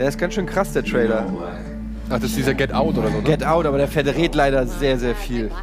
Der 0.00 0.08
ist 0.08 0.16
ganz 0.16 0.32
schön 0.32 0.46
krass, 0.46 0.72
der 0.72 0.82
Trailer. 0.82 1.26
Ach, 2.08 2.14
das 2.14 2.30
ist 2.30 2.38
dieser 2.38 2.54
Get 2.54 2.72
Out 2.72 2.96
oder 2.96 3.10
so, 3.10 3.18
ne? 3.18 3.22
Get 3.22 3.44
Out, 3.44 3.66
aber 3.66 3.76
der 3.76 3.86
verrät 3.86 4.34
leider 4.34 4.66
sehr, 4.66 4.98
sehr 4.98 5.14
viel. 5.14 5.50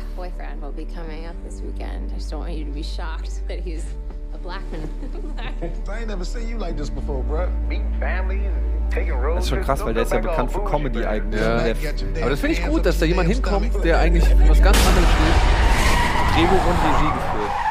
Das 9.35 9.43
ist 9.43 9.49
schon 9.49 9.61
krass, 9.61 9.84
weil 9.84 9.95
der 9.95 10.03
ist 10.03 10.14
ja 10.14 10.19
bekannt 10.19 10.51
für 10.51 10.64
Comedy 10.64 11.03
eigentlich. 11.03 11.41
Ja. 11.41 11.57
Aber 12.22 12.30
das 12.30 12.39
finde 12.39 12.53
ich 12.53 12.65
gut, 12.65 12.85
dass 12.85 12.99
da 12.99 13.07
jemand 13.07 13.30
hinkommt, 13.30 13.84
der 13.84 13.99
eigentlich 13.99 14.23
was 14.47 14.61
ganz 14.61 14.77
anderes 14.88 15.09
spielt. 15.09 15.35
Drehbuch 16.35 16.64
und 16.64 16.77
Regie 16.85 17.11
geführt. 17.11 17.66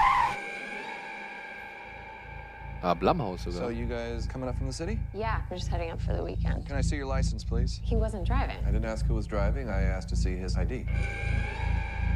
Ah, 2.86 2.94
Blumhouse 2.94 3.40
sogar. 3.40 3.58
So 3.58 3.68
you 3.68 3.84
guys 3.84 4.26
coming 4.26 4.48
up 4.48 4.56
from 4.56 4.68
the 4.68 4.72
city? 4.72 5.00
yeah, 5.12 5.40
we're 5.50 5.56
just 5.56 5.66
heading 5.66 5.90
up 5.90 6.00
for 6.00 6.12
the 6.14 6.22
weekend. 6.22 6.64
Can 6.66 6.76
I 6.76 6.82
see 6.82 6.94
your 6.94 7.06
license, 7.06 7.42
please? 7.42 7.80
He 7.82 7.96
wasn't 7.96 8.24
driving. 8.24 8.58
I 8.62 8.70
didn't 8.70 8.84
ask 8.84 9.04
who 9.06 9.14
was 9.14 9.26
driving. 9.26 9.68
I 9.68 9.82
asked 9.82 10.08
to 10.10 10.16
see 10.16 10.36
his 10.36 10.56
ID. 10.56 10.86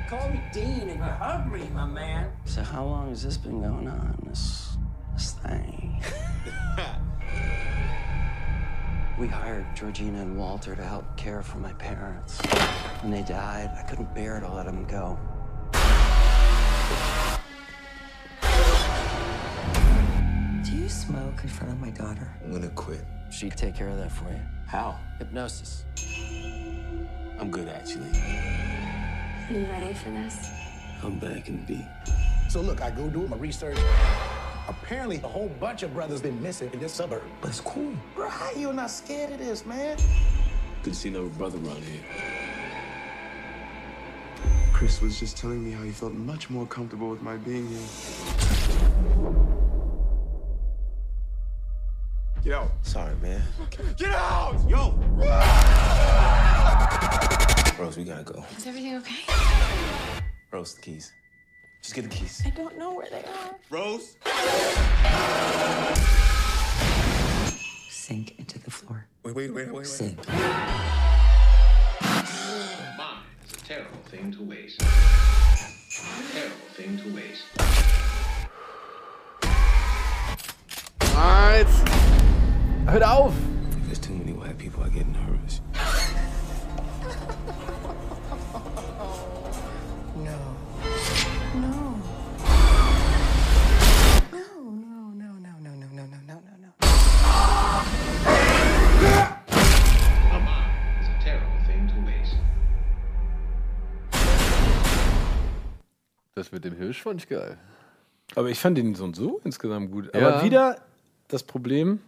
Call 0.09 0.29
me 0.29 0.41
Dean 0.53 0.89
and 0.89 0.99
you're 1.01 1.09
hungry, 1.09 1.69
my 1.75 1.87
man. 1.87 2.31
So 2.45 2.63
how 2.63 2.85
long 2.85 3.09
has 3.09 3.21
this 3.21 3.37
been 3.37 3.61
going 3.61 3.89
on? 3.89 4.17
This 4.29 4.77
this 5.15 5.33
thing. 5.33 6.05
we 9.19 9.27
hired 9.27 9.67
Georgina 9.75 10.21
and 10.21 10.39
Walter 10.39 10.77
to 10.77 10.85
help 10.85 11.17
care 11.17 11.43
for 11.43 11.59
my 11.59 11.73
parents. 11.73 12.41
When 13.03 13.11
they 13.11 13.23
died, 13.23 13.73
I 13.77 13.83
couldn't 13.83 14.15
bear 14.15 14.39
to 14.39 14.49
let 14.49 14.67
them 14.67 14.85
go. 14.85 15.19
Smoke 21.11 21.43
in 21.43 21.49
front 21.49 21.73
of 21.73 21.81
my 21.81 21.91
daughter? 21.91 22.29
I'm 22.45 22.53
gonna 22.53 22.69
quit. 22.69 23.05
She'd 23.31 23.57
take 23.57 23.75
care 23.75 23.89
of 23.89 23.99
that 23.99 24.13
for 24.13 24.31
you. 24.31 24.41
How? 24.67 24.97
Hypnosis. 25.19 25.85
I'm 27.41 27.51
good, 27.51 27.69
actually. 27.69 28.11
Are 28.13 29.53
you 29.53 29.67
ready 29.67 29.93
for 29.93 30.11
this? 30.11 30.49
I'm 31.03 31.19
back 31.19 31.49
in 31.49 31.65
B. 31.65 31.85
So 32.49 32.61
look, 32.61 32.81
I 32.81 32.91
go 32.91 33.09
do 33.09 33.27
my 33.27 33.37
research. 33.37 33.79
Apparently, 34.69 35.17
a 35.25 35.27
whole 35.27 35.49
bunch 35.49 35.83
of 35.83 35.93
brothers 35.93 36.23
been 36.23 36.41
missing 36.41 36.71
in 36.73 36.79
this 36.79 36.93
suburb. 36.93 37.23
But 37.41 37.49
it's 37.49 37.61
cool. 37.61 37.93
Bro, 38.15 38.29
how 38.29 38.53
you 38.53 38.73
not 38.73 38.91
scared 38.91 39.33
of 39.33 39.39
this, 39.39 39.67
man? 39.67 39.99
Good 40.85 40.95
to 40.95 40.99
see 40.99 41.11
no 41.11 41.27
brother 41.31 41.59
around 41.59 41.83
here. 41.83 42.05
Chris 44.73 45.01
was 45.01 45.19
just 45.19 45.37
telling 45.37 45.65
me 45.65 45.73
how 45.73 45.83
he 45.83 45.91
felt 45.91 46.13
much 46.13 46.51
more 46.51 46.67
comfortable 46.67 47.11
with 47.11 47.21
my 47.21 47.37
being 47.37 47.67
here. 47.67 47.81
Get 52.43 52.55
out. 52.55 52.71
Sorry, 52.83 53.15
man. 53.17 53.43
Get 53.97 54.11
out! 54.13 54.57
Yo! 54.67 54.95
Rose, 57.79 57.99
we 57.99 58.05
gotta 58.05 58.25
go. 58.25 58.43
Is 58.57 58.67
everything 58.67 58.97
okay? 58.97 59.25
Rose, 60.51 60.75
the 60.75 60.81
keys. 60.81 61.13
Just 61.83 61.95
get 61.95 62.05
the 62.05 62.11
keys. 62.11 62.43
I 62.47 62.51
don't 62.51 62.79
know 62.79 62.95
where 62.95 63.09
they 63.11 63.23
are. 63.25 63.57
Rose? 63.69 64.17
Sink 67.91 68.39
into 68.39 68.59
the 68.59 68.71
floor. 68.71 69.07
Wait, 69.23 69.35
wait, 69.35 69.53
wait, 69.53 69.67
wait, 69.67 69.75
wait. 69.75 69.87
Sink. 69.87 70.19
It's 73.45 73.53
a 73.53 73.65
terrible 73.67 73.99
thing 74.09 74.33
to 74.33 74.43
waste. 74.43 74.81
Terrible 76.33 76.57
thing 76.75 76.97
to 76.99 77.15
waste. 77.15 77.45
Alright. 81.15 82.00
Hört 82.87 83.03
auf! 83.05 83.33
If 83.77 83.87
there's 83.87 83.99
too 84.01 84.15
many 84.15 84.33
white 84.33 84.59
people, 84.59 84.83
I 84.85 84.89
get 84.89 85.07
nervous. 85.07 85.61
No. 90.17 90.37
No. 91.55 91.95
No, 94.33 94.45
no, 94.71 95.13
no, 95.15 95.29
no, 95.39 95.61
no, 95.61 95.71
no, 95.75 95.87
no, 95.93 96.05
no, 96.05 96.19
no, 96.27 96.35
no, 96.35 96.55
no. 96.61 96.71
It's 101.01 101.09
a 101.09 101.25
terrible 101.25 101.61
thing 101.67 101.89
to 101.89 101.95
waste. 102.07 102.37
Das 106.35 106.53
mit 106.53 106.65
dem 106.65 106.77
Hirsch 106.77 107.03
fand 107.03 107.23
ich 107.23 107.29
geil. 107.29 107.57
Aber 108.35 108.49
ich 108.51 108.59
fand 108.59 108.77
den 108.77 108.95
so 108.95 109.05
und 109.05 109.17
so 109.17 109.41
insgesamt 109.45 109.91
gut. 109.91 110.15
Ja. 110.15 110.29
Aber 110.29 110.45
wieder 110.45 110.77
das 111.29 111.43
Problem. 111.43 112.01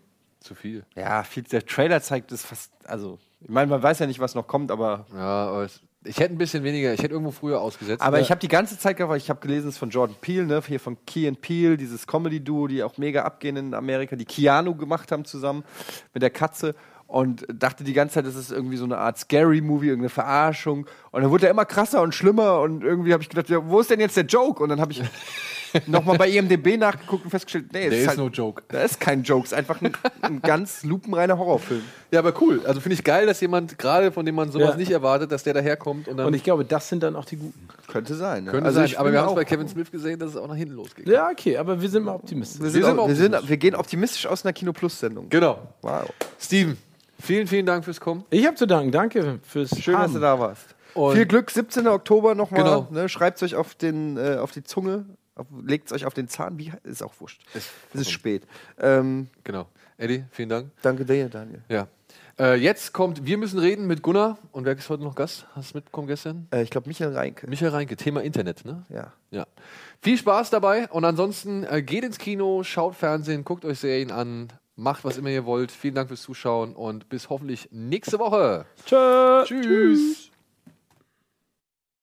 Zu 0.43 0.55
viel. 0.55 0.85
Ja, 0.97 1.23
viel, 1.23 1.43
der 1.45 1.65
Trailer 1.65 2.03
zeigt 2.03 2.33
es 2.33 2.45
fast. 2.45 2.73
Also, 2.85 3.19
ich 3.41 3.49
meine, 3.49 3.71
man 3.71 3.83
weiß 3.83 3.99
ja 4.01 4.07
nicht, 4.07 4.21
was 4.21 4.35
noch 4.35 4.47
kommt, 4.47 4.71
aber. 4.71 5.07
Ja, 5.15 5.47
aber 5.49 5.65
es, 5.65 5.81
ich 6.05 6.19
hätte 6.19 6.35
ein 6.35 6.39
bisschen 6.39 6.65
weniger, 6.65 6.93
ich 6.93 7.01
hätte 7.01 7.13
irgendwo 7.13 7.31
früher 7.31 7.61
ausgesetzt. 7.61 8.03
Aber 8.03 8.17
Ja. 8.19 8.23
ich 8.25 8.31
habe 8.31 8.41
die 8.41 8.49
ganze 8.49 8.77
Zeit 8.77 8.97
gehabt, 8.97 9.17
ich 9.17 9.31
habe 9.31 9.39
gelesen, 9.41 9.69
es 9.69 9.75
ist 9.75 9.79
von 9.79 9.91
Jordan 9.91 10.17
Peele, 10.21 10.47
ne, 10.47 10.61
hier 10.67 10.81
von 10.81 10.97
Key 11.07 11.29
and 11.29 11.41
Peele, 11.41 11.77
dieses 11.77 12.07
Comedy-Duo, 12.09 12.67
die 12.67 12.83
auch 12.83 12.99
mega 12.99 13.23
abgehen 13.23 13.57
in 13.57 13.73
Amerika, 13.75 14.17
die 14.17 14.25
Keanu 14.25 14.75
gemacht 14.75 15.13
haben 15.13 15.25
zusammen 15.25 15.63
mit 16.13 16.23
der 16.25 16.31
Katze 16.31 16.75
und 17.07 17.47
dachte 17.53 17.85
die 17.85 17.93
ganze 17.93 18.15
Zeit, 18.15 18.27
das 18.27 18.35
ist 18.35 18.51
irgendwie 18.51 18.79
so 18.79 18.85
eine 18.85 18.99
Art 18.99 19.17
Scary-Movie, 19.19 19.87
irgendeine 19.89 20.09
Verarschung. 20.09 20.87
Und 21.13 21.23
dann 21.23 21.31
wurde 21.31 21.47
er 21.47 21.51
immer 21.53 21.67
krasser 21.67 22.03
und 22.03 22.17
schlimmer 22.17 22.61
und 22.63 22.83
irgendwie 22.83 23.13
habe 23.13 23.23
ich 23.23 23.29
gedacht, 23.29 23.49
ja, 23.49 23.65
wo 23.65 23.79
ist 23.79 23.91
denn 23.91 24.01
jetzt 24.01 24.17
der 24.17 24.25
Joke? 24.25 24.61
Und 24.61 24.71
dann 24.71 24.81
habe 24.81 24.91
ich 24.91 25.03
nochmal 25.87 26.19
bei 26.19 26.29
IMDb 26.29 26.77
nachgeguckt 26.79 27.25
und 27.25 27.31
festgestellt, 27.31 27.67
nee, 27.73 27.85
es 27.85 27.89
Der 27.91 27.93
ist, 27.99 28.03
ist 28.03 28.09
halt, 28.09 28.19
no 28.19 28.29
joke. 28.29 28.63
Da 28.69 28.83
ist 28.83 29.01
kein 29.01 29.23
Joke, 29.23 29.45
es 29.45 29.53
ist 29.53 29.59
einfach 29.59 29.81
ein, 29.81 29.93
ein 30.21 30.43
ganz 30.43 30.83
lupenreiner 30.85 31.39
Horrorfilm. 31.39 31.83
Ja, 32.11 32.19
aber 32.21 32.33
cool. 32.43 32.61
Also 32.67 32.81
finde 32.81 32.95
ich 32.95 33.05
geil, 33.05 33.27
dass 33.27 33.41
jemand, 33.41 33.79
gerade 33.79 34.13
von 34.13 34.25
dem 34.27 34.35
man 34.35 34.51
sowas 34.51 34.71
Ja. 34.71 34.77
nicht 34.77 34.91
erwartet, 34.91 35.33
dass 35.33 35.43
der 35.45 35.55
daherkommt 35.55 36.09
und 36.09 36.17
dann. 36.17 36.27
Und 36.27 36.35
ich 36.35 36.45
glaube, 36.45 36.65
das 36.65 36.89
sind 36.89 37.03
dann 37.03 37.17
auch 37.17 37.25
die 37.25 37.37
guten. 37.37 37.69
Könnte 37.89 38.15
sein. 38.15 38.45
Ne? 38.45 38.51
könnte 38.51 38.67
Also 38.67 38.77
sein. 38.81 38.87
ich 38.87 38.99
Aber 38.99 39.13
wir 39.13 39.19
haben 39.19 39.27
es 39.27 39.33
auch- 39.33 39.37
bei 39.37 39.45
Kevin 39.45 39.69
Smith 39.69 39.91
gesehen, 39.91 40.19
dass 40.19 40.31
es 40.31 40.37
auch 40.37 40.49
nach 40.49 40.55
hinten 40.57 40.75
losgeht. 40.75 41.07
Ja, 41.09 41.29
okay, 41.31 41.57
aber 41.57 41.81
wir 41.81 41.89
sind 41.89 42.05
mal 42.05 42.15
optimistisch. 42.15 42.61
Wir, 42.63 42.71
sind, 42.71 42.85
sind 42.85 42.99
auch, 42.99 43.09
wir, 43.09 43.15
sind, 43.15 43.27
optimistisch. 43.27 43.51
wir 43.51 43.57
gehen 43.57 43.75
optimistisch 43.75 44.27
aus 44.27 44.45
einer 44.45 44.53
Kino 44.53 44.73
Plus 44.73 44.99
Sendung. 44.99 45.29
Genau. 45.29 45.59
Wow. 45.83 46.11
Steven, 46.41 46.77
vielen, 47.21 47.47
vielen 47.47 47.67
Dank 47.67 47.85
fürs 47.85 48.01
Kommen. 48.01 48.25
Ich 48.31 48.47
habe 48.47 48.57
zu 48.57 48.67
danken. 48.67 48.93
Danke 48.93 49.39
fürs 49.43 49.71
Schön, 49.79 49.95
dass 49.95 50.13
du 50.13 50.19
da 50.21 50.39
warst. 50.39 50.75
Und- 50.95 51.15
Viel 51.17 51.25
Glück, 51.27 51.51
17. 51.51 51.87
Oktober 51.89 52.35
nochmal. 52.35 52.63
Genau. 52.63 52.89
Ne, 52.91 53.09
Schreibt 53.09 53.39
es 53.39 53.43
euch 53.43 53.55
auf, 53.57 53.75
den, 53.75 54.17
äh, 54.19 54.37
auf 54.37 54.53
die 54.53 54.63
Zunge, 54.63 55.07
legt 55.65 55.87
es 55.87 55.93
euch 55.93 56.07
auf 56.07 56.15
den 56.15 56.29
Zahn. 56.29 56.59
Wie, 56.59 56.73
ist 56.85 57.03
auch 57.03 57.15
wurscht. 57.21 57.43
Ist 57.55 57.71
es 57.95 58.03
ist 58.03 58.11
spät. 58.11 58.47
Ähm, 58.79 59.29
Genau. 59.45 59.67
Eddie, 59.99 60.25
vielen 60.31 60.49
Dank. 60.49 60.71
danke 60.83 61.05
dir, 61.05 61.29
Daniel. 61.29 61.63
Ja. 61.69 61.87
Äh, 62.39 62.55
jetzt 62.57 62.93
kommt, 62.93 63.27
wir 63.27 63.37
müssen 63.39 63.59
reden 63.59 63.87
mit 63.87 64.03
Gunnar. 64.03 64.39
Und 64.53 64.65
wer 64.65 64.77
ist 64.77 64.89
heute 64.89 65.03
noch 65.05 65.15
Gast? 65.15 65.47
Hast 65.51 65.57
du 65.57 65.61
es 65.61 65.75
mitbekommen 65.75 66.09
gestern? 66.09 66.49
Äh, 66.51 66.63
ich 66.63 66.71
glaube, 66.71 66.89
Michael 66.89 67.15
Reinke. 67.15 67.47
Michael 67.47 67.71
Reinke, 67.71 67.97
Thema 67.97 68.23
Internet, 68.23 68.65
ne? 68.65 68.85
Ja. 68.89 69.13
Ja. 69.31 69.47
Viel 70.01 70.17
Spaß 70.17 70.51
dabei 70.51 70.89
und 70.89 71.05
ansonsten 71.05 71.65
äh, 71.65 71.83
geht 71.83 72.05
ins 72.05 72.19
Kino, 72.19 72.63
schaut 72.65 72.95
Fernsehen, 72.97 73.45
guckt 73.45 73.65
euch 73.65 73.79
Serien 73.79 74.11
an, 74.11 74.49
macht 74.77 75.05
was 75.05 75.19
immer 75.19 75.29
ihr 75.31 75.45
wollt. 75.45 75.71
Vielen 75.71 75.95
Dank 75.95 76.09
fürs 76.09 76.23
Zuschauen 76.23 76.75
und 76.75 77.09
bis 77.11 77.29
hoffentlich 77.29 77.69
nächste 77.71 78.19
Woche. 78.19 78.65
Tschö. 78.87 79.45
Tschüss. 79.45 80.32